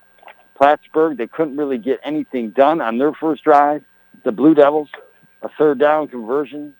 Plattsburgh, 0.55 1.17
they 1.17 1.27
couldn't 1.27 1.57
really 1.57 1.79
get 1.79 2.01
anything 2.03 2.51
done 2.51 2.81
on 2.81 2.99
their 2.99 3.13
first 3.13 3.45
drive. 3.45 3.85
The 4.25 4.33
Blue 4.33 4.55
Devils, 4.55 4.89
a 5.43 5.49
third 5.49 5.79
down 5.79 6.09
conversion, 6.09 6.75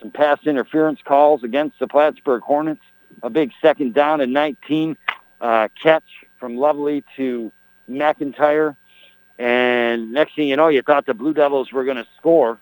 some 0.00 0.10
pass 0.10 0.38
interference 0.44 1.00
calls 1.04 1.44
against 1.44 1.78
the 1.78 1.86
Plattsburgh 1.86 2.42
Hornets, 2.42 2.82
a 3.22 3.30
big 3.30 3.52
second 3.60 3.94
down 3.94 4.20
and 4.20 4.32
19 4.32 4.96
uh, 5.40 5.68
catch 5.80 6.04
from 6.38 6.56
Lovely 6.56 7.04
to 7.16 7.52
McIntyre. 7.88 8.76
And 9.42 10.12
next 10.12 10.36
thing 10.36 10.46
you 10.46 10.54
know, 10.54 10.68
you 10.68 10.82
thought 10.82 11.04
the 11.04 11.14
Blue 11.14 11.34
Devils 11.34 11.72
were 11.72 11.82
going 11.82 11.96
to 11.96 12.06
score. 12.16 12.60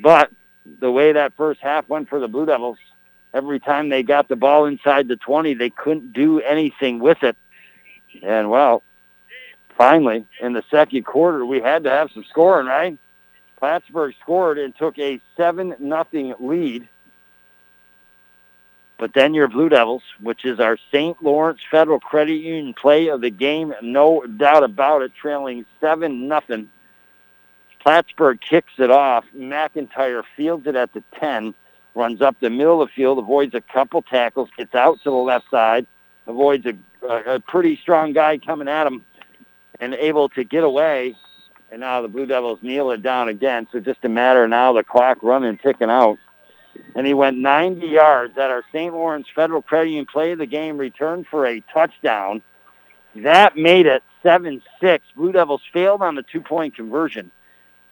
But 0.00 0.32
the 0.80 0.90
way 0.90 1.12
that 1.12 1.34
first 1.36 1.60
half 1.60 1.88
went 1.88 2.08
for 2.08 2.18
the 2.18 2.26
Blue 2.26 2.44
Devils, 2.44 2.78
every 3.32 3.60
time 3.60 3.88
they 3.88 4.02
got 4.02 4.26
the 4.26 4.34
ball 4.34 4.64
inside 4.64 5.06
the 5.06 5.14
20, 5.14 5.54
they 5.54 5.70
couldn't 5.70 6.12
do 6.12 6.40
anything 6.40 6.98
with 6.98 7.22
it. 7.22 7.36
And, 8.20 8.50
well, 8.50 8.82
finally, 9.78 10.26
in 10.40 10.54
the 10.54 10.64
second 10.72 11.04
quarter, 11.04 11.46
we 11.46 11.60
had 11.60 11.84
to 11.84 11.90
have 11.90 12.10
some 12.10 12.24
scoring, 12.28 12.66
right? 12.66 12.98
Plattsburgh 13.56 14.16
scored 14.20 14.58
and 14.58 14.74
took 14.76 14.98
a 14.98 15.20
7 15.36 15.76
nothing 15.78 16.34
lead. 16.40 16.88
But 18.98 19.12
then 19.12 19.34
your 19.34 19.48
Blue 19.48 19.68
Devils, 19.68 20.02
which 20.20 20.44
is 20.44 20.58
our 20.58 20.78
St. 20.90 21.22
Lawrence 21.22 21.60
Federal 21.70 22.00
Credit 22.00 22.36
Union 22.36 22.72
play 22.72 23.08
of 23.08 23.20
the 23.20 23.30
game, 23.30 23.74
no 23.82 24.24
doubt 24.26 24.64
about 24.64 25.02
it, 25.02 25.12
trailing 25.14 25.66
7 25.80 26.28
nothing. 26.28 26.70
Plattsburgh 27.80 28.40
kicks 28.40 28.72
it 28.78 28.90
off. 28.90 29.24
McIntyre 29.36 30.22
fields 30.36 30.66
it 30.66 30.76
at 30.76 30.92
the 30.94 31.02
10, 31.20 31.54
runs 31.94 32.22
up 32.22 32.36
the 32.40 32.50
middle 32.50 32.82
of 32.82 32.88
the 32.88 32.92
field, 32.94 33.18
avoids 33.18 33.54
a 33.54 33.60
couple 33.60 34.02
tackles, 34.02 34.48
gets 34.56 34.74
out 34.74 34.98
to 35.02 35.10
the 35.10 35.16
left 35.16 35.50
side, 35.50 35.86
avoids 36.26 36.66
a, 36.66 36.74
a, 37.06 37.40
pretty 37.40 37.76
strong 37.76 38.12
guy 38.12 38.38
coming 38.38 38.66
at 38.66 38.86
him, 38.86 39.04
and 39.78 39.94
able 39.94 40.28
to 40.30 40.42
get 40.42 40.64
away 40.64 41.14
And 41.70 41.80
now 41.80 42.00
the 42.00 42.08
Blue 42.08 42.26
Devils 42.26 42.60
kneel 42.62 42.90
it 42.92 43.02
down 43.02 43.28
again. 43.28 43.68
So 43.70 43.80
just 43.80 44.04
a 44.04 44.08
matter 44.08 44.48
now 44.48 44.72
the 44.72 44.82
clock 44.82 45.18
running, 45.22 45.58
ticking 45.58 45.90
out. 45.90 46.18
And 46.94 47.06
he 47.06 47.14
went 47.14 47.38
90 47.38 47.86
yards 47.86 48.36
at 48.38 48.50
our 48.50 48.62
St. 48.72 48.92
Lawrence 48.92 49.26
Federal 49.34 49.62
Credit 49.62 49.88
Union 49.88 50.06
play 50.06 50.32
of 50.32 50.38
the 50.38 50.46
game, 50.46 50.78
returned 50.78 51.26
for 51.26 51.46
a 51.46 51.60
touchdown. 51.72 52.42
That 53.16 53.56
made 53.56 53.86
it 53.86 54.02
7-6. 54.24 54.60
Blue 55.14 55.32
Devils 55.32 55.62
failed 55.72 56.02
on 56.02 56.14
the 56.14 56.22
two-point 56.22 56.76
conversion. 56.76 57.30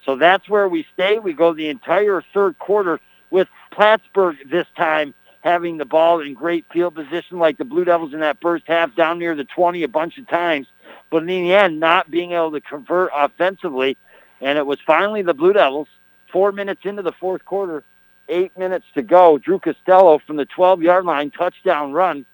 So 0.04 0.16
that's 0.16 0.48
where 0.48 0.68
we 0.68 0.86
stay. 0.92 1.18
We 1.18 1.32
go 1.32 1.54
the 1.54 1.68
entire 1.68 2.22
third 2.34 2.58
quarter 2.58 3.00
with 3.30 3.48
Plattsburgh 3.70 4.36
this 4.50 4.66
time 4.76 5.14
having 5.40 5.76
the 5.76 5.84
ball 5.84 6.20
in 6.20 6.34
great 6.34 6.64
field 6.72 6.94
position 6.94 7.38
like 7.38 7.58
the 7.58 7.64
Blue 7.64 7.84
Devils 7.84 8.14
in 8.14 8.20
that 8.20 8.38
first 8.40 8.64
half 8.66 8.94
down 8.96 9.18
near 9.18 9.34
the 9.34 9.44
20 9.44 9.82
a 9.82 9.88
bunch 9.88 10.16
of 10.18 10.26
times. 10.28 10.66
But 11.10 11.18
in 11.18 11.26
the 11.26 11.52
end, 11.52 11.80
not 11.80 12.10
being 12.10 12.32
able 12.32 12.52
to 12.52 12.60
convert 12.60 13.10
offensively. 13.14 13.96
And 14.40 14.58
it 14.58 14.66
was 14.66 14.78
finally 14.86 15.22
the 15.22 15.34
Blue 15.34 15.52
Devils, 15.52 15.88
four 16.32 16.50
minutes 16.50 16.82
into 16.84 17.02
the 17.02 17.12
fourth 17.12 17.44
quarter, 17.44 17.84
eight 18.28 18.56
minutes 18.56 18.86
to 18.94 19.02
go. 19.02 19.38
Drew 19.38 19.58
Costello 19.58 20.18
from 20.18 20.36
the 20.36 20.46
12-yard 20.46 21.04
line, 21.04 21.30
touchdown 21.30 21.92
run. 21.92 22.24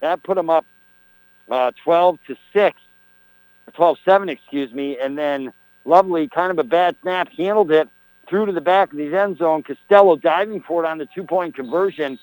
That 0.00 0.22
put 0.22 0.36
them 0.36 0.50
up 0.50 0.66
uh, 1.50 1.72
12 1.82 2.18
to 2.28 2.36
6, 2.52 2.80
12-7, 3.72 4.30
excuse 4.30 4.72
me. 4.72 4.98
And 4.98 5.16
then 5.16 5.52
Lovely, 5.84 6.28
kind 6.28 6.50
of 6.50 6.58
a 6.58 6.64
bad 6.64 6.96
snap, 7.02 7.28
handled 7.36 7.70
it 7.70 7.88
through 8.28 8.46
to 8.46 8.52
the 8.52 8.60
back 8.60 8.90
of 8.92 8.98
the 8.98 9.14
end 9.14 9.36
zone. 9.36 9.62
Costello 9.62 10.16
diving 10.16 10.62
for 10.62 10.84
it 10.84 10.88
on 10.88 10.98
the 10.98 11.06
two-point 11.06 11.54
conversion. 11.54 12.18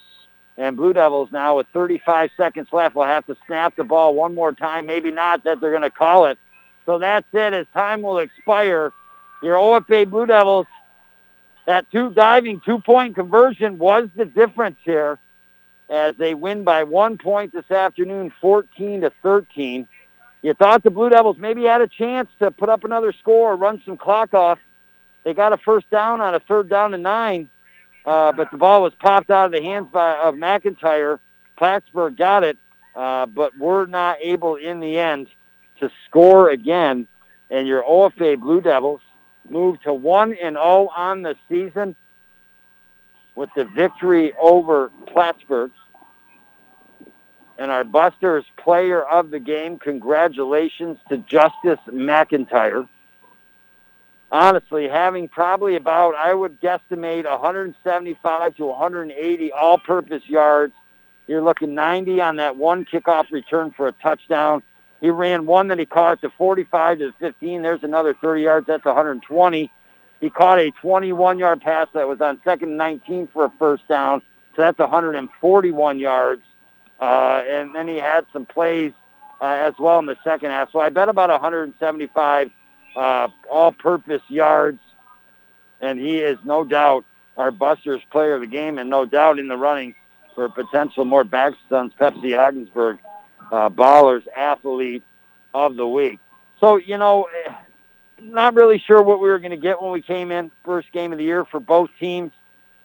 And 0.57 0.75
Blue 0.75 0.93
Devils 0.93 1.31
now 1.31 1.57
with 1.57 1.67
35 1.67 2.31
seconds 2.35 2.67
left 2.71 2.95
will 2.95 3.05
have 3.05 3.25
to 3.27 3.37
snap 3.45 3.75
the 3.75 3.83
ball 3.83 4.15
one 4.15 4.33
more 4.33 4.51
time. 4.51 4.85
Maybe 4.85 5.11
not 5.11 5.43
that 5.43 5.61
they're 5.61 5.71
going 5.71 5.83
to 5.83 5.91
call 5.91 6.25
it. 6.25 6.39
So 6.85 6.97
that's 6.97 7.27
it. 7.33 7.53
As 7.53 7.67
time 7.73 8.01
will 8.01 8.17
expire, 8.17 8.91
your 9.43 9.55
OFA 9.55 10.09
Blue 10.09 10.25
Devils, 10.25 10.67
that 11.65 11.89
two 11.91 12.11
diving 12.11 12.61
two-point 12.65 13.15
conversion 13.15 13.77
was 13.77 14.09
the 14.15 14.25
difference 14.25 14.77
here 14.83 15.19
as 15.89 16.15
they 16.15 16.33
win 16.33 16.63
by 16.63 16.83
one 16.83 17.17
point 17.17 17.53
this 17.53 17.69
afternoon, 17.69 18.31
14 18.41 19.01
to 19.01 19.11
13. 19.21 19.87
You 20.41 20.53
thought 20.53 20.83
the 20.83 20.89
Blue 20.89 21.09
Devils 21.09 21.37
maybe 21.37 21.65
had 21.65 21.81
a 21.81 21.87
chance 21.87 22.29
to 22.39 22.49
put 22.49 22.69
up 22.69 22.83
another 22.83 23.13
score 23.13 23.51
or 23.51 23.55
run 23.55 23.81
some 23.85 23.97
clock 23.97 24.33
off. 24.33 24.57
They 25.23 25.33
got 25.33 25.53
a 25.53 25.57
first 25.57 25.89
down 25.91 26.19
on 26.19 26.33
a 26.33 26.39
third 26.39 26.69
down 26.69 26.93
and 26.93 27.03
nine, 27.03 27.49
uh, 28.05 28.31
but 28.31 28.49
the 28.49 28.57
ball 28.57 28.81
was 28.81 28.93
popped 28.99 29.29
out 29.29 29.45
of 29.45 29.51
the 29.51 29.61
hands 29.61 29.89
by, 29.91 30.17
of 30.17 30.35
McIntyre. 30.35 31.19
Plattsburgh 31.57 32.17
got 32.17 32.43
it, 32.43 32.57
uh, 32.95 33.27
but 33.27 33.55
were 33.59 33.85
not 33.85 34.17
able 34.21 34.55
in 34.55 34.79
the 34.79 34.97
end 34.97 35.27
to 35.79 35.91
score 36.07 36.49
again. 36.49 37.07
And 37.51 37.67
your 37.67 37.83
OFA 37.83 38.39
Blue 38.39 38.61
Devils 38.61 39.01
move 39.49 39.81
to 39.81 39.93
1 39.93 40.33
and 40.33 40.55
0 40.55 40.89
on 40.95 41.21
the 41.21 41.35
season 41.49 41.95
with 43.35 43.49
the 43.55 43.65
victory 43.65 44.33
over 44.39 44.91
Plattsburgh. 45.07 45.71
And 47.57 47.69
our 47.69 47.83
Busters 47.83 48.45
player 48.57 49.03
of 49.03 49.29
the 49.29 49.39
game, 49.39 49.77
congratulations 49.77 50.97
to 51.09 51.17
Justice 51.17 51.79
McIntyre. 51.87 52.87
Honestly, 54.31 54.87
having 54.87 55.27
probably 55.27 55.75
about, 55.75 56.15
I 56.15 56.33
would 56.33 56.59
guesstimate 56.61 57.29
175 57.29 58.55
to 58.55 58.65
180 58.65 59.51
all-purpose 59.51 60.23
yards. 60.27 60.73
You're 61.27 61.41
looking 61.41 61.75
90 61.75 62.21
on 62.21 62.37
that 62.37 62.55
one 62.55 62.85
kickoff 62.85 63.29
return 63.29 63.71
for 63.71 63.87
a 63.87 63.91
touchdown. 63.91 64.63
He 65.01 65.09
ran 65.09 65.47
one 65.47 65.67
that 65.69 65.79
he 65.79 65.85
caught 65.85 66.21
to 66.21 66.29
45 66.29 66.99
to 66.99 67.13
15. 67.19 67.63
There's 67.63 67.83
another 67.83 68.13
30 68.13 68.43
yards. 68.43 68.67
That's 68.67 68.85
120. 68.85 69.71
He 70.21 70.29
caught 70.29 70.59
a 70.59 70.71
21-yard 70.83 71.61
pass 71.61 71.87
that 71.95 72.07
was 72.07 72.21
on 72.21 72.39
second 72.43 72.69
and 72.69 72.77
19 72.77 73.27
for 73.33 73.45
a 73.45 73.51
first 73.57 73.87
down. 73.87 74.21
So 74.55 74.61
that's 74.61 74.77
141 74.77 75.99
yards. 75.99 76.43
Uh, 76.99 77.41
and 77.47 77.73
then 77.73 77.87
he 77.87 77.97
had 77.97 78.27
some 78.31 78.45
plays 78.45 78.93
uh, 79.41 79.45
as 79.45 79.73
well 79.79 79.97
in 79.97 80.05
the 80.05 80.17
second 80.23 80.51
half. 80.51 80.71
So 80.71 80.79
I 80.79 80.89
bet 80.89 81.09
about 81.09 81.31
175 81.31 82.51
uh, 82.95 83.27
all-purpose 83.49 84.21
yards, 84.27 84.79
and 85.81 85.99
he 85.99 86.19
is 86.19 86.37
no 86.43 86.63
doubt 86.63 87.05
our 87.37 87.49
Busters 87.49 88.01
player 88.11 88.35
of 88.35 88.41
the 88.41 88.47
game, 88.47 88.77
and 88.77 88.87
no 88.89 89.05
doubt 89.05 89.39
in 89.39 89.47
the 89.47 89.57
running 89.57 89.95
for 90.35 90.47
potential 90.49 91.05
more 91.05 91.25
Sons 91.69 91.93
Pepsi 91.99 92.37
Ogdensburg 92.37 92.99
uh, 93.51 93.69
Ballers 93.69 94.23
Athlete 94.35 95.03
of 95.53 95.75
the 95.75 95.87
Week. 95.87 96.19
So, 96.59 96.77
you 96.77 96.97
know, 96.97 97.27
eh, 97.45 97.53
not 98.19 98.53
really 98.55 98.79
sure 98.79 99.01
what 99.01 99.19
we 99.19 99.29
were 99.29 99.39
going 99.39 99.51
to 99.51 99.57
get 99.57 99.81
when 99.81 99.91
we 99.91 100.01
came 100.01 100.31
in, 100.31 100.51
first 100.63 100.91
game 100.91 101.11
of 101.11 101.17
the 101.17 101.23
year 101.23 101.45
for 101.45 101.59
both 101.59 101.89
teams 101.99 102.31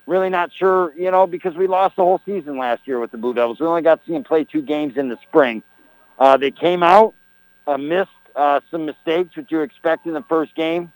really 0.07 0.31
not 0.31 0.53
sure, 0.53 0.95
you 0.97 1.11
know, 1.11 1.27
because 1.27 1.55
we 1.57 1.67
lost 1.67 1.97
the 1.97 2.03
whole 2.03 2.21
season 2.25 2.57
last 2.59 2.87
year 2.87 3.01
with 3.01 3.11
the 3.11 3.19
Blue 3.19 3.35
Devils. 3.35 3.61
We 3.61 3.67
only 3.67 3.83
got 3.83 4.01
to 4.01 4.07
see 4.07 4.13
them 4.13 4.25
play 4.25 4.45
two 4.45 4.63
games 4.63 4.97
in 4.97 5.09
the 5.09 5.19
spring. 5.29 5.63
Uh, 6.19 6.37
they 6.37 6.51
came 6.51 6.83
out, 6.83 7.15
uh, 7.67 7.77
missed 7.77 8.11
uh, 8.35 8.61
some 8.71 8.87
mistakes, 8.87 9.37
which 9.37 9.51
you 9.51 9.61
expect 9.61 10.07
in 10.07 10.15
the 10.15 10.23
first 10.23 10.55
game. 10.55 10.93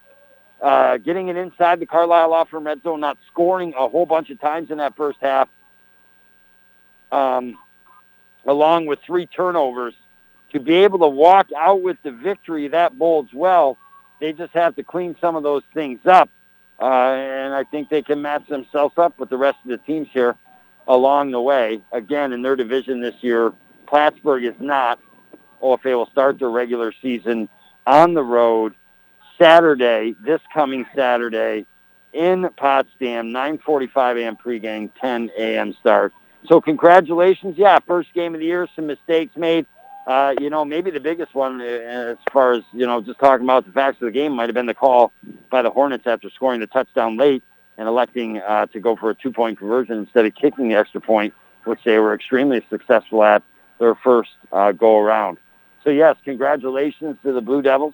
Uh, 0.61 0.97
getting 0.97 1.27
it 1.27 1.35
inside 1.35 1.79
the 1.79 1.85
Carlisle 1.85 2.29
Law 2.29 2.43
Firm 2.45 2.65
red 2.65 2.83
zone, 2.83 2.99
not 2.99 3.17
scoring 3.27 3.73
a 3.75 3.87
whole 3.87 4.05
bunch 4.05 4.29
of 4.29 4.39
times 4.39 4.69
in 4.69 4.77
that 4.77 4.95
first 4.95 5.17
half, 5.19 5.49
um, 7.11 7.57
along 8.45 8.85
with 8.85 8.99
three 9.05 9.25
turnovers. 9.25 9.93
To 10.53 10.59
be 10.59 10.75
able 10.75 10.99
to 10.99 11.07
walk 11.07 11.47
out 11.57 11.81
with 11.81 11.97
the 12.03 12.11
victory, 12.11 12.67
that 12.69 12.97
bodes 12.97 13.33
well. 13.33 13.77
They 14.19 14.33
just 14.33 14.53
have 14.53 14.75
to 14.75 14.83
clean 14.83 15.15
some 15.21 15.35
of 15.35 15.43
those 15.43 15.63
things 15.73 15.99
up. 16.05 16.29
Uh, 16.79 16.85
and 16.85 17.53
I 17.53 17.63
think 17.63 17.89
they 17.89 18.01
can 18.01 18.21
match 18.21 18.47
themselves 18.47 18.97
up 18.97 19.17
with 19.19 19.29
the 19.29 19.37
rest 19.37 19.57
of 19.63 19.69
the 19.69 19.77
teams 19.77 20.07
here 20.11 20.35
along 20.87 21.31
the 21.31 21.41
way. 21.41 21.81
Again, 21.91 22.33
in 22.33 22.41
their 22.41 22.55
division 22.55 23.01
this 23.01 23.15
year, 23.21 23.53
Plattsburgh 23.87 24.43
is 24.43 24.55
not. 24.59 24.99
OFA 25.61 25.95
will 25.95 26.09
start 26.11 26.39
their 26.39 26.49
regular 26.49 26.91
season 27.01 27.47
on 27.85 28.13
the 28.13 28.23
road 28.23 28.73
Saturday, 29.37 30.15
this 30.23 30.41
coming 30.53 30.85
Saturday 30.95 31.65
in 32.13 32.49
Potsdam, 32.57 33.31
9.45 33.31 34.21
a.m. 34.21 34.37
pregame, 34.37 34.89
10 34.99 35.31
a.m. 35.37 35.73
start. 35.79 36.13
So 36.47 36.59
congratulations. 36.59 37.57
Yeah, 37.57 37.79
first 37.79 38.13
game 38.13 38.33
of 38.33 38.39
the 38.39 38.45
year, 38.45 38.67
some 38.75 38.87
mistakes 38.87 39.35
made. 39.37 39.65
Uh, 40.07 40.33
you 40.39 40.49
know, 40.49 40.65
maybe 40.65 40.89
the 40.89 40.99
biggest 40.99 41.35
one 41.35 41.61
uh, 41.61 41.63
as 41.63 42.17
far 42.33 42.53
as, 42.53 42.63
you 42.73 42.87
know, 42.87 42.99
just 43.01 43.19
talking 43.19 43.45
about 43.45 43.65
the 43.65 43.71
facts 43.71 44.01
of 44.01 44.05
the 44.05 44.11
game 44.11 44.33
might 44.33 44.49
have 44.49 44.55
been 44.55 44.65
the 44.65 44.73
call 44.73 45.11
by 45.51 45.61
the 45.61 45.69
Hornets 45.69 46.07
after 46.07 46.29
scoring 46.31 46.59
the 46.59 46.67
touchdown 46.67 47.17
late 47.17 47.43
and 47.77 47.87
electing 47.87 48.39
uh, 48.39 48.65
to 48.67 48.79
go 48.79 48.95
for 48.95 49.11
a 49.11 49.15
two-point 49.15 49.59
conversion 49.59 49.97
instead 49.99 50.25
of 50.25 50.33
kicking 50.33 50.69
the 50.69 50.75
extra 50.75 50.99
point, 50.99 51.33
which 51.65 51.79
they 51.85 51.99
were 51.99 52.15
extremely 52.15 52.65
successful 52.69 53.23
at 53.23 53.43
their 53.79 53.93
first 53.93 54.31
uh, 54.51 54.71
go-around. 54.71 55.37
So, 55.83 55.91
yes, 55.91 56.15
congratulations 56.25 57.17
to 57.23 57.31
the 57.31 57.41
Blue 57.41 57.61
Devils, 57.61 57.93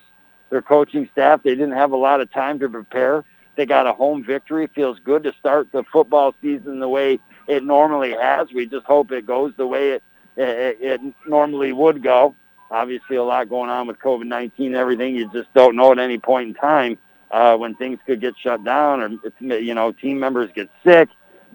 their 0.50 0.62
coaching 0.62 1.10
staff. 1.12 1.44
They 1.44 1.56
didn't 1.56 1.74
have 1.74 1.92
a 1.92 1.98
lot 1.98 2.22
of 2.22 2.32
time 2.32 2.58
to 2.60 2.70
prepare. 2.70 3.26
They 3.58 3.66
got 3.66 3.86
a 3.86 3.92
home 3.92 4.24
victory. 4.24 4.68
Feels 4.68 5.00
good 5.00 5.24
to 5.24 5.34
start 5.40 5.72
the 5.74 5.84
football 5.92 6.34
season 6.42 6.80
the 6.80 6.88
way 6.88 7.20
it 7.48 7.64
normally 7.64 8.14
has. 8.14 8.52
We 8.54 8.66
just 8.66 8.86
hope 8.86 9.12
it 9.12 9.26
goes 9.26 9.54
the 9.58 9.68
way 9.68 9.92
it 9.92 10.04
it, 10.38 10.78
it 10.80 11.02
normally 11.26 11.74
would 11.74 12.04
go. 12.04 12.36
Obviously, 12.70 13.16
a 13.16 13.24
lot 13.24 13.50
going 13.50 13.70
on 13.70 13.88
with 13.88 13.98
COVID-19 14.00 14.52
and 14.58 14.76
everything. 14.76 15.16
You 15.16 15.30
just 15.32 15.52
don't 15.54 15.76
know 15.76 15.92
at 15.92 16.00
any 16.00 16.18
point 16.18 16.50
in 16.50 16.54
time 16.54 16.98
uh, 17.32 17.56
when 17.56 17.76
things 17.76 18.00
could 18.06 18.22
get 18.22 18.36
shut 18.38 18.64
down 18.64 19.02
or, 19.02 19.10
you 19.40 19.74
know, 19.74 19.92
team 19.92 20.20
members 20.20 20.50
get 20.54 20.70
sick. 20.84 21.10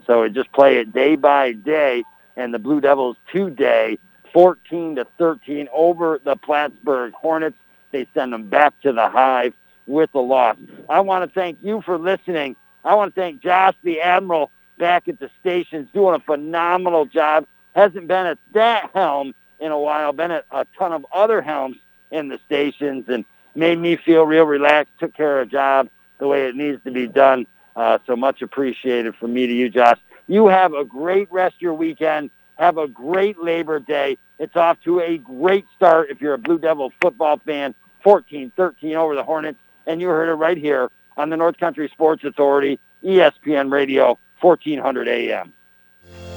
So 0.06 0.22
it 0.22 0.32
just 0.32 0.50
play 0.52 0.78
it 0.78 0.92
day 0.92 1.16
by 1.16 1.52
day. 1.52 2.04
And 2.36 2.52
the 2.52 2.58
Blue 2.58 2.80
Devils 2.80 3.18
today, 3.30 3.98
14 4.32 4.96
to 4.96 5.06
13 5.18 5.68
over 5.72 6.18
the 6.24 6.34
Plattsburgh 6.36 7.12
Hornets. 7.12 7.56
They 7.90 8.06
send 8.14 8.32
them 8.32 8.48
back 8.48 8.80
to 8.80 8.92
the 8.92 9.08
hive 9.10 9.52
with 9.86 10.10
the 10.12 10.20
loss. 10.20 10.56
I 10.88 11.00
want 11.00 11.28
to 11.28 11.34
thank 11.34 11.58
you 11.62 11.82
for 11.82 11.98
listening. 11.98 12.56
I 12.84 12.94
want 12.94 13.14
to 13.14 13.20
thank 13.20 13.42
Josh, 13.42 13.74
the 13.84 14.00
Admiral, 14.00 14.50
back 14.82 15.06
at 15.06 15.20
the 15.20 15.30
stations, 15.38 15.88
doing 15.94 16.16
a 16.16 16.18
phenomenal 16.18 17.06
job 17.06 17.46
hasn't 17.72 18.08
been 18.08 18.26
at 18.26 18.38
that 18.52 18.90
helm 18.92 19.32
in 19.60 19.70
a 19.70 19.78
while, 19.78 20.12
been 20.12 20.32
at 20.32 20.44
a 20.50 20.66
ton 20.76 20.92
of 20.92 21.06
other 21.14 21.40
helms 21.40 21.76
in 22.10 22.26
the 22.26 22.40
stations 22.46 23.04
and 23.06 23.24
made 23.54 23.78
me 23.78 23.94
feel 23.94 24.24
real 24.24 24.42
relaxed, 24.42 24.92
took 24.98 25.14
care 25.14 25.40
of 25.40 25.46
a 25.46 25.50
job 25.50 25.88
the 26.18 26.26
way 26.26 26.48
it 26.48 26.56
needs 26.56 26.82
to 26.82 26.90
be 26.90 27.06
done. 27.06 27.46
Uh, 27.76 27.98
so 28.08 28.16
much 28.16 28.42
appreciated 28.42 29.14
from 29.14 29.32
me 29.32 29.46
to 29.46 29.52
you, 29.52 29.70
Josh. 29.70 30.00
You 30.26 30.48
have 30.48 30.74
a 30.74 30.84
great 30.84 31.30
rest 31.30 31.54
of 31.54 31.60
your 31.60 31.74
weekend. 31.74 32.30
Have 32.58 32.76
a 32.76 32.88
great 32.88 33.38
Labor 33.38 33.78
Day. 33.78 34.18
It's 34.40 34.56
off 34.56 34.78
to 34.82 34.98
a 34.98 35.16
great 35.16 35.64
start 35.76 36.10
if 36.10 36.20
you're 36.20 36.34
a 36.34 36.38
Blue 36.38 36.58
Devil 36.58 36.92
football 37.00 37.40
fan. 37.46 37.72
14-13 38.04 38.96
over 38.96 39.14
the 39.14 39.22
Hornets. 39.22 39.60
And 39.86 40.00
you 40.00 40.08
heard 40.08 40.28
it 40.28 40.34
right 40.34 40.58
here 40.58 40.90
on 41.16 41.30
the 41.30 41.36
North 41.36 41.58
Country 41.58 41.88
Sports 41.92 42.24
Authority, 42.24 42.80
ESPN 43.04 43.70
Radio, 43.70 44.18
1400 44.42 45.08
AM. 45.08 45.52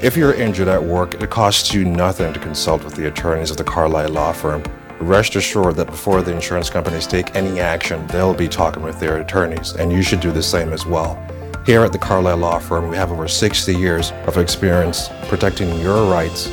If 0.01 0.15
you're 0.15 0.33
injured 0.33 0.67
at 0.67 0.83
work, 0.83 1.15
it 1.15 1.29
costs 1.29 1.73
you 1.73 1.85
nothing 1.85 2.33
to 2.33 2.39
consult 2.39 2.83
with 2.83 2.95
the 2.95 3.07
attorneys 3.07 3.49
of 3.49 3.57
the 3.57 3.63
Carlisle 3.63 4.09
Law 4.09 4.33
Firm. 4.33 4.63
rest 4.99 5.35
assured 5.35 5.75
that 5.75 5.87
before 5.87 6.21
the 6.21 6.33
insurance 6.33 6.69
companies 6.69 7.05
take 7.07 7.35
any 7.35 7.59
action, 7.59 8.05
they'll 8.07 8.33
be 8.33 8.47
talking 8.47 8.83
with 8.83 8.99
their 8.99 9.17
attorneys, 9.21 9.73
and 9.73 9.91
you 9.91 10.01
should 10.01 10.19
do 10.21 10.31
the 10.31 10.43
same 10.43 10.71
as 10.71 10.85
well. 10.85 11.15
Here 11.65 11.83
at 11.83 11.91
the 11.91 11.97
Carlisle 11.97 12.37
Law 12.37 12.59
Firm, 12.59 12.89
we 12.89 12.95
have 12.95 13.11
over 13.11 13.27
60 13.27 13.75
years 13.75 14.11
of 14.27 14.37
experience 14.37 15.09
protecting 15.27 15.79
your 15.81 16.09
rights. 16.11 16.49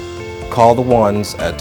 Call 0.50 0.74
the 0.74 0.82
ones 0.82 1.34
at 1.34 1.60